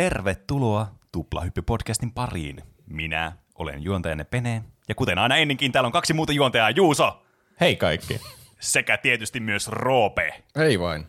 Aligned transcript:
Tervetuloa 0.00 0.86
Tuplahyppy-podcastin 1.16 2.12
pariin. 2.14 2.62
Minä 2.86 3.32
olen 3.54 3.82
juontajanne 3.82 4.24
Pene, 4.24 4.62
ja 4.88 4.94
kuten 4.94 5.18
aina 5.18 5.36
ennenkin, 5.36 5.72
täällä 5.72 5.86
on 5.86 5.92
kaksi 5.92 6.12
muuta 6.12 6.32
juontajaa, 6.32 6.70
Juuso 6.70 7.22
Hei 7.60 7.76
kaikki. 7.76 8.20
sekä 8.60 8.96
tietysti 8.96 9.40
myös 9.40 9.68
Roope. 9.68 10.42
Ei 10.56 10.80
vain. 10.80 11.06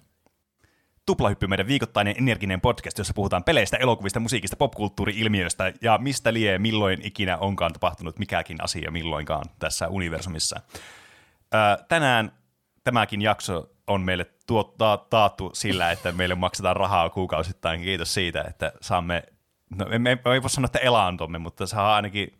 Tuplahyppy 1.05 1.47
meidän 1.47 1.67
viikoittainen 1.67 2.15
energinen 2.17 2.61
podcast, 2.61 2.97
jossa 2.97 3.13
puhutaan 3.13 3.43
peleistä, 3.43 3.77
elokuvista, 3.77 4.19
musiikista, 4.19 4.55
popkulttuuri-ilmiöistä 4.55 5.73
ja 5.81 5.97
mistä 5.97 6.33
lie 6.33 6.59
milloin 6.59 6.99
ikinä 7.03 7.37
onkaan 7.37 7.73
tapahtunut 7.73 8.19
mikäkin 8.19 8.63
asia 8.63 8.91
milloinkaan 8.91 9.45
tässä 9.59 9.87
universumissa. 9.87 10.61
Ää, 11.51 11.77
tänään 11.89 12.31
tämäkin 12.83 13.21
jakso 13.21 13.69
on 13.87 14.01
meille 14.01 14.25
tuottaa, 14.51 14.97
taattu 14.97 15.51
sillä, 15.53 15.91
että 15.91 16.11
meille 16.11 16.35
maksetaan 16.35 16.75
rahaa 16.75 17.09
kuukausittain. 17.09 17.81
Kiitos 17.81 18.13
siitä, 18.13 18.41
että 18.41 18.71
saamme, 18.81 19.23
no 19.75 19.85
me, 19.85 19.99
me 19.99 20.19
ei 20.33 20.41
voi 20.41 20.49
sanoa, 20.49 20.65
että 20.65 20.79
elantomme, 20.79 21.37
mutta 21.37 21.67
saa 21.67 21.95
ainakin 21.95 22.33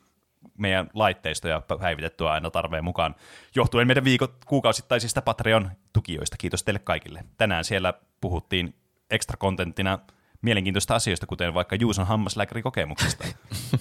meidän 0.58 0.90
laitteistoja 0.94 1.62
päivitettyä 1.80 2.32
aina 2.32 2.52
tarpeen 2.52 2.84
mukaan, 2.84 3.16
johtuen 3.56 3.88
meidän 3.88 4.04
viikot 4.04 4.46
kuukausittaisista 4.46 5.22
Patreon-tukijoista. 5.22 6.36
Kiitos 6.40 6.64
teille 6.64 6.80
kaikille. 6.80 7.26
Tänään 7.38 7.64
siellä 7.64 7.94
puhuttiin 8.22 8.76
extra 9.10 9.38
kontenttina 9.38 10.00
mielenkiintoista 10.42 10.96
asioista, 10.96 11.26
kuten 11.26 11.54
vaikka 11.54 11.76
Juuson 11.76 12.08
hammaslääkärikokemuksesta. 12.08 13.26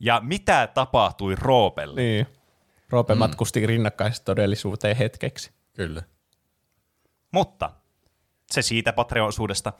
ja 0.00 0.20
mitä 0.24 0.66
tapahtui 0.74 1.34
Roopelle? 1.34 2.00
Niin. 2.00 2.26
Roope 2.90 3.14
mm. 3.14 3.18
matkusti 3.18 3.66
rinnakkaistodellisuuteen 3.66 4.96
hetkeksi. 4.96 5.50
Kyllä. 5.76 6.02
Mutta 7.30 7.70
se 8.50 8.62
siitä 8.62 8.92
Patreon-osuudesta. 8.92 9.72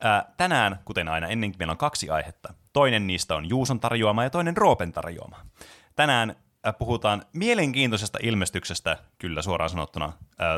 Ää, 0.00 0.32
tänään, 0.36 0.78
kuten 0.84 1.08
aina 1.08 1.26
ennenkin, 1.26 1.58
meillä 1.58 1.72
on 1.72 1.78
kaksi 1.78 2.10
aihetta. 2.10 2.54
Toinen 2.72 3.06
niistä 3.06 3.34
on 3.34 3.48
Juuson 3.48 3.80
tarjoama 3.80 4.24
ja 4.24 4.30
toinen 4.30 4.56
Roopen 4.56 4.92
tarjoama. 4.92 5.46
Tänään 5.94 6.36
ää, 6.64 6.72
puhutaan 6.72 7.22
mielenkiintoisesta 7.32 8.18
ilmestyksestä, 8.22 8.96
kyllä 9.18 9.42
suoraan 9.42 9.70
sanottuna, 9.70 10.12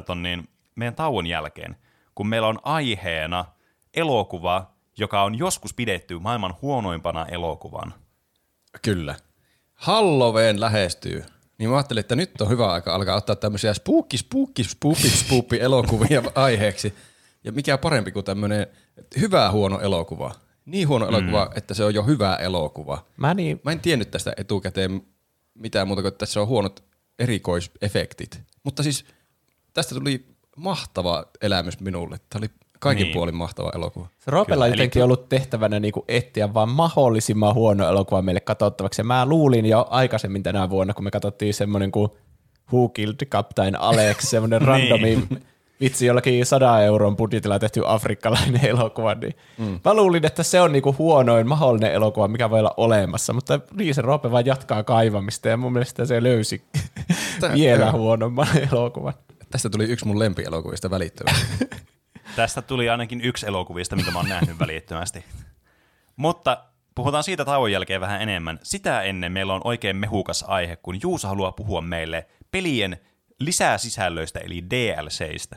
ton 0.07 0.23
niin, 0.23 0.49
meidän 0.75 0.95
tauon 0.95 1.27
jälkeen, 1.27 1.77
kun 2.15 2.29
meillä 2.29 2.49
on 2.49 2.59
aiheena 2.63 3.45
elokuva, 3.95 4.71
joka 4.99 5.23
on 5.23 5.39
joskus 5.39 5.75
pidetty 5.75 6.19
maailman 6.19 6.55
huonoimpana 6.63 7.27
elokuvan. 7.27 7.95
Kyllä. 8.83 9.15
Halloween 9.75 10.61
lähestyy. 10.61 11.25
Niin 11.59 11.71
mä 11.71 11.77
ajattelin, 11.77 12.01
että 12.01 12.17
nyt 12.17 12.41
on 12.41 12.49
hyvä 12.49 12.73
aika 12.73 12.95
alkaa 12.95 13.17
ottaa 13.17 13.37
tämmöisiä 13.37 13.75
spooky, 13.75 14.17
spooky, 14.17 14.65
spooky, 14.65 15.09
spooky 15.09 15.57
elokuvia 15.61 16.23
aiheeksi. 16.35 16.95
Ja 17.45 17.53
mikä 17.53 17.79
parempi 17.79 18.13
kuin 18.13 18.25
tämmöinen 18.25 18.67
hyvä 19.21 19.51
huono 19.51 19.81
elokuva. 19.81 20.35
Niin 20.65 20.89
huono 20.89 21.07
mm. 21.07 21.15
elokuva, 21.15 21.51
että 21.55 21.75
se 21.75 21.85
on 21.85 21.95
jo 21.95 22.03
hyvä 22.03 22.37
elokuva. 22.37 23.05
Mä, 23.17 23.35
niin, 23.35 23.61
Mä 23.65 23.73
en 23.73 23.81
tiennyt 23.81 24.11
tästä 24.11 24.33
etukäteen 24.37 25.03
mitään 25.55 25.87
muuta 25.87 26.03
kuin, 26.03 26.09
että 26.09 26.19
tässä 26.19 26.41
on 26.41 26.47
huonot 26.47 26.85
erikoisefektit. 27.19 28.41
Mutta 28.65 28.83
siis 28.83 29.05
tästä 29.75 29.95
tuli 29.95 30.27
mahtava 30.57 31.25
elämys 31.41 31.81
minulle. 31.81 32.21
Tämä 32.31 32.41
oli 32.41 32.51
kaikin 32.79 33.03
Niin. 33.05 33.07
niin. 33.09 33.15
puolin 33.15 33.35
mahtava 33.35 33.73
elokuva. 33.75 34.07
se 34.19 34.31
Roopella 34.31 34.65
on 34.65 34.67
Kyllä, 34.71 34.75
eli 34.75 34.83
jotenkin 34.83 35.05
ollut 35.05 35.29
tehtävänä 35.29 35.81
niinku 35.81 36.05
etsiä 36.09 36.55
vaan 36.55 36.69
mahdollisimman 36.69 37.55
huono 37.55 37.89
elokuva 37.89 38.23
meille 38.23 38.41
katsottavaksi. 38.41 39.01
Ja 39.01 39.05
mä 39.05 39.27
luulin 39.27 39.67
jo 39.67 39.87
aikaisemmin 39.91 40.43
tänä 40.43 40.71
vuonna, 40.71 40.95
kun 40.95 41.05
me 41.05 41.11
katsottiin 41.11 41.55
semmoinen 41.55 41.93
kuin 41.93 42.09
Who 42.73 42.89
Killed 42.89 43.27
Captain 43.27 43.81
Alex, 43.81 44.17
semmoinen 44.31 44.63
randomi 44.63 45.29
vitsi 45.81 46.07
jollakin 46.07 46.47
100 46.47 46.83
euron 46.83 47.17
budjetilla 47.17 47.59
tehty 47.59 47.83
afrikkalainen 47.87 48.67
elokuva, 48.67 49.15
niin 49.15 49.35
mm. 49.59 49.81
mä 49.85 49.95
luulin, 49.95 50.27
että 50.27 50.43
se 50.43 50.61
on 50.61 50.73
niinku 50.73 50.95
huonoin 50.99 51.49
mahdollinen 51.49 51.93
elokuva, 51.93 52.29
mikä 52.29 52.51
voi 52.51 52.59
olla 52.59 52.75
olemassa, 52.77 53.33
mutta 53.33 53.61
niin 53.77 53.95
se 53.95 54.03
Roope 54.03 54.31
vaan 54.31 54.47
jatkaa 54.47 54.83
kaivamista 54.83 55.49
ja 55.49 55.57
mun 55.57 55.73
mielestä 55.73 56.05
se 56.05 56.23
löysi 56.23 56.63
Tää- 57.41 57.55
vielä 57.55 57.93
huonomman 57.93 58.49
elokuvan. 58.73 59.15
Tästä 59.51 59.71
tuli 59.71 59.85
yksi 59.85 60.07
mun 60.07 60.19
lempielokuvista 60.19 60.91
välittömästi. 60.91 61.47
Tästä 62.37 62.63
tuli 62.63 62.89
ainakin 62.89 63.21
yksi 63.21 63.47
elokuvista, 63.47 63.97
minkä 63.97 64.11
mä 64.11 64.19
oon 64.19 64.29
nähnyt 64.29 64.59
välittömästi. 64.59 65.25
Mutta 66.17 66.65
puhutaan 66.95 67.25
siitä 67.25 67.45
tauon 67.45 67.73
jälkeen 67.73 68.01
vähän 68.01 68.23
enemmän. 68.23 68.59
Sitä 68.63 69.03
ennen 69.03 69.33
meillä 69.33 69.55
on 69.55 69.61
oikein 69.65 69.97
mehukas 69.97 70.45
aihe, 70.49 70.77
kun 70.77 70.99
Juusa 71.03 71.29
haluaa 71.29 71.53
puhua 71.53 71.81
meille 71.81 72.27
pelien 72.51 72.99
lisäsisällöistä, 73.41 74.39
eli 74.39 74.65
DLCistä. 74.71 75.57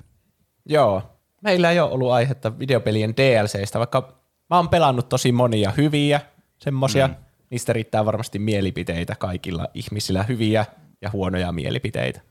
Joo. 0.66 1.20
Meillä 1.42 1.72
ei 1.72 1.80
ole 1.80 1.92
ollut 1.92 2.12
aihetta 2.12 2.60
videopelien 2.60 3.14
DLCistä, 3.18 3.80
vaikka 3.80 4.22
mä 4.50 4.56
oon 4.56 4.70
pelannut 4.70 5.10
tosi 5.10 5.32
monia 5.32 5.72
hyviä 5.78 6.22
semmosia. 6.58 7.08
Mm. 7.08 7.16
Niistä 7.50 7.74
riittää 7.74 8.06
varmasti 8.06 8.40
mielipiteitä 8.40 9.16
kaikilla 9.16 9.68
ihmisillä, 9.74 10.24
hyviä 10.24 10.66
ja 11.02 11.10
huonoja 11.10 11.52
mielipiteitä. 11.52 12.22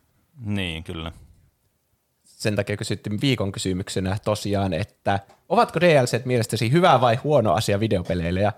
Niin, 0.44 0.84
kyllä. 0.84 1.12
Sen 2.40 2.56
takia 2.56 2.76
kysyttiin 2.76 3.20
viikon 3.20 3.52
kysymyksenä 3.52 4.16
tosiaan, 4.24 4.72
että 4.72 5.20
ovatko 5.48 5.80
DLCt 5.80 6.24
mielestäsi 6.24 6.72
hyvä 6.72 7.00
vai 7.00 7.16
huono 7.16 7.52
asia 7.52 7.80
videopeleille? 7.80 8.40
Ja 8.40 8.52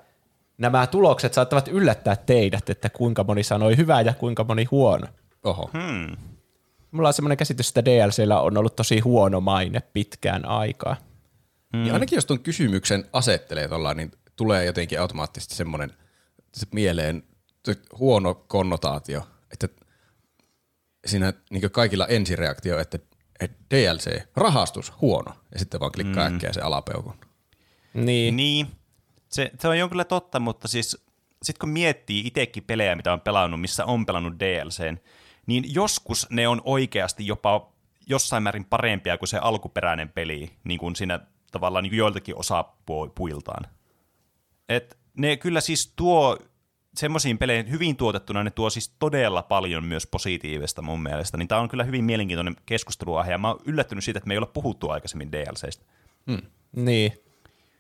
nämä 0.58 0.86
tulokset 0.86 1.34
saattavat 1.34 1.68
yllättää 1.68 2.16
teidät, 2.16 2.70
että 2.70 2.90
kuinka 2.90 3.24
moni 3.24 3.42
sanoi 3.42 3.76
hyvä 3.76 4.00
ja 4.00 4.14
kuinka 4.14 4.44
moni 4.44 4.64
huono. 4.64 5.06
Oho. 5.44 5.70
Hmm. 5.72 6.16
Mulla 6.90 7.08
on 7.08 7.14
semmoinen 7.14 7.36
käsitys, 7.36 7.68
että 7.68 7.84
DLCllä 7.84 8.40
on 8.40 8.56
ollut 8.56 8.76
tosi 8.76 9.00
huono 9.00 9.40
maine 9.40 9.80
pitkään 9.92 10.48
aikaa. 10.48 10.96
Mm. 11.72 11.86
Ja 11.86 11.92
ainakin 11.92 12.16
jos 12.16 12.26
tuon 12.26 12.40
kysymyksen 12.40 13.04
asettelee 13.12 13.68
tuolla, 13.68 13.94
niin 13.94 14.12
tulee 14.36 14.64
jotenkin 14.64 15.00
automaattisesti 15.00 15.54
semmoinen 15.54 15.92
se 16.54 16.66
mieleen 16.72 17.22
se 17.64 17.76
huono 17.98 18.34
konnotaatio, 18.34 19.22
että 19.52 19.68
siinä 21.06 21.32
niin 21.50 21.70
kaikilla 21.70 22.06
ensireaktio, 22.06 22.78
että 22.78 22.98
DLC, 23.70 24.22
rahastus, 24.36 24.92
huono, 25.00 25.34
ja 25.52 25.58
sitten 25.58 25.80
vaan 25.80 25.92
klikkaa 25.92 26.28
mm. 26.28 26.34
äkkiä 26.34 26.52
se 26.52 26.60
alapeukun. 26.60 27.14
Niin. 27.94 28.36
Niin, 28.36 28.66
se, 29.28 29.50
se 29.60 29.68
on 29.68 29.78
jonkin 29.78 30.04
totta, 30.08 30.40
mutta 30.40 30.68
siis 30.68 31.04
sitten 31.42 31.60
kun 31.60 31.68
miettii 31.68 32.26
itsekin 32.26 32.64
pelejä, 32.64 32.94
mitä 32.94 33.12
on 33.12 33.20
pelannut, 33.20 33.60
missä 33.60 33.84
on 33.84 34.06
pelannut 34.06 34.34
DLCn, 34.40 34.98
niin 35.46 35.74
joskus 35.74 36.26
ne 36.30 36.48
on 36.48 36.62
oikeasti 36.64 37.26
jopa 37.26 37.72
jossain 38.06 38.42
määrin 38.42 38.64
parempia 38.64 39.18
kuin 39.18 39.28
se 39.28 39.38
alkuperäinen 39.38 40.08
peli, 40.08 40.52
niin 40.64 40.78
kuin 40.80 40.96
siinä 40.96 41.20
tavallaan 41.52 41.82
niin 41.82 41.90
kuin 41.90 41.98
joiltakin 41.98 42.36
osapuiltaan. 42.36 43.66
Et 44.68 44.98
ne 45.16 45.36
kyllä 45.36 45.60
siis 45.60 45.92
tuo 45.96 46.38
semmoisiin 46.94 47.38
peleihin 47.38 47.70
hyvin 47.70 47.96
tuotettuna, 47.96 48.44
ne 48.44 48.50
tuo 48.50 48.70
siis 48.70 48.94
todella 48.98 49.42
paljon 49.42 49.84
myös 49.84 50.06
positiivista 50.06 50.82
mun 50.82 51.02
mielestä. 51.02 51.36
Niin 51.36 51.48
tämä 51.48 51.60
on 51.60 51.68
kyllä 51.68 51.84
hyvin 51.84 52.04
mielenkiintoinen 52.04 52.56
keskusteluaihe, 52.66 53.30
ja 53.32 53.38
mä 53.38 53.48
oon 53.48 53.60
yllättynyt 53.64 54.04
siitä, 54.04 54.18
että 54.18 54.28
me 54.28 54.34
ei 54.34 54.38
olla 54.38 54.46
puhuttu 54.46 54.90
aikaisemmin 54.90 55.32
DLCistä. 55.32 55.84
Niin. 56.76 57.12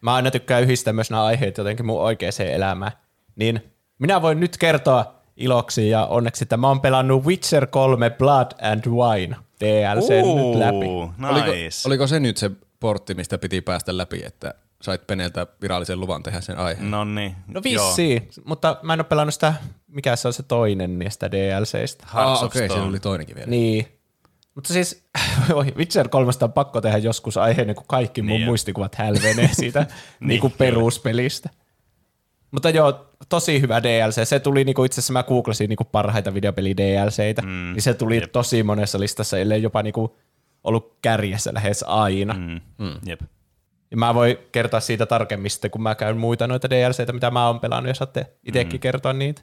Mä 0.00 0.14
aina 0.14 0.30
tykkään 0.30 0.62
yhdistää 0.62 0.92
myös 0.92 1.10
nämä 1.10 1.24
aiheet 1.24 1.58
jotenkin 1.58 1.86
mun 1.86 2.00
oikeaan 2.00 2.32
elämään. 2.52 2.92
Niin 3.36 3.62
minä 3.98 4.22
voin 4.22 4.40
nyt 4.40 4.56
kertoa 4.56 5.14
iloksi 5.36 5.88
ja 5.88 6.06
onneksi, 6.06 6.44
että 6.44 6.56
mä 6.56 6.68
oon 6.68 6.80
pelannut 6.80 7.24
Witcher 7.24 7.66
3 7.66 8.10
Blood 8.10 8.50
and 8.62 8.86
Wine 8.86 9.36
DLC 9.60 10.08
nyt 10.10 10.58
läpi. 10.58 10.86
Oliko, 11.32 11.52
Nice. 11.52 11.88
oliko 11.88 12.06
se 12.06 12.20
nyt 12.20 12.36
se 12.36 12.50
portti, 12.80 13.14
mistä 13.14 13.38
piti 13.38 13.60
päästä 13.60 13.96
läpi, 13.96 14.22
että 14.24 14.54
sait 14.82 15.06
Peneltä 15.06 15.46
virallisen 15.62 16.00
luvan 16.00 16.22
tehdä 16.22 16.40
sen 16.40 16.58
aiheen? 16.58 16.90
No 16.90 17.04
niin. 17.04 17.34
No 17.46 17.62
vissiin, 17.64 18.28
mutta 18.44 18.76
mä 18.82 18.92
en 18.92 19.00
ole 19.00 19.04
pelannut 19.04 19.34
sitä, 19.34 19.54
mikä 19.88 20.16
se 20.16 20.28
on 20.28 20.34
se 20.34 20.42
toinen 20.42 20.98
niistä 20.98 21.30
DLCistä. 21.30 22.06
Hearts 22.14 22.38
ah, 22.38 22.44
of 22.44 22.56
okei, 22.56 22.66
okay, 22.66 22.80
oli 22.80 23.00
toinenkin 23.00 23.36
vielä. 23.36 23.50
Niin. 23.50 23.86
Mutta 24.54 24.72
siis 24.72 25.04
oi, 25.54 25.66
Witcher 25.76 26.08
3 26.08 26.32
on 26.42 26.52
pakko 26.52 26.80
tehdä 26.80 26.98
joskus 26.98 27.36
aiheena, 27.36 27.74
kun 27.74 27.84
kaikki 27.88 28.22
mun 28.22 28.30
Niin. 28.30 28.44
muistikuvat 28.44 28.94
hälvenee 28.94 29.50
siitä 29.60 29.80
niin, 29.80 30.28
Niin, 30.28 30.40
kuin 30.40 30.54
peruspelistä. 30.58 31.50
Mutta 32.50 32.70
joo, 32.70 33.06
tosi 33.28 33.60
hyvä 33.60 33.82
DLC. 33.82 34.28
Se 34.28 34.40
tuli 34.40 34.64
niinku 34.64 34.84
itse 34.84 35.00
asiassa, 35.00 35.12
mä 35.12 35.22
googlasin 35.22 35.68
niinku 35.68 35.84
parhaita 35.84 36.34
videopeli 36.34 36.76
DLCitä, 36.76 37.42
mm, 37.42 37.48
niin 37.48 37.82
se 37.82 37.94
tuli 37.94 38.16
jep. 38.20 38.32
tosi 38.32 38.62
monessa 38.62 39.00
listassa, 39.00 39.38
ellei 39.38 39.62
jopa 39.62 39.82
niinku 39.82 40.16
ollut 40.64 40.98
kärjessä 41.02 41.54
lähes 41.54 41.84
aina. 41.88 42.34
Mm. 42.34 42.60
Mm. 42.78 42.94
Jep. 43.06 43.20
Ja 43.92 43.96
mä 43.96 44.14
voin 44.14 44.38
kertoa 44.52 44.80
siitä 44.80 45.06
tarkemmin 45.06 45.50
sitten, 45.50 45.70
kun 45.70 45.82
mä 45.82 45.94
käyn 45.94 46.16
muita 46.16 46.46
noita 46.46 46.70
DLCitä, 46.70 47.12
mitä 47.12 47.30
mä 47.30 47.46
oon 47.46 47.60
pelannut, 47.60 47.88
ja 47.88 47.94
saatte 47.94 48.26
itsekin 48.44 48.78
mm. 48.78 48.80
kertoa 48.80 49.12
niitä. 49.12 49.42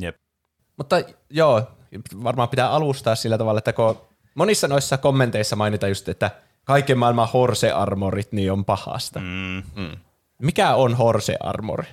Jep. 0.00 0.16
Mutta 0.76 0.96
joo, 1.30 1.62
varmaan 2.24 2.48
pitää 2.48 2.70
alustaa 2.70 3.14
sillä 3.14 3.38
tavalla, 3.38 3.58
että 3.58 3.72
kun 3.72 4.00
monissa 4.34 4.68
noissa 4.68 4.98
kommenteissa 4.98 5.56
mainitaan 5.56 5.90
just, 5.90 6.08
että 6.08 6.30
kaiken 6.64 6.98
maailman 6.98 7.28
horse-armorit 7.32 8.32
niin 8.32 8.52
on 8.52 8.64
pahasta. 8.64 9.20
Mm. 9.20 9.62
Mm. 9.76 9.96
Mikä 10.42 10.74
on 10.74 10.94
horse-armori? 10.94 11.86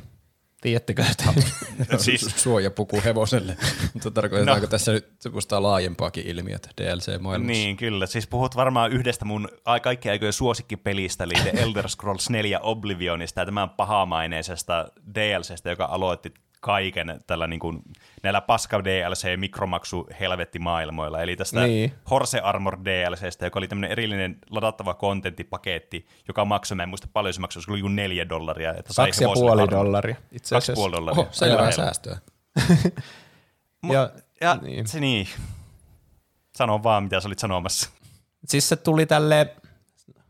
Tiedättekö, 0.66 1.06
että 1.12 1.34
Siis- 1.98 2.34
suojapuku 2.36 3.02
hevoselle. 3.06 3.58
Mutta 3.94 4.12
tarkoitetaanko 4.12 4.66
no. 4.66 4.70
tässä 4.70 4.92
nyt 4.92 5.08
semmoista 5.20 5.64
laajempaakin 5.64 6.28
ilmiötä 6.28 6.70
DLC-maailmassa? 6.82 7.52
Niin, 7.52 7.78
kyllä. 7.78 8.06
Siis 8.06 8.28
puhut 8.28 8.56
varmaan 8.56 8.92
yhdestä 8.92 9.26
mun 9.26 9.50
ai- 9.66 9.80
kaikkien 9.80 10.12
aikojen 10.12 10.34
suosikkipelistä, 10.34 11.24
eli 11.24 11.34
The 11.34 11.52
Elder 11.56 11.90
Scrolls 11.90 12.30
4 12.30 12.60
Oblivionista 12.60 13.42
ja 13.42 13.46
tämän 13.46 13.70
pahamaineisesta 13.70 14.88
DLCstä, 15.16 15.70
joka 15.70 15.86
aloitti 15.86 16.34
kaiken 16.66 17.20
tällä 17.28 17.48
niin 17.48 17.60
kuin, 17.60 17.82
näillä 18.24 18.42
paska 18.42 18.84
DLC 18.84 19.38
mikromaksu 19.38 20.08
helvettimaailmoilla. 20.20 21.22
Eli 21.22 21.36
tästä 21.36 21.64
Niin. 21.64 21.94
Horse 22.10 22.40
Armor 22.40 22.78
DLCstä, 22.86 23.46
joka 23.46 23.60
oli 23.60 23.68
tämmöinen 23.68 23.92
erillinen 23.92 24.38
ladattava 24.50 24.94
kontenttipaketti, 24.94 26.08
joka 26.28 26.46
maksoi, 26.46 26.76
mä 26.76 26.84
en 26.84 26.90
muista 26.90 27.08
paljon 27.14 27.34
se 27.34 27.42
maksoi, 27.42 27.64
se 27.64 27.72
oli 27.72 27.80
joku 27.80 27.88
neljä 27.88 28.30
dollaria. 28.30 28.74
Että 28.74 28.94
sai 28.94 29.08
kaksi 29.08 29.24
ja 29.24 29.30
puoli 29.34 29.62
armor. 29.62 29.72
dollaria 29.80 30.16
itse 30.32 30.56
Kaksi 30.56 30.72
ja 30.72 30.74
asiassa. 30.74 30.82
puoli 30.82 30.92
dollaria. 30.92 31.22
Oho, 31.22 31.28
selvää 31.32 31.72
säästöä. 31.72 32.18
Ja, 33.94 34.10
Ja 34.42 34.56
niin. 34.62 34.88
se 34.88 35.00
niin. 35.00 35.28
Sano 36.56 36.84
vaan, 36.84 37.04
mitä 37.04 37.20
sä 37.20 37.28
olit 37.28 37.40
sanomassa. 37.40 37.90
Siis 38.46 38.70
se 38.70 38.76
tuli 38.76 39.06
tälle, 39.06 39.56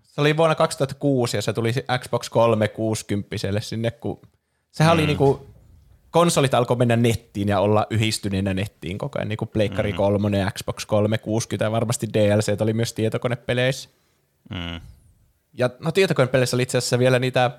se 0.04 0.22
oli 0.22 0.38
vuonna 0.38 0.56
2006 0.56 1.38
ja 1.38 1.42
se 1.42 1.54
tuli 1.54 1.74
Xbox 2.00 2.30
360 2.30 3.36
sinne, 3.60 3.92
kun 3.92 4.22
sehän 4.72 4.94
mm. 4.94 5.00
oli 5.00 5.08
niinku, 5.08 5.55
konsolit 6.16 6.54
alkoi 6.54 6.78
mennä 6.78 6.96
nettiin 6.96 7.48
ja 7.48 7.60
olla 7.60 7.88
yhdistyneenä 7.90 8.54
nettiin 8.54 8.98
koko 8.98 9.20
ajan, 9.20 9.30
niin 9.30 9.38
kuin 9.38 9.50
Pleikkari 9.50 9.92
mm. 9.92 9.98
3 9.98 10.38
ja 10.38 10.52
Xbox 10.52 10.86
360 10.86 11.66
ja 11.66 11.72
varmasti 11.72 12.08
DLC 12.14 12.62
oli 12.62 12.74
myös 12.74 12.94
tietokonepeleissä. 12.94 13.90
Mm. 14.50 14.82
Ja 15.54 15.70
no 15.80 15.92
tietokonepeleissä 15.92 16.56
oli 16.56 16.64
itse 16.64 16.78
asiassa 16.78 17.00
vielä 17.00 17.20
niitä 17.20 17.52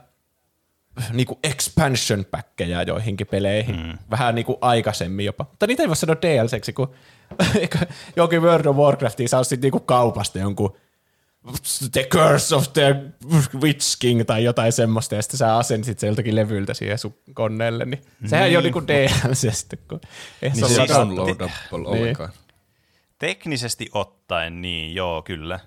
niinku 1.12 1.38
expansion 1.44 2.24
packeja 2.30 2.82
joihinkin 2.82 3.26
peleihin. 3.26 3.76
Mm. 3.76 3.98
Vähän 4.10 4.34
niinku 4.34 4.58
aikaisemmin 4.60 5.26
jopa. 5.26 5.46
Mutta 5.50 5.66
niitä 5.66 5.82
ei 5.82 5.88
voi 5.88 5.96
sanoa 5.96 6.16
DLCksi, 6.22 6.72
kun 6.72 6.90
jokin 8.16 8.42
World 8.42 8.66
of 8.66 8.76
Warcraftiin 8.76 9.28
saa 9.28 9.44
sitten 9.44 9.60
niinku 9.60 9.80
kaupasta 9.80 10.38
jonkun 10.38 10.76
The 11.92 12.04
Curse 12.04 12.54
of 12.54 12.72
the 12.72 12.96
Witch 13.60 13.98
King 13.98 14.24
tai 14.26 14.44
jotain 14.44 14.72
semmoista, 14.72 15.14
ja 15.14 15.22
sitten 15.22 15.38
sä 15.38 15.56
asensit 15.56 15.98
se 15.98 16.06
joltakin 16.06 16.36
levyltä 16.36 16.74
siihen 16.74 16.98
sun 16.98 17.18
koneelle, 17.34 17.84
niin 17.84 18.02
sehän 18.26 18.46
ei 18.46 18.56
ole 18.56 18.62
niinku 18.62 18.82
DLC 18.86 19.54
sitten, 19.54 19.78
kun 19.88 20.00
ei 20.42 20.50
Niin 20.50 20.68
se 20.68 20.72
ei 20.72 20.78
ladattu. 20.78 20.94
downloadable 20.94 21.50
ollenkaan. 21.72 22.30
Teknisesti 23.18 23.88
ottaen, 23.94 24.62
niin 24.62 24.94
joo, 24.94 25.22
kyllä. 25.22 25.60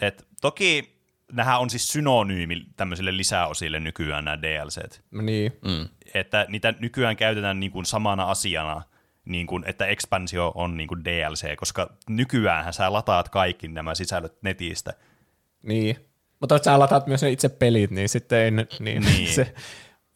Et 0.00 0.26
toki 0.40 0.98
nämähän 1.32 1.60
on 1.60 1.70
siis 1.70 1.92
synonyymi 1.92 2.66
tämmöisille 2.76 3.16
lisäosille 3.16 3.80
nykyään 3.80 4.24
nämä 4.24 4.42
DLCt. 4.42 5.00
Niin. 5.10 5.52
Mm. 5.64 5.88
Että 6.14 6.46
niitä 6.48 6.74
nykyään 6.80 7.16
käytetään 7.16 7.60
niin 7.60 7.72
kuin 7.72 7.86
samana 7.86 8.30
asiana, 8.30 8.82
niin 9.28 9.46
kuin, 9.46 9.64
että 9.66 9.86
expansio 9.86 10.52
on 10.54 10.76
niin 10.76 10.88
kuin 10.88 11.04
DLC, 11.04 11.56
koska 11.56 11.90
nykyäänhän 12.08 12.72
sä 12.72 12.92
lataat 12.92 13.28
kaikki 13.28 13.68
nämä 13.68 13.94
sisällöt 13.94 14.42
netistä. 14.42 14.92
Niin. 15.62 15.96
Mutta 16.40 16.58
sä 16.58 16.78
lataat 16.78 17.06
myös 17.06 17.22
ne 17.22 17.30
itse 17.30 17.48
pelit, 17.48 17.90
niin 17.90 18.08
sitten 18.08 18.38
ei, 18.38 18.50
niin, 18.50 18.68
Niin. 18.80 19.02
niin. 19.02 19.34
se, 19.34 19.54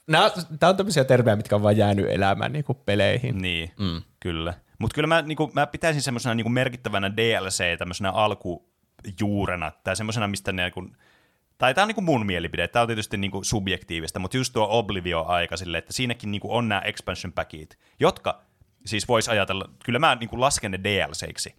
Nämä, 0.07 0.31
tämä 0.59 0.71
on 0.71 0.77
tämmöisiä 0.77 1.05
termejä, 1.05 1.37
mitkä 1.37 1.57
on 1.57 1.63
vaan 1.63 1.77
jäänyt 1.77 2.11
elämään 2.11 2.53
niin 2.53 2.65
kuin 2.65 2.79
peleihin. 2.87 3.39
Niin, 3.39 3.71
mm. 3.79 4.03
kyllä. 4.21 4.55
Mutta 4.79 4.95
kyllä 4.95 5.07
mä, 5.07 5.23
niinku, 5.23 5.51
mä 5.55 5.67
pitäisin 5.67 6.03
semmoisena 6.03 6.35
niinku 6.35 6.51
merkittävänä 6.51 7.17
DLC 7.17 7.79
tämmöisenä 7.79 8.11
alkujuurena, 8.11 9.73
tai 9.85 9.97
semmoisena, 9.97 10.29
mistä 10.29 10.53
ne 10.53 10.71
kun, 10.71 10.97
tai 11.59 11.75
tämä 11.75 11.83
on 11.83 11.89
niinku 11.89 12.01
mun 12.01 12.27
mielipide, 12.27 12.69
tämä 12.69 12.81
on 12.81 12.87
tietysti 12.87 13.17
niinku 13.17 13.45
subjektiivista, 13.45 14.19
mutta 14.19 14.37
just 14.37 14.53
tuo 14.53 14.67
Oblivio-aika 14.71 15.57
sille, 15.57 15.79
että 15.79 15.93
siinäkin 15.93 16.31
niinku 16.31 16.57
on 16.57 16.69
nämä 16.69 16.81
expansion 16.81 17.33
packit, 17.33 17.79
jotka 18.01 18.43
siis 18.87 19.09
voisi 19.09 19.31
ajatella, 19.31 19.69
kyllä 19.85 19.99
mä 19.99 20.15
niinku 20.15 20.41
lasken 20.41 20.71
ne 20.71 20.81
DLCiksi, 20.85 21.55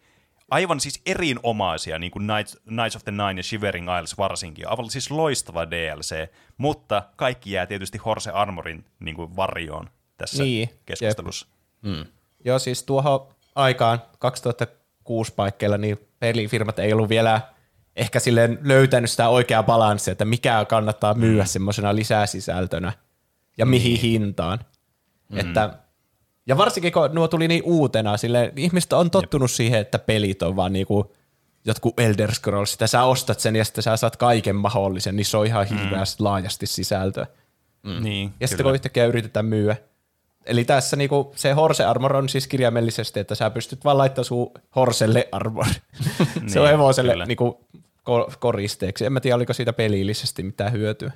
aivan 0.52 0.80
siis 0.80 1.02
erinomaisia, 1.06 2.00
niin 2.00 2.12
kuin 2.12 2.28
Knights, 2.28 2.58
Knights 2.64 2.96
of 2.96 3.04
the 3.04 3.12
Nine 3.12 3.40
ja 3.40 3.44
Shivering 3.44 3.88
Isles 3.98 4.18
varsinkin, 4.18 4.68
aivan 4.68 4.90
siis 4.90 5.12
loistava 5.12 5.72
DLC, 5.72 6.30
mutta 6.58 7.04
kaikki 7.16 7.52
jää 7.52 7.66
tietysti 7.66 7.98
Horse 7.98 8.32
Armorin 8.32 8.86
niin 9.00 9.16
kuin 9.16 9.36
varjoon 9.36 9.90
tässä 10.18 10.44
Niin, 10.44 10.70
keskustelussa. 10.86 11.48
Joo, 12.46 12.60
siis 12.60 12.84
tuohon 12.84 13.28
aikaan 13.56 14.02
2006 14.20 15.34
paikkeilla 15.36 15.78
niin 15.78 15.98
pelifirmat 16.20 16.80
ei 16.80 16.94
ollut 16.94 17.10
vielä 17.10 17.42
ehkä 17.96 18.20
silleen 18.20 18.60
löytänyt 18.62 19.12
sitä 19.12 19.30
oikeaa 19.30 19.64
balanssia, 19.64 20.12
että 20.12 20.26
mikä 20.26 20.66
kannattaa 20.70 21.14
myyä 21.14 21.44
mm. 21.44 21.48
semmoisena 21.48 21.96
lisäsisältönä 21.96 22.94
ja 23.58 23.66
mihin 23.66 24.00
hintaan. 24.00 24.60
Mm. 25.30 25.40
Että, 25.40 25.80
ja 26.48 26.58
varsinkin 26.58 26.92
kun 26.94 27.10
nuo 27.14 27.28
tuli 27.28 27.48
niin 27.48 27.64
uutena, 27.64 28.18
sille 28.18 28.54
ihmiset 28.56 28.94
on 28.94 29.12
tottunut 29.12 29.52
Jep. 29.52 29.56
siihen, 29.56 29.80
että 29.80 30.00
pelit 30.00 30.42
on 30.42 30.56
vaan 30.56 30.74
niinku 30.74 31.14
jotkut 31.66 32.00
Elder 32.00 32.36
Scrolls, 32.36 32.74
että 32.74 32.88
sä 32.88 33.04
ostat 33.04 33.40
sen 33.40 33.56
ja 33.56 33.66
sitten 33.66 33.84
sä 33.84 33.98
saat 33.98 34.16
kaiken 34.18 34.56
mahdollisen, 34.56 35.16
niin 35.16 35.26
se 35.26 35.38
on 35.38 35.46
ihan 35.46 35.66
hirveästi 35.68 36.24
laajasti 36.24 36.66
sisältöä. 36.68 37.28
Mm. 37.84 38.04
Niin, 38.04 38.34
Ja 38.40 38.48
sitten 38.48 38.64
kun 38.64 38.74
yhtäkkiä 38.74 39.06
yritetään 39.06 39.46
myyä. 39.46 39.76
Eli 40.46 40.66
tässä 40.66 40.96
niinku, 40.96 41.34
se 41.36 41.52
Horse 41.52 41.86
Armor 41.86 42.16
on 42.16 42.30
siis 42.30 42.48
kirjaimellisesti, 42.48 43.20
että 43.20 43.36
sä 43.36 43.50
pystyt 43.50 43.86
vaan 43.86 43.98
laittamaan 43.98 44.26
sun 44.26 44.52
Horselle 44.76 45.28
Armor. 45.32 45.66
se 46.48 46.60
on 46.60 46.66
Niin, 46.66 46.68
hevoselle 46.68 47.12
kyllä. 47.12 47.26
niinku, 47.26 47.66
ko- 48.10 48.34
koristeeksi. 48.40 49.06
En 49.06 49.14
mä 49.14 49.20
tiedä, 49.20 49.36
oliko 49.36 49.54
siitä 49.54 49.74
pelillisesti 49.74 50.44
mitään 50.44 50.72
hyötyä. 50.72 51.12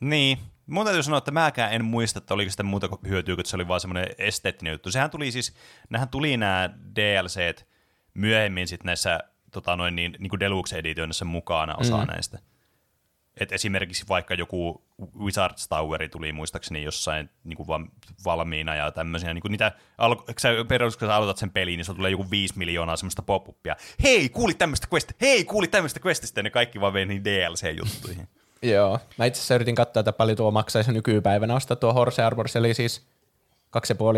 Niin. 0.00 0.38
Mun 0.70 0.84
täytyy 0.84 1.02
sanoa, 1.02 1.18
että 1.18 1.30
mäkään 1.30 1.72
en 1.72 1.84
muista, 1.84 2.18
että 2.18 2.34
oliko 2.34 2.50
sitä 2.50 2.62
muuta 2.62 2.88
kuin 2.88 3.00
hyötyä, 3.08 3.34
kun 3.34 3.44
se 3.44 3.56
oli 3.56 3.68
vaan 3.68 3.80
semmoinen 3.80 4.08
esteettinen 4.18 4.72
juttu. 4.72 4.90
Sehän 4.90 5.10
tuli 5.10 5.32
siis, 5.32 5.54
nähän 5.90 6.08
tuli 6.08 6.36
nämä 6.36 6.70
DLCt 6.96 7.66
myöhemmin 8.14 8.68
sitten 8.68 8.86
näissä 8.86 9.20
tota 9.50 9.76
noin, 9.76 9.96
niin, 9.96 10.16
niin 10.18 10.30
kuin 10.30 10.40
Deluxe 10.40 10.78
Editionissa 10.78 11.24
mukana 11.24 11.74
osa 11.74 11.96
mm. 11.96 12.06
näistä. 12.06 12.38
Et 13.40 13.52
esimerkiksi 13.52 14.08
vaikka 14.08 14.34
joku 14.34 14.84
Wizard's 15.02 15.66
Toweri 15.68 16.08
tuli 16.08 16.32
muistaakseni 16.32 16.82
jossain 16.82 17.30
niin 17.44 17.56
kuin 17.56 17.66
vaan 17.66 17.90
valmiina 18.24 18.74
ja 18.74 18.90
tämmöisiä. 18.90 19.34
Niin 19.34 19.42
kuin 19.42 19.52
niitä, 19.52 19.72
alko, 19.98 20.24
sä, 20.38 20.48
perus, 20.68 20.96
kun 20.96 21.08
sä 21.08 21.14
aloitat 21.14 21.38
sen 21.38 21.50
peliin, 21.50 21.76
niin 21.76 21.84
sulla 21.84 21.96
tulee 21.96 22.10
joku 22.10 22.30
5 22.30 22.58
miljoonaa 22.58 22.96
semmoista 22.96 23.22
pop-upia. 23.22 23.76
Hei, 24.02 24.28
kuulit 24.28 24.58
tämmöistä 24.58 24.86
quest, 24.92 25.12
hei, 25.20 25.44
kuulit 25.44 25.70
tämmöistä 25.70 26.00
questistä, 26.06 26.38
ja 26.38 26.42
ne 26.42 26.50
kaikki 26.50 26.80
vaan 26.80 26.92
vei 26.92 27.06
niihin 27.06 27.24
DLC-juttuihin. 27.24 28.28
Joo. 28.62 28.98
Mä 29.18 29.24
itse 29.24 29.38
asiassa 29.38 29.54
yritin 29.54 29.74
katsoa, 29.74 30.00
että 30.00 30.12
paljon 30.12 30.36
tuo 30.36 30.50
maksaisi 30.50 30.92
nykypäivänä 30.92 31.54
ostaa 31.54 31.76
tuo 31.76 31.92
Horse 31.92 32.22
Armor. 32.22 32.48
Se 32.48 32.58
oli 32.58 32.74
siis 32.74 33.02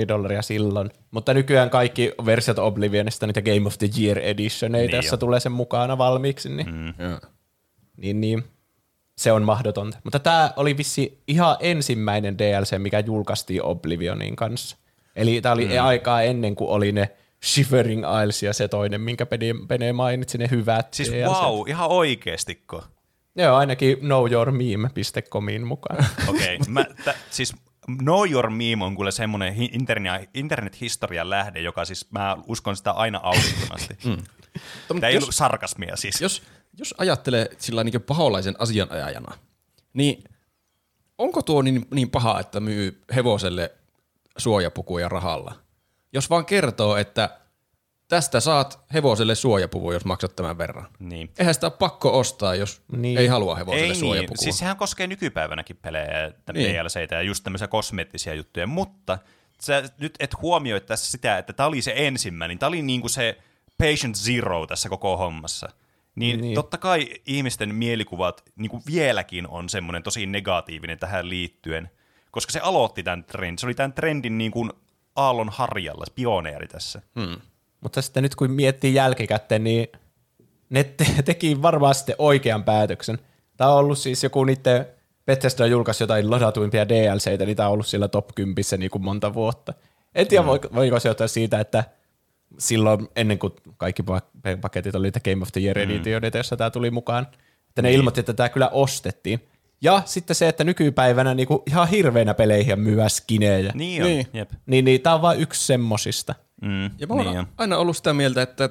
2,5 0.02 0.08
dollaria 0.08 0.42
silloin. 0.42 0.90
Mutta 1.11 1.34
nykyään 1.34 1.70
kaikki 1.70 2.12
versiot 2.26 2.58
Oblivionista, 2.58 3.26
niitä 3.26 3.42
Game 3.42 3.66
of 3.66 3.78
the 3.78 3.88
Year 4.00 4.18
editioneita, 4.18 4.90
Niin 4.90 4.96
jossa 4.96 5.16
tulee 5.16 5.40
sen 5.40 5.52
mukana 5.52 5.99
valmiiksi, 5.99 6.49
niin 6.49 6.75
Mm. 6.75 6.94
Joo. 7.08 7.18
niin, 7.96 8.20
niin 8.20 8.44
se 9.16 9.32
on 9.32 9.42
mahdotonta. 9.42 9.99
Mutta 10.04 10.18
tämä 10.18 10.52
oli 10.56 10.76
vissi 10.76 11.22
ihan 11.28 11.56
ensimmäinen 11.61 12.38
DLC, 12.38 12.78
mikä 12.78 13.00
julkaistiin 13.00 13.62
Oblivionin 13.62 14.37
kanssa. 14.37 14.76
Eli 15.16 15.40
tämä 15.40 15.52
oli 15.52 15.64
mm. 15.66 15.84
aikaa 15.84 16.22
ennen 16.22 16.54
kuin 16.56 16.70
oli 16.70 16.92
ne 16.92 17.11
Shivering 17.44 18.02
Isles 18.22 18.42
ja 18.42 18.52
se 18.52 18.68
toinen, 18.68 19.00
minkä 19.00 19.26
Pene, 19.68 19.92
mainitsi, 19.92 20.38
ne 20.38 20.49
hyvät 20.50 20.94
Siis 20.94 21.11
DLCt. 21.11 21.42
wow, 21.42 21.68
ihan 21.68 21.88
oikeestiko? 21.90 22.84
Joo, 23.36 23.56
ainakin 23.56 23.98
knowyourmeme.comin 23.98 25.66
mukaan. 25.66 26.06
Okei, 26.28 26.58
okay. 26.70 27.14
siis 27.30 27.54
Know 27.98 28.30
Your 28.30 28.50
Meme 28.50 28.84
on 28.84 28.96
kyllä 28.96 29.10
semmoinen 29.10 29.54
internet, 29.72 30.30
internet-historian 30.34 31.30
lähde, 31.30 31.60
joka 31.60 31.84
siis 31.84 32.10
mä 32.10 32.36
uskon 32.46 32.76
sitä 32.76 32.90
aina 32.90 33.20
aukottomasti. 33.22 33.96
mm. 34.04 34.16
Tämä 34.88 35.08
ei 35.08 35.14
jos- 35.14 35.24
ollut 35.24 35.34
sarkasmia 35.34 35.96
siis. 35.96 36.20
Jos, 36.20 36.42
jos 36.78 36.94
ajattelee 36.98 37.48
sillä 37.58 37.84
niin 37.84 38.02
paholaisen 38.02 38.54
asianajajana, 38.58 39.38
niin 39.92 40.24
onko 41.18 41.42
tuo 41.42 41.62
niin, 41.62 41.86
niin 41.94 42.10
paha, 42.10 42.40
että 42.40 42.60
myy 42.60 43.02
hevoselle 43.14 43.72
suojapukuja 44.36 45.08
rahalla? 45.08 45.54
Jos 46.12 46.30
vaan 46.30 46.46
kertoo, 46.46 46.96
että 46.96 47.30
tästä 48.12 48.40
saat 48.40 48.81
hevoselle 48.95 49.35
suojapuvu, 49.35 49.92
jos 49.92 50.04
maksat 50.04 50.37
tämän 50.37 50.59
verran. 50.59 50.88
Niin. 50.99 51.31
Eihän 51.38 51.54
sitä 51.54 51.66
ole 51.66 51.73
pakko 51.78 52.19
ostaa, 52.19 52.54
jos 52.54 52.83
Niin. 52.92 53.02
niin. 53.02 53.19
ei 53.19 53.26
halua 53.26 53.54
hevoselle 53.57 53.87
Ei 53.87 53.95
suojapukua. 53.95 54.35
niin, 54.35 54.45
siis 54.45 54.59
sehän 54.59 54.76
koskee 54.76 55.07
nykypäivänäkin 55.07 55.76
pelejä, 55.76 56.07
niin. 56.28 56.35
Niin. 56.54 56.75
DLCitä 56.85 57.14
ja 57.14 57.23
just 57.23 57.45
tämmöisiä 57.45 57.69
kosmeettisia 57.69 58.35
juttuja, 58.35 58.66
mutta 58.66 59.19
sä 59.61 59.83
nyt 59.99 60.14
et 60.21 60.42
huomioi 60.42 60.81
tässä 60.81 61.11
sitä, 61.11 61.38
että 61.38 61.52
tämä 61.52 61.66
oli 61.66 61.83
se 61.83 61.92
ensimmäinen, 61.97 62.59
tämä 62.59 62.69
oli 62.69 62.83
niinku 62.83 63.09
se 63.09 63.38
patient 63.78 64.16
zero 64.16 64.66
tässä 64.66 64.88
koko 64.88 65.16
hommassa. 65.16 65.69
Niin, 66.14 66.37
niin. 66.37 66.40
Niin. 66.40 66.54
totta 66.54 66.78
kai 66.78 67.09
ihmisten 67.26 67.75
mielikuvat 67.75 68.42
niinku 68.57 68.83
vieläkin 68.87 69.49
on 69.49 69.69
semmoinen 69.69 70.02
tosi 70.02 70.26
negatiivinen 70.26 70.99
tähän 70.99 71.28
liittyen, 71.28 71.90
koska 72.31 72.52
se 72.52 72.61
aloitti 72.61 73.02
tämän 73.02 73.25
trendin. 73.25 73.59
Se 73.59 73.66
oli 73.66 73.75
tämän 73.75 73.92
trendin 73.92 74.38
niin 74.38 74.50
kuin 74.52 74.73
aallon 75.16 75.49
harjalla, 75.49 76.04
pioneeri 76.14 76.69
tässä. 76.69 77.02
Hmm. 77.21 77.37
Mutta 77.82 78.02
sitten 78.02 78.22
nyt 78.22 78.34
kun 78.34 78.50
miettii 78.50 78.94
jälkikäteen, 78.94 79.64
niin 79.64 79.88
ne 80.70 80.84
te- 80.84 81.22
teki 81.24 81.62
varmaan 81.62 81.94
sitten 81.94 82.14
oikean 82.18 82.64
päätöksen. 82.64 83.18
Tämä 83.56 83.70
on 83.70 83.78
ollut 83.78 83.98
siis 83.98 84.22
joku 84.22 84.44
niiden 84.44 84.86
Bethesda 85.26 85.66
julkaisi 85.66 86.02
jotain 86.02 86.30
ladatuimpia 86.30 86.88
DLCitä, 86.88 87.46
niitä 87.46 87.66
on 87.66 87.72
ollut 87.72 87.86
siellä 87.86 88.08
top 88.08 88.28
10 88.34 88.54
niin 88.78 88.90
kuin 88.90 89.04
monta 89.04 89.34
vuotta. 89.34 89.74
En 90.14 90.26
tiedä, 90.26 90.42
mm. 90.42 90.48
voiko 90.74 91.00
se 91.00 91.08
johtaa 91.08 91.28
siitä, 91.28 91.60
että 91.60 91.84
silloin 92.58 93.08
ennen 93.16 93.38
kuin 93.38 93.52
kaikki 93.76 94.02
paketit 94.60 94.94
oli 94.94 95.10
Game 95.24 95.42
of 95.42 95.52
the 95.52 95.60
Year 95.60 95.78
Edition, 95.78 96.22
mm. 96.22 96.30
jossa 96.34 96.56
tämä 96.56 96.70
tuli 96.70 96.90
mukaan, 96.90 97.26
että 97.68 97.82
ne 97.82 97.88
niin. 97.88 97.96
ilmoitti, 97.96 98.20
että 98.20 98.34
tämä 98.34 98.48
kyllä 98.48 98.68
ostettiin. 98.68 99.48
Ja 99.82 100.02
sitten 100.04 100.36
se, 100.36 100.48
että 100.48 100.64
nykypäivänä 100.64 101.34
niinku 101.34 101.62
ihan 101.66 101.88
hirveänä 101.88 102.34
peleihin 102.34 102.80
myy 102.80 102.98
skinejä. 103.08 103.72
Niin 103.74 104.02
on, 104.02 104.08
niin. 104.08 104.26
Jep. 104.32 104.50
Niin, 104.66 104.84
niin 104.84 105.00
tämä 105.00 105.14
on 105.14 105.22
vain 105.22 105.40
yksi 105.40 105.66
semmosista. 105.66 106.34
Mm, 106.62 106.90
ja 106.99 107.07
mä 107.07 107.14
niin 107.14 107.47
aina 107.59 107.78
ollut 107.78 107.97
sitä 107.97 108.14
mieltä, 108.14 108.42
että 108.42 108.71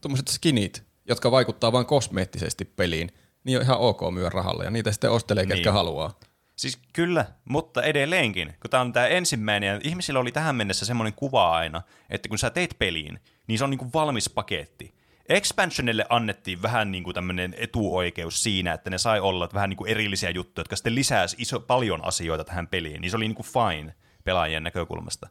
tuommoiset 0.00 0.28
skinit, 0.28 0.82
jotka 1.08 1.30
vaikuttaa 1.30 1.72
vain 1.72 1.86
kosmeettisesti 1.86 2.64
peliin, 2.64 3.10
niin 3.44 3.58
on 3.58 3.64
ihan 3.64 3.78
ok 3.78 4.00
myydä 4.14 4.28
rahalla, 4.28 4.64
ja 4.64 4.70
niitä 4.70 4.92
sitten 4.92 5.10
ostelee, 5.10 5.44
niin. 5.44 5.56
ketkä 5.56 5.72
haluaa. 5.72 6.18
Siis 6.56 6.78
kyllä, 6.92 7.24
mutta 7.44 7.82
edelleenkin, 7.82 8.48
kun 8.62 8.70
tämä 8.70 8.80
on 8.80 8.92
tämä 8.92 9.06
ensimmäinen, 9.06 9.68
ja 9.68 9.80
ihmisillä 9.84 10.20
oli 10.20 10.32
tähän 10.32 10.56
mennessä 10.56 10.86
semmoinen 10.86 11.14
kuva 11.14 11.50
aina, 11.50 11.82
että 12.10 12.28
kun 12.28 12.38
sä 12.38 12.50
teet 12.50 12.76
peliin, 12.78 13.18
niin 13.46 13.58
se 13.58 13.64
on 13.64 13.70
niin 13.70 13.78
kuin 13.78 13.92
valmis 13.94 14.30
paketti. 14.30 14.94
Expansionille 15.28 16.06
annettiin 16.08 16.62
vähän 16.62 16.92
niin 16.92 17.04
kuin 17.04 17.14
tämmöinen 17.14 17.54
etuoikeus 17.58 18.42
siinä, 18.42 18.72
että 18.72 18.90
ne 18.90 18.98
sai 18.98 19.20
olla 19.20 19.48
vähän 19.54 19.70
niin 19.70 19.76
kuin 19.76 19.90
erillisiä 19.90 20.30
juttuja, 20.30 20.60
jotka 20.60 20.76
sitten 20.76 20.94
lisäsi 20.94 21.36
iso, 21.38 21.60
paljon 21.60 22.04
asioita 22.04 22.44
tähän 22.44 22.68
peliin, 22.68 23.00
niin 23.00 23.10
se 23.10 23.16
oli 23.16 23.28
niin 23.28 23.34
kuin 23.34 23.46
fine 23.46 23.94
pelaajien 24.24 24.62
näkökulmasta. 24.62 25.28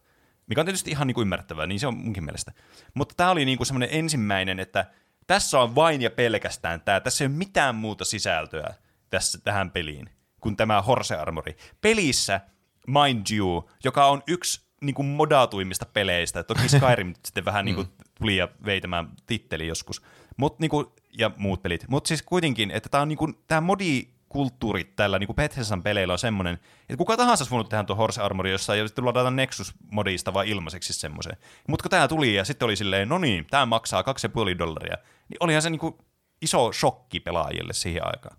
Mikä 0.49 0.61
on 0.61 0.65
tietysti 0.65 0.91
ihan 0.91 1.07
niin 1.07 1.15
kuin 1.15 1.21
ymmärrettävää, 1.21 1.67
niin 1.67 1.79
se 1.79 1.87
on 1.87 1.97
munkin 1.97 2.23
mielestä. 2.23 2.51
Mutta 2.93 3.15
tämä 3.17 3.31
oli 3.31 3.45
niin 3.45 3.57
kuin 3.57 3.67
semmoinen 3.67 3.89
ensimmäinen, 3.91 4.59
että 4.59 4.85
tässä 5.27 5.59
on 5.59 5.75
vain 5.75 6.01
ja 6.01 6.11
pelkästään 6.11 6.81
tämä, 6.81 6.99
tässä 6.99 7.23
ei 7.23 7.27
ole 7.27 7.35
mitään 7.35 7.75
muuta 7.75 8.05
sisältöä 8.05 8.73
tässä, 9.09 9.39
tähän 9.43 9.71
peliin 9.71 10.09
kuin 10.41 10.57
tämä 10.57 10.81
Horse 10.81 11.15
Armori. 11.15 11.57
Pelissä, 11.81 12.41
mind 12.87 13.25
you, 13.37 13.69
joka 13.83 14.05
on 14.05 14.23
yksi 14.27 14.61
niin 14.81 14.93
kuin 14.93 15.07
modatuimmista 15.07 15.85
peleistä. 15.85 16.43
Toki 16.43 16.69
Skyrim 16.77 17.13
sitten 17.25 17.45
vähän 17.45 17.65
niin 17.65 17.75
kuin 17.75 17.87
mm. 17.87 17.93
tuli 18.19 18.37
ja 18.37 18.47
vei 18.65 18.81
tämän 18.81 19.09
titteli 19.25 19.67
joskus. 19.67 20.01
Mut, 20.37 20.59
niin 20.59 20.69
kuin, 20.69 20.87
ja 21.17 21.31
muut 21.37 21.61
pelit. 21.61 21.85
Mutta 21.87 22.07
siis 22.07 22.21
kuitenkin, 22.21 22.71
että 22.71 22.89
tämä 22.89 23.01
on 23.01 23.07
niin 23.07 23.17
kuin, 23.17 23.33
tämä 23.47 23.61
modi 23.61 24.07
kulttuuri 24.29 24.83
tällä 24.83 25.19
niin 25.19 25.35
Bethesdan 25.35 25.83
peleillä 25.83 26.11
on 26.11 26.19
semmoinen, 26.19 26.53
että 26.81 26.97
kuka 26.97 27.17
tahansa 27.17 27.41
olisi 27.41 27.51
voinut 27.51 27.69
tehdä 27.69 27.83
tuon 27.83 27.97
Horse 27.97 28.21
Armori 28.21 28.51
jossa 28.51 28.75
ja 28.75 28.87
sitten 28.87 29.05
ladata 29.05 29.29
Nexus-modista 29.29 30.33
vaan 30.33 30.47
ilmaiseksi 30.47 30.93
semmoisen. 30.93 31.37
Mutta 31.67 31.83
kun 31.83 31.89
tämä 31.89 32.07
tuli 32.07 32.35
ja 32.35 32.45
sitten 32.45 32.65
oli 32.65 32.75
silleen, 32.75 33.09
no 33.09 33.17
niin, 33.17 33.47
tämä 33.51 33.65
maksaa 33.65 34.01
2,5 34.01 34.59
dollaria, 34.59 34.97
niin 35.29 35.37
olihan 35.39 35.61
se 35.61 35.69
niin 35.69 35.79
kuin 35.79 35.97
iso 36.41 36.71
shokki 36.71 37.19
pelaajille 37.19 37.73
siihen 37.73 38.05
aikaan. 38.05 38.37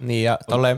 Niin 0.00 0.24
ja 0.24 0.38
tolle, 0.48 0.76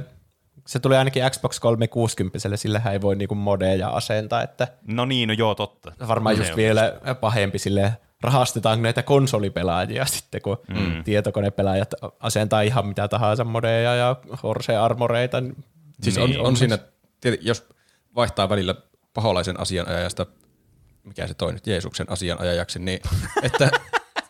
se 0.67 0.79
tuli 0.81 0.97
ainakin 0.97 1.23
Xbox 1.31 1.61
360, 1.61 2.57
sillä 2.57 2.83
ei 2.93 3.01
voi 3.01 3.17
niinku 3.17 3.35
modeja 3.35 3.89
asentaa. 3.89 4.43
Että 4.43 4.69
no 4.87 5.05
niin, 5.05 5.29
no 5.29 5.33
joo, 5.33 5.55
totta. 5.55 5.93
Varmaan 6.09 6.37
no, 6.37 6.43
just 6.43 6.57
vielä 6.57 7.01
pahempi 7.21 7.59
sille 7.59 7.97
rahastetaan 8.21 8.83
näitä 8.83 9.03
konsolipelaajia 9.03 10.07
sitten, 10.07 10.43
kun 10.43 10.59
mm. 10.69 11.05
tietokonepelaajat 11.05 11.91
asentaa 12.21 12.61
ihan 12.61 12.87
mitä 12.87 13.09
tahansa 13.09 13.45
modeja 13.45 13.95
ja 13.95 14.17
horse-armoreita. 14.43 15.43
Siis 16.03 16.17
niin. 16.17 16.41
on, 16.41 16.47
on 16.47 16.57
siinä, 16.57 16.79
jos 17.41 17.69
vaihtaa 18.15 18.49
välillä 18.49 18.75
paholaisen 19.15 19.61
asianajajasta, 19.61 20.27
mikä 21.05 21.27
se 21.27 21.35
toi 21.35 21.53
nyt, 21.53 21.67
Jeesuksen 21.67 22.07
asianajajaksi, 22.11 22.79
niin 22.79 23.01
että 23.43 23.71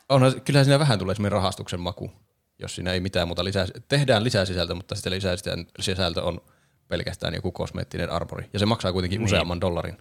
on, 0.08 0.40
kyllä 0.44 0.64
siinä 0.64 0.78
vähän 0.78 0.98
tulee 0.98 1.14
semmoinen 1.14 1.32
rahastuksen 1.32 1.80
maku 1.80 2.12
jos 2.58 2.74
siinä 2.74 2.92
ei 2.92 3.00
mitään 3.00 3.28
muuta 3.28 3.44
lisää, 3.44 3.66
tehdään 3.88 4.24
lisää 4.24 4.44
sisältöä, 4.44 4.76
mutta 4.76 4.94
sitten 4.94 5.12
lisää 5.12 5.34
sisältö 5.80 6.22
on 6.22 6.40
pelkästään 6.88 7.34
joku 7.34 7.52
kosmeettinen 7.52 8.10
armori. 8.10 8.50
Ja 8.52 8.58
se 8.58 8.66
maksaa 8.66 8.92
kuitenkin 8.92 9.18
niin. 9.18 9.24
useamman 9.24 9.60
dollarin. 9.60 9.98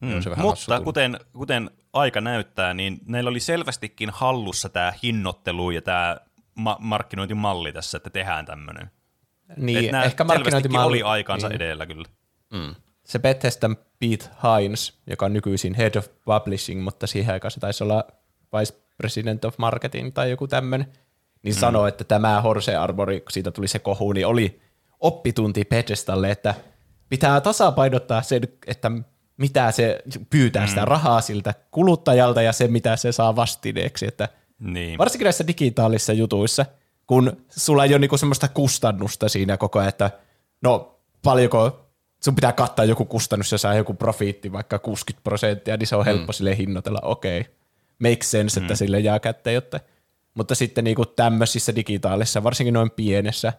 Mm. 0.00 0.20
Se 0.20 0.30
vähän 0.30 0.46
mutta 0.46 0.80
kuten, 0.80 1.20
kuten 1.32 1.70
aika 1.92 2.20
näyttää, 2.20 2.74
niin 2.74 3.00
neillä 3.06 3.30
oli 3.30 3.40
selvästikin 3.40 4.10
hallussa 4.10 4.68
tämä 4.68 4.92
hinnoittelu 5.02 5.70
ja 5.70 5.82
tämä 5.82 6.16
ma- 6.54 6.78
markkinointimalli 6.80 7.72
tässä, 7.72 7.96
että 7.96 8.10
tehdään 8.10 8.46
tämmöinen. 8.46 8.90
Niin, 9.56 9.94
ehkä 9.94 10.24
markkinointimalli 10.24 11.02
oli 11.02 11.02
aikansa 11.02 11.48
niin. 11.48 11.56
edellä 11.56 11.86
kyllä. 11.86 12.08
Mm. 12.52 12.74
Se 13.04 13.18
Bethesdan 13.18 13.76
Pete 13.76 14.30
Hines, 14.42 15.00
joka 15.06 15.26
on 15.26 15.32
nykyisin 15.32 15.74
Head 15.74 15.94
of 15.94 16.06
Publishing, 16.24 16.84
mutta 16.84 17.06
siihen 17.06 17.32
aikaan 17.32 17.50
se 17.50 17.60
taisi 17.60 17.84
olla 17.84 18.04
Vice 18.58 18.74
President 18.96 19.44
of 19.44 19.58
Marketing 19.58 20.12
tai 20.14 20.30
joku 20.30 20.48
tämmöinen, 20.48 20.92
niin 21.42 21.54
mm. 21.54 21.58
sanoi, 21.58 21.88
että 21.88 22.04
tämä 22.04 22.40
Horse 22.40 22.76
Arbori, 22.76 23.20
kun 23.20 23.32
siitä 23.32 23.50
tuli 23.50 23.68
se 23.68 23.78
kohu, 23.78 24.12
niin 24.12 24.26
oli 24.26 24.60
oppitunti 25.00 25.64
Bethesdalle, 25.64 26.30
että 26.30 26.54
pitää 27.08 27.40
tasapainottaa 27.40 28.22
sen, 28.22 28.42
että 28.66 28.90
mitä 29.40 29.70
se 29.70 30.02
pyytää 30.30 30.66
mm. 30.66 30.68
sitä 30.68 30.84
rahaa 30.84 31.20
siltä 31.20 31.54
kuluttajalta 31.70 32.42
ja 32.42 32.52
se, 32.52 32.68
mitä 32.68 32.96
se 32.96 33.12
saa 33.12 33.36
vastineeksi. 33.36 34.06
Että 34.06 34.28
niin. 34.58 34.98
Varsinkin 34.98 35.24
näissä 35.24 35.46
digitaalisissa 35.46 36.12
jutuissa, 36.12 36.66
kun 37.06 37.36
sulla 37.50 37.84
ei 37.84 37.90
ole 37.90 37.98
niinku 37.98 38.16
semmoista 38.16 38.48
kustannusta 38.48 39.28
siinä 39.28 39.56
koko 39.56 39.78
ajan, 39.78 39.88
että 39.88 40.10
no 40.62 40.98
paljonko 41.22 41.86
sun 42.24 42.34
pitää 42.34 42.52
kattaa 42.52 42.84
joku 42.84 43.04
kustannus 43.04 43.52
ja 43.52 43.58
saa 43.58 43.74
joku 43.74 43.94
profiitti 43.94 44.52
vaikka 44.52 44.78
60 44.78 45.24
prosenttia, 45.24 45.76
niin 45.76 45.86
se 45.86 45.96
on 45.96 46.04
helppo 46.04 46.32
mm. 46.32 46.34
sille 46.34 46.56
hinnoitella, 46.56 47.00
okei, 47.02 47.40
okay. 47.40 47.52
make 47.98 48.22
sense, 48.22 48.60
että 48.60 48.74
mm. 48.74 48.76
sille 48.76 49.00
jää 49.00 49.20
kätteen, 49.20 49.54
jotta 49.54 49.80
mutta 50.34 50.54
sitten 50.54 50.84
niinku 50.84 51.06
tämmöisissä 51.06 51.76
digitaalisissa, 51.76 52.42
varsinkin 52.42 52.74
noin 52.74 52.90
pienessä 52.90 53.52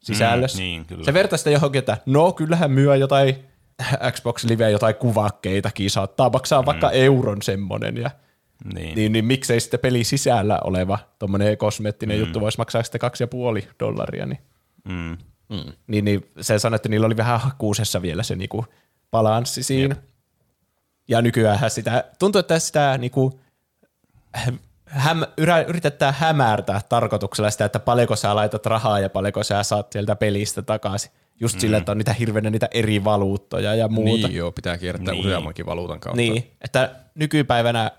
sisällössä. 0.00 0.58
Mm, 0.58 0.62
niin, 0.62 0.84
kyllä. 0.84 1.04
Se 1.04 1.14
vertaa 1.14 1.38
sitä 1.38 1.50
johonkin, 1.50 1.78
että 1.78 1.96
no 2.06 2.32
kyllähän 2.32 2.70
myö 2.70 2.96
jotain 2.96 3.49
Xbox 4.12 4.44
Live 4.44 4.70
jotain 4.70 4.94
kuvakkeitakin, 4.94 5.90
saattaa 5.90 6.30
maksaa 6.30 6.62
mm. 6.62 6.66
vaikka 6.66 6.90
euron 6.90 7.42
semmonen 7.42 7.96
ja 7.96 8.10
niin. 8.74 8.94
Niin, 8.94 9.12
niin 9.12 9.24
miksei 9.24 9.60
sitten 9.60 9.80
peli 9.80 10.04
sisällä 10.04 10.58
oleva 10.64 10.98
tuommoinen 11.18 11.58
kosmeettinen 11.58 12.16
mm. 12.16 12.20
juttu 12.20 12.40
voisi 12.40 12.58
maksaa 12.58 12.82
sitten 12.82 13.00
kaksi 13.00 13.22
ja 13.22 13.28
puoli 13.28 13.68
dollaria. 13.80 14.26
Niin. 14.26 14.38
Mm. 14.88 15.16
Mm. 15.48 15.72
Niin, 15.86 16.04
niin 16.04 16.30
se 16.40 16.58
sanoi, 16.58 16.76
että 16.76 16.88
niillä 16.88 17.06
oli 17.06 17.16
vähän 17.16 17.40
kuusessa 17.58 18.02
vielä 18.02 18.22
se 18.22 18.36
niinku 18.36 18.66
balanssi 19.10 19.62
siinä. 19.62 19.94
Jep. 19.94 20.04
Ja 21.08 21.22
nykyään 21.22 21.70
sitä, 21.70 22.04
tuntuu, 22.18 22.38
että 22.38 22.58
sitä 22.58 22.98
niinku, 22.98 23.40
häm, 24.84 25.22
yritetään 25.68 26.14
hämärtää 26.14 26.80
tarkoituksella 26.88 27.50
sitä, 27.50 27.64
että 27.64 27.78
paljonko 27.78 28.16
sä 28.16 28.36
laitat 28.36 28.66
rahaa 28.66 29.00
ja 29.00 29.10
paljonko 29.10 29.42
sä 29.42 29.62
saat 29.62 29.92
sieltä 29.92 30.16
pelistä 30.16 30.62
takaisin. 30.62 31.10
Just 31.40 31.56
mm. 31.56 31.60
sillä, 31.60 31.76
että 31.76 31.92
on 31.92 31.98
niitä 31.98 32.12
hirveänä 32.12 32.50
niitä 32.50 32.68
eri 32.70 33.04
valuuttoja 33.04 33.74
ja 33.74 33.88
muuta. 33.88 34.28
Niin 34.28 34.36
joo, 34.36 34.52
pitää 34.52 34.78
kiertää 34.78 35.14
niin. 35.14 35.26
useammankin 35.26 35.66
valuutan 35.66 36.00
kautta. 36.00 36.16
Niin, 36.16 36.50
että 36.64 36.94
nykypäivänä 37.14 37.90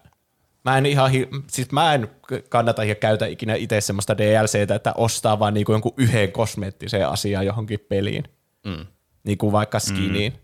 mä 0.66 0.78
en 0.78 0.86
ihan, 0.86 1.12
siis 1.48 1.72
mä 1.72 1.94
en 1.94 2.08
kannata 2.50 2.84
ja 2.84 2.96
käytä 2.96 3.26
ikinä 3.26 3.56
itse 3.56 3.82
semmoista 3.82 4.18
DLCtä, 4.18 4.76
että 4.76 4.94
ostaa 4.98 5.40
vaan 5.40 5.54
niinku 5.54 5.72
jonkun 5.72 5.94
yhden 5.98 6.32
kosmeettisen 6.32 7.08
asian 7.08 7.46
johonkin 7.46 7.80
peliin. 7.90 8.24
Mm. 8.66 8.86
Niin 9.24 9.38
kuin 9.38 9.52
vaikka 9.52 9.80
skiniin. 9.80 10.34
Mm. 10.34 10.40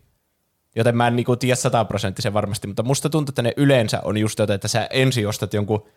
Joten 0.76 0.96
mä 0.96 1.06
en 1.06 1.16
niinku 1.16 1.36
tiedä 1.36 1.56
sataprosenttisen 1.56 2.32
varmasti, 2.32 2.66
mutta 2.66 2.82
musta 2.82 3.10
tuntuu, 3.10 3.30
että 3.30 3.42
ne 3.42 3.52
yleensä 3.56 4.00
on 4.04 4.18
just 4.18 4.38
jotain, 4.38 4.54
että 4.54 4.68
sä 4.68 4.86
ensin 4.90 5.28
ostat 5.28 5.54
jonkun 5.54 5.88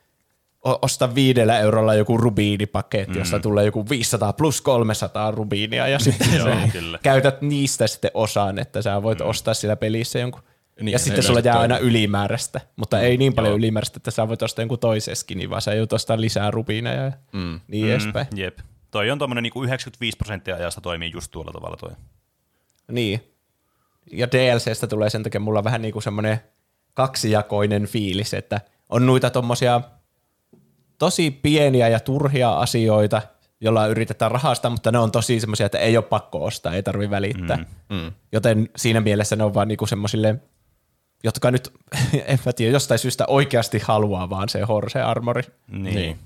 osta 0.63 1.15
viidellä 1.15 1.59
eurolla 1.59 1.93
joku 1.93 2.17
rubiinipaketti, 2.17 3.13
mm. 3.13 3.19
josta 3.19 3.39
tulee 3.39 3.65
joku 3.65 3.89
500 3.89 4.33
plus 4.33 4.61
300 4.61 5.31
rubiinia 5.31 5.87
ja 5.87 5.99
sitten 5.99 6.33
Joo, 6.37 6.55
kyllä. 6.71 6.99
käytät 7.03 7.41
niistä 7.41 7.87
sitten 7.87 8.11
osaan, 8.13 8.59
että 8.59 8.81
sä 8.81 9.03
voit 9.03 9.19
mm. 9.19 9.25
ostaa 9.25 9.53
sillä 9.53 9.75
pelissä 9.75 10.19
jonkun. 10.19 10.41
Niin, 10.81 10.91
ja 10.91 10.99
sitten 10.99 11.23
sulla 11.23 11.39
jää 11.39 11.59
aina 11.59 11.77
ylimääräistä, 11.77 12.61
mutta 12.75 12.97
mm. 12.97 13.03
ei 13.03 13.17
niin 13.17 13.33
paljon 13.33 13.51
Joo. 13.51 13.57
ylimääräistä, 13.57 13.97
että 13.97 14.11
sä 14.11 14.27
voit 14.27 14.41
ostaa 14.41 14.63
jonkun 14.63 14.79
toisen 14.79 15.15
skinin, 15.15 15.49
vaan 15.49 15.61
sä 15.61 15.73
joudut 15.73 15.93
ostaa 15.93 16.21
lisää 16.21 16.51
rubiineja 16.51 17.03
ja 17.03 17.11
mm. 17.33 17.59
niin 17.67 17.85
mm. 17.85 17.91
edespäin. 17.91 18.27
Jep. 18.35 18.59
Toi 18.91 19.11
on 19.11 19.17
tuommoinen 19.17 19.43
niin 19.43 19.63
95 19.63 20.17
prosenttia 20.17 20.55
ajasta 20.55 20.81
toimii 20.81 21.11
just 21.11 21.31
tuolla 21.31 21.51
tavalla 21.51 21.77
toi. 21.77 21.91
Niin. 22.91 23.21
Ja 24.11 24.27
DLCstä 24.31 24.87
tulee 24.87 25.09
sen 25.09 25.23
takia 25.23 25.39
mulla 25.39 25.63
vähän 25.63 25.81
niin 25.81 25.93
kuin 25.93 26.03
semmoinen 26.03 26.41
kaksijakoinen 26.93 27.85
fiilis, 27.85 28.33
että 28.33 28.61
on 28.89 29.05
noita 29.05 29.29
tommosia 29.29 29.81
tosi 31.01 31.31
pieniä 31.31 31.87
ja 31.87 31.99
turhia 31.99 32.51
asioita, 32.51 33.21
joilla 33.61 33.87
yritetään 33.87 34.31
rahastaa, 34.31 34.71
mutta 34.71 34.91
ne 34.91 34.97
on 34.97 35.11
tosi 35.11 35.39
semmoisia, 35.39 35.65
että 35.65 35.77
ei 35.77 35.97
ole 35.97 36.05
pakko 36.05 36.45
ostaa, 36.45 36.73
ei 36.73 36.83
tarvi 36.83 37.09
välittää. 37.09 37.57
Mm, 37.57 37.95
mm. 37.95 38.11
Joten 38.31 38.69
siinä 38.75 39.01
mielessä 39.01 39.35
ne 39.35 39.43
on 39.43 39.53
vaan 39.53 39.67
niinku 39.67 39.85
semmoisille, 39.85 40.35
jotka 41.23 41.51
nyt, 41.51 41.73
en 42.25 42.39
mä 42.45 42.53
tiedä, 42.53 42.71
jostain 42.71 42.99
syystä 42.99 43.25
oikeasti 43.27 43.79
haluaa 43.83 44.29
vaan 44.29 44.49
se 44.49 44.61
Horse 44.61 45.01
Armori. 45.01 45.43
Niin. 45.67 45.95
niin. 45.95 46.19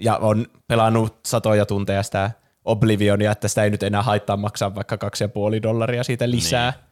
Ja 0.00 0.16
on 0.16 0.46
pelannut 0.66 1.18
satoja 1.26 1.66
tunteja 1.66 2.02
sitä 2.02 2.30
Oblivionia, 2.64 3.32
että 3.32 3.48
sitä 3.48 3.64
ei 3.64 3.70
nyt 3.70 3.82
enää 3.82 4.02
haittaa 4.02 4.36
maksaa 4.36 4.74
vaikka 4.74 4.98
kaksi 4.98 5.24
ja 5.24 5.28
puoli 5.28 5.62
dollaria 5.62 6.04
siitä 6.04 6.30
lisää. 6.30 6.70
Niin. 6.70 6.84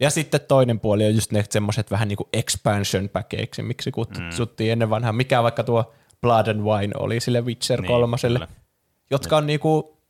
Ja 0.00 0.10
sitten 0.10 0.40
toinen 0.48 0.80
puoli 0.80 1.06
on 1.06 1.14
just 1.14 1.32
ne 1.32 1.44
semmoiset 1.50 1.90
vähän 1.90 2.08
niin 2.08 2.16
kuin 2.16 2.28
expansion 2.32 3.08
packeiksi, 3.08 3.62
miksi 3.62 3.90
kutsuttiin 3.90 4.68
mm. 4.68 4.72
ennen 4.72 4.90
vanhaa. 4.90 5.12
Mikä 5.12 5.42
vaikka 5.42 5.62
tuo 5.62 5.92
Blood 6.20 6.46
and 6.46 6.60
Wine 6.60 6.92
oli 6.98 7.20
sille 7.20 7.40
Witcher 7.40 7.80
niin, 7.80 7.88
kolmoselle, 7.88 8.48
jotka 9.10 9.36
on 9.36 9.46
niinku 9.46 10.00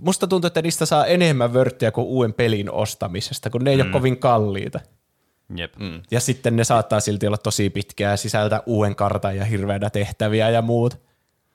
musta 0.00 0.26
tuntuu, 0.26 0.46
että 0.46 0.62
niistä 0.62 0.86
saa 0.86 1.06
enemmän 1.06 1.54
vörttiä 1.54 1.90
kuin 1.90 2.06
uuden 2.06 2.32
pelin 2.32 2.70
ostamisesta, 2.70 3.50
kun 3.50 3.64
ne 3.64 3.70
ei 3.70 3.76
mm. 3.76 3.82
ole 3.82 3.92
kovin 3.92 4.18
kalliita. 4.18 4.80
Jep. 5.56 5.76
Mm. 5.76 6.02
Ja 6.10 6.20
sitten 6.20 6.56
ne 6.56 6.64
saattaa 6.64 7.00
silti 7.00 7.26
olla 7.26 7.38
tosi 7.38 7.70
pitkää, 7.70 8.16
sisältä 8.16 8.62
uuden 8.66 8.96
kartan 8.96 9.36
ja 9.36 9.44
hirveänä 9.44 9.90
tehtäviä 9.90 10.50
ja 10.50 10.62
muut. 10.62 11.00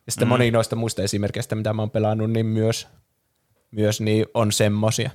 Ja 0.06 0.12
sitten 0.12 0.28
mm. 0.28 0.30
moni 0.30 0.52
noista 0.52 0.76
muista 0.76 1.02
esimerkkeistä, 1.02 1.56
mitä 1.56 1.74
mä 1.74 1.82
oon 1.82 1.92
pelannut, 1.92 2.32
niin 2.32 2.46
myös, 2.46 2.88
myös 3.72 4.02
niin 4.02 4.26
on 4.34 4.52
semmosia. 4.52 5.12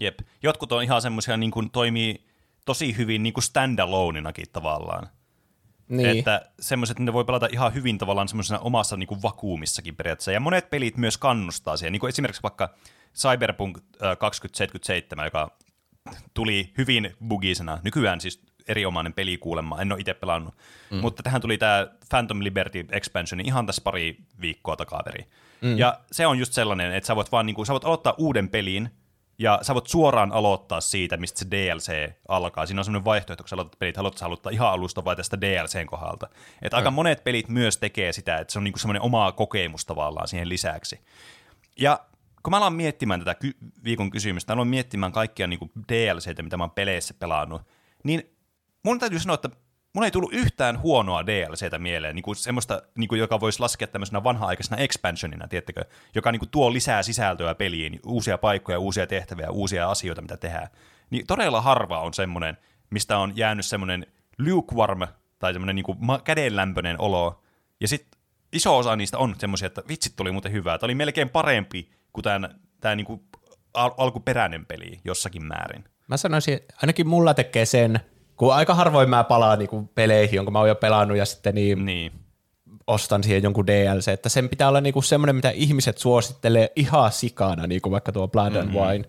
Jep. 0.00 0.18
Jotkut 0.42 0.72
on 0.72 0.82
ihan 0.82 1.02
semmoisia, 1.02 1.36
niin 1.36 1.50
kuin 1.50 1.70
toimii 1.70 2.26
tosi 2.64 2.96
hyvin 2.96 3.22
niin 3.22 3.32
kuin 3.32 3.44
standaloneinakin 3.44 4.46
tavallaan. 4.52 5.08
Niin. 5.88 6.18
Että 6.18 6.50
semmoiset, 6.60 6.98
ne 6.98 7.12
voi 7.12 7.24
pelata 7.24 7.48
ihan 7.52 7.74
hyvin 7.74 7.98
tavallaan 7.98 8.28
semmoisena 8.28 8.60
omassa 8.60 8.96
niin 8.96 9.06
kuin 9.06 9.22
vakuumissakin 9.22 9.96
periaatteessa. 9.96 10.32
Ja 10.32 10.40
monet 10.40 10.70
pelit 10.70 10.96
myös 10.96 11.18
kannustaa 11.18 11.76
siihen. 11.76 11.92
Niin 11.92 12.00
kuin 12.00 12.08
esimerkiksi 12.08 12.42
vaikka 12.42 12.74
Cyberpunk 13.14 13.78
2077, 14.18 15.24
joka 15.24 15.56
tuli 16.34 16.72
hyvin 16.78 17.16
bugisena. 17.28 17.78
Nykyään 17.84 18.20
siis 18.20 18.42
erinomainen 18.68 19.12
peli 19.12 19.38
kuulemma, 19.38 19.80
en 19.80 19.92
ole 19.92 20.00
itse 20.00 20.14
pelannut. 20.14 20.54
Mm. 20.90 20.98
Mutta 20.98 21.22
tähän 21.22 21.40
tuli 21.40 21.58
tämä 21.58 21.86
Phantom 22.08 22.42
Liberty 22.42 22.86
Expansion 22.90 23.40
ihan 23.40 23.66
tässä 23.66 23.82
pari 23.82 24.16
viikkoa 24.40 24.76
takaveri. 24.76 25.26
Mm. 25.60 25.78
Ja 25.78 26.00
se 26.12 26.26
on 26.26 26.38
just 26.38 26.52
sellainen, 26.52 26.94
että 26.94 27.06
sä 27.06 27.16
voit 27.16 27.32
vaan 27.32 27.46
niinku, 27.46 27.64
sä 27.64 27.72
voit 27.72 27.84
aloittaa 27.84 28.14
uuden 28.18 28.48
pelin, 28.48 28.90
ja 29.38 29.58
sä 29.62 29.74
voit 29.74 29.86
suoraan 29.86 30.32
aloittaa 30.32 30.80
siitä, 30.80 31.16
mistä 31.16 31.38
se 31.38 31.46
DLC 31.50 32.12
alkaa. 32.28 32.66
Siinä 32.66 32.80
on 32.80 32.84
semmoinen 32.84 33.04
vaihtoehto, 33.04 33.44
kun 33.44 33.48
sä 33.48 33.56
aloitat 33.56 33.78
pelit, 33.78 33.96
haluat 33.96 34.16
sä 34.16 34.26
aloittaa 34.26 34.52
ihan 34.52 34.70
alusta 34.70 35.04
vai 35.04 35.16
tästä 35.16 35.40
DLCn 35.40 35.86
kohdalta. 35.86 36.28
Että 36.62 36.76
aika 36.76 36.90
monet 36.90 37.24
pelit 37.24 37.48
myös 37.48 37.76
tekee 37.76 38.12
sitä, 38.12 38.38
että 38.38 38.52
se 38.52 38.58
on 38.58 38.64
niinku 38.64 38.78
semmoinen 38.78 39.02
oma 39.02 39.32
kokemus 39.32 39.84
tavallaan 39.84 40.28
siihen 40.28 40.48
lisäksi. 40.48 41.00
Ja 41.78 42.00
kun 42.42 42.50
mä 42.50 42.56
aloin 42.56 42.72
miettimään 42.72 43.20
tätä 43.20 43.34
ky- 43.34 43.56
viikon 43.84 44.10
kysymystä, 44.10 44.52
aloin 44.52 44.68
miettimään 44.68 45.12
kaikkia 45.12 45.46
niinku 45.46 45.70
DLCitä, 45.92 46.42
mitä 46.42 46.56
mä 46.56 46.62
oon 46.62 46.70
peleissä 46.70 47.14
pelannut, 47.14 47.62
niin 48.04 48.36
mun 48.82 48.98
täytyy 48.98 49.18
sanoa, 49.18 49.34
että 49.34 49.50
mun 49.96 50.04
ei 50.04 50.10
tullut 50.10 50.32
yhtään 50.32 50.80
huonoa 50.80 51.26
DLCtä 51.26 51.78
mieleen, 51.78 52.14
niin 52.14 52.22
kuin 52.22 52.36
semmoista, 52.36 52.82
niin 52.98 53.08
kuin, 53.08 53.18
joka 53.18 53.40
voisi 53.40 53.60
laskea 53.60 53.88
tämmöisenä 53.88 54.24
vanha-aikaisena 54.24 54.82
expansionina, 54.82 55.48
tiettäkö, 55.48 55.84
joka 56.14 56.32
niin 56.32 56.40
kuin, 56.40 56.48
tuo 56.48 56.72
lisää 56.72 57.02
sisältöä 57.02 57.54
peliin, 57.54 58.00
uusia 58.06 58.38
paikkoja, 58.38 58.78
uusia 58.78 59.06
tehtäviä, 59.06 59.50
uusia 59.50 59.90
asioita, 59.90 60.22
mitä 60.22 60.36
tehdään. 60.36 60.68
Niin 61.10 61.26
todella 61.26 61.60
harva 61.60 62.00
on 62.00 62.14
semmoinen, 62.14 62.58
mistä 62.90 63.18
on 63.18 63.32
jäänyt 63.36 63.66
semmoinen 63.66 64.06
lukewarm 64.38 65.00
tai 65.38 65.52
semmoinen 65.52 65.76
niin 65.76 65.84
kuin 65.84 65.98
kädenlämpöinen 66.24 67.00
olo. 67.00 67.42
Ja 67.80 67.88
sitten 67.88 68.20
iso 68.52 68.78
osa 68.78 68.96
niistä 68.96 69.18
on 69.18 69.34
semmoisia, 69.38 69.66
että 69.66 69.82
vitsit 69.88 70.16
tuli 70.16 70.32
muuten 70.32 70.52
hyvää. 70.52 70.78
Tämä 70.78 70.86
oli 70.86 70.94
melkein 70.94 71.30
parempi 71.30 71.90
kuin 72.12 72.22
tämä, 72.22 72.48
tämä 72.80 72.96
niin 72.96 73.06
kuin 73.06 73.20
al- 73.74 73.94
alkuperäinen 73.96 74.66
peli 74.66 75.00
jossakin 75.04 75.44
määrin. 75.44 75.84
Mä 76.08 76.16
sanoisin, 76.16 76.60
ainakin 76.82 77.08
mulla 77.08 77.34
tekee 77.34 77.66
sen, 77.66 78.00
kun 78.36 78.54
aika 78.54 78.74
harvoin 78.74 79.10
mä 79.10 79.24
palaan 79.24 79.58
niinku 79.58 79.90
peleihin, 79.94 80.36
jonka 80.36 80.50
mä 80.50 80.58
oon 80.58 80.68
jo 80.68 80.74
pelannut 80.74 81.18
ja 81.18 81.24
sitten 81.24 81.54
niin, 81.54 81.84
niin. 81.84 82.12
ostan 82.86 83.24
siihen 83.24 83.42
jonkun 83.42 83.66
DLC, 83.66 84.08
että 84.08 84.28
sen 84.28 84.48
pitää 84.48 84.68
olla 84.68 84.80
niinku 84.80 85.02
semmoinen, 85.02 85.36
mitä 85.36 85.50
ihmiset 85.50 85.98
suosittelee 85.98 86.72
ihan 86.76 87.12
sikana, 87.12 87.66
niinku 87.66 87.90
vaikka 87.90 88.12
tuo 88.12 88.28
Blood 88.28 88.52
mm-hmm. 88.52 88.76
and 88.76 88.88
Wine, 88.88 89.04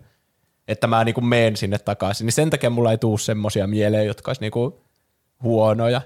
että 0.68 0.86
mä 0.86 1.04
niinku 1.04 1.20
meen 1.20 1.56
sinne 1.56 1.78
takaisin, 1.78 2.24
niin 2.24 2.32
sen 2.32 2.50
takia 2.50 2.70
mulla 2.70 2.90
ei 2.90 2.98
tuu 2.98 3.18
semmoisia 3.18 3.66
mieleen, 3.66 4.06
jotka 4.06 4.30
olisi 4.30 4.40
niinku 4.40 4.80
huonoja 5.42 6.00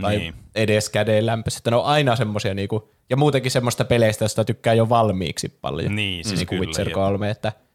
tai 0.00 0.18
niin. 0.18 0.34
edes 0.54 0.90
kädenlämpöisiä, 0.90 1.58
että 1.58 1.70
ne 1.70 1.76
on 1.76 1.84
aina 1.84 2.16
semmoisia 2.16 2.54
niinku, 2.54 2.90
ja 3.10 3.16
muutenkin 3.16 3.50
semmoista 3.50 3.84
peleistä, 3.84 4.24
josta 4.24 4.44
tykkää 4.44 4.74
jo 4.74 4.88
valmiiksi 4.88 5.48
paljon. 5.48 5.96
Niin, 5.96 6.24
siis 6.24 6.38
niin 6.38 6.46
kuin 6.46 6.60
Witcher 6.60 6.90
3, 6.90 7.30
että– 7.30 7.52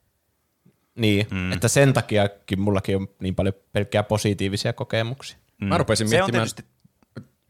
niin, 0.96 1.28
mm. 1.32 1.52
että 1.52 1.68
sen 1.68 1.94
takiakin 1.94 2.60
mullakin 2.60 2.96
on 2.96 3.08
niin 3.22 3.36
paljon 3.36 3.54
pelkkää 3.72 4.04
positiivisia 4.04 4.74
kokemuksia. 4.74 5.38
Mm. 5.62 5.68
Mä 5.68 5.78
rupesin 5.78 6.10
miettimään, 6.10 6.48
tietysti... 6.48 6.64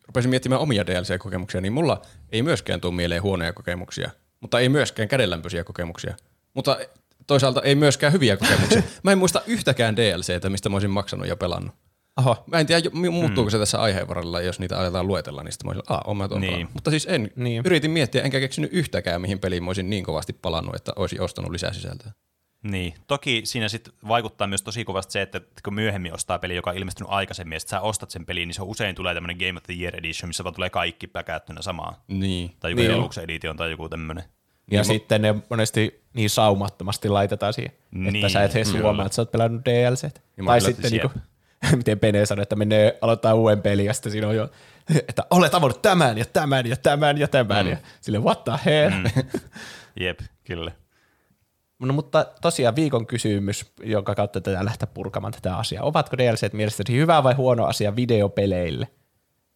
rupesin 0.08 0.30
miettimään 0.30 0.62
omia 0.62 0.86
DLC-kokemuksia, 0.86 1.62
niin 1.62 1.74
mulla 1.74 2.02
ei 2.32 2.44
myöskään 2.44 2.82
tule 2.82 2.94
mieleen 2.94 3.24
huonoja 3.24 3.54
kokemuksia, 3.54 4.10
mutta 4.39 4.60
ei 4.60 4.70
myöskään 4.70 5.08
kädenlämpöisiä 5.08 5.63
kokemuksia. 5.63 6.16
Mutta 6.54 6.80
toisaalta 7.28 7.62
ei 7.62 7.76
myöskään 7.76 8.13
hyviä 8.13 8.38
kokemuksia. 8.38 8.84
Mä 9.04 9.12
en 9.12 9.18
muista 9.18 9.42
yhtäkään 9.48 9.96
DLCtä, 9.96 10.50
mistä 10.50 10.70
mä 10.70 10.76
olisin 10.76 10.89
maksanut 10.89 11.28
ja 11.28 11.36
pelannut. 11.36 11.76
Aha. 12.16 12.44
Mä 12.48 12.60
en 12.60 12.66
tiedä, 12.66 12.89
muuttuuko 13.12 13.50
mm. 13.50 13.52
se 13.52 13.60
tässä 13.60 13.82
aiheen 13.82 14.08
varrella, 14.08 14.42
jos 14.42 14.60
niitä 14.60 14.80
aletaan 14.80 15.08
luetella, 15.08 15.44
niin 15.44 15.52
sitten 15.52 15.68
mä 15.68 15.70
olisin, 15.70 15.84
ah, 15.88 16.02
on 16.06 16.18
mä 16.18 16.30
niin. 16.39 16.68
Mutta 16.74 16.89
siis 16.89 17.08
en, 17.10 17.32
niin. 17.36 17.62
yritin 17.66 17.92
miettiä, 17.92 18.22
enkä 18.22 18.39
keksinyt 18.39 18.74
yhtäkään, 18.74 19.22
mihin 19.22 19.39
peliin 19.39 19.63
mä 19.63 19.70
olisin 19.70 19.89
niin 19.89 20.04
kovasti 20.04 20.34
palannut, 20.34 20.76
että 20.76 20.92
olisin 20.96 21.22
ostanut 21.22 21.52
lisää 21.52 21.74
sisältöä. 21.74 22.12
Niin, 22.63 22.93
toki 23.08 23.41
siinä 23.43 23.69
sitten 23.69 23.93
vaikuttaa 24.08 24.47
myös 24.47 24.62
tosi 24.62 24.86
kovasti 24.86 25.12
se, 25.12 25.21
että 25.21 25.41
kun 25.63 25.74
myöhemmin 25.74 26.13
ostaa 26.13 26.39
peli, 26.39 26.56
joka 26.56 26.69
on 26.69 26.78
ilmestynyt 26.78 27.12
aikaisemmin, 27.12 27.56
ja 27.56 27.60
sitten 27.60 27.78
sä 27.78 27.82
ostat 27.82 28.12
sen 28.12 28.26
peliin, 28.26 28.47
niin 28.47 28.56
se 28.56 28.62
usein 28.62 28.95
tulee 28.95 29.13
tämmöinen 29.13 29.38
Game 29.38 29.58
of 29.58 29.63
the 29.63 29.74
Year 29.74 29.95
Edition, 29.95 30.30
missä 30.30 30.43
vaan 30.43 30.54
tulee 30.54 30.69
kaikki 30.69 31.08
päkättynä 31.08 31.62
samaa. 31.62 32.04
Niin. 32.08 32.56
Tai 32.60 32.71
joku 32.71 32.82
niin 32.82 32.91
Deluxe 32.91 33.21
Edition 33.21 33.58
tai 33.58 33.71
joku 33.71 33.89
tämmöinen. 33.89 34.24
Ja 34.71 34.78
niin 34.78 34.86
sitten 34.86 35.21
ne 35.21 35.36
monesti 35.50 36.04
niin 36.13 36.30
saumattomasti 36.30 37.10
laitetaan 37.10 37.54
siihen, 37.54 37.71
niin. 37.91 38.15
että 38.15 38.30
sä 38.30 38.43
et 38.43 38.56
edes 38.56 38.74
huomaa, 38.74 39.06
että 39.06 39.15
sä 39.15 39.21
oot 39.21 39.32
pelannut 39.32 39.65
DLC. 39.65 40.04
Niin 40.04 40.45
tai 40.45 40.62
sitten 40.62 40.91
niinku, 40.91 41.12
miten 41.76 42.00
Pene 42.00 42.26
sanoi, 42.26 42.43
että 42.43 42.56
menee 42.56 42.97
aloittaa 43.02 43.34
uuden 43.34 43.62
pelin 43.62 43.86
ja 43.86 43.93
sitten 43.93 44.12
siinä 44.12 44.28
on 44.28 44.36
jo, 44.36 44.52
että 45.10 45.26
olet 45.30 45.54
avannut 45.54 45.82
tämän 45.82 46.17
ja 46.17 46.26
tämän 46.26 46.67
ja 46.67 46.76
tämän 46.76 47.17
ja 47.17 47.28
tämän 47.28 47.65
mm. 47.65 47.71
ja 47.71 47.78
sille 48.02 48.19
what 48.19 48.43
the 48.43 48.54
hell. 48.65 48.91
Mm. 48.91 49.04
Jep, 50.00 50.19
kyllä. 50.43 50.71
No, 51.82 51.94
mutta 51.94 52.26
tosiaan 52.41 52.76
viikon 52.76 53.08
kysymys, 53.08 53.74
jonka 53.84 54.15
kautta 54.15 54.41
tätä 54.41 54.65
lähteä 54.65 54.88
purkamaan 54.94 55.34
tätä 55.34 55.58
asiaa. 55.58 55.84
Ovatko 55.84 56.17
DLC 56.17 56.54
mielestäsi 56.54 56.94
hyvä 56.94 57.24
vai 57.24 57.34
huono 57.34 57.65
asia 57.65 57.96
videopeleille? 57.96 58.88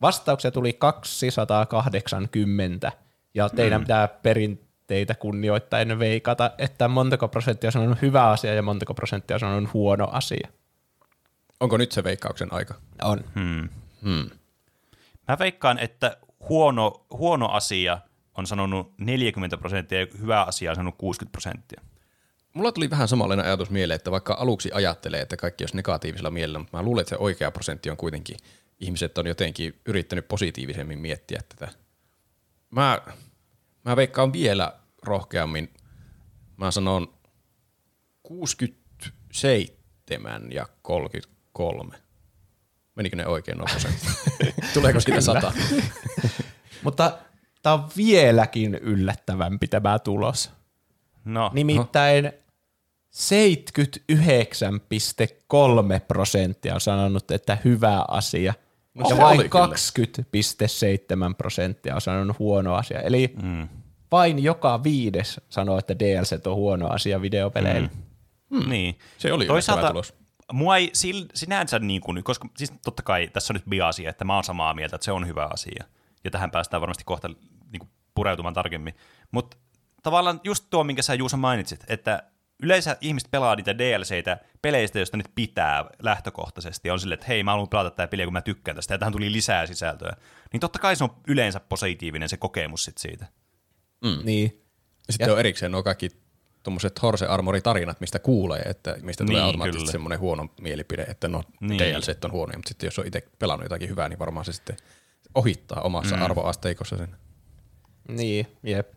Vastauksia 0.02 0.52
tuli 0.52 0.74
280, 0.74 2.92
ja 3.34 3.50
teidän 3.50 3.82
mm. 3.82 3.84
pitää 3.84 4.08
perinteitä 4.08 5.16
kunnioittaen 5.16 6.00
veikata, 6.00 6.52
että 6.58 6.88
montako 6.88 7.28
prosenttia 7.28 7.70
on 7.76 7.98
hyvä 8.02 8.30
asia 8.30 8.54
ja 8.54 8.62
montako 8.62 8.94
prosenttia 8.94 9.38
on 9.56 9.70
huono 9.74 10.08
asia. 10.12 10.48
Onko 11.60 11.78
nyt 11.78 11.92
se 11.92 12.04
veikkauksen 12.04 12.54
aika? 12.54 12.74
On. 13.04 13.24
Hmm. 13.36 13.70
Hmm. 14.04 14.30
Mä 15.28 15.38
veikkaan, 15.40 15.80
että 15.80 16.18
huono, 16.50 17.06
huono 17.12 17.48
asia 17.48 17.98
on 18.38 18.48
sanonut 18.48 18.94
40 18.98 19.58
prosenttia 19.58 20.00
ja 20.00 20.08
hyvä 20.20 20.44
asia 20.44 20.72
on 20.72 20.76
sanonut 20.76 20.96
60 20.98 21.32
prosenttia. 21.32 21.82
Mulla 22.56 22.72
tuli 22.72 22.90
vähän 22.90 23.08
samanlainen 23.08 23.46
ajatus 23.46 23.70
mieleen, 23.70 23.96
että 23.96 24.12
vaikka 24.12 24.38
aluksi 24.40 24.72
ajattelee, 24.74 25.22
että 25.22 25.38
kaikki 25.38 25.64
olisi 25.64 25.76
negatiivisella 25.76 26.32
mielellä, 26.32 26.60
mutta 26.60 26.78
mä 26.78 26.84
luulen, 26.84 27.02
että 27.02 27.10
se 27.10 27.18
oikea 27.18 27.52
prosentti 27.52 27.90
on 27.90 27.98
kuitenkin, 27.98 28.38
ihmiset 28.80 29.18
on 29.18 29.28
jotenkin 29.28 29.80
yrittänyt 29.86 30.28
positiivisemmin 30.28 31.00
miettiä 31.00 31.42
tätä. 31.50 31.72
Mä, 32.70 33.02
mä 33.86 33.96
veikkaan 33.96 34.34
vielä 34.34 34.74
rohkeammin, 35.04 35.74
mä 36.58 36.72
sanon 36.72 37.14
67 38.24 40.52
ja 40.52 40.68
33. 40.82 41.98
Menikö 42.96 43.16
ne 43.16 43.28
oikein 43.28 43.58
nuo 43.58 43.68
prosentit? 43.68 44.10
Tuleeko 44.74 45.00
siitä 45.00 45.22
sata? 45.22 45.54
mutta 46.84 47.18
tämä 47.62 47.74
on 47.74 47.90
vieläkin 47.98 48.76
yllättävämpi 48.76 49.68
tämä 49.68 50.00
tulos. 50.00 50.52
No. 51.26 51.52
Nimittäin 51.54 52.34
79,3 53.16 53.22
prosenttia 56.08 56.74
on 56.74 56.82
sanonut, 56.82 57.32
että 57.32 57.58
hyvä 57.66 58.06
asia. 58.08 58.54
No, 58.94 59.10
ja 59.10 59.18
vain 59.18 59.42
20,7 59.42 59.46
prosenttia 61.38 61.96
on 61.96 62.02
sanonut 62.02 62.40
huono 62.40 62.74
asia. 62.74 63.02
Eli 63.02 63.34
mm. 63.42 63.68
vain 64.12 64.44
joka 64.44 64.84
viides 64.84 65.42
sanoo, 65.50 65.78
että 65.78 66.00
DLC 66.00 66.48
on 66.48 66.56
huono 66.56 66.88
asia 66.88 67.22
videopeleillä. 67.22 67.90
Mm. 67.94 68.60
Hmm. 68.60 68.70
Niin. 68.70 69.00
Se 69.18 69.34
oli 69.34 69.46
Toisaalta, 69.46 69.88
tulos. 69.88 70.14
Mua 70.54 70.78
ei 70.78 70.92
sinänsä, 71.34 71.80
niin 71.80 72.02
kuin, 72.02 72.24
koska 72.24 72.48
siis 72.58 72.74
totta 72.84 73.04
kai 73.04 73.28
tässä 73.28 73.54
on 73.54 73.56
nyt 73.56 73.66
biasia, 73.70 74.10
että 74.10 74.26
mä 74.26 74.36
oon 74.36 74.44
samaa 74.44 74.74
mieltä, 74.74 74.96
että 74.96 75.06
se 75.06 75.12
on 75.12 75.28
hyvä 75.28 75.50
asia. 75.54 75.86
Ja 76.24 76.32
tähän 76.32 76.52
päästään 76.52 76.82
varmasti 76.82 77.04
kohta 77.04 77.28
niin 77.72 77.80
kuin, 77.80 77.90
pureutumaan 78.16 78.54
tarkemmin. 78.54 78.94
Mutta 79.32 79.58
tavallaan 80.04 80.42
just 80.44 80.66
tuo, 80.70 80.84
minkä 80.84 81.02
sä 81.02 81.14
Juusa 81.14 81.38
mainitsit, 81.38 81.84
että 81.88 82.24
yleensä 82.64 82.98
ihmiset 83.02 83.32
pelaa 83.32 83.56
niitä 83.56 83.78
DLCitä 83.78 84.38
peleistä, 84.62 85.00
joista 85.00 85.18
nyt 85.18 85.32
pitää 85.36 85.86
lähtökohtaisesti. 86.00 86.90
On 86.90 87.00
silleen, 87.00 87.14
että 87.14 87.28
hei, 87.28 87.44
mä 87.44 87.52
haluan 87.52 87.70
pelata 87.70 87.90
tätä 87.90 88.08
peliä, 88.08 88.26
kun 88.26 88.34
mä 88.34 88.42
tykkään 88.42 88.76
tästä, 88.76 88.94
ja 88.94 88.98
tähän 88.98 89.14
tuli 89.14 89.32
lisää 89.32 89.66
sisältöä. 89.66 90.16
Niin 90.54 90.60
totta 90.60 90.80
kai 90.80 90.96
se 90.96 91.04
on 91.04 91.16
yleensä 91.28 91.60
positiivinen 91.60 92.30
se 92.30 92.38
kokemus 92.38 92.84
sit 92.84 92.98
siitä. 92.98 93.26
Mm. 94.04 94.20
Niin. 94.24 94.62
Ja 95.08 95.14
sitten 95.14 95.28
ja. 95.28 95.34
on 95.34 95.40
erikseen 95.40 95.72
nuo 95.72 95.84
kaikki 95.84 96.10
tuommoiset 96.64 97.02
Horse 97.02 97.26
Armori-tarinat, 97.26 98.02
mistä 98.02 98.20
kuulee, 98.20 98.62
että 98.62 98.96
mistä 99.02 99.24
tulee 99.24 99.40
niin, 99.40 99.46
automaattisesti 99.46 99.92
semmoinen 99.92 100.20
huono 100.20 100.48
mielipide, 100.62 101.04
että 101.04 101.28
no 101.28 101.44
niin. 101.60 101.80
DLC 101.80 102.18
on 102.26 102.32
huonoja, 102.32 102.58
mutta 102.58 102.70
sitten 102.70 102.88
jos 102.88 103.00
on 103.00 103.08
itse 103.08 103.24
pelannut 103.40 103.66
jotakin 103.66 103.90
hyvää, 103.90 104.10
niin 104.10 104.20
varmaan 104.20 104.46
se 104.46 104.54
sitten 104.54 104.78
ohittaa 105.36 105.82
omassa 105.82 106.16
mm. 106.16 106.22
arvoasteikossa 106.22 106.98
sen. 106.98 107.16
Niin, 108.08 108.48
jep. 108.64 108.92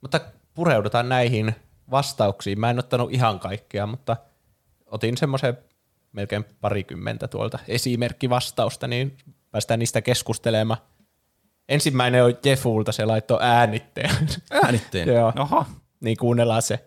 Mutta 0.00 0.20
pureudutaan 0.54 1.08
näihin 1.08 1.54
vastauksiin. 1.92 2.60
Mä 2.60 2.70
en 2.70 2.78
ottanut 2.78 3.12
ihan 3.12 3.40
kaikkea, 3.40 3.86
mutta 3.86 4.16
otin 4.86 5.16
semmoisen 5.16 5.58
melkein 6.12 6.44
parikymmentä 6.60 7.28
tuolta 7.28 7.58
esimerkkivastausta, 7.68 8.88
niin 8.88 9.16
päästään 9.50 9.78
niistä 9.80 10.00
keskustelemaan. 10.02 10.80
Ensimmäinen 11.68 12.24
on 12.24 12.38
Jeffulta, 12.44 12.92
se 12.92 13.04
laittoi 13.04 13.38
äänitteen. 13.40 14.10
Äänitteen. 14.64 15.08
Joo, 15.14 15.32
Oho. 15.38 15.66
niin 16.00 16.16
kuunnellaan 16.16 16.62
se. 16.62 16.84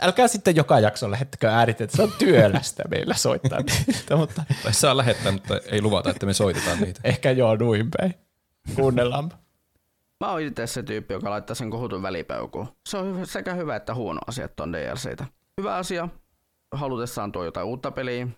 Älkää 0.00 0.28
sitten 0.28 0.56
joka 0.56 0.80
jakson 0.80 1.10
lähettäkö 1.10 1.50
äänitteet, 1.50 1.90
se 1.90 2.02
on 2.02 2.12
työlästä 2.18 2.82
meillä 2.90 3.14
soittaa 3.14 3.60
niitä, 3.60 4.16
mutta 4.16 4.42
Tai 4.62 4.72
saa 4.74 4.96
lähettää, 4.96 5.32
mutta 5.32 5.60
ei 5.70 5.82
luvata, 5.82 6.10
että 6.10 6.26
me 6.26 6.32
soitetaan 6.32 6.80
niitä. 6.80 7.00
ehkä 7.04 7.30
joo 7.30 7.56
nuin 7.56 7.88
päin. 7.96 8.14
Kuunnellaan. 8.74 9.32
Mä 10.24 10.30
oon 10.30 10.40
itse 10.40 10.66
se 10.66 10.82
tyyppi, 10.82 11.14
joka 11.14 11.30
laittaa 11.30 11.54
sen 11.54 11.70
kohutun 11.70 12.02
välipeukuun. 12.02 12.68
Se 12.88 12.98
on 12.98 13.26
sekä 13.26 13.54
hyvä 13.54 13.76
että 13.76 13.94
huono 13.94 14.20
asia 14.26 14.48
on 14.60 14.72
DLCtä. 14.72 15.26
Hyvä 15.60 15.76
asia, 15.76 16.08
halutessaan 16.72 17.32
tuo 17.32 17.44
jotain 17.44 17.66
uutta 17.66 17.90
peliä. 17.90 18.28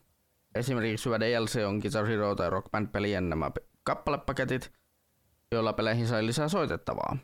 Esimerkiksi 0.55 1.07
hyvä 1.07 1.21
DLC 1.21 1.65
on 1.67 1.79
Guitar 1.79 2.07
Hero 2.07 2.35
tai 2.35 2.51
Rock 2.51 2.71
Band-pelien 2.71 3.29
nämä 3.29 3.51
pe- 3.51 3.65
kappalepaketit, 3.85 4.73
joilla 5.53 5.73
peleihin 5.73 6.07
sai 6.07 6.27
lisää 6.27 6.49
soitettavaa. 6.49 7.17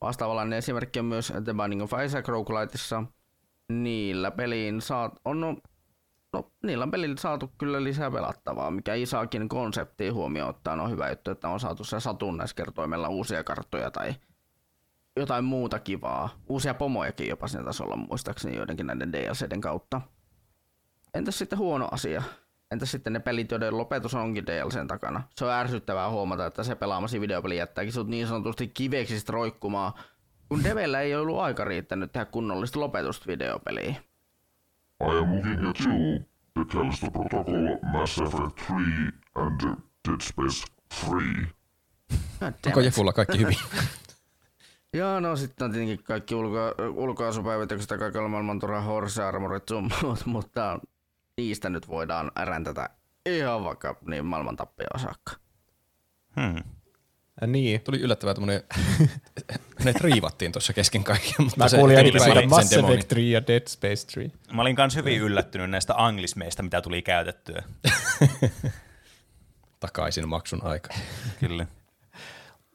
Vastaavanlainen 0.00 0.58
esimerkki 0.58 0.98
on 0.98 1.04
myös 1.04 1.32
The 1.44 1.54
Binding 1.62 1.82
of 1.82 1.92
Isaac 2.04 2.28
rogueliteissa. 2.28 3.04
Niillä 3.68 4.30
peliin 4.30 4.80
saat, 4.80 5.12
on, 5.24 5.56
no, 6.32 6.52
niillä 6.62 6.82
on 6.82 6.90
pelillä 6.90 7.16
saatu 7.16 7.52
kyllä 7.58 7.84
lisää 7.84 8.10
pelattavaa, 8.10 8.70
mikä 8.70 8.94
Isaakin 8.94 9.48
konsepti 9.48 10.08
huomioon 10.08 10.50
ottaen 10.50 10.80
on 10.80 10.90
hyvä 10.90 11.10
juttu, 11.10 11.30
että 11.30 11.48
on 11.48 11.60
saatu 11.60 11.84
se 11.84 12.00
satunnaiskertoimella 12.00 13.08
uusia 13.08 13.44
karttoja 13.44 13.90
tai 13.90 14.14
jotain 15.16 15.44
muuta 15.44 15.78
kivaa. 15.78 16.28
Uusia 16.48 16.74
pomojakin 16.74 17.28
jopa 17.28 17.48
siinä 17.48 17.64
tasolla 17.64 17.96
muistaakseni 17.96 18.56
joidenkin 18.56 18.86
näiden 18.86 19.12
DLCden 19.12 19.60
kautta. 19.60 20.00
Entäs 21.14 21.38
sitten 21.38 21.58
huono 21.58 21.88
asia? 21.90 22.22
Entäs 22.70 22.90
sitten 22.90 23.12
ne 23.12 23.20
pelit, 23.20 23.50
joiden 23.50 23.78
lopetus 23.78 24.14
onkin 24.14 24.46
DLCn 24.46 24.86
takana? 24.86 25.22
Se 25.36 25.44
on 25.44 25.52
ärsyttävää 25.52 26.10
huomata, 26.10 26.46
että 26.46 26.62
se 26.62 26.74
pelaamasi 26.74 27.20
videopeli 27.20 27.56
jättääkin 27.56 27.92
sut 27.92 28.08
niin 28.08 28.26
sanotusti 28.26 28.68
kiveksistä 28.68 29.32
roikkumaan, 29.32 29.92
kun 30.48 30.64
Devellä 30.64 31.00
ei 31.00 31.14
ollut 31.14 31.38
aika 31.38 31.64
riittänyt 31.64 32.12
tehdä 32.12 32.24
kunnollista 32.24 32.80
lopetusta 32.80 33.26
videopeliin. 33.26 33.96
I 35.02 35.18
am 35.18 35.34
looking 35.34 35.68
at 35.68 35.80
you, 35.80 36.24
the 36.54 36.64
Callisto 36.72 37.10
Protocol, 37.10 37.78
Mass 37.92 38.18
Effect 38.18 38.60
3, 38.66 39.12
and 39.36 39.62
uh, 39.62 39.76
Dead 40.08 40.20
Space 40.20 40.64
3. 40.88 41.46
God 42.40 42.52
damn 42.52 42.54
Onko. 42.66 42.80
Jefulla 42.80 43.12
kaikki 43.12 43.38
hyvin? 43.38 43.56
Joo, 44.94 45.20
no 45.20 45.36
sitten 45.36 45.64
on 45.64 45.72
tietenkin 45.72 46.04
kaikki 46.04 46.34
ulko, 46.34 46.74
ulkoasupäivitykset 46.94 47.90
ja 47.90 47.98
kaikilla 47.98 48.28
maailman 48.28 48.58
turha 48.58 48.80
horse 48.80 49.22
armorit 49.22 49.68
sun 49.68 49.90
muut, 50.02 50.26
mutta 50.26 50.80
niistä 51.36 51.70
nyt 51.70 51.88
voidaan 51.88 52.32
räntätä 52.44 52.90
ihan 53.26 53.64
vaikka 53.64 53.96
niin 54.08 54.26
maailman 54.26 54.56
tappioon 54.56 55.00
saakka. 55.00 55.32
Hmm. 56.40 56.62
Ja 57.40 57.46
niin. 57.46 57.80
Tuli 57.80 58.00
yllättävää 58.00 58.34
tämmönen, 58.34 58.62
ne 59.84 59.94
riivattiin 60.00 60.52
tuossa 60.52 60.72
kesken 60.72 61.04
kaiken, 61.04 61.34
mutta 61.38 61.56
Mä 61.56 61.68
se 61.68 61.76
kuulin 61.76 61.96
ainakin 61.96 62.20
siitä 62.20 62.46
Mass 62.46 62.70
sen. 62.70 62.84
Effect 62.84 63.08
3 63.08 63.22
ja 63.22 63.46
Dead 63.46 63.62
Space 63.68 64.06
3. 64.14 64.30
Mä 64.52 64.62
olin 64.62 64.76
myös 64.78 64.96
hyvin 64.96 65.20
yllättynyt 65.20 65.70
näistä 65.70 65.94
anglismeista, 65.96 66.62
mitä 66.62 66.80
tuli 66.80 67.02
käytettyä. 67.02 67.62
Takaisin 69.80 70.28
maksun 70.28 70.64
aika. 70.64 70.94
Kyllä. 71.40 71.66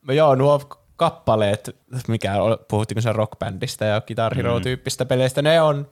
No 0.08 0.14
joo, 0.14 0.36
nuo 0.36 0.60
kappaleet, 0.96 1.76
mikä 2.08 2.42
oli- 2.42 2.58
puhuttiinko 2.68 3.02
se 3.02 3.14
rockbändistä 3.14 3.86
ja 3.86 4.02
Guitar 4.02 4.36
Hero-tyyppistä 4.36 5.06
peleistä, 5.06 5.42
ne 5.42 5.62
on 5.62 5.90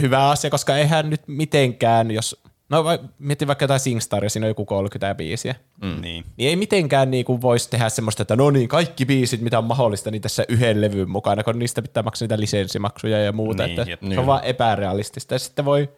hyvä 0.00 0.28
asia, 0.30 0.50
koska 0.50 0.76
eihän 0.76 1.10
nyt 1.10 1.22
mitenkään, 1.26 2.10
jos, 2.10 2.42
no 2.68 2.84
vai- 2.84 2.98
mietin 3.18 3.48
vaikka 3.48 3.62
jotain 3.64 3.80
Singstaria, 3.80 4.30
siinä 4.30 4.44
on 4.46 4.50
joku 4.50 4.64
30 4.64 5.14
biisiä, 5.14 5.54
Mm. 5.82 6.00
Niin. 6.00 6.24
niin 6.36 6.48
ei 6.48 6.56
mitenkään 6.56 7.10
niinku 7.10 7.40
voisi 7.40 7.70
tehdä 7.70 7.88
semmoista, 7.88 8.22
että 8.22 8.36
no 8.36 8.50
niin, 8.50 8.68
kaikki 8.68 9.04
biisit, 9.06 9.40
mitä 9.40 9.58
on 9.58 9.64
mahdollista, 9.64 10.10
niin 10.10 10.22
tässä 10.22 10.44
yhden 10.48 10.80
levyn 10.80 11.10
mukana, 11.10 11.42
kun 11.42 11.58
niistä 11.58 11.82
pitää 11.82 12.02
maksaa 12.02 12.24
niitä 12.26 12.40
lisenssimaksuja 12.40 13.18
ja 13.18 13.32
muuta, 13.32 13.66
Niin, 13.66 13.80
että 13.80 13.90
jep. 13.90 14.00
se 14.00 14.06
Niin. 14.08 14.18
on 14.18 14.26
vaan 14.26 14.44
epärealistista. 14.44 15.34
Ja 15.34 15.38
sitten 15.38 15.64
voi 15.64 15.88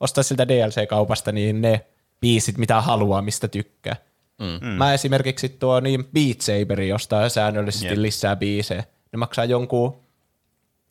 ostaa 0.00 0.24
siltä 0.24 0.48
DLC-kaupasta 0.48 1.32
niin 1.32 1.60
ne 1.62 1.84
biisit, 2.20 2.58
mitä 2.58 2.80
haluaa, 2.80 3.22
mistä 3.22 3.48
tykkää. 3.48 3.96
Mm. 4.38 4.66
Mä 4.66 4.94
esimerkiksi 4.94 5.48
tuo 5.48 5.80
niin 5.80 6.04
Beat 6.04 6.40
Saberi 6.40 6.92
ostaa 6.92 7.28
säännöllisesti 7.28 7.86
Jep. 7.86 7.96
lisää 7.98 8.36
biisejä. 8.36 8.84
Ne 9.12 9.16
maksaa 9.16 9.44
jonkun 9.44 9.96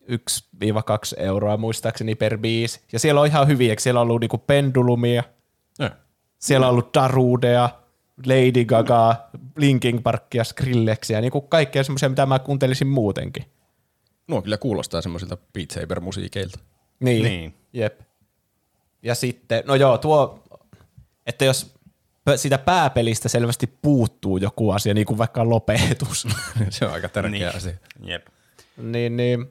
1-2 0.09 0.15
euroa 1.17 1.57
muistaakseni 1.57 2.15
per 2.15 2.37
biisi. 2.37 2.81
Ja 2.93 2.99
siellä 2.99 3.21
on 3.21 3.27
ihan 3.27 3.47
hyviä, 3.47 3.75
siellä 3.79 4.01
on 4.01 4.07
ollut 4.07 4.21
niinku 4.21 4.37
pendulumia, 4.37 5.23
Joo. 5.79 5.89
siellä 6.39 6.67
on 6.67 6.71
ollut 6.71 6.93
Darudea, 6.93 7.69
Lady 8.25 8.65
Gaga, 8.65 9.15
Linkin 9.57 10.03
Parkia, 10.03 10.43
Skrillexia, 10.43 11.21
niinku 11.21 11.41
kaikkea 11.41 11.83
semmoisia, 11.83 12.09
mitä 12.09 12.25
mä 12.25 12.39
kuuntelisin 12.39 12.87
muutenkin. 12.87 13.45
Nuo 14.27 14.41
kyllä 14.41 14.57
kuulostaa 14.57 15.01
semmoisilta 15.01 15.37
Beat 15.53 15.71
Saber-musiikeilta. 15.71 16.59
Niin. 16.99 17.23
Niin. 17.23 17.53
Jep. 17.73 17.99
Ja 19.03 19.15
sitten, 19.15 19.63
no 19.67 19.75
joo, 19.75 19.97
tuo, 19.97 20.43
että 21.25 21.45
jos 21.45 21.73
siitä 22.35 22.57
pääpelistä 22.57 23.29
selvästi 23.29 23.67
puuttuu 23.81 24.37
joku 24.37 24.71
asia, 24.71 24.93
niin 24.93 25.05
kuin 25.05 25.17
vaikka 25.17 25.49
lopetus, 25.49 26.27
se 26.69 26.85
on 26.85 26.91
aika 26.93 27.09
tärkeä 27.09 27.31
Niin. 27.31 27.55
asia. 27.55 27.73
Jep. 28.03 28.27
niin, 28.77 29.17
niin 29.17 29.47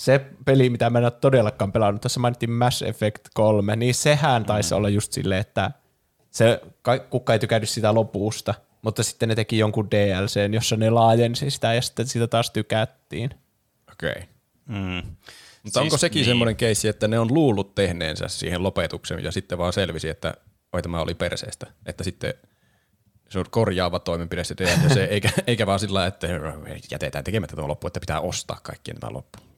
se 0.00 0.20
peli, 0.44 0.70
mitä 0.70 0.90
mä 0.90 0.98
en 0.98 1.04
ole 1.04 1.10
todellakaan 1.10 1.72
pelannut, 1.72 2.00
tuossa 2.00 2.20
mainittiin 2.20 2.50
Mass 2.50 2.82
Effect 2.82 3.28
3, 3.34 3.76
niin 3.76 3.94
sehän 3.94 4.44
taisi 4.44 4.74
olla 4.74 4.88
just 4.88 5.12
silleen, 5.12 5.40
että 5.40 5.70
se, 6.30 6.60
ka- 6.82 6.98
kuka 6.98 7.32
ei 7.32 7.38
tykännyt 7.38 7.68
sitä 7.68 7.94
lopusta, 7.94 8.54
mutta 8.82 9.02
sitten 9.02 9.28
ne 9.28 9.34
teki 9.34 9.58
jonkun 9.58 9.90
DLCn, 9.90 10.54
jossa 10.54 10.76
ne 10.76 10.90
laajensi 10.90 11.50
sitä 11.50 11.74
ja 11.74 11.82
sitten 11.82 12.06
sitä 12.06 12.26
taas 12.26 12.50
tykättiin. 12.50 13.30
Okei. 13.92 14.10
Okay. 14.10 14.22
Mm. 14.66 15.02
Mutta 15.62 15.80
onko 15.80 15.98
sekin 15.98 16.20
niin. 16.20 16.26
semmoinen 16.26 16.56
keissi, 16.56 16.88
että 16.88 17.08
ne 17.08 17.18
on 17.18 17.34
luullut 17.34 17.74
tehneensä 17.74 18.28
siihen 18.28 18.62
lopetuksen 18.62 19.24
ja 19.24 19.32
sitten 19.32 19.58
vaan 19.58 19.72
selvisi, 19.72 20.08
että 20.08 20.34
oi 20.72 20.82
tämä 20.82 21.00
oli 21.00 21.14
perseestä. 21.14 21.66
Että 21.86 22.04
sitten 22.04 22.34
se 23.28 23.38
on 23.38 23.44
korjaava 23.50 23.98
toimenpide 23.98 24.44
se 24.44 24.54
DLC, 24.58 24.96
eikä, 24.96 25.30
eikä 25.46 25.66
vaan 25.66 25.80
sillä 25.80 26.06
että 26.06 26.26
jätetään 26.90 27.24
tekemättä 27.24 27.56
tuo 27.56 27.68
loppu, 27.68 27.86
että 27.86 28.00
pitää 28.00 28.20
ostaa 28.20 28.60
kaikkien 28.62 29.00
tämä 29.00 29.12
loppu. 29.12 29.49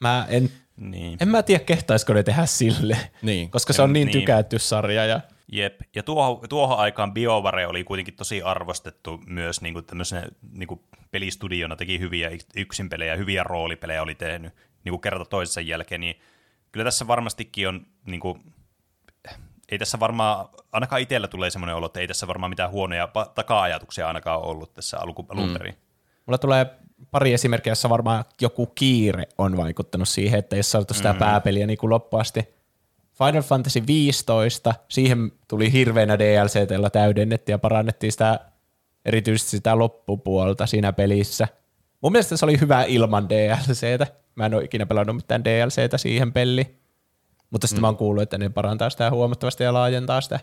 Mä 0.00 0.26
en, 0.28 0.50
Niin. 0.76 1.18
en 1.20 1.28
mä 1.28 1.42
tiedä, 1.42 1.64
kehtaisiko 1.64 2.12
ne 2.12 2.22
tehdä 2.22 2.46
sille, 2.46 2.98
Niin. 3.22 3.50
koska 3.50 3.72
se 3.72 3.82
on 3.82 3.92
niin, 3.92 4.06
Niin. 4.06 4.20
tykätty 4.20 4.58
sarja 4.58 5.04
ja 5.06 5.20
Jep. 5.52 5.80
Ja 5.94 6.02
tuohon, 6.02 6.48
tuohon 6.48 6.78
aikaan 6.78 7.12
BioWare 7.14 7.66
oli 7.66 7.84
kuitenkin 7.84 8.14
tosi 8.14 8.42
arvostettu 8.42 9.20
myös 9.26 9.60
niin 9.60 9.74
kuin 9.74 9.84
tämmöisenä 9.84 10.26
niin 10.52 10.66
kuin 10.66 10.80
pelistudiona, 11.10 11.76
teki 11.76 11.98
hyviä 11.98 12.30
yksinpelejä, 12.56 13.16
hyviä 13.16 13.42
roolipelejä 13.42 14.02
oli 14.02 14.14
tehnyt 14.14 14.52
niin 14.84 14.90
kuin 14.92 15.00
kerta 15.00 15.24
toisensa 15.24 15.60
jälkeen, 15.60 16.00
niin 16.00 16.20
kyllä 16.72 16.84
tässä 16.84 17.06
varmastikin 17.06 17.68
on, 17.68 17.86
niin 18.06 18.20
kuin, 18.20 18.40
ei 19.68 19.78
tässä 19.78 20.00
varmaan, 20.00 20.48
ainakaan 20.72 21.02
itsellä 21.02 21.28
tulee 21.28 21.50
semmoinen 21.50 21.76
olo, 21.76 21.86
että 21.86 22.00
ei 22.00 22.08
tässä 22.08 22.26
varmaan 22.26 22.50
mitään 22.50 22.70
huonoja 22.70 23.06
pa- 23.06 23.32
taka-ajatuksia 23.34 24.06
ainakaan 24.06 24.40
ollut 24.40 24.74
tässä 24.74 24.98
alku, 24.98 25.26
alun 25.28 25.52
perin. 25.52 25.74
Mulla 26.28 26.38
tulee 26.38 26.66
pari 27.10 27.32
esimerkkiä, 27.32 27.70
jossa 27.70 27.88
varmaan 27.88 28.24
joku 28.40 28.66
kiire 28.66 29.28
on 29.38 29.56
vaikuttanut 29.56 30.08
siihen, 30.08 30.38
että 30.38 30.56
ei 30.56 30.62
saatu 30.62 30.94
sitä 30.94 31.12
mm. 31.12 31.18
pääpeliä 31.18 31.66
niin 31.66 31.78
kuin 31.78 31.90
loppuun 31.90 32.20
asti. 32.20 32.48
Final 33.18 33.42
Fantasy 33.42 33.82
15, 33.86 34.74
siihen 34.88 35.32
tuli 35.48 35.72
hirveänä 35.72 36.18
DLC, 36.18 36.70
jolla 36.70 36.90
täydennettiin 36.90 37.54
ja 37.54 37.58
parannettiin 37.58 38.12
sitä, 38.12 38.40
erityisesti 39.04 39.50
sitä 39.50 39.78
loppupuolta 39.78 40.66
siinä 40.66 40.92
pelissä. 40.92 41.48
Mun 42.00 42.12
mielestä 42.12 42.36
se 42.36 42.44
oli 42.44 42.60
hyvä 42.60 42.84
ilman 42.84 43.28
DLCtä. 43.28 44.06
Mä 44.34 44.46
en 44.46 44.54
ole 44.54 44.64
ikinä 44.64 44.86
pelannut 44.86 45.16
mitään 45.16 45.44
DLCtä 45.44 45.98
siihen 45.98 46.32
peliin. 46.32 46.78
Mutta 47.50 47.66
sitten 47.66 47.80
mm. 47.80 47.82
mä 47.82 47.88
oon 47.88 47.96
kuullut, 47.96 48.22
että 48.22 48.38
ne 48.38 48.48
parantaa 48.48 48.90
sitä 48.90 49.10
huomattavasti 49.10 49.64
ja 49.64 49.72
laajentaa 49.72 50.20
sitä. 50.20 50.40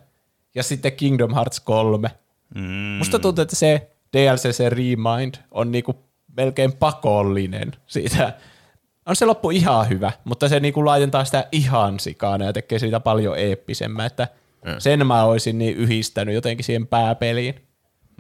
Ja 0.56 0.64
sitten 0.64 0.94
Kingdom 0.94 1.34
Hearts 1.34 1.60
3. 1.60 2.12
Mm. 2.56 2.62
Musta 2.98 3.20
tuntuu, 3.20 3.42
että 3.42 3.56
se 3.56 3.95
DLC, 4.14 4.56
se 4.56 4.70
Remind, 4.70 5.34
on 5.52 5.72
niinku 5.72 5.96
melkein 6.38 6.74
pakollinen 6.74 7.72
siitä. 7.88 8.34
On 9.06 9.16
se 9.16 9.26
loppu 9.26 9.50
ihan 9.52 9.90
hyvä, 9.90 10.12
mutta 10.24 10.50
se 10.50 10.60
niinku 10.60 10.86
laajentaa 10.86 11.26
sitä 11.26 11.48
ihan 11.52 12.00
sikana 12.00 12.46
ja 12.46 12.54
tekee 12.54 12.80
siitä 12.80 13.00
paljon 13.00 13.38
eeppisemmän, 13.38 14.06
että 14.06 14.28
sen 14.78 15.08
mä 15.08 15.24
olisin 15.24 15.58
niin 15.58 15.76
yhdistänyt 15.78 16.36
jotenkin 16.36 16.64
siihen 16.64 16.88
pääpeliin. 16.88 17.56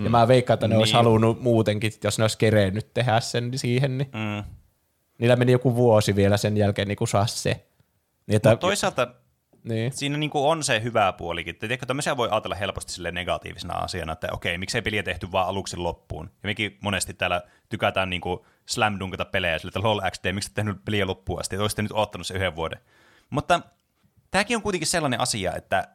Ja 0.03 0.09
mä 0.09 0.27
veikkaan, 0.27 0.55
että 0.55 0.67
ne 0.67 0.73
niin. 0.73 0.79
olisi 0.79 0.93
halunnut 0.93 1.41
muutenkin, 1.41 1.91
jos 2.03 2.17
ne 2.17 2.23
olisi 2.23 2.37
kerennyt 2.37 2.93
tehdä 2.93 3.19
sen 3.19 3.51
siihen, 3.55 3.97
niin 3.97 4.09
Mm. 4.13 4.43
niillä 5.17 5.35
meni 5.35 5.51
joku 5.51 5.75
vuosi 5.75 6.15
vielä 6.15 6.37
sen 6.37 6.57
jälkeen 6.57 6.87
niin 6.87 6.95
kuin 6.95 7.07
saa 7.07 7.27
se. 7.27 7.65
Niin 8.27 8.35
että, 8.35 8.49
Mutta 8.49 8.67
toisaalta 8.67 9.07
Niin. 9.65 9.91
siinä 9.91 10.17
niinku 10.17 10.49
on 10.49 10.63
se 10.63 10.83
hyvä 10.83 11.13
puolikin. 11.13 11.55
Tiedätkö, 11.55 11.85
tämmöisiä 11.85 12.17
voi 12.17 12.29
ajatella 12.31 12.55
helposti 12.55 12.93
sille 12.93 13.11
negatiivisena 13.11 13.73
asiana, 13.73 14.13
että 14.13 14.27
okei, 14.31 14.57
miksei 14.57 14.81
peliä 14.81 15.03
tehty 15.03 15.31
vaan 15.31 15.47
aluksi 15.47 15.77
loppuun. 15.77 16.25
Ja 16.25 16.47
mekin 16.47 16.77
monesti 16.81 17.13
täällä 17.13 17.41
tykätään 17.69 18.09
niinku 18.09 18.45
slam 18.65 18.99
dunkata 18.99 19.25
pelejä 19.25 19.59
sille, 19.59 19.69
että 19.69 19.87
lol 19.87 20.01
XD, 20.11 20.31
miksi 20.31 20.51
tehnyt 20.53 20.85
peliä 20.85 21.07
loppuun 21.07 21.39
asti, 21.39 21.55
että 21.55 21.81
nyt 21.81 21.91
ottanut 21.91 22.27
se 22.27 22.33
yhden 22.33 22.55
vuoden. 22.55 22.79
Mutta 23.29 23.61
tämäkin 24.31 24.57
on 24.57 24.63
kuitenkin 24.63 24.87
sellainen 24.87 25.19
asia, 25.19 25.55
että 25.55 25.87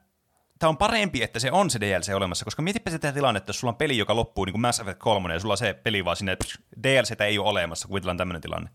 tämä 0.59 0.69
on 0.69 0.77
parempi, 0.77 1.23
että 1.23 1.39
se 1.39 1.53
on 1.53 1.71
se 1.71 1.81
DLC 1.81 2.15
olemassa, 2.15 2.45
koska 2.45 2.63
mietipä 2.63 2.91
sitä 2.91 3.13
tilannetta, 3.13 3.51
jos 3.51 3.61
sulla 3.61 3.73
on 3.73 3.77
peli, 3.77 3.99
joka 3.99 4.17
loppuu 4.17 4.45
niin 4.45 4.53
kuin 4.53 4.61
Mass 4.61 4.81
Effect 4.81 4.99
3, 4.99 5.35
ja 5.35 5.41
sulla 5.41 5.53
on 5.53 5.59
se 5.59 5.75
peli 5.75 6.05
vaan 6.05 6.17
sinne, 6.17 6.37
psh, 6.37 6.61
DLCtä 6.83 7.25
ei 7.25 7.39
ole 7.39 7.49
olemassa, 7.49 7.89
kuvitellaan 7.89 8.17
tämmöinen 8.17 8.43
tilanne. 8.43 8.71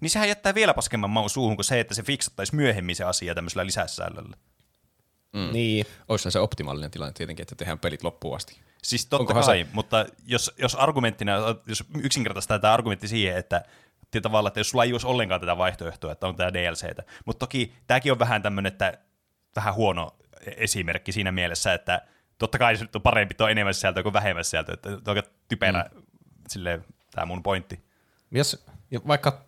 Niin 0.00 0.10
sehän 0.10 0.28
jättää 0.28 0.54
vielä 0.54 0.74
paskemman 0.74 1.10
maun 1.10 1.30
suuhun 1.30 1.56
kuin 1.56 1.64
se, 1.64 1.80
että 1.80 1.94
se 1.94 2.02
fiksattaisi 2.02 2.54
myöhemmin 2.54 2.96
se 2.96 3.04
asia 3.04 3.34
tämmöisellä 3.34 3.66
lisäsäällöllä. 3.66 4.36
Mm. 5.32 5.52
Niin. 5.52 5.86
Olisi 6.08 6.30
se 6.30 6.38
optimaalinen 6.38 6.90
tilanne 6.90 7.12
tietenkin, 7.12 7.42
että 7.42 7.54
tehdään 7.54 7.78
pelit 7.78 8.04
loppuun 8.04 8.36
asti. 8.36 8.60
Siis 8.82 9.06
totta 9.06 9.22
Onkohan 9.22 9.44
kai, 9.44 9.64
se... 9.64 9.66
mutta 9.72 10.06
jos, 10.26 10.54
jos 10.58 10.74
argumenttina, 10.74 11.32
jos 11.66 11.84
yksinkertaistaa 12.02 12.58
tämä 12.58 12.74
argumentti 12.74 13.08
siihen, 13.08 13.36
että 13.36 13.62
tavallaan, 14.22 14.50
että 14.50 14.60
jos 14.60 14.70
sulla 14.70 14.84
ei 14.84 14.92
olisi 14.92 15.06
ollenkaan 15.06 15.40
tätä 15.40 15.58
vaihtoehtoa, 15.58 16.12
että 16.12 16.26
on 16.26 16.36
tämä 16.36 16.52
DLCtä, 16.52 17.02
mutta 17.24 17.46
toki 17.46 17.72
tämäkin 17.86 18.12
on 18.12 18.18
vähän 18.18 18.42
tämmöinen, 18.42 18.72
että 18.72 18.98
vähän 19.56 19.74
huono 19.74 20.16
esimerkki 20.56 21.12
siinä 21.12 21.32
mielessä, 21.32 21.74
että 21.74 22.00
totta 22.38 22.58
kai 22.58 22.76
se 22.76 22.86
on 22.94 23.02
parempi, 23.02 23.34
tuo 23.34 23.48
enemmän 23.48 23.74
sisältöä 23.74 24.02
kuin 24.02 24.12
vähemmän 24.12 24.44
sisältöä, 24.44 24.74
että 24.74 24.88
on 24.88 25.02
aika 25.06 25.22
typerä 25.48 25.90
mm. 25.94 26.02
silleen, 26.48 26.84
tämä 27.10 27.26
mun 27.26 27.42
pointti. 27.42 27.80
Jos 28.30 28.64
vaikka 29.06 29.47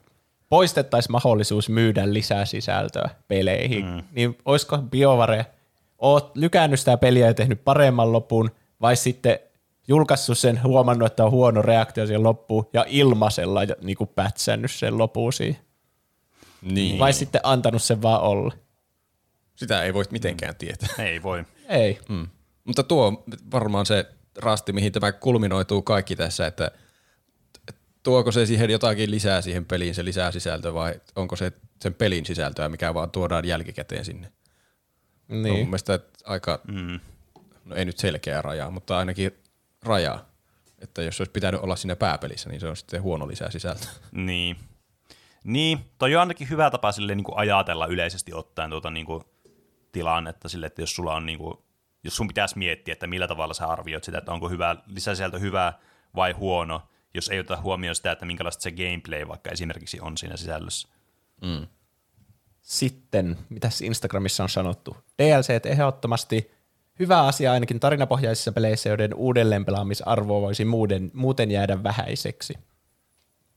poistettaisiin 0.50 1.12
mahdollisuus 1.12 1.68
myydä 1.68 2.12
lisää 2.12 2.44
sisältöä 2.44 3.10
peleihin, 3.28 3.86
mm. 3.86 4.02
niin 4.12 4.38
olisiko 4.44 4.78
BioVare, 4.78 5.46
oot 5.98 6.36
lykännyt 6.36 6.80
sitä 6.80 6.96
peliä 6.96 7.26
ja 7.26 7.34
tehnyt 7.34 7.64
paremman 7.64 8.12
lopun, 8.12 8.50
vai 8.80 8.96
sitten 8.96 9.38
julkaissut 9.88 10.38
sen, 10.38 10.62
huomannut, 10.62 11.06
että 11.06 11.24
on 11.24 11.30
huono 11.30 11.62
reaktio 11.62 12.06
siihen 12.06 12.22
loppuun, 12.22 12.68
ja 12.72 12.84
ilmaisella 12.88 13.60
niin 13.82 13.96
kuin 13.96 14.10
pätsännyt 14.14 14.70
sen 14.70 14.98
lopun 14.98 15.32
siihen. 15.32 15.60
Niin. 16.62 16.98
Vai 16.98 17.12
sitten 17.12 17.40
antanut 17.44 17.82
sen 17.82 18.02
vaan 18.02 18.20
olla. 18.20 18.54
Sitä 19.56 19.82
ei 19.82 19.94
voi 19.94 20.04
mitenkään 20.10 20.56
tietää. 20.56 20.88
Ei 20.98 21.22
voi. 21.22 21.44
Ei. 21.68 22.00
Mm. 22.08 22.26
Mutta 22.64 22.82
tuo 22.82 23.06
on 23.06 23.22
varmaan 23.52 23.86
se 23.86 24.06
rasti, 24.38 24.72
mihin 24.72 24.92
tämä 24.92 25.12
kulminoituu 25.12 25.82
kaikki 25.82 26.16
tässä, 26.16 26.46
että 26.46 26.70
tuoko 28.02 28.32
se 28.32 28.46
siihen 28.46 28.70
jotakin 28.70 29.10
lisää 29.10 29.42
siihen 29.42 29.64
peliin, 29.64 29.94
se 29.94 30.04
lisää 30.04 30.32
sisältö 30.32 30.74
vai 30.74 31.00
onko 31.16 31.36
se 31.36 31.52
sen 31.80 31.94
pelin 31.94 32.26
sisältöä, 32.26 32.68
mikä 32.68 32.94
vaan 32.94 33.10
tuodaan 33.10 33.44
jälkikäteen 33.44 34.04
sinne. 34.04 34.32
Niin. 35.28 35.42
No, 35.42 35.54
mun 35.54 35.66
mielestä 35.66 35.98
aika, 36.24 36.60
mm. 36.68 37.00
no 37.64 37.76
ei 37.76 37.84
nyt 37.84 37.98
selkeä 37.98 38.42
rajaa, 38.42 38.70
mutta 38.70 38.98
ainakin 38.98 39.32
rajaa. 39.82 40.30
Että 40.78 41.02
jos 41.02 41.20
olisi 41.20 41.30
pitänyt 41.30 41.60
olla 41.60 41.76
siinä 41.76 41.96
pääpelissä, 41.96 42.48
niin 42.48 42.60
se 42.60 42.68
on 42.68 42.76
sitten 42.76 43.02
huono 43.02 43.28
lisää 43.28 43.50
sisältöä. 43.50 43.90
Niin. 44.12 44.56
Niin, 45.44 45.78
toi 45.98 46.14
on 46.14 46.20
ainakin 46.20 46.50
hyvä 46.50 46.70
tapa 46.70 46.92
sille 46.92 47.14
niin 47.14 47.24
kuin 47.24 47.38
ajatella 47.38 47.86
yleisesti 47.86 48.34
ottaen 48.34 48.70
tuota 48.70 48.90
niin 48.90 49.06
kuin 49.06 49.24
tilannetta 49.92 50.48
sille, 50.48 50.66
että 50.66 50.82
jos 50.82 50.94
sulla 50.94 51.14
on 51.14 51.26
niin 51.26 51.38
kuin, 51.38 51.54
jos 52.04 52.16
sun 52.16 52.28
pitäisi 52.28 52.58
miettiä, 52.58 52.92
että 52.92 53.06
millä 53.06 53.28
tavalla 53.28 53.54
sä 53.54 53.66
arvioit 53.66 54.04
sitä, 54.04 54.18
että 54.18 54.32
onko 54.32 54.48
hyvä, 54.48 54.76
lisäsisältö 54.86 55.38
hyvä 55.38 55.72
vai 56.16 56.32
huono, 56.32 56.82
jos 57.14 57.28
ei 57.28 57.40
ota 57.40 57.60
huomioon 57.60 57.94
sitä, 57.94 58.12
että 58.12 58.26
minkälaista 58.26 58.62
se 58.62 58.70
gameplay 58.70 59.28
vaikka 59.28 59.50
esimerkiksi 59.50 60.00
on 60.00 60.18
siinä 60.18 60.36
sisällössä. 60.36 60.88
Mm. 61.42 61.66
Sitten, 62.62 63.38
mitäs 63.48 63.80
Instagramissa 63.80 64.42
on 64.42 64.48
sanottu? 64.48 64.96
DLC 65.18 65.66
ehdottomasti 65.66 66.50
hyvä 66.98 67.22
asia 67.22 67.52
ainakin 67.52 67.80
tarinapohjaisissa 67.80 68.52
peleissä, 68.52 68.88
joiden 68.88 69.14
uudelleenpelaamisarvo 69.14 70.40
voisi 70.40 70.64
muuten, 70.64 71.10
muuten 71.14 71.50
jäädä 71.50 71.82
vähäiseksi. 71.82 72.54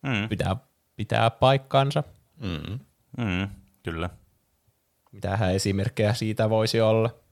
Mm. 0.02 0.30
Pitää, 0.30 0.56
pitää 0.96 1.30
paikkaansa. 1.30 2.04
Mm. 2.40 2.80
Mm, 3.18 3.48
kyllä. 3.84 4.10
Mitähän 5.12 5.56
esimerkkejä 5.56 6.14
siitä 6.14 6.50
voisi 6.50 6.82
olla? 6.82 7.23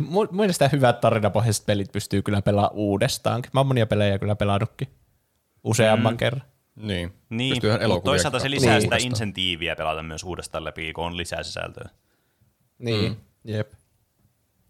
Mun 0.00 0.28
mielestä 0.30 0.68
hyvät 0.72 1.00
tarinapohjaiset 1.00 1.66
pelit 1.66 1.92
pystyy 1.92 2.22
kyllä 2.22 2.42
pelaamaan 2.42 2.74
uudestaan. 2.74 3.42
Mä 3.52 3.60
oon 3.60 3.66
monia 3.66 3.86
pelejä 3.86 4.18
kyllä 4.18 4.36
pelannutkin 4.36 4.88
useamman 5.64 6.14
mm. 6.14 6.16
kerran. 6.16 6.42
Niin, 6.76 7.12
niin 7.30 7.62
toisaalta 8.04 8.38
se 8.38 8.50
lisää 8.50 8.72
niin. 8.72 8.82
sitä 8.82 8.96
insentiiviä 8.96 9.76
pelata 9.76 10.02
myös 10.02 10.24
uudestaan 10.24 10.64
läpi, 10.64 10.92
kun 10.92 11.04
on 11.04 11.16
lisää 11.16 11.42
sisältöä. 11.42 11.88
Niin, 12.78 13.12
mm. 13.12 13.16
jep. 13.44 13.72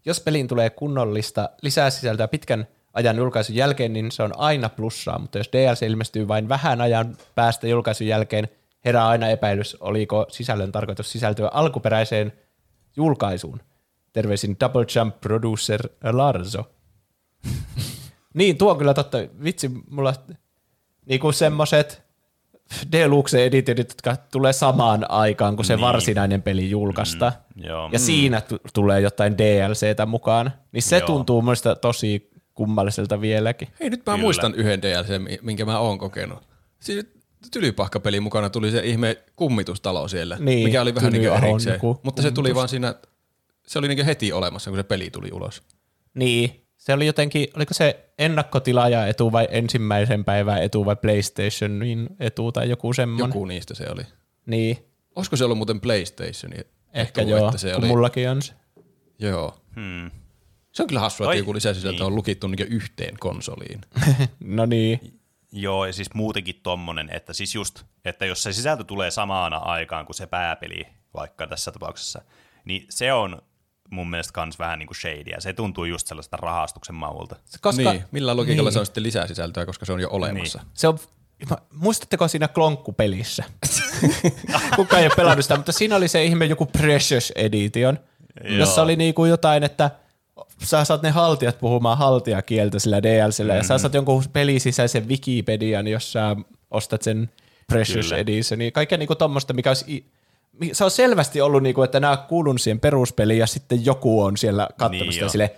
Jos 0.05 0.19
peliin 0.19 0.47
tulee 0.47 0.69
kunnollista 0.69 1.49
lisää 1.61 1.89
sisältöä 1.89 2.27
pitkän 2.27 2.67
ajan 2.93 3.17
julkaisun 3.17 3.55
jälkeen, 3.55 3.93
niin 3.93 4.11
se 4.11 4.23
on 4.23 4.31
aina 4.37 4.69
plussaa, 4.69 5.19
mutta 5.19 5.37
jos 5.37 5.49
DLC 5.53 5.81
ilmestyy 5.81 6.27
vain 6.27 6.49
vähän 6.49 6.81
ajan 6.81 7.17
päästä 7.35 7.67
julkaisun 7.67 8.07
jälkeen, 8.07 8.47
herää 8.85 9.07
aina 9.07 9.27
epäilys, 9.27 9.77
oliko 9.79 10.25
sisällön 10.29 10.71
tarkoitus 10.71 11.11
sisältyä 11.11 11.49
alkuperäiseen 11.53 12.33
julkaisuun. 12.95 13.61
Terveisin 14.15 14.57
Double 14.59 14.85
Jump 14.95 15.21
producer 15.21 15.89
Larzo. 16.11 16.71
niin, 18.33 18.57
tuo 18.57 18.71
on 18.71 18.77
kyllä 18.77 18.93
totta. 18.93 19.17
Vitsi, 19.43 19.71
mulla 19.89 20.13
niinku 21.05 21.31
semmoset 21.31 22.03
deluxe 22.91 23.45
editionit, 23.45 23.89
jotka 23.89 24.15
tulee 24.31 24.53
samaan 24.53 25.11
aikaan, 25.11 25.55
kun 25.55 25.65
se 25.65 25.75
niin. 25.75 25.81
varsinainen 25.81 26.41
peli 26.41 26.69
julkaista. 26.69 27.33
Mm, 27.55 27.63
joo. 27.63 27.89
Ja 27.91 27.99
mm. 27.99 28.03
siinä 28.03 28.41
t- 28.41 28.73
tulee 28.73 29.01
jotain 29.01 29.37
DLCtä 29.37 30.05
mukaan. 30.05 30.51
Niin 30.71 30.83
se 30.83 30.97
joo. 30.97 31.07
tuntuu 31.07 31.41
muista 31.41 31.75
tosi 31.75 32.29
kummalliselta 32.53 33.21
vieläkin. 33.21 33.67
Hei, 33.79 33.89
nyt 33.89 33.99
mä 34.05 34.13
Kyllä. 34.13 34.17
muistan 34.17 34.55
yhden 34.55 34.81
DLC, 34.81 35.41
minkä 35.41 35.65
mä 35.65 35.79
oon 35.79 35.97
kokenut. 35.97 36.39
Siinä 36.79 37.03
tylypahkapeli 37.51 38.19
mukana 38.19 38.49
tuli 38.49 38.71
se 38.71 38.79
ihme 38.79 39.17
kummitustalo 39.35 40.07
siellä, 40.07 40.37
niin, 40.39 40.63
mikä 40.63 40.81
oli 40.81 40.95
vähän 40.95 41.13
niin 41.13 41.29
kuin 41.29 41.43
erikseen. 41.43 41.79
Mutta 42.03 42.21
se 42.21 42.31
tuli 42.31 42.55
vaan 42.55 42.69
siinä, 42.69 42.95
se 43.67 43.79
oli 43.79 43.87
niin 43.87 44.05
heti 44.05 44.33
olemassa, 44.33 44.71
kun 44.71 44.79
se 44.79 44.83
peli 44.83 45.09
tuli 45.09 45.29
ulos. 45.31 45.63
Niin, 46.13 46.65
se 46.77 46.93
oli 46.93 47.05
jotenkin, 47.05 47.47
oliko 47.55 47.73
se 47.73 48.09
ennakkotilaaja 48.19 49.07
etu 49.07 49.31
vai 49.31 49.47
ensimmäisen 49.51 50.25
päivän 50.25 50.63
etu 50.63 50.85
vai 50.85 50.95
PlayStationin 50.95 52.09
etu 52.19 52.51
tai 52.51 52.69
joku 52.69 52.93
semmoinen? 52.93 53.27
Joku 53.27 53.45
niistä 53.45 53.75
se 53.75 53.85
oli. 53.89 54.03
Niin. 54.45 54.77
Olisiko 55.15 55.35
se 55.35 55.45
ollut 55.45 55.57
muuten 55.57 55.81
PlayStationin 55.81 56.63
Ehkä 56.93 57.21
etu, 57.21 57.31
joo, 57.31 57.45
että 57.45 57.57
se 57.57 57.75
oli... 57.75 57.87
mullakin 57.87 58.29
on 58.29 58.41
se. 58.41 58.53
Joo. 59.19 59.57
Hmm. 59.75 60.11
Se 60.71 60.83
on 60.83 60.87
kyllä 60.87 60.99
hassua, 60.99 61.25
että 61.25 61.37
joku 61.37 61.53
lisäsisältö 61.53 61.97
niin. 61.97 62.03
on 62.05 62.15
lukittu 62.15 62.47
niin 62.47 62.67
yhteen 62.67 63.15
konsoliin. 63.19 63.81
no 64.39 64.65
niin. 64.65 65.19
Joo, 65.51 65.85
ja 65.85 65.93
siis 65.93 66.13
muutenkin 66.13 66.59
tommonen, 66.63 67.09
että 67.13 67.33
siis 67.33 67.55
just, 67.55 67.83
että 68.05 68.25
jos 68.25 68.43
se 68.43 68.53
sisältö 68.53 68.83
tulee 68.83 69.11
samaana 69.11 69.57
aikaan 69.57 70.05
kuin 70.05 70.15
se 70.15 70.27
pääpeli, 70.27 70.87
vaikka 71.13 71.47
tässä 71.47 71.71
tapauksessa, 71.71 72.21
niin 72.65 72.85
se 72.89 73.13
on 73.13 73.41
mun 73.89 74.09
mielestä 74.09 74.33
kans 74.33 74.59
vähän 74.59 74.79
niin 74.79 74.87
kuin 74.87 74.97
shadyä. 74.97 75.35
Se 75.39 75.53
tuntuu 75.53 75.85
just 75.85 76.07
sellaista 76.07 76.37
rahastuksen 76.37 76.95
maulta. 76.95 77.35
Koska, 77.61 77.91
niin, 77.91 78.03
millä 78.11 78.35
logiikalla 78.35 78.67
niin. 78.67 78.73
se 78.73 78.79
on 78.79 78.85
sitten 78.85 79.03
lisää 79.03 79.27
sisältöä, 79.27 79.65
koska 79.65 79.85
se 79.85 79.93
on 79.93 79.99
jo 79.99 80.09
olemassa. 80.11 80.59
Niin. 80.59 80.67
Se 80.73 80.87
on, 80.87 80.99
muistatteko 81.73 82.27
siinä 82.27 82.47
Klonkku-pelissä? 82.47 83.43
Kukaan 84.75 85.01
ei 85.01 85.07
ole 85.07 85.15
pelannut 85.15 85.45
sitä, 85.45 85.55
mutta 85.55 85.71
siinä 85.71 85.95
oli 85.95 86.07
se 86.07 86.23
ihme 86.23 86.45
joku 86.45 86.65
Precious 86.65 87.31
Edition, 87.35 87.99
Joo. 88.43 88.57
jossa 88.57 88.81
oli 88.81 88.95
niinku 88.95 89.25
jotain, 89.25 89.63
että 89.63 89.91
sä 90.63 90.85
saat 90.85 91.01
ne 91.01 91.09
haltijat 91.09 91.59
puhumaan 91.59 91.97
haltijakieltä 91.97 92.79
sillä 92.79 93.03
DLCllä, 93.03 93.53
mm. 93.53 93.57
ja 93.57 93.63
sä 93.63 93.73
mm. 93.73 93.79
saat 93.79 93.93
jonkun 93.93 94.23
pelisisäisen 94.33 95.07
Wikipedian, 95.07 95.87
jos 95.87 96.11
sä 96.11 96.35
ostat 96.71 97.01
sen 97.01 97.29
Precious 97.67 98.05
Kyllä. 98.05 98.17
Edition, 98.17 98.59
kaikkea 98.73 98.97
niinku 98.97 99.15
tommoista, 99.15 99.53
mikä 99.53 99.69
olisi 99.69 100.11
se 100.73 100.83
on 100.83 100.91
selvästi 100.91 101.41
ollut, 101.41 101.63
niinku, 101.63 101.83
että 101.83 101.99
nämä 101.99 102.17
kuulun 102.17 102.59
siihen 102.59 102.79
peruspeliin 102.79 103.39
ja 103.39 103.47
sitten 103.47 103.85
joku 103.85 104.23
on 104.23 104.37
siellä 104.37 104.67
katsonut 104.77 104.91
niin 104.91 105.13
sitä 105.13 105.29
silleen, 105.29 105.49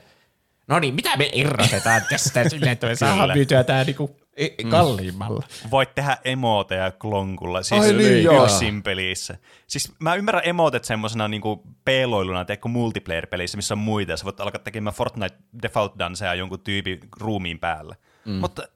no 0.68 0.80
niin, 0.80 0.96
mitä 0.96 1.18
me 1.18 1.30
irrotetaan 1.34 2.02
tästä 2.10 2.50
silleen, 2.50 2.72
että 2.72 2.88
me 2.88 2.96
saadaan 2.96 3.32
myytyä 3.34 3.64
tämä 3.64 3.84
niinku 3.84 4.16
mm. 4.64 4.70
kalliimmalla. 4.70 5.44
Voit 5.72 5.96
tehdä 5.96 6.18
emoteja 6.26 6.92
klonkulla, 6.92 7.64
siis 7.64 7.82
Ai 7.82 7.94
niin, 7.94 8.28
yksin 8.44 8.84
pelissä. 8.84 9.38
Siis 9.68 9.94
mä 10.00 10.16
ymmärrän 10.16 10.44
emotet 10.46 10.86
semmoisena 10.86 11.28
niinku 11.28 11.64
peloiluna, 11.86 12.46
teekö 12.46 12.68
multiplayer-pelissä, 12.68 13.58
missä 13.58 13.74
on 13.74 13.78
muita, 13.78 14.12
ja 14.12 14.18
sä 14.18 14.26
voit 14.26 14.40
alkaa 14.40 14.62
tekemään 14.62 14.94
Fortnite 14.94 15.38
Default 15.62 16.00
Dancea 16.00 16.34
jonkun 16.34 16.60
tyypin 16.60 17.00
ruumiin 17.20 17.60
päällä. 17.60 17.96
Mm. 18.26 18.34
Mutta 18.34 18.68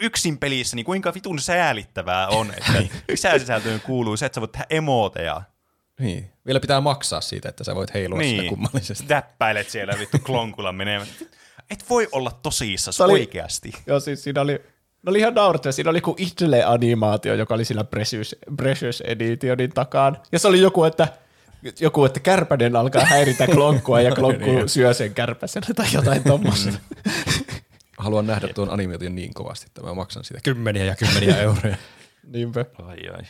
yksin 0.00 0.38
pelissä, 0.38 0.76
niin 0.76 0.86
kuinka 0.86 1.14
vitun 1.14 1.40
säälittävää 1.40 2.28
on, 2.28 2.50
että 2.56 2.72
niin. 2.72 2.90
lisäsisältöön 3.08 3.80
kuuluu 3.80 4.16
se, 4.16 4.26
että 4.26 4.34
sä 4.34 4.40
voit 4.40 4.52
tehdä 4.52 4.66
emoteja. 4.70 5.42
Niin. 6.00 6.30
Vielä 6.46 6.60
pitää 6.60 6.80
maksaa 6.80 7.20
siitä, 7.20 7.48
että 7.48 7.64
sä 7.64 7.74
voit 7.74 7.94
heilua 7.94 8.18
niin. 8.18 8.36
sitä 8.36 8.48
kummallisesti. 8.48 9.06
Täppäilet 9.06 9.70
siellä 9.70 9.94
vittu 9.98 10.18
klonkulla 10.18 10.72
menee. 10.72 11.06
Et 11.70 11.84
voi 11.90 12.08
olla 12.12 12.30
tosissaan 12.42 13.10
oli, 13.10 13.20
oikeasti. 13.20 13.72
Joo, 13.86 14.00
siis 14.00 14.22
siinä 14.22 14.40
oli, 14.40 14.52
ne 15.02 15.10
oli 15.10 15.18
ihan 15.18 15.34
naurettavaa. 15.34 15.72
Siinä 15.72 15.90
oli 15.90 15.98
joku 15.98 16.14
itse 16.18 16.64
animaatio, 16.66 17.34
joka 17.34 17.54
oli 17.54 17.64
sillä 17.64 17.84
Precious, 17.84 18.36
Precious 18.56 19.00
Editionin 19.00 19.70
takaan. 19.70 20.16
Ja 20.32 20.38
se 20.38 20.48
oli 20.48 20.60
joku, 20.60 20.84
että 20.84 21.08
joku, 21.80 22.04
että 22.04 22.20
kärpänen 22.20 22.76
alkaa 22.76 23.04
häiritä 23.04 23.46
klonkkua 23.54 24.00
ja 24.00 24.14
klonkku 24.14 24.50
syö 24.66 24.94
sen 24.94 25.14
kärpäsen 25.14 25.62
tai 25.76 25.86
jotain 25.92 26.24
tuommoista. 26.28 26.72
Haluan 27.98 28.26
nähdä 28.26 28.48
tuon 28.48 28.70
animaation 28.70 29.14
niin 29.14 29.34
kovasti, 29.34 29.66
että 29.66 29.82
mä 29.82 29.94
maksan 29.94 30.24
siitä 30.24 30.40
kymmeniä 30.44 30.84
ja 30.84 30.96
kymmeniä 30.96 31.40
euroja. 31.46 31.76
Niinpä. 32.26 32.64
Ai 32.82 33.08
ai. 33.08 33.22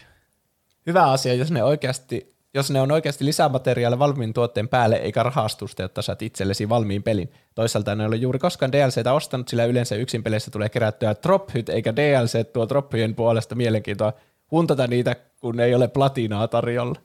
Hyvä 0.86 1.10
asia, 1.10 1.34
jos 1.34 1.50
ne 1.50 1.62
oikeasti 1.62 2.38
jos 2.54 2.70
ne 2.70 2.80
on 2.80 2.92
oikeasti 2.92 3.24
lisämateriaali 3.24 3.98
valmiin 3.98 4.32
tuotteen 4.32 4.68
päälle, 4.68 4.96
eikä 4.96 5.22
rahastusta, 5.22 5.82
jotta 5.82 6.02
saat 6.02 6.22
itsellesi 6.22 6.68
valmiin 6.68 7.02
pelin. 7.02 7.32
Toisaalta 7.54 7.94
ne 7.94 8.06
ole 8.06 8.16
juuri 8.16 8.38
koskaan 8.38 8.72
DLCtä 8.72 9.12
ostanut, 9.12 9.48
sillä 9.48 9.64
yleensä 9.64 9.94
yksin 9.94 10.22
peleissä 10.22 10.50
tulee 10.50 10.68
kerättyä 10.68 11.14
trophyt, 11.14 11.68
eikä 11.68 11.96
DLC 11.96 12.52
tuo 12.52 12.66
trophyjen 12.66 13.14
puolesta 13.14 13.54
mielenkiintoa 13.54 14.12
huntata 14.50 14.86
niitä, 14.86 15.16
kun 15.40 15.60
ei 15.60 15.74
ole 15.74 15.88
platinaa 15.88 16.48
tarjolla. 16.48 17.00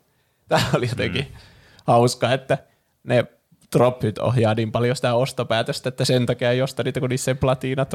Tämä 0.48 0.66
oli 0.74 0.90
jotenkin 0.90 1.26
mm. 1.26 1.38
hauska, 1.84 2.32
että 2.34 2.58
ne 3.04 3.26
trophyt 3.74 4.18
ohjaa 4.18 4.54
niin 4.54 4.72
paljon 4.72 4.96
sitä 4.96 5.14
ostopäätöstä, 5.14 5.90
että 5.90 6.06
sen 6.06 6.26
takia 6.26 6.52
ei 6.52 6.62
osta 6.62 6.84
niitä, 6.84 7.00
kun 7.00 7.10
niissä 7.10 7.32
ei 7.32 7.36
platina. 7.36 7.86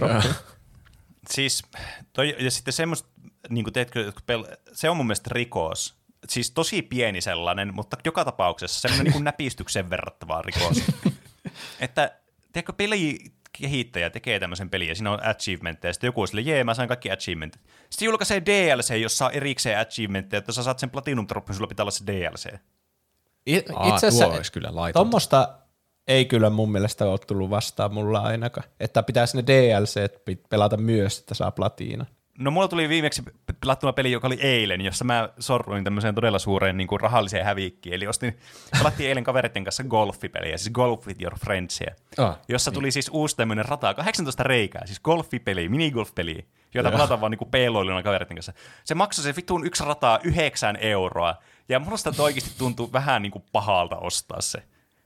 Siis, 1.31 1.63
toi, 2.13 2.37
ja 2.39 2.51
sitten 2.51 2.73
semmoista, 2.73 3.09
niin 3.49 3.65
kuin 3.65 3.75
teetkö, 3.75 4.13
pel- 4.33 4.57
se 4.73 4.91
on 4.91 4.97
mun 4.97 5.07
mielestä 5.07 5.31
rikos. 5.33 5.99
Siis 6.29 6.51
tosi 6.51 6.83
pieni 6.83 7.21
sellainen, 7.21 7.75
mutta 7.75 7.97
joka 8.05 8.25
tapauksessa 8.25 8.81
semmoinen 8.81 9.05
niin 9.05 9.13
kuin 9.13 9.25
näpistyksen 9.25 9.91
verrattava 9.91 10.43
rikos. 10.43 10.83
että, 11.81 12.13
tiedätkö, 12.53 12.73
peli 12.73 13.19
kehittäjä 13.53 14.11
tekee 14.11 14.41
tämmöisen 14.41 14.71
pelin 14.71 14.89
ja 14.89 14.95
siinä 14.95 15.11
on 15.13 15.27
achievementteja, 15.27 15.89
ja 15.89 15.93
sitten 15.93 16.09
joku 16.09 16.21
on 16.21 16.29
sille, 16.29 16.41
jee, 16.41 16.65
mä 16.65 16.75
sain 16.75 16.89
kaikki 16.89 17.11
achievementit. 17.11 17.63
Sitten 17.91 18.07
julkaisee 18.07 18.43
DLC, 18.47 19.01
jossa 19.01 19.27
on 19.27 19.33
erikseen 19.33 19.79
achievementteja, 19.79 20.39
että 20.39 20.53
sä 20.53 20.63
saat 20.63 20.79
sen 20.79 20.91
platinum 20.91 21.27
droppin, 21.29 21.55
sulla 21.55 21.67
pitää 21.69 21.85
olla 21.85 21.91
se 21.91 22.07
DLC. 22.07 22.47
I- 23.47 23.57
Aa, 23.57 23.61
Itse 23.61 23.71
tuo 23.75 23.95
asiassa 23.95 24.27
olisi 24.27 24.53
kyllä 24.53 24.69
laitonta. 24.73 24.93
tuommoista 25.05 25.59
ei 26.09 26.25
kyllä 26.25 26.51
mun 26.51 26.73
mielestä 26.73 27.07
ole 27.07 27.19
tullut 27.19 27.51
vastaan 27.51 27.95
mulla 27.95 28.21
ainakaan. 28.21 28.69
Että 28.81 29.03
pitäisi 29.03 29.37
ne 29.37 29.47
DLC 29.47 30.09
pelata 30.49 30.77
myös, 30.77 31.19
että 31.19 31.35
saa 31.35 31.51
platiina. 31.51 32.07
No 32.39 32.51
mulla 32.51 32.69
tuli 32.69 32.89
viimeksi 32.89 33.23
pelattua 33.61 33.93
peli, 33.93 34.13
joka 34.13 34.27
oli 34.27 34.39
eilen, 34.41 34.81
jossa 34.81 35.05
mä 35.05 35.29
sorruin 35.39 35.85
tämmöiseen 35.85 36.15
todella 36.15 36.39
suureen 36.39 36.77
niin 36.77 36.89
kuin 36.89 37.01
rahalliseen 37.01 37.45
hävikkiin. 37.45 37.95
Eli 37.95 38.07
ostin, 38.07 38.39
pelattiin 38.79 39.09
eilen 39.09 39.25
kavereiden 39.25 39.65
kanssa 39.65 39.85
golfipeliä, 39.85 40.57
siis 40.57 40.71
Golf 40.73 41.07
with 41.07 41.23
your 41.23 41.39
friendsia, 41.39 41.95
Ah, 42.19 42.39
jossa 42.49 42.71
tuli 42.71 42.91
siis 42.91 43.11
uusi 43.13 43.37
tämmöinen 43.37 43.65
rata, 43.65 43.95
18 43.95 44.43
reikää, 44.43 44.87
siis 44.87 45.01
golfipeli, 45.01 45.69
minigolfpeli, 45.69 46.47
jota 46.75 46.91
pelataan 46.91 47.21
vaan 47.21 47.31
niin 47.31 47.51
peiloiluna 47.51 48.03
kavereiden 48.03 48.37
kanssa. 48.37 48.53
Se 48.85 48.95
maksoi 48.95 49.25
se 49.25 49.37
vittuun 49.37 49.67
yksi 49.67 49.85
rataa 49.85 50.19
yhdeksän 50.25 50.77
euroa, 50.77 51.35
ja 51.69 51.79
musta 51.79 52.13
oikeasti 52.19 52.51
tuntuu 52.59 52.93
vähän 52.93 53.23
niin 53.23 53.33
kuin 53.33 53.45
pahalta 53.53 53.97
ostaa 53.97 54.41
se. 54.41 54.63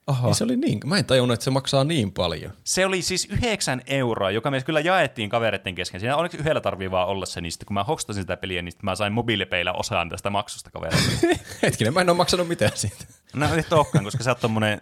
Oho. 0.06 0.26
Niin 0.26 0.34
se 0.34 0.44
oli 0.44 0.56
niin, 0.56 0.80
mä 0.84 0.98
en 0.98 1.04
tajunnut, 1.04 1.34
että 1.34 1.44
se 1.44 1.50
maksaa 1.50 1.84
niin 1.84 2.12
paljon. 2.12 2.52
Se 2.64 2.86
oli 2.86 3.02
siis 3.02 3.28
9 3.42 3.82
euroa, 3.86 4.30
joka 4.30 4.50
me 4.50 4.62
kyllä 4.62 4.80
jaettiin 4.80 5.30
kavereiden 5.30 5.74
kesken. 5.74 6.00
Siinä 6.00 6.16
onneksi 6.16 6.38
yhdellä 6.38 6.60
tarvii 6.60 6.90
vaan 6.90 7.08
olla 7.08 7.26
se, 7.26 7.40
niin 7.40 7.52
sitten 7.52 7.66
kun 7.66 7.74
mä 7.74 7.84
hokstasin 7.84 8.22
sitä 8.22 8.36
peliä, 8.36 8.62
niin 8.62 8.72
mä 8.82 8.94
sain 8.94 9.12
mobiilipeillä 9.12 9.72
osaan 9.72 10.08
tästä 10.08 10.30
maksusta 10.30 10.70
kavereille. 10.70 11.38
Hetkinen, 11.62 11.94
mä 11.94 12.00
en 12.00 12.08
ole 12.08 12.16
maksanut 12.16 12.48
mitään 12.48 12.72
siitä. 12.74 13.04
No 13.34 13.54
et 13.56 13.72
olekaan, 13.72 14.04
koska 14.04 14.24
sä 14.24 14.30
oot 14.30 14.40
tommonen 14.40 14.80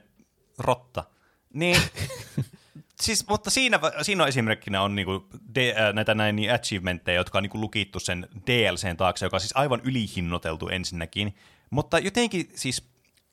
rotta. 0.59 1.05
Niin, 1.55 1.81
siis, 3.03 3.29
mutta 3.29 3.51
siinä, 3.51 3.81
siinä 4.03 4.23
on 4.23 4.29
esimerkkinä 4.29 4.83
on 4.83 4.95
niinku 4.95 5.27
de, 5.55 5.75
äh, 5.79 5.95
näitä 5.95 6.15
näin 6.15 6.37
niin 6.37 6.55
achievementteja, 6.55 7.17
jotka 7.17 7.39
on 7.39 7.43
niinku 7.43 7.61
lukittu 7.61 8.01
sen 8.01 8.29
DLCn 8.47 8.97
taakse, 8.97 9.27
joka 9.27 9.37
on 9.37 9.41
siis 9.41 9.57
aivan 9.57 9.81
ylihinnoiteltu 9.85 10.69
ensinnäkin. 10.69 11.35
Mutta 11.71 11.99
jotenkin 11.99 12.51
siis 12.55 12.90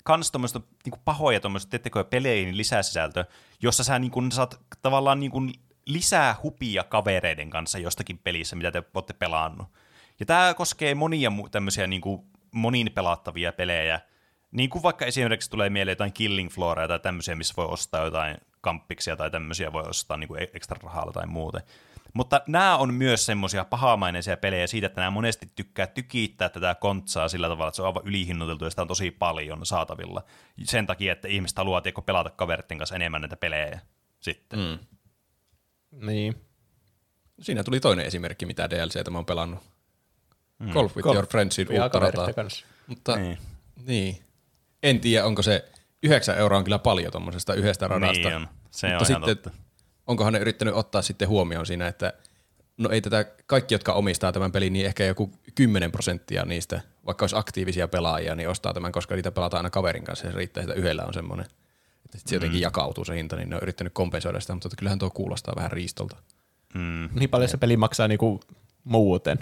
kans 0.07 0.31
tuommoista 0.31 0.61
niinku 0.85 0.99
pahoja 1.05 1.39
tuommoista, 1.39 1.69
teettekö 1.69 2.03
peleihin 2.03 2.57
lisäsisältö, 2.57 3.25
jossa 3.61 3.83
sä 3.83 3.99
niinku 3.99 4.23
saat 4.31 4.59
tavallaan 4.81 5.19
niinku 5.19 5.41
lisää 5.85 6.35
hupia 6.43 6.83
kavereiden 6.83 7.49
kanssa 7.49 7.77
jostakin 7.79 8.17
pelissä, 8.17 8.55
mitä 8.55 8.71
te 8.71 8.83
olette 8.93 9.13
pelannut. 9.13 9.67
Ja 10.19 10.25
tämä 10.25 10.53
koskee 10.53 10.95
monia 10.95 11.31
tämmöisiä 11.51 11.87
niinku 11.87 12.25
monin 12.51 12.91
pelattavia 12.95 13.51
pelejä, 13.51 13.99
niin 14.51 14.69
kuin 14.69 14.83
vaikka 14.83 15.05
esimerkiksi 15.05 15.49
tulee 15.49 15.69
mieleen 15.69 15.91
jotain 15.91 16.13
Killing 16.13 16.49
Floorea 16.49 16.87
tai 16.87 16.99
tämmöisiä, 16.99 17.35
missä 17.35 17.53
voi 17.57 17.65
ostaa 17.65 18.05
jotain 18.05 18.37
kamppiksia 18.61 19.15
tai 19.15 19.31
tämmöisiä 19.31 19.73
voi 19.73 19.83
ostaa 19.83 20.17
niin 20.17 20.27
kuin 20.27 20.47
ekstra 20.53 20.77
rahalla 20.83 21.11
tai 21.11 21.27
muuten. 21.27 21.61
Mutta 22.13 22.41
nämä 22.47 22.77
on 22.77 22.93
myös 22.93 23.25
semmoisia 23.25 23.65
pahamaineisia 23.65 24.37
pelejä 24.37 24.67
siitä, 24.67 24.87
että 24.87 25.01
nämä 25.01 25.11
monesti 25.11 25.51
tykkää 25.55 25.87
tykittää 25.87 26.49
tätä 26.49 26.75
kontsaa 26.75 27.27
sillä 27.29 27.47
tavalla, 27.47 27.67
että 27.67 27.75
se 27.75 27.81
on 27.81 27.87
aivan 27.87 28.01
ylihinnoiteltu 28.05 28.63
ja 28.65 28.69
sitä 28.69 28.81
on 28.81 28.87
tosi 28.87 29.11
paljon 29.11 29.65
saatavilla. 29.65 30.23
Sen 30.63 30.87
takia, 30.87 31.13
että 31.13 31.27
ihmiset 31.27 31.57
haluaa 31.57 31.81
tiedätkö, 31.81 32.01
pelata 32.01 32.29
kaveritten 32.29 32.77
kanssa 32.77 32.95
enemmän 32.95 33.21
näitä 33.21 33.37
pelejä 33.37 33.79
sitten. 34.19 34.59
Mm. 34.59 34.79
Niin. 36.05 36.35
Siinä 37.41 37.63
tuli 37.63 37.79
toinen 37.79 38.05
esimerkki, 38.05 38.45
mitä 38.45 38.69
DLCtä 38.69 39.11
mä 39.11 39.17
oon 39.17 39.25
pelannut. 39.25 39.59
Mm. 40.59 40.71
Golf 40.71 40.95
with 40.95 41.07
Golf- 41.07 41.13
Your 41.13 41.27
Friendsin 41.27 41.67
uutta 41.71 41.99
rataa. 41.99 42.27
Mutta 42.87 43.15
Niin. 43.15 43.37
niin. 43.85 44.17
En 44.83 44.99
tiedä, 44.99 45.25
onko 45.25 45.41
se 45.41 45.71
9 46.03 46.37
euroa 46.37 46.57
on 46.57 46.63
kyllä 46.63 46.79
paljon 46.79 47.11
tuommoisesta 47.11 47.53
yhdestä 47.53 47.87
radasta. 47.87 48.27
Niin 48.29 48.35
on. 48.35 48.47
Se 48.71 48.87
Mutta 48.87 48.87
on 48.87 48.89
ihan 48.89 49.05
sitten, 49.05 49.37
totta. 49.37 49.66
Onkohan 50.07 50.33
ne 50.33 50.39
yrittänyt 50.39 50.73
ottaa 50.73 51.01
sitten 51.01 51.27
huomioon 51.27 51.65
siinä, 51.65 51.87
että 51.87 52.13
no 52.77 52.89
ei 52.89 53.01
tätä, 53.01 53.25
kaikki 53.45 53.73
jotka 53.73 53.93
omistaa 53.93 54.31
tämän 54.31 54.51
pelin, 54.51 54.73
niin 54.73 54.85
ehkä 54.85 55.05
joku 55.05 55.31
10 55.55 55.91
prosenttia 55.91 56.45
niistä, 56.45 56.81
vaikka 57.05 57.23
olisi 57.23 57.35
aktiivisia 57.35 57.87
pelaajia, 57.87 58.35
niin 58.35 58.49
ostaa 58.49 58.73
tämän, 58.73 58.91
koska 58.91 59.15
niitä 59.15 59.31
pelataan 59.31 59.59
aina 59.59 59.69
kaverin 59.69 60.03
kanssa 60.03 60.25
ja 60.25 60.31
se 60.31 60.37
riittää, 60.37 60.61
että 60.63 60.73
yhdellä 60.73 61.03
on 61.03 61.13
semmoinen, 61.13 61.45
että 62.05 62.17
sit 62.17 62.27
se 62.27 62.35
jotenkin 62.35 62.61
jakautuu 62.61 63.05
se 63.05 63.15
hinta, 63.15 63.35
niin 63.35 63.49
ne 63.49 63.55
on 63.55 63.61
yrittänyt 63.63 63.93
kompensoida 63.93 64.39
sitä, 64.39 64.53
mutta 64.53 64.69
kyllähän 64.77 64.99
tuo 64.99 65.09
kuulostaa 65.09 65.53
vähän 65.55 65.71
riistolta. 65.71 66.15
Mm. 66.73 67.09
Niin 67.13 67.29
paljon 67.29 67.49
se 67.49 67.57
peli 67.57 67.77
maksaa 67.77 68.07
niinku 68.07 68.39
muuten. 68.83 69.39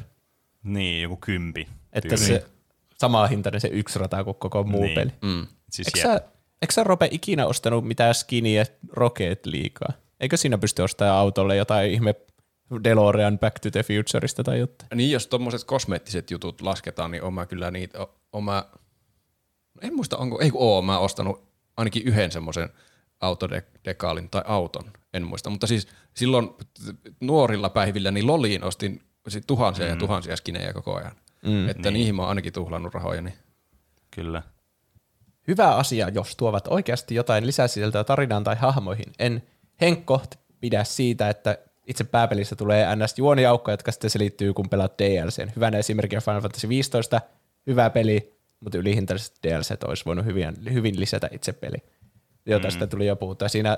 Niin, 0.63 1.01
joku 1.01 1.17
kympi. 1.17 1.67
Että 1.93 2.15
tyyli. 2.15 2.25
se 2.25 2.45
sama 2.97 3.27
hintainen 3.27 3.61
se 3.61 3.67
yksi 3.67 3.99
rata 3.99 4.23
kuin 4.23 4.35
koko 4.35 4.63
muu 4.63 4.83
Niin. 4.83 4.95
peli. 4.95 5.11
Mm. 5.21 5.47
Siis 5.71 5.87
Eikö 5.87 6.07
sä, 6.07 6.21
eikö 6.61 6.73
sä 6.73 6.83
Rope 6.83 7.07
ikinä 7.11 7.45
ostanut 7.45 7.87
mitään 7.87 8.15
skiniä 8.15 8.65
Rocket 8.91 9.45
liikaa? 9.45 9.93
Eikö 10.19 10.37
siinä 10.37 10.57
pysty 10.57 10.81
ostamaan 10.81 11.17
autolle 11.17 11.55
jotain 11.55 11.91
ihme 11.91 12.15
DeLorean 12.83 13.39
Back 13.39 13.59
to 13.59 13.71
the 13.71 13.83
Futureista 13.83 14.43
tai 14.43 14.59
jotain? 14.59 14.89
Niin, 14.95 15.11
jos 15.11 15.27
tuommoiset 15.27 15.63
kosmeettiset 15.63 16.31
jutut 16.31 16.61
lasketaan, 16.61 17.11
niin 17.11 17.23
on 17.23 17.33
mä 17.33 17.45
kyllä 17.45 17.71
niitä, 17.71 18.01
o- 18.01 18.15
on 18.33 18.43
mä, 18.43 18.65
en 19.81 19.95
muista 19.95 20.17
onko, 20.17 20.41
ei 20.41 20.51
kun 20.51 20.61
oo, 20.61 20.81
mä 20.81 20.99
ostanut 20.99 21.43
ainakin 21.77 22.03
yhden 22.03 22.31
semmoisen 22.31 22.69
autodekaalin 23.19 24.29
tai 24.29 24.41
auton, 24.45 24.83
en 25.13 25.23
muista, 25.23 25.49
mutta 25.49 25.67
siis 25.67 25.87
silloin 26.13 26.49
nuorilla 27.21 27.69
päivillä 27.69 28.11
niin 28.11 28.27
loliin 28.27 28.63
ostin 28.63 29.01
sit 29.27 29.47
tuhansia 29.47 29.85
mm. 29.85 29.89
ja 29.89 29.95
tuhansia 29.95 30.35
skinejä 30.35 30.73
koko 30.73 30.95
ajan. 30.95 31.15
Mm, 31.45 31.69
että 31.69 31.81
niin. 31.81 31.93
niihin 31.93 32.15
mä 32.15 32.21
oon 32.21 32.29
ainakin 32.29 32.53
tuhlannut 32.53 32.93
rahoja. 32.93 33.21
Niin. 33.21 33.35
Kyllä. 34.11 34.43
Hyvä 35.47 35.75
asia, 35.75 36.09
jos 36.09 36.35
tuovat 36.35 36.67
oikeasti 36.67 37.15
jotain 37.15 37.47
lisäsisältöä 37.47 38.03
tarinaan 38.03 38.43
tai 38.43 38.55
hahmoihin. 38.55 39.13
En 39.19 39.43
Henkko 39.81 40.21
pidä 40.59 40.83
siitä, 40.83 41.29
että 41.29 41.57
itse 41.87 42.03
pääpelissä 42.03 42.55
tulee 42.55 42.95
ns. 42.95 43.17
juoniaukkoja, 43.17 43.73
jotka 43.73 43.91
sitten 43.91 44.09
selittyy, 44.09 44.53
kun 44.53 44.69
pelaat 44.69 44.99
DLCn. 44.99 45.51
Hyvänä 45.55 45.77
esimerkkinä 45.77 46.21
Final 46.21 46.41
Fantasy 46.41 46.69
15, 46.69 47.21
hyvä 47.67 47.89
peli, 47.89 48.39
mutta 48.59 48.77
ylihintaiset 48.77 49.35
DLC 49.43 49.83
olisi 49.87 50.05
voinut 50.05 50.25
hyvin, 50.25 50.55
hyvin 50.73 50.99
lisätä 50.99 51.29
itse 51.31 51.53
peli. 51.53 51.77
Jota 52.45 52.67
mm. 52.67 52.71
sitten 52.71 52.89
tuli 52.89 53.07
jo 53.07 53.15
puhuttua. 53.15 53.47
Siinä 53.47 53.77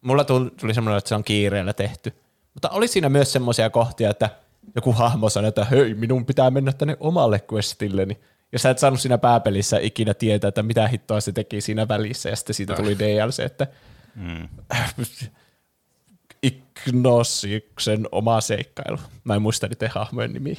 mulla 0.00 0.24
tuli, 0.24 0.50
tuli 0.60 0.74
semmoinen, 0.74 0.98
että 0.98 1.08
se 1.08 1.14
on 1.14 1.24
kiireellä 1.24 1.72
tehty. 1.72 2.12
Mutta 2.54 2.68
oli 2.68 2.88
siinä 2.88 3.08
myös 3.08 3.32
semmoisia 3.32 3.70
kohtia, 3.70 4.10
että 4.10 4.30
joku 4.74 4.92
hahmo 4.92 5.28
sanoi, 5.28 5.48
että 5.48 5.64
hei, 5.64 5.94
minun 5.94 6.26
pitää 6.26 6.50
mennä 6.50 6.72
tänne 6.72 6.96
omalle 7.00 7.42
questilleni. 7.52 8.18
Ja 8.52 8.58
sä 8.58 8.70
et 8.70 8.78
saanut 8.78 9.00
siinä 9.00 9.18
pääpelissä 9.18 9.78
ikinä 9.78 10.14
tietää, 10.14 10.48
että 10.48 10.62
mitä 10.62 10.88
hittoa 10.88 11.20
se 11.20 11.32
teki 11.32 11.60
siinä 11.60 11.88
välissä, 11.88 12.28
ja 12.28 12.36
sitten 12.36 12.54
siitä 12.54 12.74
tuli 12.74 12.98
DLC, 12.98 13.40
että 13.40 13.66
Mm. 14.16 14.48
Ignosiksen 16.42 18.08
oma 18.12 18.40
seikkailu. 18.40 18.98
Mä 19.24 19.34
en 19.34 19.42
muista 19.42 19.66
niiden 19.66 19.90
hahmojen 19.90 20.32
nimiä. 20.32 20.56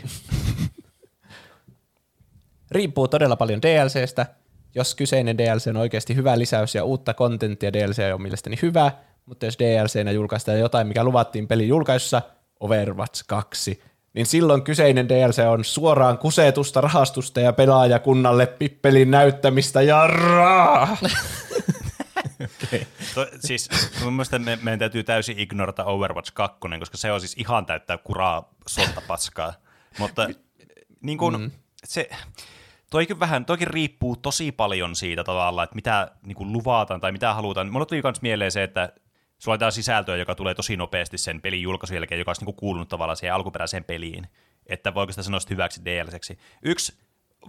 Riippuu 2.72 3.08
todella 3.08 3.36
paljon 3.36 3.62
DLCstä. 3.62 4.26
Jos 4.76 4.96
kyseinen 4.96 5.38
DLC 5.38 5.68
on 5.68 5.78
oikeasti 5.78 6.16
hyvä 6.16 6.40
lisäys 6.40 6.76
ja 6.76 6.84
uutta 6.84 7.14
kontenttia 7.14 7.74
DLC 7.74 8.14
on 8.14 8.22
mielestäni 8.22 8.60
hyvä, 8.62 8.92
mutta 9.26 9.46
jos 9.46 9.58
DLCnä 9.60 10.12
julkaistaan 10.12 10.60
jotain, 10.60 10.88
mikä 10.88 11.04
luvattiin 11.04 11.48
pelin 11.48 11.68
julkaisussa, 11.68 12.22
Overwatch 12.60 13.24
2, 13.28 13.82
niin 14.14 14.26
silloin 14.26 14.62
kyseinen 14.62 15.10
DLC 15.10 15.40
on 15.48 15.66
suoraan 15.66 16.18
kusetusta 16.18 16.82
rahastusta 16.82 17.40
ja 17.40 17.54
pelaajakunnalle 17.54 18.48
pippelin 18.48 19.12
näyttämistä 19.12 19.82
ja 19.82 20.08
raa. 20.08 20.98
To, 23.16 23.28
siis 23.40 23.70
mun 24.04 24.14
mielestä 24.14 24.40
me, 24.40 24.60
meidän 24.62 24.80
täytyy 24.80 25.04
täysin 25.04 25.40
ignorata 25.40 25.84
Overwatch 25.84 26.32
2, 26.34 26.60
koska 26.80 26.98
se 26.98 27.12
on 27.12 27.20
siis 27.20 27.36
ihan 27.38 27.66
täyttää 27.66 27.98
kuraa 27.98 28.54
sontapaskaa. 28.68 29.54
Mutta 30.00 30.30
niin 31.02 31.18
kun, 31.18 31.42
mm. 31.42 31.52
se, 31.84 32.10
toikin 32.90 33.20
vähän, 33.20 33.46
toikin 33.46 33.68
riippuu 33.68 34.16
tosi 34.16 34.52
paljon 34.52 34.96
siitä 34.96 35.24
tavalla, 35.24 35.64
että 35.64 35.76
mitä 35.76 36.12
niin 36.22 36.36
kuin 36.36 36.54
luvataan 36.54 37.02
tai 37.02 37.12
mitä 37.12 37.34
halutaan. 37.34 37.72
Mulla 37.72 37.86
tuli 37.86 38.02
myös 38.04 38.22
mieleen 38.22 38.52
se, 38.52 38.64
että 38.64 38.94
sulla 39.38 39.66
on 39.66 39.72
sisältöä, 39.72 40.16
joka 40.16 40.36
tulee 40.36 40.54
tosi 40.54 40.78
nopeasti 40.78 41.18
sen 41.18 41.42
pelin 41.42 41.62
julkaisun 41.62 41.96
jälkeen, 41.96 42.20
joka 42.20 42.30
olisi 42.30 42.42
niin 42.42 42.46
kuin 42.46 42.56
kuulunut 42.56 42.90
tavallaan 42.90 43.18
siihen 43.18 43.34
alkuperäiseen 43.34 43.84
peliin. 43.84 44.28
Että 44.68 44.94
voiko 44.94 45.12
sitä 45.12 45.24
sanoa 45.24 45.40
hyväksi 45.50 45.86
DLCksi. 45.86 46.40
Yksi 46.64 46.94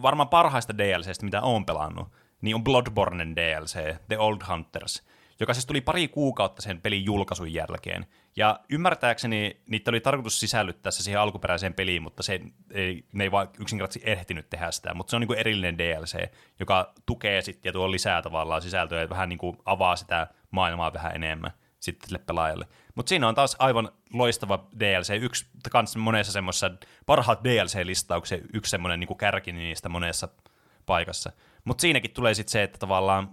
varmaan 0.03 0.29
parhaista 0.29 0.79
DLCistä, 0.79 1.25
mitä 1.25 1.43
olen 1.43 1.65
pelannut, 1.65 2.09
niin 2.41 2.55
on 2.55 2.65
Bloodbornen 2.65 3.37
DLC, 3.37 3.97
The 4.09 4.19
Old 4.19 4.41
Hunters, 4.49 5.03
joka 5.41 5.55
siis 5.55 5.67
tuli 5.67 5.81
pari 5.81 6.09
kuukautta 6.09 6.63
sen 6.63 6.81
pelin 6.81 7.05
julkaisun 7.05 7.53
jälkeen. 7.53 8.07
Ja 8.37 8.61
ymmärtääkseni 8.71 9.61
niitä 9.67 9.91
oli 9.91 10.01
tarkoitus 10.01 10.41
sisällyttää 10.41 10.93
se 10.93 11.03
siihen 11.03 11.21
alkuperäiseen 11.21 11.75
peliin, 11.75 12.03
mutta 12.03 12.23
se 12.23 12.41
ei, 12.71 13.05
ne 13.13 13.25
ei 13.25 13.31
vaan 13.31 13.49
yksinkertaisesti 13.61 14.11
ehtinyt 14.11 14.51
tehdä 14.51 14.71
sitä. 14.71 14.95
Mutta 14.95 15.11
se 15.11 15.17
on 15.17 15.21
niin 15.21 15.27
kuin 15.27 15.39
erillinen 15.39 15.79
DLC, 15.79 16.31
joka 16.61 16.93
tukee 17.07 17.43
sitten 17.43 17.69
ja 17.69 17.73
tuo 17.73 17.91
lisää 17.91 18.23
tavallaan 18.23 18.63
sisältöä 18.63 19.01
ja 19.01 19.09
vähän 19.09 19.29
niin 19.29 19.39
kuin 19.39 19.57
avaa 19.65 19.97
sitä 19.97 20.27
maailmaa 20.51 20.93
vähän 20.93 21.15
enemmän 21.15 21.53
sitten 21.81 22.09
sille 22.09 22.19
pelaajalle. 22.19 22.67
Mutta 22.95 23.09
siinä 23.09 23.29
on 23.29 23.35
taas 23.35 23.57
aivan 23.59 23.89
loistava 24.13 24.69
DLC, 24.81 25.23
yksi 25.23 25.47
kans 25.71 25.97
monessa 25.97 26.33
semmoisessa 26.33 26.71
parhaat 27.07 27.45
DLC-listauksia, 27.45 28.39
yksi 28.53 28.71
semmoinen 28.71 29.01
niin 29.01 29.17
kärki 29.19 29.53
niistä 29.53 29.89
monessa 29.89 30.29
paikassa. 30.87 31.33
Mutta 31.67 31.83
siinäkin 31.83 32.11
tulee 32.11 32.35
sitten 32.35 32.53
se, 32.53 32.63
että 32.63 32.79
tavallaan 32.79 33.31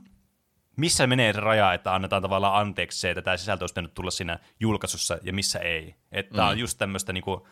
missä 0.75 1.07
menee 1.07 1.34
se 1.34 1.39
raja, 1.39 1.73
että 1.73 1.95
annetaan 1.95 2.21
tavallaan 2.21 2.55
anteeksi 2.55 2.99
se, 2.99 3.09
että 3.09 3.21
tämä 3.21 3.38
sisältö 3.38 3.63
olisi 3.63 3.93
tulla 3.93 4.11
siinä 4.11 4.39
julkaisussa 4.59 5.17
ja 5.23 5.34
missä 5.34 5.59
ei. 5.59 5.95
Että 6.11 6.41
mm. 6.41 6.47
on 6.47 6.59
just 6.59 6.77
tämmöistä 6.77 7.13
niinku, 7.13 7.47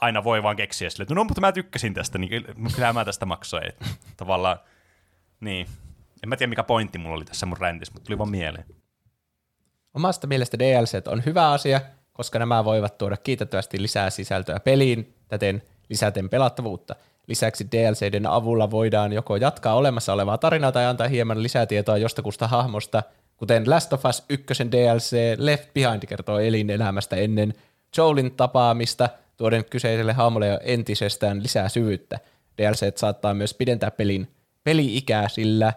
aina 0.00 0.24
voi 0.24 0.42
vaan 0.42 0.56
keksiä 0.56 0.90
sille, 0.90 1.02
että 1.02 1.14
no 1.14 1.24
mutta 1.24 1.40
mä 1.40 1.52
tykkäsin 1.52 1.94
tästä, 1.94 2.18
niin 2.18 2.44
kyllä 2.74 2.92
mä 2.92 3.04
tästä 3.04 3.26
maksoin. 3.26 3.68
Että 3.68 3.86
tavallaan, 4.16 4.58
niin. 5.40 5.66
En 6.22 6.28
mä 6.28 6.36
tiedä 6.36 6.50
mikä 6.50 6.62
pointti 6.62 6.98
mulla 6.98 7.16
oli 7.16 7.24
tässä 7.24 7.46
mun 7.46 7.58
räntissä, 7.58 7.92
mutta 7.92 8.06
tuli 8.06 8.18
vaan 8.18 8.30
mieleen. 8.30 8.64
Omasta 9.94 10.26
mielestä 10.26 10.58
DLC 10.58 11.08
on 11.08 11.22
hyvä 11.26 11.50
asia, 11.50 11.80
koska 12.12 12.38
nämä 12.38 12.64
voivat 12.64 12.98
tuoda 12.98 13.16
kiitettävästi 13.16 13.82
lisää 13.82 14.10
sisältöä 14.10 14.60
peliin, 14.60 15.14
täten 15.28 15.62
lisäten 15.88 16.28
pelattavuutta. 16.28 16.96
Lisäksi 17.26 17.66
DLCiden 17.72 18.26
avulla 18.26 18.70
voidaan 18.70 19.12
joko 19.12 19.36
jatkaa 19.36 19.74
olemassa 19.74 20.12
olevaa 20.12 20.38
tarinaa 20.38 20.72
tai 20.72 20.86
antaa 20.86 21.08
hieman 21.08 21.42
lisätietoa 21.42 21.98
jostakusta 21.98 22.48
hahmosta, 22.48 23.02
kuten 23.36 23.70
Last 23.70 23.92
of 23.92 24.04
Us 24.04 24.24
1 24.28 24.46
DLC 24.72 25.16
Left 25.38 25.74
Behind 25.74 26.06
kertoo 26.06 26.38
elinelämästä 26.38 27.16
ennen 27.16 27.54
Joelin 27.96 28.30
tapaamista, 28.36 29.08
tuoden 29.36 29.64
kyseiselle 29.64 30.12
hahmolle 30.12 30.46
jo 30.46 30.60
entisestään 30.62 31.42
lisää 31.42 31.68
syvyyttä. 31.68 32.18
DLC 32.58 32.98
saattaa 32.98 33.34
myös 33.34 33.54
pidentää 33.54 33.90
pelin 33.90 34.28
peli-ikää, 34.64 35.28
sillä 35.28 35.72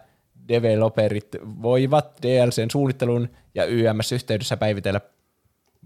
developerit 0.48 1.36
voivat 1.62 2.20
DLCn 2.22 2.72
suunnittelun 2.72 3.30
ja 3.56 3.66
YMS-yhteydessä 3.66 4.58
päivitellä 4.58 5.02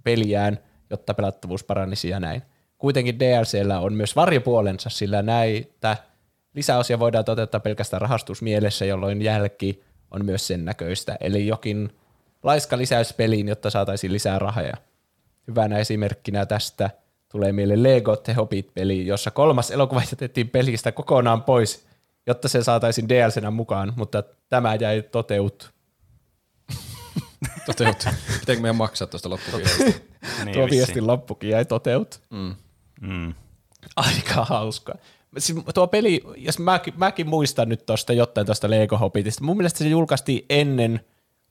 peliään, 0.04 0.60
jotta 0.90 1.14
pelattavuus 1.14 1.64
paranisi 1.64 2.10
ja 2.10 2.20
näin. 2.20 2.42
Kuitenkin 2.84 3.20
DLCllä 3.20 3.80
on 3.80 3.94
myös 3.94 4.16
varjopuolensa, 4.16 4.90
sillä 4.90 5.22
näitä 5.22 5.98
lisäosia 6.54 7.00
voidaan 7.00 7.26
toteuttaa 7.26 7.60
pelkästään 7.60 8.02
rahastusmielessä, 8.02 8.86
jolloin 8.86 9.22
jälki 9.22 9.84
on 10.12 10.26
myös 10.26 10.48
sen 10.48 10.66
näköistä. 10.66 11.18
Eli 11.20 11.48
jokin 11.48 11.96
laiska 12.44 12.78
lisäys 12.78 13.14
peliin, 13.14 13.48
jotta 13.48 13.70
saataisiin 13.70 14.14
lisää 14.14 14.40
rahaa. 14.40 14.74
Hyvänä 15.48 15.78
esimerkkinä 15.78 16.46
tästä 16.46 16.90
tulee 17.32 17.52
mieleen 17.52 17.84
Lego 17.84 18.16
The 18.16 18.34
Hobbit-peli, 18.34 19.08
jossa 19.08 19.32
kolmas 19.32 19.72
elokuva 19.72 20.02
jätettiin 20.12 20.50
pelistä 20.50 20.92
kokonaan 20.92 21.44
pois, 21.44 21.86
jotta 22.28 22.48
se 22.48 22.64
saataisiin 22.64 23.10
DLCnä 23.10 23.52
mukaan, 23.52 23.94
mutta 23.96 24.24
tämä 24.50 24.76
jäi 24.76 25.02
toteut. 25.02 25.74
Toteut. 27.66 28.06
Pitääkö 28.40 28.62
meidän 28.62 28.76
maksaa 28.76 29.08
tuosta 29.08 29.30
loppuviestistä? 29.30 30.00
niin, 30.46 30.54
Tuo 30.54 30.68
viestin 30.70 31.08
loppukin 31.08 31.50
jäi 31.50 31.66
toteut. 31.66 32.22
Mm. 32.30 32.56
Mm. 33.04 33.34
Aika 33.96 34.46
hauska. 34.46 34.94
Siis 35.38 35.60
tuo 35.74 35.88
peli, 35.88 36.22
jos 36.38 36.60
mäkin, 36.60 36.94
mäkin 36.98 37.30
muistan 37.30 37.70
nyt 37.70 37.86
tuosta 37.86 38.14
jotain 38.14 38.46
tuosta 38.46 38.70
Lego 38.70 38.98
Hobbitista, 38.98 39.44
mun 39.44 39.58
mielestä 39.58 39.80
se 39.80 39.88
julkaistiin 39.88 40.46
ennen, 40.50 41.00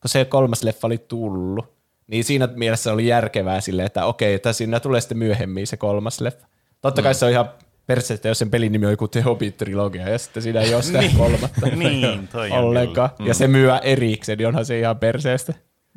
kun 0.01 0.09
se 0.09 0.25
kolmas 0.25 0.63
leffa 0.63 0.87
oli 0.87 0.97
tullut. 0.97 1.73
Niin 2.07 2.23
siinä 2.23 2.47
mielessä 2.47 2.93
oli 2.93 3.07
järkevää 3.07 3.61
silleen, 3.61 3.85
että 3.85 4.05
okei, 4.05 4.33
että 4.33 4.53
siinä 4.53 4.79
tulee 4.79 5.01
sitten 5.01 5.17
myöhemmin 5.17 5.67
se 5.67 5.77
kolmas 5.77 6.21
leffa. 6.21 6.47
Totta 6.81 7.01
kai 7.01 7.13
mm. 7.13 7.15
se 7.15 7.25
on 7.25 7.31
ihan 7.31 7.49
perseestä, 7.85 8.27
jos 8.27 8.39
sen 8.39 8.51
pelin 8.51 8.71
nimi 8.71 8.85
on 8.85 8.91
joku 8.91 9.07
The 9.07 9.21
Hobbit-trilogia, 9.21 10.09
ja 10.09 10.17
sitten 10.17 10.43
siinä 10.43 10.61
ei 10.61 10.73
ole 10.73 10.83
sitä 10.83 10.99
niin. 11.01 11.17
kolmatta 11.17 11.67
niin, 11.67 12.27
toi 12.27 12.51
ollenkaan. 12.51 13.09
Mm. 13.19 13.25
Ja 13.25 13.33
se 13.33 13.47
myö 13.47 13.77
erikseen, 13.77 14.37
niin 14.37 14.47
onhan 14.47 14.65
se 14.65 14.79
ihan 14.79 14.97
perseestä. 14.97 15.53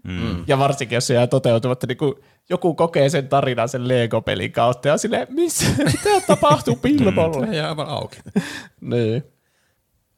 Mm. 0.07 0.45
Ja 0.47 0.59
varsinkin, 0.59 0.97
jos 0.97 1.07
se 1.07 1.15
jää 1.15 1.27
toteutumatta, 1.27 1.87
niin 1.87 1.97
kun 1.99 2.21
joku 2.49 2.75
kokee 2.75 3.09
sen 3.09 3.29
tarinan 3.29 3.69
sen 3.69 3.89
Lego-pelin 3.89 4.53
kautta, 4.53 4.89
ja 4.89 4.97
silleen, 4.97 5.27
missä, 5.31 5.67
mitä 5.93 6.21
tapahtuu 6.27 6.77
Bilbolle? 6.77 7.47
Se 7.47 7.57
jää 7.57 7.69
aivan 7.69 7.89
auki. 7.89 8.17
niin. 8.81 9.23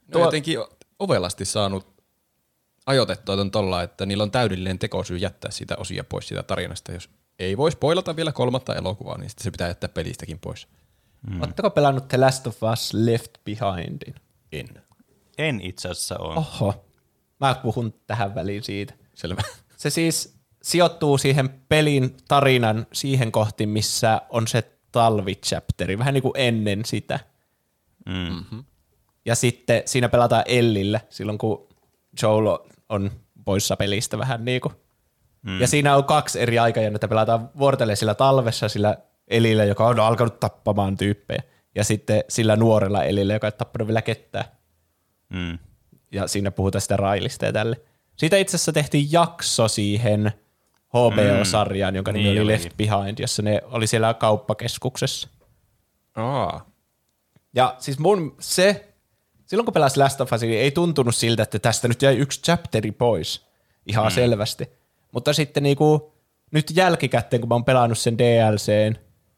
No 0.07 0.13
Tuo... 0.13 0.25
jotenkin 0.25 0.59
ovelasti 0.99 1.45
saanut 1.45 1.87
ajoitettua 2.87 3.37
ton 3.37 3.51
tolla, 3.51 3.83
että 3.83 4.07
niillä 4.07 4.23
on 4.23 4.31
täydellinen 4.31 4.79
tekosyy 4.79 5.17
jättää 5.17 5.51
sitä 5.51 5.77
osia 5.77 6.05
pois 6.05 6.29
siitä 6.29 6.43
tarinasta. 6.43 6.93
Jos 6.93 7.11
ei 7.39 7.57
voi 7.57 7.73
spoilata 7.73 8.17
vielä 8.17 8.33
kolmatta 8.33 8.75
elokuvaa, 8.75 9.19
niin 9.19 9.31
sitten 9.31 9.45
se 9.45 9.51
pitää 9.51 9.69
jättää 9.69 9.89
pelistäkin 9.89 10.39
pois. 10.39 10.69
Mm. 11.31 11.43
Oletteko 11.43 11.71
pelannut 11.71 12.09
The 12.09 12.19
Last 12.19 12.47
of 12.47 12.57
Us 12.73 12.95
Left 12.95 13.33
Behindin? 13.45 14.15
En. 14.53 14.69
En 15.39 15.61
itse 15.61 15.89
asiassa 15.89 16.19
ole. 16.19 16.35
Oho. 16.35 16.85
Mä 17.41 17.55
puhun 17.63 17.95
tähän 18.07 18.35
väliin 18.35 18.63
siitä. 18.63 18.95
Selvä. 19.15 19.43
Se 19.79 19.91
siis 19.91 20.39
sijoittuu 20.63 21.19
siihen 21.19 21.49
pelin 21.69 22.17
tarinan 22.29 22.87
siihen 22.93 23.33
kohti, 23.33 23.67
missä 23.67 24.23
on 24.31 24.49
se 24.49 24.73
talvichapteri, 24.93 25.99
vähän 25.99 26.15
niin 26.15 26.23
kuin 26.23 26.33
ennen 26.35 26.85
sitä. 26.85 27.21
Mm. 28.07 28.65
Ja 29.25 29.35
sitten 29.35 29.83
siinä 29.87 30.09
pelataan 30.09 30.45
Ellillä, 30.47 31.01
silloin 31.09 31.39
kun 31.39 31.69
Joel 32.23 32.59
on 32.89 33.11
poissa 33.45 33.77
pelistä 33.77 34.19
vähän 34.19 34.45
niin 34.45 34.61
kuin. 34.61 34.75
Mm. 35.43 35.61
Ja 35.61 35.69
siinä 35.69 35.97
on 35.97 36.05
kaksi 36.05 36.41
eri 36.41 36.59
aikajännettä. 36.59 37.09
Pelataan 37.09 37.51
vuorotellen 37.59 37.97
sillä 37.97 38.15
talvessa 38.15 38.69
sillä 38.69 38.97
Elillä, 39.29 39.65
joka 39.65 39.87
on 39.87 40.01
alkanut 40.01 40.41
tappamaan 40.41 40.97
tyyppejä. 40.97 41.43
Ja 41.75 41.85
sitten 41.85 42.25
sillä 42.29 42.57
nuorella 42.57 43.05
Elillä, 43.05 43.33
joka 43.33 43.47
ei 43.47 43.53
tappanut 43.53 43.89
vielä 43.89 44.03
ketään. 44.03 44.45
Mm. 45.29 45.59
Ja 46.13 46.27
siinä 46.27 46.51
puhutaan 46.51 46.83
sitä 46.83 46.97
Railista 46.97 47.47
ja 47.47 47.53
tälle. 47.53 47.81
Siitä 48.19 48.37
itse 48.37 48.57
asiassa 48.57 48.73
tehtiin 48.73 49.13
jakso 49.13 49.69
siihen 49.69 50.33
HBO-sarjaan, 50.89 51.97
jonka 51.97 52.13
nimi 52.13 52.29
Niin 52.29 52.43
oli. 52.43 52.53
Left 52.53 52.77
Behind, 52.77 53.19
jossa 53.19 53.43
ne 53.43 53.61
oli 53.65 53.87
siellä 53.87 54.15
kauppakeskuksessa. 54.15 55.29
Aa. 56.15 56.71
Ja 57.55 57.77
siis 57.79 57.99
mun 57.99 58.37
se, 58.41 58.95
silloin 59.47 59.65
kun 59.65 59.75
pelasi 59.75 59.99
Last 59.99 60.21
of 60.21 60.33
Us, 60.33 60.41
niin 60.41 60.59
ei 60.59 60.71
tuntunut 60.71 61.15
siltä, 61.15 61.43
että 61.43 61.59
tästä 61.59 61.89
nyt 61.89 62.03
jäi 62.03 62.17
yksi 62.17 62.43
chapteri 62.43 62.93
pois 62.93 63.47
ihan 63.87 64.07
mm. 64.07 64.11
selvästi. 64.11 64.69
Mutta 65.13 65.33
sitten 65.33 65.63
niinku, 65.63 66.13
nyt 66.51 66.71
jälkikäteen, 66.75 67.41
kun 67.41 67.49
mä 67.49 67.55
oon 67.55 67.65
pelannut 67.65 67.99
sen 67.99 68.19
DLCn, 68.19 68.95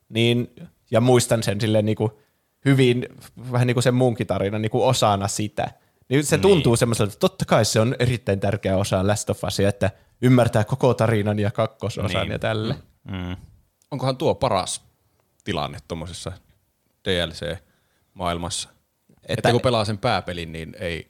niin, 0.09 0.55
ja 0.91 1.01
muistan 1.01 1.43
sen 1.43 1.61
silleen 1.61 1.85
niinku 1.85 2.21
hyvin, 2.65 3.09
vähän 3.53 3.67
niin 3.67 3.75
kuin 3.75 3.83
sen 3.83 3.95
munkin 3.95 4.27
tarinan 4.27 4.63
niinku 4.63 4.85
osana 4.85 5.29
sitä, 5.29 5.71
niin 6.11 6.25
se 6.25 6.39
tuntuu 6.39 6.77
semmoiselta, 6.77 7.09
että 7.13 7.21
totta 7.21 7.45
kai 7.45 7.65
se 7.65 7.81
on 7.81 7.97
erittäin 7.99 8.41
tärkeä 8.41 8.77
osa 8.77 9.07
Last 9.07 9.31
of 9.31 9.45
Usia, 9.45 9.69
että 9.69 9.91
ymmärtää 10.23 10.65
koko 10.65 10.95
tarinan 10.95 11.39
ja 11.39 11.51
kakkososan 11.51 12.23
Niin. 12.23 12.33
ja 12.33 12.39
tälle. 12.39 12.75
Mm. 13.11 13.37
Onkohan 13.91 14.17
tuo 14.17 14.35
paras 14.35 14.85
tilanne 15.45 15.79
tuommoisessa 15.89 16.33
DLC-maailmassa? 17.09 18.69
Että, 19.23 19.33
että 19.33 19.53
kun 19.53 19.61
pelaa 19.61 19.85
sen 19.85 19.99
pääpelin, 19.99 20.53
niin 20.53 20.77
ei, 20.79 21.09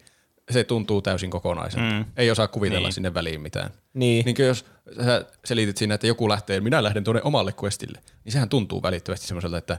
se 0.50 0.64
tuntuu 0.64 1.02
täysin 1.02 1.30
kokonaiselta. 1.30 1.92
Mm. 1.92 2.04
Ei 2.16 2.30
osaa 2.30 2.48
kuvitella 2.48 2.78
Niin. 2.78 2.84
niin. 2.86 2.92
sinne 2.92 3.14
väliin 3.14 3.40
mitään. 3.40 3.70
Niin. 3.94 4.24
Niin 4.24 4.36
kuin 4.36 4.46
jos 4.46 4.64
sä 5.04 5.24
selitit 5.44 5.76
siinä, 5.76 5.94
että 5.94 6.06
joku 6.06 6.28
lähtee, 6.28 6.60
minä 6.60 6.82
lähden 6.82 7.04
tuonne 7.04 7.22
omalle 7.24 7.54
questille, 7.64 8.00
niin 8.24 8.32
sehän 8.32 8.48
tuntuu 8.48 8.82
välittömästi 8.82 9.26
semmoiselta, 9.26 9.58
että 9.58 9.78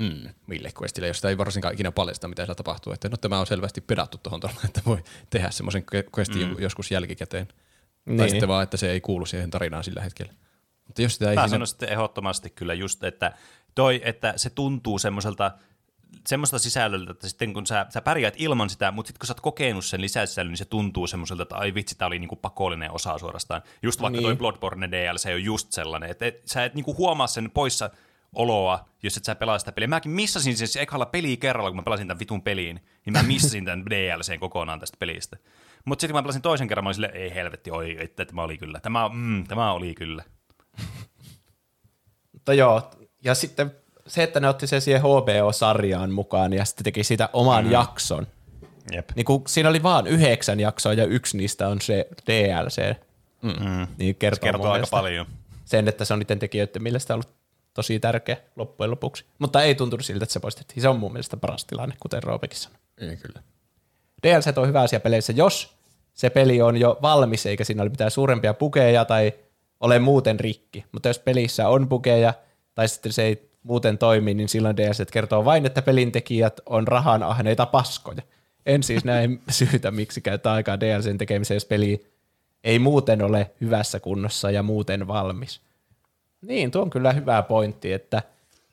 hmm, 0.00 0.34
mille 0.46 0.70
questille, 0.82 1.08
jos 1.08 1.16
sitä 1.16 1.28
ei 1.28 1.38
varsinkaan 1.38 1.74
ikinä 1.74 1.92
paljasta, 1.92 2.28
mitä 2.28 2.42
siellä 2.42 2.54
tapahtuu. 2.54 2.92
Että 2.92 3.08
no 3.08 3.16
tämä 3.16 3.40
on 3.40 3.46
selvästi 3.46 3.80
pedattu 3.80 4.18
tuohon 4.18 4.40
tuolla, 4.40 4.60
että 4.64 4.80
voi 4.86 5.02
tehdä 5.30 5.50
semmoisen 5.50 5.84
questin 6.18 6.48
mm. 6.48 6.56
joskus 6.58 6.90
jälkikäteen. 6.90 7.48
Niin. 8.04 8.18
Tai 8.18 8.30
sitten 8.30 8.48
vaan, 8.48 8.62
että 8.62 8.76
se 8.76 8.90
ei 8.90 9.00
kuulu 9.00 9.26
siihen 9.26 9.50
tarinaan 9.50 9.84
sillä 9.84 10.02
hetkellä. 10.02 10.32
Mutta 10.86 11.02
jos 11.02 11.12
sitä 11.12 11.30
ei 11.30 11.36
Mä 11.36 11.48
siinä... 11.48 11.66
sitten 11.66 11.88
ehdottomasti 11.88 12.50
kyllä 12.50 12.74
just, 12.74 13.04
että 13.04 13.32
toi, 13.74 14.00
että 14.04 14.32
se 14.36 14.50
tuntuu 14.50 14.98
semmoiselta 14.98 15.50
semmoista 16.28 16.58
sisällöltä, 16.58 17.12
että 17.12 17.28
sitten 17.28 17.54
kun 17.54 17.66
sä, 17.66 17.86
sä 17.88 18.00
pärjäät 18.00 18.34
ilman 18.38 18.70
sitä, 18.70 18.90
mutta 18.90 19.08
sitten 19.08 19.18
kun 19.18 19.26
sä 19.26 19.30
oot 19.32 19.40
kokenut 19.40 19.84
sen 19.84 20.00
lisäsisällön, 20.00 20.50
niin 20.50 20.58
se 20.58 20.64
tuntuu 20.64 21.06
semmoiselta, 21.06 21.42
että 21.42 21.56
ai 21.56 21.74
vitsi, 21.74 21.98
tää 21.98 22.06
oli 22.06 22.18
niinku 22.18 22.36
pakollinen 22.36 22.90
osa 22.90 23.18
suorastaan. 23.18 23.62
Just 23.82 24.00
vaikka 24.00 24.16
Niin. 24.16 24.22
toi 24.22 24.36
Bloodborne 24.36 24.90
DLC 24.90 25.26
on 25.34 25.44
just 25.44 25.72
sellainen, 25.72 26.10
että 26.10 26.26
et, 26.26 26.42
sä 26.46 26.64
et 26.64 26.74
niinku 26.74 26.96
huomaa 26.96 27.26
sen 27.26 27.50
poissa 27.50 27.90
oloa, 28.34 28.88
jos 29.02 29.16
et 29.16 29.24
sä 29.24 29.34
pelaa 29.34 29.58
sitä 29.58 29.72
peliä. 29.72 29.88
Mäkin 29.88 30.12
missasin 30.12 30.56
sen 30.56 30.68
siis 30.68 30.82
ekalla 30.82 31.06
peli 31.06 31.36
kerralla, 31.36 31.70
kun 31.70 31.76
mä 31.76 31.82
pelasin 31.82 32.08
tämän 32.08 32.18
vitun 32.18 32.42
peliin, 32.42 32.80
niin 33.06 33.12
mä 33.12 33.22
missasin 33.22 33.64
tämän 33.64 33.86
DLCn 33.86 34.40
kokonaan 34.40 34.80
tästä 34.80 34.96
pelistä. 34.98 35.36
Mutta 35.84 36.00
sitten 36.00 36.14
kun 36.14 36.18
mä 36.18 36.22
pelasin 36.22 36.42
toisen 36.42 36.68
kerran, 36.68 36.84
mä 36.84 36.88
olin 36.88 36.94
silleen, 36.94 37.16
ei 37.16 37.34
helvetti, 37.34 37.70
oi, 37.70 37.96
että 38.00 38.24
tämä 38.24 38.42
oli 38.42 38.58
kyllä. 38.58 38.80
Tämä, 38.80 39.10
mm, 39.12 39.44
tämä 39.44 39.72
oli 39.72 39.94
kyllä. 39.94 40.24
Mutta 42.32 42.54
joo, 42.54 42.90
ja 43.24 43.34
sitten 43.34 43.72
se, 44.06 44.22
että 44.22 44.40
ne 44.40 44.48
otti 44.48 44.66
sen 44.66 44.80
siihen 44.80 45.02
HBO-sarjaan 45.02 46.10
mukaan 46.10 46.52
ja 46.52 46.64
sitten 46.64 46.84
teki 46.84 47.04
siitä 47.04 47.28
oman 47.32 47.64
mm. 47.64 47.70
jakson. 47.70 48.26
Jep. 48.92 49.10
Niin 49.16 49.24
kun 49.24 49.42
siinä 49.46 49.68
oli 49.68 49.82
vaan 49.82 50.06
yhdeksän 50.06 50.60
jaksoa 50.60 50.92
ja 50.92 51.04
yksi 51.04 51.36
niistä 51.36 51.68
on 51.68 51.80
se 51.80 52.08
DLC. 52.26 52.96
Mm. 53.42 53.86
Niin 53.98 54.16
kertoo, 54.16 54.46
Se 54.46 54.52
kertoo 54.52 54.70
aika 54.70 54.86
paljon. 54.90 55.26
Sen, 55.64 55.88
että 55.88 56.04
se 56.04 56.12
on 56.12 56.18
niiden 56.18 56.38
tekijöiden 56.38 56.82
mielestä 56.82 57.14
ollut 57.14 57.39
tosi 57.74 58.00
tärkeä 58.00 58.36
loppujen 58.56 58.90
lopuksi. 58.90 59.24
Mutta 59.38 59.62
ei 59.62 59.74
tuntunut 59.74 60.06
siltä, 60.06 60.24
että 60.24 60.32
se 60.32 60.40
poistettiin. 60.40 60.82
Se 60.82 60.88
on 60.88 60.98
mun 60.98 61.12
mielestä 61.12 61.36
paras 61.36 61.64
tilanne, 61.64 61.94
kuten 62.00 62.22
Roopekin 62.22 62.58
sanoi. 62.58 62.78
Ei 62.98 63.16
kyllä. 63.16 63.42
DLC 64.22 64.58
on 64.58 64.68
hyvä 64.68 64.80
asia 64.80 65.00
peleissä, 65.00 65.32
jos 65.32 65.76
se 66.14 66.30
peli 66.30 66.62
on 66.62 66.76
jo 66.76 66.98
valmis, 67.02 67.46
eikä 67.46 67.64
siinä 67.64 67.82
ole 67.82 67.90
mitään 67.90 68.10
suurempia 68.10 68.54
pukeja 68.54 69.04
tai 69.04 69.32
ole 69.80 69.98
muuten 69.98 70.40
rikki. 70.40 70.84
Mutta 70.92 71.08
jos 71.08 71.18
pelissä 71.18 71.68
on 71.68 71.88
pukeja 71.88 72.34
tai 72.74 72.88
sitten 72.88 73.12
se 73.12 73.22
ei 73.22 73.50
muuten 73.62 73.98
toimi, 73.98 74.34
niin 74.34 74.48
silloin 74.48 74.76
DLC 74.76 75.10
kertoo 75.10 75.44
vain, 75.44 75.66
että 75.66 75.82
pelintekijät 75.82 76.60
on 76.66 76.88
rahan 76.88 77.22
ahneita 77.22 77.66
paskoja. 77.66 78.22
En 78.66 78.82
siis 78.82 79.04
näe 79.04 79.28
syytä, 79.50 79.90
miksi 79.90 80.20
käyttää 80.20 80.52
aikaa 80.52 80.80
DLCn 80.80 81.18
tekemiseen, 81.18 81.56
jos 81.56 81.64
peli 81.64 82.06
ei 82.64 82.78
muuten 82.78 83.22
ole 83.22 83.50
hyvässä 83.60 84.00
kunnossa 84.00 84.50
ja 84.50 84.62
muuten 84.62 85.06
valmis. 85.06 85.60
Niin, 86.42 86.70
tuo 86.70 86.82
on 86.82 86.90
kyllä 86.90 87.12
hyvä 87.12 87.42
pointti, 87.42 87.92
että 87.92 88.22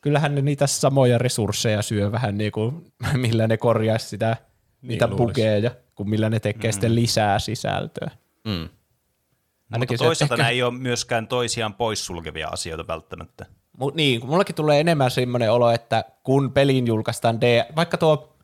kyllähän 0.01 0.35
ne 0.35 0.41
niitä 0.41 0.67
samoja 0.67 1.17
resursseja 1.17 1.81
syö 1.81 2.11
vähän 2.11 2.37
niin 2.37 2.51
kuin, 2.51 2.85
millä 3.13 3.47
ne 3.47 3.57
korjaisi 3.57 4.07
sitä, 4.07 4.37
niitä 4.81 5.07
luulisi. 5.07 5.23
bugeja, 5.27 5.71
kuin 5.95 6.09
millä 6.09 6.29
ne 6.29 6.39
tekee 6.39 6.69
mm. 6.71 6.73
sitten 6.73 6.95
lisää 6.95 7.39
sisältöä. 7.39 8.11
Mm. 8.45 8.51
Mutta 8.51 9.75
Ainakin 9.75 9.97
toisaalta 9.97 10.33
ehkä- 10.33 10.37
nämä 10.43 10.49
ei 10.49 10.63
ole 10.63 10.73
myöskään 10.73 11.27
toisiaan 11.27 11.73
poissulkevia 11.73 12.47
asioita 12.47 12.87
välttämättä. 12.87 13.45
Mu- 13.81 13.91
niin, 13.95 14.19
kun 14.21 14.29
mullakin 14.29 14.55
tulee 14.55 14.79
enemmän 14.79 15.11
semmoinen 15.11 15.51
olo, 15.51 15.71
että 15.71 16.03
kun 16.23 16.51
peliin 16.51 16.87
julkaistaan 16.87 17.41
D, 17.41 17.63
vaikka 17.75 17.97
tuo 17.97 18.37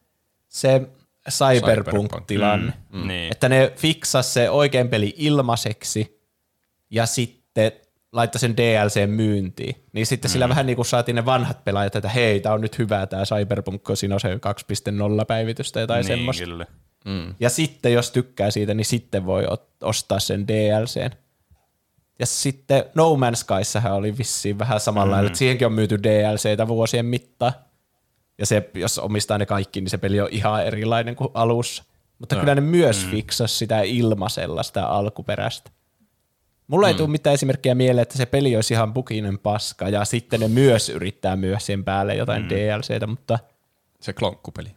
se 0.48 0.82
Cyberpunk-tilanne, 1.30 2.74
Mm. 2.92 3.08
Niin. 3.08 3.32
että 3.32 3.50
ne 3.50 3.74
fiksas 3.76 4.34
se 4.34 4.50
oikein 4.50 4.88
peli 4.90 5.14
ilmaiseksi 5.18 6.22
ja 6.90 7.06
sitten 7.06 7.72
laittaa 8.14 8.40
sen 8.40 8.58
DLC 8.58 9.08
myyntiin. 9.08 9.76
Niin 9.94 10.06
sitten 10.06 10.32
sillä 10.32 10.50
vähän 10.50 10.66
niin 10.66 10.76
kuin 10.76 10.86
saatiin 10.86 11.16
ne 11.16 11.26
vanhat 11.26 11.64
pelaajat, 11.64 11.96
että 11.96 12.10
hei, 12.10 12.40
tämä 12.40 12.56
on 12.56 12.62
nyt 12.62 12.80
hyvä 12.80 13.06
tämä 13.06 13.24
Cyberpunk, 13.26 13.84
kun 13.84 13.98
siinä 13.98 14.16
on 14.16 14.20
se 14.20 14.36
2.0 14.36 14.40
päivitystä 15.28 15.88
tai 15.88 15.98
niin, 15.98 16.08
semmoista. 16.08 16.44
kyllä. 16.44 16.66
Ja 17.40 17.50
sitten 17.50 17.94
jos 17.94 18.12
tykkää 18.12 18.52
siitä, 18.52 18.74
niin 18.74 18.86
sitten 18.86 19.26
voi 19.26 19.44
ostaa 19.82 20.20
sen 20.20 20.48
DLCn. 20.48 21.10
Ja 22.20 22.26
sitten 22.26 22.84
No 22.96 23.16
Man's 23.16 23.36
Skyssähän 23.36 23.94
oli 23.94 24.18
vissiin 24.18 24.60
vähän 24.60 24.80
samalla, 24.80 25.22
mm. 25.22 25.26
että 25.26 25.38
siihenkin 25.38 25.68
on 25.68 25.74
myyty 25.74 26.04
DLCtä 26.04 26.68
vuosien 26.68 27.06
mittaan. 27.06 27.54
Ja 28.38 28.46
se, 28.46 28.70
jos 28.74 29.00
omistaa 29.00 29.38
ne 29.38 29.46
kaikki, 29.46 29.82
niin 29.82 29.90
se 29.90 29.98
peli 29.98 30.22
on 30.22 30.28
ihan 30.32 30.66
erilainen 30.66 31.16
kuin 31.16 31.30
alussa. 31.34 31.84
Mutta 32.20 32.36
no. 32.36 32.40
kyllä 32.40 32.56
ne 32.56 32.62
myös 32.62 33.06
mm. 33.06 33.12
fiksas 33.12 33.60
sitä 33.60 33.82
ilmaisella, 33.82 34.64
sitä 34.64 34.88
alkuperäistä. 34.88 35.72
Mulla 36.74 36.88
ei 36.88 36.94
tule 36.94 37.10
mitään 37.10 37.34
esimerkkiä 37.34 37.76
mieleen, 37.76 38.02
että 38.02 38.18
se 38.18 38.26
peli 38.26 38.56
olisi 38.56 38.74
ihan 38.74 38.94
buginen 38.94 39.40
paska, 39.40 39.90
ja 39.90 40.06
sitten 40.06 40.40
ne 40.40 40.48
myös 40.48 40.90
yrittää 40.90 41.36
myös 41.36 41.66
sen 41.66 41.84
päälle 41.84 42.16
jotain 42.16 42.44
mm. 42.44 42.50
DLCtä, 42.50 43.08
mutta 43.08 43.40
Se 44.00 44.14
klonkkupeli. 44.14 44.70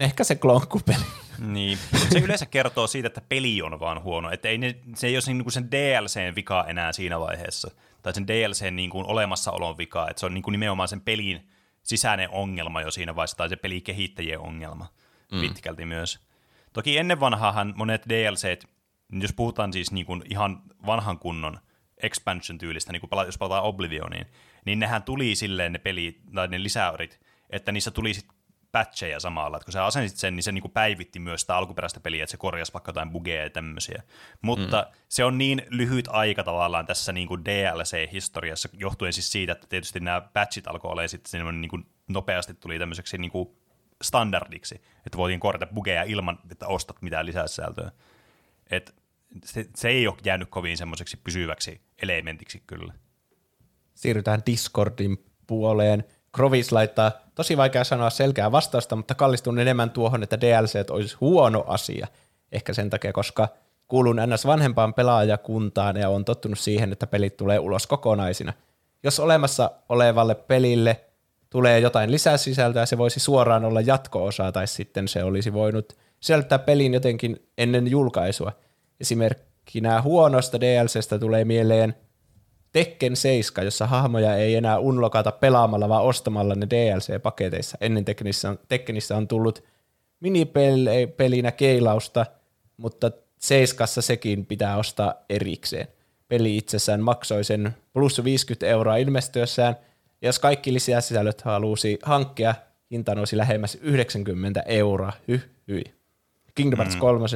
ehkä 0.00 0.24
se 0.24 0.34
klonkkupeli. 0.34 0.98
Niin, 1.38 1.78
se 2.12 2.18
yleensä 2.18 2.46
kertoo 2.46 2.86
siitä, 2.86 3.06
että 3.06 3.20
peli 3.28 3.62
on 3.62 3.80
vaan 3.80 4.02
huono. 4.02 4.30
Että 4.30 4.48
ei 4.48 4.58
ne, 4.58 4.74
se 4.94 5.06
ei 5.06 5.14
ole 5.14 5.20
sen, 5.20 5.38
niin 5.38 5.44
kuin 5.44 5.52
sen 5.52 5.70
DLCn 5.70 6.34
vika 6.34 6.64
enää 6.68 6.92
siinä 6.92 7.20
vaiheessa. 7.20 7.70
Tai 8.02 8.14
sen 8.14 8.26
DLCn 8.26 8.76
niin 8.76 8.90
kuin 8.90 9.06
olemassaolon 9.06 9.78
vika. 9.78 10.08
Että 10.10 10.20
se 10.20 10.26
on 10.26 10.34
niin 10.34 10.42
kuin 10.42 10.52
nimenomaan 10.52 10.88
sen 10.88 11.00
pelin 11.00 11.48
sisäinen 11.82 12.30
ongelma 12.30 12.82
jo 12.82 12.90
siinä 12.90 13.16
vaiheessa, 13.16 13.36
tai 13.36 13.48
se 13.48 13.56
pelikehittäjien 13.56 14.40
ongelma 14.40 14.86
mm. 15.32 15.40
pitkälti 15.40 15.84
myös. 15.84 16.18
Toki 16.72 16.98
ennen 16.98 17.20
vanhaahan 17.20 17.74
monet 17.76 18.02
DLCt, 18.08 18.64
jos 19.12 19.32
puhutaan 19.32 19.72
siis 19.72 19.92
niin 19.92 20.06
kuin 20.06 20.22
ihan 20.30 20.62
vanhan 20.86 21.18
kunnon 21.18 21.58
expansion-tyylistä, 22.02 22.92
niin 22.92 23.00
kuin 23.00 23.10
pala- 23.10 23.24
jos 23.24 23.38
palataan 23.38 23.64
Oblivioniin, 23.64 24.26
niin 24.64 24.78
nehän 24.78 25.02
tuli 25.02 25.34
silleen 25.34 25.72
ne 25.72 25.78
peli, 25.78 26.20
tai 26.34 26.48
ne 26.48 26.62
lisäorit, 26.62 27.20
että 27.50 27.72
niissä 27.72 27.90
tuli 27.90 28.14
sit 28.14 28.26
patcheja 28.72 29.20
samalla, 29.20 29.56
että 29.56 29.64
kun 29.64 29.72
sä 29.72 29.84
asensit 29.84 30.18
sen, 30.18 30.36
niin 30.36 30.42
se 30.42 30.52
niinku 30.52 30.68
päivitti 30.68 31.18
myös 31.18 31.40
sitä 31.40 31.56
alkuperäistä 31.56 32.00
peliä, 32.00 32.24
että 32.24 32.30
se 32.30 32.36
korjasi 32.36 32.72
vaikka 32.72 32.88
jotain 32.88 33.10
bugeja 33.10 33.42
ja 33.42 33.50
tämmöisiä. 33.50 34.02
Mutta 34.42 34.86
mm. 34.90 34.98
se 35.08 35.24
on 35.24 35.38
niin 35.38 35.62
lyhyt 35.70 36.08
aika 36.08 36.44
tavallaan 36.44 36.86
tässä 36.86 37.12
niinku 37.12 37.38
DLC-historiassa, 37.38 38.68
johtuen 38.72 39.12
siis 39.12 39.32
siitä, 39.32 39.52
että 39.52 39.66
tietysti 39.66 40.00
nämä 40.00 40.20
patchit 40.20 40.66
alkoi 40.66 40.90
olla 40.90 41.08
sitten 41.08 41.60
niinku 41.60 41.78
nopeasti 42.08 42.54
tuli 42.54 42.78
tämmöiseksi 42.78 43.18
niinku 43.18 43.58
standardiksi, 44.02 44.82
että 45.06 45.18
voitiin 45.18 45.40
korjata 45.40 45.74
bugeja 45.74 46.02
ilman, 46.02 46.38
että 46.50 46.66
ostat 46.66 47.02
mitään 47.02 47.26
lisäsisältöä. 47.26 47.90
Et 48.70 48.94
se, 49.44 49.66
se 49.76 49.88
ei 49.88 50.08
ole 50.08 50.16
jäänyt 50.24 50.48
kovin 50.50 50.76
semmoiseksi 50.76 51.16
pysyväksi 51.24 51.80
elementiksi 52.02 52.62
kyllä. 52.66 52.92
siirrytään 53.94 54.42
Discordin 54.46 55.24
puoleen. 55.46 56.04
Krovis 56.32 56.72
laittaa, 56.72 57.12
tosi 57.34 57.56
vaikea 57.56 57.84
sanoa 57.84 58.10
selkeää 58.10 58.52
vastausta, 58.52 58.96
mutta 58.96 59.14
kallistun 59.14 59.58
enemmän 59.58 59.90
tuohon, 59.90 60.22
että 60.22 60.40
DLC 60.40 60.90
olisi 60.90 61.16
huono 61.20 61.64
asia. 61.66 62.06
Ehkä 62.52 62.72
sen 62.74 62.90
takia, 62.90 63.12
koska 63.12 63.48
kuulun 63.88 64.16
ns. 64.26 64.46
vanhempaan 64.46 64.94
pelaajakuntaan 64.94 65.96
ja 65.96 66.08
on 66.08 66.24
tottunut 66.24 66.58
siihen, 66.58 66.92
että 66.92 67.06
pelit 67.06 67.36
tulee 67.36 67.58
ulos 67.58 67.86
kokonaisina. 67.86 68.52
Jos 69.02 69.20
olemassa 69.20 69.70
olevalle 69.88 70.34
pelille 70.34 71.00
tulee 71.50 71.80
jotain 71.80 72.10
lisäsisältöä, 72.10 72.86
se 72.86 72.98
voisi 72.98 73.20
suoraan 73.20 73.64
olla 73.64 73.80
jatko-osa, 73.80 74.52
tai 74.52 74.66
sitten 74.66 75.08
se 75.08 75.24
olisi 75.24 75.52
voinut 75.52 75.96
sisältää 76.20 76.58
pelin 76.58 76.94
jotenkin 76.94 77.48
ennen 77.58 77.88
julkaisua. 77.88 78.52
Esimerkkinä 79.00 80.02
huonosta 80.02 80.60
DLCstä 80.60 81.18
tulee 81.18 81.44
mieleen 81.44 81.94
Tekken 82.72 83.16
7, 83.16 83.64
jossa 83.64 83.86
hahmoja 83.86 84.36
ei 84.36 84.54
enää 84.54 84.78
unlokata 84.78 85.32
pelaamalla, 85.32 85.88
vaan 85.88 86.04
ostamalla 86.04 86.54
ne 86.54 86.66
DLC-paketeissa. 86.70 87.78
Ennen 87.80 88.04
Tekkenissä 88.04 88.50
on, 88.50 88.58
Tekkenissä 88.68 89.16
on 89.16 89.28
tullut 89.28 89.64
minipelinä 90.20 91.52
keilausta, 91.52 92.26
mutta 92.76 93.10
Seiskassa 93.38 94.02
sekin 94.02 94.46
pitää 94.46 94.76
ostaa 94.76 95.14
erikseen. 95.28 95.88
Peli 96.28 96.56
itsessään 96.56 97.00
maksoi 97.00 97.44
sen 97.44 97.76
plus 97.92 98.24
50 98.24 98.66
euroa 98.66 98.96
ilmestyessään, 98.96 99.76
ja 100.22 100.28
jos 100.28 100.38
kaikki 100.38 100.72
lisäsisällöt 100.72 101.40
halusi 101.40 101.98
hankkia, 102.02 102.54
hinta 102.90 103.14
nousi 103.14 103.36
lähemmäs 103.36 103.78
90 103.80 104.62
euroa. 104.66 105.12
Hyh, 105.28 105.48
hyi. 105.68 105.84
Kingdom 106.54 106.78
Hearts 106.78 106.96
3 106.96 107.26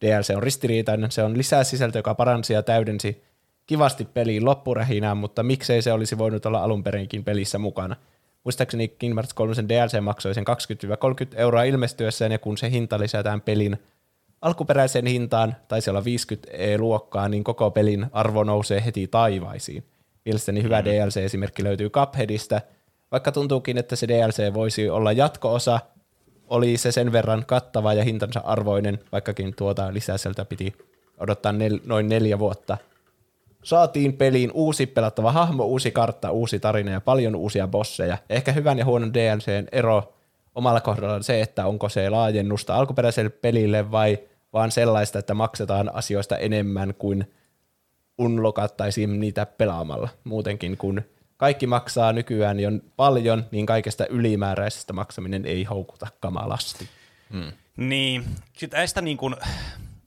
DLC 0.00 0.30
on 0.36 0.42
ristiriitainen. 0.42 1.10
Se 1.10 1.22
on 1.22 1.38
lisää 1.38 1.64
sisältöä, 1.64 1.98
joka 1.98 2.14
paransi 2.14 2.52
ja 2.52 2.62
täydensi 2.62 3.22
kivasti 3.66 4.04
peliin 4.04 4.44
loppurähinään, 4.44 5.16
mutta 5.16 5.42
miksei 5.42 5.82
se 5.82 5.92
olisi 5.92 6.18
voinut 6.18 6.46
olla 6.46 6.62
alun 6.62 6.84
perinkin 6.84 7.24
pelissä 7.24 7.58
mukana. 7.58 7.96
Muistaakseni 8.44 8.88
Kingdom 8.88 9.16
Hearts 9.16 9.34
3 9.34 9.54
DLC 9.68 10.00
maksoi 10.00 10.34
sen 10.34 10.44
20-30 11.34 11.38
euroa 11.38 11.62
ilmestyessään, 11.62 12.32
ja 12.32 12.38
kun 12.38 12.58
se 12.58 12.70
hinta 12.70 12.98
lisätään 12.98 13.40
pelin 13.40 13.76
alkuperäiseen 14.40 15.06
hintaan, 15.06 15.56
taisi 15.68 15.90
olla 15.90 16.04
50 16.04 16.50
E-luokkaa, 16.52 17.28
niin 17.28 17.44
koko 17.44 17.70
pelin 17.70 18.06
arvo 18.12 18.44
nousee 18.44 18.84
heti 18.84 19.06
taivaisiin. 19.06 19.84
Mielestäni 20.24 20.62
hyvä 20.62 20.84
DLC-esimerkki 20.84 21.64
löytyy 21.64 21.90
Cupheadista, 21.90 22.60
vaikka 23.12 23.32
tuntuukin, 23.32 23.78
että 23.78 23.96
se 23.96 24.08
DLC 24.08 24.54
voisi 24.54 24.88
olla 24.88 25.12
jatko-osa, 25.12 25.80
oli 26.50 26.76
se 26.76 26.92
sen 26.92 27.12
verran 27.12 27.44
kattava 27.46 27.94
ja 27.94 28.04
hintansa 28.04 28.40
arvoinen, 28.40 28.98
vaikkakin 29.12 29.54
tuota 29.56 29.92
lisäseltä 29.94 30.44
piti 30.44 30.74
odottaa 31.18 31.52
nel- 31.52 31.80
noin 31.86 32.08
neljä 32.08 32.38
vuotta. 32.38 32.78
Saatiin 33.62 34.12
peliin 34.12 34.50
uusi 34.54 34.86
pelattava 34.86 35.32
hahmo, 35.32 35.64
uusi 35.64 35.90
kartta, 35.90 36.30
uusi 36.30 36.60
tarina 36.60 36.90
ja 36.90 37.00
paljon 37.00 37.36
uusia 37.36 37.68
bosseja. 37.68 38.18
Ehkä 38.30 38.52
hyvän 38.52 38.78
ja 38.78 38.84
huonon 38.84 39.14
DLCn 39.14 39.68
ero 39.72 40.12
omalla 40.54 40.80
kohdalla 40.80 41.14
on 41.14 41.24
se, 41.24 41.40
että 41.40 41.66
onko 41.66 41.88
se 41.88 42.10
laajennusta 42.10 42.74
alkuperäiselle 42.74 43.30
pelille 43.30 43.90
vai 43.90 44.18
vaan 44.52 44.70
sellaista, 44.70 45.18
että 45.18 45.34
maksetaan 45.34 45.94
asioista 45.94 46.36
enemmän 46.36 46.94
kuin 46.98 47.32
unlokattaisiin 48.18 49.20
niitä 49.20 49.46
pelaamalla. 49.46 50.08
Muutenkin 50.24 50.76
kun 50.76 51.02
kaikki 51.40 51.66
maksaa 51.66 52.12
nykyään 52.12 52.60
jo 52.60 52.70
paljon, 52.96 53.46
niin 53.50 53.66
kaikesta 53.66 54.06
ylimääräisestä 54.06 54.92
maksaminen 54.92 55.46
ei 55.46 55.64
houkuta 55.64 56.06
kamalasti. 56.20 56.88
Niin, 57.76 58.24
sit 58.56 58.72
näistä, 58.72 59.00
niin 59.00 59.16
kuin, 59.16 59.36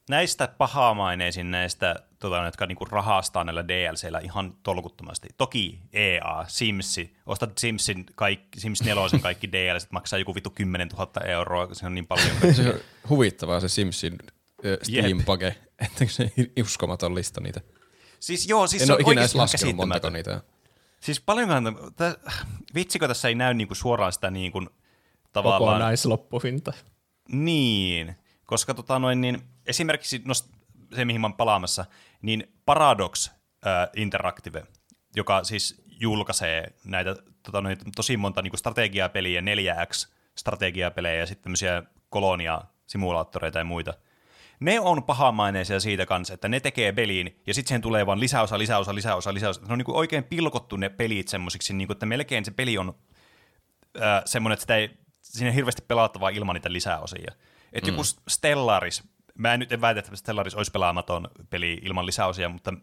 näistä 0.09 0.47
pahamaineisin 0.57 1.51
näistä 1.51 1.95
tota, 2.19 2.45
jotka 2.45 2.65
niinku 2.65 2.85
rahastaa 2.85 3.43
näillä 3.43 3.67
DLCillä 3.67 4.19
ihan 4.19 4.53
tolkuttomasti. 4.63 5.27
Toki 5.37 5.79
EA, 5.93 6.45
Simsi, 6.47 7.15
ostat 7.25 7.57
Simsin 7.57 8.05
kaikki, 8.15 8.59
Sims 8.59 8.81
4 8.81 9.19
kaikki 9.21 9.51
DLCt 9.51 9.91
maksaa 9.91 10.19
joku 10.19 10.35
vittu 10.35 10.49
10 10.49 10.87
000 10.87 11.11
euroa, 11.25 11.67
se 11.73 11.85
on 11.85 11.95
niin 11.95 12.07
paljon. 12.07 12.55
Se 12.55 12.69
on 12.69 12.79
huvittavaa 13.09 13.59
se 13.59 13.67
Simsin 13.67 14.17
ö, 14.65 14.77
Steam-page, 14.83 15.55
että 15.85 16.05
se 16.07 16.31
uskomaton 16.61 17.15
lista 17.15 17.41
niitä. 17.41 17.61
Siis 18.19 18.47
joo, 18.47 18.67
siis 18.67 18.81
En 18.81 18.87
se 18.87 18.93
on 18.93 19.05
oikeasti 19.05 19.37
ihan 19.37 19.47
käsittämätön. 19.51 20.13
niitä. 20.13 20.41
Siis 21.03 21.21
paljonkohan, 21.21 21.63
tä, 21.95 22.17
vitsikö 22.75 23.07
tässä 23.07 23.27
ei 23.27 23.35
näy 23.35 23.53
niinku 23.53 23.75
suoraan 23.75 24.13
sitä 24.13 24.31
niinku, 24.31 24.65
tavallaan... 25.33 25.73
Kokonaisloppuhinta. 25.73 26.73
Niin, 27.29 28.15
koska 28.45 28.73
tota 28.73 28.99
noin, 28.99 29.21
niin, 29.21 29.41
esimerkiksi 29.65 30.21
no, 30.25 30.33
se, 30.95 31.05
mihin 31.05 31.21
mä 31.21 31.27
oon 31.27 31.33
palaamassa, 31.33 31.85
niin 32.21 32.53
Paradox 32.65 33.29
äh, 33.29 33.89
Interactive, 33.95 34.63
joka 35.15 35.43
siis 35.43 35.83
julkaisee 35.99 36.73
näitä 36.85 37.15
tota 37.43 37.61
noin, 37.61 37.77
tosi 37.95 38.17
monta 38.17 38.41
niin 38.41 38.57
strategiapeliä, 38.57 39.41
4X 39.41 40.09
strategiapelejä 40.37 41.19
ja 41.19 41.25
sitten 41.25 41.43
tämmöisiä 41.43 41.83
kolonia-simulaattoreita 42.09 43.59
ja 43.59 43.65
muita. 43.65 43.93
Ne 44.63 44.79
on 44.79 45.03
pahamaineisia 45.03 45.79
siitä 45.79 46.05
kanssa, 46.05 46.33
että 46.33 46.47
ne 46.47 46.59
tekee 46.59 46.91
peliin 46.91 47.41
ja 47.47 47.53
sitten 47.53 47.67
siihen 47.67 47.81
tulee 47.81 48.05
vaan 48.05 48.19
lisäosa, 48.19 48.57
lisäosa, 48.57 48.95
lisäosa, 48.95 49.33
lisäosa. 49.33 49.61
Ne 49.61 49.73
on 49.73 49.77
niin 49.77 49.85
kuin 49.85 49.95
oikein 49.95 50.23
pilkottu 50.23 50.75
ne 50.75 50.89
pelit 50.89 51.27
semmoisiksi, 51.27 51.73
niin 51.73 51.87
kuin, 51.87 51.95
että 51.95 52.05
melkein 52.05 52.45
se 52.45 52.51
peli 52.51 52.77
on 52.77 52.95
äh, 54.01 54.21
semmoinen, 54.25 54.53
että 54.53 54.61
sitä 54.61 54.75
ei, 54.75 54.89
siinä 55.21 55.49
on 55.49 55.55
hirveästi 55.55 55.81
pelattavaa 55.87 56.29
ilman 56.29 56.53
niitä 56.53 56.73
lisäosia. 56.73 57.31
Että 57.73 57.91
mm. 57.91 57.97
joku 57.97 58.03
Stellaris, 58.27 59.03
mä 59.37 59.53
en 59.53 59.59
nyt 59.59 59.71
en 59.71 59.81
väitä, 59.81 59.99
että 59.99 60.15
Stellaris 60.15 60.55
olisi 60.55 60.71
pelaamaton 60.71 61.27
peli 61.49 61.79
ilman 61.81 62.05
lisäosia, 62.05 62.49
mutta 62.49 62.73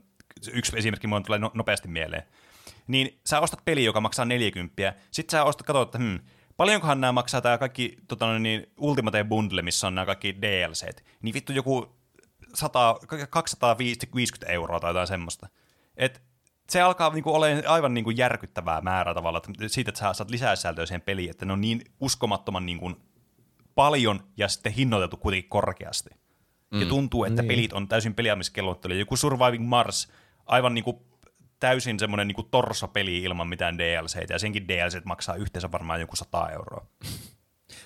yksi 0.53 0.78
esimerkki 0.78 1.07
mulle 1.07 1.22
tulee 1.22 1.39
no- 1.39 1.51
nopeasti 1.55 1.89
mieleen. 1.89 2.22
Niin 2.87 3.20
sä 3.26 3.41
ostat 3.41 3.64
peli, 3.64 3.85
joka 3.85 4.01
maksaa 4.01 4.24
40, 4.24 4.95
sit 5.11 5.31
sä 5.31 5.45
ostat, 5.45 5.66
katsot, 5.66 5.89
että 5.89 5.99
hmm, 5.99 6.18
paljonkohan 6.61 7.00
nämä 7.00 7.12
maksaa 7.12 7.40
tämä 7.40 7.58
kaikki 7.58 7.96
tota, 8.08 8.38
niin, 8.38 8.66
Ultimate 8.76 9.24
Bundle, 9.24 9.62
missä 9.62 9.86
on 9.86 9.94
nämä 9.94 10.06
kaikki 10.06 10.42
DLCt, 10.42 11.04
niin 11.22 11.34
vittu 11.34 11.52
joku 11.52 11.96
100, 12.54 12.96
250 13.30 14.52
euroa 14.52 14.80
tai 14.80 14.90
jotain 14.90 15.06
semmoista. 15.06 15.48
Et 15.96 16.22
se 16.68 16.80
alkaa 16.80 17.11
niinku 17.11 17.34
olemaan 17.34 17.66
aivan 17.66 17.94
niinku 17.94 18.11
järkyttävää 18.11 18.80
määrää 18.80 19.14
tavalla, 19.14 19.38
että 19.38 19.68
siitä, 19.68 19.88
että 19.88 19.98
sä 19.98 20.12
saat 20.12 20.30
lisää 20.30 20.56
sisältöä 20.56 20.86
siihen 20.86 21.00
peliin, 21.00 21.30
että 21.30 21.44
ne 21.44 21.52
on 21.52 21.61
niin 21.61 21.84
uskomattoman 22.00 22.66
niinku 22.66 22.92
paljon 23.74 24.20
ja 24.36 24.48
sitten 24.48 24.72
hinnoiteltu 24.72 25.16
kuitenkin 25.16 25.50
korkeasti. 25.50 26.11
Mm. 26.70 26.80
Ja 26.80 26.86
tuntuu, 26.86 27.24
että 27.24 27.42
niin. 27.42 27.48
pelit 27.48 27.72
on 27.72 27.88
täysin 27.88 28.14
peliamiskellottelu. 28.14 28.94
Joku 28.94 29.16
Surviving 29.16 29.68
Mars, 29.68 30.12
aivan 30.46 30.74
niinku 30.74 31.09
täysin 31.61 31.98
semmoinen 31.98 32.26
niinku 32.28 32.42
torsopeli 32.42 33.18
ilman 33.18 33.48
mitään 33.48 33.78
DLCtä, 33.78 34.34
ja 34.34 34.38
senkin 34.38 34.68
DLC 34.68 35.04
maksaa 35.04 35.34
yhteensä 35.34 35.72
varmaan 35.72 36.00
joku 36.00 36.16
100 36.16 36.48
euroa. 36.50 36.86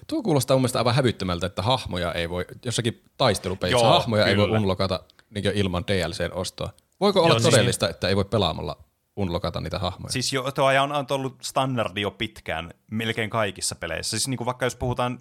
Tuo 0.06 0.22
kuulostaa 0.22 0.54
mun 0.54 0.60
mielestä 0.62 0.78
aivan 0.78 0.94
hävyttömältä, 0.94 1.46
että 1.46 1.62
hahmoja 1.62 2.12
ei 2.12 2.30
voi, 2.30 2.44
jossakin 2.64 3.02
taistelupelissä 3.16 3.84
Joo, 3.86 3.92
hahmoja 3.92 4.26
ei 4.26 4.36
voi 4.36 4.46
kyllä. 4.46 4.58
unlokata 4.58 5.00
niin 5.30 5.44
ilman 5.54 5.84
DLCn 5.86 6.32
ostoa. 6.32 6.72
Voiko 7.00 7.20
olla 7.20 7.28
Joo, 7.28 7.38
siis- 7.38 7.50
todellista, 7.54 7.88
että 7.88 8.08
ei 8.08 8.16
voi 8.16 8.24
pelaamalla 8.24 8.84
unlokata 9.16 9.60
niitä 9.60 9.78
hahmoja? 9.78 10.12
Siis 10.12 10.32
jo, 10.32 10.50
tuo 10.52 10.64
on, 10.82 10.92
on 10.92 11.06
ollut 11.10 11.36
standardi 11.42 12.00
jo 12.00 12.10
pitkään, 12.10 12.70
melkein 12.90 13.30
kaikissa 13.30 13.74
peleissä. 13.74 14.10
Siis 14.10 14.28
niinku 14.28 14.46
vaikka 14.46 14.66
jos 14.66 14.76
puhutaan 14.76 15.20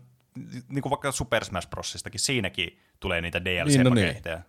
niinku 0.69 0.89
vaikka 0.89 1.11
Super 1.11 1.45
Smash 1.45 1.69
Brosistakin, 1.69 2.19
siinäkin 2.19 2.79
tulee 2.99 3.21
niitä 3.21 3.39
Niin, 3.39 3.83
no 3.83 3.89
niin. 3.93 4.07
DLC-paketteja. 4.07 4.41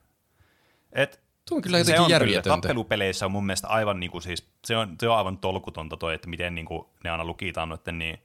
Et 0.93 1.21
Tuo 1.49 1.57
on 1.57 1.63
kyllä 1.63 1.77
se 1.77 1.81
jotenkin 1.81 2.01
on 2.01 2.07
kyllä, 2.07 2.15
järjetöntä. 2.15 2.49
tappelupeleissä 2.51 3.27
on 3.27 3.33
mun 3.33 3.47
mielestä 3.47 3.69
aivan 3.69 4.01
niinku 4.01 4.21
siis, 4.21 4.45
se 4.65 4.77
on, 4.77 4.97
se 5.01 5.09
on 5.09 5.17
aivan 5.17 5.39
tolkutonta 5.39 5.97
toi, 5.97 6.15
että 6.15 6.29
miten 6.29 6.55
niinku 6.55 6.89
ne 7.05 7.11
aina 7.11 7.25
lukitaan 7.25 7.69
noitten 7.69 7.99
niin 7.99 8.19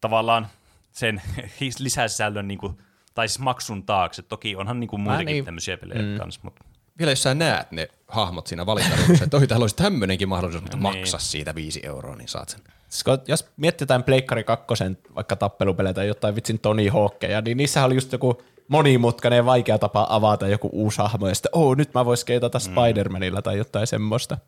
tavallaan 0.00 0.46
sen 0.92 1.22
lisäsisällön 1.78 2.48
niinku, 2.48 2.78
tai 3.14 3.28
siis 3.28 3.38
maksun 3.38 3.82
taakse. 3.82 4.22
Toki 4.22 4.56
onhan 4.56 4.80
niinku 4.80 4.98
muitakin 4.98 5.26
niin- 5.26 5.44
tämmöisiä 5.44 5.76
pelejä 5.76 6.02
mm. 6.02 6.18
kanssa, 6.18 6.40
mutta 6.44 6.64
Vielä 6.98 7.12
jos 7.12 7.22
sä 7.22 7.34
näet 7.34 7.72
ne 7.72 7.88
hahmot 8.08 8.46
siinä 8.46 8.66
valintaruudussa, 8.66 9.24
että 9.24 9.36
oi, 9.36 9.46
täällä 9.46 9.64
olisi 9.64 9.76
tämmöinenkin 9.76 10.28
mahdollisuus, 10.28 10.62
mutta 10.62 10.76
Niin. 10.76 10.82
maksa 10.98 11.18
siitä 11.18 11.54
viisi 11.54 11.80
euroa, 11.82 12.16
niin 12.16 12.28
saat 12.28 12.48
sen. 12.48 12.60
Siis 12.88 13.04
kun- 13.04 13.18
Jos 13.28 13.48
mietitään 13.56 14.02
Pleikkari 14.04 14.44
2, 14.44 14.66
vaikka 15.14 15.36
tappelupelejä 15.36 15.94
tai 15.94 16.06
jotain 16.06 16.34
vitsin 16.36 16.58
Tony 16.58 16.88
Hawkkeja, 16.88 17.40
niin 17.40 17.56
niissähän 17.56 17.86
oli 17.86 17.94
just 17.94 18.12
joku 18.12 18.42
monimutkainen 18.68 19.36
ja 19.36 19.46
vaikea 19.46 19.78
tapa 19.78 20.06
avata 20.10 20.48
joku 20.48 20.70
uusi 20.72 20.98
hahmo, 20.98 21.28
ja 21.28 21.34
sitten, 21.34 21.50
oh, 21.52 21.76
nyt 21.76 21.94
mä 21.94 22.04
vois 22.04 22.20
skeitata 22.20 22.58
Spider-Manilla 22.58 23.42
tai 23.42 23.58
jotain 23.58 23.86
semmoista. 23.86 24.38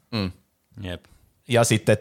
jep. 0.83 1.05
Ja 1.49 1.65
sitten 1.65 1.97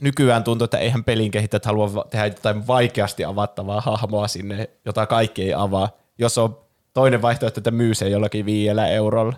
nykyään 0.00 0.44
tuntuu, 0.44 0.64
että 0.64 0.78
eihän 0.78 1.04
pelin 1.04 1.30
kehittäjät 1.30 1.64
halua 1.64 2.06
tehdä 2.10 2.26
jotain 2.26 2.66
vaikeasti 2.66 3.24
avattavaa 3.24 3.80
hahmoa 3.80 4.28
sinne, 4.28 4.70
jota 4.84 5.06
kaikki 5.06 5.42
ei 5.42 5.54
avaa. 5.54 5.88
Jos 6.18 6.38
on 6.38 6.60
toinen 6.92 7.22
vaihtoehto, 7.22 7.60
että 7.60 7.70
myy 7.70 7.94
sen 7.94 8.12
jollakin 8.12 8.46
viidellä 8.46 8.88
eurolla, 8.88 9.36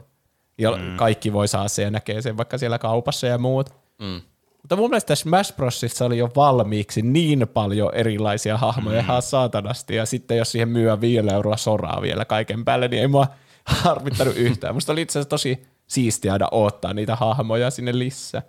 ja 0.58 0.70
mm. 0.76 0.96
kaikki 0.96 1.32
voi 1.32 1.48
saada 1.48 1.68
sen 1.68 1.82
ja 1.82 1.90
näkee 1.90 2.22
sen 2.22 2.36
vaikka 2.36 2.58
siellä 2.58 2.78
kaupassa 2.78 3.26
ja 3.26 3.38
muut. 3.38 3.70
Mm. 3.98 4.20
Mutta 4.66 4.76
mun 4.76 4.90
mielestä 4.90 5.14
Smash 5.14 5.56
Brosissa 5.56 6.04
oli 6.04 6.18
jo 6.18 6.30
valmiiksi 6.36 7.02
niin 7.02 7.46
paljon 7.54 7.94
erilaisia 7.94 8.56
hahmoja 8.56 9.00
ihan 9.00 9.22
saatanasti, 9.22 9.94
ja 9.94 10.06
sitten 10.06 10.36
jos 10.36 10.52
siihen 10.52 10.68
myy 10.68 11.00
viidellä 11.00 11.32
euroa 11.32 11.56
soraa 11.56 12.02
vielä 12.02 12.24
kaiken 12.24 12.64
päälle, 12.64 12.88
niin 12.88 13.00
ei 13.00 13.08
mua 13.08 13.26
harmittanut 13.84 14.36
yhtään. 14.36 14.74
Musta 14.74 14.92
oli 14.92 15.02
itse 15.02 15.18
asiassa 15.18 15.28
tosi 15.28 15.66
siistiä 15.86 16.32
aina 16.32 16.48
odottaa 16.50 16.94
niitä 16.94 17.16
hahmoja 17.16 17.70
sinne 17.70 17.98
lisää. 17.98 18.42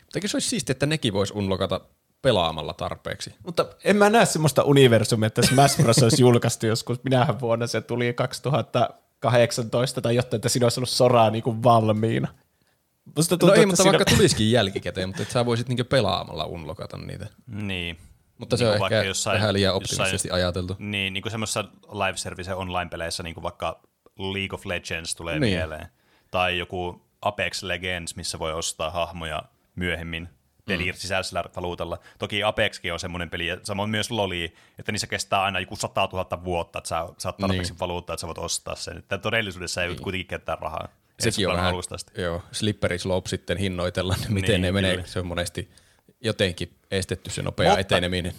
Mutta 0.00 0.28
se 0.28 0.36
olisi 0.36 0.48
siistiä, 0.48 0.72
että 0.72 0.86
nekin 0.86 1.12
voisi 1.12 1.32
unlokata 1.36 1.80
pelaamalla 2.22 2.74
tarpeeksi? 2.74 3.34
Mutta 3.44 3.66
en 3.84 3.96
mä 3.96 4.10
näe 4.10 4.26
semmoista 4.26 4.62
universumia, 4.62 5.26
että 5.26 5.42
Smash 5.42 5.82
Bros. 5.82 6.02
olisi 6.02 6.22
julkaistu 6.22 6.66
joskus. 6.66 7.04
Minähän 7.04 7.40
vuonna 7.40 7.66
se 7.66 7.80
tuli 7.80 8.12
2018 8.12 10.00
tai 10.00 10.16
jotain, 10.16 10.38
että 10.38 10.48
siinä 10.48 10.64
olisi 10.66 10.80
ollut 10.80 10.88
soraa 10.88 11.30
niin 11.30 11.42
kuin 11.42 11.62
valmiina. 11.62 12.28
Musta 13.16 13.30
tuntuu, 13.36 13.48
no 13.48 13.54
ei, 13.54 13.66
mutta 13.66 13.82
siinä- 13.82 13.98
vaikka 13.98 14.14
tulisikin 14.16 14.52
jälkikäteen, 14.52 15.08
mutta 15.08 15.22
että 15.22 15.32
sä 15.32 15.46
voisit 15.46 15.68
niinku 15.68 15.84
pelaamalla 15.84 16.44
unlokata 16.44 16.96
niitä. 16.98 17.26
Niin. 17.46 17.98
Mutta 18.38 18.56
se 18.56 18.64
Niin 18.64 18.68
on 18.68 18.74
ehkä 18.74 18.80
vaikka 18.80 19.02
jossain- 19.08 19.34
vähän 19.40 19.52
liian 19.54 19.74
jossain- 19.74 19.76
optimistisesti 19.76 20.30
ajateltu. 20.30 20.76
Niin, 20.78 21.12
niin 21.12 21.22
kuin 21.22 21.30
semmoisessa 21.30 21.64
live 21.92 22.16
service 22.16 22.54
online-peleissä, 22.54 23.22
niin 23.22 23.34
kuin 23.34 23.42
vaikka 23.42 23.80
League 24.18 24.54
of 24.54 24.66
Legends 24.66 25.14
tulee 25.14 25.38
Niin. 25.38 25.54
mieleen. 25.58 25.86
Tai 26.30 26.58
joku 26.58 27.02
Apex 27.22 27.62
Legends, 27.62 28.16
missä 28.16 28.38
voi 28.38 28.52
ostaa 28.52 28.90
hahmoja 28.90 29.42
myöhemmin 29.74 30.28
pelin 30.64 30.94
sisäisellä 30.96 31.44
valuutalla. 31.56 31.98
Toki 32.18 32.42
Apexkin 32.42 32.92
on 32.92 33.00
semmoinen 33.00 33.30
peli, 33.30 33.46
ja 33.46 33.56
samoin 33.62 33.90
myös 33.90 34.10
Loli, 34.10 34.54
että 34.78 34.92
niissä 34.92 35.06
kestää 35.06 35.42
aina 35.42 35.60
joku 35.60 35.76
100 35.76 36.08
000 36.12 36.44
vuotta, 36.44 36.78
että 36.78 36.88
sä 36.88 37.08
saat 37.18 37.36
tarpeeksi 37.36 37.72
niin. 37.72 37.80
valuuttaa, 37.80 38.14
että 38.14 38.20
sä 38.20 38.26
voit 38.26 38.38
ostaa 38.38 38.76
sen. 38.76 38.96
Että 38.98 39.18
todellisuudessa 39.18 39.82
ei 39.82 39.88
niin. 39.88 40.02
kuitenkin 40.02 40.26
käyttää 40.26 40.56
rahaa. 40.60 40.88
Sekin 41.20 41.48
on 41.48 41.56
vähän, 41.56 41.74
asti. 41.94 42.22
joo, 42.22 42.42
slippery 42.52 42.98
slope 42.98 43.28
sitten 43.28 43.58
hinnoitella, 43.58 44.14
miten 44.28 44.50
Niin, 44.50 44.62
ne 44.62 44.72
menee. 44.72 44.94
kyllä. 44.94 45.06
Se 45.06 45.18
on 45.20 45.26
monesti 45.26 45.70
jotenkin 46.20 46.76
estetty 46.90 47.30
se 47.30 47.42
nopea 47.42 47.68
Mutta- 47.68 47.80
eteneminen. 47.80 48.32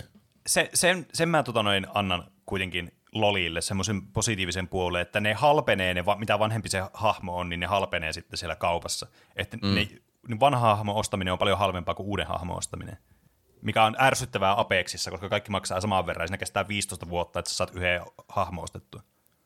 se, 0.47 0.69
sen, 0.73 1.05
sen 1.13 1.29
mä 1.29 1.43
tota 1.43 1.63
noin 1.63 1.87
annan 1.93 2.23
kuitenkin 2.45 2.91
Lolille 3.11 3.61
semmoisen 3.61 4.01
positiivisen 4.01 4.67
puolen, 4.67 5.01
että 5.01 5.19
ne 5.19 5.33
halpenee, 5.33 5.93
ne, 5.93 6.03
mitä 6.17 6.39
vanhempi 6.39 6.69
se 6.69 6.83
hahmo 6.93 7.37
on, 7.37 7.49
niin 7.49 7.59
ne 7.59 7.65
halpenee 7.65 8.13
sitten 8.13 8.37
siellä 8.37 8.55
kaupassa. 8.55 9.07
Että 9.35 9.57
mm. 9.57 9.75
ne, 9.75 9.87
niin 10.27 10.39
vanha 10.39 10.75
hahmo 10.75 10.99
ostaminen 10.99 11.31
on 11.33 11.39
paljon 11.39 11.57
halvempaa 11.57 11.95
kuin 11.95 12.07
uuden 12.07 12.27
hahmo 12.27 12.55
ostaminen. 12.55 12.97
Mikä 13.61 13.83
on 13.83 13.95
ärsyttävää 13.99 14.59
Apexissa, 14.59 15.11
koska 15.11 15.29
kaikki 15.29 15.51
maksaa 15.51 15.81
saman 15.81 16.05
verran, 16.05 16.23
ja 16.23 16.27
siinä 16.27 16.37
kestää 16.37 16.67
15 16.67 17.09
vuotta, 17.09 17.39
että 17.39 17.51
sä 17.51 17.55
saat 17.57 17.75
yhden 17.75 18.01
hahmo 18.29 18.61
ostettua. 18.61 19.01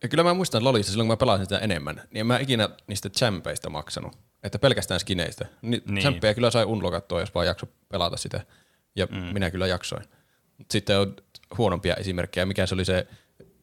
Ja 0.05 0.09
kyllä 0.09 0.23
mä 0.23 0.33
muistan 0.33 0.63
Lolissa 0.63 0.91
silloin, 0.91 1.07
kun 1.07 1.13
mä 1.13 1.17
pelasin 1.17 1.45
sitä 1.45 1.57
enemmän, 1.57 1.95
niin 1.95 2.19
en 2.19 2.27
mä 2.27 2.39
ikinä 2.39 2.69
niistä 2.87 3.09
champeista 3.09 3.69
maksanut. 3.69 4.17
Että 4.43 4.59
pelkästään 4.59 4.99
skineistä. 4.99 5.45
Ni- 5.61 5.81
Niin. 5.87 6.01
Champeja 6.01 6.33
kyllä 6.33 6.51
sai 6.51 6.65
unlokattua, 6.65 7.19
jos 7.19 7.35
vaan 7.35 7.47
jakso 7.47 7.65
pelata 7.89 8.17
sitä. 8.17 8.41
Ja 8.95 9.05
mm. 9.11 9.17
minä 9.17 9.51
kyllä 9.51 9.67
jaksoin. 9.67 10.03
Sitten 10.71 10.99
on 10.99 11.15
huonompia 11.57 11.95
esimerkkejä. 11.95 12.45
Mikä 12.45 12.65
se 12.65 12.75
oli 12.75 12.85
se 12.85 13.07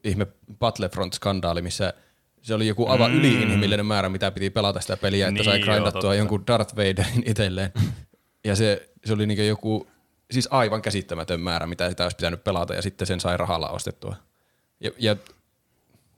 ihme 0.04 0.26
Battlefront-skandaali, 0.58 1.62
missä 1.62 1.94
se 2.42 2.54
oli 2.54 2.66
joku 2.66 2.88
aivan 2.88 3.10
mm. 3.10 3.18
yliinhimillinen 3.18 3.86
määrä, 3.86 4.08
mitä 4.08 4.30
piti 4.30 4.50
pelata 4.50 4.80
sitä 4.80 4.96
peliä, 4.96 5.28
että 5.28 5.34
Niin, 5.34 5.44
sai 5.44 5.60
grindattua 5.60 6.14
jonkun 6.14 6.46
Darth 6.46 6.76
Vaderin 6.76 7.22
itselleen. 7.26 7.72
ja 8.44 8.56
se, 8.56 8.90
se 9.04 9.12
oli 9.12 9.26
niinku 9.26 9.42
joku, 9.42 9.86
siis 10.30 10.48
aivan 10.50 10.82
käsittämätön 10.82 11.40
määrä, 11.40 11.66
mitä 11.66 11.88
sitä 11.90 12.02
olisi 12.02 12.16
pitänyt 12.16 12.44
pelata, 12.44 12.74
ja 12.74 12.82
sitten 12.82 13.06
sen 13.06 13.20
sai 13.20 13.36
rahalla 13.36 13.68
ostettua. 13.68 14.16
Ja, 14.80 14.90
ja 14.98 15.16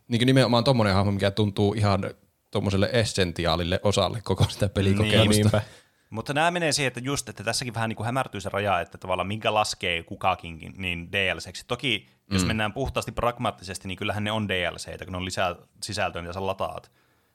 niin 0.09 0.19
kuin 0.19 0.27
nimenomaan 0.27 0.65
tommonen 0.65 0.95
hahmo, 0.95 1.13
mikä 1.13 1.31
tuntuu 1.31 1.75
ihan 1.75 2.11
tuommoiselle 2.51 2.89
essentiaalille 2.93 3.81
osalle 3.83 4.21
koko 4.25 4.45
sitä 4.49 4.69
pelikokemusta. 4.69 5.19
Niin, 5.19 5.31
niinpä. 5.31 5.63
Mutta 6.11 6.35
nämä 6.35 6.51
menee 6.51 6.73
siihen, 6.73 6.89
että 6.89 7.01
just, 7.01 7.29
että 7.29 7.45
tässäkin 7.45 7.75
vähän 7.75 7.89
niin 7.89 7.97
kuin 7.97 8.05
hämärtyy 8.05 8.41
se 8.41 8.49
raja, 8.49 8.81
että 8.81 8.99
tavallaan 8.99 9.27
minkä 9.27 9.55
laskee 9.55 10.03
kukakin 10.03 10.75
niin 10.77 11.13
DLCksi. 11.13 11.65
Toki 11.67 12.09
jos 12.31 12.43
mm. 12.43 12.47
mennään 12.47 12.73
puhtaasti 12.73 13.13
pragmaattisesti, 13.13 13.89
niin 13.89 13.99
kyllähän 13.99 14.25
ne 14.25 14.33
on 14.33 14.49
DLCitä, 14.49 15.05
kun 15.05 15.13
ne 15.13 15.17
on 15.17 15.25
lisää 15.25 15.57
sisältöä, 15.83 16.23
mitä 16.23 16.33
sä 16.33 16.47
lataat 16.47 16.93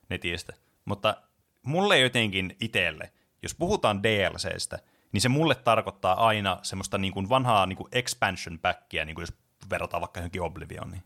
netistä. 0.10 0.54
Mutta 0.86 1.16
mulle 1.62 2.00
jotenkin 2.00 2.56
itselle, 2.60 3.12
jos 3.44 3.56
puhutaan 3.56 4.04
DLCstä, 4.04 4.80
niin 5.12 5.22
se 5.22 5.30
mulle 5.30 5.56
tarkoittaa 5.56 6.28
aina 6.28 6.60
semmoista 6.62 6.98
niin 6.98 7.14
kuin 7.14 7.30
vanhaa 7.30 7.66
niin 7.66 7.78
kuin 7.78 7.88
expansion 7.92 8.60
packia, 8.60 9.06
niin 9.06 9.16
kuin 9.16 9.24
jos 9.24 9.34
verrataan 9.70 10.02
vaikka 10.02 10.20
johonkin 10.20 10.42
Oblivioniin. 10.42 11.04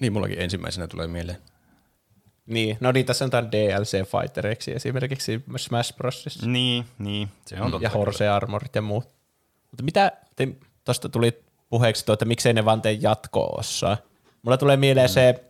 Niin, 0.00 0.12
mullakin 0.12 0.40
ensimmäisenä 0.40 0.86
tulee 0.86 1.06
mieleen. 1.06 1.38
Niin, 2.46 2.76
no 2.80 2.92
niin, 2.92 3.06
tässä 3.06 3.24
on 3.24 3.30
tämän 3.30 3.52
DLC 3.52 4.04
Fightereiksi 4.06 4.72
esimerkiksi 4.72 5.44
Smash 5.56 5.96
Brosissa. 5.96 6.46
Niin, 6.46 6.84
niin, 6.98 7.28
se 7.46 7.60
on 7.60 7.70
totta. 7.70 7.86
ja 7.86 7.90
Horse 7.90 8.28
Armorit 8.28 8.74
ja 8.74 8.82
muut. 8.82 9.08
Mutta 9.70 9.82
mitä, 9.82 10.12
tuosta 10.84 11.08
tuli 11.08 11.42
puheeksi 11.68 12.06
tuo, 12.06 12.12
että 12.12 12.24
miksei 12.24 12.52
ne 12.52 12.64
vaan 12.64 12.82
tee 12.82 12.92
jatko-osaa. 12.92 13.96
Mulla 14.42 14.56
tulee 14.56 14.76
mieleen 14.76 15.10
mm. 15.10 15.12
se, 15.12 15.44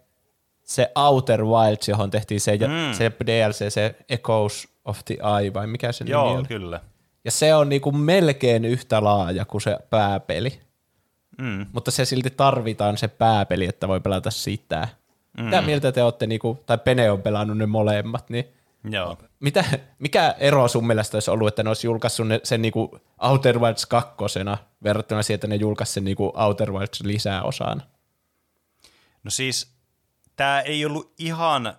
se 0.64 0.92
Outer 0.94 1.44
Wilds, 1.44 1.88
johon 1.88 2.10
tehtiin 2.10 2.40
se, 2.40 2.56
mm. 2.56 2.94
se 2.94 3.12
DLC, 3.26 3.72
se 3.72 3.96
Echoes 4.08 4.68
of 4.84 4.98
the 5.04 5.16
Eye, 5.40 5.54
vai 5.54 5.66
mikä 5.66 5.92
se 5.92 6.04
Joo, 6.08 6.24
nimi 6.24 6.38
oli? 6.38 6.48
kyllä. 6.48 6.80
Ja 7.24 7.30
se 7.30 7.54
on 7.54 7.68
niinku 7.68 7.92
melkein 7.92 8.64
yhtä 8.64 9.04
laaja 9.04 9.44
kuin 9.44 9.60
se 9.60 9.78
pääpeli. 9.90 10.60
Mm. 11.38 11.66
Mutta 11.72 11.90
se 11.90 12.04
silti 12.04 12.30
tarvitaan 12.30 12.98
se 12.98 13.08
pääpeli, 13.08 13.64
että 13.64 13.88
voi 13.88 14.00
pelata 14.00 14.30
sitä. 14.30 14.88
Mm. 15.38 15.44
Mitä 15.44 15.62
mieltä 15.62 15.92
te 15.92 16.02
olette, 16.02 16.26
niinku, 16.26 16.62
tai 16.66 16.78
Pene 16.78 17.10
on 17.10 17.22
pelannut 17.22 17.58
ne 17.58 17.66
molemmat, 17.66 18.30
niin 18.30 18.44
Joo. 18.90 19.18
mitä, 19.40 19.64
mikä 19.98 20.34
ero 20.38 20.68
sun 20.68 20.86
mielestä 20.86 21.16
olisi 21.16 21.30
ollut, 21.30 21.48
että 21.48 21.62
ne 21.62 21.70
olisi 21.70 21.86
julkaissut 21.86 22.28
ne, 22.28 22.40
sen 22.42 22.62
niinku 22.62 23.00
Outer 23.18 23.58
Wilds 23.58 23.86
kakkosena 23.86 24.58
verrattuna 24.82 25.22
siihen, 25.22 25.34
että 25.34 25.46
ne 25.46 25.56
julkaisi 25.56 25.92
sen 25.92 26.04
niinku 26.04 26.32
Outer 26.34 26.72
Wilds 26.72 27.00
lisäosana? 27.00 27.80
No 29.24 29.30
siis, 29.30 29.72
tämä 30.36 30.60
ei 30.60 30.84
ollut 30.84 31.14
ihan 31.18 31.74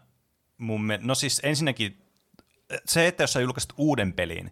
mun 0.57 0.84
mielestä, 0.84 1.07
no 1.07 1.16
siis 1.16 1.41
ensinnäkin 1.43 2.01
se, 2.86 3.07
että 3.07 3.24
jos 3.24 3.34
sä 3.34 3.41
julkaisit 3.41 3.74
uuden 3.78 4.14
pelin, 4.14 4.51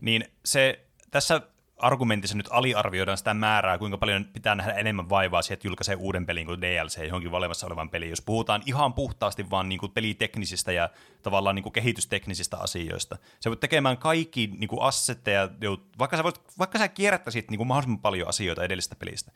niin 0.00 0.24
se 0.44 0.80
tässä 1.10 1.40
argumentissa 1.78 2.36
nyt 2.36 2.48
aliarvioidaan 2.50 3.18
sitä 3.18 3.34
määrää, 3.34 3.78
kuinka 3.78 3.98
paljon 3.98 4.24
pitää 4.24 4.54
nähdä 4.54 4.72
enemmän 4.72 5.08
vaivaa 5.08 5.42
siihen, 5.42 5.54
että 5.54 5.68
julkaisee 5.68 5.94
uuden 5.94 6.26
pelin 6.26 6.46
kuin 6.46 6.60
DLC 6.60 7.04
johonkin 7.04 7.32
olemassa 7.32 7.66
olevan 7.66 7.90
peliin. 7.90 8.10
Jos 8.10 8.20
puhutaan 8.20 8.62
ihan 8.66 8.94
puhtaasti 8.94 9.50
vaan 9.50 9.68
niin 9.68 9.78
kuin 9.78 9.92
peliteknisistä 9.92 10.72
ja 10.72 10.88
tavallaan 11.22 11.54
niin 11.54 11.62
kuin 11.62 11.72
kehitysteknisistä 11.72 12.56
asioista. 12.56 13.16
Se 13.40 13.50
voit 13.50 13.60
tekemään 13.60 13.98
kaikki 13.98 14.50
niin 14.58 14.68
kuin 14.68 14.82
assetteja, 14.82 15.48
vaikka 15.98 16.16
sä, 16.16 16.24
voit, 16.24 16.40
vaikka 16.58 16.78
sä 16.78 16.88
kierrättäisit 16.88 17.50
niin 17.50 17.58
kuin 17.58 17.68
mahdollisimman 17.68 18.00
paljon 18.00 18.28
asioita 18.28 18.64
edellisestä 18.64 18.96
pelistä, 18.96 19.32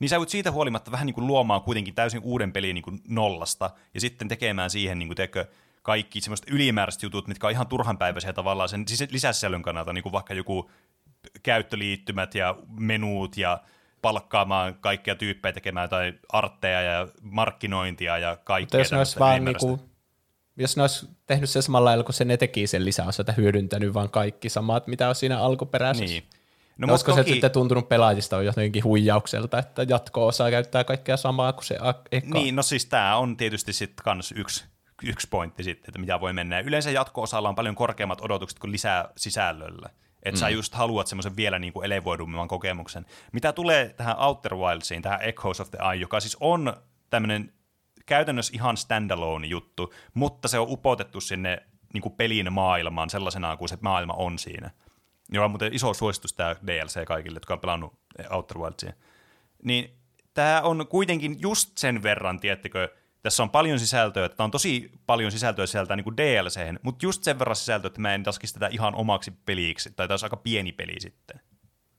niin 0.00 0.08
sä 0.08 0.18
voit 0.18 0.28
siitä 0.28 0.50
huolimatta 0.50 0.90
vähän 0.90 1.06
niin 1.06 1.14
kuin 1.14 1.26
luomaan 1.26 1.62
kuitenkin 1.62 1.94
täysin 1.94 2.20
uuden 2.22 2.52
pelin 2.52 2.74
niin 2.74 2.82
kuin 2.82 3.00
nollasta 3.08 3.70
ja 3.94 4.00
sitten 4.00 4.28
tekemään 4.28 4.70
siihen 4.70 4.98
niin 4.98 5.08
kuin, 5.08 5.16
teikö, 5.16 5.46
kaikki 5.82 6.20
semmoiset 6.20 6.50
ylimääräiset 6.50 7.02
jutut, 7.02 7.28
mitkä 7.28 7.46
on 7.46 7.50
ihan 7.50 7.66
turhanpäiväisiä 7.66 8.32
tavallaan 8.32 8.68
sen 8.68 8.84
lisäsisällön 9.10 9.62
kannalta, 9.62 9.92
niin 9.92 10.02
kuin 10.02 10.12
vaikka 10.12 10.34
joku 10.34 10.70
käyttöliittymät 11.42 12.34
ja 12.34 12.56
menuut 12.78 13.36
ja 13.36 13.60
palkkaamaan 14.02 14.74
kaikkia 14.74 15.14
tyyppejä 15.14 15.52
tekemään 15.52 15.88
tai 15.88 16.12
artteja 16.28 16.82
ja 16.82 17.08
markkinointia 17.22 18.18
ja 18.18 18.36
kaikkea. 18.44 18.60
Mutta 18.60 18.76
jos 18.78 18.92
ne 18.92 18.98
olisi 18.98 19.18
vaan 19.18 19.44
niinku, 19.44 19.80
jos 20.56 20.76
ne 20.76 20.82
olisi 20.82 21.08
tehnyt 21.26 21.50
sen 21.50 21.62
samalla 21.62 21.88
lailla, 21.88 22.04
kun 22.04 22.14
se 22.14 22.24
ne 22.24 22.36
teki 22.36 22.66
sen 22.66 22.84
lisäosa, 22.84 23.22
että 23.22 23.32
hyödyntänyt 23.32 23.94
vaan 23.94 24.10
kaikki 24.10 24.48
samat, 24.48 24.86
mitä 24.86 25.08
on 25.08 25.14
siinä 25.14 25.38
alkuperäisessä. 25.38 26.06
Niin. 26.06 26.24
No, 26.78 26.86
no 26.86 26.92
olisiko 26.92 27.12
toki... 27.12 27.22
se 27.22 27.32
sitten 27.32 27.50
tuntunut 27.50 27.88
pelaajista 27.88 28.36
on 28.36 28.44
jotenkin 28.44 28.84
huijaukselta, 28.84 29.58
että 29.58 29.82
jatko-osa 29.88 30.50
käyttää 30.50 30.84
kaikkea 30.84 31.16
samaa 31.16 31.52
kuin 31.52 31.64
se 31.64 31.78
eka? 32.12 32.28
Niin, 32.38 32.56
no 32.56 32.62
siis 32.62 32.86
tämä 32.86 33.16
on 33.16 33.36
tietysti 33.36 33.72
sitten 33.72 34.04
kans 34.04 34.32
yksi, 34.36 34.64
yksi 35.02 35.28
pointti 35.30 35.64
sitten, 35.64 35.90
että 35.90 35.98
mitä 35.98 36.20
voi 36.20 36.32
mennä. 36.32 36.60
Yleensä 36.60 36.90
jatko-osalla 36.90 37.48
on 37.48 37.54
paljon 37.54 37.74
korkeammat 37.74 38.20
odotukset 38.20 38.58
kuin 38.58 38.72
lisää 38.72 39.08
sisällöllä. 39.16 39.90
Että 40.22 40.36
mm. 40.36 40.40
sä 40.40 40.48
just 40.48 40.74
haluat 40.74 41.06
semmoisen 41.06 41.36
vielä 41.36 41.58
niin 41.58 41.72
kuin 41.72 41.86
elevoidumman 41.86 42.48
kokemuksen. 42.48 43.06
Mitä 43.32 43.52
tulee 43.52 43.94
tähän 43.96 44.18
Outer 44.18 44.54
Wildsiin, 44.54 45.02
tähän 45.02 45.22
Echoes 45.22 45.60
of 45.60 45.70
the 45.70 45.78
Eye, 45.78 45.94
joka 45.94 46.20
siis 46.20 46.36
on 46.40 46.74
tämmöinen 47.10 47.52
käytännössä 48.06 48.52
ihan 48.54 48.76
standalone 48.76 49.46
juttu, 49.46 49.94
mutta 50.14 50.48
se 50.48 50.58
on 50.58 50.66
upotettu 50.70 51.20
sinne 51.20 51.62
niin 51.94 52.02
kuin 52.02 52.14
pelin 52.14 52.52
maailmaan 52.52 53.10
sellaisena 53.10 53.56
kuin 53.56 53.68
se 53.68 53.78
maailma 53.80 54.12
on 54.12 54.38
siinä. 54.38 54.70
Joka 55.32 55.44
on 55.44 55.50
muuten 55.50 55.74
iso 55.74 55.94
suositus 55.94 56.32
tämä 56.32 56.56
DLC 56.66 57.04
kaikille, 57.04 57.36
jotka 57.36 57.54
on 57.54 57.60
pelannut 57.60 57.94
Outer 58.30 58.58
Wildsia. 58.58 58.92
Niin 59.62 59.98
tämä 60.34 60.62
on 60.62 60.86
kuitenkin 60.88 61.36
just 61.40 61.78
sen 61.78 62.02
verran, 62.02 62.40
tiettekö, 62.40 62.88
tässä 63.22 63.42
on 63.42 63.50
paljon 63.50 63.78
sisältöä, 63.78 64.26
että 64.26 64.44
on 64.44 64.50
tosi 64.50 64.90
paljon 65.06 65.32
sisältöä 65.32 65.66
sieltä 65.66 65.96
niin 65.96 66.16
DLC, 66.16 66.60
mutta 66.82 67.06
just 67.06 67.24
sen 67.24 67.38
verran 67.38 67.56
sisältöä, 67.56 67.86
että 67.86 68.00
mä 68.00 68.14
en 68.14 68.22
taskisi 68.22 68.54
tätä 68.54 68.68
ihan 68.68 68.94
omaksi 68.94 69.32
peliksi, 69.44 69.90
tai 69.96 70.06
olisi 70.10 70.26
aika 70.26 70.36
pieni 70.36 70.72
peli 70.72 71.00
sitten. 71.00 71.40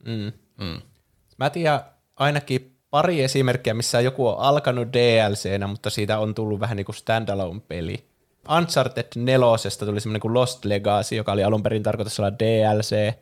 Mm. 0.06 0.32
Mm. 0.66 0.82
Mä 1.38 1.50
tiedän 1.50 1.82
ainakin 2.16 2.78
pari 2.90 3.24
esimerkkiä, 3.24 3.74
missä 3.74 4.02
joku 4.02 4.28
on 4.28 4.40
alkanut 4.40 4.88
DLCnä, 4.94 5.68
mutta 5.68 5.90
siitä 5.90 6.20
on 6.20 6.36
tullut 6.36 6.60
vähän 6.60 6.78
niin 6.78 6.86
kuin 6.86 6.96
standalone-peli. 6.96 8.12
Uncharted 8.58 9.08
4 9.16 9.48
tuli 9.86 10.00
semmoinen 10.00 10.22
kuin 10.22 10.34
Lost 10.34 10.66
Legacy, 10.66 11.16
joka 11.16 11.32
oli 11.32 11.44
alun 11.44 11.64
perin 11.64 11.84
tarkoitus 11.84 12.20
olla 12.20 12.40
DLC. 12.40 13.14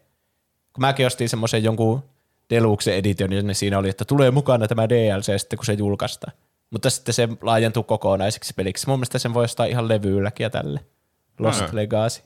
Kun 0.73 0.81
mäkin 0.81 1.05
ostin 1.07 1.29
semmoisen 1.29 1.63
jonkun 1.63 2.03
Deluxe 2.49 2.97
Edition, 2.97 3.29
niin 3.29 3.55
siinä 3.55 3.77
oli, 3.77 3.89
että 3.89 4.05
tulee 4.05 4.31
mukana 4.31 4.67
tämä 4.67 4.89
DLC 4.89 5.39
sitten, 5.39 5.57
kun 5.57 5.65
se 5.65 5.73
julkaistaan. 5.73 6.33
Mutta 6.70 6.89
sitten 6.89 7.13
se 7.13 7.30
laajentuu 7.41 7.84
kokonaiseksi 7.84 8.53
peliksi. 8.53 8.88
Mun 8.88 8.99
mielestä 8.99 9.20
sen 9.20 9.34
voi 9.34 9.43
ostaa 9.43 9.65
ihan 9.65 9.88
levyylläkin 9.88 10.43
ja 10.43 10.49
tälle. 10.49 10.80
Lost 11.39 11.61
mm. 11.61 11.76
Legacy. 11.76 12.22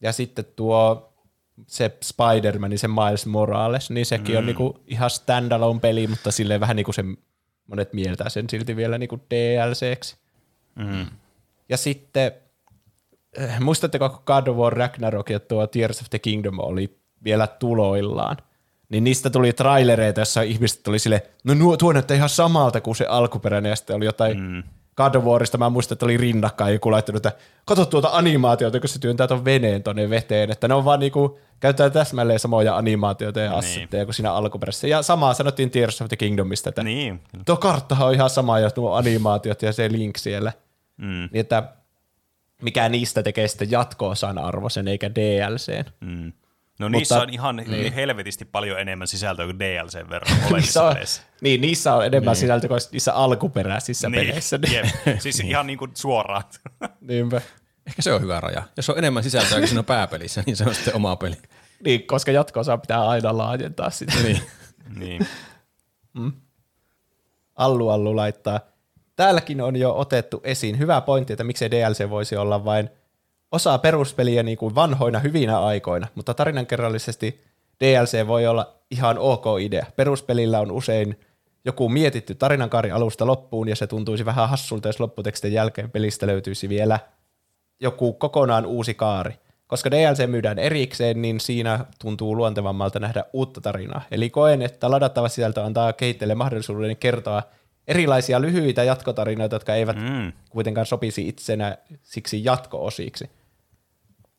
Ja 0.00 0.12
sitten 0.12 0.44
tuo 0.56 1.12
se 1.66 1.98
Spider-Man, 2.04 2.78
se 2.78 2.88
Miles 2.88 3.26
Morales, 3.26 3.90
niin 3.90 4.06
sekin 4.06 4.34
mm. 4.34 4.38
on 4.38 4.46
niinku 4.46 4.80
ihan 4.86 5.10
standalone 5.10 5.80
peli, 5.80 6.06
mutta 6.06 6.30
silleen 6.30 6.60
vähän 6.60 6.76
niinku 6.76 6.92
se 6.92 7.04
monet 7.66 7.92
mieltää 7.92 8.28
sen 8.28 8.50
silti 8.50 8.76
vielä 8.76 8.98
niinku 8.98 9.20
DLCksi. 9.30 10.16
Mm. 10.74 11.06
Ja 11.68 11.76
sitten, 11.76 12.32
äh, 13.40 13.60
muistatteko, 13.60 14.08
kun 14.08 14.22
God 14.26 14.46
of 14.46 14.56
War 14.56 14.72
Ragnarok 14.72 15.30
ja 15.30 15.40
tuo 15.40 15.66
Tears 15.66 16.00
of 16.00 16.10
the 16.10 16.18
Kingdom 16.18 16.58
oli 16.58 16.98
vielä 17.24 17.46
tuloillaan, 17.46 18.36
niin 18.88 19.04
niistä 19.04 19.30
tuli 19.30 19.52
trailereita, 19.52 20.20
jossa 20.20 20.42
ihmiset 20.42 20.82
tuli 20.82 20.98
sille, 20.98 21.22
no 21.44 21.54
nuo, 21.54 21.76
tuo 21.76 21.92
näyttää 21.92 22.16
ihan 22.16 22.28
samalta 22.28 22.80
kuin 22.80 22.96
se 22.96 23.06
alkuperäinen, 23.06 23.70
ja 23.70 23.76
sitten 23.76 23.96
oli 23.96 24.04
jotain 24.04 24.40
mm. 24.40 24.62
God 24.96 25.14
of 25.14 25.24
Warista, 25.24 25.58
mä 25.58 25.70
muistan, 25.70 25.94
että 25.94 26.06
oli 26.06 26.16
rinnakkain 26.16 26.72
joku 26.72 26.90
laittanut, 26.90 27.26
että 27.26 27.38
kato 27.64 27.86
tuota 27.86 28.08
animaatiota, 28.12 28.80
kun 28.80 28.88
se 28.88 28.98
työntää 28.98 29.26
tuon 29.26 29.44
veneen 29.44 29.82
tuonne 29.82 30.10
veteen, 30.10 30.50
että 30.50 30.68
ne 30.68 30.74
on 30.74 30.84
vaan 30.84 31.00
niinku, 31.00 31.38
käyttää 31.60 31.90
täsmälleen 31.90 32.38
samoja 32.38 32.76
animaatioita 32.76 33.40
ja 33.40 33.50
niin. 33.50 33.58
assetteja 33.58 34.00
niin. 34.00 34.06
kuin 34.06 34.14
siinä 34.14 34.32
alkuperäisessä. 34.32 34.88
Ja 34.88 35.02
samaa 35.02 35.34
sanottiin 35.34 35.70
Tears 35.70 36.02
of 36.02 36.08
the 36.08 36.16
Kingdomista, 36.16 36.68
että 36.68 36.82
niin. 36.82 37.20
tuo 37.46 37.56
karttahan 37.56 38.08
on 38.08 38.14
ihan 38.14 38.30
sama 38.30 38.58
ja 38.58 38.70
tuo 38.70 38.92
animaatiot 38.92 39.62
ja 39.62 39.72
se 39.72 39.92
link 39.92 40.16
siellä. 40.16 40.52
Mm. 40.96 41.28
Niin 41.32 41.40
että 41.40 41.62
mikä 42.62 42.88
niistä 42.88 43.22
tekee 43.22 43.48
sitten 43.48 43.70
jatko-osan 43.70 44.38
arvoisen 44.38 44.88
eikä 44.88 45.14
DLC. 45.14 45.84
Mm. 46.00 46.32
No 46.78 46.86
Mutta, 46.86 46.98
niissä 46.98 47.22
on 47.22 47.30
ihan 47.30 47.56
niin. 47.56 47.92
helvetisti 47.92 48.44
paljon 48.44 48.80
enemmän 48.80 49.08
sisältöä 49.08 49.44
kuin 49.44 49.58
DLC 49.58 50.10
verran 50.10 50.36
niissä 50.52 50.84
on, 50.84 50.96
Niin, 51.40 51.60
niissä 51.60 51.94
on 51.94 52.06
enemmän 52.06 52.32
niin. 52.32 52.40
sisältöä 52.40 52.68
kuin 52.68 52.80
niissä 52.92 53.14
alkuperäisissä 53.14 54.08
niin. 54.08 54.26
peleissä. 54.26 54.58
Jep. 54.72 54.86
Siis 55.22 55.40
ihan 55.40 55.66
niin 55.66 55.78
kuin 55.78 55.90
suoraan. 55.94 56.42
Niinpä. 57.00 57.40
Ehkä 57.86 58.02
se 58.02 58.12
on 58.12 58.20
hyvä 58.20 58.40
raja. 58.40 58.62
Jos 58.76 58.90
on 58.90 58.98
enemmän 58.98 59.22
sisältöä 59.22 59.58
kuin 59.58 59.68
siinä 59.68 59.82
pääpelissä, 59.82 60.42
niin 60.46 60.56
se 60.56 60.64
on 60.64 60.74
sitten 60.74 60.96
oma 60.96 61.16
peli. 61.16 61.36
Niin, 61.84 62.06
koska 62.06 62.30
jatko 62.30 62.60
pitää 62.80 63.08
aina 63.08 63.38
laajentaa 63.38 63.90
sitä. 63.90 64.14
niin. 64.22 64.40
niin. 64.96 65.26
Mm. 66.14 66.32
Allu 67.56 67.88
Allu 67.88 68.16
laittaa. 68.16 68.60
Täälläkin 69.16 69.60
on 69.60 69.76
jo 69.76 69.98
otettu 69.98 70.40
esiin 70.44 70.78
hyvä 70.78 71.00
pointti, 71.00 71.32
että 71.32 71.44
miksei 71.44 71.70
DLC 71.70 72.10
voisi 72.10 72.36
olla 72.36 72.64
vain– 72.64 72.90
osaa 73.54 73.78
peruspeliä 73.78 74.42
niin 74.42 74.58
kuin 74.58 74.74
vanhoina 74.74 75.18
hyvinä 75.18 75.60
aikoina, 75.60 76.06
mutta 76.14 76.34
tarinankerrallisesti 76.34 77.44
DLC 77.80 78.26
voi 78.26 78.46
olla 78.46 78.74
ihan 78.90 79.18
ok 79.18 79.44
idea. 79.60 79.86
Peruspelillä 79.96 80.60
on 80.60 80.72
usein 80.72 81.20
joku 81.64 81.88
mietitty 81.88 82.34
tarinankaari 82.34 82.90
alusta 82.90 83.26
loppuun, 83.26 83.68
ja 83.68 83.76
se 83.76 83.86
tuntuisi 83.86 84.24
vähän 84.24 84.48
hassulta, 84.48 84.88
jos 84.88 85.00
lopputekstin 85.00 85.52
jälkeen 85.52 85.90
pelistä 85.90 86.26
löytyisi 86.26 86.68
vielä 86.68 86.98
joku 87.80 88.12
kokonaan 88.12 88.66
uusi 88.66 88.94
kaari. 88.94 89.34
Koska 89.66 89.90
DLC 89.90 90.26
myydään 90.26 90.58
erikseen, 90.58 91.22
niin 91.22 91.40
siinä 91.40 91.84
tuntuu 91.98 92.36
luontevammalta 92.36 93.00
nähdä 93.00 93.24
uutta 93.32 93.60
tarinaa. 93.60 94.02
Eli 94.10 94.30
koen, 94.30 94.62
että 94.62 94.90
ladattava 94.90 95.28
sisältö 95.28 95.64
antaa 95.64 95.92
kehittäjille 95.92 96.34
mahdollisuuden 96.34 96.96
kertoa 96.96 97.42
erilaisia 97.88 98.40
lyhyitä 98.40 98.84
jatkotarinoita, 98.84 99.56
jotka 99.56 99.74
eivät 99.74 99.96
mm. 99.96 100.32
kuitenkaan 100.50 100.86
sopisi 100.86 101.28
itsenä 101.28 101.78
siksi 102.02 102.44
jatko-osiksi. 102.44 103.30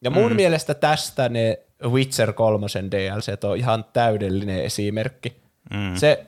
Ja 0.01 0.09
mun 0.09 0.31
mm. 0.31 0.35
mielestä 0.35 0.73
tästä 0.73 1.29
ne 1.29 1.59
Witcher 1.83 2.33
3 2.33 2.67
DLC 2.91 3.43
on 3.43 3.57
ihan 3.57 3.85
täydellinen 3.93 4.63
esimerkki. 4.63 5.41
Mm. 5.73 5.95
Se 5.95 6.25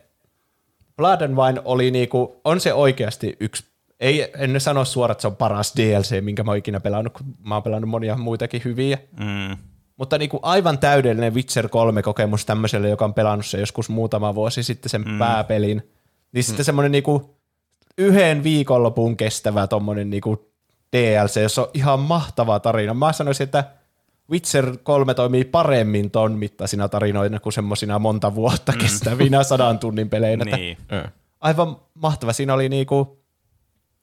Blood 0.97 1.21
and 1.21 1.37
Wine 1.37 1.61
oli 1.65 1.91
niinku, 1.91 2.41
on 2.43 2.59
se 2.59 2.73
oikeasti 2.73 3.37
yksi 3.39 3.63
ei, 3.99 4.31
en 4.37 4.61
sano 4.61 4.85
suoraan, 4.85 5.11
että 5.11 5.21
se 5.21 5.27
on 5.27 5.35
paras 5.35 5.73
DLC, 5.77 6.21
minkä 6.21 6.43
mä 6.43 6.51
oon 6.51 6.57
ikinä 6.57 6.79
pelannut, 6.79 7.13
kun 7.13 7.25
mä 7.43 7.55
oon 7.55 7.63
pelannut 7.63 7.89
monia 7.89 8.17
muitakin 8.17 8.61
hyviä. 8.65 8.97
Mm. 9.19 9.57
Mutta 9.97 10.17
niin 10.17 10.29
kuin 10.29 10.39
aivan 10.43 10.77
täydellinen 10.79 11.33
Witcher 11.33 11.65
3-kokemus 11.65 12.45
tämmöiselle, 12.45 12.89
joka 12.89 13.05
on 13.05 13.13
pelannut 13.13 13.45
se 13.45 13.59
joskus 13.59 13.89
muutama 13.89 14.35
vuosi 14.35 14.63
sitten 14.63 14.89
sen 14.89 15.01
mm. 15.01 15.19
pääpelin. 15.19 15.91
Niin 16.31 16.43
sitten 16.43 16.65
semmoinen 16.65 16.91
niin 16.91 17.03
kuin 17.03 17.23
yhden 17.97 18.43
viikonlopun 18.43 19.17
kestävä 19.17 19.67
tommonen 19.67 20.09
niin 20.09 20.21
kuin 20.21 20.39
DLC, 20.93 21.41
jossa 21.41 21.61
on 21.61 21.69
ihan 21.73 21.99
mahtava 21.99 22.59
tarina. 22.59 22.93
Mä 22.93 23.13
sanoisin, 23.13 23.43
että 23.43 23.63
Witcher 24.31 24.77
3 24.83 25.13
toimii 25.13 25.45
paremmin 25.45 26.11
ton 26.11 26.31
mittaisina 26.31 26.89
tarinoina 26.89 27.39
kuin 27.39 27.53
semmoisina 27.53 27.99
monta 27.99 28.35
vuotta 28.35 28.73
kestävinä 28.81 29.43
sadan 29.43 29.79
tunnin 29.79 30.09
peleinä. 30.09 30.45
Niin. 30.45 30.77
aivan 31.39 31.77
mahtava. 31.93 32.33
Siinä 32.33 32.53
oli 32.53 32.69
niinku, 32.69 33.23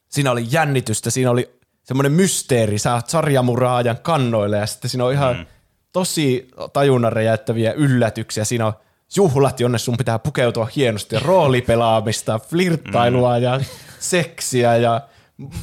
siinä 0.09 0.31
oli 0.31 0.47
jännitystä, 0.51 1.11
siinä 1.11 1.31
oli 1.31 1.59
semmoinen 1.83 2.13
mysteeri, 2.13 2.79
sä 2.79 2.95
oot 2.95 3.09
sarjamuraajan 3.09 3.99
kannoille 4.03 4.57
ja 4.57 4.67
sitten 4.67 4.91
siinä 4.91 5.05
on 5.05 5.13
ihan 5.13 5.37
mm. 5.37 5.47
tosi 5.93 6.49
tajunnan 6.73 7.13
räjäyttäviä 7.13 7.73
yllätyksiä. 7.73 8.45
Siinä 8.45 8.67
on 8.67 8.73
juhlat, 9.17 9.61
jonne 9.61 9.79
sun 9.79 9.97
pitää 9.97 10.19
pukeutua 10.19 10.69
hienosti, 10.77 11.19
roolipelaamista, 11.19 12.39
flirttailua 12.39 13.37
mm. 13.37 13.43
ja 13.43 13.61
seksiä 13.99 14.77
ja 14.77 15.01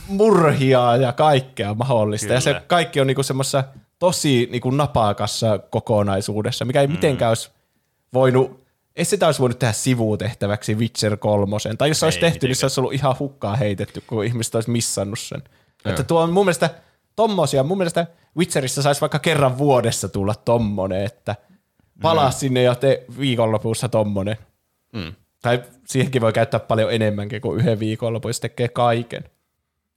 murhia 0.07 0.95
ja 0.95 1.13
kaikkea 1.13 1.73
mahdollista. 1.73 2.27
Kyllä. 2.27 2.37
Ja 2.37 2.41
se 2.41 2.61
kaikki 2.67 3.01
on 3.01 3.07
niinku 3.07 3.23
semmoisessa 3.23 3.63
tosi 3.99 4.47
niinku 4.51 4.69
napakassa 4.69 5.59
kokonaisuudessa, 5.59 6.65
mikä 6.65 6.81
ei 6.81 6.87
mm. 6.87 6.93
mitenkään 6.93 7.29
olisi 7.29 7.49
voinut, 8.13 8.63
ei 8.95 9.05
sitä 9.05 9.25
olisi 9.25 9.39
voinut 9.39 9.59
tehdä 9.59 9.73
sivutehtäväksi 9.73 10.75
Witcher 10.75 11.17
3. 11.17 11.55
Tai 11.77 11.89
jos 11.89 11.99
se 11.99 12.05
olisi 12.05 12.17
Ei 12.17 12.21
tehty, 12.21 12.47
niin 12.47 12.55
se 12.55 12.59
mitenkään. 12.59 12.65
olisi 12.65 12.79
ollut 12.79 12.93
ihan 12.93 13.15
hukkaa 13.19 13.55
heitetty, 13.55 14.03
kun 14.07 14.25
ihmiset 14.25 14.55
olisi 14.55 14.69
missannut 14.69 15.19
sen. 15.19 15.43
Että 15.85 16.03
tuo 16.03 16.21
on 16.21 16.31
mun 16.31 16.45
mielestä 16.45 16.69
tommosia, 17.15 17.63
mun 17.63 17.77
mielestä 17.77 18.07
Witcherissa 18.37 18.81
saisi 18.81 19.01
vaikka 19.01 19.19
kerran 19.19 19.57
vuodessa 19.57 20.09
tulla 20.09 20.35
tommonen, 20.35 21.05
että 21.05 21.35
palaa 22.01 22.29
mm. 22.29 22.33
sinne 22.33 22.61
ja 22.61 22.75
te 22.75 23.05
viikonlopussa 23.19 23.89
tommonen. 23.89 24.37
Mm. 24.93 25.13
Tai 25.41 25.63
siihenkin 25.87 26.21
voi 26.21 26.33
käyttää 26.33 26.59
paljon 26.59 26.93
enemmänkin 26.93 27.41
kuin 27.41 27.59
yhden 27.59 27.79
viikonlopun, 27.79 28.29
jos 28.29 28.39
tekee 28.39 28.67
kaiken. 28.67 29.23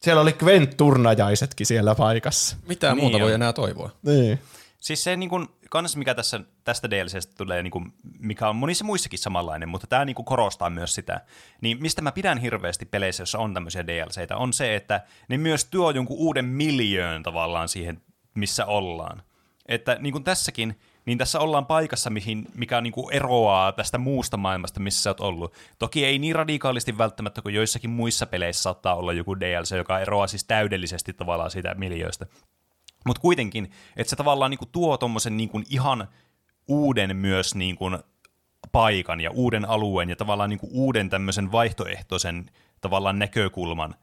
Siellä 0.05 0.23
oli 0.23 0.33
Gwent-turnajaisetkin 0.33 1.67
siellä 1.67 1.95
paikassa. 1.95 2.57
Mitä 2.69 2.95
Niin 2.95 3.05
muuta 3.05 3.19
voi 3.21 3.29
on. 3.29 3.35
enää 3.35 3.53
toivoa? 3.53 3.91
Niin. 4.03 4.39
Siis 4.81 5.05
se 5.05 5.17
niin 5.17 5.31
kuin, 5.31 5.49
kans 5.71 5.97
mikä 5.97 6.15
tässä, 6.15 6.41
tästä 6.65 6.91
DLCstä 6.91 7.33
tulee, 7.39 7.63
niin 7.63 7.71
kuin, 7.71 7.93
mikä 8.19 8.49
on 8.49 8.57
monissa 8.57 8.85
muissakin 8.85 9.19
samanlainen, 9.19 9.69
mutta 9.69 9.87
tämä 9.87 10.05
niin 10.05 10.15
kuin 10.15 10.27
korostaa 10.27 10.71
myös 10.71 10.95
sitä, 10.95 11.21
niin 11.61 11.79
mistä 11.81 12.03
mä 12.03 12.13
pidän 12.13 12.39
hirveästi 12.39 12.85
peleissä, 12.85 13.23
jossa 13.23 13.39
on 13.39 13.55
tämmöisiä 13.55 13.87
DLCitä, 13.87 14.37
on 14.37 14.53
se, 14.53 14.77
että 14.77 15.01
ne 15.29 15.39
myös 15.39 15.65
tuo 15.65 15.91
jonkun 15.91 16.17
uuden 16.19 16.45
miljöön 16.45 17.23
tavallaan 17.23 17.69
siihen, 17.69 18.03
missä 18.35 18.67
ollaan. 18.67 19.23
Että 19.69 19.97
niin 20.01 20.13
kuin 20.13 20.25
tässäkin, 20.25 20.79
niin 21.07 21.19
tässä 21.19 21.41
ollaan 21.41 21.67
paikassa, 21.67 22.11
mihin, 22.11 22.47
mikä 22.55 22.81
niin 22.81 22.93
kuin 22.93 23.15
eroaa 23.15 23.73
tästä 23.73 23.99
muusta 23.99 24.37
maailmasta, 24.37 24.81
missä 24.81 25.03
sä 25.03 25.11
oot 25.11 25.21
ollut. 25.21 25.55
Toki 25.79 26.05
ei 26.05 26.19
niin 26.19 26.35
radikaalisti 26.35 26.99
välttämättä 26.99 27.43
kuin 27.43 27.55
joissakin 27.55 27.91
muissa 27.91 28.27
peleissä 28.27 28.63
saattaa 28.63 28.95
olla 28.95 29.13
joku 29.13 29.41
DLC, 29.41 29.77
joka 29.77 30.01
eroaa 30.01 30.27
siis 30.27 30.45
täydellisesti 30.45 31.13
tavallaan 31.13 31.51
siitä 31.51 31.75
miljööstä. 31.75 32.27
Mutta 33.07 33.21
kuitenkin, 33.21 33.71
että 33.97 34.11
se 34.11 34.17
tavallaan 34.17 34.51
niinku 34.51 34.67
tuo 34.67 34.99
tuommoisen 34.99 35.37
niinku 35.37 35.63
ihan 35.71 36.09
uuden 36.69 37.17
myös 37.17 37.55
niinku 37.55 37.91
paikan 38.73 39.21
ja 39.21 39.31
uuden 39.31 39.65
alueen 39.65 40.11
ja 40.11 40.17
tavallaan 40.17 40.51
niinku 40.51 40.69
uuden 40.73 41.11
tämmöisen 41.11 41.53
vaihtoehtoisen 41.53 42.51
tavallaan 42.81 43.19
näkökulman, 43.19 43.95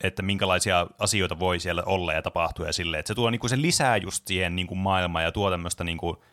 että 0.00 0.22
minkälaisia 0.22 0.86
asioita 0.98 1.38
voi 1.38 1.60
siellä 1.60 1.82
olla 1.86 2.12
ja 2.12 2.22
tapahtua 2.22 2.66
ja 2.66 2.72
silleen, 2.72 2.98
että 2.98 3.08
se 3.08 3.14
tuo 3.14 3.30
niinku 3.30 3.48
se 3.48 3.60
lisää 3.60 3.96
just 3.96 4.26
siihen 4.26 4.56
niinku 4.56 4.74
maailmaan 4.74 5.24
ja 5.24 5.32
tuo 5.32 5.50
tämmöistä 5.50 5.84
niinku, 5.84 6.24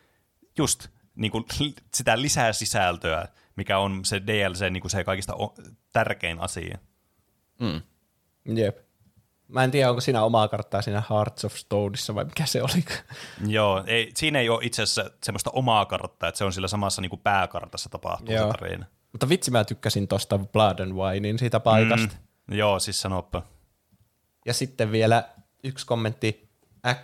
just 0.58 0.88
niinku 1.14 1.44
sitä 1.94 2.22
lisää 2.22 2.52
sisältöä, 2.52 3.28
mikä 3.56 3.78
on 3.78 4.04
se 4.04 4.22
DLC 4.26 4.70
niinku 4.70 4.88
se 4.88 5.04
kaikista 5.04 5.34
o- 5.34 5.54
tärkein 5.92 6.40
asia. 6.40 6.78
Jep. 8.54 8.78
Mä 9.48 9.64
en 9.64 9.70
tiedä, 9.70 9.90
onko 9.90 10.00
siinä 10.00 10.22
omaa 10.22 10.48
karttaa 10.48 10.82
siinä 10.82 11.02
Hearts 11.10 11.44
of 11.44 11.54
Stoneissa 11.54 12.14
vai 12.14 12.24
mikä 12.24 12.46
se 12.46 12.62
oli. 12.62 12.84
Joo, 13.56 13.84
ei, 13.86 14.10
siinä 14.14 14.38
ei 14.38 14.48
ole 14.48 14.64
itse 14.64 14.82
asiassa 14.82 15.10
semmoista 15.22 15.50
omaa 15.50 15.84
karttaa, 15.84 16.28
että 16.28 16.38
se 16.38 16.44
on 16.44 16.52
sillä 16.52 16.68
samassa 16.68 17.02
niin 17.02 17.10
kuin 17.10 17.20
pääkartassa 17.20 17.88
tapahtuu 17.88 18.34
Joo. 18.34 18.52
se 18.52 18.58
tarina. 18.58 18.86
Mutta 19.12 19.28
vitsi 19.28 19.50
mä 19.50 19.64
tykkäsin 19.64 20.08
tosta 20.08 20.38
Blood 20.38 20.78
and 20.78 20.92
Winein 20.92 21.38
siitä 21.38 21.60
paikasta. 21.60 22.16
Mm. 22.46 22.56
Joo, 22.56 22.78
siis 22.80 23.00
sanoppa. 23.00 23.42
Ja 24.44 24.54
sitten 24.54 24.92
vielä 24.92 25.28
yksi 25.64 25.86
kommentti 25.86 26.48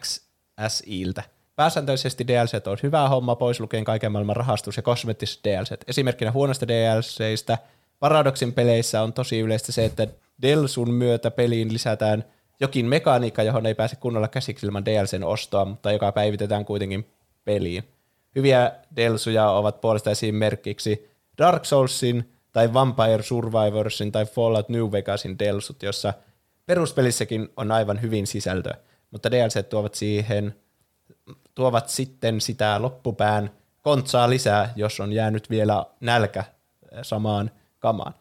XSIltä. 0.01 1.23
Pääsääntöisesti 1.57 2.27
DLC 2.27 2.67
on 2.67 2.79
hyvä 2.83 3.09
homma, 3.09 3.37
pois 3.37 3.61
lukien 3.61 3.85
kaiken 3.85 4.13
maailman 4.13 4.37
rahastus- 4.37 4.77
ja 4.77 4.83
kosmettiset 4.83 5.41
DLC. 5.45 5.71
Esimerkkinä 5.87 6.33
huonosta 6.33 6.69
DLCistä 6.69 7.59
Paradoxin 7.99 8.53
peleissä 8.53 9.03
on 9.03 9.13
tosi 9.13 9.41
yleistä 9.41 9.73
se, 9.73 9.85
että 9.85 10.07
Delsun 10.43 10.95
myötä 10.95 11.31
peliin 11.31 11.73
lisätään 11.73 12.25
jokin 12.61 12.87
mekaniikka, 12.87 13.43
johon 13.43 13.67
ei 13.67 13.75
pääse 13.75 13.97
kunnolla 13.97 14.29
käsiksi 14.29 14.67
ilman 14.67 14.85
DLCn 14.85 15.25
ostoa, 15.25 15.65
mutta 15.65 15.93
joka 15.93 16.13
päivitetään 16.13 16.65
kuitenkin 16.65 17.07
peliin. 17.45 17.85
Hyviä 18.37 18.73
Delsuja 18.97 19.51
ovat 19.51 19.81
puolestaan 19.81 20.13
esimerkiksi 20.13 21.11
Dark 21.39 21.65
Soulsin 21.65 22.33
tai 22.53 22.73
Vampire 22.73 23.23
Survivorsin 23.23 24.13
tai 24.13 24.27
Fallout 24.27 24.69
New 24.69 24.93
Vegasin 24.93 25.39
Delsut, 25.39 25.83
jossa 25.83 26.15
peruspelissäkin 26.71 27.49
on 27.57 27.73
aivan 27.73 28.03
hyvin 28.03 28.27
sisältöä, 28.27 28.75
mutta 29.11 29.31
DLC 29.31 29.69
tuovat 29.69 29.95
siihen 29.95 30.55
tuovat 31.55 31.89
sitten 31.89 32.41
sitä 32.41 32.83
loppupään 32.83 33.51
kontsaa 33.83 34.31
lisää, 34.31 34.73
jos 34.77 35.01
on 35.01 35.13
jäänyt 35.13 35.51
vielä 35.51 35.87
nälkä 36.01 36.45
samaan 37.03 37.51
kamaan. 37.79 38.15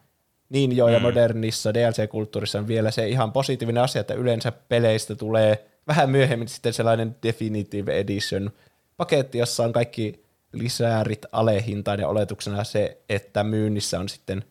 Niin 0.48 0.76
joo, 0.76 0.88
ja 0.88 1.00
modernissa 1.00 1.74
DLC-kulttuurissa 1.74 2.58
on 2.58 2.68
vielä 2.68 2.90
se 2.90 3.08
ihan 3.08 3.32
positiivinen 3.32 3.82
asia, 3.82 4.00
että 4.00 4.14
yleensä 4.14 4.52
peleistä 4.52 5.14
tulee 5.14 5.66
vähän 5.86 6.10
myöhemmin 6.10 6.48
sitten 6.48 6.72
sellainen 6.72 7.16
Definitive 7.22 7.98
Edition 7.98 8.50
paketti, 8.96 9.38
jossa 9.38 9.64
on 9.64 9.72
kaikki 9.72 10.24
lisäärit 10.52 11.26
alehintaan 11.32 12.00
ja 12.00 12.08
oletuksena 12.08 12.64
se, 12.64 13.00
että 13.08 13.44
myynnissä 13.44 14.00
on 14.00 14.08
sitten 14.08 14.44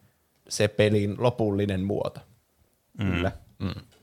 se 0.49 0.67
pelin 0.67 1.15
lopullinen 1.17 1.81
muoto. 1.81 2.19
Mm. 2.97 3.11
Kyllä. 3.11 3.31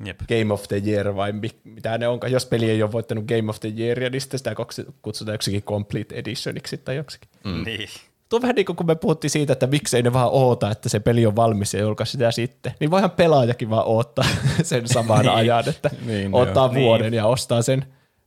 Jep. 0.05 0.21
Game 0.29 0.55
of 0.55 0.63
the 0.69 0.83
Year 0.87 1.17
vai 1.17 1.33
mi- 1.33 1.61
mitä 1.65 1.99
ne 1.99 2.09
onkaan. 2.09 2.33
Jos 2.33 2.47
peli 2.47 2.71
ei 2.71 2.83
ole 2.83 2.93
voittanut 2.93 3.25
Game 3.25 3.51
of 3.51 3.61
the 3.61 3.73
Yearia, 3.79 4.11
niin 4.11 4.21
sitten 4.21 4.39
sitä 4.39 4.55
kutsutaan 5.03 5.35
joksikin 5.35 5.63
Complete 5.63 6.15
Editioniksi 6.15 6.79
tai 6.79 6.97
joksikin. 6.97 7.29
Mm. 7.45 7.65
Niin. 7.65 7.89
Tuo 8.29 8.37
on 8.37 8.43
vähän 8.43 8.55
niin 8.57 8.67
kuin 8.67 8.77
kun 8.77 8.87
me 8.87 8.95
puhuttiin 8.95 9.31
siitä, 9.31 9.53
että 9.53 9.67
miksei 9.67 10.03
ne 10.03 10.13
vaan 10.13 10.29
oota, 10.33 10.71
että 10.71 10.89
se 10.89 11.01
peli 11.01 11.27
on 11.27 11.37
valmis 11.37 11.75
ja 11.75 11.81
julkaisi 11.81 12.13
sitä 12.13 12.31
sitten. 12.31 12.73
Niin 12.81 12.91
voihan 12.91 13.11
pelaajakin 13.11 13.71
vaan 13.71 13.85
odottaa 13.87 14.25
sen 14.63 14.89
saman 14.89 15.19
Niin. 15.21 15.31
ajan, 15.35 15.69
että 15.69 15.91
Niin, 16.07 16.35
ottaa 16.35 16.67
joo. 16.67 16.75
vuoden 16.75 17.05
Niin. 17.11 17.17
ja 17.19 17.27
ostaa 17.27 17.63
sen 17.63 17.85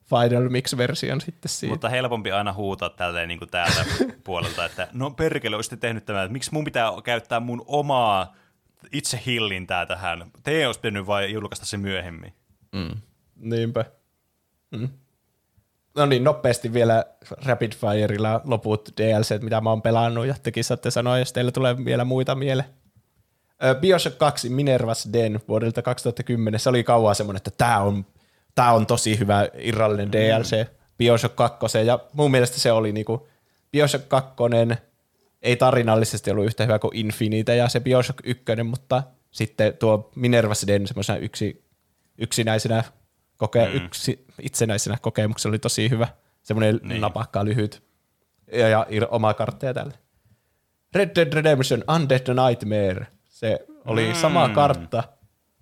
Final 0.09 0.49
Mix-version 0.49 1.21
sitten 1.21 1.49
siitä. 1.49 1.73
Mutta 1.73 1.89
helpompi 1.89 2.31
aina 2.31 2.53
huutaa 2.53 2.89
tälleen 2.89 3.27
niin 3.27 3.39
kuin 3.39 3.49
täältä 3.51 3.85
puolelta, 4.23 4.65
että 4.65 4.87
no 4.93 5.11
perkele, 5.11 5.55
olisitte 5.55 5.77
tehnyt 5.77 6.05
tämän, 6.05 6.23
että 6.25 6.33
miksi 6.33 6.53
mun 6.53 6.63
pitää 6.63 6.91
käyttää 7.03 7.39
mun 7.39 7.63
omaa 7.67 8.35
itse 8.91 9.21
hillintää 9.25 9.85
tähän. 9.85 10.31
Te 10.43 10.67
olisi 10.67 10.79
pitänyt 10.79 11.07
vain 11.07 11.33
julkaista 11.33 11.65
se 11.65 11.77
myöhemmin. 11.77 12.33
Niinpä. 13.35 13.85
Mm. 14.71 14.89
No 15.95 16.05
niin, 16.05 16.23
nopeasti 16.23 16.73
vielä 16.73 17.05
Rapid 17.45 17.73
Fireilla 17.73 18.41
loput 18.43 18.89
DLC, 18.97 19.41
mitä 19.41 19.61
mä 19.61 19.69
oon 19.69 19.81
pelannut, 19.81 20.27
ja 20.27 20.35
tekin 20.43 20.63
saatte 20.63 20.91
sanoa, 20.91 21.19
jos 21.19 21.33
teille 21.33 21.51
tulee 21.51 21.85
vielä 21.85 22.05
muita 22.05 22.35
mieleen. 22.35 22.69
Bioshock 23.79 24.17
2 24.17 24.49
Minerva's 24.49 25.13
Den 25.13 25.39
vuodelta 25.47 25.81
2010, 25.81 26.59
se 26.59 26.69
oli 26.69 26.83
kauan 26.83 27.15
semmoinen, 27.15 27.37
että 27.37 27.51
tämä 27.57 27.79
on, 27.79 28.05
tää 28.55 28.73
on 28.73 28.85
tosi 28.85 29.19
hyvä 29.19 29.47
irrallinen 29.57 30.11
DLC 30.11 30.67
Bioshock 30.97 31.35
2, 31.35 31.77
ja 31.85 31.99
mun 32.13 32.31
mielestä 32.31 32.59
se 32.59 32.71
oli 32.71 32.91
niinku, 32.91 33.27
Bioshock 33.71 34.09
2 34.09 34.31
ei 35.41 35.55
tarinallisesti 35.55 36.31
ollut 36.31 36.45
yhtä 36.45 36.63
hyvä 36.63 36.79
kuin 36.79 36.95
Infinite 36.95 37.55
ja 37.55 37.69
se 37.69 37.79
Bioshock 37.79 38.19
1, 38.23 38.43
mutta 38.63 39.03
sitten 39.31 39.77
tuo 39.77 40.11
Minerva's 40.15 40.67
Den 40.67 40.87
semmoisena 40.87 41.19
yksi, 41.19 41.63
yksinäisenä 42.17 42.83
koke- 43.37 43.69
mm. 43.69 43.85
yksi, 43.85 44.25
itsenäisenä 44.41 44.97
kokemuksena 45.01 45.51
oli 45.51 45.59
tosi 45.59 45.89
hyvä. 45.89 46.07
Semmoinen 46.41 46.79
niin. 46.83 47.01
Napakka, 47.01 47.45
lyhyt 47.45 47.83
ja, 48.51 48.67
ja 48.67 48.87
oma 49.09 49.33
kartta 49.33 49.65
ja 49.65 49.73
tälle. 49.73 49.93
Red 50.95 51.09
Dead 51.15 51.33
Redemption 51.33 51.83
Undead 51.95 52.47
Nightmare. 52.47 53.07
Se 53.23 53.59
oli 53.85 54.07
mm. 54.07 54.13
sama 54.13 54.49
kartta 54.49 55.03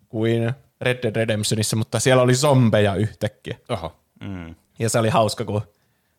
kuin 0.09 0.53
Red 0.81 1.03
Dead 1.03 1.15
Redemptionissa, 1.15 1.75
mutta 1.75 1.99
siellä 1.99 2.23
oli 2.23 2.35
zombeja 2.35 2.95
yhtäkkiä. 2.95 3.57
Oho. 3.69 3.99
Mm. 4.21 4.55
Ja 4.79 4.89
se 4.89 4.99
oli 4.99 5.09
hauska, 5.09 5.45
kun 5.45 5.61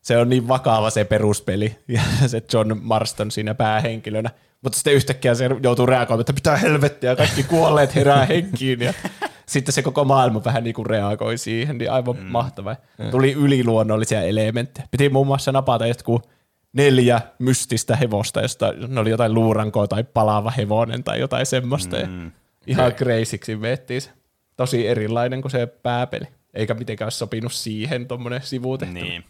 se 0.09 0.18
on 0.18 0.28
niin 0.28 0.48
vakava 0.48 0.90
se 0.90 1.04
peruspeli 1.04 1.76
ja 1.88 2.02
se 2.26 2.42
John 2.52 2.76
Marston 2.82 3.30
siinä 3.30 3.54
päähenkilönä. 3.54 4.30
Mutta 4.62 4.76
sitten 4.76 4.94
yhtäkkiä 4.94 5.34
se 5.34 5.50
joutuu 5.62 5.86
reagoimaan, 5.86 6.20
että 6.20 6.32
pitää 6.32 6.56
helvettiä, 6.56 7.16
kaikki 7.16 7.42
kuolleet 7.42 7.94
herää 7.94 8.24
henkiin 8.24 8.80
ja 8.80 8.94
sitten 9.46 9.72
se 9.72 9.82
koko 9.82 10.04
maailma 10.04 10.44
vähän 10.44 10.64
niin 10.64 10.74
kuin 10.74 10.86
reagoi 10.86 11.38
siihen, 11.38 11.78
niin 11.78 11.92
aivan 11.92 12.16
mm. 12.16 12.22
mahtava. 12.22 12.76
Tuli 13.11 13.32
yliluonnollisia 13.32 14.22
elementtejä. 14.22 14.88
Piti 14.90 15.09
muun 15.09 15.26
muassa 15.26 15.52
napata 15.52 15.86
jotkut 15.86 16.28
neljä 16.72 17.20
mystistä 17.38 17.96
hevosta, 17.96 18.40
josta 18.40 18.72
ne 18.88 19.00
oli 19.00 19.11
jotain 19.11 19.34
luurankoa 19.34 19.88
tai 19.88 20.04
palava 20.04 20.50
hevonen 20.50 21.04
tai 21.04 21.20
jotain 21.20 21.46
semmoista. 21.46 21.96
Mm. 22.06 22.32
Ihan 22.66 22.92
crazyksi 22.92 23.61
vettiin 23.61 24.00
se. 24.00 24.11
Tosi 24.56 24.88
erilainen 24.88 25.42
kuin 25.42 25.52
se 25.52 25.66
pääpeli. 25.66 26.24
Eikä 26.54 26.74
mitenkään 26.74 27.11
sopinut 27.11 27.52
siihen 27.52 28.09
tuommoinen 28.09 28.42
sivutehtävä. 28.42 29.04
Niin. 29.04 29.24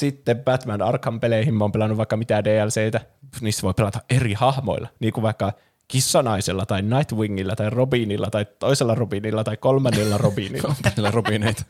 Sitten 0.00 0.44
Batman 0.44 0.82
Arkham-peleihin 0.82 1.54
mä 1.54 1.64
oon 1.64 1.72
pelannut 1.72 1.98
vaikka 1.98 2.16
mitä 2.16 2.44
DLCitä, 2.44 3.00
niissä 3.40 3.62
voi 3.62 3.74
pelata 3.74 4.00
eri 4.10 4.32
hahmoilla, 4.32 4.88
niin 5.00 5.12
kuin 5.12 5.22
vaikka 5.22 5.52
kissanaisella 5.88 6.66
tai 6.66 6.82
Nightwingilla 6.82 7.56
tai 7.56 7.70
Robinilla 7.70 8.30
tai 8.30 8.46
toisella 8.58 8.94
Robinilla 8.94 9.44
tai 9.44 9.56
kolmannella 9.56 10.18
Robinilla. 10.26 10.74
Niillä 10.96 11.10
robineita. 11.10 11.64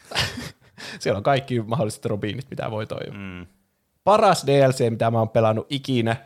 Siellä 1.01 1.17
on 1.17 1.23
kaikki 1.23 1.61
mahdolliset 1.61 2.05
Robinit, 2.05 2.47
mitä 2.51 2.71
voi 2.71 2.87
toivoa. 2.87 3.19
Mm. 3.19 3.47
Paras 4.05 4.47
DLC, 4.47 4.91
mitä 4.91 5.11
mä 5.11 5.19
oon 5.19 5.29
pelannut 5.29 5.67
ikinä, 5.71 6.17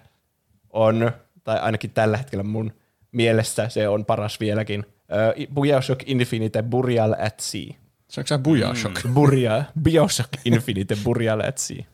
on, 0.70 1.10
tai 1.44 1.58
ainakin 1.58 1.90
tällä 1.90 2.16
hetkellä 2.16 2.42
mun 2.42 2.72
mielestä 3.12 3.68
se 3.68 3.88
on 3.88 4.04
paras 4.04 4.40
vieläkin, 4.40 4.84
uh, 4.86 5.62
Bioshock 5.62 6.02
Infinite 6.06 6.62
Burial 6.62 7.12
at 7.12 7.40
Sea. 7.40 7.74
Se 8.08 8.20
onko 8.20 8.28
se 8.28 8.38
Bujashok? 8.38 9.04
Mm. 9.04 9.14
Burial, 9.14 9.62
Bioshock 9.82 10.32
Infinite 10.44 10.96
Burial 11.04 11.40
at 11.40 11.58
Sea. 11.58 11.93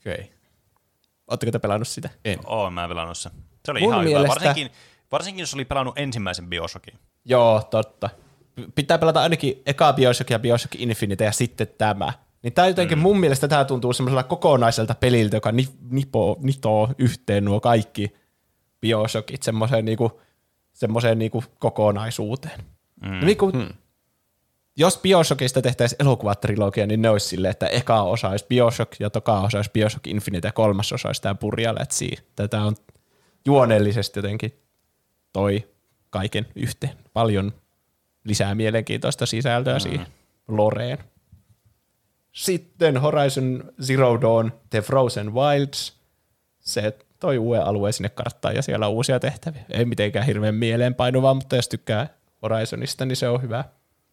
Okei. 0.00 0.14
Okay. 0.14 0.26
Ootteko 1.30 1.52
te 1.52 1.58
pelannut 1.58 1.88
sitä? 1.88 2.10
En. 2.24 2.38
Oon 2.46 2.72
mä 2.72 2.88
pelannut 2.88 3.18
se. 3.18 3.30
Se 3.64 3.70
oli 3.70 3.80
Mun 3.80 3.92
ihan 3.92 4.04
mielestä- 4.04 4.20
hyvä. 4.40 4.48
Varsinkin, 4.48 4.72
varsinkin, 5.12 5.42
jos 5.42 5.54
oli 5.54 5.64
pelannut 5.64 5.98
ensimmäisen 5.98 6.46
Bioshockin. 6.46 6.98
Joo, 7.24 7.62
totta. 7.70 8.10
Pitää 8.74 8.98
pelata 8.98 9.22
ainakin 9.22 9.62
eka 9.66 9.92
Bioshock 9.92 10.30
ja 10.30 10.38
Bioshock 10.38 10.74
Infinite 10.74 11.24
ja 11.24 11.32
sitten 11.32 11.68
tämä. 11.78 12.12
Niin 12.42 12.52
tää 12.52 12.68
jotenkin 12.68 12.98
mm. 12.98 13.02
mun 13.02 13.20
mielestä 13.20 13.48
tämä 13.48 13.64
tuntuu 13.64 13.92
semmoisella 13.92 14.22
kokonaiselta 14.22 14.94
peliltä, 14.94 15.36
joka 15.36 15.52
ni, 15.52 15.68
nipo, 15.90 16.36
nitoo 16.42 16.88
yhteen 16.98 17.44
nuo 17.44 17.60
kaikki 17.60 18.12
Bioshockit 18.80 19.42
semmoiseen 19.42 19.84
niinku, 19.84 20.20
semmoiseen 20.72 21.18
niinku 21.18 21.44
kokonaisuuteen. 21.58 22.60
Mm. 23.02 23.26
Niinku, 23.26 23.50
mm. 23.52 23.68
Jos 24.80 24.98
Bioshockista 24.98 25.62
tehtäisiin 25.62 26.02
elokuvatrilogia, 26.02 26.86
niin 26.86 27.02
ne 27.02 27.10
olisi 27.10 27.28
silleen, 27.28 27.50
että 27.50 27.66
eka 27.66 28.02
osa 28.02 28.28
olisi 28.28 28.46
Bioshock 28.48 28.92
ja 29.00 29.10
toka 29.10 29.40
osa 29.40 29.58
olisi 29.58 29.70
Bioshock 29.70 30.06
Infinite 30.06 30.48
ja 30.48 30.52
kolmas 30.52 30.92
osa 30.92 31.08
olisi 31.08 31.22
tämä 31.22 31.34
Burial 31.34 31.76
at 31.80 31.90
Sea. 31.90 32.16
Tätä 32.36 32.62
on 32.62 32.76
juonellisesti 33.44 34.18
jotenkin 34.18 34.54
toi 35.32 35.68
kaiken 36.10 36.46
yhteen. 36.54 36.96
Paljon 37.12 37.52
lisää 38.24 38.54
mielenkiintoista 38.54 39.26
sisältöä 39.26 39.74
mm. 39.74 39.80
siihen 39.80 40.06
loreen. 40.48 40.98
Sitten 42.32 42.96
Horizon 42.96 43.72
Zero 43.82 44.20
Dawn 44.20 44.52
The 44.70 44.80
Frozen 44.80 45.34
Wilds. 45.34 45.96
Se 46.60 46.98
toi 47.20 47.38
uuden 47.38 47.64
alueen 47.64 47.92
sinne 47.92 48.08
karttaan 48.08 48.54
ja 48.54 48.62
siellä 48.62 48.86
on 48.86 48.92
uusia 48.92 49.20
tehtäviä. 49.20 49.62
Ei 49.70 49.84
mitenkään 49.84 50.26
hirveän 50.26 50.54
mieleenpainuvaa, 50.54 51.34
mutta 51.34 51.56
jos 51.56 51.68
tykkää 51.68 52.08
Horizonista, 52.42 53.06
niin 53.06 53.16
se 53.16 53.28
on 53.28 53.42
hyvä. 53.42 53.64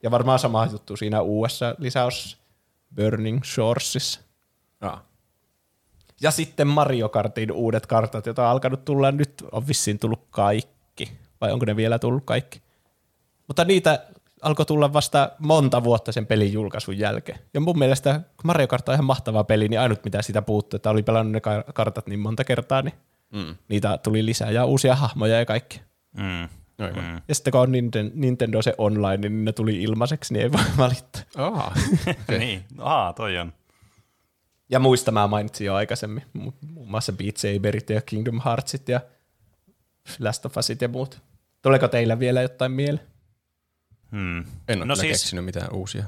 Ja 0.04 0.12
varmaan 0.12 0.39
sama 0.39 0.66
juttu 0.72 0.98
siinä 0.98 1.22
uudessa 1.22 1.76
lisäos 1.78 2.38
Burning 2.95 3.43
Shoresissa. 3.43 4.20
Ah. 4.82 5.02
Ja 6.22 6.32
sitten 6.32 6.68
Mario 6.68 7.10
Kartin 7.10 7.52
uudet 7.52 7.86
kartat, 7.86 8.26
joita 8.26 8.43
on 8.43 8.50
alkanut 8.50 8.86
tulla 8.86 9.12
nyt, 9.12 9.43
on 9.52 9.68
vissiin 9.68 10.00
tullut 10.00 10.28
kaikki. 10.30 11.12
Vai 11.41 11.52
onko 11.52 11.66
ne 11.66 11.76
vielä 11.76 12.00
tullut 12.00 12.24
kaikki? 12.26 12.62
Mutta 13.48 13.66
niitä 13.66 14.06
alkoi 14.41 14.66
tulla 14.66 14.93
vasta 14.93 15.32
monta 15.39 15.84
vuotta 15.84 16.12
sen 16.12 16.26
pelin 16.26 16.54
julkaisun 16.54 16.98
jälkeen. 16.98 17.39
Ja 17.54 17.62
mun 17.62 17.80
mielestä, 17.80 18.14
kun 18.14 18.43
Mario 18.43 18.68
Kart 18.68 18.89
on 18.89 18.95
ihan 18.95 19.06
mahtava 19.06 19.43
peli, 19.43 19.68
niin 19.68 19.80
ainut 19.80 20.04
mitä 20.04 20.22
sitä 20.22 20.41
puuttuu, 20.41 20.78
että 20.78 20.89
oli 20.89 21.04
pelannut 21.04 21.32
ne 21.32 21.41
ka- 21.41 21.64
kartat 21.74 22.08
niin 22.08 22.20
monta 22.20 22.43
kertaa, 22.43 22.82
niin 22.82 22.93
mm. 23.32 23.56
niitä 23.70 23.98
tuli 23.98 24.26
lisää 24.26 24.52
ja 24.52 24.66
uusia 24.66 24.95
hahmoja 24.95 25.39
ja 25.39 25.45
kaikki. 25.45 25.82
Mm. 26.18 26.50
Aivan. 26.80 27.04
Mm. 27.04 27.22
Ja 27.28 27.36
sitten 27.36 27.52
kun 27.52 27.62
on 27.62 27.72
Ninten- 27.72 28.12
Nintendo 28.14 28.62
se 28.62 28.74
online, 28.78 29.18
niin 29.30 29.46
ne 29.46 29.52
tuli 29.54 29.82
ilmaiseksi, 29.84 30.34
niin 30.34 30.44
ei 30.44 30.52
voi 30.52 30.62
valittaa. 30.78 31.22
Ah. 31.38 31.74
niin, 32.40 32.64
aa, 32.80 33.14
toi 33.14 33.38
on. 33.38 33.54
Ja 34.70 34.80
muista 34.80 35.12
mä 35.12 35.28
mainitsin 35.28 35.66
jo 35.68 35.76
aikaisemmin, 35.76 36.24
mu- 36.38 36.52
muun 36.72 36.90
muassa 36.92 37.12
Beat 37.14 37.38
Saberit 37.38 37.90
ja 37.90 38.02
Kingdom 38.02 38.42
Heartsit 38.46 38.90
ja 38.90 39.02
Last 40.20 40.46
of 40.46 40.58
Usit 40.58 40.82
ja 40.82 40.88
muut. 40.88 41.22
Tuleeko 41.62 41.88
teillä 41.88 42.20
vielä 42.20 42.42
jotain 42.42 42.72
mieleen? 42.72 43.08
Hmm. 44.12 44.38
En 44.40 44.46
ole 44.70 44.76
No 44.78 44.86
no 44.86 44.96
siis, 44.96 45.12
keksinyt 45.12 45.46
mitään 45.46 45.74
uusia. 45.74 46.04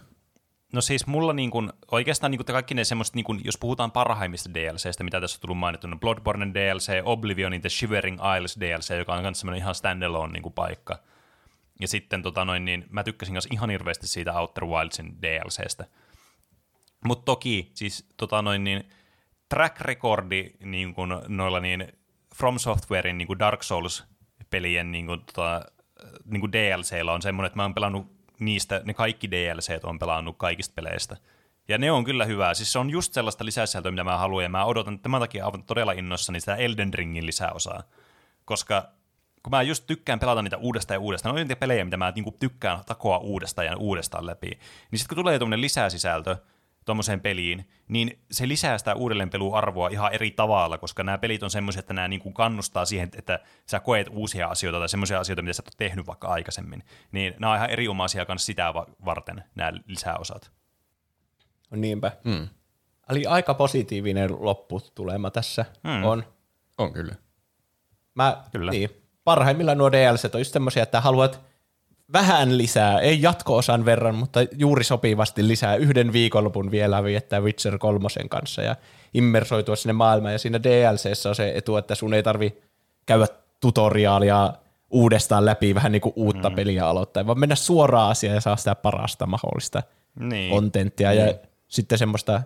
No 0.74 0.82
siis 0.82 1.08
mulla 1.08 1.34
niin 1.34 1.52
kun, 1.52 1.74
oikeastaan 1.92 2.32
niin 2.32 2.40
kun 2.40 2.46
kaikki 2.46 2.74
ne 2.74 2.84
semmoista, 2.84 3.16
niin 3.16 3.42
jos 3.44 3.58
puhutaan 3.58 3.92
parhaimmista 3.92 4.54
DLCistä, 4.54 5.04
mitä 5.04 5.22
tässä 5.22 5.38
on 5.38 5.42
tullut 5.42 5.58
mainittu, 5.58 5.88
no 5.88 5.98
Bloodborne 5.98 6.54
DLC, 6.54 6.92
Oblivionin 7.04 7.62
The 7.62 7.70
Shivering 7.70 8.20
Isles 8.38 8.58
DLC, 8.60 8.98
joka 8.98 9.14
on 9.14 9.22
myös 9.22 9.40
semmoinen 9.40 9.62
ihan 9.62 9.76
standalone 9.76 10.34
niin 10.34 10.54
paikka. 10.54 11.00
Ja 11.80 11.88
sitten 11.88 12.24
tota 12.24 12.46
noin, 12.46 12.66
niin 12.66 12.86
mä 12.90 13.04
tykkäsin 13.04 13.34
myös 13.34 13.48
ihan 13.52 13.70
hirveästi 13.70 14.08
siitä 14.08 14.40
Outer 14.40 14.66
Wildsin 14.66 15.18
DLCstä. 15.22 15.86
Mutta 17.06 17.26
toki 17.26 17.72
siis 17.74 18.08
tota 18.18 18.42
noin, 18.42 18.64
niin, 18.64 18.90
track 19.50 19.82
recordi 19.82 20.52
niin 20.64 20.94
kun, 20.94 21.22
noilla 21.28 21.60
niin, 21.60 21.88
From 22.36 22.60
Softwarein 22.60 23.18
niin 23.18 23.40
Dark 23.40 23.64
Souls-pelien 23.64 24.92
niin 24.92 25.08
kun, 25.08 25.24
tota, 25.36 25.66
niin 26.26 26.52
DLCllä 26.52 27.14
on 27.14 27.22
semmoinen, 27.22 27.48
että 27.48 27.58
mä 27.58 27.64
oon 27.64 27.74
pelannut 27.74 28.19
niistä, 28.40 28.82
ne 28.86 28.94
kaikki 28.94 29.32
DLCt 29.32 29.84
on 29.84 30.00
pelannut 30.00 30.38
kaikista 30.38 30.74
peleistä. 30.76 31.18
Ja 31.68 31.78
ne 31.78 31.92
on 31.92 32.04
kyllä 32.04 32.26
hyvää. 32.26 32.54
Siis 32.54 32.72
se 32.72 32.80
on 32.80 32.90
just 32.90 33.14
sellaista 33.14 33.46
lisäsisältöä, 33.46 33.92
mitä 33.92 34.04
mä 34.04 34.18
haluan, 34.18 34.44
ja 34.44 34.50
mä 34.50 34.66
odotan 34.66 35.00
tämän 35.00 35.22
takia 35.22 35.46
aivan 35.46 35.64
todella 35.64 35.92
innoissani 35.92 36.40
sitä 36.40 36.56
Elden 36.56 36.94
Ringin 36.94 37.26
lisäosaa. 37.26 37.84
Koska 38.46 38.90
kun 39.44 39.52
mä 39.52 39.62
just 39.62 39.84
tykkään 39.88 40.20
pelata 40.20 40.42
niitä 40.42 40.58
uudestaan 40.58 40.96
ja 40.96 41.00
uudestaan, 41.00 41.36
ne 41.36 41.42
on 41.42 41.48
niitä 41.48 41.60
pelejä, 41.60 41.86
mitä 41.86 41.98
mä 41.98 42.12
niinku 42.16 42.36
tykkään 42.40 42.80
takoa 42.86 43.18
uudestaan 43.18 43.68
ja 43.68 43.78
uudestaan 43.78 44.26
läpi. 44.26 44.48
Niin 44.48 44.60
sitten 45.00 45.16
kun 45.16 45.24
tulee 45.24 45.40
tuommoinen 45.40 45.62
lisäsisältö 45.62 46.38
tuommoiseen 46.90 47.22
peliin, 47.22 47.70
niin 47.88 48.20
se 48.32 48.48
lisää 48.48 48.78
sitä 48.78 48.96
uudelleenpeluarvoa 48.96 49.88
ihan 49.88 50.14
eri 50.14 50.32
tavalla, 50.32 50.78
koska 50.78 51.04
nämä 51.04 51.18
pelit 51.18 51.44
on 51.44 51.50
semmoisia, 51.50 51.80
että 51.80 51.94
nämä 51.94 52.08
niinku 52.08 52.32
kannustaa 52.32 52.86
siihen, 52.86 53.10
että 53.18 53.40
sä 53.66 53.80
koet 53.80 54.08
uusia 54.12 54.48
asioita 54.48 54.80
tai 54.80 54.90
semmoisia 54.90 55.20
asioita, 55.20 55.42
mitä 55.42 55.54
sä 55.54 55.64
et 55.64 55.68
ole 55.68 55.74
tehnyt 55.90 56.08
vaikka 56.08 56.28
aikaisemmin. 56.28 56.84
Niin 57.12 57.34
nämä 57.40 57.52
on 57.52 57.58
ihan 57.58 57.70
erinomaisia 57.70 58.26
myös 58.28 58.46
sitä 58.46 58.74
va- 58.74 58.88
varten, 59.06 59.44
nämä 59.56 59.74
lisäosat. 59.88 60.52
Niinpä. 61.72 62.12
Mm. 62.24 62.48
Eli 63.10 63.26
aika 63.26 63.54
positiivinen 63.54 64.30
lopputulema 64.46 65.32
tässä 65.32 65.66
Mm. 65.84 65.90
mm. 65.92 66.04
on. 66.04 66.24
On 66.78 66.94
kyllä. 66.94 67.16
Mä, 68.16 68.44
Kyllä. 68.52 68.72
Niin, 68.72 68.90
parhaimmillaan 69.24 69.78
nuo 69.78 69.92
DLC 69.92 70.30
on 70.36 70.42
just 70.42 70.54
semmoisia, 70.54 70.84
että 70.84 71.02
haluat 71.02 71.42
vähän 72.14 72.58
lisää, 72.58 73.00
ei 73.00 73.22
jatko-osan 73.22 73.86
verran, 73.86 74.16
mutta 74.16 74.40
juuri 74.58 74.84
sopivasti 74.84 75.48
lisää 75.48 75.76
yhden 75.76 76.14
viikonlopun 76.14 76.72
vielä 76.72 77.04
viettää 77.04 77.40
Witcher 77.40 77.78
kolmosen 77.78 78.30
kanssa 78.30 78.62
ja 78.62 78.76
immersoitua 79.14 79.76
sinne 79.76 79.94
maailmaan. 79.94 80.34
Ja 80.34 80.40
siinä 80.40 80.64
DLCssä 80.64 81.30
on 81.30 81.36
se 81.36 81.52
etu, 81.56 81.78
että 81.78 81.96
sun 81.96 82.14
ei 82.14 82.24
tarvi 82.24 82.58
käydä 83.06 83.28
tutoriaalia 83.60 84.54
uudestaan 84.90 85.46
läpi 85.46 85.76
vähän 85.76 85.92
niin 85.92 86.02
kuin 86.02 86.14
uutta 86.16 86.50
mm. 86.50 86.56
peliä 86.56 86.88
aloittaa, 86.88 87.28
vaan 87.28 87.40
mennä 87.40 87.56
suoraan 87.56 88.12
asiaan 88.12 88.36
ja 88.36 88.42
saa 88.42 88.58
sitä 88.58 88.76
parasta 88.76 89.26
mahdollista 89.26 89.84
Niin. 90.20 90.52
kontenttia. 90.52 91.14
Ja 91.14 91.34
sitten 91.68 91.98
semmoista, 91.98 92.42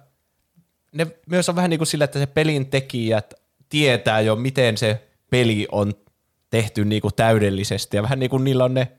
ne 0.92 1.08
myös 1.30 1.50
on 1.50 1.56
vähän 1.56 1.70
niin 1.70 1.78
kuin 1.78 1.88
sillä, 1.88 2.06
että 2.06 2.20
se 2.20 2.26
pelin 2.26 2.66
tekijät 2.66 3.34
tietää 3.70 4.22
jo, 4.22 4.36
miten 4.36 4.78
se 4.78 5.08
peli 5.30 5.68
on 5.72 5.94
tehty 6.50 6.86
niin 6.86 7.02
kuin 7.02 7.14
täydellisesti. 7.16 7.98
Ja 7.98 8.04
vähän 8.04 8.20
niin 8.20 8.30
kuin 8.30 8.44
niillä 8.44 8.64
on 8.64 8.74
ne 8.74 8.92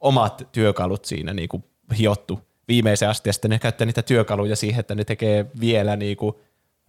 omat 0.00 0.48
työkalut 0.52 1.04
siinä 1.04 1.32
niin 1.32 1.48
kuin 1.48 1.64
hiottu 1.98 2.40
viimeiseen 2.68 3.10
asti, 3.10 3.28
ja 3.28 3.32
sitten 3.32 3.50
ne 3.50 3.58
käyttää 3.58 3.86
niitä 3.86 4.02
työkaluja 4.02 4.56
siihen, 4.56 4.80
että 4.80 4.94
ne 4.94 5.04
tekee 5.04 5.46
vielä, 5.60 5.96
niin 5.96 6.16
kuin, 6.16 6.34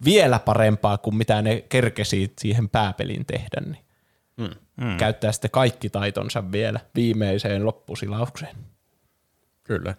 vielä 0.04 0.38
parempaa 0.38 0.98
kuin 0.98 1.16
mitä 1.16 1.42
ne 1.42 1.64
kerkesi 1.68 2.32
siihen 2.40 2.68
pääpeliin 2.68 3.26
tehdä. 3.26 3.60
Niin 3.60 3.84
Mm. 4.80 4.96
Käyttää 4.96 5.32
sitten 5.32 5.50
kaikki 5.50 5.90
taitonsa 5.90 6.52
vielä 6.52 6.80
viimeiseen 6.94 7.66
loppusilaukseen. 7.66 8.56
Kyllä. 9.64 9.94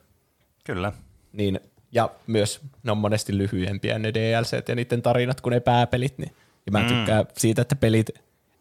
Kyllä. 0.63 0.91
Niin, 1.33 1.59
ja 1.91 2.09
myös 2.27 2.61
ne 2.83 2.91
on 2.91 2.97
monesti 2.97 3.37
lyhyempiä 3.37 3.99
ne 3.99 4.13
DLCt 4.13 4.69
ja 4.69 4.75
niiden 4.75 5.01
tarinat 5.01 5.41
kuin 5.41 5.51
ne 5.51 5.59
pääpelit. 5.59 6.17
Niin. 6.17 6.35
Ja 6.65 6.71
mä 6.71 6.79
Mm. 6.79 6.87
tykkään 6.87 7.25
siitä, 7.37 7.61
että 7.61 7.75
pelit 7.75 8.09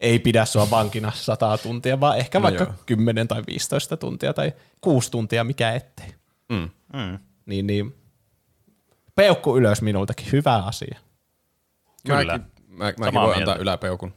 ei 0.01 0.19
pidä 0.19 0.45
sua 0.45 0.69
vankina 0.69 1.11
100 1.15 1.57
tuntia, 1.57 1.99
vaan 1.99 2.17
ehkä 2.17 2.39
No 2.39 2.43
vaikka 2.43 2.63
joo. 2.63 2.73
10 2.85 3.27
tai 3.27 3.43
15 3.47 3.97
tuntia 3.97 4.33
tai 4.33 4.53
6 4.81 5.11
tuntia, 5.11 5.43
mikä 5.43 5.71
ettei. 5.71 6.07
Mm. 6.49 6.69
Mm. 6.93 7.19
Niin, 7.45 7.67
niin 7.67 7.95
peukku 9.15 9.57
ylös 9.57 9.81
minultakin, 9.81 10.31
hyvä 10.31 10.55
asia. 10.55 10.99
Kyllä. 12.07 12.39
Mäkin, 12.39 12.49
mä, 12.67 12.85
mäkin 12.97 13.13
voin 13.13 13.13
mieltä. 13.13 13.37
antaa 13.37 13.55
yläpeukun. 13.55 14.13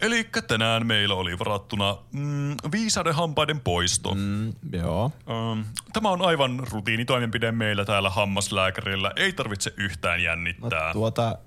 Eli 0.00 0.28
tänään 0.48 0.86
meillä 0.86 1.14
oli 1.14 1.38
varattuna 1.38 1.96
mm, 2.12 2.56
viisauden 2.72 3.14
hampaiden 3.14 3.60
poisto. 3.60 4.14
Mm. 4.14 4.52
Joo. 4.72 5.04
Um, 5.04 5.64
tämä 5.92 6.08
on 6.10 6.22
aivan 6.22 6.62
rutiinitoimenpide 6.72 7.52
meillä 7.52 7.84
täällä 7.84 8.10
hammaslääkärillä. 8.10 9.12
Ei 9.16 9.32
tarvitse 9.32 9.74
yhtään 9.76 10.22
jännittää. 10.22 10.86
No, 10.86 10.92
tuota, 10.92 11.38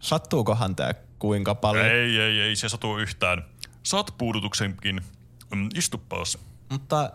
sattuukohan 0.00 0.76
tämä 0.76 0.94
kuinka 1.18 1.54
paljon? 1.54 1.86
Ei, 1.86 2.18
ei, 2.18 2.40
ei 2.40 2.56
se 2.56 2.68
satu 2.68 2.98
yhtään. 2.98 3.44
Saat 3.82 4.14
puudutuksenkin. 4.18 5.00
Mm, 5.54 5.68
istuppaas. 5.74 6.38
Mutta 6.70 7.12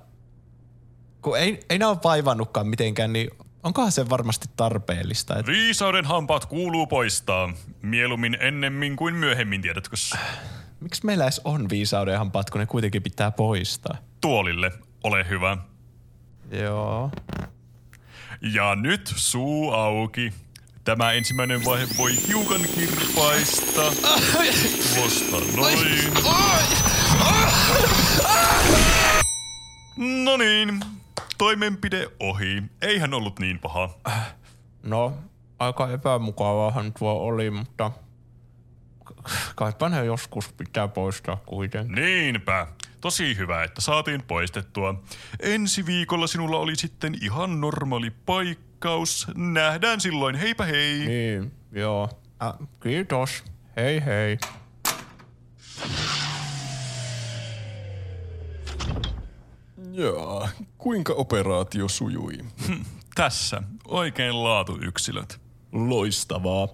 kun 1.22 1.38
ei, 1.38 1.60
ei 1.70 1.80
ne 1.80 1.86
ole 1.86 1.98
vaivannutkaan 2.04 2.68
mitenkään, 2.68 3.14
niin 3.14 3.30
onkohan 3.66 3.92
se 3.92 4.10
varmasti 4.10 4.48
tarpeellista? 4.56 5.40
Että 5.40 5.52
Viisauden 5.52 6.06
hampaat 6.06 6.46
kuuluu 6.46 6.88
poistaa. 6.88 7.54
Mieluummin 7.82 8.38
ennemmin 8.40 8.96
kuin 8.96 9.16
myöhemmin, 9.16 9.62
tiedätkö? 9.62 9.96
miksi 10.80 11.06
meillä 11.06 11.24
edes 11.24 11.42
on 11.44 11.70
viisauden 11.70 12.18
hampaat, 12.18 12.50
kun 12.50 12.60
ne 12.60 12.66
kuitenkin 12.66 13.04
pitää 13.04 13.32
poistaa? 13.32 13.98
Tuolille, 14.22 14.72
ole 15.04 15.26
hyvä. 15.30 15.58
Joo. 16.52 17.12
Ja 18.42 18.76
nyt 18.76 19.14
suu 19.16 19.72
auki. 19.72 20.34
Tämä 20.84 21.12
ensimmäinen 21.12 21.66
vaihe 21.66 21.88
voi 21.98 22.12
hiukan 22.28 22.62
kirpaista. 22.76 23.82
Tuosta 24.96 25.38
noin. 25.58 26.14
No 29.98 30.38
niin, 30.38 30.80
toimenpide 31.38 32.08
ohi. 32.20 32.64
Eihän 32.82 33.14
ollut 33.14 33.40
niin 33.40 33.60
paha. 33.60 33.90
No, 34.84 35.14
aika 35.60 35.92
epämukavaahan 35.92 36.94
tuo 36.94 37.12
oli, 37.12 37.52
mutta 37.52 37.92
kaipa 39.56 39.90
ne 39.90 40.06
joskus 40.06 40.54
pitää 40.54 40.88
poistaa 40.88 41.38
kuitenkin. 41.46 41.96
Niinpä. 41.96 42.68
Tosi 43.02 43.38
hyvä, 43.38 43.64
että 43.64 43.82
saatiin 43.82 44.24
poistettua. 44.24 45.04
Ensi 45.40 45.86
viikolla 45.86 46.28
sinulla 46.28 46.58
oli 46.58 46.76
sitten 46.76 47.16
ihan 47.22 47.62
normaali 47.62 48.12
paikkaus. 48.26 49.28
Nähdään 49.36 50.02
silloin. 50.02 50.36
Heipä 50.36 50.66
hei. 50.66 51.00
Niin, 51.08 51.52
joo. 51.72 52.10
Äh, 52.44 52.54
kiitos. 52.84 53.44
Hei 53.76 54.06
hei. 54.06 54.38
Jaa, 59.96 60.50
kuinka 60.78 61.14
operaatio 61.14 61.88
sujui? 61.88 62.38
Tässä. 63.16 63.64
Oikein 63.88 64.44
laatuyksilöt. 64.44 65.40
Loistavaa. 65.72 66.68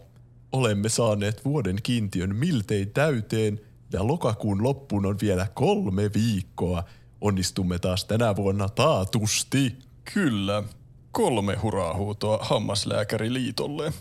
Olemme 0.52 0.90
saaneet 0.90 1.46
vuoden 1.46 1.78
kiintiön 1.84 2.36
miltei 2.36 2.86
täyteen 2.86 3.60
ja 3.94 4.08
lokakuun 4.08 4.64
loppuun 4.64 5.06
on 5.06 5.18
vielä 5.22 5.48
kolme 5.54 6.10
viikkoa. 6.14 6.84
Onnistumme 7.22 7.80
taas 7.80 8.06
tänä 8.06 8.36
vuonna 8.36 8.70
taatusti. 8.70 9.76
Kyllä, 10.14 10.64
kolme 11.12 11.56
huraahuutoa 11.56 12.40
Hammaslääkäriliitolle. 12.42 13.94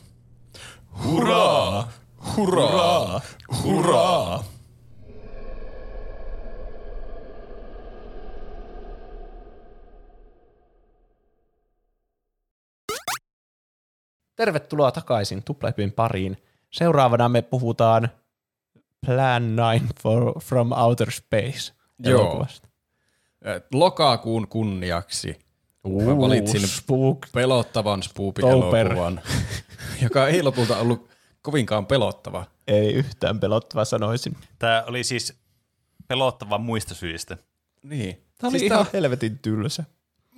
Hurraa! 1.05 1.93
Hurraa! 2.37 3.21
Hurraa! 3.63 4.45
Tervetuloa 14.41 14.93
takaisin 14.93 15.43
Tuplahypin 15.45 15.93
pariin. 15.93 16.37
Seuraavana 16.71 17.29
me 17.29 17.43
puhutaan 17.43 18.09
Plan 19.07 19.43
9 19.59 19.89
for, 20.03 20.41
from 20.41 20.73
Outer 20.73 21.11
Space 21.11 21.73
Joo. 21.99 22.21
elokuvasta. 22.21 22.69
Lokakuun 23.73 24.49
kunniaksi 24.49 25.39
mä 26.07 26.17
valitsin 26.19 26.69
spook. 26.69 27.27
pelottavan 27.33 28.03
spoopy-elokuvan, 28.03 29.21
joka 30.03 30.29
ei 30.29 30.43
lopulta 30.43 30.77
ollut 30.77 31.09
kovinkaan 31.43 31.87
pelottava. 31.87 32.45
Ei 32.67 32.93
yhtään 32.95 33.41
pelottava 33.41 33.85
sanoisin. 33.85 34.37
Tämä 34.59 34.85
oli 34.87 35.05
siis 35.05 35.35
pelottava 36.09 36.59
muista 36.59 36.95
syistä. 36.95 37.37
Niin. 37.83 38.15
Tämä 38.39 38.49
oli 38.49 38.59
Siis 38.59 38.73
ihan 38.73 38.85
tää- 38.87 38.91
helvetin 38.93 39.39
tylsä. 39.39 39.85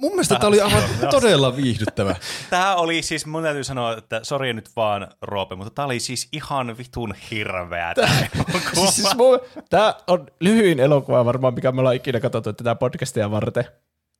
Mun 0.03 0.12
mielestä 0.12 0.34
tämä 0.34 0.48
oli 0.48 0.61
aivan 0.61 0.82
todella 1.11 1.57
viihdyttävä. 1.57 2.16
Tämä 2.50 2.74
oli 2.76 3.03
siis, 3.03 3.26
mun 3.26 3.42
täytyy 3.42 3.64
sanoa, 3.64 3.96
että 3.96 4.20
sori 4.22 4.53
nyt 4.53 4.70
vaan 4.76 5.09
Roope, 5.22 5.55
mutta 5.55 5.70
tämä 5.70 5.86
oli 5.86 6.00
siis 6.00 6.28
ihan 6.32 6.78
vitun 6.78 7.14
hirveä 7.30 7.94
tämä 7.94 8.09
elokuva. 8.34 8.90
Siis 8.90 9.16
mun, 9.16 9.40
tää 9.70 9.94
on 10.07 10.26
lyhyin 10.40 10.80
elokuva 10.80 11.24
varmaan, 11.24 11.55
mikä 11.55 11.72
me 11.72 11.80
ollaan 11.80 11.96
ikinä 11.96 12.20
katsottu 12.20 12.53
tätä 12.53 12.74
podcastia 12.74 13.30
varten. 13.30 13.64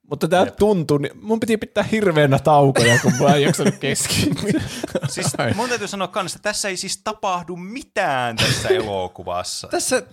Mutta 0.09 0.27
tämä 0.27 0.45
tuntui, 0.45 0.99
niin 0.99 1.11
mun 1.21 1.39
piti 1.39 1.57
pitää 1.57 1.83
hirveänä 1.83 2.39
taukoja, 2.39 2.99
kun 2.99 3.13
mä 3.19 3.35
en 3.35 3.41
jaksanut 3.41 3.75
keskittyä. 3.75 4.61
Siis 5.07 5.27
mun 5.55 5.69
täytyy 5.69 5.87
sanoa 5.87 6.07
kanssa, 6.07 6.37
että 6.37 6.49
tässä 6.49 6.69
ei 6.69 6.77
siis 6.77 7.01
tapahdu 7.03 7.55
mitään 7.55 8.35
tässä 8.35 8.69
elokuvassa. 8.83 9.67
Tässä 9.67 10.03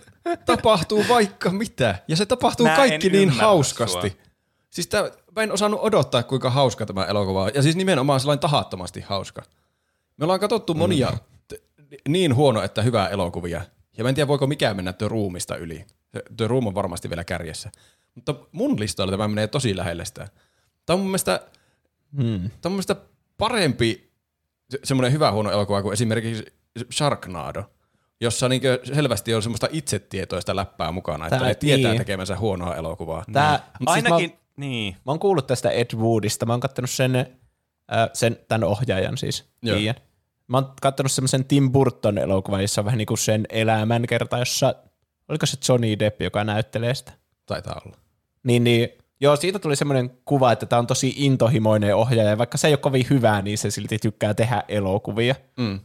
tapahtuu 0.47 1.05
vaikka 1.09 1.51
mitä, 1.51 1.99
ja 2.09 2.17
se 2.17 2.27
tapahtuu 2.27 2.67
Mä 2.67 2.77
kaikki 2.77 3.11
niin 3.11 3.31
hauskasti. 3.31 4.11
sua. 4.11 4.31
Siis 4.71 4.87
tää, 4.87 5.11
mä 5.37 5.43
en 5.43 5.53
osannut 5.53 5.81
odottaa, 5.83 6.23
kuinka 6.23 6.51
hauska 6.51 6.87
tämä 6.87 7.05
elokuva 7.05 7.43
on. 7.43 7.51
Ja 7.55 7.63
siis 7.63 7.77
nimenomaan 7.77 8.21
sellainen 8.21 8.41
tahattomasti 8.41 9.01
hauska. 9.01 9.43
Me 10.17 10.25
ollaan 10.25 10.41
katsottu 10.41 10.75
monia 10.75 11.13
t- 11.49 11.55
niin 12.09 12.35
huono, 12.35 12.63
että 12.63 12.83
hyvää 12.83 13.09
elokuvia. 13.09 13.63
Ja 13.99 14.05
mä 14.05 14.09
en 14.09 14.15
tiedä, 14.15 14.29
voiko 14.29 14.47
mikään 14.47 14.77
mennä 14.77 14.93
The 14.93 15.09
Roomista 15.09 15.57
yli. 15.57 15.85
The 16.37 16.47
Room 16.47 16.67
on 16.67 16.75
varmasti 16.75 17.11
vielä 17.11 17.25
kärjessä. 17.25 17.71
Mutta 18.15 18.35
mun 18.53 18.81
listalla 18.81 19.11
tämä 19.13 19.29
menee 19.29 19.47
tosi 19.47 19.77
lähelle 19.77 20.05
sitä. 20.05 20.29
Tämä 20.87 20.95
on 20.95 21.01
mun 21.01 21.09
mielestä, 21.09 21.41
hmm. 22.17 22.39
tämä 22.41 22.41
on 22.43 22.51
mun 22.65 22.73
mielestä 22.73 22.97
parempi 23.39 24.11
se- 24.71 24.79
semmoinen 24.85 25.13
hyvä 25.13 25.33
huono 25.33 25.51
elokuva 25.51 25.83
kuin 25.83 25.93
esimerkiksi 25.93 26.45
Sharknado, 26.93 27.65
jossa 28.21 28.49
niinkö 28.49 28.81
selvästi 28.85 29.35
on 29.35 29.43
semmoista 29.43 29.69
itsetietoista 29.71 30.57
läppää 30.57 30.93
mukana, 30.93 31.27
että 31.27 31.39
Tää- 31.39 31.49
ne 31.49 31.55
tietää 31.55 31.91
niin. 31.93 32.01
tekemänsä 32.01 32.37
huonoa 32.37 32.77
elokuvaa. 32.77 33.25
Tää, 33.33 33.71
Ainakin, 33.87 34.19
Siis 34.19 34.33
mä, 34.33 34.39
niin. 34.61 34.97
mä 35.07 35.13
oon 35.13 35.19
kuullut 35.19 35.47
tästä 35.47 35.71
Ed 35.71 35.97
Woodista. 35.97 36.47
Mä 36.47 36.53
oon 36.53 36.61
kattonut 36.61 36.91
sen, 36.91 37.17
äh, 37.17 38.11
sen 38.13 38.39
tämän 38.49 38.65
ohjaajan 38.65 39.19
siis, 39.19 39.45
Joo. 39.63 39.79
Ian. 39.79 39.95
Mä 40.47 40.57
oon 40.57 40.73
kattonut 40.83 41.13
semmoisen 41.13 41.45
Tim 41.45 41.73
Burton 41.73 42.19
elokuvan, 42.19 42.63
jossa 42.63 42.81
on 42.81 42.85
vähän 42.85 42.99
niin 42.99 43.07
kuin 43.07 43.19
sen 43.19 43.47
elämän 43.49 44.07
kerta, 44.07 44.39
jossa, 44.39 44.75
oliko 45.29 45.47
se 45.47 45.59
Johnny 45.69 45.99
Depp, 45.99 46.23
joka 46.23 46.45
näyttelee 46.45 46.95
sitä? 46.95 47.13
Taitaa 47.47 47.83
olla. 47.85 47.97
Niin, 48.43 48.65
niin 48.65 48.89
joo, 49.21 49.37
siitä 49.37 49.59
tuli 49.59 49.77
semmoinen 49.77 50.11
kuva, 50.25 50.53
että 50.53 50.67
tämä 50.67 50.81
on 50.81 50.87
tosi 50.87 51.15
intohimoinen 51.17 51.97
ohjaaja, 51.97 52.31
ja 52.31 52.39
vaikka 52.39 52.59
se 52.59 52.69
ei 52.69 52.73
ole 52.73 52.79
kovin 52.79 53.07
hyvää, 53.11 53.43
niin 53.43 53.59
se 53.59 53.71
silti 53.71 53.99
tykkää 53.99 54.35
tehdä 54.35 54.63
elokuvia. 54.69 55.35
Mm. 55.57 55.81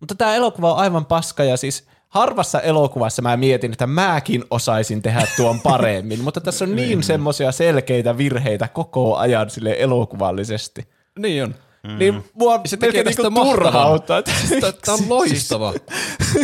Mutta 0.00 0.14
tämä 0.14 0.34
elokuva 0.34 0.72
on 0.72 0.78
aivan 0.78 1.06
paska, 1.06 1.44
ja 1.44 1.56
siis 1.56 1.86
harvassa 2.10 2.60
elokuvassa 2.60 3.22
mä 3.22 3.36
mietin, 3.36 3.72
että 3.72 3.86
mäkin 3.86 4.44
osaisin 4.50 5.02
tehdä 5.02 5.26
tuon 5.36 5.60
paremmin, 5.70 6.24
mutta 6.24 6.40
tässä 6.40 6.64
on 6.64 6.76
niin 6.76 7.02
semmoisia 7.02 7.52
selkeitä 7.52 8.18
virheitä 8.18 8.68
koko 8.68 9.16
ajan 9.16 9.50
sille 9.50 9.76
elokuvallisesti. 9.78 10.88
Niin 11.18 11.44
on. 11.44 11.54
Mm. 11.82 11.98
Niin 11.98 12.24
mua 12.34 12.60
Se 12.66 12.76
tekee 12.76 13.04
tästä 13.04 13.22
niinku 13.22 13.44
turhauttaa. 13.44 14.22
Tämä 14.22 14.94
on 14.94 15.08
loistava. 15.08 15.74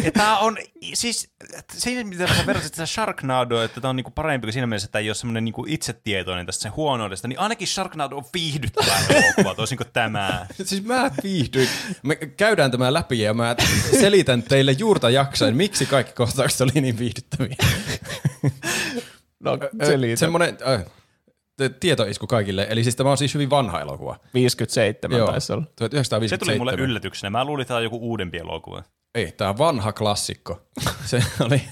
Ja 0.05 0.13
tää 0.13 0.39
on, 0.39 0.57
siis 0.95 1.31
siinä 1.73 2.05
mitä 2.05 2.27
sä 2.27 2.47
verrasit 2.47 2.75
sitä 2.75 2.87
Sharknadoa, 2.87 3.65
että 3.65 3.81
tämä 3.81 3.91
on 3.91 3.97
niinku 3.97 4.11
parempi 4.11 4.47
kuin 4.47 4.53
siinä 4.53 4.67
mielessä, 4.67 4.87
että 4.87 4.99
ei 4.99 5.09
ole 5.09 5.15
semmoinen 5.15 5.45
niinku 5.45 5.65
itsetietoinen 5.69 6.47
tästä 6.47 6.63
sen 6.63 6.77
huonoudesta, 6.77 7.29
niin 7.29 7.39
ainakin 7.39 7.69
Sharknado 7.69 8.17
on 8.17 8.25
viihdyttävä 8.35 8.93
elokuva, 9.09 9.55
toisin 9.55 9.79
kuin 9.79 9.89
tämä. 9.93 10.47
Siis 10.63 10.85
mä 10.85 11.11
viihdyin. 11.23 11.69
Me 12.03 12.17
käydään 12.17 12.71
tämä 12.71 12.93
läpi 12.93 13.21
ja 13.21 13.35
mä 13.35 13.57
selitän 14.01 14.43
teille 14.43 14.73
juurta 14.73 15.11
jaksain, 15.11 15.57
miksi 15.57 15.87
kaikki 15.87 16.13
kohtaukset 16.13 16.61
oli 16.61 16.81
niin 16.81 16.99
viihdyttäviä. 16.99 17.57
no, 19.41 19.59
selitä. 19.87 20.21
Semmoinen 20.21 20.59
äh, 20.69 20.85
tietoisku 21.81 22.27
kaikille. 22.27 22.67
Eli 22.71 22.83
siis 22.83 22.97
tämä 22.97 23.11
on 23.11 23.19
siis 23.19 23.35
hyvin 23.35 23.51
vanha 23.51 23.81
elokuva. 23.81 24.17
57 24.35 25.27
taisi 25.27 25.53
olla. 25.53 25.63
1957. 25.63 26.29
Se 26.29 26.39
tuli 26.39 26.59
mulle 26.59 26.85
yllätyksenä. 26.85 27.31
Mä 27.31 27.45
luulin, 27.45 27.63
että 27.63 27.69
tämä 27.69 27.79
on 27.79 27.85
joku 27.85 27.99
uudempi 27.99 28.39
elokuva. 28.39 28.83
Ei, 29.15 29.33
tämä 29.33 29.51
on 29.51 29.59
vanha 29.59 29.93
klassikko. 29.93 30.63
Se 31.05 31.23
oli 31.41 31.63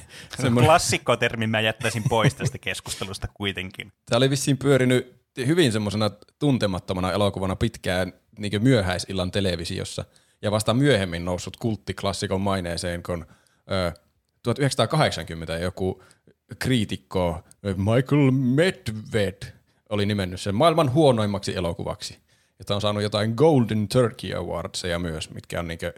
semmoinen, 0.43 0.69
Klassikkotermin 0.69 1.51
mä 1.51 1.61
jättäisin 1.61 2.03
pois 2.09 2.35
tästä 2.35 2.59
keskustelusta 2.59 3.29
kuitenkin. 3.35 3.93
tämä 4.07 4.17
oli 4.17 4.31
vissiin 4.31 4.59
pyörinyt 4.59 5.15
hyvin 5.47 5.73
semmoisena 5.73 6.11
tuntemattomana 6.39 7.13
elokuvana 7.13 7.57
pitkään 7.57 8.13
niin 8.39 8.63
myöhäisillan 8.63 9.31
televisiossa. 9.31 10.05
Ja 10.43 10.51
vasta 10.51 10.75
myöhemmin 10.75 11.25
noussut 11.25 11.57
kulttiklassikon 11.57 12.41
maineeseen, 12.41 13.03
kun 13.03 13.27
ö, 13.73 13.93
1980 14.43 15.59
joku 15.59 16.03
kriitikko 16.59 17.43
Michael 17.63 18.31
Medved 18.31 19.43
oli 19.91 20.07
nimennyt 20.07 20.41
sen 20.41 20.55
maailman 20.55 20.93
huonoimmaksi 20.93 21.57
elokuvaksi. 21.57 22.19
Jota 22.59 22.75
on 22.75 22.81
saanut 22.81 23.03
jotain 23.03 23.35
Golden 23.37 23.89
Turkey 23.89 24.35
Awardseja 24.35 24.99
myös, 24.99 25.31
mitkä 25.31 25.61
on 25.61 25.69
niinkö 25.69 25.93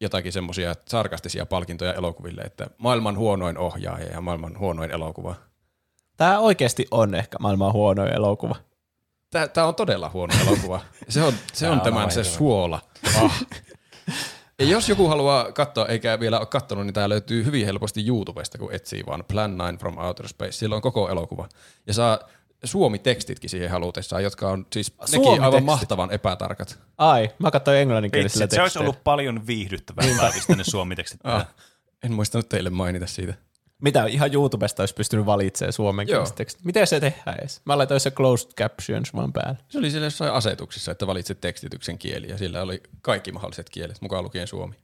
jotakin 0.00 0.32
semmoisia 0.32 0.74
sarkastisia 0.88 1.46
palkintoja 1.46 1.94
elokuville, 1.94 2.42
että 2.42 2.70
maailman 2.78 3.18
huonoin 3.18 3.58
ohjaaja 3.58 4.12
ja 4.12 4.20
maailman 4.20 4.58
huonoin 4.58 4.90
elokuva. 4.90 5.34
Tämä 6.16 6.38
oikeasti 6.38 6.86
on 6.90 7.14
ehkä 7.14 7.36
maailman 7.40 7.72
huonoin 7.72 8.12
elokuva. 8.12 8.56
Tämä 9.52 9.66
on 9.66 9.74
todella 9.74 10.10
huono 10.14 10.34
elokuva. 10.46 10.80
Se 11.08 11.22
on, 11.22 11.34
se 11.52 11.66
on 11.66 11.72
on 11.72 11.80
tämän 11.80 12.10
se 12.10 12.20
hirveä. 12.20 12.36
suola. 12.36 12.80
Ah. 13.22 13.46
Ja 14.58 14.64
jos 14.64 14.88
joku 14.88 15.08
haluaa 15.08 15.52
katsoa, 15.52 15.86
eikä 15.86 16.20
vielä 16.20 16.38
ole 16.38 16.46
katsonut, 16.46 16.86
niin 16.86 16.94
tämä 16.94 17.08
löytyy 17.08 17.44
hyvin 17.44 17.66
helposti 17.66 18.06
YouTubesta, 18.06 18.58
kun 18.58 18.72
etsii 18.72 19.06
vaan 19.06 19.24
Plan 19.28 19.54
9 19.54 19.78
from 19.78 19.98
Outer 19.98 20.28
Space. 20.28 20.52
Sillä 20.52 20.76
on 20.76 20.82
koko 20.82 21.08
elokuva. 21.08 21.48
Ja 21.86 21.94
saa 21.94 22.18
suomi-tekstitkin 22.64 23.50
siihen 23.50 23.70
halutessaan, 23.70 24.22
jotka 24.22 24.48
on 24.48 24.66
siis 24.72 24.94
nekin 25.12 25.42
aivan 25.42 25.64
mahtavan 25.64 26.10
epätarkat. 26.10 26.78
Ai, 26.98 27.30
mä 27.38 27.50
katsoin 27.50 27.78
englanninkielisellä 27.78 28.44
Vitsi, 28.44 28.54
se 28.54 28.60
olisi 28.62 28.72
teksteillä. 28.72 28.90
ollut 28.90 29.04
paljon 29.04 29.46
viihdyttävämpää 29.46 30.30
pistää 30.34 30.56
ne 30.56 30.64
suomitekstit. 30.64 31.20
Ah, 31.24 31.46
en 32.04 32.12
muistanut 32.12 32.48
teille 32.48 32.70
mainita 32.70 33.06
siitä. 33.06 33.34
Mitä 33.82 34.06
ihan 34.06 34.34
YouTubesta 34.34 34.82
olisi 34.82 34.94
pystynyt 34.94 35.26
valitsemaan 35.26 35.72
suomenkieliset 35.72 36.32
Joo. 36.32 36.36
tekstit. 36.36 36.64
Miten 36.64 36.86
se 36.86 37.00
tehdään 37.00 37.38
edes? 37.38 37.60
Mä 37.64 37.78
laitoin 37.78 38.00
se 38.00 38.10
closed 38.10 38.50
captions 38.52 39.14
vaan 39.14 39.32
päälle. 39.32 39.58
Se 39.68 39.78
oli 39.78 39.90
siellä 39.90 40.06
jossain 40.06 40.32
asetuksissa, 40.32 40.92
että 40.92 41.06
valitset 41.06 41.40
tekstityksen 41.40 41.98
kieli, 41.98 42.28
ja 42.28 42.38
sillä 42.38 42.62
oli 42.62 42.82
kaikki 43.02 43.32
mahdolliset 43.32 43.70
kielet, 43.70 44.00
mukaan 44.00 44.24
lukien 44.24 44.46
suomi. 44.46 44.74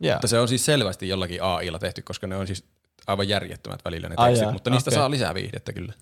Jaa. 0.00 0.16
Mutta 0.16 0.26
se 0.26 0.38
on 0.38 0.48
siis 0.48 0.64
selvästi 0.64 1.08
jollakin 1.08 1.42
AIlla 1.42 1.78
tehty, 1.78 2.02
koska 2.02 2.26
ne 2.26 2.36
on 2.36 2.46
siis 2.46 2.64
aivan 3.08 3.28
järjettömät 3.28 3.84
välillä 3.84 4.08
ne 4.08 4.14
Ai 4.18 4.28
tekstit, 4.28 4.42
jaa, 4.44 4.52
mutta 4.52 4.70
niistä 4.70 4.88
okei. 4.88 4.98
saa 4.98 5.10
lisää 5.10 5.34
viihdettä 5.34 5.72
kyllä. 5.72 5.92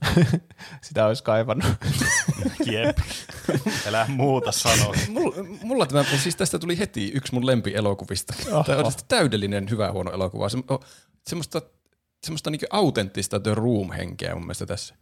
Sitä 0.88 1.06
olisi 1.06 1.22
kaivannut. 1.22 1.72
Jep. 2.72 2.98
Älä 3.86 4.06
muuta 4.08 4.52
sanoa. 4.52 4.94
Mulla, 5.08 5.36
mulla 5.62 5.86
tämä, 5.86 6.04
siis 6.22 6.36
tästä 6.36 6.58
tuli 6.58 6.78
heti 6.78 7.12
yksi 7.14 7.34
mun 7.34 7.46
lempielokuvista. 7.46 8.34
Tämä 8.66 8.78
on 8.78 8.92
siis 8.92 9.04
täydellinen 9.08 9.70
hyvä 9.70 9.92
huono 9.92 10.12
elokuva. 10.12 10.48
Se, 10.48 10.58
on 10.68 10.78
semmoista, 11.26 11.62
semmoista 12.24 12.50
niinku 12.50 12.66
autenttista 12.70 13.40
The 13.40 13.54
Room-henkeä 13.54 14.34
mun 14.34 14.42
mielestä 14.42 14.66
tässä. 14.66 14.94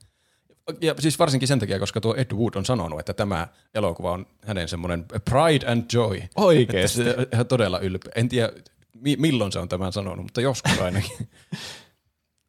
Ja 0.80 0.94
siis 0.98 1.18
varsinkin 1.18 1.48
sen 1.48 1.58
takia, 1.58 1.78
koska 1.78 2.00
tuo 2.00 2.14
Ed 2.16 2.32
Wood 2.32 2.54
on 2.54 2.64
sanonut, 2.64 3.00
että 3.00 3.14
tämä 3.14 3.48
elokuva 3.74 4.12
on 4.12 4.26
hänen 4.46 4.68
semmoinen 4.68 5.04
pride 5.30 5.66
and 5.66 5.84
joy. 5.92 6.22
Oikeesti? 6.36 7.02
Että 7.08 7.36
se 7.36 7.44
todella 7.44 7.78
ylpeä. 7.78 8.12
En 8.14 8.28
tiedä, 8.28 8.52
mi- 8.94 9.16
milloin 9.16 9.52
se 9.52 9.58
on 9.58 9.68
tämän 9.68 9.92
sanonut, 9.92 10.24
mutta 10.24 10.40
joskus 10.40 10.80
ainakin. 10.80 11.10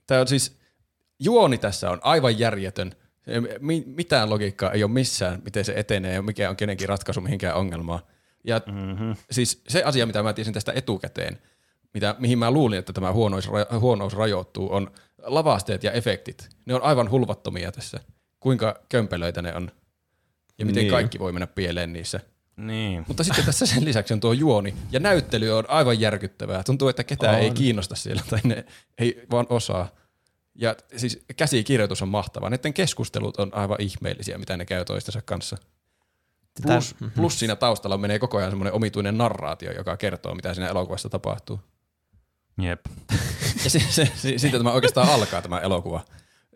Tämä 0.07 0.21
on 0.21 0.27
siis, 0.27 0.59
juoni 1.19 1.57
tässä 1.57 1.91
on 1.91 1.99
aivan 2.03 2.39
järjetön. 2.39 2.91
Mitään 3.85 4.29
logiikkaa 4.29 4.71
ei 4.71 4.83
ole 4.83 4.91
missään, 4.91 5.41
miten 5.45 5.65
se 5.65 5.73
etenee 5.75 6.13
ja 6.13 6.21
mikä 6.21 6.49
on 6.49 6.55
kenenkin 6.55 6.89
ratkaisu 6.89 7.21
mihinkään 7.21 7.55
ongelmaan. 7.55 7.99
Ja 8.43 8.61
mm-hmm. 8.65 9.15
siis 9.31 9.61
se 9.67 9.83
asia, 9.83 10.05
mitä 10.05 10.23
mä 10.23 10.33
tiesin 10.33 10.53
tästä 10.53 10.71
etukäteen, 10.75 11.41
mitä, 11.93 12.15
mihin 12.19 12.39
mä 12.39 12.51
luulin, 12.51 12.79
että 12.79 12.93
tämä 12.93 13.13
huonous, 13.13 13.49
huonous 13.79 14.13
rajoittuu, 14.13 14.73
on 14.73 14.91
lavasteet 15.23 15.83
ja 15.83 15.91
efektit. 15.91 16.49
Ne 16.65 16.73
on 16.73 16.83
aivan 16.83 17.11
hulvattomia 17.11 17.71
tässä. 17.71 17.99
Kuinka 18.39 18.79
kömpelöitä 18.89 19.41
ne 19.41 19.55
on 19.55 19.71
ja 20.57 20.65
miten 20.65 20.81
niin. 20.81 20.91
kaikki 20.91 21.19
voi 21.19 21.31
mennä 21.31 21.47
pieleen 21.47 21.93
niissä. 21.93 22.19
Niin. 22.57 23.05
Mutta 23.07 23.23
sitten 23.23 23.45
tässä 23.45 23.65
sen 23.65 23.85
lisäksi 23.85 24.13
on 24.13 24.19
tuo 24.19 24.33
juoni, 24.33 24.75
ja 24.91 24.99
näyttely 24.99 25.57
on 25.57 25.69
aivan 25.69 25.99
järkyttävää. 25.99 26.63
Tuntuu, 26.63 26.87
että 26.87 27.03
ketään 27.03 27.35
On. 27.35 27.41
ei 27.41 27.51
kiinnosta 27.51 27.95
siellä, 27.95 28.23
tai 28.29 28.39
ne 28.43 28.65
ei 28.97 29.25
vaan 29.31 29.45
osaa. 29.49 29.87
Ja 30.55 30.75
siis 30.97 31.23
käsikirjoitus 31.37 32.01
on 32.01 32.09
mahtava. 32.09 32.49
Näiden 32.49 32.73
keskustelut 32.73 33.37
on 33.37 33.51
aivan 33.53 33.81
ihmeellisiä, 33.81 34.37
mitä 34.37 34.57
ne 34.57 34.65
käy 34.65 34.85
toistensa 34.85 35.21
kanssa. 35.21 35.57
Plus, 36.61 36.95
plus 37.15 37.39
siinä 37.39 37.55
taustalla 37.55 37.97
menee 37.97 38.19
koko 38.19 38.37
ajan 38.37 38.51
semmoinen 38.51 38.73
omituinen 38.73 39.17
narraatio, 39.17 39.71
joka 39.71 39.97
kertoo, 39.97 40.35
mitä 40.35 40.53
siinä 40.53 40.69
elokuvassa 40.69 41.09
tapahtuu. 41.09 41.59
Jep. 42.61 42.85
Ja 43.63 43.69
se, 43.69 43.79
se, 43.79 44.11
se, 44.15 44.37
siitä 44.37 44.57
tämä 44.57 44.71
oikeastaan 44.71 45.09
alkaa 45.09 45.41
tämä 45.41 45.59
elokuva. 45.59 46.05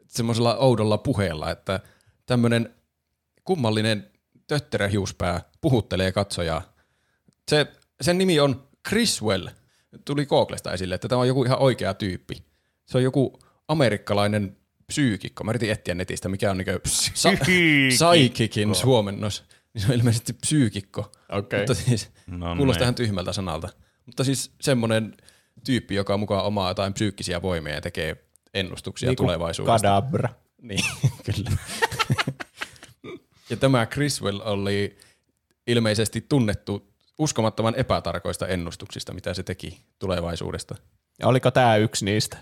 Semmoisella 0.07 0.55
oudolla 0.55 0.97
puheella, 0.97 1.51
että 1.51 1.79
tämmöinen 2.25 2.75
kummallinen 3.43 4.11
tötteröhiuspää 4.49 5.41
puhuttelee 5.61 6.11
katsojaa. 6.11 6.61
Se, 7.49 7.67
sen 8.01 8.17
nimi 8.17 8.39
on 8.39 8.67
Chriswell. 8.87 9.47
Tuli 10.05 10.25
Googlesta 10.25 10.73
esille, 10.73 10.95
että 10.95 11.07
tämä 11.07 11.21
on 11.21 11.27
joku 11.27 11.43
ihan 11.43 11.59
oikea 11.59 11.93
tyyppi. 11.93 12.35
Se 12.85 12.97
on 12.97 13.03
joku 13.03 13.39
amerikkalainen 13.67 14.57
psyykikko. 14.87 15.43
Mä 15.43 15.51
yritin 15.51 15.71
etsiä 15.71 15.95
netistä, 15.95 16.29
mikä 16.29 16.51
on 16.51 16.57
niinku 16.57 16.71
sa- 17.13 17.29
psychikin 18.09 18.75
suomennos. 18.75 19.43
Niin 19.73 19.81
se 19.81 19.87
on 19.93 19.97
ilmeisesti 19.99 20.33
psyykikko. 20.33 21.11
Okei. 21.31 21.59
Mutta 21.59 21.73
siis 21.73 22.11
No 22.27 22.55
kuulostaa 22.55 22.79
niin. 22.79 22.83
ihan 22.85 22.95
tyhmältä 22.95 23.33
sanalta. 23.33 23.69
Mutta 24.05 24.23
siis 24.23 24.51
semmoinen 24.61 25.17
tyyppi, 25.65 25.95
joka 25.95 26.17
mukaan 26.17 26.45
omaa 26.45 26.69
jotain 26.69 26.93
psyykkisiä 26.93 27.41
voimia 27.41 27.73
ja 27.73 27.81
tekee 27.81 28.15
ennustuksia 28.53 29.09
Niinku 29.09 29.23
tulevaisuudesta. 29.23 29.87
Kadabra. 29.87 30.29
Niin, 30.61 30.85
kyllä. 31.25 31.51
Ja 33.49 33.57
tämä 33.57 33.85
Chriswell 33.85 34.39
oli 34.43 34.97
ilmeisesti 35.67 36.25
tunnettu 36.29 36.89
uskomattoman 37.17 37.75
epätarkoista 37.75 38.47
ennustuksista, 38.47 39.13
mitä 39.13 39.33
se 39.33 39.43
teki 39.43 39.79
tulevaisuudesta. 39.99 40.75
Ja 41.19 41.27
oliko 41.27 41.51
tämä 41.51 41.75
yksi 41.75 42.05
niistä? 42.05 42.37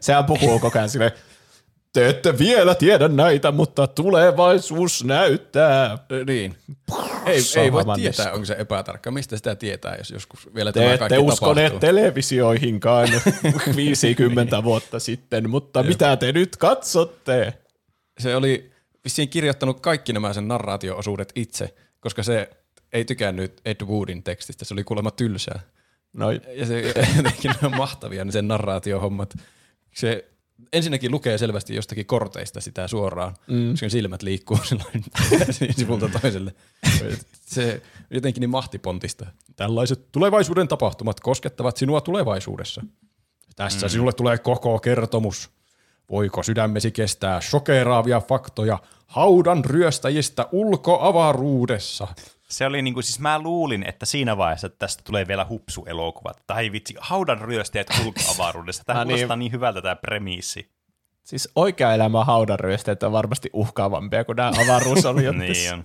Sehän 0.00 0.24
puhuu 0.24 0.58
koko 0.58 0.78
ajan 0.78 0.88
silleen, 0.88 1.12
te 1.92 2.08
ette 2.08 2.38
vielä 2.38 2.74
tiedä 2.74 3.08
näitä, 3.08 3.52
mutta 3.52 3.86
tulevaisuus 3.86 5.04
näyttää. 5.04 5.98
Niin. 6.26 6.56
Ei, 7.26 7.40
ei 7.56 7.72
voi 7.72 7.84
tietää, 7.84 8.24
niska. 8.24 8.32
onko 8.32 8.44
se 8.44 8.56
epätarkka. 8.58 9.10
Mistä 9.10 9.36
sitä 9.36 9.54
tietää, 9.54 9.94
jos 9.96 10.10
joskus 10.10 10.54
vielä 10.54 10.72
Te 10.72 10.80
tämä 10.80 10.92
ette 10.92 10.98
kaikki 10.98 11.18
uskoneet 11.18 11.66
tapahtuu. 11.72 11.88
televisioihinkaan 11.88 13.08
50 13.76 14.64
vuotta 14.64 14.98
sitten, 14.98 15.50
mutta 15.50 15.82
mitä 15.82 16.16
te 16.16 16.32
nyt 16.32 16.56
katsotte? 16.56 17.54
se 18.18 18.36
oli 18.36 18.71
vissiin 19.04 19.28
kirjoittanut 19.28 19.80
kaikki 19.80 20.12
nämä 20.12 20.32
sen 20.32 20.48
narraatio-osuudet 20.48 21.32
itse, 21.34 21.74
koska 22.00 22.22
se 22.22 22.50
ei 22.92 23.04
tykännyt 23.04 23.60
Ed 23.64 23.84
Woodin 23.84 24.22
tekstistä, 24.22 24.64
se 24.64 24.74
oli 24.74 24.84
kuulemma 24.84 25.10
tylsää. 25.10 25.60
No, 26.12 26.30
Ja 26.30 26.66
se 26.66 26.94
jotenkin 27.16 27.54
on 27.62 27.76
mahtavia 27.76 28.24
ne 28.24 28.32
sen 28.32 28.48
narraatiohommat. 28.48 29.34
Se 29.94 30.32
ensinnäkin 30.72 31.10
lukee 31.10 31.38
selvästi 31.38 31.74
jostakin 31.74 32.06
korteista 32.06 32.60
sitä 32.60 32.88
suoraan, 32.88 33.34
mm. 33.46 33.70
koska 33.70 33.88
silmät 33.88 34.22
liikkuu 34.22 34.58
sivulta 35.76 36.08
toiselle. 36.20 36.54
Se 37.32 37.82
jotenkin 38.10 38.40
niin 38.40 38.50
mahtipontista. 38.50 39.26
Tällaiset 39.56 40.12
tulevaisuuden 40.12 40.68
tapahtumat 40.68 41.20
koskettavat 41.20 41.76
sinua 41.76 42.00
tulevaisuudessa. 42.00 42.82
Tässä 43.56 43.86
mm. 43.86 43.90
sinulle 43.90 44.12
tulee 44.12 44.38
koko 44.38 44.78
kertomus. 44.78 45.50
Voiko 46.12 46.42
sydämesi 46.42 46.90
kestää 46.90 47.40
shokeraavia 47.40 48.20
faktoja 48.20 48.78
haudan 49.06 49.64
ryöstäjistä 49.64 50.46
ulkoavaruudessa? 50.52 52.08
Se 52.48 52.66
oli 52.66 52.82
niinku, 52.82 53.02
siis 53.02 53.20
mä 53.20 53.38
luulin, 53.38 53.82
että 53.88 54.06
siinä 54.06 54.36
vaiheessa 54.36 54.66
että 54.66 54.78
tästä 54.78 55.02
tulee 55.06 55.28
vielä 55.28 55.46
hupsu-elokuva. 55.48 56.32
Tai 56.46 56.72
vitsi, 56.72 56.94
haudan 57.00 57.40
ryöstäjät 57.40 57.86
ulkoavaruudessa. 58.06 58.82
Tämä 58.86 58.98
niin. 59.04 59.08
kuulostaa 59.14 59.36
niin 59.36 59.52
hyvältä 59.52 59.82
tämä 59.82 59.96
premiissi. 59.96 60.70
siis 61.24 61.48
oikea 61.56 61.94
elämä 61.94 62.24
haudanryösteet 62.24 63.02
on 63.02 63.12
varmasti 63.12 63.50
uhkaavampia 63.52 64.24
kuin 64.24 64.36
nämä 64.36 64.52
avaruusolioissa. 64.64 65.42
niin 65.52 65.72
on. 65.72 65.84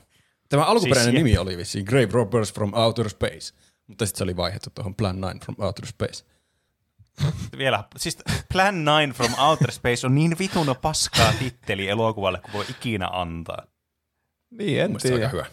Tämä 0.50 0.64
alkuperäinen 0.64 1.14
Siis- 1.14 1.24
nimi 1.24 1.38
oli 1.38 1.58
vissiin 1.58 1.86
Grave 1.86 2.10
Robbers 2.12 2.54
from 2.54 2.74
Outer 2.74 3.10
Space, 3.10 3.54
mutta 3.88 4.06
sitten 4.06 4.18
se 4.18 4.24
oli 4.24 4.38
vaihdettu 4.38 4.70
tuohon 4.76 4.96
Plan 4.96 5.18
9 5.18 5.40
from 5.40 5.56
Outer 5.60 5.86
Space. 5.86 6.26
Vielä, 7.58 7.84
siis 7.98 8.18
Plan 8.54 8.76
9 8.88 9.10
from 9.12 9.34
Outer 9.48 9.72
Space 9.72 10.08
on 10.08 10.16
niin 10.16 10.36
vituna 10.40 10.76
paskaa 10.76 11.34
titteli 11.40 11.90
elokuvalle, 11.90 12.40
kuin 12.42 12.54
voi 12.54 12.66
ikinä 12.70 13.08
antaa. 13.12 13.64
Niin, 14.52 14.82
en 14.82 14.90
Mielestäni 14.92 15.16
aika 15.24 15.30
tiedä. 15.30 15.46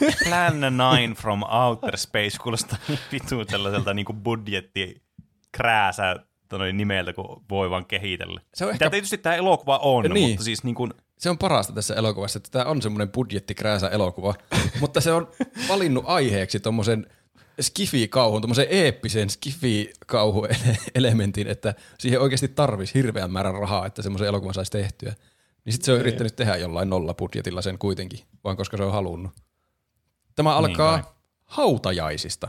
hyvä. 0.00 0.12
Plan 0.28 0.64
9 0.64 1.14
from 1.22 1.42
Outer 1.42 1.96
Space 1.96 2.38
kuulostaa 2.42 2.78
niin 2.88 2.98
vitun 3.12 3.46
tällaiselta 3.46 3.94
niinku 3.94 4.12
budjetti 4.12 5.02
krääsä 5.52 6.16
nimeltä, 6.72 7.12
kun 7.12 7.44
voi 7.50 7.70
vaan 7.70 7.86
kehitellä. 7.86 8.40
Se 8.54 8.64
on 8.64 8.72
Mitä 8.72 8.84
ehkä- 8.84 8.90
tietysti 8.90 9.18
tämä 9.18 9.34
elokuva 9.36 9.78
on, 9.78 10.04
Niin. 10.04 10.28
mutta 10.30 10.44
siis 10.44 10.64
niin 10.64 10.74
kuin, 10.74 10.94
Se 11.18 11.30
on 11.30 11.38
parasta 11.38 11.72
tässä 11.72 11.94
elokuvassa, 11.94 12.36
että 12.36 12.50
tämä 12.50 12.64
on 12.64 12.82
semmoinen 12.82 13.08
budjettikrääsä 13.12 13.88
elokuva, 13.88 14.34
mutta 14.80 15.00
se 15.00 15.12
on 15.12 15.28
valinnut 15.68 16.04
aiheeksi 16.06 16.60
tuommoisen 16.60 17.06
skifi-kauhun, 17.60 18.42
tuommoisen 18.42 18.66
eeppisen 18.70 19.30
skifi-kauhu-elementin, 19.30 21.46
että 21.46 21.74
siihen 21.98 22.20
oikeasti 22.20 22.48
tarvisi 22.48 22.94
hirveän 22.94 23.30
määrän 23.30 23.54
rahaa, 23.54 23.86
että 23.86 24.02
semmoisen 24.02 24.28
elokuvan 24.28 24.54
saisi 24.54 24.70
tehtyä. 24.70 25.14
Niin 25.64 25.72
sitten 25.72 25.86
se 25.86 25.92
on 25.92 26.00
yrittänyt 26.00 26.36
tehdä 26.36 26.56
jollain 26.56 26.90
nolla 26.90 27.14
budjetilla 27.14 27.62
sen 27.62 27.78
kuitenkin, 27.78 28.20
vaan 28.44 28.56
koska 28.56 28.76
se 28.76 28.82
on 28.82 28.92
halunnut. 28.92 29.32
Tämä 30.34 30.56
alkaa 30.56 30.96
Niin 30.96 31.18
hautajaisista. 31.48 32.48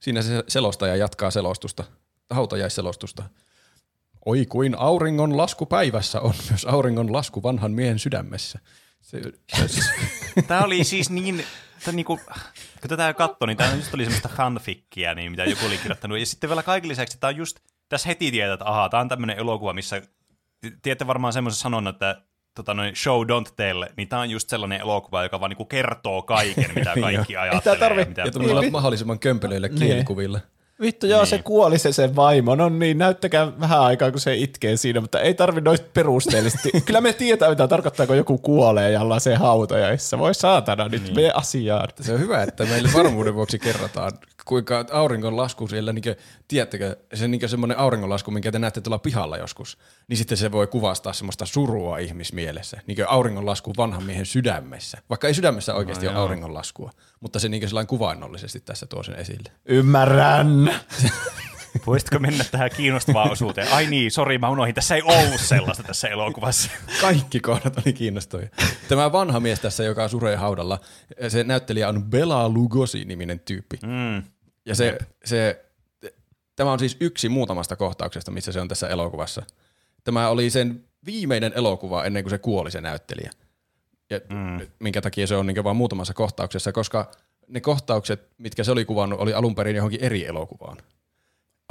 Siinä 0.00 0.22
se 0.22 0.44
selostaja 0.48 0.96
jatkaa 0.96 1.30
selostusta, 1.30 1.84
hautajaisselostusta. 2.30 3.22
Oi 4.26 4.46
kuin 4.46 4.78
auringon 4.78 5.36
lasku 5.36 5.66
päivässä 5.66 6.20
on 6.20 6.34
myös 6.50 6.64
auringon 6.64 7.12
lasku 7.12 7.42
vanhan 7.42 7.72
miehen 7.72 7.98
sydämessä. 7.98 8.58
Se, 9.00 9.20
se, 9.66 9.80
Tämä 10.48 10.60
oli 10.60 10.84
siis 10.84 11.10
niin, 11.10 11.44
tämä 11.84 11.96
niinku, 11.96 12.16
kun 12.80 12.88
tätä 12.88 13.14
katsoi, 13.14 13.46
niin 13.46 13.56
tämä 13.56 13.74
just 13.74 13.94
oli 13.94 14.04
semmoista 14.04 14.28
fanfickia, 14.36 15.14
niin 15.14 15.30
mitä 15.30 15.44
joku 15.44 15.66
oli 15.66 15.78
kirjoittanut. 15.78 16.18
Ja 16.18 16.26
sitten 16.26 16.50
vielä 16.50 16.62
kaiken 16.62 16.88
lisäksi, 16.88 17.18
tämä 17.20 17.28
on 17.28 17.36
just, 17.36 17.60
tässä 17.88 18.08
heti 18.08 18.30
tietää, 18.30 18.54
että 18.54 18.64
ahaa, 18.68 18.88
tämä 18.88 19.00
on 19.00 19.08
tämmöinen 19.08 19.38
elokuva, 19.38 19.72
missä, 19.72 20.02
tiedätte 20.82 21.06
varmaan 21.06 21.32
semmoisen 21.32 21.60
sanonnan, 21.60 21.92
että 21.94 22.22
tota 22.54 22.74
noin, 22.74 22.96
show 22.96 23.22
don't 23.22 23.52
tell, 23.56 23.84
niin 23.96 24.08
tämä 24.08 24.22
on 24.22 24.30
just 24.30 24.48
sellainen 24.48 24.80
elokuva, 24.80 25.22
joka 25.22 25.40
vaan 25.40 25.48
niinku 25.50 25.64
kertoo 25.64 26.22
kaiken, 26.22 26.70
mitä 26.74 26.92
kaikki 27.00 27.36
ajattelee. 27.36 27.78
tarvi- 27.78 28.08
mitä 28.08 28.20
Ja 28.20 28.30
Niin. 28.60 28.72
mahdollisimman 28.72 29.18
kömpelöillä 29.18 29.68
Niin. 29.68 30.04
Vittu 30.82 31.06
joo, 31.06 31.26
se 31.26 31.36
Niin. 31.36 31.44
kuoli 31.44 31.78
se 31.78 31.92
sen 31.92 32.16
vaimo. 32.16 32.54
No 32.54 32.68
niin, 32.68 32.98
näyttäkää 32.98 33.60
vähän 33.60 33.80
aikaa, 33.80 34.10
kun 34.10 34.20
se 34.20 34.34
itkee 34.36 34.76
siinä, 34.76 35.00
mutta 35.00 35.20
ei 35.20 35.34
tarvi 35.34 35.60
noista 35.60 35.86
perusteellisesti. 35.94 36.70
Kyllä 36.86 37.00
me 37.00 37.12
tietää, 37.12 37.50
mitä 37.50 37.68
tarkoittaa, 37.68 38.06
kun 38.06 38.16
joku 38.16 38.38
kuolee 38.38 38.90
ja 38.90 39.00
ollaan 39.00 39.20
se 39.20 39.34
hautajaissa. 39.34 40.18
Voi 40.18 40.34
saatana, 40.34 40.88
nyt 40.88 41.02
niin. 41.02 41.14
mene 41.14 41.30
asiaan. 41.34 41.88
Se 42.00 42.12
on 42.14 42.20
hyvä, 42.20 42.42
että 42.42 42.64
meille 42.64 42.88
varmuuden 42.94 43.34
vuoksi 43.34 43.58
kerrotaan, 43.58 44.12
kuinka 44.44 44.84
auringonlasku 44.92 45.68
siellä, 45.68 45.92
niin 45.92 46.02
kuin, 46.02 46.16
tiedättekö, 46.48 46.96
se 47.14 47.28
niin 47.28 47.48
semmoinen 47.48 47.78
auringonlasku, 47.78 48.30
minkä 48.30 48.52
te 48.52 48.58
näette 48.58 48.80
tuolla 48.80 48.98
pihalla 48.98 49.36
joskus, 49.36 49.78
niin 50.08 50.16
sitten 50.16 50.38
se 50.38 50.52
voi 50.52 50.66
kuvastaa 50.66 51.12
semmoista 51.12 51.46
surua 51.46 51.98
ihmismielessä, 51.98 52.80
niin 52.86 52.96
kuin 52.96 53.08
auringonlasku 53.08 53.72
vanhan 53.76 54.02
miehen 54.02 54.26
sydämessä. 54.26 54.98
Vaikka 55.10 55.26
ei 55.26 55.34
sydämessä 55.34 55.74
oikeasti 55.74 56.06
no, 56.06 56.12
ole 56.12 56.20
auringonlaskua, 56.20 56.90
mutta 57.20 57.38
se 57.38 57.48
niin 57.48 57.68
sellainen 57.68 57.88
kuvainnollisesti 57.88 58.60
tässä 58.60 58.86
tuo 58.86 59.02
sen 59.02 59.14
esille. 59.14 59.52
Ymmärrän. 59.66 60.74
Voisitko 61.86 62.18
mennä 62.18 62.44
tähän 62.44 62.70
kiinnostavaan 62.76 63.30
osuuteen? 63.30 63.72
Ai 63.72 63.86
niin, 63.86 64.10
sori, 64.10 64.38
mä 64.38 64.48
unohdin. 64.48 64.74
Tässä 64.74 64.94
ei 64.94 65.02
ollut 65.02 65.40
sellaista 65.40 65.82
tässä 65.82 66.08
elokuvassa. 66.08 66.70
Kaikki 67.00 67.40
kohdat 67.40 67.78
oli 67.78 67.92
kiinnostavia. 67.92 68.48
Tämä 68.88 69.12
vanha 69.12 69.40
mies 69.40 69.60
tässä, 69.60 69.84
joka 69.84 70.08
suree 70.08 70.36
haudalla, 70.36 70.80
se 71.28 71.44
näyttelijä 71.44 71.88
on 71.88 72.04
Bela 72.04 72.48
Lugosi-niminen 72.48 73.40
tyyppi. 73.40 73.78
Mm. 73.82 74.22
Ja 74.66 74.74
se, 74.74 74.98
se, 75.24 75.64
tämä 76.56 76.72
on 76.72 76.78
siis 76.78 76.96
yksi 77.00 77.28
muutamasta 77.28 77.76
kohtauksesta, 77.76 78.30
missä 78.30 78.52
se 78.52 78.60
on 78.60 78.68
tässä 78.68 78.88
elokuvassa. 78.88 79.42
Tämä 80.04 80.28
oli 80.28 80.50
sen 80.50 80.84
viimeinen 81.06 81.52
elokuva 81.54 82.04
ennen 82.04 82.22
kuin 82.22 82.30
se 82.30 82.38
kuoli 82.38 82.70
se 82.70 82.80
näyttelijä. 82.80 83.30
Ja 84.10 84.20
mm. 84.28 84.66
minkä 84.78 85.00
takia 85.00 85.26
se 85.26 85.36
on 85.36 85.46
niin 85.46 85.64
vain 85.64 85.76
muutamassa 85.76 86.14
kohtauksessa, 86.14 86.72
koska 86.72 87.10
ne 87.48 87.60
kohtaukset, 87.60 88.28
mitkä 88.38 88.64
se 88.64 88.72
oli 88.72 88.84
kuvannut, 88.84 89.20
oli 89.20 89.34
alun 89.34 89.54
perin 89.54 89.76
johonkin 89.76 90.04
eri 90.04 90.26
elokuvaan. 90.26 90.76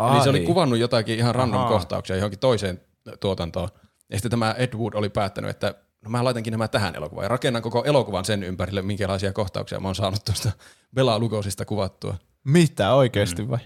Ai. 0.08 0.16
Eli 0.16 0.24
se 0.24 0.30
oli 0.30 0.40
kuvannut 0.40 0.80
jotakin 0.80 1.18
ihan 1.18 1.36
random 1.36 1.60
Ahaa. 1.60 1.70
kohtauksia 1.72 2.16
johonkin 2.16 2.40
toiseen 2.40 2.82
tuotantoon. 3.20 3.70
Ja 4.10 4.18
sitten 4.18 4.32
tämä 4.32 4.56
Ed 4.58 4.74
Wood 4.74 4.94
oli 4.94 5.10
päättänyt, 5.10 5.50
että 5.50 5.76
no 6.02 6.10
mä 6.10 6.24
laitankin 6.24 6.52
nämä 6.52 6.68
tähän 6.68 6.96
elokuvaan 6.96 7.26
ja 7.26 7.30
rakennan 7.30 7.62
koko 7.62 7.84
elokuvan 7.86 8.26
sen 8.26 8.44
ympärille, 8.44 8.82
minkälaisia 8.82 9.34
kohtauksia 9.34 9.80
mä 9.80 9.88
oon 9.88 9.96
saanut 9.96 10.26
tuosta 10.26 10.52
Bela 10.96 11.20
Lugosista 11.20 11.66
kuvattua. 11.66 12.16
Mitä 12.44 12.94
oikeasti 12.94 13.50
vai? 13.50 13.60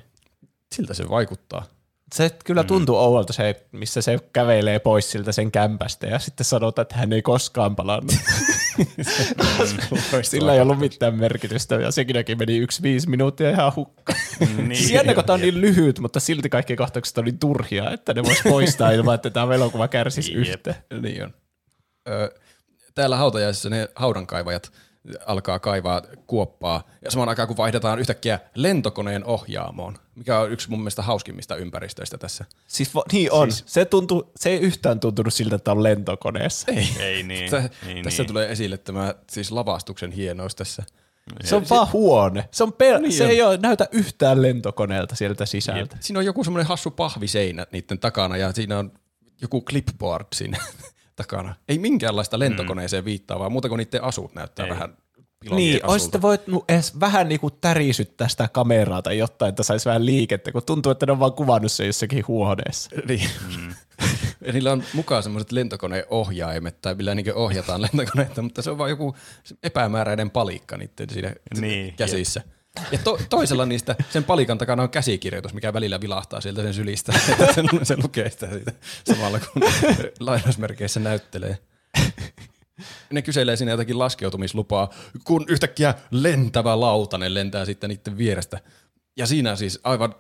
Siltä 0.76 0.94
se 0.94 1.10
vaikuttaa. 1.10 1.66
Se 2.16 2.32
kyllä 2.46 2.64
tuntuu 2.64 2.98
oudolta 2.98 3.34
se, 3.34 3.68
missä 3.72 4.02
se 4.02 4.20
kävelee 4.34 4.80
pois 4.80 5.12
siltä 5.12 5.32
sen 5.32 5.52
kämpästä 5.52 6.08
ja 6.08 6.20
sitten 6.20 6.46
sanotaan, 6.46 6.84
että 6.84 6.96
hän 6.96 7.14
ei 7.14 7.22
koskaan 7.22 7.76
palannut. 7.76 8.16
Sillä 10.22 10.54
ei 10.54 10.62
ollut 10.62 10.80
mitään 10.80 11.16
merkitystä 11.16 11.76
ja 11.76 11.92
sekin 11.92 12.16
meni 12.40 12.58
yksi 12.58 12.82
viisi 12.82 13.10
minuuttia 13.10 13.50
ihan 13.50 13.76
hukkaan. 13.76 14.20
Niin. 14.58 14.76
Siis 14.76 14.92
jännä, 14.92 15.14
kun 15.14 15.26
tämä 15.26 15.34
on 15.34 15.42
niin 15.42 15.62
lyhyt, 15.62 16.00
mutta 16.00 16.20
silti 16.20 16.50
kaikki 16.50 16.76
kohtaukset 16.76 17.18
niin 17.26 17.40
turhia, 17.40 17.92
että 17.92 18.14
ne 18.14 18.24
vois 18.24 18.42
poistaa 18.50 18.92
ilman, 18.92 19.16
että 19.16 19.30
tämä 19.30 19.56
elokuva 19.56 19.88
kärsisi 19.88 20.34
yhtä. 20.34 20.76
Niin 21.02 21.24
on. 21.24 21.34
Ö, 22.08 22.40
täällä 22.96 23.18
hautajaisissa 23.18 23.70
ne 23.70 23.90
haudankaivajat 23.96 24.72
alkaa 25.26 25.60
kaivaa 25.60 26.02
kuoppaa, 26.28 26.84
ja 27.02 27.12
samaan 27.12 27.30
aikaan 27.30 27.48
kun 27.48 27.58
vaihdetaan 27.58 28.00
yhtäkkiä 28.00 28.40
lentokoneen 28.56 29.26
ohjaamoon, 29.26 29.98
mikä 30.16 30.40
on 30.40 30.52
yksi 30.52 30.70
mun 30.70 30.80
mielestä 30.80 31.02
hauskimmista 31.02 31.56
ympäristöistä 31.56 32.18
tässä. 32.18 32.46
Siis 32.68 32.90
vo- 32.90 33.04
niin 33.12 33.32
on. 33.32 33.52
Siis, 33.52 33.64
se, 33.68 33.86
tuntuu, 33.86 34.32
se 34.36 34.50
ei 34.50 34.60
yhtään 34.60 35.00
tuntunut 35.00 35.34
siltä, 35.34 35.56
että 35.56 35.72
on 35.72 35.84
lentokoneessa. 35.84 36.72
Ei. 36.72 36.90
Ei 37.00 37.24
niin. 37.24 37.52
Tä, 37.52 37.70
niin, 37.86 38.04
tässä 38.04 38.24
niin. 38.24 38.28
tulee 38.28 38.52
esille 38.52 38.78
tämä 38.78 39.16
siis 39.30 39.52
lavastuksen 39.52 40.12
hienous 40.12 40.56
tässä. 40.56 40.84
Se 41.44 41.56
on 41.56 41.66
vaan 41.70 41.88
huone. 41.94 42.50
Se, 42.52 42.64
on 42.64 42.74
pel- 42.74 43.00
niin 43.00 43.14
se 43.14 43.28
ei 43.28 43.42
ole, 43.42 43.58
näytä 43.58 43.88
yhtään 43.92 44.42
lentokoneelta 44.42 45.16
sieltä 45.16 45.46
sisältä. 45.46 45.98
Siinä 46.00 46.20
on 46.20 46.26
joku 46.26 46.44
semmoinen 46.44 46.68
hassu 46.68 46.92
pahviseinä 46.92 47.68
niiden 47.72 48.00
takana, 48.00 48.38
ja 48.38 48.52
siinä 48.52 48.80
on 48.80 48.92
joku 49.42 49.62
clipboard 49.62 50.28
siinä 50.36 50.58
takana. 51.16 51.56
Ei 51.68 51.78
minkäänlaista 51.80 52.40
lentokoneeseen 52.40 53.06
viittaavaa, 53.06 53.50
muuta 53.50 53.70
kuin 53.70 53.78
niiden 53.78 54.04
asut 54.04 54.36
näyttää 54.36 54.66
Ei. 54.66 54.72
vähän 54.72 54.98
Niin, 55.52 55.86
olisitte 55.86 56.22
voinut 56.22 56.66
edes 56.70 57.00
vähän 57.00 57.30
niinku 57.30 57.52
tärisyttää 57.52 58.26
tästä 58.26 58.50
kameraa 58.54 59.02
tai 59.02 59.18
jotain, 59.18 59.50
että 59.50 59.64
saisi 59.64 59.86
vähän 59.90 60.06
liikettä, 60.06 60.52
kun 60.52 60.62
tuntuu, 60.66 60.92
että 60.92 61.06
ne 61.06 61.12
on 61.12 61.20
vaan 61.20 61.34
kuvannut 61.34 61.72
se 61.72 61.86
jossakin 61.86 62.28
huoneessa. 62.28 62.90
Niin. 63.08 63.30
Ja 64.46 64.54
niillä 64.54 64.72
on 64.72 64.84
mukaan 64.94 65.24
semmoiset 65.24 65.52
lentokoneohjaimet, 65.52 66.82
tai 66.82 66.96
millä 66.96 67.16
niin 67.16 67.34
ohjataan 67.34 67.82
lentokoneita, 67.94 68.42
mutta 68.42 68.62
se 68.62 68.72
on 68.72 68.78
vaan 68.78 68.90
joku 68.90 69.16
epämääräinen 69.64 70.32
palikka 70.32 70.78
niiden 70.78 71.10
siinä 71.10 71.36
Niin, 71.60 71.94
käsissä. 71.94 72.42
Ja 72.92 72.98
to, 73.04 73.20
toisella 73.30 73.66
niistä, 73.66 73.96
sen 74.10 74.24
palikan 74.24 74.58
takana 74.58 74.84
on 74.84 74.90
käsikirjoitus, 74.90 75.54
mikä 75.54 75.74
välillä 75.74 76.02
vilahtaa 76.02 76.42
sieltä 76.42 76.62
sen 76.62 76.74
sylistä. 76.74 77.14
Että 77.30 77.54
se, 77.54 77.64
se 77.84 77.98
lukee 78.04 78.30
sitä 78.30 78.50
siitä 78.50 78.72
samalla, 79.04 79.40
kun 79.40 79.62
lainausmerkeissä 80.20 81.00
näyttelee. 81.00 81.58
Ne 83.12 83.22
kyselee 83.22 83.56
siinä 83.56 83.72
jotakin 83.72 84.00
laskeutumislupaa, 84.00 84.90
kun 85.24 85.46
yhtäkkiä 85.48 85.94
lentävä 86.12 86.80
lautanen 86.80 87.34
lentää 87.34 87.66
sitten 87.66 87.90
niiden 87.90 88.18
vierestä. 88.18 88.60
Ja 89.18 89.28
siinä 89.28 89.56
siis 89.56 89.80
aivan 89.84 90.16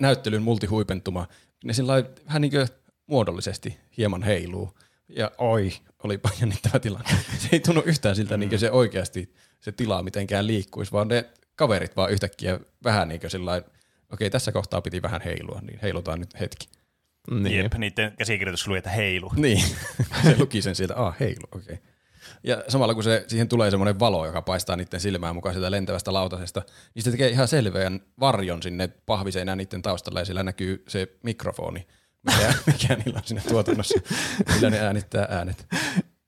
näyttelyn 0.00 0.42
multihuipentuma. 0.42 1.26
Ne 1.64 1.72
sillä 1.72 2.04
vähän 2.26 2.42
niin 2.42 2.50
kuin 2.50 2.68
muodollisesti 3.06 3.78
hieman 3.96 4.22
heiluu. 4.22 4.78
Ja 5.08 5.30
oi, 5.38 5.72
olipa 6.04 6.30
jännittävä 6.40 6.78
tilanne. 6.78 7.10
Se 7.38 7.48
ei 7.52 7.60
tunnu 7.60 7.82
yhtään 7.86 8.16
siltä, 8.16 8.36
niin 8.36 8.48
kuin 8.48 8.58
se 8.58 8.70
oikeasti 8.70 9.34
se 9.60 9.72
tila 9.72 10.02
mitenkään 10.02 10.46
liikkuisi, 10.46 10.92
vaan 10.92 11.08
ne 11.08 11.24
kaverit 11.56 11.96
vaan 11.96 12.10
yhtäkkiä 12.10 12.60
vähän 12.84 13.08
niin 13.08 13.20
kuin 13.20 13.30
sillä 13.30 13.62
okei, 14.12 14.30
tässä 14.30 14.52
kohtaa 14.52 14.80
piti 14.80 15.02
vähän 15.02 15.20
heilua, 15.24 15.60
niin 15.62 15.78
heilutaan 15.82 16.20
nyt 16.20 16.40
hetki. 16.40 16.68
Niin. 17.30 17.62
Jep, 17.62 17.74
niiden 17.74 18.12
käsikirjoitus 18.18 18.68
luki, 18.68 18.78
että 18.78 18.90
heilu. 18.90 19.32
Niin, 19.36 19.64
se 20.24 20.38
luki 20.38 20.62
sen 20.62 20.74
sieltä, 20.74 20.96
ah 20.96 21.16
heilu, 21.20 21.46
okei. 21.52 21.74
Okay. 21.74 21.76
Ja 22.42 22.64
samalla 22.68 22.94
kun 22.94 23.04
se, 23.04 23.24
siihen 23.28 23.48
tulee 23.48 23.70
semmoinen 23.70 23.98
valo, 23.98 24.26
joka 24.26 24.42
paistaa 24.42 24.76
niiden 24.76 25.00
silmään 25.00 25.34
mukaan 25.34 25.54
sieltä 25.54 25.70
lentävästä 25.70 26.12
lautasesta, 26.12 26.62
niin 26.94 27.02
se 27.02 27.10
tekee 27.10 27.28
ihan 27.28 27.48
selvän 27.48 28.00
varjon 28.20 28.62
sinne 28.62 28.88
pahviseinään 29.06 29.58
niiden 29.58 29.82
taustalla 29.82 30.20
ja 30.20 30.24
siellä 30.24 30.42
näkyy 30.42 30.82
se 30.88 31.08
mikrofoni, 31.22 31.86
mikä, 32.22 32.54
mikä 32.66 32.94
niillä 32.94 33.18
on 33.18 33.24
siinä 33.24 33.42
tuotannossa, 33.48 34.00
millä 34.54 34.70
ne 34.70 34.80
äänittää 34.80 35.26
äänet. 35.30 35.66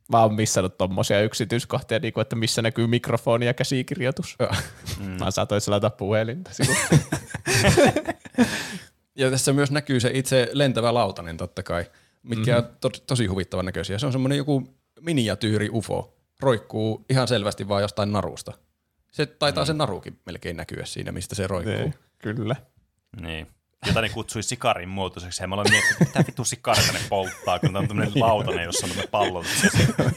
Mä 0.08 0.22
oon 0.22 0.34
missannut 0.34 0.78
tommosia 0.78 1.22
yksityiskohtia, 1.22 1.98
niin 1.98 2.12
kuin, 2.12 2.22
että 2.22 2.36
missä 2.36 2.62
näkyy 2.62 2.86
mikrofoni 2.86 3.46
ja 3.46 3.54
käsikirjoitus. 3.54 4.36
Joo. 4.40 4.52
Mm. 5.00 5.04
Mä 5.10 5.30
saatoin 5.30 5.60
selata 5.60 5.90
puhelinta. 5.90 6.50
Ja 9.16 9.30
tässä 9.30 9.52
myös 9.52 9.70
näkyy 9.70 10.00
se 10.00 10.10
itse 10.14 10.48
lentävä 10.52 10.94
lautanen 10.94 11.36
totta 11.36 11.62
kai, 11.62 11.84
mikä 12.22 12.56
Mhm. 12.58 12.66
on 12.66 12.76
to- 12.80 12.90
tosi 13.06 13.26
huvittavan 13.26 13.64
näköisiä. 13.64 13.98
Se 13.98 14.06
on 14.06 14.12
semmoinen 14.12 14.38
joku 14.38 14.74
miniatyyri 15.00 15.68
UFO, 15.72 16.14
roikkuu 16.40 17.04
ihan 17.10 17.28
selvästi 17.28 17.68
vaan 17.68 17.82
jostain 17.82 18.12
narusta. 18.12 18.52
Se 19.12 19.26
taitaa 19.26 19.64
se 19.64 19.72
narukin 19.72 20.20
melkein 20.26 20.56
näkyä 20.56 20.84
siinä, 20.84 21.12
mistä 21.12 21.34
se 21.34 21.46
roikkuu. 21.46 21.74
Niin, 21.74 21.94
Kyllä. 22.18 22.56
Niin. 23.20 23.46
Jota 23.86 24.00
ne 24.00 24.08
kutsui 24.08 24.42
sikarin 24.42 24.88
muotoiseksi. 24.88 25.42
Ja 25.42 25.46
mä 25.48 25.54
aloin 25.54 25.70
miettiä, 25.70 25.90
että 25.92 26.04
mitä 26.04 26.24
vittu 26.26 26.44
sikarita 26.44 26.92
ne 26.92 26.98
polttaa, 27.08 27.58
kun 27.58 27.68
tämä 27.68 27.78
on 27.78 27.88
tämmöinen 27.88 28.20
lautanen, 28.20 28.64
jossa 28.64 28.86
on 28.86 28.90
tämmöinen 28.90 29.10
pallo. 29.10 29.44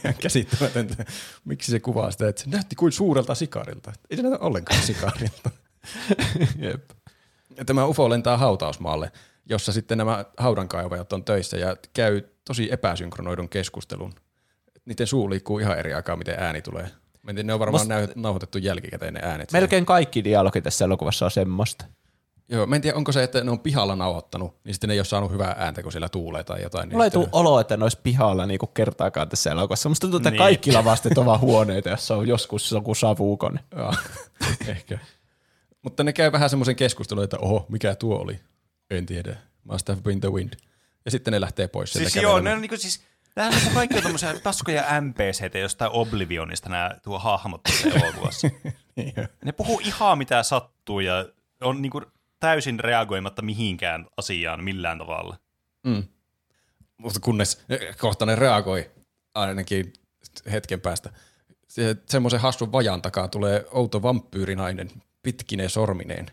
Ihan 0.04 0.16
käsittämätöntä. 0.22 1.06
Miksi 1.46 1.72
se 1.72 1.80
kuvaa 1.80 2.12
sitä, 2.12 2.30
että 2.30 2.44
se 2.44 2.50
näytti 2.50 2.76
kuin 2.76 2.92
suurelta 2.92 3.36
sikarilta. 3.36 3.94
Ei 4.10 4.18
se 4.18 4.24
näytä 4.24 4.40
ollenkaan 4.40 4.82
sikarilta. 4.82 5.52
Jep. 6.58 6.92
Ja 7.58 7.66
Tämä 7.66 7.86
UFO 7.86 8.10
lentää 8.10 8.38
hautausmaalle, 8.38 9.12
jossa 9.46 9.72
sitten 9.72 9.98
nämä 9.98 10.26
haudankaivajat 10.38 11.14
on 11.14 11.24
töissä 11.24 11.58
ja 11.58 11.78
käy 11.94 12.22
tosi 12.46 12.70
epäsynkronoidun 12.72 13.50
keskustelun. 13.50 14.14
Niiden 14.86 15.08
suu 15.08 15.30
liikkuu 15.30 15.60
ihan 15.60 15.80
eri 15.80 15.94
aikaa, 15.94 16.16
miten 16.16 16.40
ääni 16.40 16.62
tulee. 16.62 16.84
Mä 17.24 17.32
en 17.32 17.36
tiedä, 17.36 17.48
ne 17.48 17.54
on 17.54 17.60
varmaan 17.60 17.88
Must... 17.88 18.16
nauhoitettu 18.16 18.58
jälkikäteen 18.58 19.14
ne 19.14 19.20
äänet. 19.24 19.52
Melkein 19.52 19.86
kaikki 19.86 20.24
dialogi 20.24 20.62
tässä 20.62 20.86
elokuvassa 20.86 21.26
on 21.26 21.32
semmoista. 21.32 21.86
Joo, 22.52 22.66
mä 22.66 22.76
en 22.76 22.82
tiedä, 22.82 22.98
onko 22.98 23.12
se, 23.12 23.24
että 23.24 23.44
ne 23.44 23.52
on 23.52 23.60
pihalla 23.60 23.96
nauhoittanut, 23.96 24.56
niin 24.64 24.74
sitten 24.74 24.88
ne 24.88 24.94
ei 24.94 25.00
ole 25.00 25.06
saanut 25.06 25.32
hyvää 25.32 25.56
ääntä, 25.58 25.84
kun 25.84 25.92
siellä 25.92 26.10
tuulee 26.10 26.44
tai 26.44 26.62
jotain. 26.62 26.90
Mulla 26.90 27.04
ei 27.04 27.10
niin 27.10 27.14
tule 27.14 27.30
olo, 27.32 27.60
että 27.60 27.78
ne 27.78 27.84
olisi 27.86 28.00
pihalla 28.04 28.46
niinku 28.46 28.68
kertaakaan 28.68 29.30
tässä 29.30 29.52
elokuvassa. 29.52 29.90
Musta 29.90 30.02
tuntuu, 30.02 30.18
että 30.18 30.32
Niin. 30.32 30.38
kaikki 30.38 30.72
lavastet 30.72 31.18
on 31.18 31.26
vaan 31.26 31.40
huoneita, 31.40 31.90
jossa 31.90 32.16
on 32.16 32.28
joskus 32.28 32.72
joku 32.72 32.96
savukone. 32.96 33.60
Joo, 33.76 33.94
ehkä. 34.68 35.00
Mutta 35.82 36.04
ne 36.04 36.14
käy 36.14 36.32
vähän 36.32 36.50
semmoisen 36.50 36.76
keskustelun, 36.76 37.24
että 37.24 37.38
oho, 37.40 37.66
mikä 37.70 37.96
tuo 37.96 38.16
oli? 38.18 38.40
En 38.90 39.06
tiedä. 39.06 39.36
Must 39.64 39.88
have 39.88 40.02
been 40.02 40.22
the 40.22 40.30
wind. 40.32 40.54
Ja 41.06 41.12
sitten 41.12 41.32
ne 41.32 41.42
lähtee 41.42 41.68
pois 41.68 41.94
Siis 41.94 42.16
joo, 42.16 42.40
ne 42.40 42.54
on 42.54 42.62
niinku 42.62 42.78
siis, 42.78 43.02
Tämähän 43.36 43.68
on 43.68 43.74
kaikki 43.74 43.98
on 43.98 44.04
tämmöisiä 44.04 44.40
taskoja 44.44 45.02
NPCtä 45.02 45.58
jostain 45.58 45.92
Oblivionista 45.92 46.70
nämä 46.70 46.92
tuo 47.04 47.20
hahmot 47.20 47.64
tässä 47.64 47.90
elokuvassa. 48.00 48.50
ne 49.46 49.52
puhuu 49.52 49.80
ihan 49.84 50.18
mitä 50.18 50.44
sattuu 50.44 51.00
ja 51.00 51.26
on 51.62 51.82
niinku 51.82 52.02
täysin 52.42 52.80
reagoimatta 52.80 53.42
mihinkään 53.42 54.08
asiaan 54.18 54.64
millään 54.64 54.98
tavalla. 54.98 55.38
Mm. 55.88 56.04
Mutta 56.98 57.20
kunnes 57.20 57.66
kohta 57.98 58.26
ne 58.26 58.36
reagoi 58.36 58.92
ainakin 59.36 59.94
hetken 60.52 60.82
päästä. 60.82 61.10
Se, 61.68 61.96
semmoisen 62.10 62.40
hassun 62.40 62.72
vajan 62.72 63.02
takaa 63.02 63.28
tulee 63.28 63.66
outo 63.72 64.02
vampyyrinainen 64.02 64.90
pitkine 65.24 65.70
sormineen. 65.70 66.28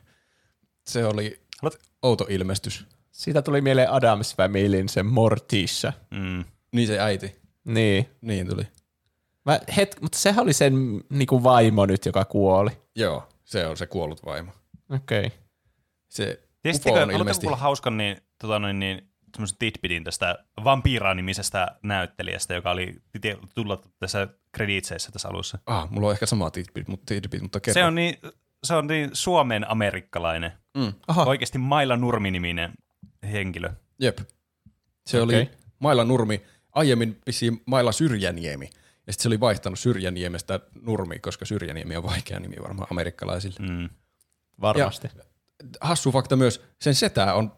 Se 0.86 1.05
oli 1.05 1.40
Haluat- 1.62 1.78
outo 2.02 2.26
ilmestys. 2.28 2.86
Siitä 3.12 3.43
tuli 3.43 3.60
mieleen 3.60 3.90
Adams 3.90 4.36
Familyn 4.36 4.89
se 4.89 5.02
Morticia. 5.02 5.93
Mm. 6.10 6.44
Niin 6.72 6.86
se 6.86 7.01
äiti. 7.01 7.36
Niin. 7.64 8.09
Niin 8.20 8.48
tuli. 8.48 8.62
Mä 9.44 9.60
het, 9.76 9.97
mutta 10.01 10.18
sehän 10.18 10.43
oli 10.43 10.52
sen 10.52 10.74
niinku 11.10 11.43
vaimo 11.43 11.86
nyt, 11.86 12.06
joka 12.06 12.24
kuoli. 12.24 12.70
Joo, 12.97 13.28
se 13.44 13.66
on 13.66 13.76
se 13.76 13.86
kuollut 13.86 14.24
vaimo. 14.26 14.52
Okei. 14.90 15.26
Okay. 15.26 15.39
Se 16.09 16.48
Tiesittekö, 16.62 17.02
on 17.02 17.10
ilmeisesti... 17.10 17.47
kuulla 17.47 17.56
hauskan 17.56 17.97
niin, 17.97 18.16
tota 18.39 18.59
noin, 18.59 18.78
niin, 18.78 19.10
semmoisen 19.32 19.59
tidbitin 19.59 20.05
tästä 20.05 20.44
Vampira-nimisestä 20.64 21.66
näyttelijästä, 21.82 22.55
joka 22.55 22.70
oli 22.70 22.94
tulla 23.55 23.82
tässä 23.98 24.28
kreditseissä 24.52 25.12
tässä 25.12 25.28
alussa. 25.28 25.59
Ah, 25.66 25.90
mulla 25.90 26.06
on 26.06 26.12
ehkä 26.12 26.26
sama 26.26 26.51
tidbit, 26.51 26.89
mutta, 26.89 27.14
tidbit, 27.14 27.43
mutta 27.43 27.60
kerro. 27.60 27.74
Se 27.74 27.85
on 27.85 27.94
niin, 27.94 28.14
se 28.64 28.74
on 28.74 28.86
niin 28.86 29.10
Suomen 29.12 29.70
amerikkalainen. 29.70 30.52
Mm. 30.76 30.93
Aha. 31.09 31.24
Oikeasti 31.24 31.59
Maila 31.59 31.97
Nurmi-niminen 31.97 32.72
henkilö. 33.32 33.70
Jep. 34.01 34.18
Se 35.06 35.22
Okei. 35.22 35.39
oli 35.40 35.51
Maila 35.78 36.05
Nurmi, 36.05 36.43
aiemmin 36.72 37.18
vissiin 37.26 37.62
Maila 37.66 37.93
Syrjäniemi. 37.93 38.70
Ja 39.06 39.12
sitten 39.12 39.22
se 39.22 39.28
oli 39.28 39.40
vaihtanut 39.40 39.78
Syrjäniemestä 39.78 40.60
Nurmi, 40.82 41.18
koska 41.18 41.44
Syrjäniemi 41.44 41.97
on 41.97 42.02
vaikea 42.02 42.40
nimi 42.40 42.56
varmaan 42.62 42.89
amerikkalaisille. 42.90 43.68
Mm. 43.68 43.89
Varmasti. 44.60 45.09
Hassu 45.80 46.12
fakta 46.12 46.36
myös, 46.36 46.62
sen 46.78 46.94
setä 46.94 47.35
on 47.35 47.52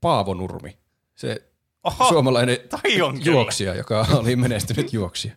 Paavo 0.00 0.34
Nurmi. 0.34 0.78
Se 1.14 1.50
Oho, 1.84 2.08
suomalainen 2.08 2.58
toi 2.70 3.02
on 3.02 3.12
kyllä. 3.14 3.24
juoksija, 3.26 3.74
joka 3.74 4.06
oli 4.12 4.36
menestynyt 4.36 4.92
juoksija. 4.92 5.34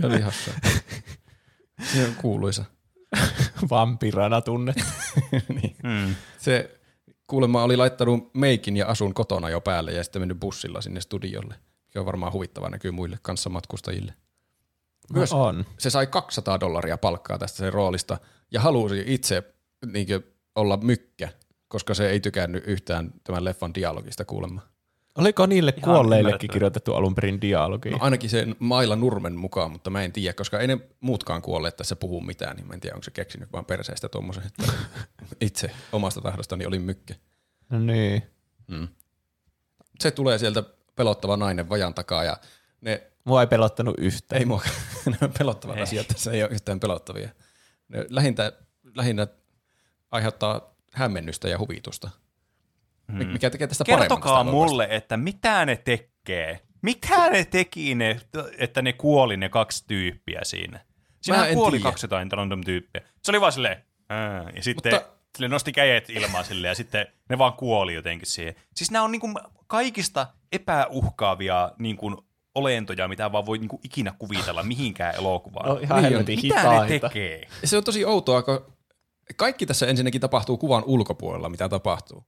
Se 0.00 0.06
oli 0.06 0.20
hassua. 0.20 0.54
Se 1.92 2.04
on 2.04 2.14
kuuluisa. 2.14 2.64
Vampirana 3.70 4.40
tunnet. 4.40 4.76
niin. 5.62 5.76
Mm. 5.82 6.14
Se 6.38 6.80
kuulemma 7.26 7.62
oli 7.64 7.76
laittanut 7.76 8.34
meikin 8.34 8.76
ja 8.76 8.86
asun 8.86 9.14
kotona 9.14 9.50
jo 9.50 9.60
päälle 9.60 9.92
ja 9.92 10.04
sitten 10.04 10.22
mennyt 10.22 10.40
bussilla 10.40 10.80
sinne 10.80 11.00
studiolle. 11.00 11.54
Se 11.90 11.98
on 12.00 12.06
varmaan 12.06 12.32
huvittava 12.32 12.68
näkyy 12.68 12.90
muille 12.90 13.18
kanssamatkustajille. 13.22 14.14
Myös 15.12 15.30
No 15.32 15.44
on. 15.44 15.66
se 15.78 15.90
sai 15.90 16.06
200 16.06 16.60
dollaria 16.60 16.98
palkkaa 16.98 17.38
tästä 17.38 17.58
sen 17.58 17.72
roolista 17.72 18.18
ja 18.50 18.60
halusi 18.60 19.04
itse 19.06 19.54
niin 19.92 20.06
olla 20.56 20.76
mykkä, 20.76 21.28
koska 21.68 21.94
se 21.94 22.10
ei 22.10 22.20
tykännyt 22.20 22.64
yhtään 22.66 23.12
tämän 23.24 23.44
leffan 23.44 23.74
dialogista 23.74 24.24
kuulemma. 24.24 24.60
Oliko 25.18 25.46
niille 25.46 25.74
Ihan 25.76 25.94
kuolleillekin 25.94 26.50
kirjoitettu 26.50 26.94
alun 26.94 27.14
perin 27.14 27.40
dialogi? 27.40 27.90
No 27.90 27.98
ainakin 28.00 28.30
sen 28.30 28.56
Maila 28.58 28.96
Nurmen 28.96 29.36
mukaan, 29.36 29.70
mutta 29.70 29.90
mä 29.90 30.02
en 30.02 30.12
tiedä, 30.12 30.32
koska 30.32 30.60
ei 30.60 30.66
ne 30.66 30.78
muutkaan 31.00 31.42
kuolleet 31.42 31.76
tässä 31.76 31.96
puhu 31.96 32.20
mitään, 32.20 32.56
niin 32.56 32.66
mä 32.66 32.74
en 32.74 32.80
tiedä, 32.80 32.94
onko 32.94 33.04
se 33.04 33.10
keksinyt 33.10 33.52
vaan 33.52 33.64
perseestä 33.64 34.08
tuommoisen, 34.08 34.42
että 34.46 34.72
itse 35.40 35.70
omasta 35.92 36.20
tahdostani 36.20 36.66
oli 36.66 36.78
mykkä. 36.78 37.14
No 37.70 37.78
niin. 37.78 38.22
Se 40.00 40.10
tulee 40.10 40.38
sieltä 40.38 40.62
pelottava 40.96 41.36
nainen 41.36 41.68
vajan 41.68 41.94
takaa 41.94 42.24
ja 42.24 42.36
ne 42.80 43.10
Mua 43.24 43.40
ei 43.40 43.46
pelottanut 43.46 43.94
yhtään. 43.98 44.38
Ei 44.38 44.46
mua, 44.46 44.62
ne 45.06 45.16
on 45.22 45.32
pelottavat 45.38 45.78
asiat 45.78 46.08
tässä 46.08 46.32
ei 46.32 46.42
ole 46.42 46.50
yhtään 46.50 46.80
pelottavia. 46.80 47.28
Ne 47.88 48.06
lähintä, 48.08 48.52
lähinnä 48.94 49.26
aiheuttaa 50.14 50.74
hämmennystä 50.92 51.48
ja 51.48 51.58
huvitusta. 51.58 52.10
Hmm. 53.12 53.26
Mikä 53.26 53.50
tekee 53.50 53.66
tästä 53.66 53.84
paremman 53.84 54.08
Kertokaa 54.08 54.44
mulle, 54.44 54.86
että 54.90 55.16
mitä 55.16 55.64
ne 55.66 55.76
tekee. 55.76 56.60
Mitä 56.82 57.30
ne 57.30 57.44
teki, 57.44 57.94
ne, 57.94 58.20
että 58.58 58.82
ne 58.82 58.92
kuoli 58.92 59.36
ne 59.36 59.48
kaksi 59.48 59.84
tyyppiä 59.86 60.40
siinä? 60.42 60.80
Siinä 61.20 61.46
kuoli 61.54 61.70
tiedä. 61.70 61.82
kaksi 61.82 62.04
jotain 62.04 62.32
random 62.32 62.60
tyyppiä. 62.64 63.02
Se 63.22 63.30
oli 63.30 63.40
vaan 63.40 63.52
silleen, 63.52 63.84
"Ää", 64.08 64.50
ja 64.56 64.62
sitten 64.62 64.94
Mutta- 64.94 65.08
sille 65.36 65.48
nosti 65.48 65.72
kädet 65.72 66.10
ilmaan 66.10 66.44
silleen, 66.44 66.70
ja 66.70 66.74
sitten 66.74 67.06
ne 67.28 67.38
vaan 67.38 67.52
kuoli 67.52 67.94
jotenkin 67.94 68.26
siihen. 68.30 68.54
Siis 68.74 68.90
nämä 68.90 69.04
on 69.04 69.12
niinku 69.12 69.28
kaikista 69.66 70.26
epäuhkaavia 70.52 71.72
niinku 71.78 72.24
olentoja, 72.54 73.08
mitä 73.08 73.32
vaan 73.32 73.46
voi 73.46 73.58
niinku 73.58 73.80
ikinä 73.84 74.12
kuvitella 74.18 74.62
mihinkään 74.62 75.14
elokuvaan. 75.14 75.68
No, 75.68 75.78
ihan 75.82 76.02
Niin 76.02 76.18
mitä 76.26 76.32
hitaita. 76.42 76.84
ne 76.84 76.98
tekee? 76.98 77.48
Se 77.64 77.76
on 77.76 77.84
tosi 77.84 78.04
outoa, 78.04 78.42
kun 78.42 78.72
kaikki 79.36 79.66
tässä 79.66 79.86
ensinnäkin 79.86 80.20
tapahtuu 80.20 80.56
kuvan 80.56 80.82
ulkopuolella, 80.86 81.48
mitä 81.48 81.68
tapahtuu. 81.68 82.24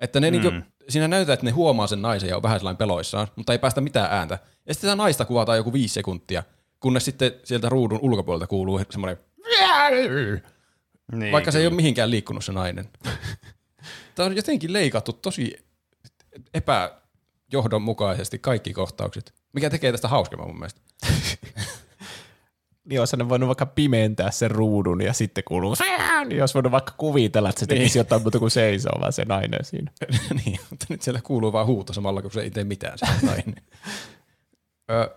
Että 0.00 0.20
ne 0.20 0.30
mm. 0.30 0.32
niinku, 0.32 0.68
siinä 0.88 1.08
näytetään, 1.08 1.34
että 1.34 1.46
ne 1.46 1.52
huomaa 1.52 1.86
sen 1.86 2.02
naisen 2.02 2.28
ja 2.28 2.36
on 2.36 2.42
vähän 2.42 2.60
sellainen 2.60 2.78
peloissaan, 2.78 3.28
mutta 3.36 3.52
ei 3.52 3.58
päästä 3.58 3.80
mitään 3.80 4.12
ääntä. 4.12 4.34
Ja 4.34 4.74
sitten 4.74 4.90
sitä 4.90 4.96
naista 4.96 5.24
kuvataan 5.24 5.58
joku 5.58 5.72
viisi 5.72 5.94
sekuntia, 5.94 6.42
kunnes 6.80 7.04
sitten 7.04 7.32
sieltä 7.44 7.68
ruudun 7.68 7.98
ulkopuolelta 8.02 8.46
kuuluu 8.46 8.80
semmoinen 8.90 9.18
Niin, 11.12 11.32
vaikka 11.32 11.50
se 11.50 11.58
ei 11.58 11.66
ole 11.66 11.74
mihinkään 11.74 12.10
liikkunut 12.10 12.44
se 12.44 12.52
nainen. 12.52 12.88
Tämä 14.14 14.26
on 14.26 14.36
jotenkin 14.36 14.72
leikattu 14.72 15.12
tosi 15.12 15.66
epäjohdonmukaisesti 16.54 18.38
kaikki 18.38 18.72
kohtaukset, 18.72 19.34
mikä 19.52 19.70
tekee 19.70 19.92
tästä 19.92 20.08
hauskemman 20.08 20.48
mun 20.48 20.58
mielestä. 20.58 20.80
Niin 22.86 23.00
olisi 23.00 23.16
ne 23.16 23.28
voinut 23.28 23.46
vaikka 23.46 23.66
pimentää 23.66 24.30
sen 24.30 24.50
ruudun 24.50 25.02
ja 25.02 25.12
sitten 25.12 25.44
kuuluu 25.44 25.74
niin 26.28 26.42
olisi 26.42 26.54
voinut 26.54 26.72
vaikka 26.72 26.94
kuvitella, 26.96 27.48
että 27.48 27.60
se 27.60 27.66
tekisi 27.66 27.94
niin. 27.94 28.00
jotain 28.00 28.22
muuta 28.22 28.38
kuin 28.38 28.50
seisoo, 28.50 29.00
vaan 29.00 29.12
se 29.12 29.24
nainen 29.24 29.64
siinä. 29.64 29.90
niin, 30.44 30.60
mutta 30.70 30.86
nyt 30.88 31.02
siellä 31.02 31.20
kuuluu 31.24 31.52
vaan 31.52 31.66
huuto 31.66 31.92
samalla, 31.92 32.22
kun 32.22 32.30
se 32.30 32.40
ei 32.40 32.50
tee 32.50 32.64
mitään 32.64 32.98
se 32.98 33.06
nainen. 33.26 33.54
Ö, 34.90 35.10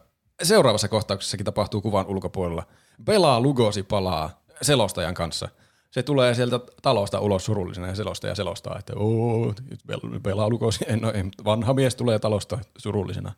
Seuraavassa 0.44 0.88
kohtauksessakin 0.88 1.46
tapahtuu 1.46 1.82
kuvan 1.82 2.08
ulkopuolella. 2.08 2.64
Bela 3.04 3.40
Lugosi 3.40 3.84
palaa 3.84 4.42
selostajan 4.62 5.14
kanssa. 5.14 5.50
Se 5.92 6.04
tulee 6.04 6.36
sieltä 6.36 6.60
talosta 6.82 7.20
ulos 7.20 7.46
surullisena 7.46 7.88
ja 7.88 7.96
selostaja 7.96 8.36
selostaa, 8.36 8.80
että 8.80 8.94
Oo, 8.96 9.54
nyt 9.70 9.80
Bel- 9.92 10.20
Bela 10.20 10.50
Lugosi, 10.50 10.86
no, 11.02 11.14
vanha 11.46 11.74
mies 11.74 11.96
tulee 11.96 12.20
talosta 12.20 12.60
surullisena. 12.78 13.34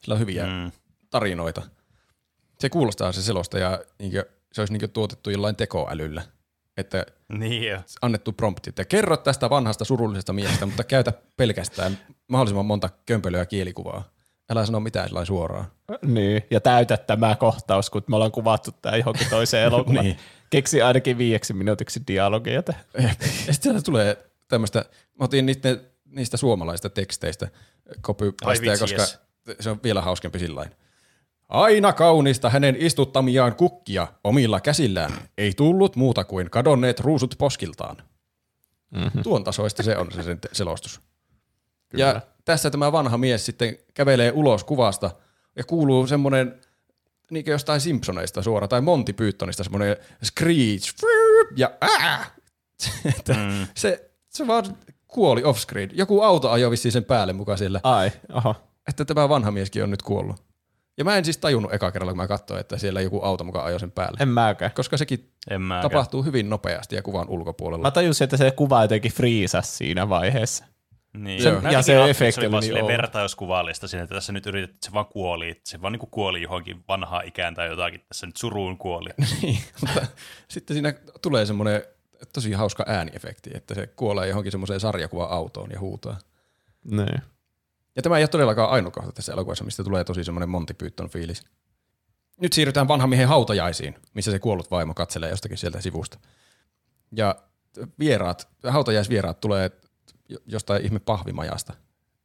Sillä 0.00 0.14
on 0.14 0.20
hyviä 0.20 0.46
mm. 0.46 0.72
tarinoita. 1.10 1.62
Se 2.60 2.68
kuulostaa 2.68 3.12
se 3.12 3.22
selostaja, 3.22 3.80
niin 3.98 4.10
kuin, 4.12 4.24
se 4.52 4.60
olisi 4.60 4.72
niin 4.72 4.80
kuin 4.80 4.90
tuotettu 4.90 5.30
jollain 5.30 5.56
tekoälyllä. 5.56 6.22
Että 6.76 7.06
Niin 7.28 7.68
jo. 7.68 7.80
annettu 8.02 8.32
prompti, 8.32 8.70
että 8.70 8.84
kerro 8.84 9.16
tästä 9.16 9.50
vanhasta 9.50 9.84
surullisesta 9.84 10.32
miehestä, 10.32 10.66
mutta 10.66 10.84
käytä 10.84 11.12
pelkästään 11.36 11.98
mahdollisimman 12.28 12.66
monta 12.66 12.90
kömpelöä 13.06 13.46
kielikuvaa. 13.46 14.04
Älä 14.50 14.66
sano 14.66 14.80
mitään 14.80 15.08
sellainen 15.08 15.26
suoraan. 15.26 15.64
Niin, 16.02 16.42
ja 16.50 16.60
täytä 16.60 16.96
tämä 16.96 17.36
kohtaus, 17.36 17.90
kun 17.90 18.02
me 18.06 18.16
ollaan 18.16 18.32
kuvattu 18.32 18.70
tämä 18.72 18.96
johonkin 18.96 19.26
toiseen 19.30 19.64
elokuvaan. 19.64 20.04
Niin. 20.04 20.18
Keksi 20.50 20.82
ainakin 20.82 21.18
viieksi 21.18 21.52
minuutiksi 21.52 22.00
dialogia. 22.06 22.62
tähän. 22.62 22.84
Ja 23.02 23.10
sitten 23.34 23.54
sieltä 23.62 23.82
tulee 23.82 24.30
tämmöistä, 24.48 24.78
mä 25.18 25.24
otin 25.24 25.46
niistä, 25.46 25.76
niistä 26.04 26.36
suomalaisista 26.36 26.90
teksteistä 26.90 27.48
copypasteja, 28.02 28.70
vitsi, 28.72 28.80
koska 28.84 29.02
jes. 29.02 29.18
se 29.60 29.70
on 29.70 29.80
vielä 29.82 30.02
hauskempi 30.02 30.38
sillain. 30.38 30.70
Aina 31.48 31.92
kaunista 31.92 32.50
hänen 32.50 32.76
istuttamiaan 32.78 33.54
kukkia 33.56 34.06
omilla 34.24 34.60
käsillään. 34.60 35.12
Ei 35.38 35.52
tullut 35.52 35.96
muuta 35.96 36.24
kuin 36.24 36.50
kadonneet 36.50 37.00
ruusut 37.00 37.34
poskiltaan. 37.38 37.96
Mm-hmm. 38.90 39.22
Tuon 39.22 39.44
tasoista 39.44 39.82
se 39.82 39.96
on 39.96 40.12
se 40.12 40.22
sen 40.22 40.38
selostus. 40.52 41.00
Kyllä. 41.88 42.04
Ja 42.04 42.20
tässä 42.44 42.70
tämä 42.70 42.92
vanha 42.92 43.18
mies 43.18 43.46
sitten 43.46 43.78
kävelee 43.94 44.32
ulos 44.34 44.64
kuvasta 44.64 45.10
ja 45.56 45.64
kuuluu 45.64 46.06
semmoinen 46.06 46.60
niin 47.30 47.44
kuin 47.44 47.52
jostain 47.52 47.80
Simpsoneista 47.80 48.42
suora 48.42 48.68
tai 48.68 48.80
Monty 48.80 49.12
Pythonista 49.12 49.64
semmoinen 49.64 49.96
screech 50.24 50.94
ja 51.56 51.70
ää! 51.80 52.24
Mm. 53.28 53.66
se, 53.74 54.10
se 54.28 54.46
vaan 54.46 54.76
kuoli 55.06 55.44
offscreen. 55.44 55.90
Joku 55.92 56.22
auto 56.22 56.50
ajoi 56.50 56.70
vissiin 56.70 56.92
sen 56.92 57.04
päälle 57.04 57.32
mukaan 57.32 57.58
siellä, 57.58 57.80
Ai, 57.82 58.12
oho. 58.32 58.54
että 58.88 59.04
tämä 59.04 59.28
vanha 59.28 59.50
mieskin 59.50 59.82
on 59.82 59.90
nyt 59.90 60.02
kuollut. 60.02 60.47
Ja 60.98 61.04
mä 61.04 61.16
en 61.16 61.24
siis 61.24 61.38
tajunnut 61.38 61.74
eka 61.74 61.92
kerralla, 61.92 62.12
kun 62.12 62.16
mä 62.16 62.28
katsoin, 62.28 62.60
että 62.60 62.78
siellä 62.78 63.00
joku 63.00 63.20
auto 63.22 63.44
mukaan 63.44 63.66
ajoi 63.66 63.80
sen 63.80 63.90
päälle. 63.90 64.18
En 64.20 64.28
mäkään. 64.28 64.72
Koska 64.72 64.96
sekin 64.96 65.32
En 65.50 65.62
mä 65.62 65.82
tapahtuu 65.82 66.22
hyvin 66.22 66.50
nopeasti 66.50 66.96
ja 66.96 67.02
kuvan 67.02 67.28
ulkopuolella. 67.28 67.82
Mä 67.82 67.90
tajusin, 67.90 68.24
että 68.24 68.36
se 68.36 68.50
kuva 68.50 68.82
jotenkin 68.82 69.12
friisasi 69.12 69.76
siinä 69.76 70.08
vaiheessa. 70.08 70.64
Niin. 71.18 71.42
Se- 71.42 71.56
ja 71.70 71.82
se 71.82 72.10
efekti 72.10 72.46
oli 72.46 72.60
niin 72.60 72.86
vertauskuvallista 72.86 73.88
siinä, 73.88 74.02
että 74.02 74.14
tässä 74.14 74.32
nyt 74.32 74.46
yritettiin, 74.46 74.74
että 74.76 74.86
se 74.86 74.92
vaan 74.92 75.06
kuoli, 75.06 75.50
että 75.50 75.70
se 75.70 75.82
vaan 75.82 75.92
niin 75.92 76.00
kuin 76.00 76.10
kuoli 76.10 76.42
johonkin 76.42 76.84
vanhaan 76.88 77.26
ikään 77.26 77.54
tai 77.54 77.68
jotakin, 77.68 78.00
tässä 78.08 78.26
nyt 78.26 78.36
suruun 78.36 78.78
kuoli. 78.78 79.08
Niin, 79.42 79.58
mutta 79.80 80.06
sitten 80.48 80.74
siinä 80.74 80.94
tulee 81.22 81.46
semmoinen 81.46 81.82
tosi 82.32 82.52
hauska 82.52 82.84
ääniefekti, 82.86 83.50
että 83.54 83.74
se 83.74 83.86
kuolee 83.86 84.28
johonkin 84.28 84.52
semmoiseen 84.52 84.80
sarjakuva-autoon 84.80 85.70
ja 85.70 85.80
huutaa. 85.80 86.18
Niin. 86.84 87.22
Ja 87.98 88.02
tämä 88.02 88.16
ei 88.16 88.22
ole 88.22 88.28
todellakaan 88.28 88.70
ainoa 88.70 88.90
kohta 88.90 89.12
tässä 89.12 89.32
elokuvassa, 89.32 89.64
mistä 89.64 89.84
tulee 89.84 90.04
tosi 90.04 90.24
semmoinen 90.24 90.48
Monty 90.48 90.74
Python 90.74 91.10
fiilis. 91.10 91.42
Nyt 92.40 92.52
siirrytään 92.52 92.88
vanhan 92.88 93.08
miehen 93.08 93.28
hautajaisiin, 93.28 93.94
missä 94.14 94.30
se 94.30 94.38
kuollut 94.38 94.70
vaimo 94.70 94.94
katselee 94.94 95.30
jostakin 95.30 95.58
sieltä 95.58 95.80
sivusta. 95.80 96.18
Ja 97.12 97.36
vieraat, 97.98 98.48
hautajaisvieraat 98.68 99.40
tulee 99.40 99.70
jo- 100.28 100.38
jostain 100.46 100.84
ihme 100.84 100.98
pahvimajasta. 100.98 101.74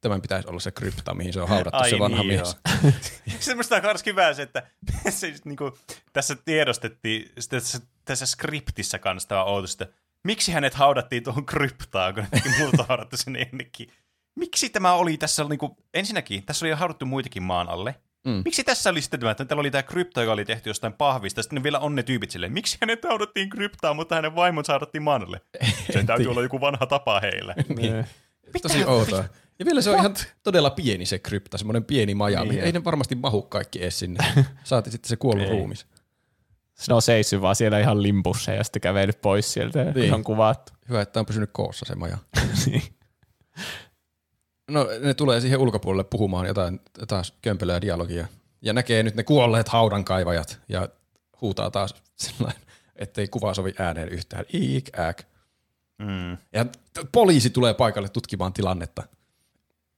Tämän 0.01 0.21
pitäisi 0.21 0.47
olla 0.47 0.59
se 0.59 0.71
krypta, 0.71 1.13
mihin 1.13 1.33
se 1.33 1.41
on 1.41 1.49
haudattu 1.49 1.79
Ai 1.79 1.89
se 1.89 1.99
vanha 1.99 2.23
niin, 2.23 2.27
mies. 2.27 2.57
Semmoista 3.39 3.75
on 3.75 3.81
myös 3.83 4.05
hyvä 4.05 4.33
se, 4.33 4.41
että 4.41 4.63
se, 5.09 5.27
just 5.27 5.45
niinku, 5.45 5.77
tässä 6.13 6.35
tiedostettiin 6.45 7.31
tässä, 7.49 7.79
tässä 8.05 8.25
skriptissä 8.25 8.99
kanssa 8.99 9.29
tämä 9.29 9.43
outos, 9.43 9.71
että 9.71 9.87
miksi 10.23 10.51
hänet 10.51 10.73
haudattiin 10.73 11.23
tuohon 11.23 11.45
kryptaan, 11.45 12.13
kun 12.13 12.25
muut 12.59 12.79
on 12.79 12.85
haudattu 12.87 13.17
sen 13.17 13.35
ennenkin. 13.35 13.91
Miksi 14.35 14.69
tämä 14.69 14.93
oli 14.93 15.17
tässä, 15.17 15.43
niinku, 15.43 15.77
ensinnäkin, 15.93 16.45
tässä 16.45 16.65
oli 16.65 16.69
jo 16.69 16.75
haudattu 16.75 17.05
muitakin 17.05 17.43
maan 17.43 17.69
alle. 17.69 17.95
Mm. 18.27 18.41
Miksi 18.45 18.63
tässä 18.63 18.89
oli 18.89 19.01
sitten 19.01 19.19
tämä, 19.19 19.31
että 19.31 19.45
täällä 19.45 19.59
oli 19.59 19.71
tämä 19.71 19.83
krypta, 19.83 20.21
joka 20.21 20.33
oli 20.33 20.45
tehty 20.45 20.69
jostain 20.69 20.93
pahvista, 20.93 21.41
sitten 21.43 21.57
ne 21.57 21.63
vielä 21.63 21.79
on 21.79 21.95
ne 21.95 22.03
tyypit 22.03 22.31
silleen, 22.31 22.53
miksi 22.53 22.77
hänet 22.81 23.03
haudattiin 23.03 23.49
kryptaan, 23.49 23.95
mutta 23.95 24.15
hänen 24.15 24.35
vaimonsa 24.35 24.73
haudattiin 24.73 25.03
maan 25.03 25.23
alle. 25.23 25.41
Sen 25.93 26.05
täytyy 26.05 26.27
olla 26.27 26.41
joku 26.41 26.61
vanha 26.61 26.85
tapa 26.85 27.19
heillä. 27.19 27.55
Niin. 27.77 28.05
Tosi 28.61 28.85
outoa. 28.85 29.23
Ja 29.59 29.65
vielä 29.65 29.81
se 29.81 29.89
on 29.89 29.99
ihan 29.99 30.15
todella 30.43 30.69
pieni 30.69 31.05
se 31.05 31.19
krypta, 31.19 31.57
semmoinen 31.57 31.83
pieni 31.83 32.15
maja. 32.15 32.43
Niin 32.45 32.63
ei 32.63 32.71
ne 32.71 32.83
varmasti 32.83 33.15
mahu 33.15 33.41
kaikki 33.41 33.81
edes 33.81 33.99
sinne. 33.99 34.25
Saati 34.63 34.91
sitten 34.91 35.09
se 35.09 35.15
kuollut 35.15 35.49
ruumis. 35.49 35.85
Se 36.73 36.93
on 36.93 37.01
seissyt 37.01 37.41
vaan 37.41 37.55
siellä 37.55 37.79
ihan 37.79 38.03
limpussa 38.03 38.51
ja 38.51 38.63
sitten 38.63 38.81
kävellyt 38.81 39.21
pois 39.21 39.53
sieltä 39.53 39.79
ja 39.79 39.91
Niin. 39.91 40.13
on 40.13 40.23
kuvattu. 40.23 40.73
Hyvä, 40.89 41.01
että 41.01 41.19
on 41.19 41.25
pysynyt 41.25 41.49
koossa 41.53 41.85
se 41.85 41.95
maja. 41.95 42.17
No 44.71 44.87
ne 45.01 45.13
tulee 45.13 45.41
siihen 45.41 45.59
ulkopuolelle 45.59 46.03
puhumaan 46.03 46.47
jotain 46.47 46.79
taas 47.07 47.33
kömpelöä 47.41 47.81
dialogia. 47.81 48.27
Ja 48.61 48.73
näkee 48.73 49.03
nyt 49.03 49.15
ne 49.15 49.23
kuolleet 49.23 49.69
haudankaivajat 49.69 50.59
ja 50.69 50.89
huutaa 51.41 51.71
taas 51.71 51.95
sellainen, 52.15 52.61
ettei 52.95 53.27
kuva 53.27 53.53
sovi 53.53 53.73
ääneen 53.79 54.09
yhtään. 54.09 54.45
Iik, 54.53 54.99
äk. 54.99 55.23
Mm. 55.99 56.37
Ja 56.53 56.65
poliisi 57.11 57.49
tulee 57.49 57.73
paikalle 57.73 58.09
tutkimaan 58.09 58.53
tilannetta. 58.53 59.03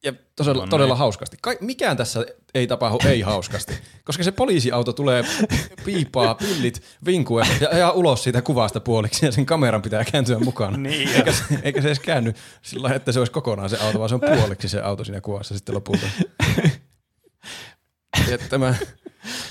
Ja 0.06 0.14
todella, 0.36 0.58
No 0.58 0.66
niin. 0.66 0.70
todella 0.70 0.96
hauskasti. 0.96 1.38
Ka- 1.42 1.56
mikään 1.62 1.98
tässä 1.98 2.26
ei 2.54 2.68
tapahdu 2.68 2.98
ei 3.08 3.22
hauskasti, 3.22 3.74
koska 4.04 4.24
se 4.24 4.32
poliisiauto 4.32 4.94
tulee 4.94 5.24
piipaa, 5.86 6.36
pillit, 6.36 6.82
vinkue 7.06 7.44
ja 7.62 7.70
ajaa 7.72 7.92
ulos 7.92 8.24
siitä 8.24 8.42
kuvasta 8.42 8.80
puoliksi 8.80 9.26
ja 9.26 9.32
sen 9.32 9.46
kameran 9.46 9.82
pitää 9.82 10.06
kääntyä 10.12 10.40
mukaan. 10.40 10.84
Niin, 10.84 11.10
eikä, 11.10 11.32
se, 11.32 11.44
eikä 11.64 11.82
se 11.82 11.88
edes 11.88 12.00
käänny 12.00 12.34
sillä 12.62 12.84
lailla, 12.84 12.96
että 12.96 13.12
se 13.12 13.20
olisi 13.20 13.32
kokonaan 13.32 13.70
se 13.70 13.78
auto, 13.78 14.00
vaan 14.00 14.10
se 14.10 14.16
on 14.16 14.22
puoliksi 14.22 14.70
se 14.70 14.82
auto 14.82 15.04
siinä 15.04 15.22
kuvassa 15.22 15.56
sitten 15.56 15.76
lopulta. 15.76 16.08
Ja 18.32 18.38
tämä 18.50 18.76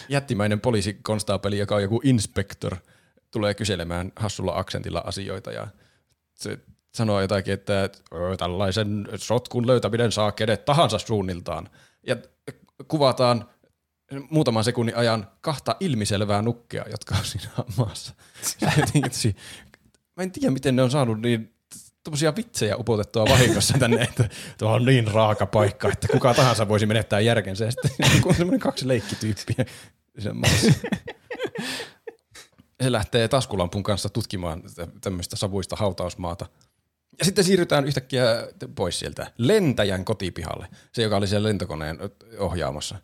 jättimäinen 0.09 0.61
poliisikonstaapeli, 0.61 1.59
joka 1.59 1.75
on 1.75 1.83
joku 1.83 2.01
inspektor, 2.05 2.77
tulee 3.31 3.55
kyselemään 3.55 4.13
hassulla 4.17 4.53
aksentilla 4.57 5.03
asioita 5.07 5.53
ja 5.53 5.67
se 6.35 6.59
sanoo 6.95 7.21
jotakin, 7.21 7.55
että 7.55 7.83
"Ö, 7.83 8.37
tällaisen 8.39 9.09
sotkun 9.17 9.67
löytäminen 9.67 10.13
saa 10.13 10.33
kenet 10.33 10.65
tahansa 10.65 10.99
suunniltaan. 10.99 11.71
Ja 12.07 12.17
kuvataan 12.89 13.49
muutaman 14.31 14.65
sekunnin 14.65 14.97
ajan 14.97 15.27
kahta 15.41 15.77
ilmiselvää 15.81 16.43
nukkea, 16.43 16.85
jotka 16.91 17.15
on 17.19 17.25
siinä 17.25 17.49
maassa. 17.77 18.15
Mä 20.17 20.23
en 20.23 20.33
tiedä, 20.33 20.51
miten 20.51 20.77
ne 20.77 20.83
on 20.83 20.91
saanut 20.91 21.21
niin 21.21 21.55
tuommoisia 22.05 22.37
vitsejä 22.37 22.77
upotettua 22.77 23.25
vahingossa 23.25 23.79
tänne, 23.79 24.03
että 24.03 24.29
tuo 24.59 24.73
on 24.73 24.85
niin 24.85 25.09
raaka 25.09 25.47
paikka, 25.47 25.89
että 25.93 26.09
kuka 26.09 26.35
tahansa 26.35 26.69
voisi 26.69 26.87
menettää 26.87 27.21
järkensä. 27.21 27.65
Ja 27.65 27.71
sitten 27.71 27.91
on 28.27 28.35
semmoinen 28.35 28.61
kaksi 28.61 28.89
leikkityyppiä. 28.89 29.65
Se 32.83 32.93
lähtee 32.93 33.29
taskulampun 33.29 33.83
kanssa 33.83 34.09
tutkimaan 34.09 34.63
tä- 34.75 34.89
tämmöistä 35.01 35.37
savuista 35.37 35.77
hautausmaata. 35.77 36.47
Ja 37.19 37.25
sitten 37.25 37.45
siirrytään 37.45 37.85
yhtäkkiä 37.85 38.25
pois 38.75 38.99
sieltä 38.99 39.33
lentäjän 39.39 40.05
kotipihalle, 40.05 40.69
se 40.93 41.03
joka 41.03 41.17
oli 41.17 41.27
siellä 41.27 41.49
lentokoneen 41.49 41.99
ohjaamassa. 42.39 42.99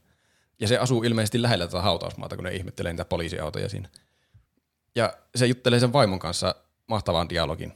Ja 0.61 0.69
se 0.69 0.79
asuu 0.79 1.03
ilmeisesti 1.03 1.43
lähellä 1.43 1.67
tätä 1.67 1.83
hautausmaata, 1.83 2.37
kun 2.37 2.45
ne 2.45 2.55
ihmettelee 2.55 2.93
niitä 2.93 3.05
poliisiautoja 3.05 3.69
siinä. 3.69 3.89
Ja 4.95 5.13
se 5.37 5.47
juttelee 5.47 5.81
sen 5.81 5.93
vaimon 5.93 6.19
kanssa 6.19 6.55
mahtavan 6.87 7.29
dialogin. 7.29 7.73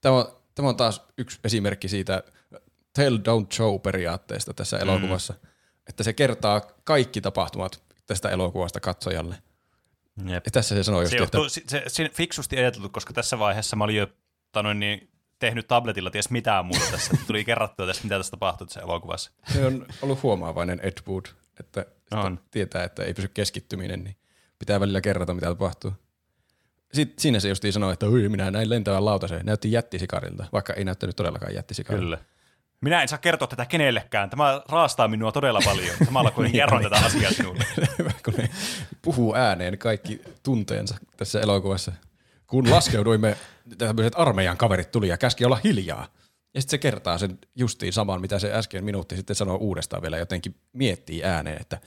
Tämä 0.00 0.14
on, 0.14 0.26
tämä 0.54 0.68
on 0.68 0.76
taas 0.76 1.02
yksi 1.18 1.38
esimerkki 1.44 1.88
siitä 1.88 2.22
tell 2.94 3.16
don't 3.16 3.54
show 3.54 3.80
periaatteesta 3.80 4.54
tässä 4.54 4.78
elokuvassa, 4.78 5.34
että 5.88 6.02
se 6.02 6.12
kertaa 6.12 6.60
kaikki 6.84 7.20
tapahtumat 7.20 7.82
tästä 8.06 8.28
elokuvasta 8.28 8.80
katsojalle. 8.80 9.34
Jep. 10.26 10.46
Ja 10.46 10.50
tässä 10.52 10.74
se 10.74 10.82
sanoo 10.82 11.00
just, 11.00 11.10
Se, 11.10 11.16
että 11.16 11.38
johtuu, 11.38 11.48
se, 11.48 11.62
se, 11.68 11.82
se 11.88 12.08
fiksusti 12.08 12.56
ajateltu, 12.56 12.88
koska 12.88 13.12
tässä 13.12 13.38
vaiheessa 13.38 13.76
mä 13.76 13.84
olin 13.84 13.96
jo 13.96 14.06
tanoin, 14.52 14.80
niin, 14.80 15.10
tehnyt 15.46 15.68
tabletilla 15.68 16.10
ties 16.10 16.30
mitään 16.30 16.66
muuta 16.66 16.84
tässä. 16.90 17.16
Tuli 17.26 17.44
kerrattua 17.44 17.86
tässä, 17.86 18.02
mitä 18.02 18.16
tässä 18.16 18.30
tapahtuu 18.30 18.66
tässä 18.66 18.80
elokuvassa. 18.80 19.30
se 19.52 19.66
on 19.66 19.86
ollut 20.02 20.22
huomaavainen 20.22 20.80
Ed 20.82 20.98
Wood, 21.08 21.24
että 21.60 21.86
On. 22.10 22.40
tietää, 22.50 22.84
että 22.84 23.02
ei 23.04 23.14
pysy 23.14 23.28
keskittyminen, 23.28 24.04
niin 24.04 24.16
pitää 24.58 24.80
välillä 24.80 25.00
kerrata, 25.00 25.34
mitä 25.34 25.46
tapahtuu. 25.46 25.92
Sitten 26.92 27.22
siinä 27.22 27.40
se 27.40 27.48
justiin 27.48 27.72
sanoi, 27.72 27.92
että 27.92 28.08
Ui, 28.08 28.28
minä 28.28 28.50
näin 28.50 28.70
lentävän 28.70 29.04
lautaseen. 29.04 29.46
Näytti 29.46 29.72
jättisikarilta, 29.72 30.46
vaikka 30.52 30.72
ei 30.72 30.84
näyttänyt 30.84 31.16
todellakaan 31.16 31.54
jättisikarilta. 31.54 32.04
Kyllä. 32.04 32.18
Minä 32.80 33.02
en 33.02 33.08
saa 33.08 33.18
kertoa 33.18 33.48
tätä 33.48 33.66
kenellekään. 33.66 34.30
Tämä 34.30 34.62
raastaa 34.68 35.08
minua 35.08 35.32
todella 35.32 35.60
paljon. 35.64 35.96
Samalla 36.04 36.30
kun 36.36 36.50
kerron 36.52 36.82
tätä 36.82 36.96
asiaa 36.96 37.32
sinulle. 37.32 37.64
Kun 38.24 38.34
ne 38.36 38.48
puhuu 39.02 39.34
ääneen 39.34 39.78
kaikki 39.78 40.20
tunteensa 40.42 40.96
tässä 41.16 41.40
elokuvassa. 41.40 41.92
Kun 42.54 42.70
laskeuduimme, 42.70 43.36
tämmöiset 43.78 44.12
armeijan 44.16 44.56
kaverit 44.56 44.90
tuli 44.90 45.08
ja 45.08 45.16
käski 45.16 45.44
olla 45.44 45.60
hiljaa. 45.64 46.08
Ja 46.54 46.60
sitten 46.60 46.70
se 46.70 46.78
kertaa 46.78 47.18
sen 47.18 47.38
justiin 47.54 47.92
saman, 47.92 48.20
mitä 48.20 48.38
se 48.38 48.52
äsken 48.52 48.84
minuutti 48.84 49.16
sitten 49.16 49.36
sanoi 49.36 49.56
uudestaan 49.56 50.02
vielä, 50.02 50.18
jotenkin 50.18 50.54
miettii 50.72 51.24
ääneen, 51.24 51.60
että 51.60 51.78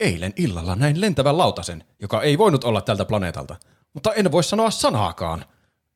eilen 0.00 0.32
illalla 0.36 0.76
näin 0.76 1.00
lentävän 1.00 1.38
lautasen, 1.38 1.84
joka 2.00 2.22
ei 2.22 2.38
voinut 2.38 2.64
olla 2.64 2.80
tältä 2.80 3.04
planeetalta. 3.04 3.56
Mutta 3.94 4.12
en 4.12 4.32
voi 4.32 4.44
sanoa 4.44 4.70
sanaakaan. 4.70 5.44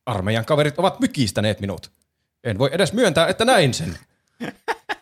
Armeijan 0.06 0.44
kaverit 0.44 0.78
ovat 0.78 1.01
mykistäneet 1.01 1.60
minut. 1.60 1.92
En 2.44 2.59
voi 2.59 2.70
edes 2.72 2.92
myöntää, 2.92 3.26
että 3.26 3.44
näin 3.44 3.74
sen. 3.74 3.98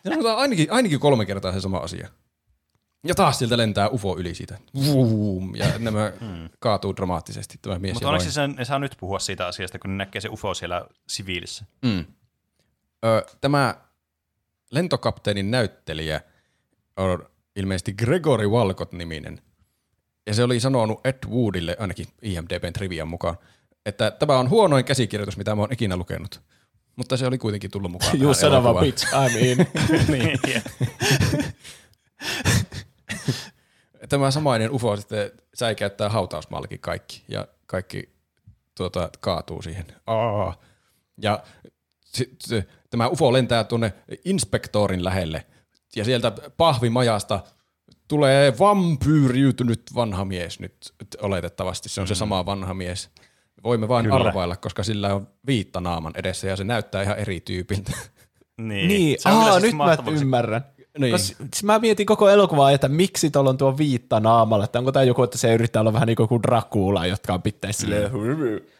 Ja 0.03 0.35
ainakin, 0.35 0.71
ainakin 0.71 0.99
kolme 0.99 1.25
kertaa 1.25 1.51
se 1.51 1.61
sama 1.61 1.77
asia. 1.77 2.09
Ja 3.03 3.15
taas 3.15 3.39
sieltä 3.39 3.57
lentää 3.57 3.89
UFO 3.89 4.17
yli 4.17 4.35
siitä. 4.35 4.57
Vuum, 4.85 5.55
ja 5.55 5.65
nämä 5.79 6.11
kaatuu 6.59 6.95
dramaattisesti 6.95 7.59
tämä 7.61 7.79
mies. 7.79 7.93
Mutta 7.93 8.07
onneksi 8.07 8.31
sen, 8.31 8.55
ne 8.57 8.65
saa 8.65 8.79
nyt 8.79 8.95
puhua 8.99 9.19
siitä 9.19 9.47
asiasta, 9.47 9.79
kun 9.79 9.89
ne 9.89 10.05
näkee 10.05 10.21
se 10.21 10.29
UFO 10.29 10.53
siellä 10.53 10.85
siviilissä. 11.07 11.65
Mm. 11.81 12.05
Ö, 13.05 13.25
tämä 13.41 13.75
lentokapteenin 14.71 15.51
näyttelijä 15.51 16.21
on 16.97 17.25
ilmeisesti 17.55 17.93
Gregory 17.93 18.47
Walcott-niminen. 18.47 19.41
Ja 20.27 20.33
se 20.33 20.43
oli 20.43 20.59
sanonut 20.59 21.05
Ed 21.05 21.17
Woodille, 21.29 21.75
ainakin 21.79 22.07
IMDBn 22.21 22.73
trivian 22.73 23.07
mukaan, 23.07 23.37
että 23.85 24.11
tämä 24.11 24.37
on 24.39 24.49
huonoin 24.49 24.85
käsikirjoitus, 24.85 25.37
mitä 25.37 25.55
mä 25.55 25.61
oon 25.61 25.73
ikinä 25.73 25.97
lukenut. 25.97 26.41
Mutta 26.95 27.17
se 27.17 27.27
oli 27.27 27.37
kuitenkin 27.37 27.71
tullut 27.71 27.91
mukaan. 27.91 28.11
You 28.21 28.33
tähän 28.33 28.35
son 28.35 28.53
of 28.53 28.65
a 28.65 28.69
elokuvaan. 28.69 28.85
bitch, 28.85 29.07
I'm 29.13 29.37
in. 29.37 29.67
niin. 30.17 30.39
Tämä 34.13 34.31
samainen 34.31 34.71
UFO 34.71 34.97
sitten 34.97 35.31
säikäyttää 35.53 36.09
hautausmaallakin 36.09 36.79
kaikki 36.79 37.23
ja 37.27 37.47
kaikki 37.65 38.09
tuota, 38.77 39.09
kaatuu 39.19 39.61
siihen. 39.61 39.85
Aa. 40.07 40.55
Ja 41.21 41.43
sit, 42.05 42.35
se, 42.39 42.67
tämä 42.89 43.07
UFO 43.07 43.33
lentää 43.33 43.63
tuonne 43.63 43.93
inspektorin 44.25 45.03
lähelle 45.03 45.45
ja 45.95 46.05
sieltä 46.05 46.31
pahvimajasta 46.57 47.39
tulee 48.07 48.59
vampyyriytynyt 48.59 49.81
vanha 49.95 50.25
mies 50.25 50.59
nyt 50.59 50.77
oletettavasti. 51.21 51.89
Se 51.89 52.01
on 52.01 52.07
se 52.07 52.15
sama 52.15 52.45
vanha 52.45 52.73
mies. 52.73 53.09
Voimme 53.63 53.87
vain 53.87 54.05
Kyllä. 54.05 54.15
arvailla, 54.15 54.55
koska 54.55 54.83
sillä 54.83 55.15
on 55.15 55.27
viitta 55.47 55.81
naaman 55.81 56.13
edessä 56.15 56.47
ja 56.47 56.55
se 56.55 56.63
näyttää 56.63 57.03
ihan 57.03 57.17
eri 57.17 57.39
tyypiltä. 57.39 57.91
Niin, 58.57 58.87
Niin, 58.87 59.21
Se 59.21 59.29
on 59.29 59.35
kyllä 59.35 59.53
aa, 59.53 59.59
siis 59.59 59.73
nyt 59.73 59.77
mä 59.77 60.19
ymmärrän. 60.21 60.65
Niin. 60.97 61.01
Niin. 61.01 61.11
Kos, 61.11 61.27
siis 61.27 61.63
mä 61.63 61.79
mietin 61.79 62.05
koko 62.05 62.29
elokuvaa, 62.29 62.71
että 62.71 62.87
miksi 62.87 63.31
tuolla 63.31 63.49
on 63.49 63.57
tuo 63.57 63.77
viitta 63.77 64.19
naamalla, 64.19 64.65
että 64.65 64.79
onko 64.79 64.91
tämä 64.91 65.03
joku, 65.03 65.23
että 65.23 65.37
se 65.37 65.53
yrittää 65.53 65.79
olla 65.79 65.93
vähän 65.93 66.07
niin 66.07 66.15
kuin 66.15 66.43
Dracula, 66.43 67.05
jotka 67.05 67.33
on 67.33 67.41
pitäisi 67.41 67.79
silleen, 67.79 68.11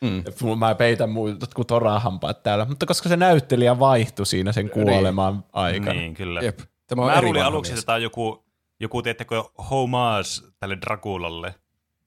mm. 0.01 0.57
mä 0.59 0.75
peitän 0.75 1.09
muut 1.09 1.41
jotkut 1.41 1.67
torahampaat 1.67 2.43
täällä, 2.43 2.65
mutta 2.65 2.85
koska 2.85 3.09
se 3.09 3.17
näyttelijä 3.17 3.79
vaihtui 3.79 4.25
siinä 4.25 4.51
sen 4.51 4.69
kuoleman 4.69 5.43
aikana. 5.53 5.93
Niin, 5.99 6.13
kyllä. 6.13 6.41
Jep. 6.41 6.59
Tämä 6.87 7.01
on 7.01 7.07
Mä 7.07 7.17
eri 7.17 7.27
luulin 7.27 7.43
aluksi, 7.43 7.71
mies. 7.71 7.79
että 7.79 7.85
tämä 7.85 7.95
on 7.95 8.03
joku, 8.03 8.45
joku 8.79 9.01
teettekö, 9.01 9.43
homage 9.69 10.29
tälle 10.59 10.77
Draculalle, 10.81 11.51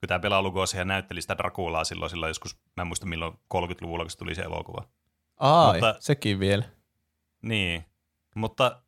kun 0.01 0.09
tämä 0.09 0.19
Bela 0.19 0.43
Lugosi 0.43 0.85
näytteli 0.85 1.23
sitä 1.23 1.39
Draculaa 1.39 1.85
silloin, 1.85 2.11
silloin 2.11 2.31
joskus, 2.31 2.57
mä 2.77 2.81
en 2.81 2.87
muista 2.87 3.07
milloin 3.07 3.33
30-luvulla, 3.55 4.05
kun 4.05 4.11
se 4.11 4.19
tuli 4.19 4.35
se 4.35 4.43
elokuva. 4.43 4.85
Ai, 5.37 5.73
Mutta- 5.73 5.97
sekin 6.01 6.41
vielä. 6.41 6.65
Niin, 7.43 7.85
mutta 8.35 8.83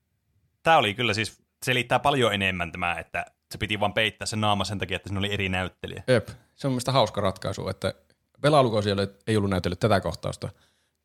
tämä 0.69 0.79
oli 0.79 0.95
kyllä 0.95 1.15
siis, 1.15 1.43
selittää 1.65 1.99
paljon 1.99 2.35
enemmän 2.35 2.73
tämä, 2.73 2.95
että 2.99 3.27
se 3.53 3.59
piti 3.59 3.81
vaan 3.81 3.93
peittää 3.93 4.27
se 4.27 4.37
naama 4.37 4.65
sen 4.65 4.79
takia, 4.79 4.97
että 4.97 5.09
siinä 5.09 5.19
oli 5.19 5.33
eri 5.33 5.49
näyttelijä. 5.49 6.03
Jep. 6.09 6.29
Se 6.55 6.67
on 6.67 6.73
mielestäni 6.73 6.93
hauska 6.93 7.21
ratkaisu, 7.21 7.69
että 7.69 7.95
Bela 8.41 8.63
Lugosi 8.63 8.91
ei 9.27 9.37
ollut 9.37 9.51
näytellyt 9.51 9.81
tätä 9.81 10.01
kohtausta, 10.01 10.49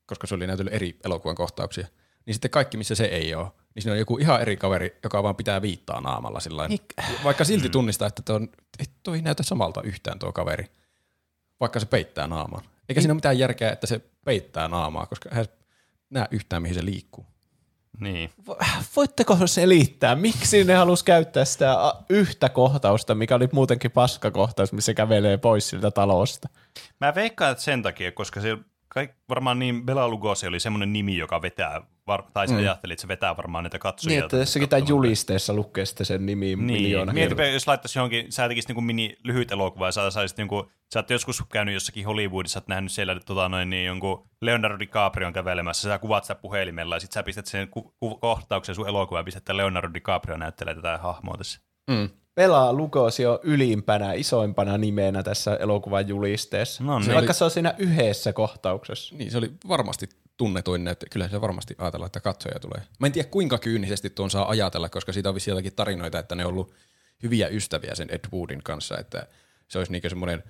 koska 0.06 0.28
se 0.28 0.36
oli 0.36 0.48
näytellyt 0.48 0.74
eri 0.74 1.00
elokuvan 1.06 1.36
kohtauksia. 1.36 1.88
Niin 2.26 2.34
sitten 2.34 2.52
kaikki, 2.52 2.78
missä 2.78 2.96
se 2.96 3.06
ei 3.06 3.36
ole, 3.36 3.48
niin 3.76 3.84
siinä 3.84 3.94
on 3.94 4.00
joku 4.00 4.18
ihan 4.18 4.42
eri 4.42 4.58
kaveri, 4.58 5.00
joka 5.04 5.24
vaan 5.24 5.36
pitää 5.36 5.62
viittaa 5.62 6.02
naamalla 6.02 6.40
sillä 6.40 6.70
Vaikka 7.24 7.44
silti 7.44 7.70
tunnistaa, 7.70 8.08
että 8.08 8.22
toi, 8.22 8.36
on, 8.36 8.50
ei, 8.80 8.86
toi 9.04 9.16
ei 9.16 9.22
näytä 9.22 9.44
samalta 9.44 9.82
yhtään 9.82 10.20
tuo 10.20 10.32
kaveri, 10.32 10.66
vaikka 11.60 11.80
se 11.80 11.86
peittää 11.86 12.28
naaman. 12.28 12.62
Eikä 12.90 13.02
siinä 13.02 13.12
ole 13.12 13.18
mitään 13.18 13.40
järkeä, 13.40 13.72
että 13.72 13.88
se 13.88 14.02
peittää 14.26 14.68
naamaa, 14.68 15.06
koska 15.06 15.30
hän 15.32 15.46
näe 16.10 16.28
yhtään, 16.32 16.62
mihin 16.62 16.76
se 16.76 16.86
liikkuu. 16.86 17.33
Niin. 18.00 18.30
Voitteko 18.96 19.38
selittää, 19.48 20.16
miksi 20.16 20.64
ne 20.64 20.74
halus 20.74 21.04
käyttää 21.04 21.46
sitä 21.46 21.76
yhtä 22.10 22.50
kohtausta, 22.50 23.16
mikä 23.16 23.36
oli 23.36 23.50
muutenkin 23.52 23.92
paskakohtaus, 23.92 24.74
missä 24.74 24.94
kävelee 24.94 25.38
pois 25.38 25.70
siltä 25.70 25.92
talosta? 25.92 26.50
Mä 27.00 27.16
veikkaan, 27.16 27.52
että 27.52 27.64
sen 27.64 27.84
takia, 27.84 28.12
koska 28.12 28.42
se 28.42 28.58
varmaan 29.30 29.60
niin 29.60 29.86
Bela 29.86 30.08
Lugosi 30.08 30.48
oli 30.48 30.60
semmoinen 30.60 30.94
nimi, 30.94 31.18
joka 31.18 31.42
vetää, 31.42 31.82
var, 32.08 32.24
tai 32.34 32.48
mm. 32.48 32.58
ajatteli, 32.58 32.94
että 32.94 33.02
se 33.02 33.08
vetää 33.08 33.38
varmaan 33.38 33.64
näitä 33.64 33.80
katsojia. 33.80 34.16
Niin, 34.16 34.24
että 34.24 34.38
jossakin 34.38 34.70
tämän 34.70 34.88
julisteessa 34.88 35.54
lukee 35.54 35.86
sitten 35.86 36.06
sen 36.06 36.26
nimi 36.26 36.46
Niin, 36.46 36.60
miljoona 36.60 37.14
mietipä, 37.14 37.46
jos 37.46 37.68
laittaisi 37.68 38.00
johonkin, 38.00 38.32
sä 38.32 38.48
tekisit 38.48 38.70
niinku 38.70 38.82
mini 38.82 39.18
lyhyt 39.24 39.52
elokuva 39.52 39.86
ja 39.86 39.92
sä 39.92 40.12
saisit 40.12 40.38
niinku, 40.38 40.72
sä 40.94 41.00
oot 41.00 41.10
joskus 41.10 41.44
käynyt 41.52 41.74
jossakin 41.74 42.06
Hollywoodissa, 42.06 42.60
oot 42.60 42.68
nähnyt 42.68 42.92
siellä 42.92 43.20
tota, 43.26 43.50
noin, 43.50 43.70
niin 43.70 43.86
jonkun 43.86 44.28
Leonardo 44.42 44.80
DiCaprion 44.80 45.34
kävelemässä, 45.34 45.90
sä 45.90 46.00
kuvaat 46.00 46.24
sitä 46.24 46.36
puhelimella 46.36 46.96
ja 46.96 47.00
sit 47.00 47.12
sä 47.12 47.24
pistät 47.24 47.46
sen 47.46 47.68
ku, 47.68 47.96
ku, 48.00 48.16
kohtauksen 48.16 48.76
sun 48.76 48.88
elokuvaan 48.88 49.22
ja 49.22 49.26
pistät, 49.26 49.42
että 49.42 49.58
Leonardo 49.58 49.94
DiCaprio 49.94 50.38
näyttelee 50.38 50.76
tätä 50.76 50.98
hahmoa 50.98 51.38
tässä. 51.38 51.60
Mm. 51.92 52.10
Pelaa 52.36 52.74
Lugosi 52.74 53.26
on 53.26 53.40
ylimpänä, 53.44 54.14
isoimpana 54.14 54.78
nimenä 54.78 55.24
tässä 55.24 55.56
elokuvan 55.56 56.08
julisteessa. 56.08 56.84
No 56.84 57.00
niin. 57.00 57.06
Se 57.06 57.14
Vaikka 57.14 57.34
se 57.34 57.44
on 57.44 57.52
siinä 57.52 57.76
yhdessä 57.78 58.34
kohtauksessa. 58.34 59.16
Niin, 59.16 59.32
se 59.32 59.38
oli 59.38 59.52
varmasti 59.68 60.10
tunnetuin 60.38 60.84
näyttö. 60.84 61.06
Kyllä 61.12 61.30
se 61.30 61.42
varmasti 61.42 61.76
ajatella, 61.78 62.06
että 62.06 62.20
katsoja 62.20 62.60
tulee. 62.60 62.82
Mä 63.00 63.08
en 63.08 63.14
tiedä 63.14 63.30
kuinka 63.30 63.58
kyynisesti 63.58 64.10
tuon 64.10 64.30
saa 64.30 64.50
ajatella, 64.50 64.90
koska 64.90 65.14
siitä 65.14 65.30
on 65.30 65.36
jotakin 65.48 65.76
tarinoita, 65.76 66.20
että 66.20 66.36
ne 66.36 66.46
on 66.46 66.52
ollut 66.54 66.74
hyviä 67.24 67.48
ystäviä 67.48 67.96
sen 67.96 68.10
Ed 68.12 68.26
Woodin 68.34 68.64
kanssa, 68.64 68.98
että 68.98 69.28
se 69.68 69.78
olisi 69.78 69.92
niin 69.92 70.04
semmoinen 70.08 70.44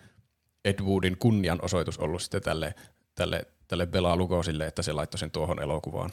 Ed 0.65 0.79
Woodin 0.81 1.17
kunnianosoitus 1.17 1.97
ollut 1.97 2.21
sitten 2.21 2.41
tälle, 2.41 2.75
tälle, 3.15 3.45
tälle 3.67 3.85
Bela 3.85 4.15
Lugosille, 4.15 4.67
että 4.67 4.81
se 4.81 4.93
laittoi 4.93 5.19
sen 5.19 5.31
tuohon 5.31 5.61
elokuvaan. 5.61 6.11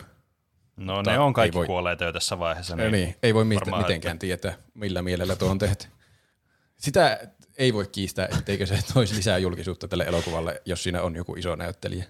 No 0.76 0.96
Mutta 0.96 1.10
ne 1.10 1.18
on 1.18 1.32
kaikki 1.32 1.58
voi- 1.58 1.66
kuolleet 1.66 2.00
jo 2.00 2.12
tässä 2.12 2.38
vaiheessa. 2.38 2.76
Niin, 2.76 2.92
niin 2.92 3.16
ei 3.22 3.34
voi 3.34 3.44
varmaan, 3.54 3.82
mitenkään 3.82 4.18
tietää, 4.18 4.54
millä 4.74 5.02
mielellä 5.02 5.36
tuo 5.36 5.50
on 5.50 5.58
tehty. 5.58 5.86
Sitä 6.76 7.20
ei 7.58 7.74
voi 7.74 7.86
kiistää, 7.86 8.28
etteikö 8.38 8.66
se 8.66 8.78
toisi 8.94 9.16
lisää 9.16 9.38
julkisuutta 9.38 9.88
tälle 9.88 10.04
elokuvalle, 10.04 10.62
jos 10.64 10.82
siinä 10.82 11.02
on 11.02 11.16
joku 11.16 11.34
iso 11.34 11.56
näyttelijä. 11.56 12.04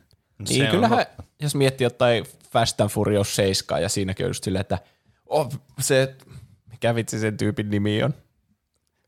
Se 0.46 0.52
Niin, 0.54 0.64
on 0.64 0.70
kyllähän, 0.70 0.98
totta. 1.06 1.22
jos 1.42 1.54
miettii 1.54 1.84
jotain 1.84 2.24
Fast 2.52 2.80
and 2.80 2.90
Furious 2.90 3.36
7 3.36 3.82
ja 3.82 3.88
siinäkin 3.88 4.26
on 4.26 4.30
just 4.30 4.44
silleen, 4.44 4.60
että 4.60 4.78
oh, 5.26 5.48
se, 5.80 6.14
mikä 6.70 6.94
vitsi 6.94 7.18
sen 7.18 7.36
tyypin 7.36 7.70
nimi 7.70 8.02
on? 8.02 8.14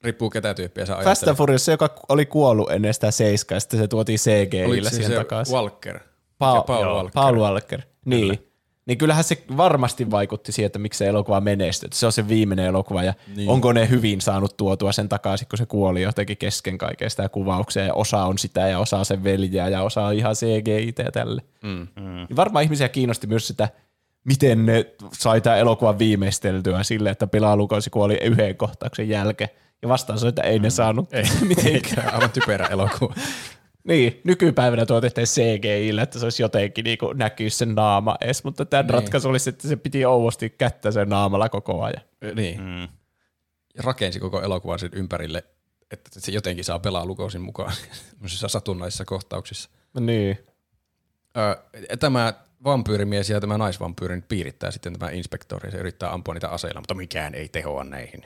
Riippuu 0.05 0.31
ketä 0.31 0.55
tyyppiä 0.55 0.87
sä 0.87 0.97
Fast 1.05 1.29
and 1.29 1.37
Furious, 1.37 1.65
se, 1.65 1.73
joka 1.73 1.95
oli 2.09 2.27
kuollut 2.27 2.71
ennen 2.71 2.95
sitä 2.95 3.11
7 3.11 3.57
ja 3.57 3.61
sitten 3.61 3.81
se 3.81 3.89
tuotiin 3.89 4.19
CGI-llä 4.19 4.91
se, 4.91 4.97
siihen 4.97 5.11
se 5.13 5.17
takaisin. 5.17 5.55
Walker? 5.55 6.01
Paul, 6.39 6.63
Paul 6.63 6.87
Walker. 6.87 7.11
Paul 7.15 7.37
Walker. 7.39 7.81
Niin. 8.05 8.52
Niin 8.87 8.99
kyllähän 8.99 9.25
se 9.25 9.45
varmasti 9.57 10.11
vaikutti 10.11 10.53
siihen, 10.53 10.67
että 10.67 10.79
miksi 10.79 10.99
se 10.99 11.07
elokuva 11.07 11.41
menestyi. 11.41 11.87
Että 11.87 11.99
Se 11.99 12.07
on 12.07 12.13
se 12.13 12.29
viimeinen 12.29 12.67
elokuva 12.67 13.03
ja 13.03 13.15
niin. 13.37 13.49
onko 13.49 13.73
ne 13.73 13.89
hyvin 13.89 14.21
saanut 14.21 14.57
tuotua 14.57 14.93
sen 14.93 15.09
takaisin, 15.09 15.49
kun 15.49 15.59
se 15.59 15.67
kuoli 15.67 16.03
jotenkin 16.03 16.37
kesken 16.37 16.79
kaiken 16.79 17.11
sitä 17.11 17.29
kuvauksia 17.29 17.85
ja 17.85 17.95
osa 17.95 18.25
on 18.25 18.39
sitä 18.39 18.69
ja 18.69 18.79
osa 18.79 18.99
on 18.99 19.05
sen 19.05 19.25
veljeä 19.25 19.69
ja 19.69 19.83
osa 19.83 20.07
on 20.07 20.15
ihan 20.15 20.35
CGI 20.35 20.95
ja 20.99 21.13
tälle. 21.13 21.43
Mm. 21.63 21.89
Niin 22.29 22.37
varmaan 22.37 22.65
ihmisiä 22.65 22.89
kiinnosti 22.89 23.27
myös 23.27 23.47
sitä, 23.47 23.69
miten 24.25 24.67
ne 24.67 24.87
sai 25.13 25.41
tämän 25.41 25.59
elokuvan 25.59 25.99
viimeisteltyä 25.99 26.83
sille, 26.83 27.11
että 27.11 27.27
Pila 27.27 27.57
Lukosi 27.57 27.91
kuoli 27.91 28.19
yhden 28.23 28.57
kohtauksen 28.57 29.09
jälkeen. 29.09 29.51
Ja 29.83 29.89
vastaus 29.89 30.23
on, 30.23 30.29
että 30.29 30.43
ei 30.43 30.59
ne 30.59 30.71
saanut 30.71 31.15
ei. 31.15 31.25
mitenkään. 31.49 32.15
Aivan 32.15 32.31
typerä 32.31 32.67
elokuva. 32.67 33.15
Niin, 33.85 34.21
nykypäivänä 34.25 34.87
tuo 34.87 35.01
tehtiin 35.01 35.27
CGI, 35.27 36.01
että 36.03 36.19
se 36.19 36.27
olisi 36.27 36.43
jotenkin 36.43 36.85
niin 36.85 36.99
näkyy 37.15 37.51
sen 37.51 37.75
naama 37.75 38.17
edes, 38.21 38.45
mutta 38.45 38.65
tämä 38.65 38.83
niin. 38.83 38.91
ratkaisu 38.91 39.29
olisi, 39.29 39.51
että 39.51 39.69
se 39.69 39.77
piti 39.77 40.05
ouvosti 40.07 40.51
kättä 40.51 40.91
sen 40.91 41.09
naamalla 41.09 41.49
koko 41.49 41.83
ajan. 41.83 42.03
niin. 42.35 42.61
Mm. 42.61 42.89
Ja 43.77 43.83
rakensi 43.83 44.21
koko 44.21 44.43
elokuvan 44.43 44.79
sen 44.79 44.91
ympärille, 44.93 45.45
että 45.91 46.21
se 46.21 46.33
jotenkin 46.33 46.65
saa 46.65 46.79
pelaa 46.79 47.07
lukosin 47.07 47.41
mukaan 47.41 47.73
satunnaisissa 48.27 49.05
kohtauksissa. 49.05 49.71
Niin. 50.01 50.39
Öö, 51.37 51.55
tämä 52.01 52.33
vampyyrimies 52.65 53.31
ja 53.31 53.41
tämä 53.41 53.59
naisvampyyri 53.59 54.17
nyt 54.17 54.29
piirittää 54.29 54.71
sitten 54.71 54.99
tämä 54.99 55.11
inspektori 55.11 55.69
ja 55.69 55.71
se 55.71 55.79
yrittää 55.79 56.13
ampua 56.13 56.35
niitä 56.35 56.49
aseilla, 56.49 56.81
mutta 56.81 56.95
mikään 56.95 57.35
ei 57.35 57.49
tehoa 57.49 57.85
näihin. 57.85 58.25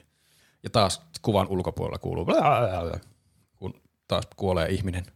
Ja 0.62 0.70
taas 0.70 1.02
kuvan 1.22 1.48
ulkopuolella 1.48 1.98
kuuluu, 1.98 2.26
kun 3.56 3.74
taas 4.08 4.28
kuolee 4.36 4.68
ihminen. 4.68 5.06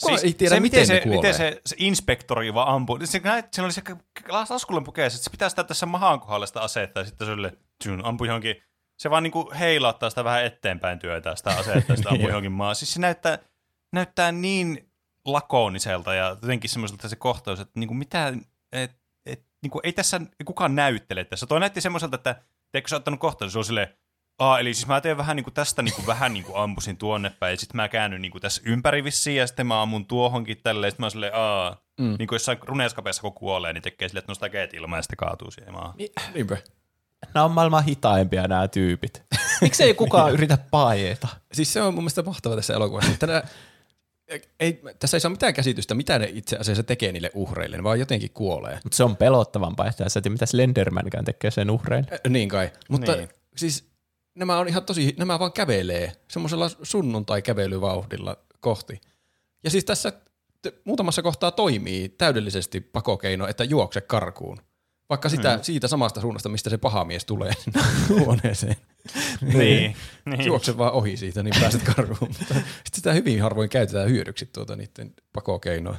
Kukaan 0.00 0.20
ei 0.24 0.32
tiedä, 0.32 0.54
se, 0.54 0.60
miten, 0.60 0.86
se, 0.86 1.02
ne 1.04 1.16
miten 1.16 1.34
se, 1.34 1.60
se 1.66 1.76
inspektori 1.78 2.54
vaan 2.54 2.68
ampuu. 2.68 2.98
Se, 3.04 3.20
näet, 3.24 3.54
siinä 3.54 3.64
oli 3.64 3.72
se 3.72 3.82
taskulen 4.48 4.84
pukeessa, 4.84 5.16
että 5.16 5.24
se 5.24 5.30
pitää 5.30 5.48
sitä 5.48 5.64
tässä 5.64 5.86
mahan 5.86 6.20
kohdalla 6.20 6.46
sitä 6.46 6.60
asetta 6.60 7.00
ja 7.00 7.06
sitten 7.06 7.26
se 7.26 7.32
oli, 7.32 7.50
tyn, 7.84 8.04
ampui 8.04 8.26
johonkin. 8.26 8.56
Se 8.98 9.10
vaan 9.10 9.22
niinku 9.22 9.52
heilauttaa 9.58 10.10
sitä 10.10 10.24
vähän 10.24 10.44
eteenpäin 10.44 10.98
työtä 10.98 11.36
sitä 11.36 11.50
asetta 11.50 11.92
ja 11.92 11.96
sitten 11.96 12.12
ampui 12.12 12.28
johonkin 12.28 12.52
maan. 12.52 12.76
Siis 12.76 12.94
se 12.94 13.00
näyttää, 13.00 13.38
näyttää 13.92 14.32
niin 14.32 14.90
lakoniselta 15.24 16.14
ja 16.14 16.28
jotenkin 16.42 16.70
semmoiselta 16.70 17.08
se 17.08 17.16
kohtaus, 17.16 17.60
että 17.60 17.80
niinku 17.80 17.94
mitä, 17.94 18.32
et, 18.72 18.90
et, 19.26 19.46
niinku 19.62 19.80
ei 19.82 19.92
tässä 19.92 20.20
kukaan 20.44 20.74
näyttele 20.74 21.24
tässä. 21.24 21.46
Toi 21.46 21.60
näytti 21.60 21.80
semmoiselta, 21.80 22.14
että 22.14 22.42
teekö 22.72 22.88
sä 22.88 22.96
ottanut 22.96 23.20
kohtaus, 23.20 23.52
se 23.52 23.58
on 23.58 23.64
silleen, 23.64 23.97
Aa, 24.38 24.58
eli 24.58 24.74
siis 24.74 24.86
mä 24.86 25.00
teen 25.00 25.16
vähän 25.16 25.36
niinku 25.36 25.50
tästä 25.50 25.82
niinku 25.82 26.06
vähän 26.12 26.32
niinku 26.32 26.56
ampusin 26.56 26.96
tuonne 26.96 27.30
päin, 27.40 27.52
ja 27.52 27.56
sitten 27.56 27.76
mä 27.76 27.88
käännyn 27.88 28.22
niinku 28.22 28.40
tässä 28.40 28.62
ympäri 28.64 29.04
vissiin, 29.04 29.36
ja 29.36 29.46
sitten 29.46 29.66
mä 29.66 29.82
ammun 29.82 30.06
tuohonkin 30.06 30.60
tälleen, 30.62 30.90
sitten 30.90 31.02
mä 31.02 31.06
oon 31.06 31.10
silleen, 31.10 31.34
aa, 31.34 31.82
mm. 32.00 32.14
niinku 32.18 32.34
jossain 32.34 32.58
runeeskapeessa 32.62 33.22
kun 33.22 33.32
kuolee, 33.32 33.72
niin 33.72 33.82
tekee 33.82 34.08
silleen, 34.08 34.20
että 34.20 34.30
nostaa 34.30 34.48
keet 34.48 34.74
ilmaan 34.74 34.98
ja 34.98 35.02
sitten 35.02 35.16
kaatuu 35.16 35.50
siihen 35.50 35.72
maahan. 35.72 35.94
Niinpä. 36.34 36.56
Nämä 37.34 37.44
on 37.44 37.50
maailman 37.50 37.84
hitaimpia 37.84 38.48
nämä 38.48 38.68
tyypit. 38.68 39.22
Miksi 39.60 39.82
ei 39.82 39.94
kukaan 39.94 40.32
yritä 40.32 40.58
paeta? 40.70 41.28
Siis 41.52 41.72
se 41.72 41.82
on 41.82 41.94
mun 41.94 42.02
mielestä 42.02 42.22
mahtava 42.22 42.56
tässä 42.56 42.74
elokuvassa. 42.74 43.12
Että 43.12 43.26
nää, 43.26 43.42
ei, 44.60 44.82
tässä 44.98 45.16
ei 45.16 45.20
saa 45.20 45.30
mitään 45.30 45.54
käsitystä, 45.54 45.94
mitä 45.94 46.18
ne 46.18 46.30
itse 46.32 46.56
asiassa 46.56 46.82
tekee 46.82 47.12
niille 47.12 47.30
uhreille, 47.34 47.76
ne 47.76 47.82
vaan 47.84 47.98
jotenkin 47.98 48.30
kuolee. 48.30 48.78
Mutta 48.84 48.96
se 48.96 49.04
on 49.04 49.16
pelottavampaa, 49.16 49.86
että 49.86 50.08
sä 50.08 50.18
et 50.18 50.22
tiedä, 50.22 50.32
mitä 50.32 50.46
Slendermankään 50.46 51.24
tekee 51.24 51.50
sen 51.50 51.70
uhrein. 51.70 52.06
Ä, 52.12 52.28
Niin 52.28 52.48
kai. 52.48 52.70
Mutta 52.88 53.12
Niin. 53.12 53.18
niin. 53.18 53.38
siis 53.56 53.87
nämä 54.38 54.58
on 54.58 54.68
ihan 54.68 54.84
tosi, 54.84 55.14
nämä 55.18 55.38
vaan 55.38 55.52
kävelee 55.52 56.12
semmoisella 56.28 56.70
sunnuntai-kävelyvauhdilla 56.82 58.36
kohti. 58.60 59.00
Ja 59.64 59.70
siis 59.70 59.84
tässä 59.84 60.12
muutamassa 60.84 61.22
kohtaa 61.22 61.50
toimii 61.50 62.08
täydellisesti 62.08 62.80
pakokeino, 62.80 63.46
että 63.46 63.64
juokse 63.64 64.00
karkuun. 64.00 64.58
Vaikka 65.08 65.28
sitä, 65.28 65.54
hmm. 65.54 65.62
siitä 65.62 65.88
samasta 65.88 66.20
suunnasta, 66.20 66.48
mistä 66.48 66.70
se 66.70 66.78
paha 66.78 67.04
mies 67.04 67.24
tulee 67.24 67.52
huoneeseen. 68.08 68.76
Niin. 69.40 69.96
niin. 70.24 70.44
Juokse 70.46 70.78
vaan 70.78 70.92
ohi 70.92 71.16
siitä, 71.16 71.42
niin 71.42 71.54
pääset 71.60 71.82
karkuun. 71.82 72.34
Mutta 72.38 72.54
sit 72.54 72.94
sitä 72.94 73.12
hyvin 73.12 73.42
harvoin 73.42 73.68
käytetään 73.68 74.08
hyödyksi 74.08 74.46
tuota 74.46 74.76
niiden 74.76 75.14
pakokeinoa. 75.32 75.96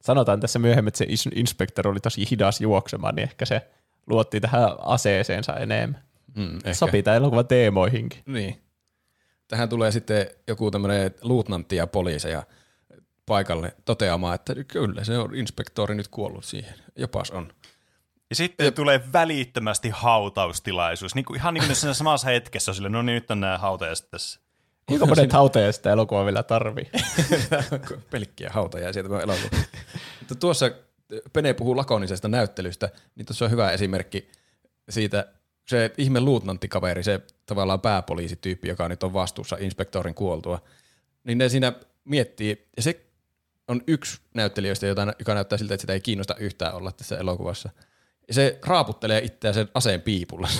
Sanotaan 0.00 0.40
tässä 0.40 0.58
myöhemmin, 0.58 0.88
että 0.88 0.98
se 0.98 1.06
is- 1.08 1.28
inspektor 1.34 1.88
oli 1.88 2.00
tosi 2.00 2.30
hidas 2.30 2.60
juoksemaan, 2.60 3.14
niin 3.14 3.22
ehkä 3.22 3.44
se 3.44 3.70
luotti 4.06 4.40
tähän 4.40 4.68
aseeseensa 4.78 5.56
enemmän. 5.56 6.06
Mm, 6.36 6.56
ehkä. 6.56 6.74
Sopii 6.74 7.02
tämän 7.02 7.16
elokuvan 7.16 7.46
teemoihinkin. 7.46 8.22
Niin. 8.26 8.62
Tähän 9.48 9.68
tulee 9.68 9.92
sitten 9.92 10.26
joku 10.48 10.70
tämmöinen 10.70 11.14
luutnantti 11.22 11.76
ja 11.76 11.86
poliiseja 11.86 12.42
paikalle 13.26 13.76
toteamaan, 13.84 14.34
että 14.34 14.54
kyllä 14.68 15.04
se 15.04 15.18
on 15.18 15.34
inspektori 15.34 15.94
nyt 15.94 16.08
kuollut 16.08 16.44
siihen. 16.44 16.74
Jopas 16.96 17.30
on. 17.30 17.52
Ja 18.30 18.36
sitten 18.36 18.64
ja. 18.64 18.72
tulee 18.72 19.00
välittömästi 19.12 19.90
hautaustilaisuus. 19.92 21.14
Niin 21.14 21.24
kuin, 21.24 21.36
ihan 21.36 21.54
niin 21.54 21.64
kuin 21.66 21.76
siinä 21.76 21.94
samassa 21.94 22.28
hetkessä 22.28 22.70
on 22.70 22.74
sille, 22.74 22.88
no 22.88 23.02
niin, 23.02 23.14
nyt 23.14 23.30
on 23.30 23.40
nämä 23.40 23.58
hautajaiset 23.58 24.10
tässä. 24.10 24.40
Kuinka 24.86 25.06
monet 25.06 25.32
hautajia 25.32 25.72
sitä 25.72 25.92
elokuvaa 25.92 26.24
vielä 26.24 26.42
tarvii? 26.42 26.90
Pelkkiä 28.10 28.50
hautajaisia 28.50 29.02
tämä 29.02 29.20
elokuva. 29.20 29.56
Mutta 30.20 30.34
tuossa 30.34 30.70
Pene 31.32 31.54
puhuu 31.54 31.76
lakonisesta 31.76 32.28
näyttelystä, 32.28 32.88
niin 33.14 33.26
tuossa 33.26 33.44
on 33.44 33.50
hyvä 33.50 33.70
esimerkki 33.70 34.30
siitä, 34.88 35.26
se 35.66 35.92
ihme 35.98 36.20
luutnanttikaveri, 36.20 37.02
se 37.02 37.20
tavallaan 37.46 37.80
pääpoliisityyppi, 37.80 38.68
joka 38.68 38.88
nyt 38.88 39.02
on 39.02 39.12
vastuussa 39.12 39.56
inspektorin 39.60 40.14
kuoltua, 40.14 40.62
niin 41.24 41.38
ne 41.38 41.48
siinä 41.48 41.72
miettii, 42.04 42.66
ja 42.76 42.82
se 42.82 43.06
on 43.68 43.82
yksi 43.86 44.20
näyttelijöistä, 44.34 44.86
jota, 44.86 45.14
joka 45.18 45.34
näyttää 45.34 45.58
siltä, 45.58 45.74
että 45.74 45.82
sitä 45.82 45.92
ei 45.92 46.00
kiinnosta 46.00 46.34
yhtään 46.38 46.74
olla 46.74 46.92
tässä 46.92 47.18
elokuvassa. 47.18 47.70
Ja 48.28 48.34
se 48.34 48.58
raaputtelee 48.66 49.20
itseään 49.20 49.54
sen 49.54 49.68
aseen 49.74 50.02
piipulla. 50.02 50.48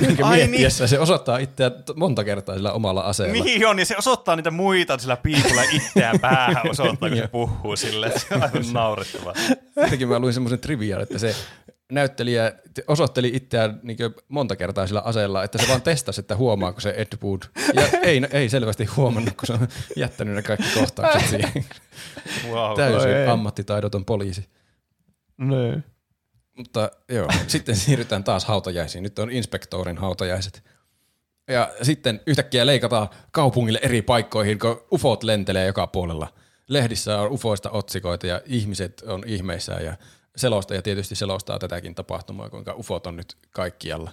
Niin. 0.00 0.28
Miettiessä 0.28 0.86
se 0.86 0.98
osoittaa 0.98 1.38
itseään 1.38 1.72
monta 1.96 2.24
kertaa 2.24 2.54
sillä 2.54 2.72
omalla 2.72 3.00
aseella. 3.00 3.44
Niin 3.44 3.66
on, 3.66 3.76
niin 3.76 3.86
se 3.86 3.96
osoittaa 3.96 4.36
niitä 4.36 4.50
muita 4.50 4.98
sillä 4.98 5.16
piipulla 5.16 5.62
itseään 5.62 6.20
päähän 6.20 6.70
osoittaa, 6.70 7.08
kun 7.08 7.18
se 7.18 7.28
puhuu 7.28 7.76
silleen. 7.76 8.20
Se 8.20 8.34
on 8.34 8.42
aivan 8.42 8.72
naurettavaa. 8.72 9.34
Sittenkin 9.80 10.08
mä 10.08 10.18
luin 10.18 10.34
semmoisen 10.34 10.58
trivian, 10.58 11.02
että 11.02 11.18
se 11.18 11.36
näyttelijä 11.92 12.52
te- 12.74 12.84
osoitteli 12.86 13.30
itseään 13.34 13.80
niin 13.82 13.98
monta 14.28 14.56
kertaa 14.56 14.86
sillä 14.86 15.00
aseella, 15.00 15.44
että 15.44 15.58
se 15.58 15.68
vaan 15.68 15.82
testasi, 15.82 16.20
että 16.20 16.36
huomaako 16.36 16.80
se 16.80 16.94
Ed 16.96 17.18
Wood. 17.22 17.42
Ja 17.74 17.82
ei, 18.02 18.22
ei 18.30 18.48
selvästi 18.48 18.84
huomannut, 18.84 19.34
kun 19.36 19.46
se 19.46 19.52
on 19.52 19.68
jättänyt 19.96 20.34
ne 20.34 20.42
kaikki 20.42 20.66
kohtaukset 20.74 21.30
siihen. 21.30 21.64
Wow. 22.50 22.76
Täysin 22.76 23.10
ei. 23.10 23.26
ammattitaidoton 23.26 24.04
poliisi. 24.04 24.48
Niin. 25.36 25.84
Mutta 26.56 26.90
joo, 27.08 27.28
sitten 27.46 27.76
siirrytään 27.76 28.24
taas 28.24 28.44
hautajaisiin. 28.44 29.02
Nyt 29.02 29.18
on 29.18 29.30
inspektorin 29.30 29.98
hautajaiset. 29.98 30.62
Ja 31.48 31.74
sitten 31.82 32.20
yhtäkkiä 32.26 32.66
leikataan 32.66 33.08
kaupungille 33.30 33.80
eri 33.82 34.02
paikkoihin, 34.02 34.58
kun 34.58 34.82
ufot 34.92 35.22
lentelee 35.22 35.66
joka 35.66 35.86
puolella. 35.86 36.28
Lehdissä 36.68 37.20
on 37.20 37.30
ufoista 37.30 37.70
otsikoita 37.70 38.26
ja 38.26 38.40
ihmiset 38.46 39.02
on 39.06 39.22
ihmeissään 39.26 39.84
ja 39.84 39.96
selostaja 40.36 40.82
tietysti 40.82 41.14
selostaa 41.14 41.58
tätäkin 41.58 41.94
tapahtumaa, 41.94 42.50
kuinka 42.50 42.74
ufot 42.74 43.06
on 43.06 43.16
nyt 43.16 43.36
kaikkialla. 43.50 44.10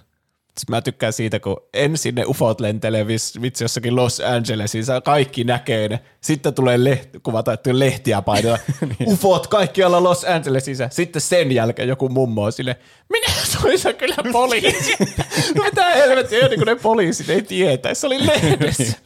Siis 0.57 0.69
Mä 0.69 0.81
tykkään 0.81 1.13
siitä, 1.13 1.39
kun 1.39 1.57
ensin 1.73 2.15
ne 2.15 2.25
ufot 2.25 2.59
lentelee 2.61 3.07
vitsi 3.07 3.63
jossakin 3.63 3.95
Los 3.95 4.19
Angelesissa, 4.19 5.01
kaikki 5.01 5.43
näkee 5.43 5.87
ne. 5.87 5.99
Sitten 6.21 6.53
tulee 6.53 6.77
leht- 6.77 7.19
kuvata, 7.23 7.53
että 7.53 7.79
lehtiä 7.79 8.21
painella. 8.21 8.59
Ufot 9.05 9.47
kaikkialla 9.47 10.03
Los 10.03 10.23
Angelesissa. 10.23 10.87
Sitten 10.91 11.21
sen 11.21 11.51
jälkeen 11.51 11.87
joku 11.87 12.09
mummo 12.09 12.43
on 12.43 12.51
sille, 12.51 12.77
minä 13.09 13.33
soisin 13.43 13.95
kyllä 13.95 14.15
poliisi. 14.31 14.95
no 15.55 15.63
mitä 15.63 15.85
helvettiä, 15.89 16.47
niin 16.47 16.59
kuin 16.59 16.65
ne 16.65 16.75
poliisit 16.75 17.29
ei 17.29 17.41
tietäisi. 17.41 18.01
Se 18.01 18.07
oli 18.07 18.27
lehdessä. 18.27 18.97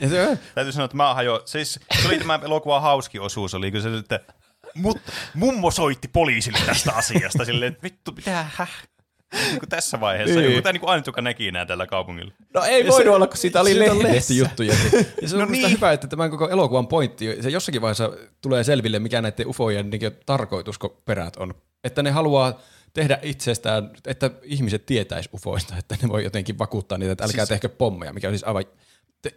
Ja 0.00 0.08
se, 0.08 0.38
Täytyy 0.54 0.72
sanoa, 0.72 0.84
että 0.84 0.96
mä 0.96 1.14
hajoin. 1.14 1.42
Siis 1.44 1.80
se 2.02 2.08
oli 2.08 2.18
tämä 2.18 2.40
elokuvan 2.44 2.82
hauski 2.82 3.18
osuus, 3.18 3.54
oli 3.54 3.72
kun 3.72 3.82
se, 3.82 3.96
että 3.96 4.20
mut, 4.78 4.98
mummo 5.34 5.70
soitti 5.70 6.08
poliisille 6.08 6.58
tästä 6.66 6.92
asiasta. 6.92 7.44
Silleen, 7.44 7.72
että 7.72 7.82
vittu, 7.82 8.12
mitä, 8.12 8.46
häh? 8.56 8.70
Niin 9.32 9.58
kuin 9.58 9.68
tässä 9.68 10.00
vaiheessa. 10.00 10.40
Niin. 10.40 10.50
Joku, 10.50 10.62
tämä 10.62 10.72
niin 10.72 10.88
ainut, 10.88 11.06
joka 11.06 11.22
näki 11.22 11.50
nää 11.50 11.66
tällä 11.66 11.86
kaupungilla. 11.86 12.32
No 12.54 12.64
ei 12.64 12.86
voinut 12.86 13.14
olla, 13.14 13.26
kun 13.26 13.36
siitä 13.36 13.60
oli 13.60 13.70
Siitä 13.70 13.92
on 13.92 13.98
lehdessä. 13.98 14.14
lehtijuttuja. 14.14 14.74
Ja 15.22 15.28
se 15.28 15.36
on 15.36 15.40
no 15.40 15.46
niin. 15.46 15.70
hyvä, 15.70 15.92
että 15.92 16.06
tämän 16.06 16.30
koko 16.30 16.48
elokuvan 16.48 16.86
pointti, 16.86 17.42
se 17.42 17.50
jossakin 17.50 17.80
vaiheessa 17.80 18.12
tulee 18.40 18.64
selville, 18.64 18.98
mikä 18.98 19.22
näiden 19.22 19.46
ufojen 19.46 19.90
niin 19.90 20.00
tarkoitusperät 20.26 21.36
on. 21.36 21.54
Että 21.84 22.02
ne 22.02 22.10
haluaa 22.10 22.60
tehdä 22.92 23.18
itsestään, 23.22 23.90
että 24.06 24.30
ihmiset 24.42 24.86
tietäis 24.86 25.28
ufoista, 25.34 25.74
että 25.78 25.96
ne 26.02 26.08
voi 26.08 26.24
jotenkin 26.24 26.58
vakuuttaa 26.58 26.98
niitä, 26.98 27.12
että 27.12 27.24
älkää 27.24 27.46
siis, 27.46 27.48
tehkö 27.48 27.68
pommeja, 27.68 28.12
mikä 28.12 28.28
on 28.28 28.34
siis 28.34 28.44
aivan 28.44 28.64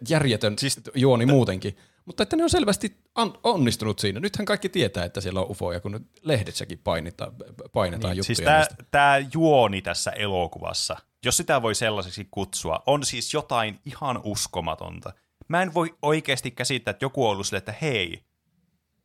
järjetön 0.08 0.58
siis, 0.58 0.80
juoni 0.94 1.26
muutenkin. 1.26 1.76
Mutta 2.04 2.22
että 2.22 2.36
ne 2.36 2.42
on 2.42 2.50
selvästi 2.50 2.96
onnistunut 3.44 3.98
siinä. 3.98 4.20
Nythän 4.20 4.46
kaikki 4.46 4.68
tietää, 4.68 5.04
että 5.04 5.20
siellä 5.20 5.40
on 5.40 5.50
ufoja, 5.50 5.80
kun 5.80 5.92
nyt 5.92 6.02
lehdessäkin 6.22 6.78
painetaan, 6.78 7.32
painetaan 7.72 8.16
juttuja. 8.16 8.24
Siis 8.24 8.40
tämä, 8.40 8.66
tämä 8.90 9.18
juoni 9.32 9.82
tässä 9.82 10.10
elokuvassa, 10.10 10.96
jos 11.24 11.36
sitä 11.36 11.62
voi 11.62 11.74
sellaiseksi 11.74 12.28
kutsua, 12.30 12.82
on 12.86 13.04
siis 13.04 13.34
jotain 13.34 13.80
ihan 13.84 14.20
uskomatonta. 14.24 15.12
Mä 15.48 15.62
en 15.62 15.74
voi 15.74 15.94
oikeasti 16.02 16.50
käsittää, 16.50 16.90
että 16.90 17.04
joku 17.04 17.26
on 17.26 17.30
ollut 17.30 17.46
sille, 17.46 17.58
että 17.58 17.74
hei, 17.82 18.24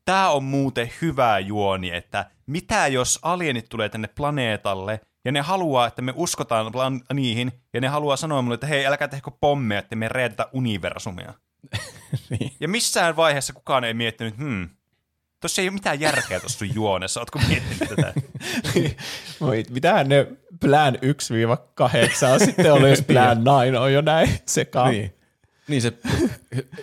tämä 0.05 0.29
on 0.29 0.43
muuten 0.43 0.91
hyvä 1.01 1.39
juoni, 1.39 1.95
että 1.95 2.31
mitä 2.45 2.87
jos 2.87 3.19
alienit 3.21 3.69
tulee 3.69 3.89
tänne 3.89 4.07
planeetalle 4.07 4.99
ja 5.25 5.31
ne 5.31 5.41
haluaa, 5.41 5.87
että 5.87 6.01
me 6.01 6.13
uskotaan 6.15 6.71
niihin 7.13 7.51
ja 7.73 7.81
ne 7.81 7.87
haluaa 7.87 8.17
sanoa 8.17 8.41
mulle, 8.41 8.53
että 8.53 8.67
hei, 8.67 8.87
älkää 8.87 9.07
tehkö 9.07 9.31
pommeja, 9.41 9.79
että 9.79 9.95
me 9.95 10.07
räjätä 10.07 10.49
universumia. 10.53 11.33
Niin. 12.29 12.53
Ja 12.59 12.67
missään 12.67 13.15
vaiheessa 13.15 13.53
kukaan 13.53 13.83
ei 13.83 13.93
miettinyt, 13.93 14.37
hmm, 14.37 14.69
tuossa 15.41 15.61
ei 15.61 15.67
ole 15.67 15.73
mitään 15.73 15.99
järkeä 15.99 16.39
tuossa 16.39 16.57
sun 16.59 16.75
juonessa, 16.75 17.19
ootko 17.19 17.39
miettinyt 17.47 17.89
tätä? 17.89 18.13
Voi, 19.41 19.63
mitähän 19.69 20.09
ne 20.09 20.27
plan 20.61 20.95
1-8 20.95 20.99
on 22.33 22.39
sitten 22.39 22.73
ollut, 22.73 22.89
jos 22.89 23.01
plan 23.07 23.37
9 23.41 23.75
on 23.75 23.93
jo 23.93 24.01
näin 24.01 24.29
sekaan. 24.45 24.91
Niin. 24.91 25.13
Niin 25.67 25.81
se 25.81 25.93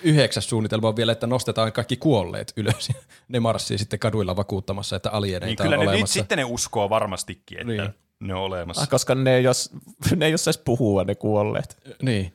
yhdeksäs 0.02 0.48
suunnitelma 0.48 0.88
on 0.88 0.96
vielä, 0.96 1.12
että 1.12 1.26
nostetaan 1.26 1.72
kaikki 1.72 1.96
kuolleet 1.96 2.52
ylös. 2.56 2.88
Ne 3.28 3.40
marssii 3.40 3.78
sitten 3.78 3.98
kaduilla 3.98 4.36
vakuuttamassa, 4.36 4.96
että 4.96 5.08
Niin 5.08 5.16
alieneita 5.16 5.62
kyllä 5.62 5.74
on 5.74 5.80
ne, 5.80 5.84
nyt 5.86 5.92
olemassa. 5.94 6.12
sitten 6.12 6.38
ne 6.38 6.44
uskoo 6.44 6.90
varmastikin, 6.90 7.58
että 7.58 7.72
Niin. 7.72 7.80
niin. 7.80 7.94
ne 8.20 8.34
on 8.34 8.40
olemassa. 8.40 8.82
Ah, 8.82 8.88
koska 8.88 9.14
ne 9.14 9.36
ei, 9.36 9.44
jos, 9.44 9.70
ne 10.16 10.26
ei 10.26 10.34
osaisi 10.34 10.60
puhua 10.64 11.04
ne 11.04 11.14
kuolleet. 11.14 11.78
Niin. 12.02 12.32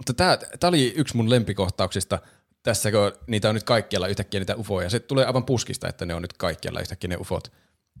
Mutta 0.00 0.14
tämä, 0.14 0.38
tämä 0.60 0.68
oli 0.68 0.94
yksi 0.96 1.16
mun 1.16 1.30
lempikohtauksista 1.30 2.18
tässä, 2.62 2.90
kun 2.90 3.12
niitä 3.26 3.48
on 3.48 3.54
nyt 3.54 3.64
kaikkialla 3.64 4.08
yhtäkkiä 4.08 4.40
niitä 4.40 4.56
ufoja. 4.56 4.90
Se 4.90 5.00
tulee 5.00 5.26
aivan 5.26 5.44
puskista, 5.44 5.88
että 5.88 6.06
ne 6.06 6.14
on 6.14 6.22
nyt 6.22 6.32
kaikkialla 6.32 6.80
yhtäkkiä 6.80 7.08
ne 7.08 7.16
ufot. 7.16 7.52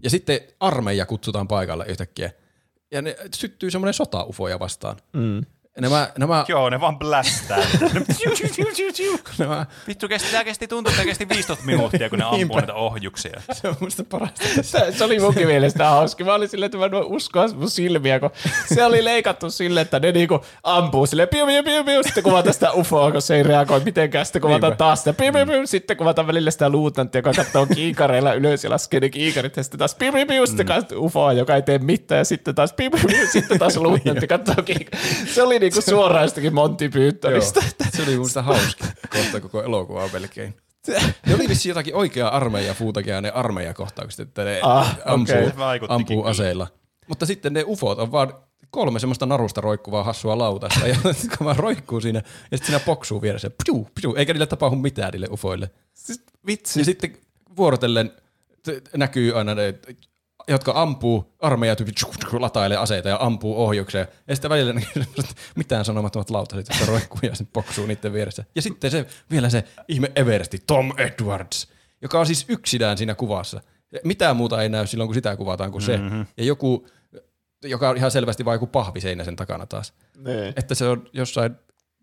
Ja 0.02 0.10
sitten 0.10 0.40
armeija 0.60 1.06
kutsutaan 1.06 1.48
paikalle 1.48 1.86
yhtäkkiä. 1.86 2.30
Ja 2.90 3.02
ne 3.02 3.16
syttyy 3.34 3.70
semmoinen 3.70 3.94
sota-ufoja 3.94 4.58
vastaan. 4.58 4.96
Mm. 5.12 5.40
Nämä, 5.78 6.08
nämä, 6.18 6.44
Joo, 6.48 6.70
ne 6.70 6.80
vaan 6.80 6.98
blästää. 6.98 7.58
nämä, 9.38 9.66
Vittu, 9.88 10.08
kesti, 10.08 10.30
tämä 10.30 10.44
kesti 10.44 10.68
tuntuu, 10.68 10.90
että 10.90 11.04
kesti 11.04 11.28
15 11.28 11.64
minuuttia, 11.66 12.10
kun 12.10 12.18
ne 12.18 12.24
ampuu 12.24 12.60
niitä 12.60 12.74
ohjuksia. 12.74 13.40
se 13.52 13.68
on 13.68 13.76
musta 13.80 14.04
parasta. 14.04 14.44
Se, 14.62 14.92
se 14.92 15.04
oli 15.04 15.18
munkin 15.18 15.46
mielestä 15.46 15.90
hauska. 15.90 16.24
Mä 16.24 16.34
olin 16.34 16.48
silleen, 16.48 16.66
että 16.66 16.78
mä 16.78 16.84
en 16.84 16.90
voi 16.90 17.04
uskoa 17.06 17.48
mun 17.48 17.70
silmiä, 17.70 18.20
kun 18.20 18.30
se 18.74 18.84
oli 18.84 19.04
leikattu 19.04 19.50
silleen, 19.50 19.82
että 19.82 19.98
ne 19.98 20.12
niinku 20.12 20.40
ampuu 20.62 21.06
silleen 21.06 21.28
piu, 21.28 21.46
piu, 21.46 21.62
piu, 21.62 21.84
piu, 21.84 22.02
sitten 22.02 22.24
kuvataan 22.24 22.54
sitä 22.54 22.72
ufoa, 22.72 23.12
kun 23.12 23.22
se 23.22 23.36
ei 23.36 23.42
reagoi 23.42 23.80
mitenkään, 23.80 24.26
sitten 24.26 24.42
kuvataan 24.42 24.76
taas 24.76 24.98
sitä 24.98 25.12
piu, 25.12 25.32
piu, 25.32 25.46
piu, 25.46 25.66
sitten 25.66 25.96
kuvataan 25.96 26.26
välillä 26.26 26.50
sitä 26.50 26.70
luutanttia, 26.70 27.18
joka 27.18 27.32
katsoo 27.32 27.66
kiikareilla 27.74 28.32
ylös 28.32 28.64
ja 28.64 28.70
laskee 28.70 29.00
ne 29.00 29.08
kiikarit, 29.08 29.56
ja 29.56 29.62
sitten 29.62 29.78
taas 29.78 29.94
piu, 29.94 30.12
piu, 30.12 30.26
piu, 30.26 30.46
sitten 30.46 30.66
mm. 30.66 30.96
ufoa, 30.96 31.32
joka 31.32 31.54
ei 31.54 31.62
tee 31.62 31.78
mitään, 31.78 32.18
ja 32.18 32.24
sitten 32.24 32.54
taas 32.54 32.72
piu, 32.72 32.90
piu, 32.90 33.00
piu, 33.06 33.26
sitten 33.32 33.58
taas 33.58 33.76
luutantti 33.86 34.26
katsoo 34.26 34.62
kiikareilla. 34.64 35.26
Se 35.26 35.42
oli 35.42 35.59
niinku 35.60 35.80
suoraan 35.82 36.24
jostakin 36.24 36.54
Monty 36.54 36.88
Pythonista. 36.88 37.60
Se 37.96 38.02
oli 38.02 38.16
musta 38.16 38.42
hauska 38.42 38.84
kohta 39.12 39.40
koko 39.40 39.62
elokuvaa 39.62 40.08
melkein. 40.12 40.54
Ne 41.26 41.34
oli 41.34 41.48
vissiin 41.48 41.70
jotakin 41.70 41.94
oikeaa 41.94 42.36
armeija 42.36 42.74
fuutakia 42.74 43.20
ne 43.20 43.30
armeijakohtaukset, 43.30 44.28
että 44.28 44.44
ne 44.44 44.60
Ah, 44.62 44.98
ampuu, 45.04 45.36
vaikuttikin 45.58 45.94
ampuu 45.96 46.24
aseilla. 46.24 46.66
Mutta 47.08 47.26
sitten 47.26 47.52
ne 47.52 47.64
ufot 47.66 47.98
on 47.98 48.12
vaan 48.12 48.34
kolme 48.70 48.98
semmoista 48.98 49.26
narusta 49.26 49.60
roikkuvaa 49.60 50.04
hassua 50.04 50.38
lautasta, 50.38 50.86
ja 50.86 50.96
kun 51.38 51.44
vaan 51.44 51.56
roikkuu 51.56 52.00
siinä, 52.00 52.18
ja 52.50 52.56
sitten 52.56 52.66
siinä 52.66 52.80
poksuu 52.80 53.22
vieressä, 53.22 53.50
piu, 53.66 53.88
piu, 54.02 54.14
eikä 54.16 54.32
niille 54.32 54.46
tapahdu 54.46 54.76
mitään 54.76 55.10
niille 55.12 55.28
ufoille. 55.30 55.70
Siis, 55.94 56.22
vitsi. 56.46 56.78
Ja 56.80 56.84
sitten 56.84 57.16
vuorotellen 57.56 58.12
näkyy 58.96 59.38
aina 59.38 59.54
ne, 59.54 59.74
jotka 60.50 60.72
ampuu 60.74 61.34
armeijatyypit, 61.38 61.94
latailee 62.32 62.78
aseita 62.78 63.08
ja 63.08 63.18
ampuu 63.20 63.64
ohjukseen. 63.64 64.08
Ja 64.28 64.34
sitten 64.34 64.50
välillä 64.50 64.72
näkyy 64.72 65.04
mitään 65.56 65.84
sanomattomat 65.84 66.30
lautaset, 66.30 66.68
jotka 66.68 66.86
roikkuu 66.86 67.20
ja 67.22 67.34
sitten 67.34 67.52
poksuu 67.52 67.86
niiden 67.86 68.12
vieressä. 68.12 68.44
Ja 68.54 68.62
sitten 68.62 68.90
se, 68.90 69.06
vielä 69.30 69.50
se 69.50 69.64
ihme 69.88 70.12
Everesti, 70.16 70.58
Tom 70.66 70.92
Edwards, 70.96 71.68
joka 72.02 72.20
on 72.20 72.26
siis 72.26 72.44
yksinään 72.48 72.98
siinä 72.98 73.14
kuvassa. 73.14 73.60
Mitään 74.04 74.36
muuta 74.36 74.62
ei 74.62 74.68
näy 74.68 74.86
silloin, 74.86 75.08
kun 75.08 75.14
sitä 75.14 75.36
kuvataan 75.36 75.72
kuin 75.72 75.82
se. 75.82 75.96
Mm-hmm. 75.96 76.26
Ja 76.36 76.44
joku, 76.44 76.86
joka 77.64 77.90
on 77.90 77.96
ihan 77.96 78.10
selvästi 78.10 78.44
vain 78.44 78.54
joku 78.54 78.66
pahvi 78.66 79.00
seinä 79.00 79.24
sen 79.24 79.36
takana 79.36 79.66
taas. 79.66 79.92
Niin. 80.16 80.52
Että 80.56 80.74
se 80.74 80.88
on 80.88 81.08
jossain 81.12 81.56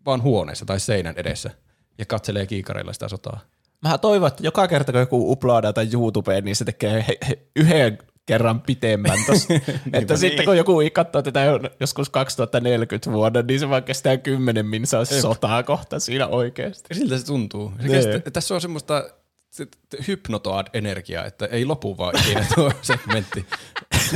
vaan 0.06 0.22
huoneessa 0.22 0.64
tai 0.64 0.80
seinän 0.80 1.14
edessä 1.16 1.50
ja 1.98 2.06
katselee 2.06 2.46
kiikareilla 2.46 2.92
sitä 2.92 3.08
sotaa. 3.08 3.40
Mä 3.82 3.98
toivon, 3.98 4.28
että 4.28 4.42
joka 4.42 4.68
kerta 4.68 4.92
kun 4.92 5.00
joku 5.00 5.32
uploadaa 5.32 5.72
tai 5.72 5.88
YouTubeen, 5.92 6.44
niin 6.44 6.56
se 6.56 6.64
tekee 6.64 7.04
he, 7.08 7.18
he, 7.28 7.38
yhden 7.56 7.98
kerran 8.28 8.60
pitemmän 8.60 9.18
tossa. 9.26 9.54
että 9.92 10.16
sitten 10.16 10.44
kun 10.44 10.56
joku 10.56 10.78
katsoo 10.92 11.22
tätä 11.22 11.40
joskus 11.80 12.10
2040 12.10 13.12
vuonna, 13.12 13.42
niin 13.42 13.60
se 13.60 13.68
vaan 13.68 13.82
kestää 13.82 14.16
kymmenen 14.16 14.66
minsaa 14.66 15.04
sotaa 15.04 15.62
kohta 15.62 16.00
siinä 16.00 16.26
oikeasti. 16.26 16.94
Siltä 16.94 17.18
se 17.18 17.26
tuntuu. 17.26 17.72
Se 17.76 17.88
Niin. 17.88 17.92
kestä, 17.92 18.30
tässä 18.30 18.54
on 18.54 18.60
semmoista 18.60 19.10
se- 19.50 19.66
te- 19.90 19.98
hypnotoad-energiaa, 20.08 21.24
että 21.24 21.46
ei 21.46 21.64
lopu 21.64 21.98
vaan 21.98 22.18
ikinä 22.18 22.46
tuo 22.54 22.72
segmentti. 22.82 23.46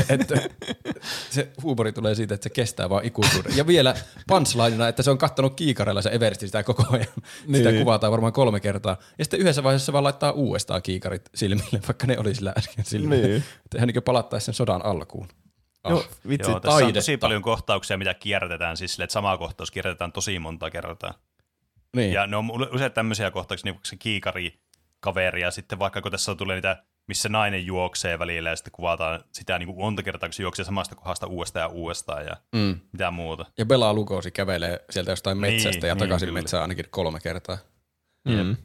että 0.09 0.35
se 1.31 1.53
huumori 1.63 1.93
tulee 1.93 2.15
siitä, 2.15 2.35
että 2.35 2.43
se 2.43 2.51
kestää 2.51 2.91
vaan 2.91 3.05
ikuisuuden. 3.05 3.57
Ja 3.57 3.67
vielä 3.67 3.95
punchlinena, 4.27 4.89
että 4.89 5.03
se 5.03 5.11
on 5.11 5.19
kattanut 5.19 5.55
kiikareilla 5.55 6.03
se 6.03 6.11
Everesti 6.11 6.47
sitä 6.47 6.63
koko 6.63 6.85
ajan. 6.91 7.07
Niin. 7.47 7.57
Sitä 7.57 7.73
kuvataan 7.79 8.11
varmaan 8.11 8.33
kolme 8.33 8.61
kertaa. 8.61 8.97
Ja 9.19 9.25
sitten 9.25 9.41
yhdessä 9.41 9.63
vaiheessa 9.63 9.87
se 9.87 9.93
vaan 9.93 10.05
laittaa 10.05 10.33
uudestaan 10.33 10.83
kiikarit 10.83 11.31
silmille, 11.35 11.81
vaikka 11.89 12.07
ne 12.07 12.19
oli 12.19 12.35
sillä 12.35 12.53
äsken 12.59 12.85
silmille. 12.85 13.27
Niin. 13.29 13.37
Että 13.37 13.79
ihan 13.79 13.89
niin 13.89 14.03
palattaisi 14.03 14.45
sen 14.45 14.55
sodan 14.55 14.85
alkuun. 14.85 15.29
Ah. 15.85 15.91
Joo, 15.91 16.05
vitsi, 16.29 16.51
Joo, 16.51 16.61
tässä 16.61 16.87
on 16.87 16.93
tosi 16.93 17.17
paljon 17.17 17.43
kohtauksia, 17.43 17.99
mitä 17.99 18.15
kierrätetään, 18.15 18.77
siis 18.77 18.93
sille, 18.93 19.05
että 19.05 19.13
sama 19.13 19.39
kohtaus 19.39 19.71
kierrätetään 19.71 20.13
tosi 20.13 20.39
monta 20.39 20.71
kertaa. 20.71 21.15
Niin. 21.97 22.13
Ja 22.13 22.27
ne 22.27 22.37
on 22.37 22.75
usein 22.75 22.93
tämmöisiä 22.93 23.31
kohtauksia, 23.31 23.65
niin 23.65 23.75
kuin 23.75 23.87
se 23.87 23.97
kiikari 23.97 24.55
kaveri, 25.03 25.41
ja 25.41 25.51
sitten 25.51 25.79
vaikka 25.79 26.03
kun 26.03 26.11
tässä 26.11 26.35
tulee 26.35 26.57
niitä 26.57 26.83
missä 27.07 27.29
nainen 27.29 27.67
juoksee 27.67 28.19
välillä 28.19 28.51
ja 28.51 28.57
sitten 28.57 28.73
kuvataan 28.73 29.25
sitä 29.33 29.59
niin 29.59 29.67
kuin 29.67 29.79
monta 29.79 30.03
kertaa, 30.03 30.29
kun 30.29 30.35
se 30.35 30.43
juoksee 30.43 30.65
samasta 30.65 30.95
kohdasta 30.95 31.27
uudestaan 31.27 31.63
ja 31.63 31.69
uudestaan 31.69 32.27
ja 32.27 32.37
mm. 32.53 32.81
mitä 32.93 33.11
muuta. 33.11 33.47
Ja 33.59 33.67
Bela 33.67 33.95
Lugosi 33.95 34.31
kävelee 34.31 34.85
sieltä 34.91 35.13
jostain 35.13 35.41
Niin, 35.41 35.55
metsästä 35.55 35.87
ja 35.87 35.95
niin, 35.95 35.99
takaisin 35.99 36.27
kyllä. 36.27 36.39
metsään 36.41 36.63
ainakin 36.63 36.85
kolme 36.91 37.21
kertaa. 37.21 37.59
Mm. 38.25 38.57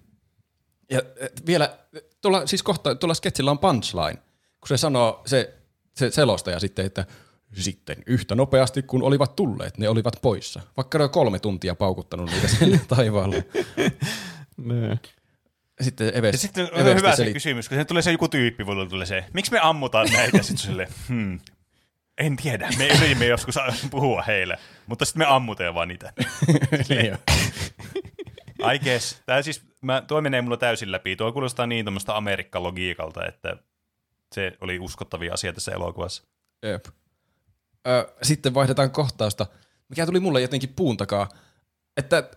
Ja 0.92 1.02
et, 1.20 1.46
vielä, 1.46 1.78
tuolla, 2.22 2.48
siis 2.48 2.64
kohta, 2.64 2.96
tuolla 2.96 3.14
sketsillä 3.14 3.52
on 3.52 3.60
punchline, 3.60 4.22
kun 4.60 4.68
se 4.68 4.78
sanoo, 4.78 5.22
se, 5.26 5.54
se 5.96 6.12
selostaja 6.12 6.60
sitten, 6.60 6.86
että 6.86 7.06
sitten 7.54 8.04
yhtä 8.06 8.36
nopeasti 8.36 8.84
kun 8.84 9.04
olivat 9.04 9.36
tulleet, 9.36 9.78
ne 9.78 9.90
olivat 9.90 10.16
poissa. 10.22 10.62
Vaikka 10.78 10.98
ne 10.98 11.04
on 11.04 11.10
kolme 11.10 11.40
tuntia 11.40 11.76
paukuttanut 11.76 12.32
niitä 12.32 12.48
siellä 12.48 12.80
taivaalla. 12.96 13.36
Sitten 15.82 16.18
Eves, 16.18 16.34
Ja 16.34 16.38
sitten 16.38 16.70
on 16.74 16.82
Eves 16.82 16.96
hyvä 16.96 17.16
se 17.16 17.34
kysymys, 17.34 17.70
kun 17.70 17.78
se 17.78 17.86
tulee 17.86 18.02
se 18.02 18.12
joku 18.12 18.28
tyyppi, 18.28 18.66
voi 18.66 18.88
tulee 18.88 19.06
se, 19.06 19.26
miksi 19.34 19.52
me 19.52 19.60
ammutaan 19.62 20.08
näitä? 20.14 20.38
Sitten 20.38 20.58
sille, 20.58 20.88
hmm, 21.08 21.40
en 22.18 22.36
tiedä, 22.36 22.70
me 22.78 22.88
yritimme 22.88 23.26
joskus 23.26 23.56
puhua 23.92 24.22
heille, 24.22 24.58
mutta 24.88 25.06
sitten 25.06 25.20
me 25.20 25.26
ammutaan 25.26 25.74
vaan 25.76 25.88
niitä. 25.88 26.14
Niin. 26.90 27.18
I 28.74 28.80
guess. 28.80 29.22
Tää 29.26 29.42
siis, 29.42 29.62
mä, 29.82 30.04
tuo 30.08 30.22
menee 30.22 30.42
mulla 30.42 30.58
täysin 30.58 30.92
läpi. 30.92 31.16
Tuo 31.16 31.32
kuulostaa 31.32 31.68
niin 31.68 31.86
tämmöistä 31.86 32.18
Amerikka-logiikalta, 32.18 33.26
että 33.28 33.58
se 34.36 34.58
oli 34.62 34.80
uskottavia 34.80 35.34
asia 35.34 35.54
tässä 35.54 35.72
elokuvassa. 35.72 36.24
Jep. 36.64 36.86
Ö, 37.88 38.14
sitten 38.22 38.54
vaihdetaan 38.54 38.92
kohtausta, 38.92 39.46
mikä 39.90 40.06
tuli 40.06 40.20
mulle 40.20 40.42
jotenkin 40.42 40.74
puun 40.76 40.98
takaa, 40.98 41.30
että 41.98 42.30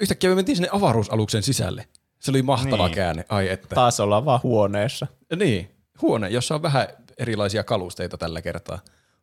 yhtäkkiä 0.00 0.30
me 0.30 0.36
mentiin 0.36 0.56
sinne 0.56 0.68
avaruusaluksen 0.72 1.42
sisälle. 1.42 1.88
Se 2.18 2.30
oli 2.30 2.42
mahtava 2.42 2.86
Niin. 2.86 2.94
käänne, 2.94 3.24
ai 3.28 3.48
että. 3.48 3.74
Taas 3.74 4.00
ollaan 4.00 4.24
vaan 4.24 4.40
huoneessa. 4.42 5.06
Niin, 5.36 5.70
huone, 6.02 6.28
jossa 6.28 6.54
on 6.54 6.62
vähän 6.62 6.88
erilaisia 7.18 7.64
kalusteita 7.64 8.18
tällä 8.18 8.42
kertaa. 8.42 8.78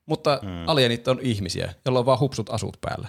Mutta 0.06 0.40
mm. 0.42 0.68
alienit 0.68 1.08
on 1.08 1.20
ihmisiä, 1.22 1.74
joilla 1.86 2.00
on 2.00 2.06
vaan 2.06 2.20
hupsut 2.20 2.50
asut 2.50 2.78
päällä. 2.82 3.08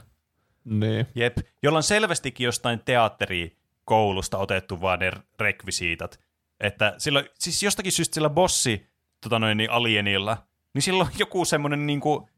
Niin. 0.65 1.07
Jep, 1.15 1.37
jolla 1.63 1.77
on 1.79 1.83
selvästikin 1.83 2.45
jostain 2.45 2.81
teatterikoulusta 2.85 4.39
otettu 4.39 4.81
vaan 4.81 4.99
ne 4.99 5.13
rekvisiitat. 5.41 6.21
Että 6.61 6.95
sillä, 6.99 7.25
siis 7.39 7.63
jostakin 7.63 7.93
syystä 7.93 8.15
sillä 8.15 8.31
bossi 8.31 8.87
tota 9.21 9.39
noin, 9.39 9.57
niin 9.57 9.71
alienilla, 9.71 10.37
niin 10.75 10.83
sillä 10.83 11.05
on 11.05 11.11
joku 11.19 11.45
semmoinen 11.45 11.87
niinku, 11.87 12.29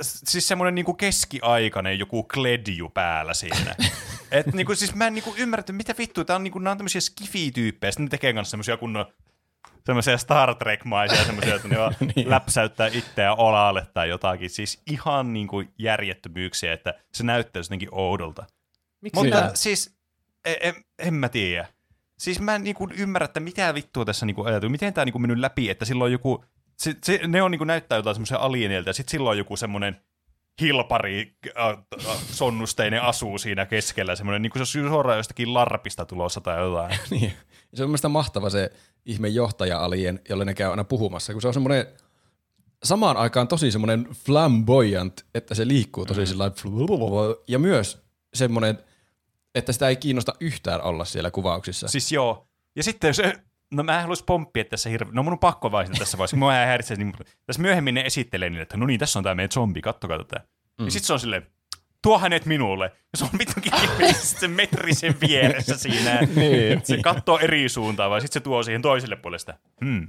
siis 0.00 0.48
semmoinen 0.48 0.74
niinku 0.74 0.94
keskiaikainen 0.94 1.98
joku 1.98 2.22
kledju 2.22 2.88
päällä 2.88 3.34
siinä. 3.34 3.74
Et 4.30 4.46
niinku, 4.46 4.74
siis 4.74 4.94
mä 4.94 5.06
en 5.06 5.14
niinku 5.14 5.34
ymmärrä, 5.36 5.60
että 5.60 5.72
mitä 5.72 5.94
vittua, 5.98 6.24
tää 6.24 6.36
on 6.36 6.42
niinku, 6.42 6.58
nää 6.58 6.70
on 6.70 6.78
tämmöisiä 6.78 7.00
skifi-tyyppejä, 7.00 7.90
sitten 7.90 8.04
ne 8.04 8.10
tekee 8.10 8.32
kanssa 8.32 8.50
semmoisia 8.50 8.76
kunnon 8.76 9.06
semmoisia 9.86 10.18
Star 10.18 10.54
Trek-maisia 10.54 11.24
semmoisia, 11.24 11.54
että 11.54 11.68
ne 11.68 11.78
vaan 11.78 11.94
niin. 12.16 12.30
läpsäyttää 12.30 12.86
itseään 12.86 13.38
olalle 13.38 13.86
tai 13.94 14.08
jotakin. 14.08 14.50
Siis 14.50 14.82
ihan 14.86 15.32
niinku 15.32 15.64
järjettömyyksiä, 15.78 16.72
että 16.72 16.94
se 17.12 17.24
näyttäisi 17.24 17.66
jotenkin 17.66 17.88
oudolta. 17.92 18.46
Miksi 19.00 19.20
Mutta 19.20 19.40
nää- 19.40 19.50
siis, 19.54 19.96
en, 20.44 20.56
en, 20.60 20.74
en 20.98 21.14
mä 21.14 21.28
tiedä. 21.28 21.68
Siis 22.18 22.40
mä 22.40 22.54
en 22.54 22.64
niinku 22.64 22.88
ymmärrä, 22.96 23.24
että 23.24 23.40
mitä 23.40 23.74
vittua 23.74 24.04
tässä 24.04 24.26
niinku 24.26 24.44
ajatuu. 24.44 24.70
Miten 24.70 24.94
tää 24.94 25.04
niinku 25.04 25.18
mennyt 25.18 25.38
läpi, 25.38 25.70
että 25.70 25.84
silloin 25.84 26.08
on 26.08 26.12
joku, 26.12 26.44
se, 26.82 26.96
se, 27.04 27.20
ne 27.26 27.42
on 27.42 27.50
niinku 27.50 27.64
näyttää 27.64 27.98
jotain 27.98 28.14
semmoisia 28.14 28.38
alieneilta, 28.38 28.88
ja 28.88 28.94
sitten 28.94 29.10
silloin 29.10 29.30
on 29.30 29.38
joku 29.38 29.56
semmoinen 29.56 30.00
hilpari 30.60 31.36
äh, 31.58 31.68
äh, 31.68 32.16
sonnusteinen 32.30 33.02
asuu 33.02 33.38
siinä 33.38 33.66
keskellä, 33.66 34.16
semmoinen, 34.16 34.42
niin 34.42 34.50
kuin 34.50 34.66
se 34.66 34.78
olisi 34.78 34.88
suoraan 34.88 35.18
jostakin 35.18 35.54
larpista 35.54 36.04
tulossa 36.04 36.40
tai 36.40 36.60
jotain. 36.60 36.98
Niin. 37.10 37.32
Se 37.74 37.82
on 37.82 37.88
mielestäni 37.88 38.12
mahtava 38.12 38.50
se 38.50 38.70
ihme 39.06 39.28
johtaja-alien, 39.28 40.20
jolle 40.28 40.44
ne 40.44 40.54
käy 40.54 40.70
aina 40.70 40.84
puhumassa, 40.84 41.32
kun 41.32 41.42
se 41.42 41.48
on 41.48 41.54
semmoinen 41.54 41.86
samaan 42.84 43.16
aikaan 43.16 43.48
tosi 43.48 43.70
semmoinen 43.70 44.08
flamboyant, 44.26 45.24
että 45.34 45.54
se 45.54 45.68
liikkuu 45.68 46.06
tosi 46.06 46.26
sillä 46.26 46.44
lailla 46.44 47.42
ja 47.48 47.58
myös 47.58 48.02
semmoinen, 48.34 48.78
että 49.54 49.72
sitä 49.72 49.88
ei 49.88 49.96
kiinnosta 49.96 50.34
yhtään 50.40 50.82
olla 50.82 51.04
siellä 51.04 51.30
kuvauksissa. 51.30 51.88
Siis 51.88 52.12
joo. 52.12 52.48
Ja 52.76 52.82
sitten 52.82 53.14
se, 53.14 53.32
no 53.72 53.82
mä 53.82 53.94
en 53.94 54.00
haluaisi 54.00 54.24
pomppia 54.24 54.64
tässä 54.64 54.90
hirveän, 54.90 55.14
no 55.14 55.22
mun 55.22 55.32
on 55.32 55.38
pakko 55.38 55.72
vaihtaa 55.72 55.98
tässä 55.98 56.18
vaiheessa, 56.18 56.36
mua 56.36 56.58
ei 56.60 56.66
häiritse, 56.66 56.96
niin 56.96 57.12
tässä 57.46 57.62
myöhemmin 57.62 57.94
ne 57.94 58.00
esittelee 58.00 58.50
niille, 58.50 58.62
että 58.62 58.76
no 58.76 58.86
niin, 58.86 59.00
tässä 59.00 59.18
on 59.18 59.22
tämä 59.22 59.34
meidän 59.34 59.50
zombi, 59.52 59.80
kattokaa 59.82 60.18
tätä. 60.18 60.40
Mm. 60.78 60.84
Ja 60.84 60.90
sitten 60.90 61.06
se 61.06 61.12
on 61.12 61.20
silleen, 61.20 61.46
tuo 62.02 62.18
hänet 62.18 62.46
minulle. 62.46 62.84
Ja 62.84 63.18
se 63.18 63.24
on 63.24 63.30
vittukin 63.38 63.72
sen 64.40 64.50
metrisen 64.50 65.14
vieressä 65.20 65.78
siinä. 65.78 66.20
Niin. 66.36 66.80
Se 66.84 66.96
katsoo 67.02 67.38
eri 67.38 67.68
suuntaan, 67.68 68.10
vai 68.10 68.20
sitten 68.20 68.40
se 68.40 68.44
tuo 68.44 68.62
siihen 68.62 68.82
toiselle 68.82 69.16
puolesta. 69.16 69.54
Hmm. 69.84 70.08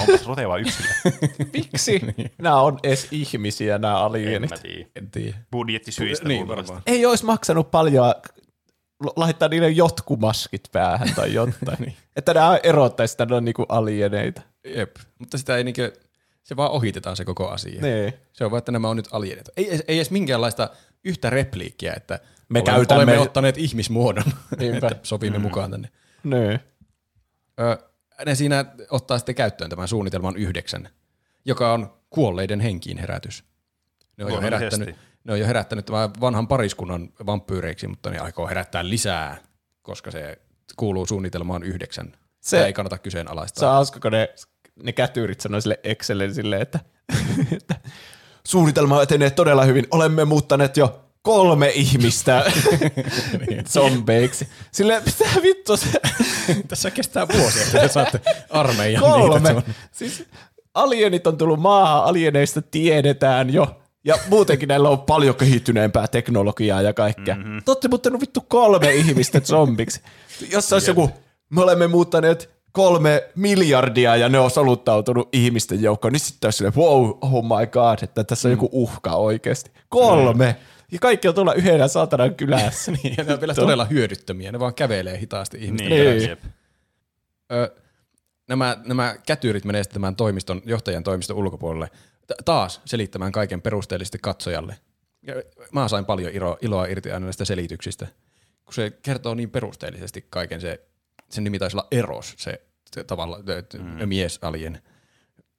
Onpas 0.00 0.26
roteva 0.26 0.58
yksilö. 0.58 0.88
Miksi? 1.54 2.00
Nämä 2.38 2.60
on 2.60 2.78
edes 2.82 3.08
ihmisiä, 3.10 3.78
nämä 3.78 3.94
En 3.94 4.00
alienit. 4.00 4.50
mä 4.50 4.58
tiedä. 4.58 4.88
En 4.96 5.10
tiedä. 5.10 5.36
Budjettisyistä 5.52 6.28
Niin 6.28 6.48
varmaan. 6.48 6.82
Ei 6.86 7.06
olisi 7.06 7.24
maksanut 7.24 7.70
paljon 7.70 8.14
laittaa 9.16 9.48
niille 9.48 9.70
jotkumaskit 9.70 10.62
päähän 10.72 11.14
tai 11.14 11.34
jotain. 11.34 11.78
niin. 11.78 11.96
Että 12.16 12.34
nämä 12.34 12.58
erottaisi, 12.62 13.12
että 13.14 13.26
ne 13.26 13.34
on 13.34 13.44
niinku 13.44 13.66
alieneita. 13.68 14.42
Jep. 14.64 14.96
Mutta 15.18 15.38
sitä 15.38 15.56
ei 15.56 15.64
niinkö, 15.64 15.92
se 16.42 16.56
vaan 16.56 16.70
ohitetaan 16.70 17.16
se 17.16 17.24
koko 17.24 17.48
asia. 17.48 17.82
Niin. 17.82 18.12
Se 18.32 18.44
on 18.44 18.50
vaan, 18.50 18.58
että 18.58 18.72
nämä 18.72 18.88
on 18.88 18.96
nyt 18.96 19.08
alienit. 19.12 19.48
Ei, 19.56 19.70
ei 19.88 19.96
edes 19.96 20.10
minkäänlaista 20.10 20.70
yhtä 21.04 21.30
repliikkiä, 21.30 21.92
että 21.96 22.18
Me 22.48 22.58
olemme, 22.58 22.78
käytämme- 22.78 22.94
olemme 22.96 23.18
ottaneet 23.18 23.58
ihmismuodon, 23.58 24.24
että 24.58 24.90
sopimme 25.02 25.38
mm. 25.38 25.42
mukaan 25.42 25.70
tänne. 25.70 25.88
Niin. 26.24 26.60
Ö, 27.60 27.78
ne 28.26 28.34
siinä 28.34 28.64
ottaa 28.90 29.18
sitten 29.18 29.34
käyttöön 29.34 29.70
tämän 29.70 29.88
suunnitelman 29.88 30.36
yhdeksän, 30.36 30.88
joka 31.44 31.72
on 31.72 31.92
kuolleiden 32.10 32.60
henkiin 32.60 32.98
herätys. 32.98 33.44
Ne 34.16 34.24
on, 34.24 34.32
jo 34.32 34.40
herättänyt, 34.40 34.96
ne 35.24 35.32
on 35.32 35.40
jo 35.40 35.46
herättänyt 35.46 35.86
tämän 35.86 36.10
vanhan 36.20 36.48
pariskunnan 36.48 37.08
vampyyreiksi, 37.26 37.86
mutta 37.88 38.10
ne 38.10 38.18
aikoo 38.18 38.48
herättää 38.48 38.88
lisää, 38.88 39.36
koska 39.82 40.10
se 40.10 40.38
kuuluu 40.76 41.06
suunnitelmaan 41.06 41.62
yhdeksän. 41.62 42.12
Se- 42.40 42.48
Se 42.58 42.66
ei 42.66 42.72
kannata 42.72 42.96
Se 42.96 43.02
kyseenalaistaa. 43.02 43.68
on 43.68 43.74
hauska, 43.74 44.00
kun 44.00 44.12
ne, 44.12 44.28
ne 44.82 44.92
kätyyrit 44.92 45.40
sanoi 45.40 45.62
sille 45.62 45.80
Excelle 45.84 46.32
silleen, 46.32 46.62
että, 46.62 46.80
että 47.56 47.74
suunnitelma 48.46 49.02
etenee 49.02 49.30
todella 49.30 49.64
hyvin. 49.64 49.86
Olemme 49.90 50.24
muuttaneet 50.24 50.76
jo 50.76 51.00
kolme 51.22 51.68
ihmistä 51.74 52.44
zombeiksi. 53.74 54.48
Sille 54.72 55.02
mitä 55.06 55.42
vittu 55.42 55.76
se 55.76 56.00
Tässä 56.68 56.90
kestää 56.90 57.26
vuosia, 57.28 57.62
että 57.62 57.78
te 57.80 57.88
saatte 57.88 58.20
armeijan. 58.50 59.02
kolme. 59.02 59.52
Niitä, 59.52 59.70
Siis 59.92 60.24
alienit 60.74 61.26
on 61.26 61.38
tullut 61.38 61.60
maahan, 61.60 62.04
alieneista 62.04 62.62
tiedetään 62.62 63.52
jo. 63.52 63.80
Ja 64.04 64.14
muutenkin 64.28 64.68
näillä 64.68 64.88
on 64.88 65.00
paljon 65.00 65.34
kehittyneempää 65.34 66.08
teknologiaa 66.08 66.82
ja 66.82 66.92
kaikkea. 66.92 67.34
Mm-hmm. 67.34 67.62
Te 67.64 67.70
olette 67.70 67.88
muuttanut 67.88 68.20
vittu 68.20 68.40
kolme 68.40 68.94
ihmistä 68.94 69.40
zombiksi. 69.40 70.00
Jos 70.50 70.72
olisi 70.72 70.90
joku, 70.90 71.10
me 71.50 71.62
olemme 71.62 71.86
muuttaneet 71.86 72.50
kolme 72.72 73.28
miljardia 73.36 74.16
ja 74.16 74.28
ne 74.28 74.38
on 74.38 74.50
soluttautunut 74.50 75.28
ihmisten 75.32 75.82
joukkoon, 75.82 76.12
niin 76.12 76.20
sitten 76.20 76.46
olisi 76.46 76.56
silleen, 76.56 76.76
wow, 76.76 77.10
oh 77.20 77.44
my 77.44 77.66
god, 77.66 77.98
että 78.02 78.24
tässä 78.24 78.48
on 78.48 78.52
joku 78.52 78.68
uhka 78.72 79.14
oikeasti. 79.14 79.70
Kolme! 79.88 80.56
Ja 80.92 80.98
kaikki 80.98 81.28
on 81.28 81.34
tuolla 81.34 81.54
yhdellä 81.54 81.88
saatanan 81.88 82.34
kylässä. 82.34 82.92
niin, 83.02 83.14
ja 83.18 83.24
ne 83.24 83.34
on 83.34 83.40
vielä 83.40 83.54
todella 83.54 83.84
hyödyttömiä. 83.84 84.52
Ne 84.52 84.60
vaan 84.60 84.74
kävelee 84.74 85.18
hitaasti 85.18 85.58
ihmisten 85.60 85.90
Niin, 85.90 86.18
Niin. 86.18 86.38
Ö, 87.52 87.74
nämä, 88.48 88.76
nämä 88.84 89.16
kätyrit 89.26 89.64
menee 89.64 89.82
sitten 89.82 90.00
tämän 90.00 90.16
toimiston, 90.16 90.62
johtajan 90.64 91.02
toimiston 91.02 91.36
ulkopuolelle 91.36 91.90
taas 92.44 92.80
selittämään 92.84 93.32
kaiken 93.32 93.62
perusteellisesti 93.62 94.18
katsojalle. 94.22 94.76
Ja 95.22 95.34
Mä 95.72 95.88
sain 95.88 96.04
paljon 96.04 96.32
iloa, 96.32 96.58
iloa 96.60 96.86
irti 96.86 97.12
aina 97.12 97.26
näistä 97.26 97.44
selityksistä, 97.44 98.06
kun 98.64 98.74
se 98.74 98.90
kertoo 99.02 99.34
niin 99.34 99.50
perusteellisesti 99.50 100.26
kaiken 100.30 100.60
se, 100.60 100.80
sen 101.30 101.44
nimi 101.44 101.58
taisi 101.58 101.76
olla 101.76 101.88
Eros, 101.90 102.34
se, 102.38 102.62
se 102.94 103.04
tavalla 103.04 103.38
mm. 103.78 104.08
miesalien. 104.08 104.82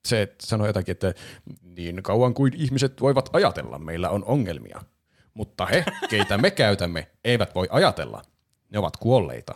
Se 0.08 0.22
että 0.22 0.46
sanoi 0.48 0.70
jotakin, 0.70 0.92
että 0.92 1.14
niin 1.64 2.04
kauan 2.04 2.34
kuin 2.34 2.54
ihmiset 2.56 3.02
voivat 3.02 3.30
ajatella, 3.34 3.80
meillä 3.80 4.10
on 4.10 4.26
ongelmia. 4.26 4.82
Mutta 5.34 5.66
he, 5.66 5.86
keitä 6.10 6.38
me 6.38 6.52
käytämme, 6.52 7.08
eivät 7.24 7.56
voi 7.56 7.68
ajatella. 7.72 8.22
Ne 8.70 8.80
ovat 8.80 8.98
kuolleita 8.98 9.56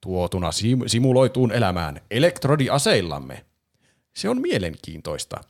tuotuna 0.00 0.50
sim- 0.50 0.88
simuloituun 0.88 1.52
elämään 1.52 2.00
elektrodiaseillamme. 2.10 3.44
Se 4.16 4.28
on 4.28 4.40
mielenkiintoista. 4.40 5.40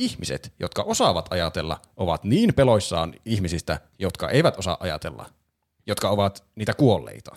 Ihmiset, 0.00 0.52
jotka 0.60 0.82
osaavat 0.82 1.32
ajatella, 1.32 1.80
ovat 1.96 2.24
niin 2.24 2.54
peloissaan 2.54 3.14
ihmisistä, 3.24 3.80
jotka 3.98 4.28
eivät 4.28 4.58
osaa 4.58 4.76
ajatella, 4.80 5.26
jotka 5.86 6.08
ovat 6.08 6.44
niitä 6.54 6.74
kuolleita. 6.74 7.36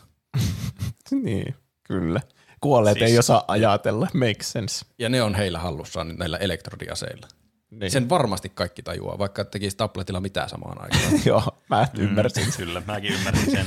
niin, 1.23 1.55
kyllä. 1.83 2.21
Kuolleet 2.61 2.97
Siis- 2.97 3.11
ei 3.11 3.19
osaa 3.19 3.43
ajatella, 3.47 4.07
makes 4.13 4.51
sense. 4.51 4.85
Ja 4.99 5.09
ne 5.09 5.21
on 5.21 5.35
heillä 5.35 5.59
hallussaan 5.59 6.15
näillä 6.17 6.37
elektrodiaseilla. 6.37 7.27
Niin. 7.71 7.91
Sen 7.91 8.09
varmasti 8.09 8.49
kaikki 8.49 8.83
tajuaa, 8.83 9.17
vaikka 9.17 9.45
tekisi 9.45 9.77
tabletilla 9.77 10.19
mitään 10.19 10.49
samaan 10.49 10.81
aikaan. 10.81 11.21
Joo, 11.25 11.43
mä 11.69 11.87
ymmärsin. 11.97 12.47
Kyllä, 12.57 12.81
mäkin 12.87 13.13
ymmärsin 13.13 13.51
sen. 13.51 13.65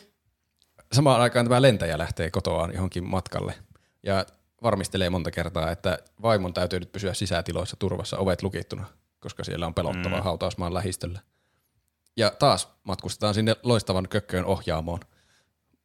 samaan 0.92 1.20
aikaan 1.20 1.46
tämä 1.46 1.62
lentäjä 1.62 1.98
lähtee 1.98 2.30
kotoaan 2.30 2.74
johonkin 2.74 3.04
matkalle. 3.04 3.54
Ja 4.02 4.26
varmistelee 4.62 5.10
monta 5.10 5.30
kertaa, 5.30 5.70
että 5.70 5.98
vaimon 6.22 6.54
täytyy 6.54 6.80
nyt 6.80 6.92
pysyä 6.92 7.14
sisätiloissa 7.14 7.76
turvassa, 7.76 8.18
ovet 8.18 8.42
lukittuna, 8.42 8.86
koska 9.18 9.44
siellä 9.44 9.66
on 9.66 9.74
pelottava 9.74 10.16
mm. 10.16 10.22
hautausmaan 10.22 10.74
lähistöllä. 10.74 11.20
Ja 12.16 12.30
taas 12.30 12.68
matkustetaan 12.84 13.34
sinne 13.34 13.56
loistavan 13.62 14.08
kökköön 14.08 14.44
ohjaamoon, 14.44 15.00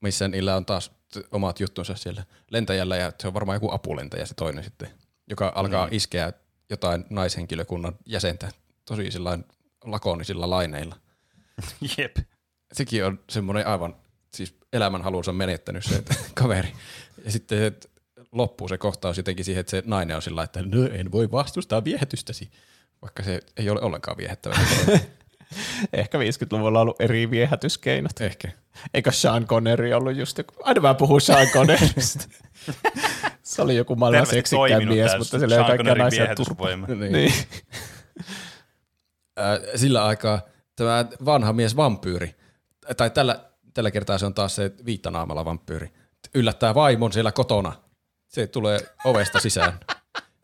missä 0.02 0.28
niillä 0.28 0.56
on 0.56 0.66
taas 0.66 0.92
omat 1.32 1.60
juttunsa 1.60 1.96
siellä 1.96 2.24
lentäjällä, 2.52 2.98
ja 2.98 3.12
se 3.20 3.28
on 3.28 3.34
varmaan 3.34 3.56
joku 3.56 3.72
apulentäjä 3.72 4.26
se 4.26 4.34
toinen 4.34 4.64
sitten, 4.64 4.90
joka 5.30 5.52
alkaa 5.56 5.86
mm. 5.86 5.94
iskeä 5.94 6.34
jotain 6.70 7.06
naishenkilökunnan 7.10 7.96
jäsentä 8.06 8.52
tosi 8.86 9.12
sillain 9.12 9.46
lakonisilla 9.86 10.50
laineilla. 10.50 10.96
Jep. 11.98 12.18
Sekin 12.74 13.06
on 13.06 13.20
semmoinen 13.30 13.68
aivan 13.68 13.96
siis 14.34 14.56
elämänhalunsa 14.74 15.34
menettänyt 15.34 15.86
se 15.86 16.04
kaveri. 16.34 16.74
Ja 17.26 17.32
sitten 17.32 17.58
se 17.58 17.66
että 17.66 17.90
loppuu 18.34 18.68
se 18.68 18.78
kohtaus 18.78 19.18
jotenkin 19.18 19.46
siihen, 19.46 19.62
että 19.62 19.72
se 19.72 19.84
nainen 19.86 20.16
on 20.16 20.22
sillä 20.22 20.44
että 20.44 20.62
no 20.62 20.84
en 20.92 21.12
voi 21.12 21.32
vastustaa 21.32 21.84
viehätystäsi, 21.84 22.52
vaikka 23.02 23.24
se 23.24 23.40
ei 23.58 23.70
ole 23.70 23.82
ollenkaan 23.82 24.18
viehättävä. 24.18 24.56
Ehkä 25.94 26.18
50-luvulla 26.18 26.80
on 26.80 26.82
ollut 26.82 27.02
eri 27.02 27.32
viehätyskeinot. 27.32 28.22
Ehkä. 28.22 28.52
Eikö 28.94 29.12
Sean 29.12 29.48
Connery 29.48 29.94
ollut 29.94 30.16
just 30.16 30.38
joku, 30.38 30.54
aina 30.64 30.82
mä 30.82 30.94
puhun 30.94 31.22
Sean 31.22 31.48
Connerysta. 31.48 32.28
se 33.44 33.62
oli 33.62 33.76
joku 33.76 33.96
maailman 33.96 34.28
toiminut 34.50 34.96
mies, 34.96 35.18
mutta 35.18 35.40
sillä 35.40 35.56
ei 35.56 35.60
Sean 35.60 35.68
kaikkia 35.68 35.96
naisia 35.96 36.24
viehätysvoima. 36.24 36.88
Niin. 36.88 37.34
Ää, 39.38 39.60
sillä 39.76 40.06
aikaa 40.06 40.42
tämä 40.76 41.06
vanha 41.26 41.54
mies 41.54 41.76
vampyyri, 41.76 42.36
tai 42.98 43.10
tällä, 43.10 43.40
tällä 43.74 43.92
kertaa 43.92 44.18
se 44.18 44.26
on 44.26 44.34
taas 44.34 44.56
se 44.56 44.72
viittanaamalla 44.86 45.46
vampyyri, 45.46 45.94
yllättää 46.34 46.76
vaimon 46.76 47.14
siellä 47.14 47.32
kotona. 47.32 47.83
Se 48.34 48.48
tulee 48.48 48.80
ovesta 49.06 49.40
sisään. 49.40 49.80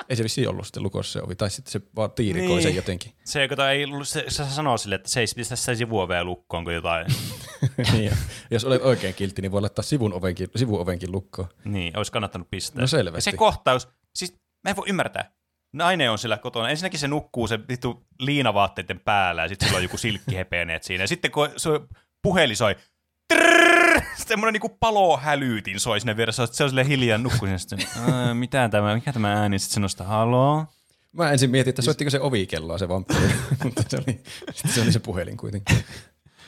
Ei 0.09 0.15
se 0.15 0.23
vissiin 0.23 0.49
ollut 0.49 0.65
sitten 0.65 0.83
lukossa 0.83 1.13
se 1.19 1.25
ovi, 1.25 1.35
tai 1.35 1.49
sitten 1.49 1.71
se 1.71 1.81
vaan 1.95 2.11
tiirikoi 2.11 2.47
Niin. 2.49 2.63
sen 2.63 2.75
jotenkin. 2.75 3.13
Se, 3.23 3.41
joka 3.43 3.71
ei, 3.71 3.85
se, 4.03 4.25
se 4.27 4.45
sanoo 4.45 4.77
sille, 4.77 4.95
että 4.95 5.09
se 5.09 5.19
ei 5.19 5.25
pistä 5.35 5.55
sitä 5.55 5.75
sivuovea 5.75 6.23
lukkoon 6.23 6.63
kuin 6.63 6.73
jotain. 6.75 7.07
niin, 7.93 8.11
jos 8.51 8.65
olet 8.65 8.81
oikein 8.81 9.13
kiltti, 9.13 9.41
niin 9.41 9.51
voi 9.51 9.61
laittaa 9.61 9.83
sivun 9.83 10.13
ovenkin, 10.13 10.47
sivuovenkin 10.55 11.11
lukkoon. 11.11 11.47
niin, 11.65 11.97
olisi 11.97 12.11
kannattanut 12.11 12.47
pistää. 12.51 12.81
No 12.81 12.87
selvästi. 12.87 13.17
Ja 13.17 13.31
se 13.31 13.37
kohtaus, 13.37 13.87
siis 14.15 14.33
mä 14.63 14.69
en 14.69 14.75
voi 14.75 14.89
ymmärtää. 14.89 15.31
Nainen 15.73 16.11
on 16.11 16.17
siellä 16.19 16.37
kotona. 16.37 16.69
Ensinnäkin 16.69 16.99
se 16.99 17.07
nukkuu 17.07 17.47
se 17.47 17.59
vittu 17.67 18.05
liinavaatteiden 18.19 18.99
päällä 18.99 19.41
ja 19.41 19.47
sitten 19.47 19.67
sillä 19.67 19.77
on 19.77 19.83
joku 19.83 19.97
silkkihepeneet 19.97 20.83
siinä. 20.83 21.03
Ja 21.03 21.07
sitten 21.07 21.31
kun 21.31 21.49
se 21.57 21.69
puhelin 22.23 22.57
soi, 22.57 22.75
trrrr, 23.33 24.01
semmoinen 24.27 24.53
niinku 24.53 24.69
palohälyytin 24.79 25.79
soi 25.79 25.99
sinne 25.99 26.17
vieressä. 26.17 26.47
Se 26.51 26.63
on 26.63 26.69
silleen 26.69 26.87
hiljaa 26.87 27.17
nukkuu 27.17 27.39
sinne. 27.47 27.57
Sitten, 27.57 27.79
"Ää, 28.13 28.33
mitä 28.33 28.69
tämä, 28.69 28.95
mikä 28.95 29.13
tämä 29.13 29.33
ääni? 29.33 29.59
Sitten 29.59 29.73
se 29.73 29.79
nostaa, 29.79 30.07
haloo? 30.07 30.65
Mä 31.11 31.31
ensin 31.31 31.49
mietin, 31.51 31.69
että 31.69 31.81
soittiko 31.81 32.09
se 32.09 32.19
ovikelloa 32.19 32.77
se 32.77 32.89
vampyyri, 32.89 33.33
mutta 33.63 33.83
se 33.87 33.97
oli, 33.97 34.19
se 34.65 34.81
oli 34.81 34.91
se 34.91 34.99
puhelin 34.99 35.37
kuitenkin. 35.37 35.77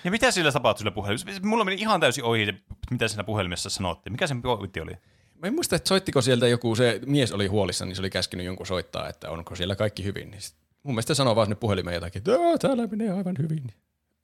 Ja 0.04 0.12
mitä 0.12 0.32
sillä 0.32 0.52
tapahtui 0.52 0.80
sillä 0.80 0.92
puhelimessa? 0.92 1.42
Mulla 1.44 1.64
meni 1.64 1.82
ihan 1.82 2.00
täysin 2.00 2.24
ohi, 2.24 2.64
mitä 2.92 3.08
siinä 3.08 3.24
puhelimessa 3.24 3.70
sanottiin. 3.70 4.14
Mikä 4.14 4.28
sen 4.28 4.42
pointti 4.42 4.82
oli? 4.82 4.92
Mä 5.36 5.48
en 5.48 5.54
muista, 5.54 5.76
että 5.76 5.88
soittiko 5.88 6.22
sieltä 6.22 6.48
joku, 6.48 6.76
se 6.76 7.00
mies 7.06 7.32
oli 7.32 7.48
huolissa, 7.48 7.86
niin 7.86 7.96
se 7.96 8.02
oli 8.02 8.10
käskenyt 8.10 8.46
jonkun 8.46 8.66
soittaa, 8.68 9.10
että 9.10 9.30
onko 9.30 9.56
siellä 9.56 9.76
kaikki 9.76 10.04
hyvin. 10.04 10.32
Niin 10.32 10.42
sit, 10.42 10.56
mun 10.84 10.94
mielestä 10.96 11.14
sanoo 11.14 11.36
vaan 11.36 11.46
sinne 11.48 11.56
puhelimeen 11.56 11.96
jotakin, 11.96 12.20
että 12.20 12.32
"Joo, 12.32 12.58
täällä 12.58 12.88
menee 12.88 13.12
aivan 13.12 13.36
hyvin. 13.40 13.64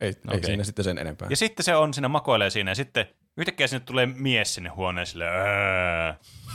Ei, 0.01 0.09
okay. 0.09 0.21
ei 0.31 0.37
Okei. 0.37 0.47
siinä 0.47 0.63
sitten 0.63 0.85
sen 0.85 0.97
enempää. 0.97 1.27
Ja 1.29 1.37
sitten 1.37 1.63
se 1.63 1.75
on 1.75 1.93
siinä 1.93 2.07
makoilee 2.07 2.49
siinä 2.49 2.71
ja 2.71 2.75
sitten 2.75 3.05
yhtäkkiä 3.37 3.67
sinne 3.67 3.85
tulee 3.85 4.05
mies 4.05 4.53
sinne 4.53 4.69
huoneen 4.69 5.07
sille 5.07 5.25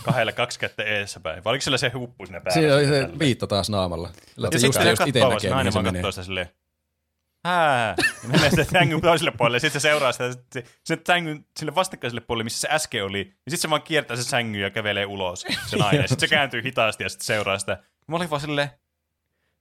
kahdella 0.04 0.32
kaksi 0.32 0.58
kättä 0.58 0.82
eessä 0.82 1.20
päin. 1.20 1.44
Vai 1.44 1.50
oliko 1.50 1.62
sillä 1.62 1.78
se 1.78 1.88
huppu 1.88 2.26
sinne 2.26 2.40
päällä? 2.40 2.60
Siinä 2.60 2.74
oli 2.74 2.86
se 2.86 3.08
viitta 3.18 3.46
taas 3.46 3.70
naamalla. 3.70 4.10
Ja 4.36 4.48
se 4.52 4.58
sitten 4.58 4.82
se 4.82 5.04
katsoo 5.04 5.22
vaan, 5.22 5.34
näkee, 5.34 5.50
nainen 5.50 5.74
vaan 5.74 5.84
katsoo 5.84 6.12
sitä 6.12 6.24
silleen, 6.24 6.48
hää. 7.44 7.94
Ja 8.22 8.28
menee 8.28 8.50
sitten 8.50 8.66
sängyn 8.72 9.00
toiselle 9.00 9.32
puolelle 9.38 9.56
ja 9.56 9.60
sitten 9.60 9.80
se 9.80 9.88
seuraa 9.88 10.12
sitä 10.12 10.32
se, 10.52 10.64
se 10.84 10.98
sängyn 11.06 11.44
sille 11.58 11.74
vastakkaiselle 11.74 12.20
puolelle, 12.20 12.44
missä 12.44 12.60
se 12.60 12.68
äsken 12.70 13.04
oli. 13.04 13.18
Ja 13.18 13.50
sitten 13.50 13.58
se 13.58 13.70
vaan 13.70 13.82
kiertää 13.82 14.16
se 14.16 14.22
sängyn 14.22 14.62
ja 14.62 14.70
kävelee 14.70 15.06
ulos, 15.06 15.46
se 15.66 15.76
nainen. 15.76 16.02
Ja 16.02 16.08
sitten 16.08 16.28
se 16.28 16.34
kääntyy 16.36 16.62
hitaasti 16.62 17.02
ja 17.02 17.08
sitten 17.08 17.26
seuraa 17.26 17.58
sitä. 17.58 17.78
Mä 18.08 18.16
olin 18.16 18.30
vaan 18.30 18.40
silleen, 18.40 18.70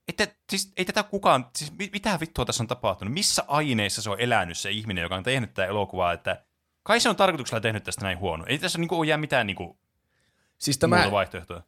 että 0.08 0.28
siis, 0.50 0.72
ei 0.76 0.84
tätä 0.84 1.02
kukaan, 1.02 1.46
siis 1.56 1.72
mi- 1.78 1.90
mitä 1.92 2.20
vittua 2.20 2.44
tässä 2.44 2.62
on 2.62 2.66
tapahtunut? 2.66 3.14
Missä 3.14 3.44
aineissa 3.48 4.02
se 4.02 4.10
on 4.10 4.20
elänyt 4.20 4.58
se 4.58 4.70
ihminen, 4.70 5.02
joka 5.02 5.16
on 5.16 5.22
tehnyt 5.22 5.54
tätä 5.54 5.66
elokuvaa, 5.66 6.12
että 6.12 6.44
kai 6.82 7.00
se 7.00 7.08
on 7.08 7.16
tarkoituksella 7.16 7.60
tehnyt 7.60 7.84
tästä 7.84 8.04
näin 8.04 8.18
huono. 8.18 8.44
Ei 8.48 8.58
tässä 8.58 8.78
niinku 8.78 8.98
ole 8.98 9.06
jää 9.06 9.18
mitään 9.18 9.46
niinku 9.46 9.78
Siis 10.58 10.80
muuta 10.82 10.96
tämä, 10.96 11.10
vaihtoehtoa. 11.10 11.62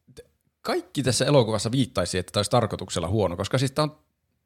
kaikki 0.60 1.02
tässä 1.02 1.24
elokuvassa 1.24 1.72
viittaisi, 1.72 2.18
että 2.18 2.32
tämä 2.32 2.38
olisi 2.38 2.50
tarkoituksella 2.50 3.08
huono, 3.08 3.36
koska 3.36 3.58
siis 3.58 3.72
tämä 3.72 3.84
on 3.84 3.98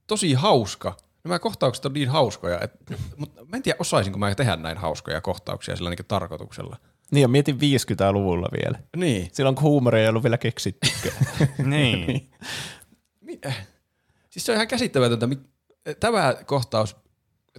tosi 0.06 0.32
hauska. 0.32 0.96
Nämä 1.24 1.38
kohtaukset 1.38 1.86
on 1.86 1.92
niin 1.92 2.08
hauskoja, 2.08 2.60
että, 2.60 2.94
mutta 3.16 3.44
mä 3.44 3.56
en 3.56 3.62
tiedä 3.62 3.76
osaisinko 3.80 4.18
mä 4.18 4.34
tehdä 4.34 4.56
näin 4.56 4.78
hauskoja 4.78 5.20
kohtauksia 5.20 5.76
sillä 5.76 5.90
niin 5.90 5.98
tarkoituksella. 6.08 6.76
Niin, 7.10 7.22
ja 7.22 7.28
mietin 7.28 7.56
50-luvulla 7.56 8.48
vielä. 8.62 8.78
Niin. 8.96 9.28
Silloin 9.32 9.54
kun 9.54 9.62
huumoria 9.62 10.02
ei 10.02 10.08
ollut 10.08 10.22
vielä 10.22 10.38
keksittykään. 10.38 11.16
niin. 11.70 12.30
Äh. 13.46 13.66
Siis 14.38 14.46
se 14.46 14.52
on 14.52 14.56
ihan 14.56 14.68
käsittämätöntä. 14.68 15.28
Tämä 16.00 16.34
kohtaus 16.46 16.96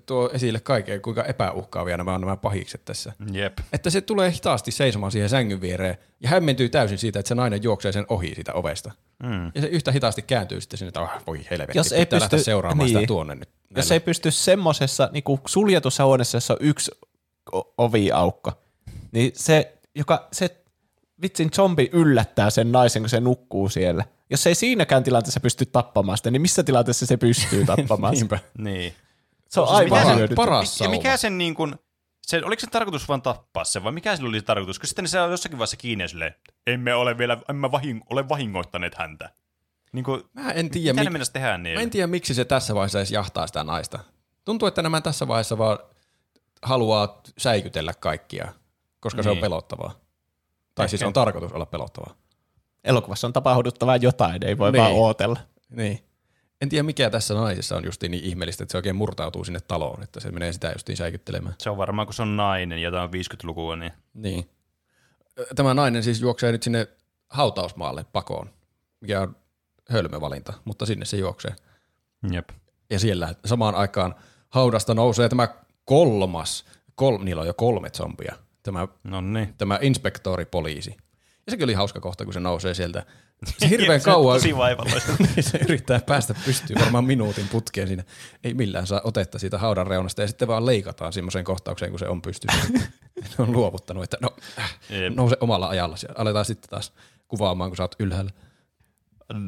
tuo 0.06 0.30
esille 0.34 0.60
kaiken, 0.60 1.02
kuinka 1.02 1.24
epäuhkaavia 1.24 1.98
nämä 1.98 2.14
on 2.14 2.22
nämä 2.22 2.38
pahikset 2.38 2.86
tässä. 2.86 3.14
Jep. 3.32 3.58
Että 3.74 3.90
se 3.90 4.02
tulee 4.02 4.32
hitaasti 4.32 4.72
seisomaan 4.72 5.12
siihen 5.12 5.30
sängyn 5.30 5.62
viereen 5.62 5.98
ja 6.20 6.30
hämmentyy 6.30 6.70
täysin 6.70 6.98
siitä, 6.98 7.20
että 7.20 7.28
se 7.28 7.36
nainen 7.36 7.64
juoksee 7.64 7.92
sen 7.92 8.06
ohi 8.10 8.36
siitä 8.36 8.54
ovesta. 8.54 8.92
Mm. 9.24 9.52
Ja 9.56 9.62
se 9.62 9.68
yhtä 9.68 9.92
hitaasti 9.92 10.22
kääntyy 10.22 10.62
sitten 10.62 10.78
sinne, 10.78 10.88
että 10.88 11.02
oh, 11.02 11.10
voi 11.28 11.46
helvetti, 11.52 11.78
Jos 11.78 11.92
ei 11.92 12.06
pitää 12.06 12.18
pysty- 12.18 12.24
lähteä 12.24 12.40
seuraamaan 12.40 12.88
sitä 12.88 13.00
niin. 13.00 13.08
tuonne 13.08 13.36
nyt. 13.36 13.50
Jos 13.76 13.92
ei 13.92 14.00
pysty 14.00 14.32
semmosessa 14.32 15.10
niin 15.12 15.24
suljetussa 15.48 16.06
huoneessa, 16.06 16.36
jossa 16.36 16.54
on 16.54 16.60
yksi 16.62 16.92
oviaukko, 17.78 18.52
niin 19.12 19.32
se, 19.36 19.78
joka, 19.96 20.28
se 20.32 20.64
vitsin 21.22 21.50
zombi 21.52 21.90
yllättää 21.94 22.50
sen 22.50 22.72
naisen, 22.72 23.02
kun 23.02 23.10
se 23.10 23.20
nukkuu 23.20 23.70
siellä. 23.70 24.06
Jos 24.30 24.48
ei 24.48 24.56
siinäkään 24.56 25.04
tilanteessa 25.04 25.40
pysty 25.40 25.66
tappamaan 25.66 26.18
sitä, 26.18 26.32
niin 26.32 26.42
missä 26.42 26.64
tilanteessa 26.64 27.06
se 27.06 27.18
pystyy 27.18 27.66
tappamaan 27.76 28.16
sitä? 28.16 28.36
Niinpä. 28.36 28.50
Niin. 28.72 28.94
Se 29.50 29.60
on 29.60 29.68
Siis 29.68 29.78
aivan 29.80 29.98
mikä 30.00 30.10
se- 30.10 30.16
hyödytön. 30.16 30.36
paras 30.36 30.82
Ja 30.82 30.90
mikä 30.90 31.04
sauma. 31.10 31.18
sen 31.18 31.38
niin 31.38 31.56
kuin, 31.56 31.76
se, 32.22 32.42
oliko 32.46 32.60
se 32.60 32.68
tarkoitus 32.68 33.08
vaan 33.08 33.22
tappaa 33.22 33.64
se, 33.64 33.84
vai 33.84 33.92
mikä 33.92 34.16
sillä 34.16 34.30
oli 34.30 34.40
se 34.40 34.46
tarkoitus? 34.46 34.80
Kun 34.80 34.88
sitten 34.88 35.08
se 35.08 35.22
on 35.22 35.32
jossakin 35.32 35.58
vaiheessa 35.58 35.78
kiinni 35.78 36.04
ja 36.04 36.08
silleen, 36.08 36.36
emme 36.68 36.94
ole 36.94 37.18
vielä, 37.18 37.38
emme 37.50 37.72
vahing, 37.72 38.02
ole 38.10 38.30
vahingoittaneet 38.30 38.96
häntä. 38.96 39.30
Niin 39.92 40.06
kuin, 40.06 40.24
Mä 40.34 40.52
en 40.52 40.70
tiedä, 40.70 41.04
mitä 41.04 41.18
mik- 41.20 41.32
tehdään 41.34 41.62
mä 41.62 41.82
en 41.82 41.90
tiedä, 41.90 42.08
miksi 42.08 42.34
se 42.34 42.46
tässä 42.46 42.76
vaiheessa 42.76 43.00
edes 43.00 43.12
jahtaa 43.12 43.48
sitä 43.48 43.64
naista. 43.64 44.00
Tuntuu, 44.46 44.68
että 44.68 44.82
nämä 44.82 45.02
tässä 45.02 45.28
vaiheessa 45.28 45.58
vaan 45.58 45.80
haluaa 46.64 47.22
säikytellä 47.38 47.94
kaikkia, 47.94 48.54
koska 49.00 49.24
se 49.24 49.30
on 49.30 49.36
Niin. 49.36 49.42
pelottavaa. 49.42 49.96
Tai 50.80 50.90
siis 50.90 51.02
Ehkä. 51.02 51.08
on 51.08 51.14
tarkoitus 51.14 51.52
olla 51.52 51.66
pelottavaa. 51.66 52.16
Elokuvassa 52.84 53.28
on 53.28 53.34
tapahduttavaa 53.34 53.96
jotain, 53.98 54.44
ei 54.46 54.58
voi 54.58 54.72
Niin. 54.72 54.82
vaan 54.82 54.94
ootella. 54.94 55.40
Niin. 55.70 56.00
En 56.62 56.70
tiedä, 56.70 56.84
mikä 56.84 57.10
tässä 57.10 57.34
naisessa 57.34 57.76
on 57.78 57.86
justiin 57.86 58.12
niin 58.12 58.24
ihmeellistä, 58.24 58.64
että 58.64 58.72
se 58.72 58.78
oikein 58.78 58.96
murtautuu 58.96 59.44
sinne 59.44 59.60
taloon, 59.60 60.04
että 60.04 60.20
se 60.20 60.32
menee 60.32 60.54
sitä 60.54 60.72
justiin 60.72 60.98
säikyttelemään. 60.98 61.56
Se 61.60 61.70
on 61.70 61.78
varmaan, 61.78 62.08
kun 62.08 62.14
se 62.14 62.22
on 62.22 62.38
nainen 62.38 62.80
ja 62.80 62.92
tämä 62.92 63.04
on 63.04 63.10
50-lukua, 63.10 63.76
niin 63.76 63.92
Niin. 64.14 64.50
Tämä 65.56 65.74
nainen 65.74 66.04
siis 66.04 66.22
juoksee 66.22 66.52
nyt 66.52 66.64
sinne 66.64 66.88
hautausmaalle 67.30 68.06
pakoon, 68.14 68.50
mikä 69.02 69.22
on 69.22 69.36
hölmövalinta, 69.90 70.54
mutta 70.66 70.86
sinne 70.86 71.06
se 71.06 71.18
juoksee. 71.18 71.56
jep. 72.32 72.50
Ja 72.90 73.00
siellä 73.00 73.36
samaan 73.46 73.76
aikaan 73.76 74.16
haudasta 74.50 74.94
nousee 74.94 75.30
tämä 75.30 75.48
kolmas, 75.86 76.66
kol, 76.96 77.18
niillä 77.18 77.42
on 77.42 77.48
jo 77.48 77.54
kolme 77.54 77.90
zombia, 77.90 78.36
tämä, 78.64 78.88
No 79.04 79.22
niin. 79.22 79.54
tämä 79.58 79.80
inspektoripoliisi. 79.82 80.98
Ja 81.46 81.52
sekin 81.52 81.64
oli 81.64 81.74
hauska 81.74 82.00
kohta, 82.00 82.24
kun 82.26 82.34
se 82.34 82.40
nousee 82.40 82.74
sieltä. 82.74 83.06
Se 83.58 83.70
hirveän 83.70 84.02
kauan, 84.02 84.36
Tosi 84.36 84.58
vaivalloista. 84.58 85.12
niin 85.36 85.44
se 85.44 85.58
yrittää 85.58 86.00
päästä 86.00 86.36
pystyyn 86.46 86.80
varmaan 86.82 87.06
minuutin 87.06 87.48
putkeen 87.48 87.88
siinä. 87.88 88.04
Ei 88.44 88.54
millään 88.54 88.88
saa 88.88 89.02
otetta 89.04 89.40
siitä 89.40 89.58
haudan 89.58 89.88
reunasta 89.88 90.22
ja 90.22 90.28
sitten 90.28 90.48
vaan 90.48 90.66
leikataan 90.66 91.14
semmoiseen 91.14 91.46
kohtaukseen, 91.46 91.92
kun 91.92 92.00
se 92.00 92.08
on 92.08 92.22
pystyssä. 92.22 92.60
ne 93.22 93.36
on 93.38 93.52
luovuttanut, 93.52 94.04
että 94.04 94.18
no, 94.22 94.36
Jep. 94.90 95.16
nouse 95.16 95.38
omalla 95.42 95.68
ajalla. 95.70 95.96
Ja 96.08 96.14
aletaan 96.18 96.46
sitten 96.46 96.70
taas 96.70 96.94
kuvaamaan, 97.28 97.70
kun 97.70 97.78
sä 97.78 97.84
oot 97.84 97.96
ylhäällä. 98.00 98.32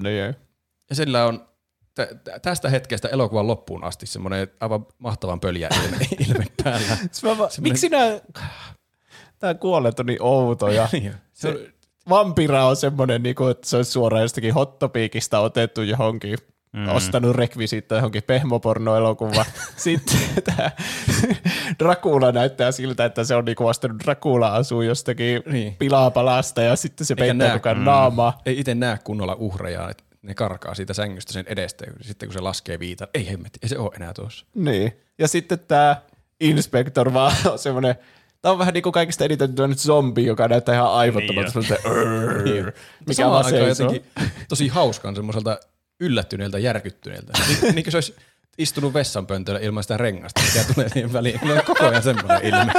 Niin. 0.03 0.35
Ja 0.89 0.95
sillä 0.95 1.25
on 1.25 1.47
tä- 1.95 2.39
tästä 2.41 2.69
hetkestä 2.69 3.07
elokuvan 3.07 3.47
loppuun 3.47 3.83
asti 3.83 4.05
semmoinen 4.05 4.47
aivan 4.59 4.85
mahtavan 4.97 5.39
pöljä 5.39 5.69
ilme, 5.85 5.97
ilme 6.29 6.45
päällä. 6.63 6.87
Mä 7.23 7.47
Miksi 7.61 7.89
nämä, 7.89 8.19
tämä 9.41 9.53
kuolleet 9.53 9.99
on 9.99 10.05
niin 10.05 10.21
outoja? 10.21 10.89
Niin, 10.91 11.13
se 11.33 11.69
Vampira 12.09 12.65
on 12.65 12.75
semmoinen, 12.75 13.23
niin 13.23 13.35
kuin, 13.35 13.51
että 13.51 13.67
se 13.67 13.77
olisi 13.77 13.91
suoraan 13.91 14.21
jostakin 14.21 14.53
hottopiikista 14.53 15.39
otettu 15.39 15.81
johonkin 15.81 16.37
mm. 16.73 16.87
ostanut 16.87 17.35
rekvisiittoja 17.35 17.99
johonkin 17.99 18.23
pehmopornoelokuvaan. 18.23 19.45
Sitten 19.75 20.17
tämä 20.43 20.71
Dracula 21.79 22.31
näyttää 22.31 22.71
siltä, 22.71 23.05
että 23.05 23.23
se 23.23 23.35
on 23.35 23.45
niinku 23.45 23.67
ostanut 23.67 23.99
Dracula 24.03 24.47
asuu 24.55 24.81
jostakin 24.81 25.43
Niin. 25.45 25.75
pilapalasta 25.75 26.61
ja 26.61 26.75
sitten 26.75 27.07
se 27.07 27.15
peittää 27.15 27.47
näe- 27.47 27.53
mukaan 27.53 27.85
naamaa. 27.85 28.41
Ei 28.45 28.59
itse 28.59 28.75
näe 28.75 28.97
kunnolla 29.03 29.35
uhreja, 29.39 29.89
että 29.89 30.03
ne 30.21 30.33
karkaa 30.33 30.75
siitä 30.75 30.93
sängystä 30.93 31.33
sen 31.33 31.45
edestä, 31.47 31.85
ja 31.85 31.91
sitten 32.01 32.29
kun 32.29 32.33
se 32.33 32.39
laskee 32.39 32.79
viitan, 32.79 33.07
ei 33.13 33.29
hemmetti, 33.31 33.59
ei 33.63 33.69
se 33.69 33.77
ole 33.77 33.91
enää 33.95 34.13
tuossa. 34.13 34.45
Niin. 34.55 34.93
Ja 35.19 35.27
sitten 35.27 35.59
tämä 35.59 35.95
Inspector 36.39 37.13
vaan 37.13 37.35
on 37.51 37.59
semmoinen, 37.59 37.95
tämä 38.41 38.51
on 38.51 38.59
vähän 38.59 38.73
niin 38.73 38.83
kuin 38.83 38.93
kaikista 38.93 39.25
eniten 39.25 39.55
nyt 39.67 39.79
zombi, 39.79 40.25
joka 40.25 40.47
näyttää 40.47 40.75
ihan 40.75 40.93
aivottomalta. 40.93 41.59
Niin 41.59 42.43
Niin 42.43 42.65
mikä 42.99 43.13
Samaan 43.13 43.31
vaan 43.31 43.45
aikaan 43.45 43.65
seisoo. 43.65 43.85
jotenkin 43.85 44.11
tosi 44.49 44.67
hauskan 44.67 45.15
semmoiselta 45.15 45.59
yllättyneeltä, 45.99 46.59
järkyttyneeltä. 46.59 47.33
Niin, 47.47 47.75
niin 47.75 47.83
kuin 47.83 47.91
se 47.91 47.97
olisi 47.97 48.15
istunut 48.57 48.93
vessanpöntöllä 48.93 49.59
ilman 49.59 49.83
sitä 49.83 49.97
rengasta, 49.97 50.41
mikä 50.41 50.73
tulee 50.73 50.89
siihen 50.89 51.13
väliin. 51.13 51.39
No 51.43 51.53
on 51.53 51.63
koko 51.65 51.87
ajan 51.87 52.03
semmoinen 52.03 52.45
ilme. 52.45 52.73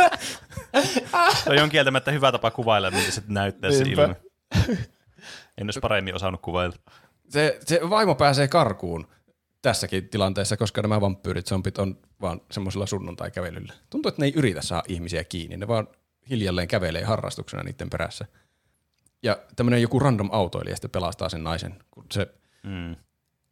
Se 1.45 1.63
on 1.63 1.71
kieltämättä 1.71 2.11
hyvä 2.11 2.33
tapa 2.33 2.51
kuvailla, 2.51 2.91
miltä 2.91 3.11
se 3.11 3.23
näyttää 3.29 3.71
se 3.71 3.85
ilme. 3.85 4.17
En 5.59 5.67
olisi 5.67 5.81
paremmin 5.81 6.15
osannut 6.15 6.41
kuvailla. 6.43 6.77
Se, 7.29 7.59
se 7.65 7.81
vaimo 7.91 8.15
pääsee 8.15 8.49
karkuun 8.49 9.07
tässäkin 9.63 10.09
tilanteessa, 10.09 10.57
koska 10.57 10.83
nämä 10.83 11.01
vampyyrit, 11.01 11.47
zombit 11.47 11.79
on 11.79 11.99
vaan 12.21 12.41
semmoisella 12.51 12.87
sunnuntai-kävelyllä. 12.87 13.73
Tuntuu, 13.91 14.09
että 14.09 14.23
ne 14.23 14.27
ei 14.27 14.33
yritä 14.37 14.63
saada 14.63 14.85
ihmisiä 14.89 15.25
kiinni, 15.25 15.57
ne 15.57 15.69
vaan 15.69 15.89
hiljalleen 16.31 16.69
kävelee 16.69 17.05
harrastuksena 17.05 17.63
niiden 17.63 17.91
perässä. 17.91 18.27
Ja 19.23 19.39
tämmöinen 19.57 19.83
joku 19.83 19.99
random 19.99 20.29
autoilija 20.33 20.77
sitten 20.77 20.91
pelastaa 20.91 21.29
sen 21.29 21.45
naisen, 21.45 21.75
kun 21.91 22.07
se 22.13 22.27
Mm. 22.63 22.97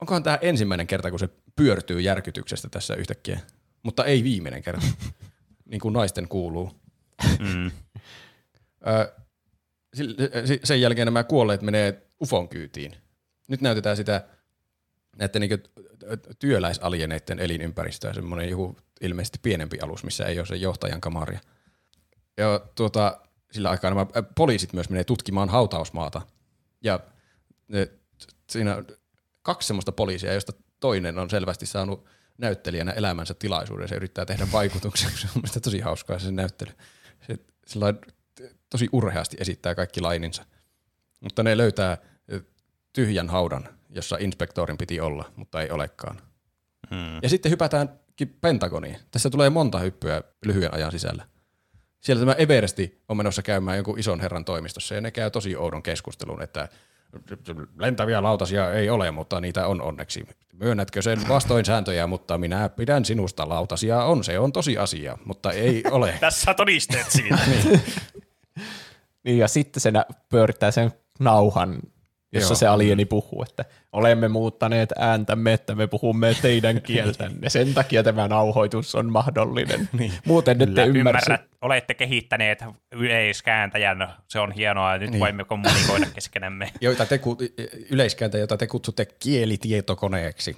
onkohan 0.00 0.22
tämä 0.22 0.38
ensimmäinen 0.42 0.86
kerta, 0.86 1.10
kun 1.10 1.18
se 1.18 1.28
pyörtyy 1.56 2.00
järkytyksestä 2.00 2.68
tässä 2.68 2.94
yhtäkkiä, 2.94 3.40
mutta 3.82 4.04
ei 4.04 4.24
viimeinen 4.24 4.62
kerta, 4.62 4.86
niin 5.70 5.80
kuin 5.80 5.92
naisten 5.92 6.28
kuuluu. 6.28 6.80
Mm. 7.38 7.70
Sen 10.64 10.80
jälkeen 10.80 11.06
nämä 11.06 11.24
kuolleet 11.24 11.62
menee 11.62 12.06
ufon 12.22 12.48
kyytiin. 12.48 12.96
Nyt 13.48 13.60
näytetään 13.60 13.96
sitä 13.96 14.24
näiden 15.16 15.40
niin 15.40 15.62
työläisalieneiden 16.38 17.38
elinympäristöä, 17.38 18.12
semmoinen 18.12 18.48
joku 18.48 18.76
ilmeisesti 19.00 19.38
pienempi 19.42 19.78
alus, 19.80 20.04
missä 20.04 20.26
ei 20.26 20.38
ole 20.38 20.46
se 20.46 20.56
johtajan 20.56 21.00
kamaria. 21.00 21.40
Ja 22.36 22.60
tuota, 22.74 23.20
sillä 23.52 23.70
aikaa 23.70 23.90
nämä 23.90 24.06
ä, 24.16 24.22
poliisit 24.22 24.72
myös 24.72 24.90
menee 24.90 25.04
tutkimaan 25.04 25.48
hautausmaata. 25.48 26.22
Ja 26.84 27.00
ne, 27.68 27.88
siinä 28.50 28.76
on 28.76 28.86
kaksi 29.42 29.66
semmoista 29.66 29.92
poliisia, 29.92 30.34
josta 30.34 30.52
toinen 30.80 31.18
on 31.18 31.30
selvästi 31.30 31.66
saanut 31.66 32.06
näyttelijänä 32.38 32.92
elämänsä 32.92 33.34
tilaisuuden. 33.34 33.88
Se 33.88 33.94
yrittää 33.94 34.26
tehdä 34.26 34.46
vaikutuksia, 34.52 35.10
se 35.16 35.28
on 35.36 35.62
tosi 35.62 35.80
hauskaa 35.80 36.18
se 36.18 36.30
näyttely. 36.32 36.72
Se 37.26 37.38
tosi 38.70 38.88
urheasti 38.92 39.36
esittää 39.40 39.74
kaikki 39.74 40.00
laininsa. 40.00 40.44
Mutta 41.20 41.42
ne 41.42 41.56
löytää 41.56 41.98
ö, 42.32 42.40
tyhjän 42.92 43.28
haudan, 43.28 43.79
jossa 43.94 44.16
inspektorin 44.20 44.78
piti 44.78 45.00
olla, 45.00 45.24
mutta 45.36 45.62
ei 45.62 45.70
olekaan. 45.70 46.16
Mm. 46.90 47.18
Ja 47.22 47.28
sitten 47.28 47.52
hypätäänkin 47.52 48.36
Pentagoniin. 48.40 48.96
Tässä 49.10 49.30
tulee 49.30 49.50
monta 49.50 49.78
hyppyä 49.78 50.22
lyhyen 50.44 50.74
ajan 50.74 50.92
sisällä. 50.92 51.24
Siellä 52.00 52.20
tämä 52.20 52.32
Everesti 52.32 53.02
on 53.08 53.16
menossa 53.16 53.42
käymään 53.42 53.76
jonkun 53.76 53.98
ison 53.98 54.20
herran 54.20 54.44
toimistossa 54.44 54.94
ja 54.94 55.00
ne 55.00 55.10
käy 55.10 55.30
tosi 55.30 55.56
oudon 55.56 55.82
keskustelun, 55.82 56.42
että 56.42 56.68
lentäviä 57.78 58.22
lautasia 58.22 58.72
ei 58.72 58.90
ole, 58.90 59.10
mutta 59.10 59.40
niitä 59.40 59.66
on 59.66 59.82
onneksi. 59.82 60.26
Myönnätkö 60.52 61.02
sen 61.02 61.28
vastoin 61.28 61.64
sääntöjä, 61.64 62.06
mutta 62.06 62.38
minä 62.38 62.68
pidän 62.68 63.04
sinusta 63.04 63.48
lautasia 63.48 64.04
on, 64.04 64.24
se 64.24 64.38
on 64.38 64.52
tosi 64.52 64.78
asia, 64.78 65.18
mutta 65.24 65.52
ei 65.52 65.82
ole. 65.90 66.14
Tässä 66.20 66.54
todisteet 66.54 67.10
siitä. 67.10 67.38
Niin, 69.24 69.38
ja 69.38 69.48
sitten 69.48 69.80
se 69.80 69.92
pyörittää 70.28 70.70
sen 70.70 70.92
nauhan, 71.18 71.78
jossa 72.32 72.52
Joo. 72.52 72.56
se 72.56 72.66
alieni 72.66 73.04
puhuu, 73.04 73.42
että 73.42 73.64
olemme 73.92 74.28
muuttaneet 74.28 74.92
ääntämme, 74.98 75.52
että 75.52 75.74
me 75.74 75.86
puhumme 75.86 76.34
teidän 76.42 76.82
kieltänne. 76.86 77.50
Sen 77.50 77.74
takia 77.74 78.02
tämä 78.02 78.28
nauhoitus 78.28 78.94
on 78.94 79.12
mahdollinen. 79.12 79.88
niin. 79.98 80.12
Muuten 80.26 80.62
ette 80.62 80.84
ymmärrä. 80.84 81.38
olette 81.62 81.94
kehittäneet 81.94 82.64
yleiskääntäjän, 82.92 84.08
se 84.28 84.40
on 84.40 84.52
hienoa, 84.52 84.98
nyt 84.98 85.10
Niin. 85.10 85.20
voimme 85.20 85.44
kommunikoida 85.44 86.06
keskenämme. 86.14 86.72
joita 86.80 87.06
te, 87.06 87.18
ku- 87.18 87.38
yleiskääntä, 87.90 88.38
jota 88.38 88.56
te 88.56 88.66
kutsutte 88.66 89.04
kielitietokoneeksi. 89.04 90.56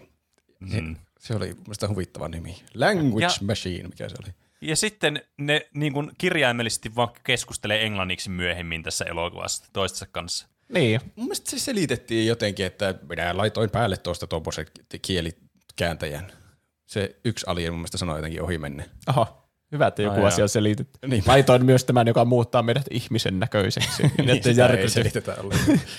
Mm. 0.60 0.96
Se 1.18 1.34
oli 1.34 1.54
mielestäni 1.54 1.90
huvittava 1.92 2.28
nimi. 2.28 2.56
Language 2.74 3.24
Ja- 3.26 3.30
Machine, 3.46 3.88
mikä 3.88 4.08
se 4.08 4.14
oli. 4.24 4.32
Ja 4.60 4.76
sitten 4.76 5.22
ne 5.38 5.66
niin 5.74 5.92
kuin 5.92 6.10
kirjaimellisesti 6.18 6.94
vaan 6.96 7.08
keskustelee 7.24 7.82
englanniksi 7.84 8.30
myöhemmin 8.30 8.82
tässä 8.82 9.04
elokuvassa 9.04 9.64
toistensa 9.72 10.06
kanssa. 10.12 10.48
Niin, 10.72 11.00
Mun 11.16 11.26
mielestä 11.26 11.50
se 11.50 11.58
selitettiin 11.58 12.26
jotenkin, 12.26 12.66
että 12.66 12.94
minä 13.08 13.36
laitoin 13.36 13.70
päälle 13.70 13.96
tuosta 13.96 14.26
tuommoisen 14.26 14.66
kielikääntäjän. 15.02 16.32
Se 16.86 17.16
yksi 17.24 17.46
alien 17.48 17.72
mun 17.72 17.78
mielestä 17.80 17.98
sanoi 17.98 18.18
jotenkin 18.18 18.42
ohi 18.42 18.58
menne. 18.58 18.90
Aha, 19.06 19.46
hyvä, 19.72 19.86
että 19.86 20.02
joku 20.02 20.20
Ai 20.20 20.26
asia 20.26 20.44
on 20.44 20.48
selitetty. 20.48 21.08
Niin. 21.08 21.22
Laitoin 21.26 21.66
myös 21.66 21.84
tämän, 21.84 22.06
joka 22.06 22.24
muuttaa 22.24 22.62
meidät 22.62 22.86
ihmisen 22.90 23.40
näköiseksi. 23.40 24.02
niin, 24.18 24.30
että 24.30 24.48
sitä 24.48 24.66
ei 24.66 24.88
selitetä 24.88 25.36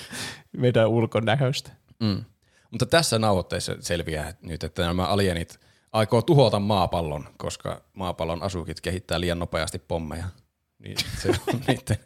meidän 0.57 0.89
ulkonäköistä. 0.89 1.71
Mm. 1.99 2.23
Mutta 2.71 2.85
tässä 2.85 3.19
nauhoitteessa 3.19 3.75
selviää 3.79 4.33
nyt, 4.41 4.63
että 4.63 4.81
nämä 4.81 5.05
alienit 5.05 5.59
aikoo 5.91 6.21
tuhota 6.21 6.59
maapallon, 6.59 7.29
koska 7.37 7.81
maapallon 7.93 8.43
asukit 8.43 8.81
kehittää 8.81 9.19
liian 9.19 9.39
nopeasti 9.39 9.79
pommeja. 9.79 10.25
Niin 10.79 10.97
se 11.21 11.29
on 11.29 11.35
niiden 11.67 11.97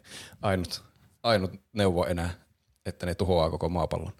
ainut, 0.42 0.84
ainut 1.22 1.52
neuvo 1.72 2.04
enää, 2.04 2.30
että 2.88 3.06
ne 3.06 3.14
tuhoaa 3.14 3.50
koko 3.50 3.68
maapallon. 3.68 4.12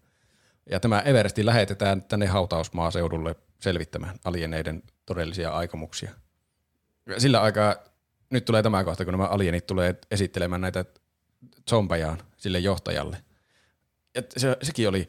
Ja 0.71 0.81
tämä 0.81 1.01
Everesti 1.01 1.47
lähetetään 1.47 2.03
tänne 2.03 2.27
hautausmaaseudulle 2.27 3.35
selvittämään 3.61 4.17
alieneiden 4.25 4.83
todellisia 5.07 5.51
aikomuksia. 5.51 6.11
Sillä 7.19 7.41
aikaa, 7.41 7.77
nyt 8.31 8.45
tulee 8.45 8.63
tämä 8.63 8.85
kohta, 8.85 9.05
kun 9.05 9.13
nämä 9.13 9.27
alienit 9.27 9.67
tulee 9.67 9.95
esittelemään 10.11 10.61
näitä 10.61 10.85
zombejaan 11.71 12.19
sille 12.37 12.59
johtajalle. 12.59 13.17
Ja 14.15 14.23
se, 14.37 14.57
sekin 14.63 14.89
oli 14.89 15.09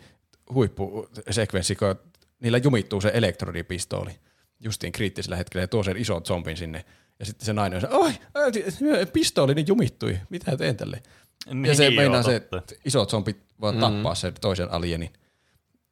huippusekvenssi, 0.53 1.76
kun 1.76 1.95
niillä 2.40 2.57
jumittuu 2.57 3.02
se 3.02 3.11
elektrodipistoli 3.14 4.11
justiin 4.60 4.91
kriittisellä 4.91 5.36
hetkellä 5.36 5.64
ja 5.64 5.68
tuo 5.68 5.84
sen 5.84 5.98
ison 5.98 6.26
zombin 6.26 6.57
sinne. 6.57 6.86
Ja 7.19 7.26
sitten 7.26 7.45
se 7.45 7.53
nainen 7.53 7.86
on 7.86 7.94
oi, 7.94 8.11
pistoolini 9.14 9.64
jumittui, 9.68 10.19
mitä 10.30 10.57
teen 10.57 10.77
tälle? 10.77 11.03
Ja 11.45 11.76
se 11.76 11.84
Niin, 11.84 11.94
joo, 11.95 12.02
meinaa 12.02 12.24
se 12.24 12.40
totta. 12.40 12.76
iso 12.86 13.06
zombi 13.06 13.36
vaan 13.61 13.76
mm. 13.76 13.82
tappaa 13.82 14.16
sen 14.16 14.34
toisen 14.41 14.72
alienin. 14.72 15.14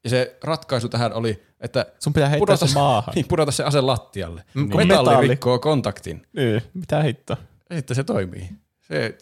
Ja 0.03 0.09
se 0.09 0.37
ratkaisu 0.43 0.89
tähän 0.89 1.13
oli, 1.13 1.43
että 1.59 1.85
Sun 1.99 2.13
pitää 2.13 2.29
heittää 2.29 2.39
pudota 2.39 2.67
se 2.67 2.73
maahan. 2.73 3.13
Niin, 3.15 3.27
pudota 3.27 3.51
se 3.51 3.63
ase 3.63 3.81
lattialle. 3.81 4.43
Mm, 4.53 4.69
Kun 4.69 4.81
metalli, 4.81 5.09
metalli. 5.09 5.27
rikkoo 5.27 5.59
kontaktin, 5.59 6.27
Niin, 6.33 6.61
mitä 6.73 7.01
hittoa. 7.03 7.37
että 7.69 7.93
se 7.93 8.03
toimii. 8.03 8.49
Se 8.81 9.17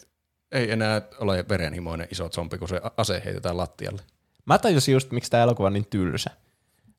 ei 0.52 0.70
enää 0.72 1.02
ole 1.18 1.44
verenhimoinen 1.48 2.08
iso 2.10 2.28
zombi, 2.28 2.58
kun 2.58 2.68
se 2.68 2.80
ase 2.96 3.22
heitetään 3.24 3.56
lattialle. 3.56 4.02
Mä 4.44 4.58
tajusin 4.58 4.92
just, 4.92 5.10
miksi 5.10 5.30
tämä 5.30 5.42
elokuva 5.42 5.66
on 5.66 5.72
niin 5.72 5.86
tylsä. 5.90 6.30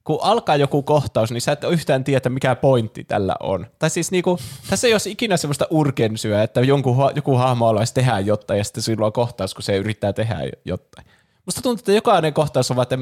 Kun 0.07 0.19
alkaa 0.21 0.55
joku 0.55 0.84
kohtaus, 0.84 1.31
niin 1.31 1.41
sä 1.41 1.51
et 1.51 1.63
yhtään 1.63 2.03
tiedä, 2.03 2.29
mikä 2.29 2.55
pointti 2.55 3.03
tällä 3.03 3.35
on. 3.39 3.67
Tai 3.79 3.89
siis 3.89 4.11
niinku, 4.11 4.39
tässä 4.69 4.88
ei 4.88 4.93
olisi 4.93 5.11
ikinä 5.11 5.38
semmoista 5.38 5.67
urgensyä, 5.69 6.43
että 6.43 6.61
jonkun, 6.61 6.95
joku 7.15 7.35
hahmo 7.35 7.65
haluaisi 7.65 7.93
tehdä 7.93 8.19
jotain 8.19 8.57
ja 8.57 8.63
sitten 8.63 8.84
silloin 8.84 9.05
on 9.05 9.13
kohtaus, 9.13 9.53
kun 9.53 9.63
se 9.63 9.77
yrittää 9.77 10.13
tehdä 10.13 10.38
jotain. 10.65 11.07
Musta 11.45 11.61
tuntuu, 11.61 11.81
että 11.81 11.91
jokainen 11.91 12.34
kohtaus 12.34 12.71
on 12.71 12.77
vaan, 12.77 12.88
että 12.91 12.97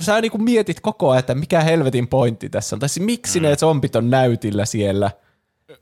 sä 0.00 0.20
niinku 0.20 0.38
mietit 0.38 0.80
koko 0.80 1.10
ajan, 1.10 1.18
että 1.18 1.34
mikä 1.34 1.60
helvetin 1.60 2.08
pointti 2.08 2.48
tässä 2.48 2.76
on. 2.76 2.80
Tai 2.80 2.88
siis 2.88 3.06
miksi 3.06 3.40
mm. 3.40 3.46
ne 3.46 3.56
zombit 3.56 3.96
on 3.96 4.10
näytillä 4.10 4.64
siellä. 4.64 5.10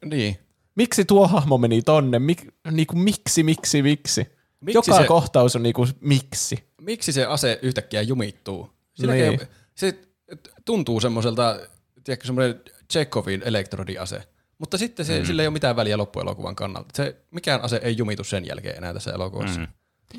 Niin. 0.04 0.38
Miksi 0.74 1.04
tuo 1.04 1.28
hahmo 1.28 1.58
meni 1.58 1.82
tonne? 1.82 2.18
Mik, 2.18 2.42
niinku, 2.70 2.96
miksi, 2.96 3.42
miksi, 3.42 3.82
miksi? 3.82 4.26
Miksi 4.60 4.90
Joka 4.90 5.00
se- 5.02 5.06
kohtaus 5.06 5.56
on 5.56 5.62
niinku 5.62 5.86
miksi. 6.00 6.64
Miksi 6.80 7.12
se 7.12 7.24
ase 7.24 7.58
yhtäkkiä 7.62 8.02
jumittuu? 8.02 8.70
Niin. 9.06 9.40
Se 9.74 10.07
tuntuu 10.64 11.00
semmoiselta, 11.00 11.60
tiedätkö, 12.04 12.26
semmoinen 12.26 12.60
Chekhovin 12.92 13.42
elektrodiase. 13.44 14.22
Mutta 14.58 14.78
sitten 14.78 15.06
se, 15.06 15.18
mm. 15.18 15.26
sillä 15.26 15.42
ei 15.42 15.48
ole 15.48 15.52
mitään 15.52 15.76
väliä 15.76 15.96
loppuelokuvan 15.96 16.56
kannalta. 16.56 16.88
Se, 16.94 17.16
mikään 17.30 17.60
ase 17.60 17.80
ei 17.82 17.96
jumitu 17.96 18.24
sen 18.24 18.46
jälkeen 18.46 18.76
enää 18.76 18.94
tässä 18.94 19.12
elokuvassa. 19.12 19.60
Mm. 19.60 19.66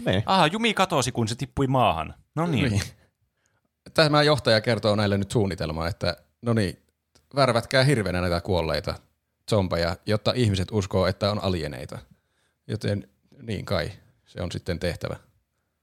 Niin. 0.05 0.23
Aha, 0.25 0.47
Jumi 0.47 0.73
katosi, 0.73 1.11
kun 1.11 1.27
se 1.27 1.35
tippui 1.35 1.67
maahan. 1.67 2.13
No 2.35 2.47
niin. 2.47 2.71
Niin. 2.71 2.81
Tämä 3.93 4.23
johtaja 4.23 4.61
kertoo 4.61 4.95
näille 4.95 5.17
nyt 5.17 5.31
suunnitelmaa, 5.31 5.87
että 5.87 6.17
no 6.41 6.53
niin, 6.53 6.79
värvätkää 7.35 7.83
hirveänä 7.83 8.21
näitä 8.21 8.41
kuolleita 8.41 8.95
zombeja, 9.49 9.97
jotta 10.05 10.33
ihmiset 10.35 10.67
uskoo, 10.71 11.07
että 11.07 11.31
on 11.31 11.43
alieneita. 11.43 11.99
Joten 12.67 13.07
niin 13.41 13.65
kai, 13.65 13.91
se 14.25 14.41
on 14.41 14.51
sitten 14.51 14.79
tehtävä. 14.79 15.15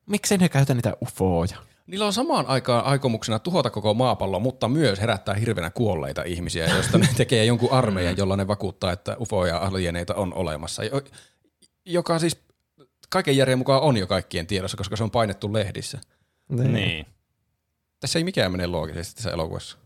Miksi 0.07 0.39
ne 0.39 0.49
käytä 0.49 0.75
niitä 0.75 0.97
ufoja? 1.03 1.57
Niillä 1.87 2.07
on 2.07 2.13
samaan 2.13 2.47
aikaan 2.47 2.85
aikomuksena 2.85 3.39
tuhota 3.39 3.71
koko 3.71 3.95
maapallo, 3.95 4.41
mutta 4.41 4.69
myös 4.69 5.01
herättää 5.01 5.35
hirveänä 5.35 5.71
kuolleita 5.71 6.23
ihmisiä, 6.23 6.67
joista 6.67 6.99
ne 6.99 7.09
tekee 7.17 7.45
jonkun 7.45 7.73
armeijan, 7.73 8.17
jolla 8.17 8.37
ne 8.37 8.47
vakuuttaa, 8.47 8.93
että 8.93 9.17
UFO 9.21 9.47
ja 9.47 9.59
alieneita 9.59 10.15
on 10.15 10.35
olemassa. 10.35 10.85
Jo- 10.85 11.03
Joka 11.85 12.19
siis 12.19 12.37
kaiken 13.11 13.37
järjen 13.37 13.59
mukaan 13.59 13.83
on 13.83 13.97
jo 13.97 14.07
kaikkien 14.07 14.47
tiedossa, 14.47 14.77
koska 14.77 14.97
se 14.97 15.05
on 15.05 15.11
painettu 15.11 15.53
lehdissä. 15.53 16.01
Niin. 16.49 17.07
Tässä 18.01 18.19
ei 18.19 18.25
mikään 18.25 18.53
mene 18.53 18.67
loogisesti 18.67 19.15
tässä 19.15 19.31
elokuvassa. 19.31 19.79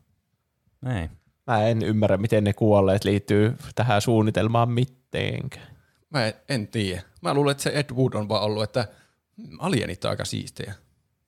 Niin. 0.84 1.10
Mä 1.46 1.66
en 1.66 1.82
ymmärrä, 1.82 2.16
miten 2.16 2.44
ne 2.44 2.52
kuolleet 2.52 3.04
liittyy 3.04 3.56
tähän 3.74 4.02
suunnitelmaan 4.02 4.70
mitenkään. 4.70 5.76
Mä 6.10 6.26
en, 6.26 6.34
en 6.48 6.68
tiedä. 6.68 7.02
Mä 7.22 7.34
luulen, 7.34 7.50
että 7.50 7.62
se 7.62 7.72
Ed 7.74 7.90
Wood 7.94 8.12
on 8.14 8.28
vaan 8.28 8.42
ollut, 8.42 8.62
että 8.62 8.88
mm, 9.36 9.56
alienit 9.58 10.04
on 10.04 10.10
aika 10.10 10.24
siistejä. 10.24 10.74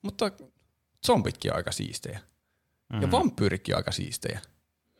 Mutta 0.01 0.31
zombitkin 1.07 1.51
on 1.51 1.57
aika 1.57 1.71
siistejä. 1.71 2.19
Mm. 2.93 3.01
Ja 3.01 3.11
vampyyritkin 3.11 3.75
on 3.75 3.79
aika 3.79 3.91
siistejä. 3.91 4.39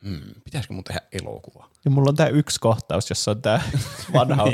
Hmm, 0.03 0.21
pitäisikö 0.43 0.73
mun 0.73 0.83
tehdä 0.83 1.01
elokuva? 1.11 1.69
Ja 1.85 1.91
mulla 1.91 2.09
on 2.09 2.15
tää 2.15 2.27
yksi 2.27 2.59
kohtaus, 2.59 3.09
jossa 3.09 3.31
on 3.31 3.41
tää 3.41 3.63
vanha 4.13 4.45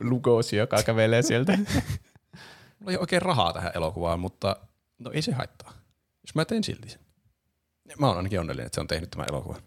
Lugosi, 0.00 0.56
joka 0.56 0.82
kävelee 0.82 1.22
sieltä. 1.22 1.58
Mulla 2.78 2.92
ei 2.92 2.96
oikein 2.98 3.22
rahaa 3.22 3.52
tähän 3.52 3.72
elokuvaan, 3.74 4.20
mutta 4.20 4.56
no 4.98 5.10
ei 5.12 5.22
se 5.22 5.32
haittaa. 5.32 5.72
Jos 6.26 6.34
mä 6.34 6.44
teen 6.44 6.64
silti 6.64 6.88
sen. 6.88 7.00
Mä 7.98 8.06
oon 8.08 8.16
ainakin 8.16 8.40
onnellinen, 8.40 8.66
että 8.66 8.74
se 8.74 8.80
on 8.80 8.86
tehnyt 8.86 9.10
tämän 9.10 9.26
elokuvan. 9.28 9.62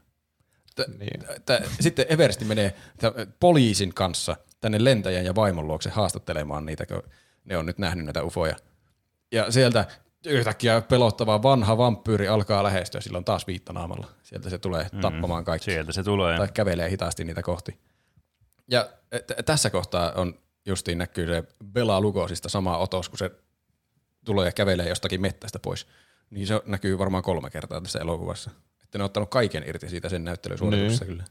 T- 0.76 0.98
Niin. 1.00 1.22
t- 1.46 1.70
sitten 1.80 2.06
Eversti 2.10 2.46
menee 2.46 2.70
t- 2.98 3.40
poliisin 3.40 3.94
kanssa 3.94 4.36
tänne 4.62 4.84
lentäjän 4.84 5.26
ja 5.26 5.36
vaimon 5.36 5.68
luokse 5.68 5.90
haastattelemaan 5.90 6.66
niitä, 6.66 6.86
kun 6.86 7.04
ne 7.46 7.58
on 7.58 7.66
nyt 7.66 7.78
nähnyt 7.78 8.06
näitä 8.06 8.24
ufoja. 8.24 8.56
Ja 9.32 9.52
sieltä 9.52 9.86
yhtäkkiä 10.26 10.82
pelottava 10.82 11.44
vanha 11.44 11.78
vampyyri 11.78 12.28
alkaa 12.28 12.64
lähestyä, 12.64 13.02
silloin 13.02 13.26
taas 13.26 13.48
viittanaamalla. 13.48 14.08
Sieltä 14.24 14.50
se 14.50 14.58
tulee 14.58 14.88
tappamaan 15.02 15.46
kaikki. 15.46 15.72
Sieltä 15.72 15.92
se 15.92 16.04
tulee. 16.04 16.38
Tai 16.38 16.48
kävelee 16.54 16.90
hitaasti 16.90 17.24
niitä 17.24 17.42
kohti. 17.42 17.80
Ja 18.68 18.90
t- 19.10 19.46
tässä 19.46 19.70
kohtaa 19.70 20.12
on 20.12 20.40
justiin 20.66 20.98
näkyy 20.98 21.28
se 21.28 21.44
Bela 21.66 22.02
Lugosista 22.02 22.50
sama 22.50 22.78
otos, 22.78 23.10
kun 23.10 23.18
se 23.18 23.32
tulee 24.26 24.46
ja 24.46 24.52
kävelee 24.52 24.90
jostakin 24.90 25.22
mettästä 25.22 25.60
pois. 25.60 25.88
Niin 26.30 26.48
se 26.48 26.62
näkyy 26.66 26.98
varmaan 26.98 27.24
kolme 27.24 27.50
kertaa 27.50 27.82
tässä 27.82 28.00
elokuvassa. 28.00 28.52
Että 28.84 28.98
ne 28.98 29.04
on 29.04 29.06
ottanut 29.06 29.30
kaiken 29.30 29.64
irti 29.68 29.90
siitä 29.90 30.10
sen 30.10 30.24
näyttelysuorituksesta 30.24 31.06
kyllä. 31.06 31.24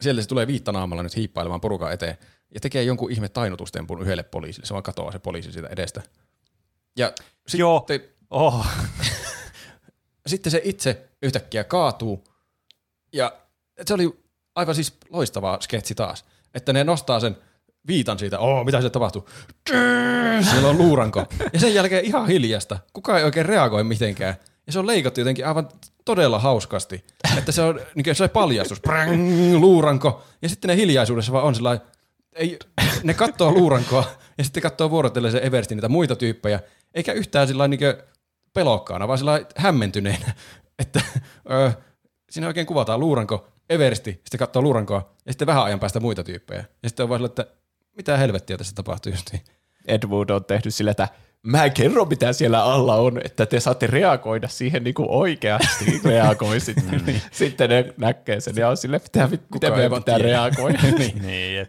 Sieltä 0.00 0.22
se 0.22 0.28
tulee 0.28 0.46
viittanaamalla 0.46 1.02
nyt 1.02 1.16
hiippailemaan 1.16 1.60
porukan 1.60 1.92
eteen 1.92 2.18
ja 2.54 2.60
tekee 2.60 2.82
jonkun 2.82 3.12
ihme 3.12 3.28
tainutustempun 3.28 4.02
yhdelle 4.02 4.22
poliisille. 4.22 4.66
Se 4.66 4.74
vaan 4.74 4.82
katoaa 4.82 5.12
se 5.12 5.18
poliisi 5.18 5.52
siitä 5.52 5.68
edestä. 5.68 6.02
Ja 6.96 7.12
sitten, 7.46 7.60
Joo. 7.60 7.86
Oh. 8.30 8.66
sitten 10.26 10.52
se 10.52 10.60
itse 10.64 11.08
yhtäkkiä 11.22 11.64
kaatuu. 11.64 12.24
Ja 13.12 13.32
se 13.86 13.94
oli 13.94 14.18
aivan 14.54 14.74
siis 14.74 14.94
loistava 15.10 15.58
sketsi 15.60 15.94
taas. 15.94 16.24
Että 16.54 16.72
ne 16.72 16.84
nostaa 16.84 17.20
sen 17.20 17.36
viitan 17.86 18.18
siitä, 18.18 18.38
oo, 18.38 18.64
mitä 18.64 18.80
se 18.80 18.90
tapahtuu? 18.90 19.28
Siellä 20.50 20.68
on 20.68 20.78
luuranko. 20.78 21.26
Ja 21.52 21.60
sen 21.60 21.74
jälkeen 21.74 22.04
ihan 22.04 22.26
hiljasta. 22.26 22.78
Kukaan 22.92 23.18
ei 23.18 23.24
oikein 23.24 23.46
reagoi 23.46 23.84
mitenkään. 23.84 24.34
Ja 24.66 24.72
se 24.72 24.78
on 24.78 24.86
leikattu 24.86 25.20
jotenkin 25.20 25.46
aivan 25.46 25.68
todella 26.04 26.38
hauskasti. 26.38 27.04
Että 27.38 27.52
se 27.52 27.62
on 27.62 27.80
niin 27.94 28.16
se 28.16 28.28
paljastus. 28.28 28.80
Prang, 28.80 29.12
luuranko. 29.58 30.22
Ja 30.42 30.48
sitten 30.48 30.68
ne 30.68 30.76
hiljaisuudessa 30.76 31.32
vaan 31.32 31.44
on 31.44 31.54
sellainen, 31.54 31.86
ei, 32.34 32.58
ne 33.02 33.14
katsoo 33.14 33.52
luurankoa 33.52 34.04
ja 34.38 34.44
sitten 34.44 34.62
katsoo 34.62 34.90
vuorotellen 34.90 35.32
se 35.32 35.40
Eversti 35.42 35.74
niitä 35.74 35.88
muita 35.88 36.16
tyyppejä. 36.16 36.60
Eikä 36.94 37.12
yhtään 37.12 37.48
sillä 37.48 37.68
niin 37.68 37.80
pelokkaana, 38.54 39.08
vaan 39.08 39.18
sillä 39.18 39.40
hämmentyneenä. 39.56 40.34
Että 40.78 41.00
ö, 41.50 41.72
siinä 42.30 42.46
oikein 42.46 42.66
kuvataan 42.66 43.00
luuranko, 43.00 43.48
Eversti, 43.70 44.10
sitten 44.10 44.38
katsoo 44.38 44.62
luurankoa 44.62 45.14
ja 45.26 45.32
sitten 45.32 45.46
vähän 45.46 45.64
ajan 45.64 45.80
päästä 45.80 46.00
muita 46.00 46.24
tyyppejä. 46.24 46.64
Ja 46.82 46.88
sitten 46.88 47.04
on 47.04 47.08
vaan 47.08 47.18
sillä, 47.18 47.26
että 47.26 47.46
mitä 47.96 48.16
helvettiä 48.16 48.56
tässä 48.56 48.74
tapahtuu 48.74 49.12
justiin. 49.12 49.40
Ed 49.86 50.02
Wood 50.06 50.30
on 50.30 50.44
tehnyt 50.44 50.74
sillä, 50.74 50.90
että 50.90 51.08
mä 51.42 51.70
kerron 51.70 52.08
mitä 52.08 52.32
siellä 52.32 52.64
alla 52.64 52.96
on, 52.96 53.20
että 53.24 53.46
te 53.46 53.60
saatte 53.60 53.86
reagoida 53.86 54.48
siihen 54.48 54.84
niin 54.84 54.94
kuin 54.94 55.08
oikeasti 55.10 56.00
reagoisitte. 56.04 56.82
Sitten 57.30 57.70
ne 57.70 57.94
näkee 57.96 58.40
sen 58.40 58.56
ja 58.56 58.68
on 58.68 58.76
sille, 58.76 58.98
mitä, 58.98 59.28
ei 59.62 59.70
meidän 59.70 59.90
vaan 59.90 60.02
pitää 60.02 60.16
tiedä. 60.16 60.28
reagoida. 60.28 60.78
niin. 60.98 61.22
Niin. 61.22 61.66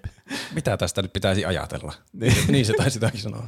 Mitä 0.53 0.77
tästä 0.77 1.01
nyt 1.01 1.13
pitäisi 1.13 1.45
ajatella? 1.45 1.93
niin. 2.13 2.33
niin 2.47 2.65
se 2.65 2.73
taisi 2.73 2.99
sanoa. 3.15 3.47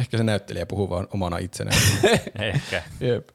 Ehkä 0.00 0.16
se 0.16 0.24
näyttelijä 0.24 0.66
puhuu 0.66 0.90
vaan 0.90 1.08
omana 1.12 1.38
itsenään. 1.38 1.78
Ehkä. 2.38 2.82
Jep. 3.00 3.28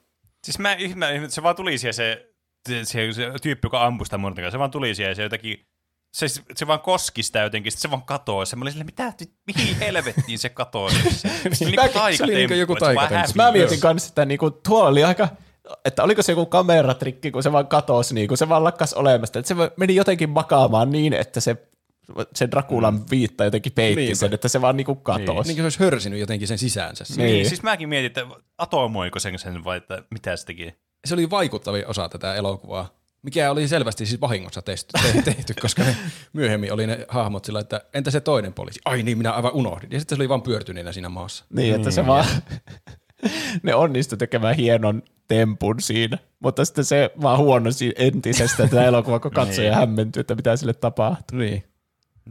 Siis 0.43 0.59
mä 0.59 0.73
ihme, 0.73 1.07
se 1.27 1.43
vaan 1.43 1.55
tuli 1.55 1.77
siihen 1.77 1.93
se, 1.93 2.25
se, 2.69 2.85
se, 2.85 3.13
se 3.13 3.31
tyyppi, 3.41 3.65
joka 3.65 3.85
ampui 3.85 4.05
sitä 4.05 4.17
monta 4.17 4.51
se 4.51 4.59
vaan 4.59 4.71
tuli 4.71 4.95
siihen 4.95 5.09
ja 5.11 5.15
se 5.15 5.23
jotenkin, 5.23 5.65
se, 6.13 6.27
se 6.55 6.67
vaan 6.67 6.79
koski 6.79 7.23
sitä 7.23 7.39
jotenkin, 7.39 7.71
sitten 7.71 7.81
se 7.81 7.91
vaan 7.91 8.03
katoaa. 8.03 8.45
Se 8.45 8.55
mä 8.55 8.61
olin 8.61 8.73
silleen, 8.73 8.85
mitä, 8.85 9.13
mihin 9.47 9.77
helvettiin 9.79 10.39
se 10.39 10.49
katoaa? 10.49 10.89
Se, 10.89 11.09
se, 11.09 11.29
se, 11.53 11.65
oli 11.65 11.75
Mäkin- 11.75 12.17
se 12.17 12.23
oli 12.23 12.35
niinku 12.35 12.53
joku 12.53 12.75
taikatemppu. 12.75 13.31
Mä 13.35 13.51
mietin 13.51 13.79
kanssa, 13.79 14.09
että 14.09 14.25
niinku, 14.25 14.51
tuolla 14.51 14.89
oli 14.89 15.03
aika, 15.03 15.27
että 15.85 16.03
oliko 16.03 16.21
se 16.21 16.31
joku 16.31 16.45
kameratrikki, 16.45 17.31
kun 17.31 17.43
se 17.43 17.51
vaan 17.51 17.67
katosi, 17.67 18.13
niin 18.15 18.27
kun 18.27 18.37
se 18.37 18.49
vaan 18.49 18.63
lakkas 18.63 18.93
olemasta. 18.93 19.39
Että 19.39 19.47
se 19.47 19.55
meni 19.77 19.95
jotenkin 19.95 20.29
makaamaan 20.29 20.89
niin, 20.91 21.13
että 21.13 21.39
se, 21.39 21.55
se 22.36 22.48
Drakulan 22.52 23.10
viitta 23.11 23.45
jotenkin 23.45 23.72
peitti 23.72 24.02
Niinpä. 24.02 24.15
sen, 24.15 24.34
että 24.34 24.48
se 24.48 24.61
vaan 24.61 24.77
niinku 24.77 24.95
katosi. 24.95 25.27
niin 25.27 25.44
kuin 25.45 25.56
se 25.56 25.64
olisi 25.64 25.80
hörsinyt 25.80 26.19
jotenkin 26.19 26.48
sen 26.48 26.57
sisäänsä. 26.57 27.03
Niin. 27.18 27.26
Niin. 27.26 27.48
siis 27.49 27.64
mäkin 27.64 27.90
mietin, 27.90 28.06
että 28.06 28.26
atomoiko 28.57 29.19
sen 29.19 29.40
sen 29.40 29.64
vai 29.64 29.77
että 29.77 30.03
mitä 30.11 30.36
se 30.36 30.45
teki. 30.45 30.73
se 31.06 31.14
oli 31.14 31.30
vaikuttavin 31.30 31.88
osa 31.88 32.10
tätä 32.10 32.36
elokuvaa, 32.36 32.90
mikä 33.22 33.52
oli 33.52 33.68
selvästi 33.68 34.06
siis 34.06 34.22
vahingossa 34.22 34.61
tehty, 34.61 34.90
te- 35.14 35.22
tehty, 35.22 35.53
koska 35.61 35.84
ne 35.84 35.95
myöhemmin 36.34 36.73
oli 36.73 36.88
ne 36.88 37.06
hahmot 37.10 37.45
sillä, 37.45 37.60
että 37.60 37.82
entä 37.94 38.11
se 38.11 38.19
toinen 38.22 38.53
poliisi? 38.53 38.80
Ai 38.86 39.03
niin, 39.03 39.18
minä 39.18 39.32
aivan 39.32 39.53
unohdin. 39.53 39.91
Ja 39.91 39.99
sitten 39.99 40.15
se 40.18 40.22
oli 40.22 40.30
vaan 40.30 40.41
pyörtyneenä 40.41 40.91
siinä 40.91 41.10
maassa. 41.10 41.45
Niin, 41.49 41.76
että 41.76 41.91
se 41.91 42.06
vaan, 42.07 42.26
ne 43.64 43.76
onnistu 43.76 44.18
tekemään 44.18 44.56
hienon 44.56 45.03
tempun 45.27 45.82
siinä, 45.82 46.18
mutta 46.40 46.65
sitten 46.65 46.86
se 46.86 47.11
vaan 47.22 47.38
huono 47.38 47.72
si- 47.72 47.94
entisestä 47.98 48.57
tätä 48.64 48.84
elokuvaa, 48.86 49.19
kun 49.19 49.32
katsoja 49.32 49.69
Niin. 49.69 49.80
hämmentyy, 49.80 50.19
että 50.22 50.36
mitä 50.36 50.56
sille 50.57 50.73
tapahtuu. 50.73 51.40
Niin. 51.40 51.64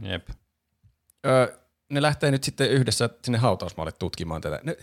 Jep. 0.01 0.29
Öö, 1.25 1.57
ne 1.89 2.01
lähtee 2.01 2.31
nyt 2.31 2.43
sitten 2.43 2.69
yhdessä 2.69 3.09
sinne 3.23 3.37
hautausmaalle 3.37 3.91
tutkimaan 3.91 4.41
tätä. 4.41 4.59
Ne, 4.63 4.77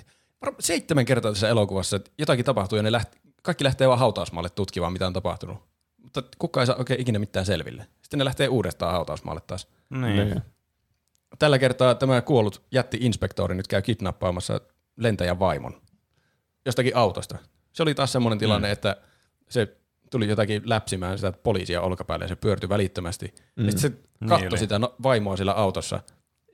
seitsemän 0.60 1.05
kertaa 1.05 1.32
tässä 1.32 1.48
elokuvassa 1.48 1.97
että 1.97 2.10
jotakin 2.18 2.44
tapahtuu 2.44 2.76
ja 2.76 2.82
ne 2.82 2.93
läht, 2.93 3.12
kaikki 3.43 3.64
lähtee 3.64 3.89
vaan 3.89 3.98
hautausmaalle 3.98 4.51
tutkimaan, 4.51 4.93
mitä 4.93 5.06
on 5.06 5.12
tapahtunut. 5.12 5.59
Mutta 6.02 6.22
kukaan 6.39 6.62
ei 6.62 6.66
saa 6.66 6.76
oikein 6.76 7.01
ikinä 7.01 7.18
mitään 7.18 7.47
selville. 7.47 7.86
Sitten 8.02 8.18
ne 8.18 8.24
lähtee 8.24 8.48
uudestaan 8.48 8.93
hautausmaalle 8.93 9.43
taas. 9.47 9.68
Niin. 9.90 10.43
Tällä 11.39 11.59
kertaa 11.59 11.94
tämä 11.94 12.20
kuollut 12.20 12.62
jätti-inspektori 12.70 13.55
nyt 13.55 13.68
käy 13.68 13.82
kidnappaamassa 13.82 14.60
lentäjän 14.97 15.39
vaimon 15.39 15.82
jostakin 16.66 16.97
autosta. 16.97 17.39
Se 17.72 17.82
oli 17.82 17.94
taas 17.94 18.12
semmoinen 18.12 18.39
tilanne, 18.39 18.68
mm. 18.68 18.72
että 18.72 18.97
se 19.48 19.76
tuli 20.12 20.28
jotakin 20.28 20.62
läpsimään 20.64 21.18
sitä 21.18 21.32
poliisia 21.32 21.80
olkapäälle 21.80 22.24
ja 22.24 22.28
se 22.28 22.36
pyörtyi 22.36 22.68
välittömästi. 22.68 23.34
Mm. 23.56 23.70
Sitten 23.70 23.78
se 23.78 23.93
katsoi 24.28 24.48
Niin 24.48 24.59
sitä 24.59 24.78
no, 24.78 24.94
vaimoa 25.02 25.36
sillä 25.36 25.52
autossa. 25.52 26.01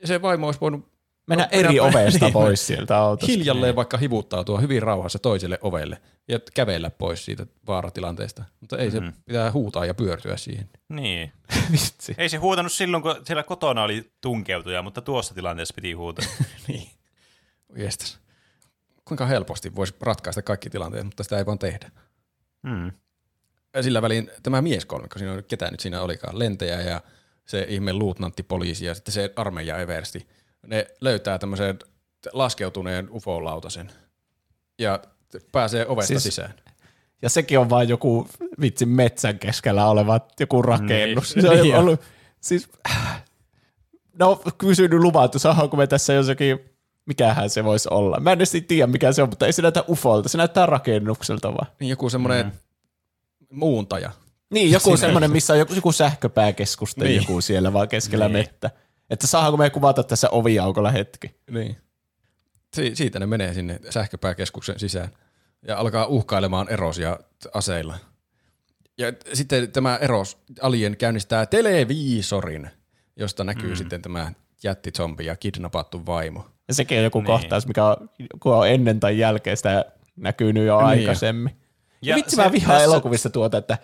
Ja 0.00 0.06
se 0.06 0.22
vaimo 0.22 0.46
olisi 0.46 0.60
voinut 0.60 0.98
Mennä 1.28 1.44
No, 1.44 1.48
eri 1.52 1.80
ovesta 1.80 2.24
niin. 2.26 2.32
pois 2.32 2.66
sieltä 2.66 2.98
autosta. 2.98 3.32
hiljalleen 3.32 3.76
vaikka 3.76 3.96
hivuttautua 3.96 4.60
hyvin 4.60 4.82
rauhassa 4.82 5.18
toiselle 5.18 5.58
ovelle 5.62 6.00
ja 6.28 6.40
kävellä 6.54 6.90
pois 6.90 7.24
siitä 7.24 7.46
vaaratilanteesta. 7.66 8.44
Mutta 8.60 8.78
ei 8.78 8.90
se 8.90 9.00
pitää 9.24 9.52
huutaa 9.52 9.86
ja 9.86 9.94
pyörtyä 9.94 10.36
siihen. 10.36 10.68
Niin. 10.88 11.32
Vitsi. 11.72 12.14
Ei 12.18 12.28
se 12.28 12.36
huutanut 12.36 12.72
silloin, 12.72 13.02
kun 13.02 13.16
siellä 13.24 13.42
kotona 13.42 13.82
oli 13.82 14.12
tunkeutuja, 14.20 14.82
mutta 14.82 15.02
tuossa 15.02 15.34
tilanteessa 15.34 15.74
piti 15.74 15.92
huutaa. 15.92 16.24
niin. 16.68 16.90
Jestas. 17.76 18.18
Kuinka 19.04 19.26
helposti 19.26 19.74
voisi 19.74 19.94
ratkaista 20.00 20.42
kaikki 20.42 20.70
tilanteet, 20.70 21.04
mutta 21.04 21.22
sitä 21.22 21.38
ei 21.38 21.46
vaan 21.46 21.58
tehdä. 21.58 21.90
Hmm. 22.68 22.92
Sillä 23.82 24.02
välin 24.02 24.30
tämä 24.42 24.62
mieskolmikko, 24.62 25.18
siinä 25.18 25.32
on 25.32 25.44
ketä 25.48 25.70
nyt 25.70 25.80
siinä 25.80 26.02
olikaan, 26.02 26.38
lentäjä 26.38 26.80
ja 26.80 27.00
se 27.44 27.66
ihme 27.68 27.92
luutnantti 27.92 28.42
poliisi 28.42 28.86
ja 28.86 28.94
sitten 28.94 29.14
se 29.14 29.32
armeija 29.36 29.78
eversti. 29.78 30.26
Ne 30.66 30.86
löytää 31.00 31.38
tämmöisen 31.38 31.78
laskeutuneen 32.32 33.08
ufo-lautasen 33.10 33.90
ja 34.78 35.00
pääsee 35.52 35.86
ovesta 35.86 36.08
Siis- 36.08 36.22
sisään. 36.22 36.54
Ja 37.22 37.28
sekin 37.30 37.58
on 37.58 37.70
vaan 37.70 37.88
joku 37.88 38.28
vitsi 38.60 38.86
metsän 38.86 39.38
keskellä 39.38 39.86
oleva 39.86 40.20
joku 40.40 40.62
rakennus. 40.62 41.36
Niin. 41.36 41.42
Se 41.42 41.50
on 41.50 41.62
Niin 41.62 41.76
ollut, 41.76 42.00
siis, 42.40 42.68
no 44.18 44.42
kysynyt 44.58 45.00
luvan, 45.00 45.24
että 45.24 45.38
saadaanko 45.38 45.76
me 45.76 45.86
tässä 45.86 46.12
jossakin, 46.12 46.58
mikähän 47.06 47.50
se 47.50 47.64
voisi 47.64 47.88
olla. 47.92 48.20
Mä 48.20 48.32
en 48.32 48.38
edes 48.38 48.56
tiedä 48.68 48.86
mikä 48.86 49.12
se 49.12 49.22
on, 49.22 49.28
mutta 49.28 49.46
ei 49.46 49.52
se 49.52 49.62
näytä 49.62 49.84
ufolta, 49.88 50.28
se 50.28 50.38
näyttää 50.38 50.66
rakennukselta 50.66 51.52
vaan. 51.52 51.66
Niin 51.80 51.88
joku 51.88 52.10
semmoinen 52.10 52.46
mm. 52.46 52.52
Muuntaja. 53.52 54.10
Niin, 54.50 54.70
joku 54.70 54.96
semmoinen, 54.96 55.30
missä 55.30 55.52
on 55.52 55.58
joku, 55.58 55.74
joku 55.74 55.92
sähköpääkeskus 55.92 56.94
tai 56.94 57.08
Niin. 57.08 57.22
joku 57.22 57.40
siellä 57.40 57.72
vaan 57.72 57.88
keskellä 57.88 58.24
Niin. 58.24 58.32
mettä. 58.32 58.70
Että 59.10 59.26
saadaanko 59.26 59.56
me 59.56 59.70
kuvata 59.70 60.02
tässä 60.02 60.28
oviaukolla 60.30 60.90
hetki. 60.90 61.34
Niin. 61.50 61.76
Si- 62.74 62.96
siitä 62.96 63.18
ne 63.18 63.26
menee 63.26 63.54
sinne 63.54 63.80
sähköpääkeskuksen 63.90 64.78
sisään 64.78 65.08
ja 65.68 65.78
alkaa 65.78 66.06
uhkailemaan 66.06 66.68
erosia 66.70 67.18
aseilla. 67.54 67.98
Ja 68.98 69.12
t- 69.12 69.28
sitten 69.32 69.72
tämä 69.72 69.96
eros 69.96 70.38
alien 70.60 70.96
käynnistää 70.96 71.46
televiisorin, 71.46 72.70
josta 73.16 73.44
näkyy 73.44 73.70
mm. 73.70 73.76
sitten 73.76 74.02
tämä 74.02 74.32
jättizombi 74.62 75.26
ja 75.26 75.36
kidnappattu 75.36 76.06
vaimo. 76.06 76.46
Ja 76.68 76.74
sekin 76.74 76.98
on 76.98 77.04
joku 77.04 77.18
Niin. 77.18 77.24
niin. 77.26 77.40
kohtaus, 77.40 77.66
mikä 77.66 77.84
on, 77.84 78.10
kun 78.40 78.54
on 78.54 78.68
ennen 78.68 79.00
tai 79.00 79.18
jälkeen 79.18 79.56
sitä 79.56 79.84
näkynyt 80.16 80.66
jo 80.66 80.76
Niin 80.78 80.86
niin 80.88 81.02
jo. 81.04 81.08
aikaisemmin. 81.10 81.56
Ja, 82.02 82.16
vitsi 82.16 82.36
mä 82.36 82.52
vihaan 82.52 82.74
tässä- 82.78 82.84
elokuvissa 82.84 83.30
tuota, 83.30 83.58
että 83.58 83.78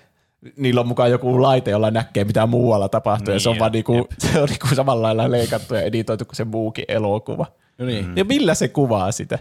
niillä 0.57 0.81
on 0.81 0.89
mukaan 0.89 1.11
joku 1.11 1.43
laite, 1.43 1.71
jolla 1.71 1.91
näkee 1.91 2.25
mitä 2.25 2.47
muualla 2.47 2.89
tapahtuu, 2.89 3.27
niin, 3.27 3.35
ja 3.35 3.41
se 3.41 3.49
on 3.49 3.53
Niin, 3.53 3.61
vaan 3.61 3.73
niinku, 3.73 3.95
jep. 3.97 4.07
se 4.33 4.41
on 4.41 4.49
niinku 4.49 4.75
samalla 4.75 5.03
lailla 5.03 5.31
leikattu 5.31 5.75
ja 5.75 5.83
editoitu 5.83 6.25
kuin 6.25 6.37
se 6.37 6.45
muukin 6.45 6.85
elokuva. 6.89 7.47
No 7.79 7.87
niin. 7.87 8.13
Ja 8.17 8.25
millä 8.25 8.55
se 8.55 8.69
kuvaa 8.69 9.13
sitä? 9.13 9.39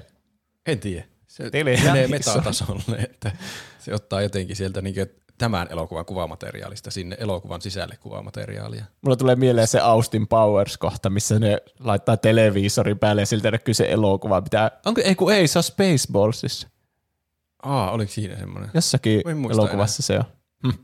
En 0.66 0.80
tiedä. 0.80 1.04
Se 1.28 1.50
Televiisori. 1.50 1.92
menee 1.92 2.08
metatasolle, 2.18 2.96
että 2.98 3.32
se 3.80 3.94
ottaa 3.94 4.22
jotenkin 4.22 4.56
sieltä 4.56 4.82
niin 4.82 4.96
tämän 5.38 5.68
elokuvan 5.72 6.06
kuvamateriaalista 6.06 6.92
sinne 6.92 7.16
elokuvan 7.20 7.62
sisälle 7.62 7.98
kuvamateriaalia. 8.00 8.86
Mulla 9.02 9.16
tulee 9.16 9.36
mieleen 9.36 9.68
se 9.68 9.80
Austin 9.80 10.28
Powers-kohta, 10.28 11.10
missä 11.10 11.40
ne 11.40 11.58
laittaa 11.80 12.18
televiisorin 12.18 13.00
päälle 13.00 13.22
ja 13.22 13.26
siltä 13.26 13.52
näkyy 13.52 13.74
se 13.74 13.92
elokuva. 13.92 14.42
Mitä, 14.42 14.72
onko, 14.86 15.02
ei 15.04 15.16
kun 15.16 15.34
ei, 15.34 15.48
se 15.48 15.60
on 15.60 15.64
Spaceballsissa. 15.64 16.68
Aa, 17.64 17.92
oliko 17.92 18.12
siinä 18.12 18.36
semmoinen? 18.36 18.72
Jossakin 18.74 19.22
elokuvassa 19.52 20.02
se 20.02 20.20
on. 20.20 20.26
Hm. 20.64 20.84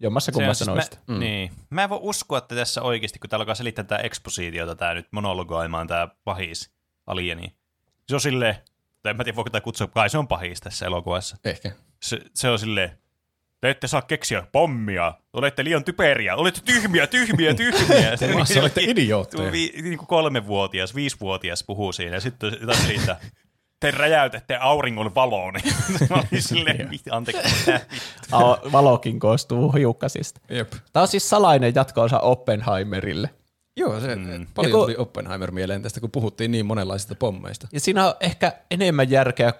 Jommassa 0.00 0.32
kummassa 0.32 0.64
siis 0.64 0.74
noista. 0.74 0.96
Mä, 1.08 1.14
mm. 1.14 1.20
Niin. 1.20 1.52
Mä 1.70 1.82
en 1.82 1.90
voi 1.90 1.98
uskoa, 2.02 2.38
että 2.38 2.54
tässä 2.54 2.82
oikeasti, 2.82 3.18
kun 3.18 3.30
täällä 3.30 3.42
alkaa 3.42 3.54
selittää 3.54 3.84
tätä 3.84 4.02
ekspositiota, 4.02 4.76
tää 4.76 4.94
nyt 4.94 5.06
monologoimaan 5.10 5.86
tää 5.86 6.08
pahis 6.24 6.70
alieni. 7.06 7.54
Se 8.08 8.14
on 8.14 8.20
silleen, 8.20 8.56
tai 9.02 9.10
en 9.10 9.16
mä 9.16 9.24
tiedä 9.24 9.36
voiko 9.36 9.50
tätä 9.50 9.64
kutsua, 9.64 9.86
kai 9.86 10.10
se 10.10 10.18
on 10.18 10.28
pahis 10.28 10.60
tässä 10.60 10.86
elokuvassa. 10.86 11.36
Ehkä. 11.44 11.72
Se, 12.02 12.20
se 12.34 12.48
on 12.48 12.58
silleen, 12.58 12.98
te 13.60 13.70
ette 13.70 13.88
saa 13.88 14.02
keksiä 14.02 14.46
pommia, 14.52 15.14
olette 15.32 15.64
liian 15.64 15.84
typeriä, 15.84 16.36
olette 16.36 16.60
tyhmiä, 16.64 17.06
tyhmiä, 17.06 17.54
tyhmiä. 17.54 18.16
Te 18.54 18.60
olette 18.60 18.80
idiootteja. 18.82 19.52
Vi, 19.52 19.72
niin 19.82 19.98
kuin 19.98 20.08
kolmevuotias, 20.08 20.94
viisivuotias 20.94 21.64
puhuu 21.64 21.92
siinä, 21.92 22.16
ja 22.16 22.20
sitten 22.20 22.56
taas 22.66 22.86
siitä, 22.86 23.16
te 23.80 23.90
räjäytätte 23.90 24.56
auringon 24.56 25.14
valoon. 25.14 25.54
Mä 26.10 26.16
olin 26.16 26.42
silleen, 26.42 26.88
mitä, 26.90 27.16
anteeksi, 27.16 27.70
Valokin 28.72 29.20
koostuu 29.20 29.72
hiukkasista. 29.72 30.40
Jep. 30.50 30.72
Tämä 30.92 31.02
on 31.02 31.08
siis 31.08 31.28
salainen 31.30 31.72
jatko-osa 31.74 32.20
Oppenheimerille. 32.20 33.30
Joo, 33.76 34.00
se 34.00 34.16
mm. 34.16 34.46
paljon 34.54 34.72
kun- 34.72 34.80
tuli 34.80 34.96
Oppenheimer 34.96 35.50
mieleen 35.50 35.82
tästä, 35.82 36.00
kun 36.00 36.10
puhuttiin 36.10 36.50
niin 36.50 36.66
monenlaisista 36.66 37.14
pommeista. 37.14 37.68
Ja 37.72 37.80
siinä 37.80 38.06
on 38.06 38.14
ehkä 38.20 38.52
enemmän 38.70 39.10
järkeä, 39.10 39.52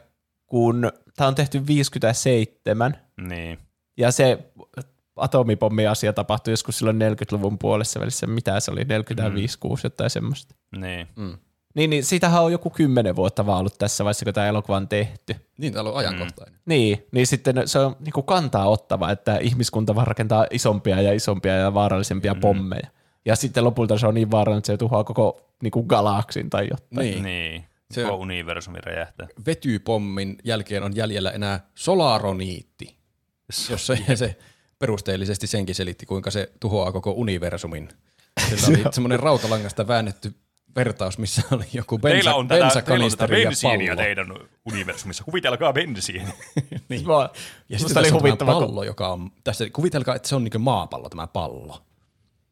kun 0.47 0.92
tämä 1.16 1.28
on 1.28 1.34
tehty 1.34 1.66
57, 1.66 2.97
Niin. 3.28 3.59
ja 3.97 4.10
se 4.12 4.38
atomipommi-asia 5.16 6.12
tapahtui 6.12 6.52
joskus 6.52 6.78
silloin 6.78 6.98
40-luvun 6.98 7.59
puolessa 7.59 8.01
välissä. 8.01 8.26
Mitä 8.26 8.60
se 8.60 8.70
oli, 8.70 8.84
45 8.84 9.56
mm. 9.56 9.60
6 9.60 9.86
jotain 9.86 10.10
semmoista. 10.10 10.55
Niin. 10.76 11.09
Niin, 11.74 11.90
niin 11.90 12.05
siitähän 12.05 12.42
on 12.42 12.52
joku 12.52 12.70
kymmenen 12.70 13.16
vuotta 13.16 13.47
vaan 13.47 13.59
ollut 13.59 13.78
tässä 13.78 14.05
vaiheessa, 14.05 14.24
kun 14.24 14.34
tämä 14.34 14.47
elokuva 14.47 14.76
on 14.76 14.88
tehty. 14.88 15.36
Niin, 15.59 15.72
täällä 15.72 15.90
on 15.90 15.97
ajankohtainen. 15.97 16.55
Mm. 16.55 16.60
Niin, 16.66 17.06
niin 17.12 17.26
sitten 17.26 17.62
se 17.64 17.78
on 17.78 17.97
niin 18.01 18.12
kuin 18.12 18.26
kantaa 18.26 18.68
ottava, 18.68 19.10
että 19.10 19.36
ihmiskunta 19.36 19.94
vaan 19.94 20.06
rakentaa 20.06 20.47
isompia 20.51 21.01
ja 21.01 21.12
isompia 21.12 21.56
ja 21.56 21.74
vaarallisempia 21.74 22.34
mm. 22.34 22.40
pommeja. 22.40 22.88
Ja 23.24 23.36
sitten 23.36 23.64
lopulta 23.64 23.98
se 23.98 24.06
on 24.06 24.14
niin 24.14 24.30
vaarallinen, 24.30 24.59
että 24.59 24.72
se 24.72 24.76
tuhoaa 24.76 25.05
koko 25.05 25.40
niin 25.62 25.70
kuin 25.70 25.86
galaksin 25.86 26.51
tai 26.51 26.68
jotain. 26.70 27.10
Niin. 27.10 27.22
Niin. 27.22 27.64
Se- 27.90 28.02
Koko 28.02 28.16
universumi 28.16 28.78
räjähtää. 28.80 29.26
Vetypommin 29.47 30.38
jälkeen 30.44 30.82
on 30.82 30.97
jäljellä 30.97 31.30
enää 31.30 31.60
solaroniitti, 31.74 32.97
jossa 33.70 33.97
se 34.14 34.36
perusteellisesti 34.78 35.47
senkin 35.47 35.74
selitti, 35.74 36.06
kuinka 36.06 36.30
se 36.30 36.52
tuhoaa 36.60 36.92
koko 36.92 37.10
universumin. 37.10 37.88
Sillä 38.48 38.68
oli 38.68 38.84
semmoinen 38.92 39.20
rautalangasta 39.20 39.88
väännetty 39.88 40.34
vertaus, 40.76 41.18
missä 41.18 41.42
oli 41.51 41.64
joku 41.72 41.98
bensa, 41.98 42.14
Teillä 42.14 42.34
on 42.34 42.48
tätä, 42.48 42.55
teillä 42.59 42.66
on 42.66 42.70
tätä 42.70 43.28
bensakanisteri 43.28 43.42
ja 43.42 43.48
bensiiniä 43.48 43.90
pallo. 43.97 44.02
teidän 44.02 44.48
universumissa. 44.66 45.24
Kuvitelkaa 45.24 45.72
bensiini. 45.72 46.28
Niin. 46.88 47.06
Mua- 47.06 47.32
Ja 47.68 47.78
sitten 47.78 47.98
oli 47.98 48.06
oli 48.09 48.18
huvittava, 48.18 48.51
tämä 48.52 48.59
kun- 48.59 48.66
pallo, 48.68 48.84
joka 48.84 49.09
on, 49.09 49.30
tässä, 49.44 49.70
kuvitelkaa, 49.72 50.14
että 50.16 50.28
se 50.28 50.34
on 50.36 50.44
niin 50.44 50.60
maapallo, 50.60 51.09
tämä 51.09 51.26
pallo. 51.26 51.82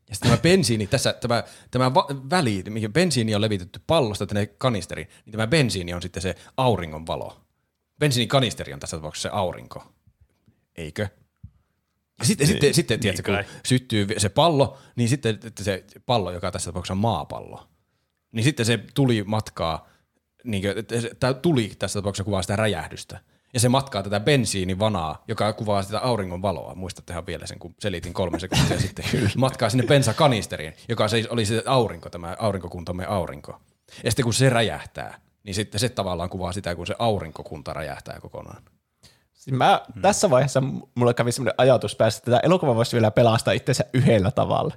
Ja 0.09 0.15
sitten 0.15 0.31
tämä 0.31 0.43
bensiini, 0.43 0.87
tässä 0.87 1.13
tämä, 1.13 1.45
tämä 1.71 1.95
va- 1.95 2.07
väli, 2.31 2.65
mikä 2.69 2.89
bensiini 2.89 3.35
on 3.35 3.41
levitetty 3.41 3.81
pallosta 3.87 4.27
tänne 4.27 4.47
kanisteriin, 4.47 5.09
niin 5.25 5.33
tämä 5.33 5.47
bensiini 5.47 5.95
on 5.95 6.03
sitten 6.03 6.23
se 6.23 6.35
auringon 6.57 7.07
valo. 7.07 7.41
Bensiinikanisteri 8.01 8.73
on 8.73 8.81
tässä 8.81 8.97
tapauksessa 8.97 9.29
se 9.29 9.35
aurinko. 9.35 9.93
Eikö? 10.77 11.09
Ja 12.19 12.25
sitten, 12.25 12.47
Niin, 12.47 12.53
sitten, 12.55 12.75
sitten 12.75 12.95
niin 12.95 13.01
tiedätkö, 13.01 13.23
kun 13.23 13.35
kai. 13.35 13.45
syttyy 13.67 14.07
se 14.17 14.29
pallo, 14.29 14.79
niin 14.97 15.09
sitten 15.09 15.39
että 15.45 15.65
se 15.65 15.85
pallo, 16.07 16.31
joka 16.33 16.51
tässä 16.51 16.71
tapauksessa 16.71 16.93
on 16.95 16.99
maapallo, 16.99 17.69
niin 18.33 18.45
sitten 18.45 18.67
se 18.67 18.79
tuli 18.95 19.25
matkaa, 19.27 19.89
niin 20.45 20.63
kuin, 20.63 20.79
että 20.79 21.01
se- 21.01 21.11
tämä 21.21 21.35
tuli 21.35 21.73
tässä 21.79 21.99
tapauksessa 21.99 22.25
kuvaa 22.25 22.43
sitä 22.43 22.57
räjähdystä. 22.57 23.21
Ja 23.55 23.61
se 23.61 23.69
matkaa 23.69 24.03
tätä 24.03 24.21
bensiinivanaa, 24.21 25.25
joka 25.29 25.53
kuvaa 25.53 25.83
sitä 25.83 25.99
auringon 25.99 26.43
valoa. 26.43 26.75
Muistattehan 26.75 27.27
vielä 27.27 27.47
sen, 27.47 27.59
kun 27.59 27.75
selitin 27.81 28.13
kolme 28.13 28.39
sekuntia 28.41 28.81
sitten. 28.87 29.05
matkaa 29.37 29.71
sinne 29.71 29.87
bensakanisteriin, 29.87 30.75
joka 30.89 31.09
siis 31.09 31.27
oli 31.27 31.47
se 31.47 31.63
aurinko, 31.67 32.11
tämä 32.11 32.37
aurinkokuntamme 32.39 33.07
aurinko. 33.07 33.61
Ja 34.05 34.11
sitten 34.11 34.25
kun 34.25 34.35
se 34.35 34.49
räjähtää, 34.49 35.21
niin 35.45 35.55
sitten 35.55 35.81
se 35.81 35.89
tavallaan 35.89 36.31
kuvaa 36.31 36.53
sitä, 36.53 36.75
kun 36.75 36.87
se 36.87 36.95
aurinkokunta 36.99 37.73
räjähtää 37.73 38.21
kokonaan. 38.21 38.63
Siis 39.33 39.57
mä, 39.57 39.81
hmm. 39.95 40.03
Tässä 40.03 40.31
vaiheessa 40.31 40.63
mulle 40.95 41.15
kävi 41.15 41.33
semmoinen 41.33 41.55
ajatus 41.59 41.97
päästä, 41.97 42.19
että 42.19 42.31
tämä 42.31 42.41
elokuva 42.41 42.75
voisi 42.75 42.97
vielä 42.97 43.11
pelastaa 43.11 43.55
itsensä 43.55 43.85
yhdellä 43.93 44.31
tavalla. 44.31 44.75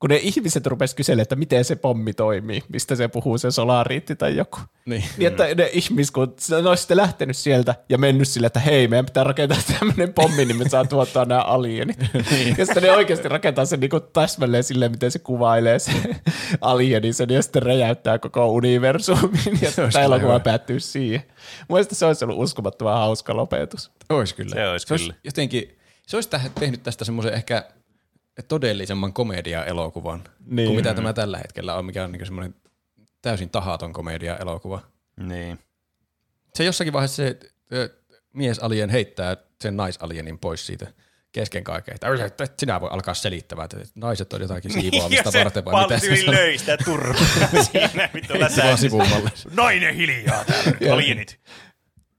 Kun 0.00 0.10
ne 0.10 0.16
ihmiset 0.16 0.66
rupesivat 0.66 0.96
kyselemään, 0.96 1.22
että 1.22 1.36
miten 1.36 1.64
se 1.64 1.76
pommi 1.76 2.12
toimii, 2.12 2.62
mistä 2.68 2.96
se 2.96 3.08
puhuu, 3.08 3.38
se 3.38 3.50
solariitti 3.50 4.16
tai 4.16 4.36
joku. 4.36 4.58
Niin. 4.86 5.04
Niin, 5.16 5.26
että 5.26 5.54
ne 5.54 5.70
ihmiskunta, 5.72 6.62
ne 6.62 6.68
olisi 6.68 6.80
sitten 6.80 6.96
lähtenyt 6.96 7.36
sieltä 7.36 7.74
ja 7.88 7.98
mennyt 7.98 8.28
sille, 8.28 8.46
että 8.46 8.60
hei, 8.60 8.88
meidän 8.88 9.06
pitää 9.06 9.24
rakentaa 9.24 9.58
tämmöinen 9.78 10.12
pommi, 10.12 10.44
niin 10.44 10.56
me 10.56 10.68
saa 10.68 10.84
tuottaa 10.84 11.24
nämä 11.24 11.40
alienit. 11.40 11.96
niin. 12.30 12.54
Ja 12.58 12.66
sitten 12.66 12.82
ne 12.82 12.92
oikeasti 12.92 13.28
rakentaa 13.28 13.64
sen 13.64 13.80
niin 13.80 13.90
täsmälleen 14.12 14.64
silleen, 14.64 14.90
miten 14.90 15.10
se 15.10 15.18
kuvailee 15.18 15.78
se 15.78 15.92
alieni, 16.60 17.12
sen 17.12 17.30
ja 17.30 17.42
sitten 17.42 17.62
räjäyttää 17.62 18.18
koko 18.18 18.48
universumin, 18.48 19.58
ja 19.60 19.72
tämä 19.72 20.04
elokuva 20.04 20.40
päättyy 20.40 20.80
siihen. 20.80 21.22
Mielestäni 21.68 21.96
se 21.96 22.06
olisi 22.06 22.24
ollut 22.24 22.38
uskomattoman 22.38 22.98
hauska 22.98 23.36
lopetus. 23.36 23.90
Ois 24.10 24.34
kyllä. 24.34 24.54
Se 24.54 24.68
ois 24.68 24.82
se 24.82 24.88
kyllä. 24.88 25.04
Olisi 25.06 25.20
jotenkin, 25.24 25.78
se 26.06 26.16
olisi 26.16 26.28
tehnyt 26.60 26.82
tästä 26.82 27.04
semmoisen 27.04 27.34
ehkä 27.34 27.64
todellisemman 28.42 29.12
komedia-elokuvan, 29.12 30.24
Niin. 30.46 30.66
kuin 30.68 30.76
mitä 30.76 30.94
tämä 30.94 31.12
tällä 31.12 31.38
hetkellä 31.38 31.74
on, 31.74 31.84
mikä 31.84 32.04
on 32.04 32.12
niin 32.12 32.26
semmoinen 32.26 32.54
täysin 33.22 33.50
tahaton 33.50 33.92
komedia-elokuva. 33.92 34.80
Niin. 35.20 35.58
Se 36.54 36.64
jossakin 36.64 36.92
vaiheessa 36.92 37.16
se 37.16 37.38
miesalien 38.32 38.90
heittää 38.90 39.36
sen 39.60 39.76
naisalienin 39.76 40.38
pois 40.38 40.66
siitä 40.66 40.86
kesken 41.32 41.64
kaiken. 41.64 41.94
Että 41.94 42.24
että 42.26 42.44
et 42.44 42.58
sinä 42.58 42.80
voi 42.80 42.88
alkaa 42.92 43.14
selittämään, 43.14 43.64
että 43.64 43.88
naiset 43.94 44.32
on 44.32 44.40
jotakin 44.40 44.72
siivoamista 44.72 45.30
varten 45.38 45.64
vai 45.64 45.82
mitä 45.82 45.98
se 45.98 46.26
löi 46.30 46.58
sitä 46.58 46.76
turpaa 46.84 47.14
siinä 47.72 48.08
vittu 48.14 48.14
Heitti 48.14 48.28
vaan 48.28 48.40
läsää. 48.40 48.76
sivumalle. 48.76 49.30
Nainen 49.56 49.94
hiljaa 49.94 50.44
täällä, 50.44 50.92
alienit. 50.92 51.40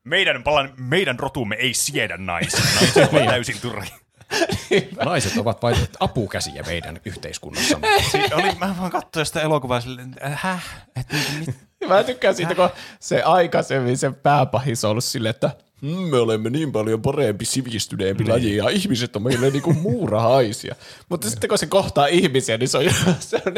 Meidän, 0.03 0.43
palan, 0.43 0.73
meidän 0.77 1.19
rotumme 1.19 1.55
ei 1.55 1.73
siedä 1.73 2.17
naisia. 2.17 2.59
Naiset 2.75 3.13
ovat 3.13 3.25
täysin 3.25 3.61
turhi. 3.61 3.89
Naiset 5.05 5.37
ovat 5.37 5.61
vain 5.61 5.77
apukäsiä 5.99 6.63
meidän 6.63 6.99
yhteiskunnassamme. 7.05 7.87
Si- 8.11 8.33
oli, 8.33 8.55
mä 8.59 8.75
vaan 8.79 8.91
katsoin 8.91 9.25
sitä 9.25 9.41
elokuvaa 9.41 9.81
silleen, 9.81 10.09
että 10.09 10.29
häh? 10.29 10.63
Et, 10.95 11.07
mit, 11.39 11.55
Mä 11.87 12.03
tykkään 12.03 12.35
siitä, 12.35 12.55
kun 12.55 12.69
se 12.99 13.21
aikaisemmin 13.21 13.97
se 13.97 14.11
pääpahis 14.11 14.83
on 14.85 14.91
ollut 14.91 15.03
silleen, 15.03 15.29
että 15.29 15.51
"Hmm, 15.81 15.97
me 16.09 16.17
olemme 16.17 16.49
niin 16.49 16.71
paljon 16.71 17.01
parempi, 17.01 17.45
sivistyneempi 17.45 18.23
niin. 18.23 18.33
laji 18.33 18.55
ja 18.55 18.69
ihmiset 18.69 19.15
on 19.15 19.23
meille 19.23 19.49
niinku 19.49 19.73
muurahaisia. 19.83 20.75
Mutta 21.09 21.29
sitten 21.29 21.47
kun 21.49 21.57
se 21.57 21.65
kohtaa 21.65 22.07
ihmisiä, 22.07 22.57
niin 22.57 22.69
se 22.69 22.77
on, 22.77 22.83
se 23.19 23.37
on, 23.45 23.53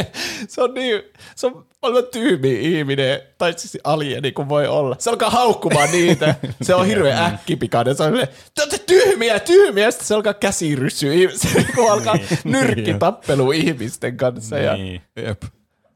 se 0.47 0.61
on 0.61 0.73
niin, 0.73 1.01
se 1.35 1.47
on 1.47 1.65
paljon 1.81 2.07
tyhmi 2.11 2.59
ihminen, 2.77 3.21
tai 3.37 3.53
siis 3.57 3.77
alieni 3.83 4.31
kuin 4.31 4.49
voi 4.49 4.67
olla. 4.67 4.95
Se 4.99 5.09
alkaa 5.09 5.29
haukkumaan 5.29 5.91
niitä, 5.91 6.35
se 6.61 6.75
on 6.75 6.85
hirveän 6.85 7.33
äkkipikainen, 7.33 7.95
se 7.95 8.03
on 8.03 8.13
te 8.55 8.61
olette 8.61 8.77
tyhmiä, 8.77 9.39
tyhmiä, 9.39 9.83
ja 9.83 9.91
sitten 9.91 10.07
se 10.07 10.15
alkaa 10.15 10.33
käsirysyä, 10.33 11.13
se 11.35 11.47
niinku 11.53 11.87
alkaa 11.87 12.15
nyrkkitappelu 12.43 13.51
ihmisten 13.51 14.17
kanssa. 14.17 14.57
Ja, 14.57 14.73
niin. 14.77 15.01
Jep. 15.15 15.43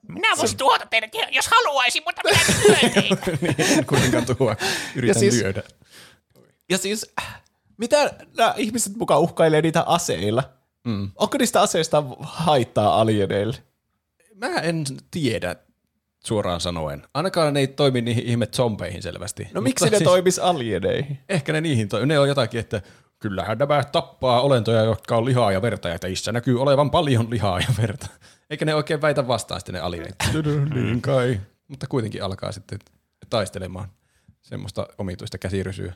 Minä 0.08 0.28
voisin 0.38 0.58
tuota 0.58 0.86
teidät, 0.86 1.12
jos 1.32 1.48
haluaisin, 1.48 2.04
mutta 2.06 2.22
minä 2.26 2.40
en. 2.84 3.18
En 3.78 3.86
kuitenkaan 3.86 4.26
tuo. 4.38 4.56
Yritän 4.95 5.20
siis- 5.20 5.36
lyödä. 5.36 5.64
Ja 6.74 6.78
siis, 6.78 7.14
mitä 7.78 8.14
nämä 8.38 8.54
ihmiset 8.58 8.95
mukaan 8.95 9.22
uhkailee 9.22 9.62
niitä 9.62 9.84
aseilla? 9.84 10.44
Mm. 10.84 11.12
Onko 11.16 11.38
niistä 11.38 11.62
aseista 11.62 12.04
haittaa 12.20 13.02
alieneille? 13.02 13.58
Mä 14.36 14.48
en 14.48 14.86
tiedä. 15.12 15.56
suoraan 16.26 16.62
sanoen. 16.62 17.04
Ainakaan 17.14 17.54
ne 17.54 17.60
ei 17.60 17.68
toimi 17.68 18.02
niihin 18.02 18.26
ihme 18.26 18.45
zombeihin 18.45 19.02
selvästi. 19.02 19.48
No 19.54 19.62
miksi 19.62 19.86
Mutta 19.86 20.00
ne 20.00 20.04
toimis 20.04 20.40
alieneihin? 20.40 21.20
Ehkä 21.30 21.54
ne 21.54 21.62
niihin 21.62 21.90
toimii. 21.90 22.08
Ne 22.08 22.20
on 22.20 22.28
jotakin, 22.28 22.60
että 22.60 22.82
kyllähän 23.20 23.58
nämä 23.58 23.84
tappaa 23.84 24.41
olentoja, 24.41 24.84
jotka 24.84 25.18
on 25.18 25.26
lihaa 25.26 25.52
ja 25.52 25.62
verta, 25.62 25.90
ja 25.90 26.00
teissä 26.00 26.32
näkyy 26.32 26.62
olevan 26.62 26.91
paljon 26.91 27.30
lihaa 27.30 27.60
ja 27.60 27.68
verta. 27.82 28.08
Eikä 28.50 28.66
ne 28.66 28.76
oikein 28.76 29.02
väitä 29.02 29.28
vastaan 29.28 29.60
sitten 29.60 29.74
ne 29.74 29.80
alienit. 29.80 30.16
niin 30.74 31.02
kai. 31.02 31.40
Mutta 31.68 31.88
kuitenkin 31.88 32.24
alkaa 32.24 32.52
sitten 32.52 32.80
taistelemaan 33.30 33.90
semmoista 34.41 34.88
omituista 34.98 35.38
käsirysyä. 35.38 35.94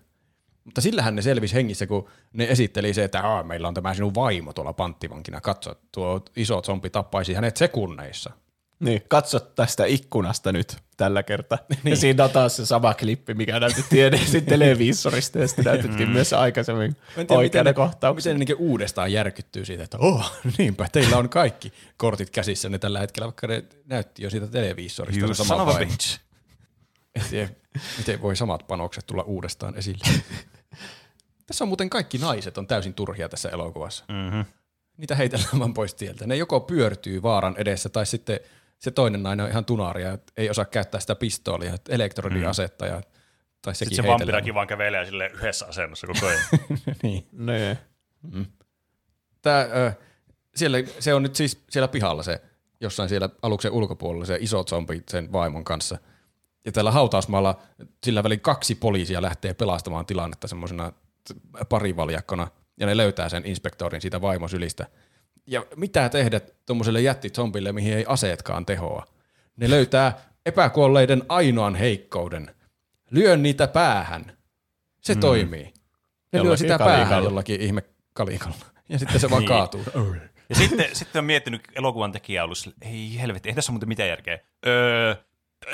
Mutta 0.67 0.81
sillähän 0.81 1.15
ne 1.15 1.21
selvisi 1.21 1.53
hengissä, 1.53 1.87
kun 1.87 2.09
ne 2.33 2.45
esitteli 2.49 2.93
se, 2.93 3.03
että 3.03 3.21
Aa, 3.21 3.43
meillä 3.43 3.67
on 3.67 3.73
tämä 3.73 3.93
sinun 3.93 4.15
vaimo 4.15 4.53
tuolla 4.53 4.73
panttivankina. 4.73 5.41
Katso, 5.41 5.75
tuo 5.91 6.21
iso 6.35 6.61
zombi 6.61 6.89
tappaisi 6.89 7.33
hänet 7.33 7.57
sekunneissa. 7.57 8.31
Niin, 8.79 9.01
katso 9.07 9.39
tästä 9.39 9.85
ikkunasta 9.85 10.51
nyt 10.51 10.77
tällä 10.97 11.23
kertaa. 11.23 11.57
niin. 11.69 11.91
Ja 11.91 11.95
siinä 11.95 12.23
on 12.23 12.29
taas 12.29 12.55
se 12.55 12.65
sama 12.65 12.93
klippi, 12.93 13.33
mikä 13.33 13.59
näytettiin 13.59 14.13
ensin 14.13 14.45
televisorista 14.45 15.39
ja 15.39 15.47
sitten 15.47 15.65
näytettiin 15.65 16.09
myös 16.09 16.33
aikaisemmin 16.33 16.95
oikeana 17.29 17.73
kohtauksena. 17.73 18.33
Miten 18.33 18.47
ne 18.47 18.55
niin 18.55 18.69
uudestaan 18.69 19.11
järkyttyy 19.11 19.65
siitä, 19.65 19.83
että 19.83 19.97
oh, 19.97 20.33
niinpä, 20.57 20.87
teillä 20.91 21.17
on 21.17 21.29
kaikki 21.29 21.73
kortit 21.97 22.29
käsissänne 22.29 22.79
tällä 22.79 22.99
hetkellä, 22.99 23.25
vaikka 23.25 23.47
ne 23.47 23.63
näytti 23.85 24.23
jo 24.23 24.29
siitä 24.29 24.47
televisorista. 24.47 25.25
You 25.25 25.33
se 25.33 25.43
son 25.43 25.61
of 25.61 25.67
a 25.67 25.73
vaimo. 25.73 25.91
bitch. 25.91 26.19
Miten 27.97 28.21
voi 28.21 28.35
samat 28.35 28.67
panokset 28.67 29.05
tulla 29.05 29.23
uudestaan 29.23 29.77
esille. 29.77 30.03
tässä 31.47 31.63
on 31.63 31.67
muuten 31.67 31.89
kaikki 31.89 32.17
naiset 32.17 32.57
on 32.57 32.67
täysin 32.67 32.93
turhia 32.93 33.29
tässä 33.29 33.49
elokuvassa. 33.49 34.05
Mm-hmm. 34.07 34.45
Niitä 34.97 35.15
heitellään 35.15 35.59
vaan 35.59 35.73
pois 35.73 35.95
tieltä. 35.95 36.27
Ne 36.27 36.35
joko 36.35 36.59
pyörtyy 36.59 37.21
vaaran 37.21 37.55
edessä 37.57 37.89
tai 37.89 38.05
sitten 38.05 38.39
se 38.79 38.91
toinen 38.91 39.23
nainen 39.23 39.43
on 39.43 39.51
ihan 39.51 39.65
tunaria, 39.65 40.11
että 40.11 40.33
ei 40.37 40.49
osaa 40.49 40.65
käyttää 40.65 40.99
sitä 40.99 41.15
pistoolia, 41.15 41.73
että 41.73 41.93
elektrodiasetta 41.93 42.85
ja 42.85 43.01
tai 43.61 43.75
sekin 43.75 43.95
Sitten 43.95 44.05
se 44.05 44.11
vampirakin 44.11 44.53
vaan 44.53 44.67
kävelee 44.67 45.05
sille 45.05 45.27
yhdessä 45.27 45.65
asennossa 45.65 46.07
koko 46.07 46.25
ajan. 46.25 46.43
niin. 47.03 47.27
Nee. 47.31 47.77
Tää, 49.41 49.61
ö, 49.61 49.91
siellä, 50.55 50.77
se 50.99 51.13
on 51.13 51.23
nyt 51.23 51.35
siis 51.35 51.63
siellä 51.69 51.87
pihalla 51.87 52.23
se, 52.23 52.41
jossain 52.81 53.09
siellä 53.09 53.29
aluksen 53.41 53.71
ulkopuolella 53.71 54.25
se 54.25 54.37
iso 54.41 54.63
zombi 54.63 55.03
sen 55.09 55.31
vaimon 55.31 55.63
kanssa. 55.63 55.97
Ja 56.65 56.71
tällä 56.71 56.91
hautausmaalla 56.91 57.59
sillä 58.03 58.23
välin 58.23 58.39
kaksi 58.39 58.75
poliisia 58.75 59.21
lähtee 59.21 59.53
pelastamaan 59.53 60.05
tilannetta 60.05 60.47
semmoisena 60.47 60.93
parivaljakkona, 61.69 62.47
ja 62.79 62.85
ne 62.85 62.97
löytää 62.97 63.29
sen 63.29 63.45
inspektorin 63.45 64.01
siitä 64.01 64.21
vaimosylistä. 64.21 64.85
Ja 65.47 65.65
mitä 65.75 66.09
tehdä 66.09 66.41
tuommoiselle 66.65 67.01
jättizombille, 67.01 67.71
mihin 67.71 67.93
ei 67.97 68.05
aseetkaan 68.07 68.65
tehoa? 68.65 69.05
Ne 69.57 69.69
löytää 69.69 70.17
epäkuolleiden 70.45 71.23
ainoan 71.29 71.75
heikkouden. 71.75 72.55
Lyö 73.11 73.37
niitä 73.37 73.67
päähän. 73.67 74.37
Se 75.01 75.13
mm. 75.13 75.19
toimii. 75.19 75.63
Ne 75.63 75.73
lyö 76.33 76.39
Jollakin 76.41 76.57
sitä 76.57 76.77
päähän 76.77 76.97
kalikalla. 76.99 77.23
jollakin 77.29 77.61
ihme 77.61 77.83
kalikalla. 78.13 78.55
Ja 78.89 78.99
sitten 78.99 79.19
se 79.19 79.29
vaan 79.29 79.39
Niin. 79.41 79.47
kaatuu. 79.47 79.83
Ja 80.49 80.55
sitten, 80.55 80.85
sitten 80.93 81.19
on 81.19 81.25
miettinyt 81.25 81.61
elokuvan 81.75 82.11
tekijä 82.11 82.43
ollut, 82.43 82.57
ei 82.81 83.17
helvetti, 83.21 83.49
ei 83.49 83.55
tässä 83.55 83.71
ole 83.71 83.73
muuten 83.73 83.89
mitään 83.89 84.09
järkeä. 84.09 84.39
Öö, 84.67 85.15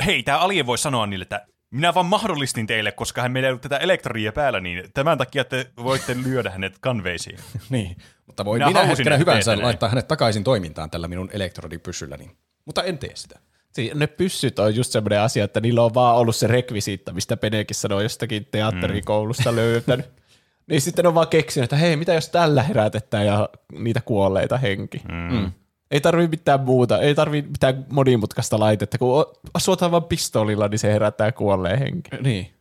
hei, 0.06 0.24
tämä 0.24 0.38
alien 0.40 0.66
voi 0.66 0.78
sanoa 0.78 1.06
niille, 1.08 1.24
että 1.24 1.46
minä 1.74 1.94
vaan 1.94 2.06
mahdollistin 2.06 2.68
teille, 2.68 2.92
koska 2.92 3.22
hän 3.22 3.32
meillä 3.32 3.48
ei 3.48 3.52
ollut 3.52 3.62
tätä 3.62 3.78
elektroria 3.78 4.32
päällä, 4.32 4.60
niin 4.60 4.84
tämän 4.94 5.18
takia 5.18 5.44
te 5.44 5.68
voitte 5.84 6.16
lyödä 6.24 6.50
hänet 6.50 6.78
kanveisiin. 6.82 7.38
Niin, 7.70 7.98
mutta 8.28 8.46
voi 8.46 8.60
Minä 8.60 8.68
minä, 8.68 8.84
hetkenä 8.84 9.16
että 9.16 9.18
hyvänsä 9.18 9.52
teette 9.52 9.56
näin. 9.56 9.66
laittaa 9.66 9.90
hänet 9.90 10.08
takaisin 10.08 10.44
toimintaan 10.44 10.90
tällä 10.90 11.08
minun 11.08 11.30
elektrodipyssylläni. 11.34 12.32
Mutta 12.66 12.84
en 12.84 12.98
tee 12.98 13.12
sitä. 13.16 13.40
Si- 13.72 13.92
ne 13.96 14.08
pyssyt 14.08 14.60
on 14.60 14.76
just 14.76 14.92
semmoinen 14.92 15.20
asia, 15.20 15.44
että 15.44 15.62
niillä 15.62 15.84
on 15.84 15.94
vaan 15.94 16.16
ollut 16.16 16.36
se 16.36 16.48
rekvisiitta, 16.48 17.14
mistä 17.14 17.38
Penekin 17.38 17.76
sanoi 17.76 18.04
jostakin 18.04 18.48
teatterikoulusta 18.52 19.56
löytänyt. 19.56 20.06
Niin 20.68 20.82
sitten 20.82 21.08
on 21.08 21.16
vaan 21.16 21.28
keksinyt, 21.28 21.64
että 21.64 21.76
hei, 21.76 21.96
mitä 21.96 22.14
jos 22.14 22.30
tällä 22.30 22.64
herätetään 22.64 23.26
ja 23.26 23.50
niitä 23.72 24.02
kuolleita 24.02 24.58
henki. 24.58 25.02
Mm. 25.12 25.52
Ei 25.94 26.02
tarvi 26.02 26.28
mitään 26.28 26.62
muuta, 26.62 27.00
ei 27.00 27.16
tarvi 27.16 27.42
mitään 27.42 27.86
monimutkaista 27.90 28.60
laitetta, 28.60 28.98
kun 28.98 29.26
asutaan 29.54 29.92
vaan 29.92 30.04
pistoolilla, 30.04 30.68
niin 30.68 30.80
se 30.80 30.94
herättää 30.94 31.32
kuolleen 31.32 31.80
henki. 31.80 32.10
Niin. 32.22 32.54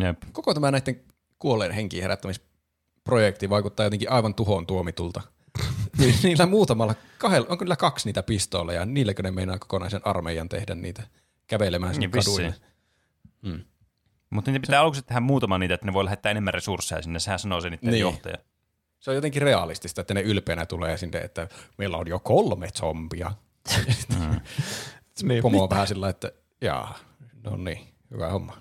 Jep. 0.00 0.22
Koko 0.32 0.54
tämä 0.54 0.70
näiden 0.70 1.00
kuolleen 1.38 1.72
henkiin 1.72 2.02
herättämisprojekti 2.02 3.50
vaikuttaa 3.50 3.86
jotenkin 3.86 4.10
aivan 4.10 4.34
tuhoon 4.34 4.66
tuomitulta. 4.66 5.20
Niillä 6.22 6.46
muutamalla, 6.46 6.94
kahdella, 7.18 7.46
onko 7.50 7.64
niillä 7.64 7.76
kaksi 7.76 8.08
niitä 8.08 8.22
pistooleja, 8.22 8.86
niilläkö 8.86 9.22
ne 9.22 9.30
meinaa 9.30 9.58
kokonaisen 9.58 10.06
armeijan 10.06 10.48
tehdä 10.48 10.74
niitä 10.74 11.02
kävelemään 11.46 11.94
sinne 11.94 12.06
Niin 12.06 12.24
kaduille. 12.24 12.54
Mutta 14.30 14.50
niitä 14.50 14.66
pitää 14.66 14.80
aluksi 14.80 15.02
tehdä 15.02 15.20
muutama 15.20 15.58
niitä, 15.58 15.74
että 15.74 15.86
ne 15.86 15.92
voi 15.92 16.04
lähettää 16.04 16.30
enemmän 16.30 16.54
resursseja 16.54 17.02
sinne, 17.02 17.18
sehän 17.18 17.38
sanoo 17.38 17.60
se 17.60 17.70
niiden 17.70 17.90
niin. 17.90 18.00
johtaja. 18.00 18.36
Se 19.00 19.10
on 19.10 19.14
jotenkin 19.14 19.42
realistista, 19.42 20.00
että 20.00 20.14
ne 20.14 20.20
ylpeänä 20.20 20.66
tulee 20.66 20.96
sinne, 20.96 21.18
että 21.18 21.48
meillä 21.78 21.96
on 21.96 22.08
jo 22.08 22.18
kolme 22.18 22.68
zombia. 22.70 23.32
Niin, 25.22 25.42
Pomo 25.42 25.62
on 25.62 25.70
vähän 25.70 25.86
sillä, 25.86 26.08
että 26.08 26.32
jaa, 26.60 26.98
no 27.42 27.56
niin, 27.56 27.88
hyvä 28.10 28.28
homma. 28.28 28.56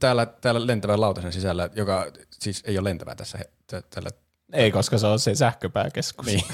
Täällä, 0.00 0.26
täällä 0.26 0.66
lentävän 0.66 1.00
lautasen 1.00 1.32
sisällä, 1.32 1.70
joka 1.74 2.06
siis 2.32 2.62
ei 2.66 2.78
ole 2.78 2.88
lentävä 2.90 3.14
tässä, 3.14 3.38
he- 3.38 3.50
tä- 3.66 3.82
tällä, 3.90 4.10
Ei, 4.52 4.70
koska 4.70 4.98
se 4.98 5.06
on 5.06 5.18
se 5.18 5.34
sähköpääkeskus. 5.34 6.26
niin. 6.26 6.44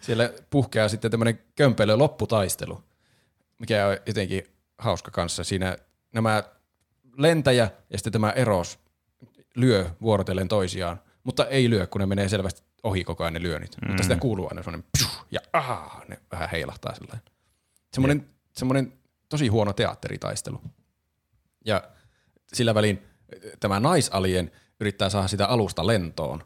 siellä 0.00 0.32
puhkeaa 0.50 0.88
sitten 0.88 1.10
tämmöinen 1.10 1.38
kömpelö 1.56 1.96
lopputaistelu, 1.96 2.82
mikä 3.58 3.86
on 3.86 3.96
jotenkin 4.06 4.42
hauska 4.78 5.10
kanssa. 5.10 5.44
Siinä 5.44 5.76
nämä 6.12 6.42
lentäjä 7.16 7.70
ja 7.90 7.98
sitten 7.98 8.12
tämä 8.12 8.30
eros 8.30 8.78
lyö 9.60 9.90
vuorotellen 10.02 10.48
toisiaan, 10.48 11.00
mutta 11.24 11.46
ei 11.46 11.70
lyö, 11.70 11.86
kun 11.86 12.00
ne 12.00 12.06
menee 12.06 12.28
selvästi 12.28 12.62
ohi 12.82 13.04
koko 13.04 13.24
ajan 13.24 13.32
ne 13.32 13.42
lyönnit. 13.42 13.76
Mm. 13.82 13.88
Mutta 13.88 14.02
sitä 14.02 14.16
kuuluu 14.16 14.48
aina 14.48 14.62
semmoinen 14.62 14.88
pshuh, 14.96 15.26
ja 15.30 15.40
aah, 15.52 16.08
ne 16.08 16.18
vähän 16.32 16.48
heilahtaa 16.50 16.94
sellainen. 16.94 17.22
Semmoinen, 17.92 18.28
semmoinen 18.52 18.92
tosi 19.28 19.48
huono 19.48 19.72
teatteritaistelu. 19.72 20.60
Ja 21.64 21.82
sillä 22.52 22.74
välin 22.74 23.02
eh, 23.32 23.52
tämä 23.60 23.80
naisalien 23.80 24.50
yrittää 24.80 25.08
saada 25.08 25.28
sitä 25.28 25.46
alusta 25.46 25.86
lentoon. 25.86 26.44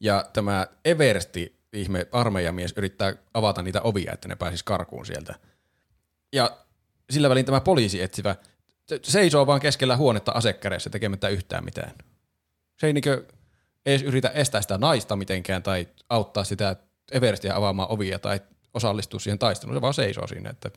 Ja 0.00 0.24
tämä 0.32 0.66
Eversti, 0.84 1.60
ihme 1.72 2.06
armeijamies, 2.12 2.74
yrittää 2.76 3.14
avata 3.34 3.62
niitä 3.62 3.80
ovia, 3.82 4.12
että 4.12 4.28
ne 4.28 4.36
pääsis 4.36 4.62
karkuun 4.62 5.06
sieltä. 5.06 5.34
Ja 6.32 6.58
sillä 7.10 7.28
välin 7.30 7.44
tämä 7.44 7.60
poliisi 7.60 8.02
etsivä 8.02 8.36
se- 8.86 9.00
seisoo 9.02 9.46
vaan 9.46 9.60
keskellä 9.60 9.96
huonetta 9.96 10.32
asekädessä 10.32 10.90
tekemättä 10.90 11.28
yhtään 11.28 11.64
mitään. 11.64 11.94
Se 12.80 12.86
ei 12.86 12.92
niinkö 12.92 13.24
edes 13.86 14.02
yritä 14.02 14.28
estää 14.28 14.62
sitä 14.62 14.78
naista 14.78 15.16
mitenkään 15.16 15.62
tai 15.62 15.88
auttaa 16.08 16.44
sitä 16.44 16.76
Everstia 17.12 17.56
avaamaan 17.56 17.90
ovia 17.92 18.18
tai 18.18 18.40
osallistua 18.74 19.20
siihen 19.20 19.38
taisteluun. 19.38 19.76
Se 19.76 19.80
vaan 19.80 19.94
seisoo 19.94 20.26
siinä, 20.26 20.50
että 20.50 20.70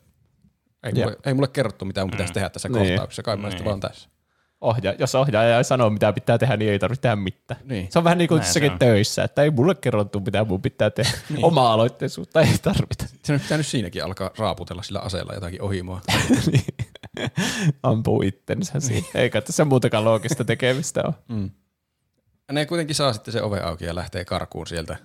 ei 0.83 0.91
Jep. 0.95 1.03
mulle, 1.05 1.17
ei 1.25 1.33
mulle 1.33 1.47
kerrottu, 1.47 1.85
mitä 1.85 2.01
mun 2.01 2.11
pitäisi 2.11 2.33
tehdä 2.33 2.49
tässä 2.49 2.69
Niin. 2.69 2.87
kohtauksessa. 2.87 3.23
Kai 3.23 3.37
mä 3.37 3.49
niin. 3.49 3.65
vaan 3.65 3.79
tässä. 3.79 4.09
Ohja, 4.61 4.93
jos 4.99 5.15
ohjaaja 5.15 5.57
ei 5.57 5.63
sano, 5.63 5.89
mitä 5.89 6.13
pitää 6.13 6.37
tehdä, 6.37 6.57
niin 6.57 6.71
ei 6.71 6.79
tarvitse 6.79 7.01
tehdä 7.01 7.15
mitään. 7.15 7.59
Niin. 7.63 7.87
Se 7.91 7.99
on 7.99 8.03
vähän 8.03 8.17
niin 8.17 8.27
kuin 8.27 8.39
jossakin 8.41 8.71
on. 8.71 8.79
töissä, 8.79 9.23
että 9.23 9.43
ei 9.43 9.51
mulle 9.51 9.75
kerrottu, 9.75 10.19
mitä 10.19 10.43
mun 10.43 10.61
pitää 10.61 10.89
tehdä. 10.89 11.11
Niin. 11.29 11.45
Oma-aloitteisuutta 11.45 12.41
ei 12.41 12.57
tarvita. 12.61 13.05
Se 13.23 13.33
on 13.33 13.39
pitänyt 13.39 13.67
siinäkin 13.67 14.03
alkaa 14.03 14.31
raaputella 14.37 14.83
sillä 14.83 14.99
aseella 14.99 15.33
jotakin 15.33 15.61
ohimoa. 15.61 16.01
Ampuu 17.83 18.21
itsensä 18.21 18.79
siinä. 18.79 19.07
Eikä 19.15 19.41
tässä 19.41 19.65
muutakaan 19.65 20.05
loogista 20.05 20.45
tekemistä 20.45 21.03
ole. 21.05 21.13
Ne 22.51 22.65
kuitenkin 22.65 22.95
saa 22.95 23.13
sitten 23.13 23.31
se 23.31 23.41
ove 23.41 23.59
auki 23.59 23.85
ja 23.85 23.95
lähtee 23.95 24.25
karkuun 24.25 24.67
sieltä. 24.67 24.97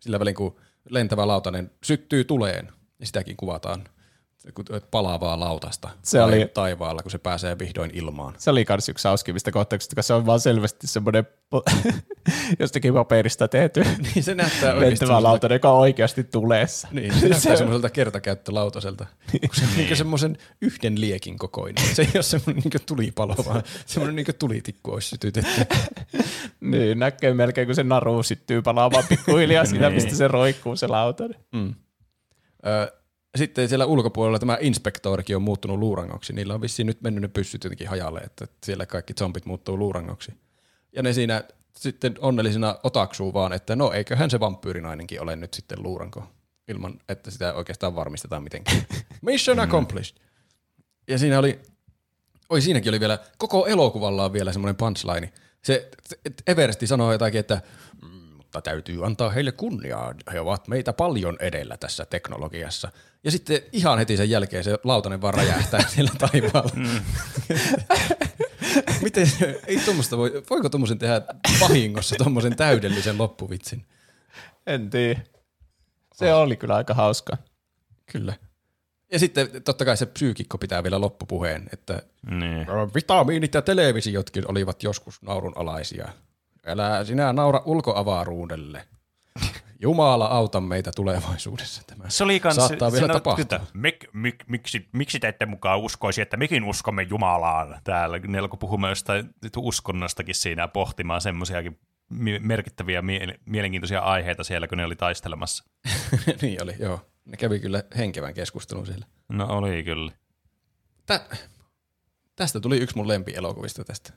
Sillä 0.00 0.20
välin 0.20 0.34
kun 0.34 0.60
lentävä 0.90 1.26
lautanen 1.26 1.70
syttyy 1.84 2.24
tuleen, 2.24 2.72
niin 2.98 3.06
sitäkin 3.06 3.36
kuvataan 3.36 3.84
palaavaa 4.90 5.40
lautasta 5.40 5.90
Se 6.02 6.22
oli- 6.22 6.50
taivaalla, 6.54 7.02
kun 7.02 7.10
se 7.10 7.18
pääsee 7.18 7.58
vihdoin 7.58 7.90
ilmaan. 7.94 8.34
Se 8.38 8.50
oli 8.50 8.64
kans 8.64 8.88
yksi 8.88 9.08
hauskimmista 9.08 9.52
kohtauksista, 9.52 9.96
koska 9.96 10.06
se 10.06 10.14
on 10.14 10.26
vaan 10.26 10.40
selvästi 10.40 10.86
semmoinen 10.86 11.26
jostakin 12.60 12.94
paperista 12.94 13.48
tehty 13.48 13.84
Niin 14.14 14.24
se 14.24 14.34
näyttää 14.34 14.74
oikeasti 14.74 15.00
lentävä 15.04 15.22
lautanen, 15.22 15.56
joka 15.56 15.70
on 15.70 15.78
oikeasti 15.78 16.24
tuleessa. 16.24 16.88
Niin, 16.92 17.14
se 17.14 17.28
näyttää 17.28 17.56
semmoiselta 17.56 17.90
kertakäyttölautaselta. 17.90 19.06
Kun 19.30 19.50
se 19.52 19.64
on 19.64 19.70
niin. 19.76 19.96
semmoisen 19.96 20.38
yhden 20.60 21.00
liekin 21.00 21.38
kokoinen. 21.38 21.84
Se 21.94 22.02
ei 22.02 22.08
ole 22.14 22.22
semmoinen 22.22 22.62
niin 22.64 22.86
tulipalo, 22.86 23.34
vaan 23.46 23.62
semmoinen 23.86 24.16
niin 24.16 24.36
tulitikku 24.38 24.92
olisi 24.92 25.08
sytytetty. 25.08 25.60
Niin, 26.60 26.98
näkee 26.98 27.34
melkein, 27.34 27.66
kun 27.68 27.74
se 27.74 27.82
naru 27.82 28.22
syttyy 28.22 28.62
palaamaan 28.62 29.04
pikkuhiljaa 29.08 29.64
siinä, 29.64 29.90
mistä 29.90 30.14
se 30.14 30.28
roikkuu 30.28 30.76
se 30.76 30.86
lautanen. 30.86 31.36
Ö, 32.66 32.92
Sitten 33.36 33.68
siellä 33.68 33.86
ulkopuolella 33.86 34.38
tämä 34.38 34.58
inspektorikin 34.60 35.36
on 35.36 35.42
muuttunut 35.42 35.78
luurangoksi. 35.78 36.32
Niillä 36.32 36.54
on 36.54 36.60
vissiin 36.60 36.86
nyt 36.86 37.00
mennyt 37.02 37.22
ne 37.22 37.28
pyssyt 37.28 37.64
jotenkin 37.64 37.88
hajalle, 37.88 38.20
että 38.20 38.46
siellä 38.64 38.86
kaikki 38.86 39.14
zombit 39.14 39.46
muuttuu 39.46 39.78
luurangoksi. 39.78 40.32
Ja 40.92 41.02
ne 41.02 41.12
siinä 41.12 41.44
sitten 41.76 42.14
onnellisena 42.20 42.78
otaksuu 42.82 43.32
vaan, 43.32 43.52
että 43.52 43.76
no 43.76 43.92
eiköhän 43.92 44.30
se 44.30 44.40
vampyyrinainenkin 44.40 45.22
ole 45.22 45.36
nyt 45.36 45.54
sitten 45.54 45.82
luuranko. 45.82 46.24
ilman, 46.68 47.00
että 47.08 47.30
sitä 47.30 47.54
oikeastaan 47.54 47.94
varmistetaan 47.94 48.42
mitenkään. 48.42 48.86
Mission 49.22 49.60
accomplished. 49.60 50.16
Ja 51.08 51.18
siinä 51.18 51.38
oli, 51.38 51.60
oi 52.48 52.60
siinäkin 52.60 52.90
oli 52.90 53.00
vielä, 53.00 53.18
koko 53.38 53.66
elokuvalla 53.66 54.24
on 54.24 54.32
vielä 54.32 54.52
semmoinen 54.52 54.76
punchline. 54.76 55.32
Se, 55.62 55.90
Everesti 56.46 56.86
sanoo 56.86 57.12
jotakin, 57.12 57.40
että 57.40 57.62
"Mm, 58.02 58.13
mutta 58.54 58.70
täytyy 58.70 59.06
antaa 59.06 59.30
heille 59.30 59.52
kunniaa. 59.52 60.14
He 60.32 60.40
ovat 60.40 60.68
meitä 60.68 60.92
paljon 60.92 61.36
edellä 61.40 61.76
tässä 61.76 62.04
teknologiassa. 62.06 62.88
Ja 63.24 63.30
sitten 63.30 63.60
ihan 63.72 63.98
heti 63.98 64.16
sen 64.16 64.30
jälkeen 64.30 64.64
se 64.64 64.78
lautanen 64.84 65.20
vaan 65.22 65.34
räjähtää 65.34 65.80
siellä 65.94 66.10
taivaalla. 66.18 66.72
Miten, 69.02 69.26
se- 69.26 69.60
ei 69.66 69.80
tommosta 69.86 70.16
voi, 70.18 70.42
voiko 70.50 70.68
tommosen 70.68 70.98
tehdä 70.98 71.22
vahingossa 71.60 72.16
tommosen 72.18 72.56
täydellisen 72.56 73.18
loppuvitsin? 73.18 73.86
En 74.66 74.90
tiedä. 74.90 75.20
Se 76.14 76.34
oli 76.34 76.56
kyllä 76.56 76.74
aika 76.74 76.94
hauska. 76.94 77.36
Kyllä. 78.12 78.34
Ja 79.12 79.18
sitten 79.18 79.62
totta 79.64 79.84
kai 79.84 79.96
se 79.96 80.06
psyykikko 80.06 80.58
pitää 80.58 80.82
vielä 80.82 81.00
loppupuheen, 81.00 81.68
että 81.72 82.02
Niin. 82.30 82.66
vitamiinit 82.94 83.54
ja 83.54 83.62
televisiotkin 83.62 84.50
olivat 84.50 84.82
joskus 84.82 85.22
naurunalaisia. 85.22 86.08
Älä 86.66 87.04
sinä 87.04 87.32
naura 87.32 87.62
ulkoavaruudelle. 87.64 88.84
Jumala 89.80 90.26
auta 90.26 90.60
meitä 90.60 90.92
tulevaisuudessa. 90.96 91.82
Tämä 91.86 92.04
Se 92.08 92.24
oli 92.24 92.40
kans, 92.40 92.56
saattaa 92.56 92.92
vielä 92.92 93.06
no, 93.06 93.12
tapahtua. 93.14 93.44
kyllä, 93.44 93.70
Mik, 93.74 94.04
mik, 94.12 94.34
miksi, 94.48 94.88
miksi 94.92 95.20
te 95.20 95.28
ette 95.28 95.46
mukaan 95.46 95.80
uskoisi, 95.80 96.20
että 96.22 96.36
mekin 96.36 96.64
uskomme 96.64 97.02
Jumalaan 97.02 97.80
täällä? 97.84 98.18
Ne 98.18 98.38
alkoi 98.38 98.58
puhumaan 98.58 98.90
jostain 98.90 99.34
uskonnostakin 99.56 100.34
siinä 100.34 100.68
pohtimaan 100.68 101.20
semmoisiakin 101.20 101.78
merkittäviä 102.40 103.02
mie- 103.02 103.38
mielenkiintoisia 103.46 104.00
aiheita 104.00 104.44
siellä, 104.44 104.68
kun 104.68 104.78
ne 104.78 104.84
oli 104.84 104.96
taistelemassa. 104.96 105.64
niin 106.42 106.62
oli, 106.62 106.74
joo. 106.78 107.00
Ne 107.24 107.36
kävi 107.36 107.60
kyllä 107.60 107.82
henkevän 107.96 108.34
keskustelun 108.34 108.86
siellä. 108.86 109.06
No 109.28 109.46
oli 109.46 109.82
kyllä. 109.82 110.12
Tä, 111.06 111.20
tästä 112.36 112.60
tuli 112.60 112.78
yksi 112.78 112.96
mun 112.96 113.08
lempielokuvista 113.08 113.84
tästä. 113.84 114.12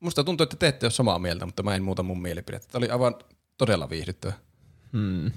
Musta 0.00 0.24
tuntuu, 0.24 0.44
että 0.44 0.56
te 0.56 0.68
ette 0.68 0.86
ole 0.86 0.90
samaa 0.90 1.18
mieltä, 1.18 1.46
mutta 1.46 1.62
mä 1.62 1.74
en 1.74 1.82
muuta 1.82 2.02
mun 2.02 2.22
mielipidettä. 2.22 2.68
Tämä 2.72 2.80
oli 2.80 2.90
aivan 2.90 3.14
todella 3.58 3.90
viihdyttävä. 3.90 4.32
Hmm. 4.92 5.30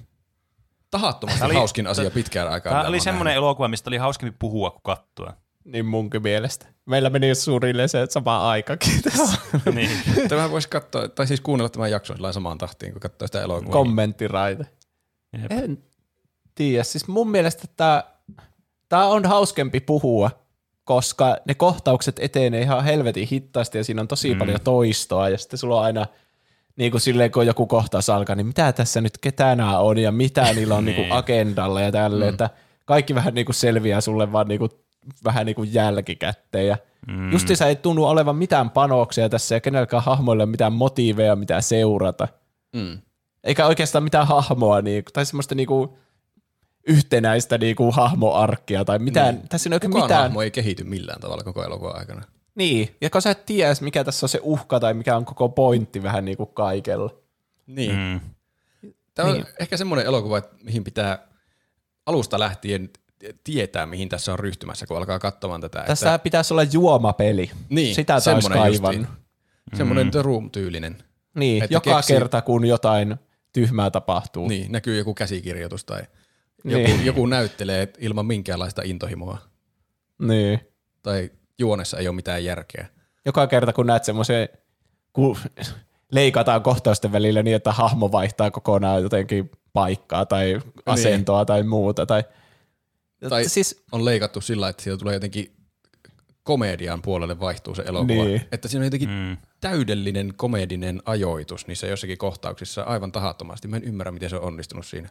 Tahattomasti 0.92 1.46
oli- 1.46 1.54
hauskin 1.54 1.88
asia 1.88 2.12
pitkään 2.12 2.48
aikaan. 2.48 2.76
Tämä 2.76 2.88
oli 2.88 3.00
semmoinen 3.00 3.34
elokuva, 3.34 3.68
mistä 3.68 3.90
oli 3.90 3.98
hauskempi 3.98 4.36
puhua 4.40 4.72
kuin 4.72 4.82
katsoa. 4.84 5.34
Niin 5.66 5.86
munkin 5.86 6.22
mielestä. 6.22 6.66
Meillä 6.86 7.10
meni 7.10 7.36
suurille 7.36 7.88
se 7.88 8.06
sama 8.10 8.50
aikakin 8.50 9.02
tässä. 9.02 9.38
niin. 9.76 9.90
Tämä 10.30 10.52
voisi 10.52 10.70
katsoa, 10.70 11.08
tai 11.08 11.28
siis 11.28 11.42
kuunnella 11.42 11.70
tämän 11.70 11.92
jakson 11.92 12.16
sillä 12.18 12.32
samaan 12.32 12.58
tahtiin, 12.58 12.92
kun 12.92 13.02
katsoo 13.02 13.28
sitä 13.28 13.42
elokuvaa. 13.42 13.72
Kommenttiraite. 13.74 14.66
Jep. 15.42 15.52
En 15.52 15.84
tiedä. 16.56 16.84
Siis 16.84 17.08
mun 17.08 17.32
mielestä 17.32 17.68
tämä, 17.78 18.04
tämä 18.90 19.06
on 19.06 19.26
hauskempi 19.26 19.80
puhua, 19.80 20.32
koska 20.84 21.38
ne 21.46 21.54
kohtaukset 21.56 22.20
etenee 22.20 22.62
ihan 22.62 22.84
helvetin 22.84 23.28
hittaasti 23.28 23.78
ja 23.78 23.84
siinä 23.84 24.02
on 24.02 24.08
tosi 24.08 24.34
mm. 24.34 24.40
paljon 24.40 24.60
toistoa 24.64 25.30
ja 25.30 25.38
sitten 25.38 25.60
sulla 25.60 25.80
on 25.80 25.86
aina 25.86 26.06
niin 26.76 26.92
kuin 26.92 27.02
silleen, 27.02 27.32
kun 27.32 27.48
joku 27.48 27.68
kohtaus 27.68 28.10
alkaa, 28.10 28.36
niin 28.36 28.48
mitä 28.48 28.72
tässä 28.72 29.02
nyt 29.02 29.18
ketänä 29.18 29.80
on 29.80 29.98
ja 29.98 30.12
mitä 30.12 30.54
niillä 30.54 30.76
on 30.76 30.86
niin 30.86 30.96
kuin 30.96 31.12
agendalla 31.12 31.82
ja 31.82 31.92
tälleen, 31.92 32.32
mm. 32.32 32.34
että 32.34 32.50
kaikki 32.86 33.16
vähän 33.16 33.34
niin 33.34 33.46
kuin 33.46 33.56
selviää 33.56 34.02
sulle 34.02 34.32
vaan 34.32 34.48
niin 34.48 34.60
kuin, 34.60 34.72
vähän 35.24 35.46
niin 35.46 35.56
kuin 35.56 35.74
jälkikäteen 35.74 36.68
ja 36.68 36.78
mm. 37.08 37.32
justiinsa 37.32 37.68
ei 37.68 37.76
tunnu 37.76 38.06
olevan 38.06 38.36
mitään 38.36 38.70
panoksia 38.70 39.30
tässä 39.30 39.56
ja 39.56 39.62
kenelläkään 39.62 40.04
hahmoilla 40.04 40.46
mitään 40.46 40.74
motiiveja, 40.74 41.36
mitä 41.36 41.62
seurata. 41.62 42.28
Mm. 42.76 42.98
Eikä 43.44 43.68
oikeastaan 43.68 44.04
mitään 44.04 44.28
hahmoa, 44.28 44.82
niinku, 44.82 45.12
tai 45.14 45.26
semmoista 45.26 45.56
niinku 45.56 45.98
yhtenäistä 46.88 47.58
niinku 47.58 47.92
hahmoarkkia 47.92 48.86
tai 48.86 49.00
mitään. 49.00 49.36
Niin. 49.36 49.50
Tässä 49.50 49.70
ei 49.70 49.74
ole 49.74 49.80
Kukaan 49.80 50.04
mitään. 50.04 50.22
hahmo 50.22 50.42
ei 50.42 50.52
kehity 50.52 50.84
millään 50.84 51.22
tavalla 51.22 51.44
koko 51.44 51.64
elokuvan 51.64 51.98
aikana. 52.00 52.22
Niin, 52.56 52.96
ja 53.02 53.10
kun 53.10 53.22
sä 53.22 53.32
et 53.32 53.46
tiedä, 53.46 53.74
mikä 53.82 54.04
tässä 54.04 54.26
on 54.26 54.30
se 54.30 54.40
uhka 54.44 54.80
tai 54.80 54.94
mikä 54.94 55.18
on 55.18 55.26
koko 55.26 55.50
pointti 55.50 56.04
vähän 56.04 56.26
niinku 56.26 56.46
kaikella. 56.46 57.10
Niin. 57.68 57.96
Mm. 57.96 58.20
Tämä 59.14 59.30
on 59.30 59.34
Niin. 59.36 59.46
ehkä 59.60 59.78
semmoinen 59.78 60.06
elokuva, 60.06 60.38
että 60.38 60.56
mihin 60.64 60.84
pitää 60.84 61.28
alusta 62.06 62.40
lähtien 62.40 62.90
tietää, 63.44 63.86
mihin 63.86 64.10
tässä 64.10 64.32
on 64.34 64.40
ryhtymässä, 64.40 64.88
kun 64.88 64.98
alkaa 64.98 65.20
katsomaan 65.20 65.62
tätä. 65.62 65.84
Tässä 65.88 66.20
pitäisi 66.20 66.54
olla 66.54 66.64
juomapeli. 66.64 67.52
Niin, 67.70 67.96
Sitä 67.96 68.08
taas 68.14 68.24
semmoinen 68.24 68.58
justiin. 68.68 68.82
kaivannut. 68.82 69.10
semmoinen 69.74 70.12
The 70.12 70.22
Room-tyylinen. 70.22 70.98
Niin, 71.36 71.64
Että 71.64 71.74
joka 71.76 71.96
keksii- 71.96 72.16
kerta 72.16 72.42
kun 72.42 72.66
jotain 72.66 73.16
tyhmää 73.54 73.92
tapahtuu. 73.92 74.48
Niin, 74.48 74.72
näkyy 74.72 74.98
joku 74.98 75.14
käsikirjoitus 75.14 75.86
tai 75.86 76.02
Niin. 76.64 76.90
joku, 76.90 77.02
joku 77.04 77.26
näyttelee 77.26 77.94
ilman 78.00 78.26
minkäänlaista 78.26 78.82
intohimoa. 78.86 79.38
niin. 80.20 80.60
Tai 81.02 81.32
juonessa 81.60 81.98
ei 81.98 82.08
ole 82.08 82.16
mitään 82.16 82.44
järkeä. 82.46 82.88
Joka 83.26 83.48
kerta 83.48 83.74
kun 83.74 83.88
näet 83.88 84.04
semmoisen, 84.04 84.50
kun 85.14 85.38
leikataan 86.12 86.62
kohtausten 86.64 87.12
välillä 87.12 87.44
niin, 87.44 87.56
että 87.56 87.72
hahmo 87.72 88.12
vaihtaa 88.12 88.52
kokonaan 88.52 89.02
jotenkin 89.04 89.52
paikkaa 89.74 90.26
tai 90.26 90.62
asentoa 90.86 91.46
tai 91.46 91.64
muuta. 91.64 92.06
Tai, 92.06 92.24
Tai 93.30 93.46
siis, 93.50 93.84
on 93.92 94.06
leikattu 94.06 94.42
sillä, 94.42 94.70
että 94.70 94.84
siitä 94.84 94.98
tulee 94.98 95.14
jotenkin 95.14 95.56
komedian 96.44 97.02
puolelle 97.02 97.40
vaihtuu 97.40 97.76
se 97.76 97.82
elokuva. 97.86 98.24
Niin. 98.24 98.42
Että 98.52 98.68
siinä 98.68 98.82
on 98.82 98.86
jotenkin 98.88 99.10
Mm. 99.10 99.38
täydellinen 99.62 100.34
komedinen 100.36 101.02
ajoitus 101.06 101.68
niissä 101.68 101.88
jossakin 101.88 102.18
kohtauksissa 102.18 102.84
aivan 102.84 103.12
tahattomasti. 103.12 103.68
Mä 103.68 103.76
en 103.76 103.84
ymmärrä, 103.84 104.12
miten 104.12 104.30
se 104.30 104.36
on 104.36 104.42
onnistunut 104.44 104.86
siinä. 104.86 105.10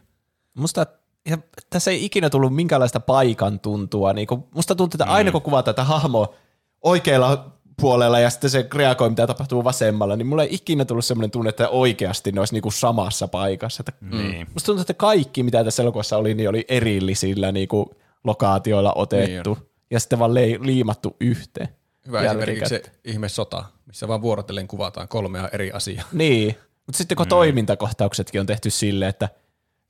musta 0.53 0.85
ja 1.29 1.37
tässä 1.69 1.91
ei 1.91 2.05
ikinä 2.05 2.29
tullut 2.29 2.55
minkäänlaista 2.55 2.99
paikan 2.99 3.59
tuntua. 3.59 4.13
Niin 4.13 4.27
kun, 4.27 4.47
musta 4.55 4.75
tuntuu, 4.75 4.97
että 5.01 5.13
aina 5.13 5.31
kun 5.31 5.41
kuvataan 5.41 5.75
tätä 5.75 5.83
hahmoa 5.83 6.33
oikealla 6.81 7.51
puolella 7.81 8.19
ja 8.19 8.29
sitten 8.29 8.49
se 8.49 8.67
reagoi, 8.75 9.09
mitä 9.09 9.27
tapahtuu 9.27 9.63
vasemmalla, 9.63 10.15
niin 10.15 10.27
mulla 10.27 10.43
ei 10.43 10.55
ikinä 10.55 10.85
tullut 10.85 11.05
semmoinen 11.05 11.31
tunne, 11.31 11.49
että 11.49 11.69
oikeasti 11.69 12.31
ne 12.31 12.41
olisi 12.41 12.53
niinku 12.53 12.71
samassa 12.71 13.27
paikassa. 13.27 13.83
Että 13.87 14.05
Niin. 14.17 14.47
Musta 14.53 14.65
tuntuu, 14.65 14.81
että 14.81 14.93
kaikki, 14.93 15.43
mitä 15.43 15.63
tässä 15.63 15.83
elokuvassa 15.83 16.17
oli, 16.17 16.33
niin 16.33 16.49
oli 16.49 16.65
erillisillä 16.67 17.51
niinku 17.51 17.95
lokaatioilla 18.23 18.93
otettu 18.93 19.53
Niin 19.53 19.73
ja 19.93 19.99
sitten 19.99 20.19
vaan 20.19 20.33
lei, 20.33 20.57
liimattu 20.61 21.15
yhteen. 21.19 21.69
Hyvä 22.07 22.21
esimerkiksi 22.21 22.69
se 22.69 22.81
ihme 23.03 23.29
sota, 23.29 23.65
missä 23.85 24.07
vaan 24.07 24.21
vuorotellen 24.21 24.67
kuvataan 24.67 25.07
kolmea 25.07 25.49
eri 25.53 25.71
asiaa. 25.71 26.05
Niin, 26.11 26.55
mutta 26.85 26.97
sitten 26.97 27.15
kun 27.15 27.25
mm. 27.25 27.29
toimintakohtauksetkin 27.29 28.41
on 28.41 28.47
tehty 28.47 28.69
silleen, 28.69 29.09
että 29.09 29.29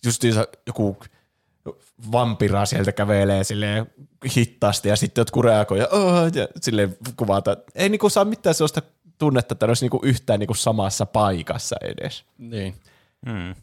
justiinsa 0.06 0.48
joku 0.68 0.98
vampira 2.12 2.66
sieltä 2.66 2.92
kävelee 2.92 3.44
silleen 3.44 3.92
hittaasti 4.36 4.90
ja 4.90 4.96
sitten 4.96 5.22
jotkut 5.22 5.46
reagoi 5.46 5.80
ja, 5.80 5.88
"Aa", 5.92 6.24
ja 6.34 6.48
silleen 6.62 6.98
kuvata. 7.18 7.58
Ei 7.76 7.90
niinku 7.90 8.10
saa 8.10 8.26
mitään 8.26 8.54
sellaista 8.56 8.82
tunnetta, 9.18 9.54
että 9.54 9.66
ne 9.66 9.70
olisi 9.70 9.84
niinku 9.86 10.00
yhtään 10.04 10.40
niinku 10.40 10.54
samassa 10.54 11.06
paikassa 11.06 11.76
edes. 11.82 12.26
Niin. 12.38 12.76
Mm. 13.26 13.56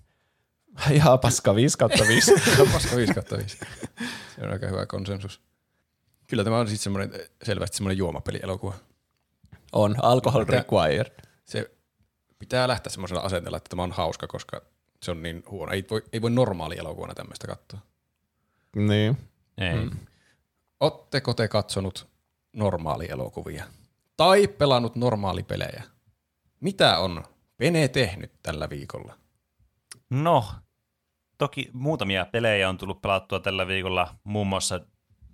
Ihan 0.91 1.19
paska 1.19 1.55
5 1.55 1.79
kautta 1.79 2.05
5. 2.09 2.33
Se 2.57 2.63
on 2.63 2.69
paska 2.69 2.97
5 2.97 3.15
kautta 3.15 3.37
5. 3.37 3.59
Se 4.37 4.45
on 4.45 4.51
aika 4.53 4.67
hyvä 4.67 4.87
konsensus. 4.87 5.41
Kyllä 6.27 6.45
tämä 6.45 6.59
on 6.59 6.69
siis 6.69 6.83
semmoinen, 6.83 7.13
selvästi 7.43 7.77
semmoinen 7.77 7.99
juomapelielokuva. 7.99 8.75
on, 9.73 9.97
alcohol 10.03 10.45
Mitä- 10.45 10.53
required. 10.57 11.13
Se 11.45 11.71
pitää 12.39 12.69
lähteä 12.69 12.91
semmoisella 12.91 13.23
asenteella, 13.23 13.57
että 13.57 13.69
tämä 13.69 13.83
on 13.83 13.93
hauska, 13.93 14.27
koska 14.27 14.63
se 15.03 15.11
on 15.11 15.23
niin 15.23 15.43
huono. 15.51 15.73
Ei 15.73 15.85
voi, 15.91 16.03
ei 16.13 16.23
voi 16.23 16.31
normaali 16.31 16.79
elokuvana 16.79 17.15
tämmöistä 17.15 17.47
katsoa. 17.47 17.81
Niin. 18.77 19.17
Ei. 19.59 19.75
Mm. 19.75 19.91
Oletteko 20.81 21.35
te 21.35 21.49
katsonut 21.49 22.09
normaalielokuvia? 22.53 23.65
Tai 24.17 24.49
pelannut 24.49 24.97
normaalipelejä? 24.97 25.83
Mitä 26.61 26.99
on 26.99 27.25
Pene 27.57 27.89
tehnyt 27.89 28.33
tällä 28.43 28.71
viikolla? 28.71 29.15
No, 30.11 30.45
toki 31.39 31.71
muutamia 31.73 32.27
pelejä 32.27 32.69
on 32.69 32.79
tullut 32.79 33.03
pelattua 33.03 33.41
tällä 33.41 33.67
viikolla, 33.67 34.15
muun 34.25 34.47
muassa 34.47 34.81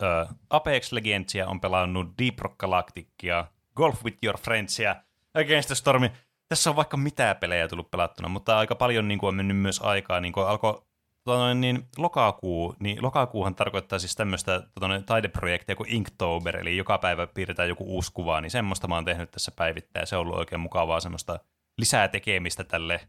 ö, 0.02 0.26
Apex 0.50 0.92
Legendsia 0.92 1.48
on 1.48 1.60
pelannut 1.60 2.14
Deep 2.18 2.38
Rock 2.38 2.58
Galacticia, 2.58 3.44
Golf 3.76 4.04
with 4.04 4.18
Your 4.22 4.38
Friendsia, 4.38 4.96
Against 5.34 5.66
the 5.66 5.74
Stormi. 5.74 6.10
Tässä 6.48 6.70
on 6.70 6.76
vaikka 6.76 6.96
mitä 6.96 7.34
pelejä 7.34 7.68
tullut 7.68 7.90
pelattuna, 7.90 8.28
mutta 8.28 8.58
aika 8.58 8.74
paljon 8.74 9.08
niin 9.08 9.18
kuin, 9.18 9.28
on 9.28 9.34
mennyt 9.34 9.56
myös 9.56 9.80
aikaa, 9.82 10.20
niin 10.20 10.32
kuin 10.32 10.46
alkoi 10.46 10.85
tota 11.26 11.54
niin 11.54 11.88
lokakuu, 11.96 12.74
niin 12.80 13.02
lokakuuhan 13.02 13.54
tarkoittaa 13.54 13.98
siis 13.98 14.14
tämmöistä 14.14 14.62
tota 14.74 14.88
noin, 14.88 15.04
taideprojektia 15.04 15.76
kuin 15.76 15.92
Inktober, 15.92 16.56
eli 16.56 16.76
joka 16.76 16.98
päivä 16.98 17.26
piirretään 17.26 17.68
joku 17.68 17.84
uusi 17.84 18.12
kuva, 18.12 18.40
niin 18.40 18.50
semmoista 18.50 18.88
mä 18.88 18.94
oon 18.94 19.04
tehnyt 19.04 19.30
tässä 19.30 19.52
päivittäin, 19.56 20.06
se 20.06 20.16
on 20.16 20.20
ollut 20.22 20.38
oikein 20.38 20.60
mukavaa 20.60 21.00
semmoista 21.00 21.38
lisää 21.78 22.08
tekemistä 22.08 22.64
tälle 22.64 23.00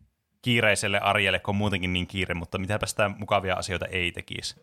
kiireiselle 0.41 0.99
arjelle, 0.99 1.39
kun 1.39 1.52
on 1.52 1.56
muutenkin 1.56 1.94
niin 1.94 2.07
kiire, 2.07 2.34
mutta 2.34 2.57
mitäpä 2.57 2.85
sitä 2.85 3.10
mukavia 3.18 3.56
asioita 3.56 3.85
ei 3.85 4.11
tekisi. 4.11 4.56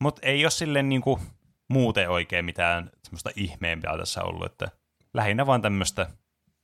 Mutta 0.00 0.20
ei 0.24 0.44
ole 0.44 0.50
silleen 0.50 0.88
niin 0.88 1.00
kuin 1.00 1.20
muuten 1.68 2.10
oikein 2.10 2.44
mitään 2.44 2.90
semmoista 3.02 3.30
ihmeempää 3.36 3.98
tässä 3.98 4.22
ollut, 4.22 4.46
että 4.46 4.68
lähinnä 5.14 5.46
vaan 5.46 5.62
tämmöistä 5.62 6.10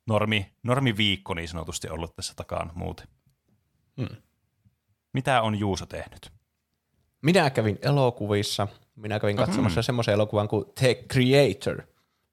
normi, 0.06 0.52
normiviikko 0.62 1.34
niin 1.34 1.48
sanotusti 1.48 1.88
ollut 1.88 2.16
tässä 2.16 2.34
takana 2.36 2.70
muuten. 2.74 3.08
Hmm. 3.96 4.16
Mitä 5.14 5.42
on 5.42 5.58
Juuso 5.58 5.86
tehnyt? 5.86 6.34
minä 7.24 7.50
kävin 7.50 7.78
elokuvissa. 7.82 8.68
Minä 8.96 9.20
kävin 9.20 9.36
katsomassa 9.36 9.80
mm. 9.80 9.84
semmoisen 9.84 10.14
elokuvan 10.14 10.48
kuin 10.48 10.64
The 10.74 11.04
Creator, 11.12 11.82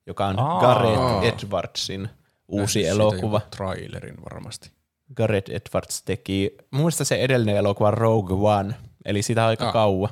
joka 0.06 0.28
on 0.28 0.40
Aa. 0.40 0.60
Gareth 0.62 1.24
Edwardsin 1.24 2.10
uusi 2.48 2.58
Nähnyt 2.58 2.72
siitä 2.72 2.90
elokuva. 2.90 3.41
Trailerin 3.58 4.24
varmasti. 4.24 4.72
Gareth 5.16 5.52
Edwards 5.52 6.03
teki, 6.03 6.58
mielestä 6.72 7.03
se 7.03 7.16
edellinen 7.16 7.58
elokuva 7.58 7.91
Rogue 7.91 8.56
One, 8.58 8.76
eli 9.06 9.22
sitä 9.22 9.45
aika 9.45 9.68
Ah. 9.68 9.74
kauan. 9.74 10.10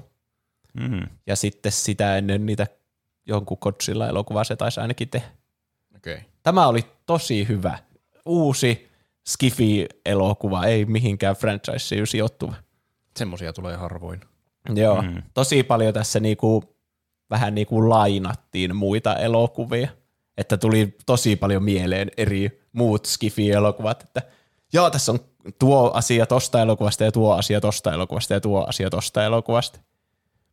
Mm. 0.73 1.07
Ja 1.27 1.35
sitten 1.35 1.71
sitä 1.71 2.17
ennen 2.17 2.45
niitä 2.45 2.67
jonkun 3.25 3.57
Godzilla 3.61 4.07
elokuvaa 4.07 4.43
se 4.43 4.55
taisi 4.55 4.79
ainakin 4.79 5.09
tehdä. 5.09 5.27
Okei. 5.95 6.13
Okay. 6.13 6.25
Tämä 6.43 6.67
oli 6.67 6.85
tosi 7.05 7.47
hyvä. 7.47 7.77
Uusi 8.25 8.88
Skifi-elokuva, 9.29 10.65
ei 10.65 10.85
mihinkään 10.85 11.35
franchiseen 11.35 12.07
sijoittuva. 12.07 12.53
Semmosia 13.17 13.53
tulee 13.53 13.75
harvoin. 13.75 14.21
Joo, 14.75 15.01
Mm. 15.01 15.23
tosi 15.33 15.63
paljon 15.63 15.93
tässä 15.93 16.19
niinku, 16.19 16.75
vähän 17.29 17.55
niinku 17.55 17.89
lainattiin 17.89 18.75
muita 18.75 19.15
elokuvia, 19.15 19.89
että 20.37 20.57
tuli 20.57 20.95
tosi 21.05 21.35
paljon 21.35 21.63
mieleen 21.63 22.11
eri 22.17 22.61
muut 22.73 23.05
Skifi-elokuvat, 23.05 24.03
että 24.03 24.21
joo, 24.73 24.89
tässä 24.89 25.11
on 25.11 25.19
tuo 25.59 25.91
asia 25.93 26.25
tosta 26.25 26.61
elokuvasta 26.61 27.03
ja 27.03 27.11
tuo 27.11 27.33
asia 27.35 27.61
tosta 27.61 27.93
elokuvasta 27.93 28.33
ja 28.33 28.41
tuo 28.41 28.65
asia 28.67 28.89
tosta 28.89 29.25
elokuvasta. 29.25 29.79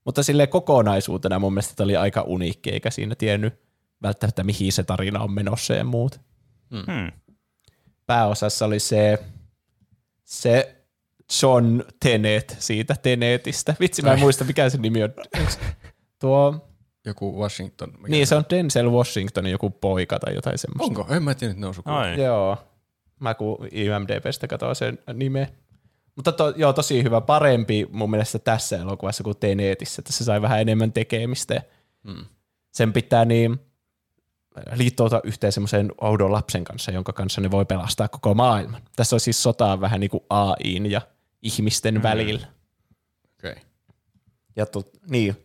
Mutta 0.04 0.22
sille 0.22 0.46
kokonaisuutena 0.46 1.38
mun 1.38 1.52
mielestä 1.54 1.74
tämä 1.76 1.84
oli 1.84 1.96
aika 1.96 2.22
uniikki, 2.22 2.70
eikä 2.70 2.90
siinä 2.90 3.14
tiennyt 3.14 3.54
välttämättä 4.02 4.44
mihin 4.44 4.72
se 4.72 4.84
tarina 4.84 5.20
on 5.20 5.30
menossa 5.30 5.74
ja 5.74 5.84
muut. 5.84 6.20
Mm. 6.70 7.12
Pääosassa 8.06 8.64
oli 8.64 8.78
se, 8.78 9.18
se 10.24 10.76
John 11.42 11.82
Tenet 12.00 12.56
siitä 12.58 12.96
Tenetistä. 13.02 13.74
Vitsi, 13.80 14.02
mä 14.02 14.12
en 14.12 14.18
muista 14.18 14.44
mikä 14.44 14.70
se 14.70 14.78
nimi 14.78 15.02
on. 15.02 15.14
Tuo, 16.20 16.66
Joku 17.06 17.40
Washington. 17.40 17.92
Mikä 17.92 18.08
niin 18.08 18.26
se 18.26 18.34
on 18.36 18.44
Denzel 18.50 18.90
Washingtonin 18.90 19.52
joku 19.52 19.70
poika 19.70 20.18
tai 20.18 20.34
jotain 20.34 20.58
semmoista. 20.58 21.00
Onko? 21.00 21.14
En 21.14 21.22
mä 21.22 21.34
tiedä, 21.34 21.50
että 21.50 21.60
ne 21.60 21.66
on 21.66 21.74
sukua. 21.74 22.08
Joo. 22.08 22.56
Mä 23.20 23.34
kun 23.34 23.68
IMDBstä 23.72 24.46
katsoin 24.46 24.76
sen 24.76 24.98
nimen. 25.14 25.48
Mutta 26.16 26.32
to, 26.32 26.54
joo, 26.56 26.72
tosi 26.72 27.02
hyvä. 27.02 27.20
Parempi 27.20 27.86
mun 27.92 28.10
mielestä 28.10 28.38
tässä 28.38 28.76
elokuvassa 28.76 29.24
kuin 29.24 29.36
Tenetissä. 29.36 30.02
Tässä 30.02 30.24
sai 30.24 30.42
vähän 30.42 30.60
enemmän 30.60 30.92
tekemistä. 30.92 31.54
ja 31.54 31.60
Mm. 32.04 32.24
Sen 32.72 32.92
pitää 32.92 33.24
niin 33.24 33.60
liittoutua 34.74 35.20
yhteen 35.24 35.52
semmoisen 35.52 35.92
oudon 36.00 36.32
lapsen 36.32 36.64
kanssa, 36.64 36.90
jonka 36.90 37.12
kanssa 37.12 37.40
ne 37.40 37.50
voi 37.50 37.64
pelastaa 37.64 38.08
koko 38.08 38.34
maailman. 38.34 38.82
Tässä 38.96 39.16
on 39.16 39.20
siis 39.20 39.42
sotaa 39.42 39.80
vähän 39.80 40.00
niin 40.00 40.10
kuin 40.10 40.24
AIin 40.30 40.90
ja 40.90 41.00
ihmisten 41.42 41.94
mm. 41.94 42.02
välillä. 42.02 42.46
Okei. 43.38 43.50
Okay. 43.52 43.62
Ja 44.56 44.66
to, 44.66 44.82
niin, 45.10 45.36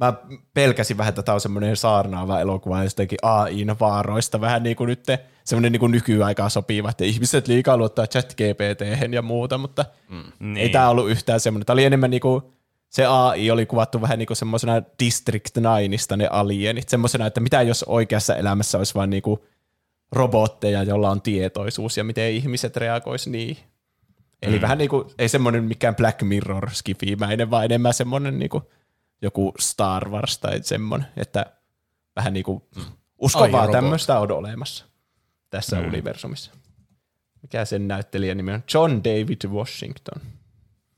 mä 0.00 0.12
pelkäsin 0.54 0.98
vähän, 0.98 1.08
että 1.08 1.22
tämä 1.22 1.34
on 1.34 1.40
semmoinen 1.40 1.76
saarnaava 1.76 2.40
elokuva 2.40 2.84
jostakin 2.84 3.18
AIn 3.22 3.76
vaaroista, 3.80 4.40
vähän 4.40 4.62
niin 4.62 4.76
kuin 4.76 4.88
nyt 4.88 5.04
semmoinen 5.44 5.72
niin 5.72 5.80
kuin 5.80 5.92
nykyaikaan 5.92 6.50
sopiva, 6.50 6.90
että 6.90 7.04
ihmiset 7.04 7.48
liikaa 7.48 7.76
luottaa 7.76 8.06
chat 8.06 8.34
gpt 8.34 9.12
ja 9.12 9.22
muuta, 9.22 9.58
mutta 9.58 9.84
mm. 10.08 10.24
Niin. 10.38 10.56
ei 10.56 10.68
tämä 10.68 10.88
ollut 10.88 11.10
yhtään 11.10 11.40
semmoinen. 11.40 11.66
Tämä 11.66 11.74
oli 11.74 11.84
enemmän 11.84 12.10
niin 12.10 12.20
kuin, 12.20 12.42
se 12.88 13.06
AI 13.06 13.50
oli 13.50 13.66
kuvattu 13.66 14.00
vähän 14.00 14.18
niin 14.18 14.26
kuin 14.26 14.36
semmoisena 14.36 14.82
District 15.04 15.56
9 15.56 16.18
ne 16.18 16.26
alienit, 16.30 16.88
semmoisena, 16.88 17.26
että 17.26 17.40
mitä 17.40 17.62
jos 17.62 17.82
oikeassa 17.82 18.36
elämässä 18.36 18.78
olisi 18.78 18.94
vain 18.94 19.10
niin 19.10 19.22
kuin 19.22 19.40
robotteja, 20.12 20.82
joilla 20.82 21.10
on 21.10 21.22
tietoisuus 21.22 21.96
ja 21.96 22.04
miten 22.04 22.32
ihmiset 22.32 22.76
reagoisi 22.76 23.30
niihin. 23.30 23.64
Eli 24.42 24.56
mm. 24.56 24.62
vähän 24.62 24.78
niin 24.78 24.90
kuin, 24.90 25.08
ei 25.18 25.28
semmoinen 25.28 25.64
mikään 25.64 25.96
Black 25.96 26.22
Mirror 26.22 26.70
skifimäinen, 26.70 27.50
vaan 27.50 27.64
enemmän 27.64 27.94
semmoinen 27.94 28.38
niin 28.38 28.50
kuin 28.50 28.64
joku 29.22 29.54
Star 29.58 30.08
Wars 30.08 30.38
tai 30.38 30.62
semmoinen, 30.62 31.08
että 31.16 31.46
vähän 32.16 32.32
niin 32.32 32.44
kuin 32.44 32.62
usko 33.18 33.42
Ai, 33.42 33.52
vaan 33.52 33.66
robot. 33.66 33.80
tämmöistä 33.80 34.18
on 34.18 34.32
olemassa 34.32 34.84
tässä 35.50 35.80
mm. 35.80 35.88
universumissa. 35.88 36.52
Mikä 37.42 37.64
sen 37.64 37.88
näyttelijän 37.88 38.36
nimi 38.36 38.52
on? 38.52 38.62
John 38.74 38.92
David 39.04 39.48
Washington 39.48 40.20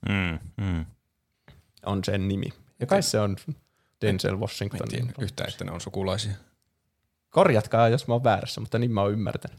Mm. 0.08 0.38
Mm. 0.56 0.86
On 1.86 2.04
sen 2.04 2.28
nimi. 2.28 2.46
Ja 2.80 2.86
kai 2.86 3.02
se 3.02 3.20
on 3.20 3.36
Denzel 4.00 4.36
Mä 4.36 4.46
en 4.98 5.14
yhtään, 5.18 5.48
että 5.50 5.64
ne 5.64 5.70
on 5.72 5.80
sukulaisia. 5.80 6.32
Korjatkaa, 7.30 7.88
jos 7.88 8.06
mä 8.08 8.14
oon 8.14 8.24
väärässä, 8.24 8.60
mutta 8.60 8.78
niin 8.78 8.90
mä 8.92 9.00
oon 9.02 9.12
ymmärtänyt. 9.12 9.58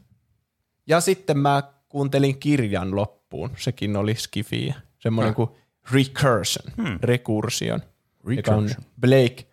Ja 0.87 1.01
sitten 1.01 1.37
mä 1.37 1.63
kuuntelin 1.89 2.39
kirjan 2.39 2.95
loppuun. 2.95 3.51
Sekin 3.57 3.95
oli 3.95 4.15
skifiä. 4.15 4.75
Semmoinen 4.99 5.29
Ah. 5.29 5.35
kuin 5.35 5.49
Recursion, 5.91 6.73
hmm. 6.77 6.99
rekursion, 7.03 7.81
joka 8.35 8.51
on 8.55 8.63
Recursion. 8.63 8.85
Blake 9.01 9.47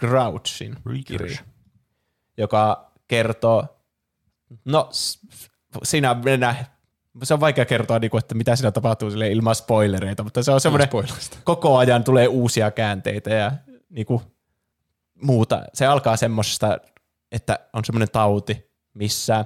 Crouchin 0.00 0.76
kirja, 1.04 1.18
Recursion. 1.18 1.48
joka 2.36 2.92
kertoo, 3.08 3.78
no 4.64 4.88
s- 4.92 5.20
siinä 5.82 6.14
mennään, 6.14 6.66
se 7.22 7.34
on 7.34 7.40
vaikea 7.40 7.64
kertoa, 7.64 7.98
niin 7.98 8.10
kuin, 8.10 8.18
että 8.18 8.34
mitä 8.34 8.56
siinä 8.56 8.70
tapahtuu 8.70 9.10
sille 9.10 9.30
ilman 9.30 9.54
spoilereita, 9.54 10.22
mutta 10.22 10.42
se 10.42 10.50
on 10.50 10.60
semmoinen, 10.60 10.88
koko 11.44 11.76
ajan 11.76 12.04
tulee 12.04 12.28
uusia 12.28 12.70
käänteitä 12.70 13.30
ja 13.30 13.52
niin 13.90 14.06
kuin, 14.06 14.22
muuta. 15.22 15.62
Se 15.74 15.86
alkaa 15.86 16.16
semmoisesta, 16.16 16.78
että 17.32 17.58
on 17.72 17.84
semmoinen 17.84 18.10
tauti, 18.10 18.70
missä 18.94 19.44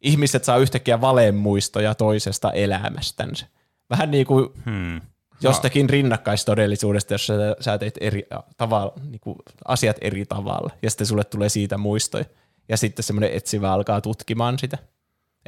ihmiset 0.00 0.44
saa 0.44 0.56
yhtäkkiä 0.56 1.00
valeenmuistoja 1.00 1.94
toisesta 1.94 2.52
elämästänsä. 2.52 3.46
Vähän 3.90 4.10
niin 4.10 4.26
kuin 4.26 4.48
Hmm. 4.64 5.00
jostakin 5.40 5.90
rinnakkaistodellisuudesta, 5.90 7.14
jossa 7.14 7.34
sä, 7.36 7.56
sä 7.60 7.78
teet 7.78 7.98
eri 8.00 8.26
tavalla, 8.56 8.92
niin 9.10 9.20
kuin 9.20 9.36
asiat 9.64 9.96
eri 10.00 10.26
tavalla, 10.26 10.70
ja 10.82 10.90
sitten 10.90 11.06
sulle 11.06 11.24
tulee 11.24 11.48
siitä 11.48 11.78
muistoja. 11.78 12.24
Ja 12.68 12.76
sitten 12.76 13.02
semmoinen 13.02 13.32
etsivä 13.32 13.72
alkaa 13.72 14.00
tutkimaan 14.00 14.58
sitä, 14.58 14.78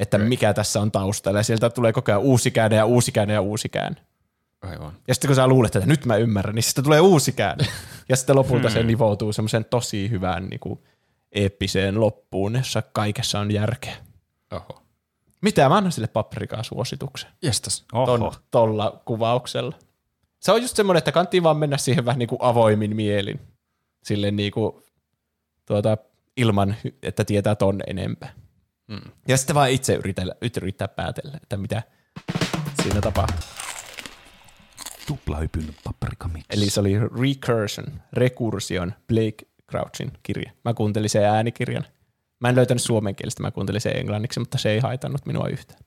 että 0.01 0.17
Okei. 0.17 0.29
mikä 0.29 0.53
tässä 0.53 0.81
on 0.81 0.91
taustalla, 0.91 1.39
ja 1.39 1.43
sieltä 1.43 1.69
tulee 1.69 1.93
koko 1.93 2.11
ajan 2.11 2.21
uusi 2.21 2.51
käänne 2.51 2.75
ja 2.75 2.85
uusi 2.85 3.11
käänne 3.11 3.33
ja 3.33 3.41
uusi 3.41 3.69
käänne. 3.69 4.01
Aivan. 4.61 4.93
Ja 5.07 5.13
sitten 5.13 5.27
kun 5.27 5.35
sä 5.35 5.47
luulet, 5.47 5.75
että 5.75 5.89
nyt 5.89 6.05
mä 6.05 6.15
ymmärrän, 6.15 6.55
niin 6.55 6.63
sitten 6.63 6.83
tulee 6.83 6.99
uusi 6.99 7.31
käänne. 7.31 7.65
Ja 8.09 8.15
sitten 8.15 8.35
lopulta 8.35 8.69
se 8.69 8.83
nivoutuu 8.83 9.33
semmoisen 9.33 9.65
tosi 9.65 10.09
hyvään 10.09 10.45
niin 10.45 10.59
kuin, 10.59 10.79
eeppiseen 11.31 11.99
loppuun, 11.99 12.55
jossa 12.55 12.81
kaikessa 12.81 13.39
on 13.39 13.51
järkeä. 13.51 13.95
Oho. 14.51 14.81
Mitä 15.41 15.69
mä 15.69 15.77
annan 15.77 15.91
sille 15.91 16.07
paprikaa 16.07 16.63
suosituksen? 16.63 17.29
Jestas. 17.41 17.85
Oho. 17.93 18.05
Ton, 18.05 18.31
tolla 18.51 19.01
kuvauksella. 19.05 19.75
Se 20.39 20.51
on 20.51 20.61
just 20.61 20.75
semmoinen, 20.75 20.97
että 20.97 21.11
kannattaa 21.11 21.43
vaan 21.43 21.57
mennä 21.57 21.77
siihen 21.77 22.05
vähän 22.05 22.19
niin 22.19 22.29
kuin 22.29 22.41
avoimin 22.41 22.95
mielin. 22.95 23.39
Sille 24.03 24.31
niin 24.31 24.51
kuin, 24.51 24.73
tuota, 25.65 25.97
ilman, 26.37 26.75
että 27.03 27.25
tietää 27.25 27.55
ton 27.55 27.79
enempää. 27.87 28.33
Mm. 28.91 29.11
Ja 29.27 29.37
sitten 29.37 29.55
vaan 29.55 29.69
itse 29.69 29.95
yritellä, 29.95 30.35
yrittää 30.57 30.87
päätellä, 30.87 31.37
että 31.43 31.57
mitä 31.57 31.83
siinä 32.83 33.01
tapahtuu. 33.01 33.39
Tuplahypyn 35.07 35.75
paprikamix. 35.83 36.45
Eli 36.49 36.69
se 36.69 36.79
oli 36.79 36.99
Recursion, 36.99 38.01
Rekursion, 38.13 38.93
Blake 39.07 39.45
Crouchin 39.69 40.11
kirja. 40.23 40.51
Mä 40.65 40.73
kuuntelin 40.73 41.09
sen 41.09 41.23
äänikirjan. 41.23 41.85
Mä 42.39 42.49
en 42.49 42.55
löytänyt 42.55 42.83
suomenkielistä, 42.83 43.43
mä 43.43 43.51
kuuntelin 43.51 43.81
sen 43.81 43.97
englanniksi, 43.97 44.39
mutta 44.39 44.57
se 44.57 44.71
ei 44.71 44.79
haitannut 44.79 45.25
minua 45.25 45.47
yhtään. 45.47 45.79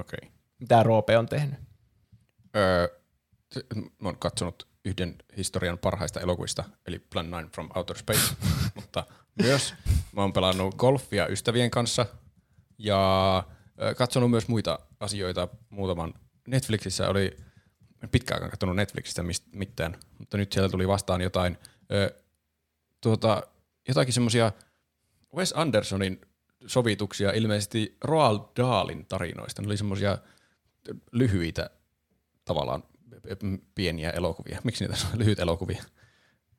Okei. 0.00 0.18
Okay. 0.22 0.30
Mitä 0.58 0.82
Roope 0.82 1.18
on 1.18 1.26
tehnyt? 1.26 1.58
Öö, 2.56 2.88
se- 3.52 3.66
mä 3.74 4.08
oon 4.08 4.18
katsonut 4.18 4.68
yhden 4.84 5.14
historian 5.36 5.78
parhaista 5.78 6.20
elokuvista, 6.20 6.64
eli 6.86 6.98
Plan 6.98 7.26
9 7.26 7.50
from 7.50 7.68
Outer 7.74 7.98
Space, 7.98 8.36
mutta 8.74 9.04
myös 9.42 9.74
mä 10.12 10.22
oon 10.22 10.32
pelannut 10.32 10.74
golfia 10.74 11.26
ystävien 11.26 11.70
kanssa 11.70 12.06
ja 12.80 13.44
katsonut 13.96 14.30
myös 14.30 14.48
muita 14.48 14.78
asioita 15.00 15.48
muutaman. 15.70 16.14
Netflixissä 16.48 17.08
oli, 17.08 17.36
en 18.02 18.08
pitkään 18.08 18.36
aikaan 18.36 18.50
katsonut 18.50 18.76
Netflixistä 18.76 19.22
mist, 19.22 19.44
mitään, 19.52 19.96
mutta 20.18 20.36
nyt 20.36 20.52
siellä 20.52 20.68
tuli 20.68 20.88
vastaan 20.88 21.20
jotain, 21.20 21.58
ö, 21.92 22.14
tuota, 23.00 23.42
jotakin 23.88 24.14
semmoisia 24.14 24.52
Wes 25.36 25.52
Andersonin 25.56 26.20
sovituksia 26.66 27.32
ilmeisesti 27.32 27.96
Roald 28.04 28.40
Dahlin 28.56 29.06
tarinoista. 29.06 29.62
Ne 29.62 29.66
oli 29.66 29.76
semmoisia 29.76 30.18
lyhyitä 31.12 31.70
tavallaan 32.44 32.82
pieniä 33.74 34.10
elokuvia. 34.10 34.60
Miksi 34.64 34.84
niitä 34.84 35.06
on 35.12 35.18
lyhyt 35.18 35.38
elokuvia? 35.38 35.84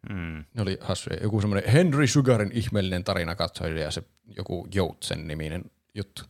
Hmm. 0.09 0.45
Ne 0.53 0.61
oli 0.61 0.77
hassuja. 0.81 1.23
Joku 1.23 1.41
semmoinen 1.41 1.71
Henry 1.71 2.07
Sugarin 2.07 2.51
ihmeellinen 2.53 3.03
tarina 3.03 3.35
katsoi 3.35 3.81
ja 3.81 3.91
se 3.91 4.03
joku 4.37 4.67
Joutsen 4.73 5.27
niminen 5.27 5.71
juttu. 5.93 6.21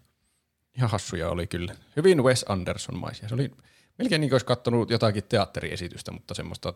Ihan 0.77 0.89
hassuja 0.89 1.29
oli 1.29 1.47
kyllä. 1.47 1.75
Hyvin 1.95 2.23
Wes 2.23 2.45
Anderson-maisia. 2.49 3.29
Se 3.29 3.35
oli 3.35 3.51
melkein 3.97 4.21
niin 4.21 4.29
kuin 4.29 4.33
olisi 4.35 4.45
katsonut 4.45 4.89
jotakin 4.89 5.23
teatteriesitystä, 5.23 6.11
mutta 6.11 6.33
semmoista 6.33 6.73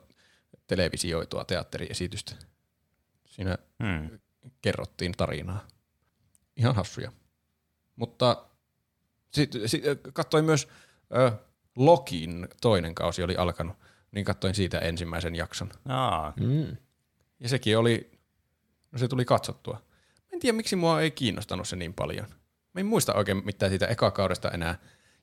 televisioitua 0.68 1.46
teatteriesitystä. 1.46 2.36
Siinä 3.26 3.58
Hmm. 3.84 4.20
kerrottiin 4.62 5.12
tarinaa. 5.12 5.68
Ihan 6.58 6.76
hassuja. 6.76 7.12
Mutta 7.96 8.46
sitten 9.34 9.70
sit, 9.70 9.84
katsoin 10.14 10.46
myös 10.46 10.68
ö, 11.18 11.32
Lokin 11.76 12.48
toinen 12.62 12.96
kausi 12.96 13.24
oli 13.24 13.36
alkanut, 13.36 13.78
niin 14.12 14.26
katsoin 14.26 14.56
siitä 14.56 14.80
ensimmäisen 14.80 15.36
jakson. 15.36 15.70
Aa, 15.88 16.34
Mm. 16.40 16.78
Ja 17.40 17.50
sekin 17.50 17.78
oli, 17.78 18.12
no 18.92 19.00
se 19.00 19.08
tuli 19.08 19.26
katsottua. 19.26 19.74
Mä 20.22 20.30
en 20.34 20.40
tiedä, 20.40 20.56
miksi 20.56 20.76
mua 20.76 21.02
ei 21.02 21.12
kiinnostanut 21.12 21.68
se 21.68 21.76
niin 21.76 21.94
paljon. 21.94 22.28
Mä 22.76 22.80
en 22.80 22.86
muista 22.86 23.14
oikein 23.14 23.42
mitään 23.46 23.70
siitä 23.72 23.86
ekakaudesta 23.88 24.52
enää. 24.52 24.78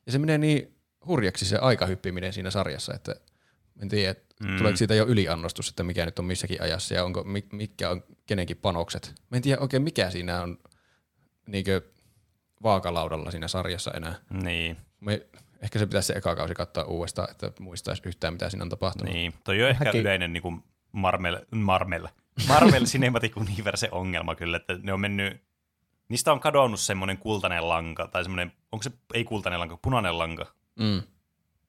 Ja 0.05 0.11
se 0.11 0.19
menee 0.19 0.37
niin 0.37 0.75
hurjaksi 1.07 1.45
se 1.45 1.57
aikahyppiminen 1.57 2.33
siinä 2.33 2.51
sarjassa, 2.51 2.93
että 2.93 3.15
en 3.81 3.89
tiedä, 3.89 4.15
mm. 4.43 4.57
tuleeko 4.57 4.77
siitä 4.77 4.95
jo 4.95 5.05
yliannostus, 5.05 5.69
että 5.69 5.83
mikä 5.83 6.05
nyt 6.05 6.19
on 6.19 6.25
missäkin 6.25 6.61
ajassa 6.61 6.93
ja 6.93 7.03
onko, 7.03 7.23
mi- 7.23 7.47
mitkä 7.51 7.89
on 7.89 8.03
kenenkin 8.25 8.57
panokset. 8.57 9.13
Mä 9.29 9.37
en 9.37 9.41
tiedä 9.43 9.61
oikein, 9.61 9.83
mikä 9.83 10.09
siinä 10.09 10.41
on 10.41 10.57
niinkö 11.47 11.81
vaakalaudalla 12.63 13.31
siinä 13.31 13.47
sarjassa 13.47 13.91
enää. 13.91 14.15
niin, 14.43 14.77
Me, 14.99 15.27
ehkä 15.61 15.79
se 15.79 15.85
pitäisi 15.85 16.07
se 16.07 16.13
eka 16.13 16.35
kausi 16.35 16.53
katsoa 16.53 16.83
uudestaan, 16.83 17.31
että 17.31 17.51
muistaisi 17.59 18.01
yhtään, 18.05 18.33
mitä 18.33 18.49
siinä 18.49 18.63
on 18.63 18.69
tapahtunut. 18.69 19.13
niin. 19.13 19.33
Toi 19.43 19.63
on 19.63 19.69
ehkä 19.69 19.85
Mäkin- 19.85 20.01
yleinen 20.01 20.33
niin 20.33 20.41
kuin 20.43 20.63
Marvel, 20.91 21.39
Marvel, 21.51 22.07
Marvel 22.47 22.85
Cinematic 22.85 23.37
Universe 23.37 23.89
ongelma 23.91 24.35
kyllä, 24.35 24.57
että 24.57 24.79
ne 24.83 24.93
on 24.93 24.99
mennyt, 24.99 25.41
niistä 26.13 26.31
on 26.31 26.39
kadonnut 26.39 26.79
semmoinen 26.79 27.17
kultainen 27.17 27.69
lanka, 27.69 28.07
tai 28.07 28.23
semmoinen, 28.23 28.51
onko 28.71 28.83
se, 28.83 28.91
ei 29.13 29.23
kultainen 29.23 29.59
lanka, 29.59 29.77
punainen 29.81 30.17
lanka. 30.17 30.45
Mm. 30.79 31.01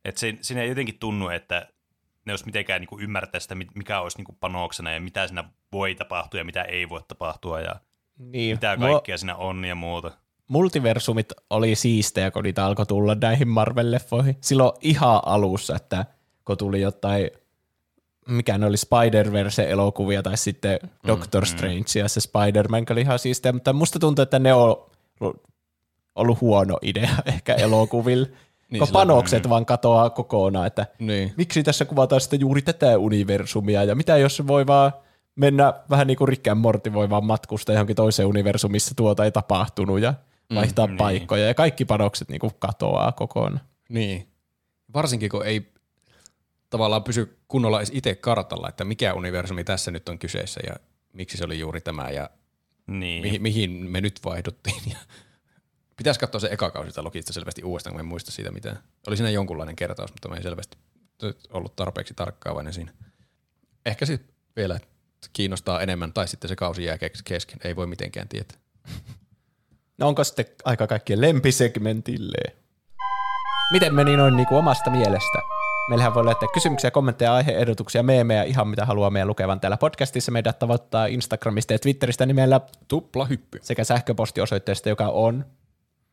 Että 0.04 0.20
se, 0.20 0.34
siinä 0.40 0.62
ei 0.62 0.68
jotenkin 0.68 0.98
tunnu, 0.98 1.28
että 1.28 1.68
ne 2.26 2.32
olisi 2.32 2.46
mitenkään 2.46 2.80
niin 2.80 2.88
kuin 2.88 3.02
ymmärtää 3.02 3.40
sitä, 3.40 3.54
mikä 3.54 4.00
olisi 4.00 4.16
niin 4.16 4.24
kuin 4.24 4.36
panoksena 4.40 4.92
ja 4.92 5.00
mitä 5.00 5.26
siinä 5.26 5.44
voi 5.72 5.94
tapahtua 5.94 6.40
ja 6.40 6.44
mitä 6.44 6.62
ei 6.62 6.88
voi 6.88 7.00
tapahtua 7.08 7.60
ja 7.60 7.74
Niin, 8.18 8.56
mitä 8.56 8.76
mua- 8.76 8.88
kaikkea 8.92 9.18
siinä 9.18 9.36
on 9.36 9.64
ja 9.64 9.74
muuta. 9.74 10.10
multiversumit 10.48 11.32
oli 11.50 11.74
siistejä, 11.74 12.30
kun 12.30 12.42
niitä 12.42 12.66
alkoi 12.66 12.86
tulla 12.86 13.14
näihin 13.14 13.48
Marvel-leffoihin. 13.48 14.34
Silloin 14.40 14.72
ihan 14.80 15.20
alussa, 15.26 15.76
että 15.76 16.06
kun 16.44 16.56
tuli 16.58 16.80
jotain, 16.80 17.30
mikä 18.28 18.58
ne 18.58 18.66
oli 18.66 18.76
Spider-Verse-elokuvia 18.76 20.22
tai 20.22 20.36
sitten 20.36 20.78
Doctor 21.06 21.46
Strange 21.46 21.98
ja 21.98 22.08
se 22.08 22.20
Spider-Man 22.20 22.84
oli 22.90 23.00
ihan 23.00 23.18
siistejä, 23.18 23.52
mutta 23.52 23.72
musta 23.72 23.98
tuntuu, 23.98 24.22
että 24.22 24.38
ne 24.38 24.54
on 24.54 24.76
ollut 26.14 26.40
huono 26.40 26.78
idea 26.82 27.10
ehkä 27.34 27.54
elokuville. 27.54 28.26
Niin, 28.26 28.36
niin, 28.70 28.78
kun 28.80 28.88
panokset 28.92 29.48
vaan 29.48 29.66
katoaa 29.66 30.10
kokonaan, 30.10 30.66
että 30.66 30.86
Niin. 30.98 31.32
miksi 31.36 31.62
tässä 31.62 31.84
kuvataan 31.84 32.20
sitten 32.20 32.40
juuri 32.40 32.62
tätä 32.62 32.98
universumia 32.98 33.84
ja 33.84 33.94
mitä 33.94 34.16
jos 34.16 34.46
voi 34.46 34.66
vaan 34.66 34.92
mennä 35.36 35.74
vähän 35.90 36.06
niin 36.06 36.16
kuin 36.16 36.28
Rick 36.28 36.48
and 36.48 36.60
Morty 36.60 36.92
voi 36.92 37.10
vaan 37.10 37.24
matkustaa 37.24 37.74
johonkin 37.74 37.96
toiseen 37.96 38.28
universumissa, 38.28 38.72
missä 38.72 38.94
tuota 38.96 39.24
ei 39.24 39.32
tapahtunut 39.32 40.00
ja 40.00 40.14
vaihtaa 40.54 40.86
mm, 40.86 40.96
paikkoja 40.96 41.46
ja 41.46 41.54
kaikki 41.54 41.84
panokset 41.84 42.28
niin 42.28 42.40
kuin 42.40 42.52
katoaa 42.58 43.12
kokonaan. 43.12 43.60
Niin. 43.88 44.28
Varsinkin 44.94 45.30
kun 45.30 45.46
ei 45.46 45.73
tavallaan 46.74 47.04
pysy 47.04 47.38
kunnolla 47.48 47.78
edes 47.78 47.90
itse 47.94 48.14
kartalla, 48.14 48.68
että 48.68 48.84
mikä 48.84 49.14
universumi 49.14 49.64
tässä 49.64 49.90
nyt 49.90 50.08
on 50.08 50.18
kyseessä 50.18 50.60
ja 50.66 50.76
miksi 51.12 51.36
se 51.36 51.44
oli 51.44 51.58
juuri 51.58 51.80
tämä 51.80 52.10
ja 52.10 52.30
Niin. 52.86 53.22
mihin, 53.22 53.42
mihin 53.42 53.70
me 53.70 54.00
nyt 54.00 54.20
vaihduttiin. 54.24 54.82
Ja 54.90 54.96
pitäisi 55.96 56.20
katsoa 56.20 56.40
se 56.40 56.48
eka 56.50 56.70
kausi 56.70 56.90
sitä 56.90 57.04
Lokista 57.04 57.32
selvästi 57.32 57.62
uudestaan, 57.62 57.94
kun 57.94 58.00
en 58.00 58.06
muista 58.06 58.32
siitä 58.32 58.50
mitään. 58.50 58.78
Oli 59.06 59.16
siinä 59.16 59.30
jonkunlainen 59.30 59.76
kertaus, 59.76 60.12
mutta 60.12 60.28
mä 60.28 60.36
en 60.36 60.42
selvästi 60.42 60.78
ollut 61.52 61.76
tarpeeksi 61.76 62.14
tarkkaavainen 62.14 62.72
siinä. 62.72 62.92
Ehkä 63.86 64.06
se 64.06 64.20
vielä 64.56 64.80
kiinnostaa 65.32 65.80
enemmän, 65.80 66.12
tai 66.12 66.28
sitten 66.28 66.48
se 66.48 66.56
kausi 66.56 66.84
jää 66.84 66.98
kesken. 67.24 67.58
Ei 67.64 67.76
voi 67.76 67.86
mitenkään 67.86 68.28
tietää. 68.28 68.58
No 69.98 70.08
onko 70.08 70.24
sitten 70.24 70.46
aika 70.64 70.86
kaikkien 70.86 71.20
lempisegmentille? 71.20 72.56
Miten 73.72 73.94
meni 73.94 74.16
noin 74.16 74.36
niin 74.36 74.46
kuin 74.46 74.58
omasta 74.58 74.90
mielestä? 74.90 75.38
Meillähän 75.88 76.14
voi 76.14 76.24
laittaa 76.24 76.48
kysymyksiä, 76.54 76.90
kommentteja, 76.90 77.34
aiheehdotuksia, 77.34 78.02
meemejä, 78.02 78.42
ihan 78.42 78.68
mitä 78.68 78.86
haluaa 78.86 79.10
meidän 79.10 79.28
lukevan 79.28 79.60
täällä 79.60 79.76
podcastissa. 79.76 80.32
Meidät 80.32 80.58
tavoittaa 80.58 81.06
Instagramista 81.06 81.72
ja 81.72 81.78
Twitteristä 81.78 82.26
nimellä 82.26 82.60
Tupla 82.88 83.24
hyppy. 83.24 83.58
sekä 83.62 83.84
sähköpostiosoitteesta, 83.84 84.88
joka 84.88 85.08
on. 85.08 85.44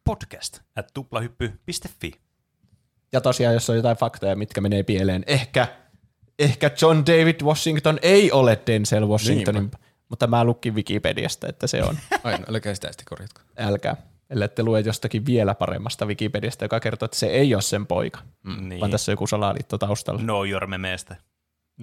Podcast 0.04 0.60
at 0.76 0.88
tuplahyppy.fi. 0.94 2.12
Ja 3.12 3.22
tosiaan, 3.22 3.54
jos 3.54 3.70
on 3.70 3.76
jotain 3.76 3.98
faktoja, 3.98 4.36
mitkä 4.36 4.62
menee 4.62 4.84
pieleen, 4.84 5.24
ehkä, 5.28 5.68
ehkä 6.40 6.72
John 6.82 6.98
David 7.06 7.42
Washington 7.44 8.00
ei 8.02 8.32
ole 8.32 8.60
Denzel 8.68 9.08
Washingtonin, 9.08 9.62
Niinpä. 9.62 9.78
mutta 10.10 10.28
mä 10.28 10.44
lukin 10.44 10.76
Wikipediasta, 10.76 11.48
että 11.48 11.68
se 11.68 11.84
on. 11.84 11.98
Ai, 12.24 12.38
no, 12.38 12.46
älkää 12.50 12.74
sitä 12.74 12.88
sitten 12.88 13.06
korjatko. 13.10 13.42
Älkää. 13.58 13.96
Ellette 14.32 14.64
lue 14.64 14.80
jostakin 14.80 15.26
vielä 15.26 15.56
paremmasta 15.56 16.06
Wikipediasta, 16.06 16.66
joka 16.66 16.80
kertoo, 16.80 17.06
että 17.06 17.18
se 17.18 17.28
ei 17.28 17.56
ole 17.56 17.62
sen 17.62 17.88
poika, 17.88 18.20
mm, 18.44 18.70
Niin. 18.70 18.80
vaan 18.80 18.92
tässä 18.92 19.12
on 19.12 19.14
joku 19.14 19.28
salaliitto 19.28 19.78
taustalla. 19.78 20.22
No 20.24 20.46
your. 20.46 20.68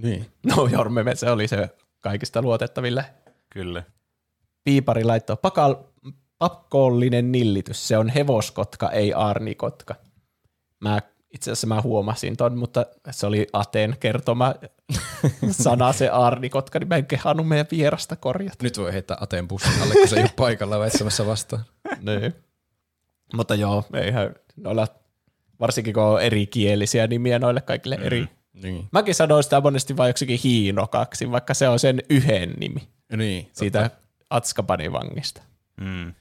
Niin. 0.03 0.27
No 0.47 0.67
Jorme, 0.73 1.15
se 1.15 1.31
oli 1.31 1.49
se 1.49 1.69
kaikista 2.01 2.43
luotettaville. 2.43 3.05
Kyllä. 3.51 3.83
Piipari 4.65 5.05
laittoi 5.05 5.37
pakal, 5.43 5.77
pakollinen 6.39 7.33
nillitys. 7.33 7.89
Se 7.89 7.99
on 7.99 8.09
hevoskotka, 8.09 8.91
ei 8.91 9.13
aarnikotka. 9.13 9.95
Mä 10.81 11.01
itse 11.39 11.51
asiassa 11.51 11.67
mä 11.67 11.83
huomasin 11.83 12.37
ton, 12.37 12.59
mutta 12.59 12.87
se 13.11 13.27
oli 13.27 13.47
Aten 13.53 13.97
kertoma 14.01 14.55
sana 15.51 15.93
se 15.93 16.09
aarnikotka, 16.09 16.79
niin 16.79 16.89
mä 16.89 16.97
en 16.97 17.07
kehannut 17.07 17.49
meidän 17.49 17.67
vierasta 17.71 18.17
korjata. 18.17 18.57
Nyt 18.63 18.79
voi 18.79 18.93
heittää 18.93 19.17
Ateen 19.21 19.49
bussin 19.49 19.83
alle, 19.83 19.95
kun 19.95 20.09
se 20.09 20.17
ei 20.17 20.23
ole 20.23 20.31
paikalla 20.37 20.79
väistämässä 20.79 21.27
vastaan. 21.27 21.65
niin. 22.01 22.35
Mutta 23.35 23.55
joo, 23.55 23.85
eihän 23.95 24.35
noilla, 24.57 24.87
varsinkin 25.61 25.95
kun 25.95 26.03
on 26.03 26.23
erikielisiä 26.23 27.07
nimiä 27.07 27.39
noille 27.39 27.61
kaikille 27.61 27.97
mm. 27.97 28.03
eri. 28.05 28.29
Niin. 28.53 28.89
Mäkin 28.93 29.15
sanoin 29.15 29.43
sitä 29.45 29.61
monesti 29.61 29.97
vain 29.97 30.09
joksikin 30.09 30.41
hiinokaksi, 30.45 31.31
vaikka 31.31 31.55
se 31.55 31.69
on 31.69 31.79
sen 31.79 32.03
yhden 32.11 32.55
nimi 32.61 32.89
Niin. 33.17 33.51
siitä 33.53 33.91
Atskabanin 34.31 34.93
vangista. 34.93 35.43
Mm. 35.81 36.15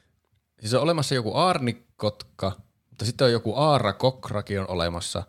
Siis 0.60 0.74
on 0.74 0.82
olemassa 0.82 1.16
joku 1.16 1.34
aarnikotka, 1.34 2.52
mutta 2.98 3.06
sitten 3.06 3.26
on 3.26 3.32
joku 3.32 3.56
aarakokrakin 3.56 4.60
on 4.60 4.70
olemassa. 4.70 5.24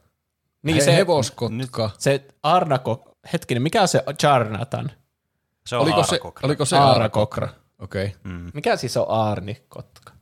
Niin 0.62 0.74
He- 0.76 0.80
se- 0.84 0.96
hevoskotka. 0.96 1.90
Se 1.98 2.24
Arnako, 2.42 3.16
hetkinen, 3.32 3.62
mikä 3.62 3.82
on 3.82 3.88
se 3.88 4.04
Jarnatan? 4.22 4.90
Se 5.66 5.76
on 5.76 5.82
Oliko 5.82 6.02
se, 6.02 6.20
oliko 6.42 6.64
se 6.64 6.76
Aarakokra. 6.76 7.46
aarakokra? 7.46 7.48
Okei. 7.84 8.04
Okay. 8.06 8.18
Mm. 8.32 8.50
Mikä 8.54 8.76
siis 8.76 8.96
on 8.96 9.06
Aarnikotka? 9.08 10.12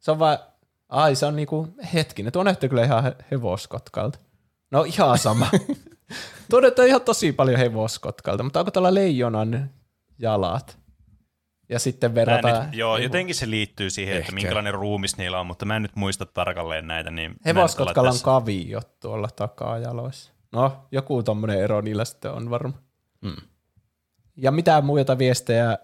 Se 0.00 0.10
on 0.10 0.18
vaan, 0.18 0.38
ai 0.88 1.16
se 1.16 1.26
on 1.26 1.36
niinku, 1.36 1.68
hetkinen, 1.94 2.32
tuo 2.32 2.42
näyttää 2.42 2.68
kyllä 2.68 2.84
ihan 2.84 3.02
he- 3.02 3.16
hevoskotkalta. 3.30 4.18
No 4.70 4.82
ihan 4.84 5.18
sama. 5.18 5.46
tuo 6.50 6.60
näyttää 6.60 6.84
ihan 6.84 7.00
tosi 7.00 7.32
paljon 7.32 7.58
hevoskotkalta, 7.58 8.42
mutta 8.42 8.60
onko 8.60 8.70
tuolla 8.70 8.94
leijonan 8.94 9.70
jalat? 10.18 10.78
Ja 11.68 11.78
sitten 11.78 12.10
Mä 12.10 12.14
verrataan... 12.14 12.64
nyt, 12.66 12.74
joo, 12.74 12.96
jotenkin 12.96 13.34
se 13.34 13.50
liittyy 13.50 13.90
siihen, 13.90 14.14
että 14.14 14.22
Ehkä. 14.22 14.34
minkälainen 14.34 14.74
ruumis 14.74 15.16
niillä 15.16 15.40
on, 15.40 15.46
mutta 15.46 15.64
mä 15.64 15.76
en 15.76 15.82
nyt 15.82 15.96
muista 15.96 16.26
tarkalleen 16.26 16.86
näitä. 16.86 17.10
Niin 17.10 17.34
Hevoskotkalla 17.44 18.10
on 18.10 18.16
kaviot 18.22 19.00
tuolla 19.00 19.28
takajaloissa. 19.36 20.32
No, 20.52 20.76
joku 20.92 21.22
tommonen 21.22 21.60
ero 21.60 21.80
niillä 21.80 22.04
sitten 22.04 22.32
on 22.32 22.50
varma. 22.50 22.74
Mm. 23.20 23.36
Ja 24.36 24.50
mitä 24.50 24.80
muita 24.80 25.18
viestejä, 25.18 25.78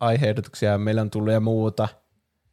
aiheehdotuksia 0.00 0.78
meillä 0.78 1.00
on 1.00 1.10
tullut 1.10 1.32
ja 1.32 1.40
muuta. 1.40 1.88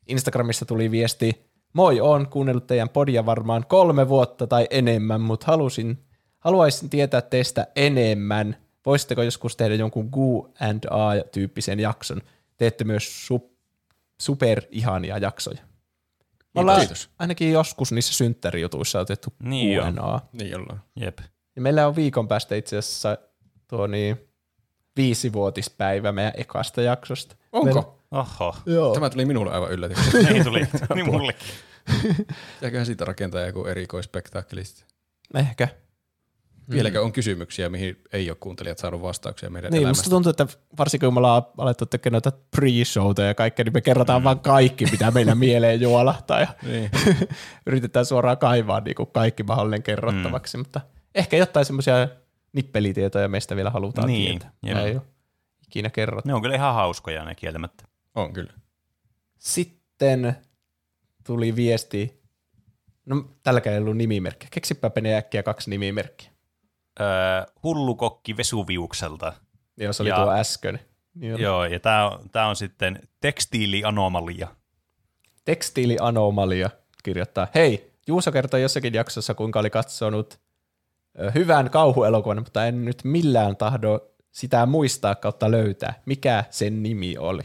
Instagramissa 0.07 0.65
tuli 0.65 0.91
viesti, 0.91 1.51
moi, 1.73 2.01
oon 2.01 2.27
kuunnellut 2.27 2.67
teidän 2.67 2.89
podia 2.89 3.25
varmaan 3.25 3.65
kolme 3.67 4.09
vuotta 4.09 4.47
tai 4.47 4.67
enemmän, 4.69 5.21
mutta 5.21 5.45
halusin, 5.47 6.05
haluaisin 6.39 6.89
tietää 6.89 7.21
teistä 7.21 7.67
enemmän. 7.75 8.55
Voisitteko 8.85 9.23
joskus 9.23 9.55
tehdä 9.55 9.75
jonkun 9.75 10.11
Q 10.11 10.15
and 10.59 10.83
A-tyyppisen 10.89 11.79
jakson? 11.79 12.21
Teette 12.57 12.83
myös 12.83 13.27
sup, 13.27 13.51
super 14.21 14.61
ihania 14.71 15.17
jaksoja. 15.17 15.61
Me 16.55 16.61
ollaan 16.61 16.79
Kiitos. 16.79 17.09
ainakin 17.19 17.51
joskus 17.51 17.91
niissä 17.91 18.13
synttärijutuissa 18.13 18.99
otettu 18.99 19.33
Niin. 19.43 19.79
Q&A. 19.79 20.19
Niin 20.33 20.57
ollaan. 20.59 20.83
Jep. 20.95 21.17
Ja 21.55 21.61
meillä 21.61 21.87
on 21.87 21.95
viikon 21.95 22.27
päästä 22.27 22.55
itse 22.55 22.77
asiassa 22.77 23.17
tuo 23.67 23.87
niin, 23.87 24.17
viisivuotispäivä 24.97 26.11
meidän 26.11 26.33
ekasta 26.37 26.81
jaksosta. 26.81 27.35
Onko? 27.51 27.99
Oho, 28.11 28.55
Joo. 28.65 28.93
Tämä 28.93 29.09
tuli 29.09 29.25
minulle 29.25 29.51
aivan 29.51 29.71
yllätyksenä. 29.71 30.29
niin 30.29 30.43
tuli. 30.43 30.67
niin 30.95 31.05
mullekin. 31.05 31.47
Pitääköhän 32.55 32.85
siitä 32.85 33.05
rakentaa 33.05 33.41
joku 33.41 33.65
erikoispektaakeli 33.65 34.65
sitten. 34.65 34.87
Ehkä. 35.35 35.67
Vieläkö 36.69 37.01
on 37.01 37.11
kysymyksiä, 37.11 37.69
mihin 37.69 38.01
ei 38.13 38.29
ole 38.29 38.37
kuuntelijat 38.39 38.77
saanut 38.77 39.01
vastauksia 39.01 39.49
meidän 39.49 39.71
Niin, 39.71 39.81
elämästä? 39.81 39.99
musta 39.99 40.09
tuntuu, 40.09 40.29
että 40.29 40.47
varsinkin 40.77 41.07
kun 41.07 41.13
me 41.13 41.17
ollaan 41.17 41.43
alettu 41.57 41.85
tekemään 41.85 42.21
noita 42.25 42.37
pre-showta 42.57 43.21
ja 43.21 43.33
kaikkea, 43.35 43.63
niin 43.65 43.73
me 43.73 43.81
kerrotaan 43.81 44.21
mm. 44.21 44.23
vaan 44.23 44.39
kaikki, 44.39 44.85
mitä 44.91 45.11
meillä 45.11 45.35
mieleen 45.35 45.81
juolahtaa 45.81 46.39
ja 46.39 46.47
Niin. 46.63 46.91
yritetään 47.67 48.05
suoraan 48.05 48.37
kaivaa 48.37 48.79
niin 48.79 48.95
kuin 48.95 49.09
kaikki 49.11 49.43
mahdollinen 49.43 49.83
kerrottavaksi, 49.83 50.57
mm. 50.57 50.61
mutta 50.61 50.81
ehkä 51.15 51.37
jotain 51.37 51.65
semmoisia 51.65 52.07
nippelitietoja 52.53 53.27
meistä 53.27 53.55
vielä 53.55 53.69
halutaan 53.69 54.07
Niin, 54.07 54.39
tietää. 54.39 54.51
jep. 54.65 54.77
Ei 54.77 54.91
ole 54.95 55.01
ikinä 55.67 55.89
kerrottu. 55.89 56.27
Ne 56.27 56.33
on 56.33 56.41
kyllä 56.41 56.55
ihan 56.55 56.73
hauskoja 56.73 57.25
ne 57.25 57.35
kieltämättä. 57.35 57.83
On 58.15 58.33
kyllä. 58.33 58.53
Sitten 59.39 60.37
tuli 61.27 61.55
viesti, 61.55 62.21
no 63.05 63.29
tälläkään 63.43 63.73
ei 63.73 63.79
ollut 63.81 63.97
nimimerkkiä. 63.97 64.49
Keksipä 64.51 64.89
Pene 64.89 65.15
äkkiä 65.17 65.43
kaksi 65.43 65.69
nimimerkkiä. 65.69 66.32
Hullukokki 67.63 68.37
Vesuviukselta. 68.37 69.33
Joo, 69.77 69.93
se 69.93 70.03
oli 70.03 70.09
Ja- 70.09 70.15
tuo 70.15 70.31
äsken. 70.31 70.79
Oli. 71.33 71.41
Joo, 71.41 71.65
ja 71.65 71.79
tämä 71.79 72.09
on, 72.09 72.29
tää 72.29 72.47
on 72.47 72.55
sitten 72.55 72.99
tekstiilianomalia. 73.21 74.47
Tekstiilianomalia 75.45 76.69
kirjoittaa, 77.03 77.47
hei, 77.55 77.93
Juuso 78.07 78.31
kertoi 78.31 78.61
jossakin 78.61 78.93
jaksossa, 78.93 79.33
kuinka 79.33 79.59
oli 79.59 79.69
katsonut 79.69 80.39
hyvän 81.35 81.69
kauhuelokuvan, 81.69 82.37
mutta 82.37 82.65
en 82.65 82.85
nyt 82.85 83.03
millään 83.03 83.57
tahdo 83.57 83.99
sitä 84.31 84.65
muistaa 84.65 85.15
kautta 85.15 85.51
löytää, 85.51 86.01
mikä 86.05 86.43
sen 86.49 86.83
nimi 86.83 87.17
oli. 87.17 87.41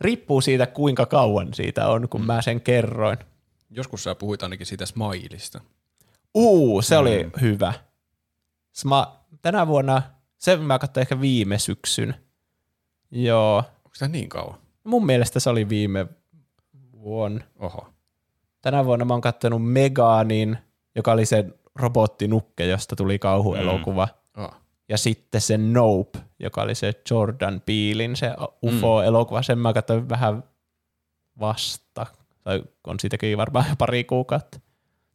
Riippuu 0.00 0.40
siitä, 0.40 0.66
kuinka 0.66 1.06
kauan 1.06 1.54
siitä 1.54 1.88
on, 1.88 2.08
kun 2.08 2.26
mä 2.26 2.42
sen 2.42 2.60
kerroin. 2.60 3.18
Joskus 3.70 4.04
sä 4.04 4.14
puhuit 4.14 4.42
ainakin 4.42 4.66
siitä 4.66 4.86
Smileista. 4.86 5.60
Uu, 6.34 6.82
se 6.82 6.96
oli 6.96 7.30
hyvä. 7.40 7.72
Sma, 8.72 9.20
tänä 9.42 9.66
vuonna, 9.66 10.02
se 10.38 10.56
mä 10.56 10.78
katsoin 10.78 11.02
ehkä 11.02 11.20
viime 11.20 11.58
syksyn. 11.58 12.14
Joo, 13.10 13.56
Onko 13.56 13.90
tämä 13.98 14.08
niin 14.08 14.28
kauan? 14.28 14.58
mun 14.84 15.06
mielestä 15.06 15.40
se 15.40 15.50
oli 15.50 15.68
viime 15.68 16.06
vuonna. 16.92 17.44
Oho. 17.58 17.88
Tänä 18.62 18.84
vuonna 18.84 19.04
mä 19.04 19.14
oon 19.14 19.20
katsonut 19.20 19.70
Meganin, 19.72 20.58
joka 20.94 21.12
oli 21.12 21.26
se 21.26 21.44
robottinukke, 21.74 22.66
josta 22.66 22.96
tuli 22.96 23.18
kauhuelokuva. 23.18 24.08
Mm. 24.36 24.44
Ah. 24.44 24.60
Ja 24.88 24.98
sitten 24.98 25.40
se 25.40 25.58
Nope, 25.58 26.18
joka 26.38 26.62
oli 26.62 26.74
se 26.74 26.92
Jordan 27.10 27.62
Peelin, 27.66 28.16
se 28.16 28.30
UFO-elokuva. 28.66 29.42
Sen 29.42 29.58
mä 29.58 29.72
katsoin 29.72 30.08
vähän 30.08 30.44
vasta. 31.40 32.06
Tai 32.42 32.62
on 32.86 33.00
siitäkin 33.00 33.38
varmaan 33.38 33.64
pari 33.78 34.04
kuukautta. 34.04 34.60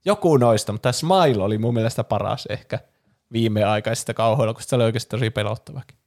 Joku 0.06 0.38
noista, 0.38 0.72
mutta 0.72 0.92
Smile 0.92 1.44
oli 1.44 1.58
mun 1.58 1.74
mielestä 1.74 2.04
paras 2.04 2.46
ehkä 2.46 2.80
viimeaikaisista 3.34 4.14
kauhuelokuvista. 4.14 4.70
Se 4.70 4.76
oli 4.76 4.84
oikeasti 4.84 5.10
tosi 5.10 5.30
pelottavakin. 5.30 5.98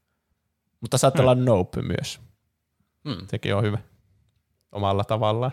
Mutta 0.80 0.98
saattaa 0.98 1.22
olla 1.22 1.34
Nope 1.34 1.82
myös. 1.82 2.20
Hmm. 3.08 3.26
Sekin 3.28 3.54
on 3.54 3.62
hyvä 3.62 3.78
omalla 4.72 5.04
tavallaan. 5.04 5.52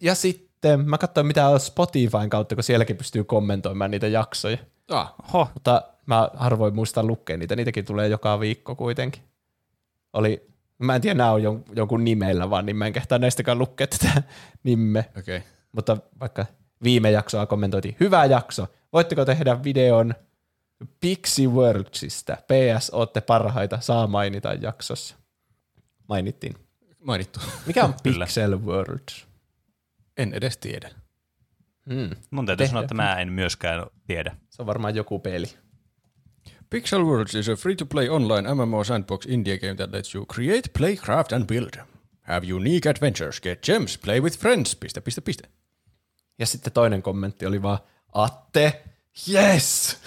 Ja 0.00 0.14
sitten 0.14 0.80
mä 0.80 0.98
katsoin, 0.98 1.26
mitä 1.26 1.48
on 1.48 1.60
Spotifyn 1.60 2.30
kautta, 2.30 2.54
kun 2.54 2.64
sielläkin 2.64 2.96
pystyy 2.96 3.24
kommentoimaan 3.24 3.90
niitä 3.90 4.06
jaksoja. 4.06 4.58
Ah. 4.88 5.14
Ho, 5.32 5.48
Mutta 5.54 5.82
mä 6.06 6.30
harvoin 6.34 6.74
muistan 6.74 7.06
lukea 7.06 7.36
niitä, 7.36 7.56
niitäkin 7.56 7.84
tulee 7.84 8.08
joka 8.08 8.40
viikko 8.40 8.76
kuitenkin. 8.76 9.22
Oli, 10.12 10.46
mä 10.78 10.94
en 10.94 11.00
tiedä, 11.00 11.14
nämä 11.14 11.30
on 11.30 11.40
jon- 11.42 11.72
jonkun 11.76 12.04
nimellä 12.04 12.50
vaan, 12.50 12.66
niin 12.66 12.76
mä 12.76 12.86
en 12.86 12.92
kehtaa 12.92 13.18
näistäkään 13.18 13.58
lukea 13.58 13.86
tätä. 13.86 14.22
Okei. 15.18 15.36
Okay. 15.36 15.40
Mutta 15.72 15.96
vaikka 16.20 16.46
viime 16.82 17.10
jaksoa 17.10 17.46
kommentoitiin, 17.46 17.96
hyvä 18.00 18.24
jakso, 18.24 18.66
voitteko 18.92 19.24
tehdä 19.24 19.64
videon 19.64 20.14
Pixie 21.00 21.48
Worldsista? 21.48 22.36
PS, 22.36 22.90
ootte 22.90 23.20
parhaita, 23.20 23.80
saa 23.80 24.06
mainita 24.06 24.52
jaksossa. 24.52 25.16
Mainittiin. 26.08 26.54
Mainittu. 26.98 27.40
Mikä 27.66 27.84
on. 27.84 27.94
Pixel 28.02 28.60
Worlds? 28.64 29.26
En 30.16 30.34
edes 30.34 30.58
tiedä. 30.58 30.90
Hmm. 31.86 32.10
mun 32.30 32.46
täytyy 32.46 32.56
Tehdään. 32.64 32.68
sanoa, 32.68 32.82
että 32.82 32.94
mä 32.94 33.20
en 33.20 33.32
myöskään 33.32 33.86
tiedä. 34.06 34.36
Se 34.50 34.62
on 34.62 34.66
varmaan 34.66 34.94
joku 34.94 35.18
peli. 35.18 35.46
Pixel 36.70 37.04
Worlds 37.04 37.34
is 37.34 37.48
a 37.48 37.56
free-to-play 37.56 38.08
online 38.08 38.54
MMO 38.54 38.84
sandbox 38.84 39.26
indie 39.26 39.58
game 39.58 39.74
that 39.74 39.92
lets 39.92 40.14
you 40.14 40.26
create, 40.26 40.68
play, 40.78 40.96
craft 40.96 41.32
and 41.32 41.46
build. 41.46 41.70
Have 42.20 42.52
unique 42.52 42.90
adventures, 42.90 43.40
get 43.40 43.62
gems, 43.62 43.98
play 43.98 44.20
with 44.20 44.38
friends, 44.38 44.76
piste, 44.76 45.00
piste, 45.00 45.20
piste. 45.20 45.48
Ja 46.38 46.46
sitten 46.46 46.72
toinen 46.72 47.02
kommentti 47.02 47.46
oli 47.46 47.62
vaan, 47.62 47.78
Atte, 48.12 48.82
yes! 49.32 49.98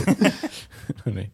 No 1.06 1.12
niin. 1.14 1.32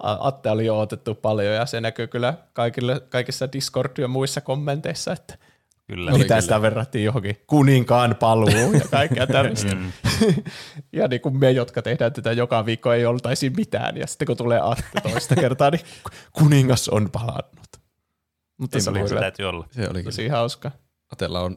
Atte 0.00 0.50
oli 0.50 0.66
jo 0.66 0.78
odotettu 0.78 1.14
paljon 1.14 1.54
ja 1.54 1.66
se 1.66 1.80
näkyy 1.80 2.06
kyllä 2.06 2.34
kaikille, 2.52 3.00
kaikissa 3.08 3.52
Discord 3.52 3.90
ja 3.98 4.08
muissa 4.08 4.40
kommenteissa, 4.40 5.12
että 5.12 5.38
Kyllä. 5.86 6.10
mitä 6.12 6.24
kyllä. 6.24 6.40
sitä 6.40 6.62
verrattiin 6.62 7.04
johonkin 7.04 7.36
kuninkaan 7.46 8.16
paluu 8.20 8.72
ja 8.80 8.88
kaikkea 8.90 9.26
tämmöistä. 9.26 9.76
ja 10.92 11.08
niin 11.08 11.20
kuin 11.20 11.38
me, 11.38 11.50
jotka 11.50 11.82
tehdään 11.82 12.12
tätä 12.12 12.32
joka 12.32 12.66
viikko, 12.66 12.92
ei 12.92 13.06
oltaisi 13.06 13.50
mitään. 13.50 13.96
Ja 13.96 14.06
sitten 14.06 14.26
kun 14.26 14.36
tulee 14.36 14.60
Atte 14.62 15.00
toista 15.02 15.36
kertaa, 15.36 15.70
niin 15.70 15.82
kuningas 16.32 16.88
on 16.88 17.10
palannut. 17.10 17.68
Mutta 18.56 18.80
se 18.80 18.90
oli 18.90 19.00
kyllä 19.08 19.20
täytyy 19.20 19.46
olla. 19.46 19.66
Se 19.70 19.80
oli 19.80 19.88
kyllä. 19.88 20.04
tosi 20.04 20.28
hauska. 20.28 20.70
Atella 21.12 21.40
on 21.40 21.56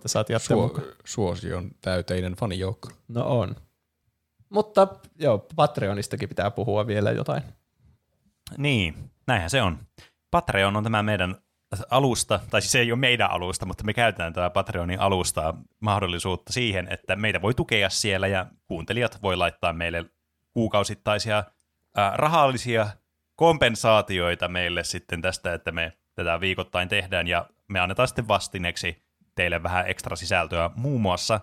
mukaan. 0.56 0.88
suo- 0.88 0.96
suosion 1.06 1.72
täyteinen 1.82 2.34
fanijoukko. 2.34 2.90
No 3.08 3.40
on. 3.40 3.56
Mutta 4.54 4.88
joo, 5.20 5.46
Patreonistakin 5.56 6.30
pitää 6.30 6.52
puhua 6.52 6.88
vielä 6.88 7.12
jotain. 7.12 7.44
Niin, 8.58 9.12
näinhän 9.28 9.50
se 9.50 9.62
on. 9.62 9.80
Patreon 10.32 10.76
on 10.76 10.84
tämä 10.84 11.04
meidän 11.04 11.36
alusta, 11.90 12.40
tai 12.50 12.62
siis 12.62 12.72
se 12.72 12.80
ei 12.80 12.92
ole 12.92 13.00
meidän 13.00 13.32
alusta, 13.32 13.66
mutta 13.66 13.84
me 13.84 13.94
käytetään 13.94 14.34
tätä 14.34 14.50
Patreonin 14.50 15.00
alustaa 15.00 15.58
mahdollisuutta 15.80 16.54
siihen, 16.54 16.88
että 16.92 17.16
meitä 17.16 17.42
voi 17.42 17.54
tukea 17.54 17.90
siellä 17.90 18.28
ja 18.28 18.46
kuuntelijat 18.68 19.22
voi 19.22 19.36
laittaa 19.36 19.74
meille 19.74 20.06
kuukausittaisia 20.54 21.44
ää, 21.96 22.12
rahallisia 22.16 22.88
kompensaatioita 23.36 24.48
meille 24.48 24.84
sitten 24.84 25.22
tästä, 25.22 25.54
että 25.54 25.72
me 25.72 25.98
tätä 26.16 26.40
viikoittain 26.40 26.90
tehdään 26.90 27.28
ja 27.28 27.46
me 27.70 27.80
annetaan 27.80 28.08
sitten 28.08 28.28
vastineeksi 28.28 29.04
teille 29.36 29.64
vähän 29.64 29.88
ekstra 29.88 30.16
sisältöä 30.16 30.70
muun 30.76 31.02
muassa 31.02 31.40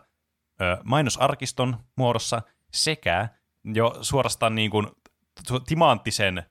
ö, 0.61 0.77
mainosarkiston 0.85 1.77
muodossa 1.97 2.43
sekä 2.73 3.29
jo 3.75 3.99
suorastaan 4.01 4.55
niin 4.55 4.71
kuin 4.71 4.87
timanttisen 5.67 6.43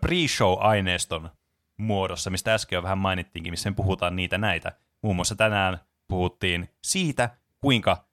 pre-show-aineiston 0.00 1.30
muodossa, 1.76 2.30
mistä 2.30 2.54
äsken 2.54 2.76
jo 2.76 2.82
vähän 2.82 2.98
mainittiinkin, 2.98 3.52
missä 3.52 3.72
puhutaan 3.72 4.16
niitä 4.16 4.38
näitä. 4.38 4.72
Muun 5.02 5.16
muassa 5.16 5.34
tänään 5.36 5.78
puhuttiin 6.08 6.68
siitä, 6.84 7.30
kuinka 7.60 8.04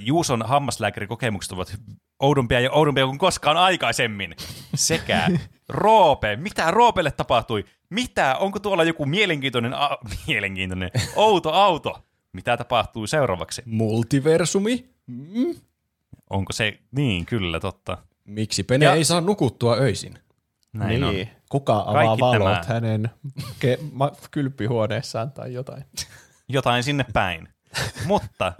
Juuson 0.00 0.42
hammaslääkärikokemukset 0.46 1.52
ovat 1.52 1.76
oudompia 2.20 2.60
ja 2.60 2.72
oudompia 2.72 3.06
kuin 3.06 3.18
koskaan 3.18 3.56
aikaisemmin. 3.56 4.36
Sekä 4.74 5.28
Roope. 5.68 6.36
Mitä 6.36 6.70
Roopelle 6.70 7.10
tapahtui? 7.10 7.64
Mitä? 7.90 8.36
Onko 8.36 8.58
tuolla 8.58 8.84
joku 8.84 9.06
mielenkiintoinen, 9.06 9.74
a- 9.74 9.98
mielenkiintoinen, 10.26 10.90
outo 11.16 11.52
auto? 11.52 12.04
Mitä 12.32 12.56
tapahtuu 12.56 13.06
seuraavaksi? 13.06 13.62
Multiversumi? 13.66 14.90
Onko 16.34 16.52
se, 16.52 16.78
niin 16.96 17.26
kyllä, 17.26 17.60
totta. 17.60 17.98
Miksi 18.24 18.62
Pene 18.62 18.84
Ja- 18.84 18.94
ei 18.94 19.04
saa 19.04 19.20
nukuttua 19.20 19.74
öisin? 19.76 20.14
Näin 20.72 21.04
on. 21.04 21.14
niin. 21.14 21.30
Kuka 21.48 21.76
avaa 21.86 21.92
Kaikki 21.92 22.20
valot 22.20 22.60
tämä. 22.60 22.74
hänen 22.74 23.10
ke- 23.64 23.82
ma- 23.92 24.12
kylpyhuoneessaan 24.30 25.32
tai 25.32 25.52
jotain? 25.52 25.84
jotain 26.48 26.82
sinne 26.82 27.04
päin. 27.12 27.48
Mutta 28.06 28.52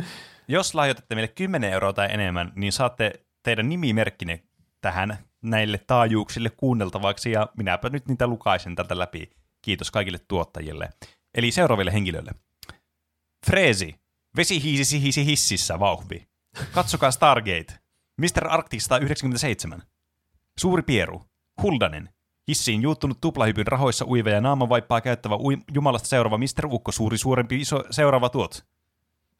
jos 0.48 0.74
lahjoitatte 0.74 1.14
meille 1.14 1.28
10 1.28 1.72
euroa 1.72 1.92
tai 1.92 2.08
enemmän, 2.10 2.52
niin 2.56 2.72
saatte 2.72 3.12
teidän 3.42 3.68
nimimerkkinne 3.68 4.42
tähän 4.80 5.18
näille 5.42 5.78
taajuuksille 5.86 6.50
kuunneltavaksi, 6.50 7.30
ja 7.30 7.48
minäpä 7.56 7.88
nyt 7.88 8.08
niitä 8.08 8.26
lukaisen 8.26 8.74
täältä 8.74 8.98
läpi. 8.98 9.30
Kiitos 9.62 9.90
kaikille 9.90 10.18
tuottajille. 10.28 10.88
Eli 11.34 11.50
seuraaville 11.50 11.92
henkilöille. 11.92 12.30
Freesi. 13.46 13.94
Vesi 14.36 14.62
hiisisi 14.62 15.02
hiisi 15.02 15.26
hississä 15.26 15.80
vauhvi. 15.80 16.28
Katsokaa 16.72 17.10
Stargate. 17.10 17.74
Mr. 18.20 18.48
Arctic 18.48 18.80
197. 18.80 19.82
Suuri 20.58 20.82
Pieru. 20.82 21.22
Huldanen. 21.62 22.08
Hissiin 22.48 22.82
juuttunut 22.82 23.20
tuplahypyn 23.20 23.66
rahoissa 23.66 24.04
uiva 24.04 24.30
ja 24.30 24.40
naamanvaippaa 24.40 25.00
käyttävä 25.00 25.34
ui- 25.36 25.64
jumalasta 25.74 26.08
seuraava 26.08 26.38
Mr. 26.38 26.66
Ukko 26.70 26.92
suuri 26.92 27.18
suurempi 27.18 27.60
iso 27.60 27.84
seuraava 27.90 28.28
tuot. 28.28 28.66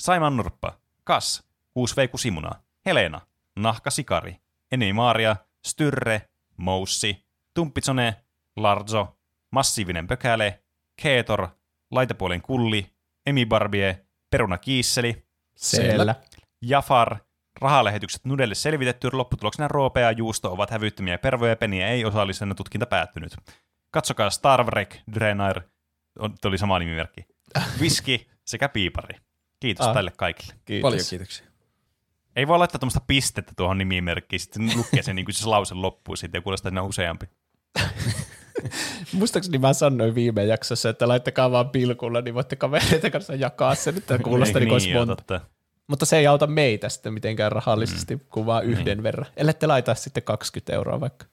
Saiman 0.01 0.37
Nurppa. 0.37 0.79
Kas. 1.05 1.45
6 1.75 1.97
V. 1.97 2.09
Kusimuna. 2.09 2.51
Helena. 2.87 3.21
Nahka 3.57 3.91
Sikari. 3.91 4.37
Eni 4.73 4.93
Maaria. 4.93 5.37
Styrre. 5.67 6.29
Moussi. 6.57 7.25
Tumppitsone. 7.55 8.17
Larzo. 8.57 9.17
Massiivinen 9.51 10.07
Pökäle. 10.07 10.63
Keetor. 11.03 11.49
Laitapuolen 11.91 12.43
Kulli. 12.43 12.87
Emi 13.27 13.47
Barbie. 13.47 14.07
Peruna 14.31 14.59
Kiisseli. 14.59 15.25
Siellä. 15.57 16.15
Jafar, 16.65 17.17
rahalähetykset 17.61 18.25
Nudelle 18.25 18.55
selvitetty, 18.55 19.09
lopputuloksena 19.13 19.69
Roope 19.69 20.01
ja 20.01 20.11
Juusto 20.13 20.53
ovat 20.53 20.71
hävyttömiä 20.71 21.19
pervoja 21.19 21.53
ja 21.53 21.57
peniä 21.57 21.89
ei 21.89 22.05
osallisena 22.05 22.55
tutkinta 22.55 22.87
päättynyt. 22.87 23.37
Katsokaa 23.91 24.31
Star 24.31 24.65
Trek, 24.65 24.97
Drenair, 25.15 25.61
on, 26.19 26.35
oli 26.45 26.59
sama 26.59 26.79
nimimerkki, 26.79 27.27
Whisky 27.79 28.19
sekä 28.45 28.69
Piipari. 28.69 29.19
Kiitos 29.61 29.87
Ah. 29.87 29.95
tälle 29.95 30.13
kaikille. 30.17 30.55
Kiitos. 30.65 30.89
Paljon 30.89 31.05
kiitoksia. 31.11 31.47
Ei 32.37 32.49
voi 32.49 32.59
laittaa 32.59 32.79
tuommoista 32.79 33.01
pistettä 33.07 33.53
tuohon 33.57 33.79
nimimerkkiin, 33.79 34.41
sitten 34.41 34.71
lukee 34.77 35.03
sen 35.03 35.17
niin 35.17 35.27
kuin 35.27 35.35
se 35.35 35.49
lause 35.49 35.75
loppuu 35.75 36.17
sitten 36.17 36.39
ja 36.39 36.43
kuulostaa, 36.43 36.69
että 36.69 36.83
useampi. 36.83 37.27
Muistaakseni 39.13 39.59
mä 39.59 39.73
sanoin 39.73 40.15
viime 40.15 40.45
jaksossa, 40.45 40.89
että 40.89 41.09
laittakaa 41.09 41.51
vaan 41.51 41.71
pilkulla, 41.71 42.21
niin 42.21 42.35
voitte 42.35 42.57
kavereiden 42.57 43.11
kanssa 43.11 43.35
jakaa 43.35 43.75
sen, 43.75 43.97
että 43.97 44.19
kuulostaa 44.19 44.61
niin, 44.61 44.77
niin, 44.77 44.91
joo, 44.91 45.07
monta. 45.07 45.17
totta. 45.17 45.54
Mutta 45.87 46.07
se 46.07 46.19
ei 46.19 46.27
auta 46.27 46.47
meitä 46.47 46.89
sitten 46.89 47.15
mitenkään 47.15 47.53
rahallisesti, 47.53 48.17
mm. 48.17 48.21
kuin 48.31 48.47
vaan 48.47 48.65
yhden 48.65 49.03
verran. 49.03 49.27
Ellette 49.37 49.67
laita 49.67 49.95
sitten 49.95 50.23
20 50.23 50.73
euroa 50.73 51.01
vaikka. 51.01 51.27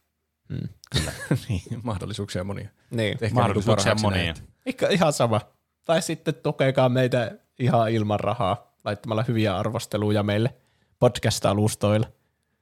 niin, 1.50 1.62
mahdollisuuksia 1.84 2.44
monia. 2.44 2.70
Niin. 2.92 3.18
Tehkää 3.18 3.36
Mahdollisuuksia 3.36 3.94
niinku 3.94 4.02
parhaaksi 4.02 4.04
monia. 4.04 4.24
näette. 4.24 4.42
Ehkä 4.66 4.88
ihan 4.90 5.14
sama. 5.14 5.42
Tai 5.86 6.02
sitten 6.02 6.36
tukekaa 6.36 6.90
meitä 6.90 7.32
ihan 7.60 7.92
ilman 7.92 8.20
rahaa 8.20 8.74
laittamalla 8.86 9.26
hyviä 9.28 9.58
arvosteluja 9.58 10.24
meille 10.24 10.56
podcast-alustoilla. 11.00 12.08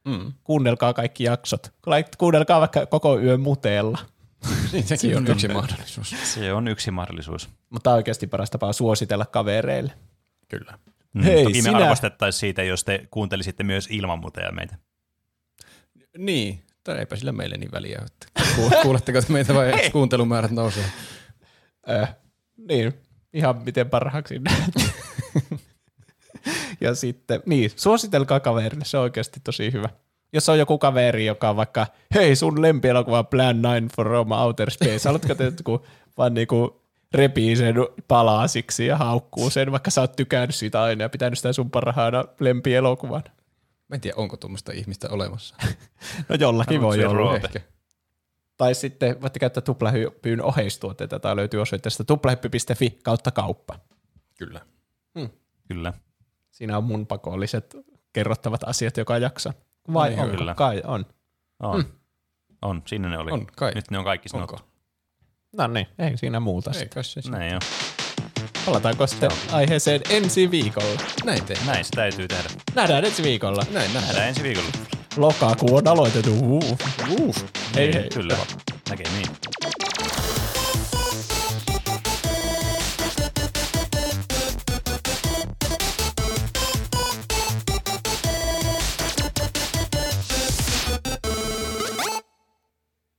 Mm. 0.04 0.32
Kuunnelkaa 0.44 0.94
kaikki 0.94 1.24
jaksot. 1.24 1.72
Kuunnelkaa 2.18 2.60
vaikka 2.60 2.86
koko 2.86 3.18
yön 3.18 3.40
muteella. 3.40 3.98
Niin, 4.72 4.84
sekin 4.84 5.16
on 5.16 5.28
yksi 5.28 5.48
mahdollisuus. 5.48 6.14
Se 6.24 6.52
on 6.52 6.68
yksi 6.68 6.90
mahdollisuus. 6.90 7.48
Mutta 7.70 7.94
oikeasti 7.94 8.26
paras 8.26 8.50
tapa 8.50 8.72
suositella 8.72 9.26
kavereille. 9.26 9.92
Kyllä. 10.48 10.78
Mm, 11.14 11.22
Hei, 11.22 11.44
Toki 11.44 11.56
me 11.58 11.62
sinä- 11.62 11.78
arvostettaisiin 11.78 12.40
siitä, 12.40 12.62
jos 12.62 12.84
te 12.84 13.06
kuuntelisitte 13.10 13.62
myös 13.64 13.88
ilman 13.90 14.18
muteja 14.18 14.52
meitä. 14.52 14.76
Niin, 16.18 16.62
tai 16.84 16.98
eipä 16.98 17.16
sillä 17.16 17.32
meille 17.32 17.56
niin 17.56 17.72
väliä. 17.72 18.02
Että 18.06 18.42
ku- 18.56 18.70
kuuletteko 18.82 19.20
te 19.22 19.32
meitä 19.32 19.54
vai 19.54 19.72
kuuntelumäärät 19.92 20.50
nousee? 20.50 20.84
Äh, 21.90 22.14
niin, 22.68 22.92
ihan 23.32 23.62
miten 23.64 23.90
parhaaksi 23.90 24.38
näette. 24.38 24.80
ja 26.80 26.94
sitten, 26.94 27.42
niin, 27.46 27.70
suositelkaa 27.76 28.40
kaverille, 28.40 28.84
se 28.84 28.96
on 28.96 29.02
oikeasti 29.02 29.40
tosi 29.44 29.72
hyvä. 29.72 29.88
Jos 30.32 30.48
on 30.48 30.58
joku 30.58 30.78
kaveri, 30.78 31.26
joka 31.26 31.50
on 31.50 31.56
vaikka, 31.56 31.86
hei 32.14 32.36
sun 32.36 32.62
lempielokuva 32.62 33.24
Plan 33.24 33.56
9 33.56 33.88
for 33.96 34.06
Roma 34.06 34.44
Outer 34.44 34.70
Space, 34.70 35.00
haluatko 35.08 35.34
te 35.34 35.44
joku 35.44 35.86
vaan 36.18 36.34
niinku 36.34 36.79
repii 37.14 37.56
sen 37.56 37.74
palasiksi 38.08 38.86
ja 38.86 38.96
haukkuu 38.96 39.50
sen, 39.50 39.72
vaikka 39.72 39.90
sä 39.90 40.00
oot 40.00 40.16
tykännyt 40.16 40.54
siitä 40.54 40.82
aina 40.82 41.02
ja 41.02 41.08
pitänyt 41.08 41.38
sitä 41.38 41.52
sun 41.52 41.70
parhaana 41.70 42.24
lempielokuvan. 42.40 43.22
Mä 43.88 43.94
en 43.94 44.00
tiedä, 44.00 44.16
onko 44.16 44.36
tuommoista 44.36 44.72
ihmistä 44.72 45.08
olemassa. 45.10 45.56
No 46.28 46.36
jollakin 46.40 46.80
voi 46.80 47.04
olla. 47.04 47.36
Ehkä. 47.36 47.60
Tai 48.56 48.74
sitten 48.74 49.22
voitte 49.22 49.38
käyttää 49.38 49.60
tuplahyppyyn 49.60 50.42
oheistuotteita, 50.42 51.20
tai 51.20 51.36
löytyy 51.36 51.60
osoitteesta 51.60 52.04
tuplahyppy.fi 52.04 52.90
kautta 53.02 53.30
kauppa. 53.30 53.78
Kyllä. 54.38 54.60
Kyllä. 55.68 55.92
Siinä 56.50 56.76
on 56.78 56.84
mun 56.84 57.06
pakolliset 57.06 57.76
kerrottavat 58.12 58.64
asiat 58.68 58.96
joka 58.96 59.18
jakso. 59.18 59.50
Vai 59.92 60.10
Niin, 60.10 60.20
onko? 60.20 60.36
kyllä. 60.36 60.54
Kai 60.54 60.82
on. 60.84 61.06
On. 61.60 61.84
On, 62.62 62.82
siinä 62.86 63.08
ne 63.08 63.18
oli. 63.18 63.30
On, 63.30 63.46
kai. 63.46 63.72
Nyt 63.74 63.90
ne 63.90 63.98
on 63.98 64.04
kaikki 64.04 64.28
sanottu. 64.28 64.54
Onko? 64.54 64.68
No 65.56 65.66
niin, 65.66 65.86
ei 65.98 66.16
siinä 66.16 66.40
muuta. 66.40 66.70
Ei 66.74 66.80
Ei. 66.82 66.88
kai 66.88 67.04
se. 67.04 67.20
Näin 67.30 67.54
on. 67.54 67.60
Palataanko 68.66 69.06
sitten 69.06 69.30
aiheeseen 69.52 70.00
ensi 70.10 70.50
viikolla? 70.50 71.00
Näin 71.24 71.44
tehdään. 71.44 71.66
Näin 71.66 71.84
se 71.84 71.90
täytyy 71.90 72.28
tehdä. 72.28 72.48
Nähdään 72.74 73.04
ensi 73.04 73.22
viikolla. 73.22 73.62
Näin 73.70 73.92
nähdään. 73.94 74.04
Nähdään 74.06 74.28
ensi 74.28 74.42
viikolla. 74.42 74.68
Lokakuu 75.16 75.76
on 75.76 75.88
aloitettu. 75.88 76.32
Uh, 76.32 76.78
uh. 77.20 77.34
Hei 77.74 77.86
Niin, 77.86 78.00
hei. 78.00 78.08
Kyllä. 78.14 78.36
Näkemiin. 78.90 79.26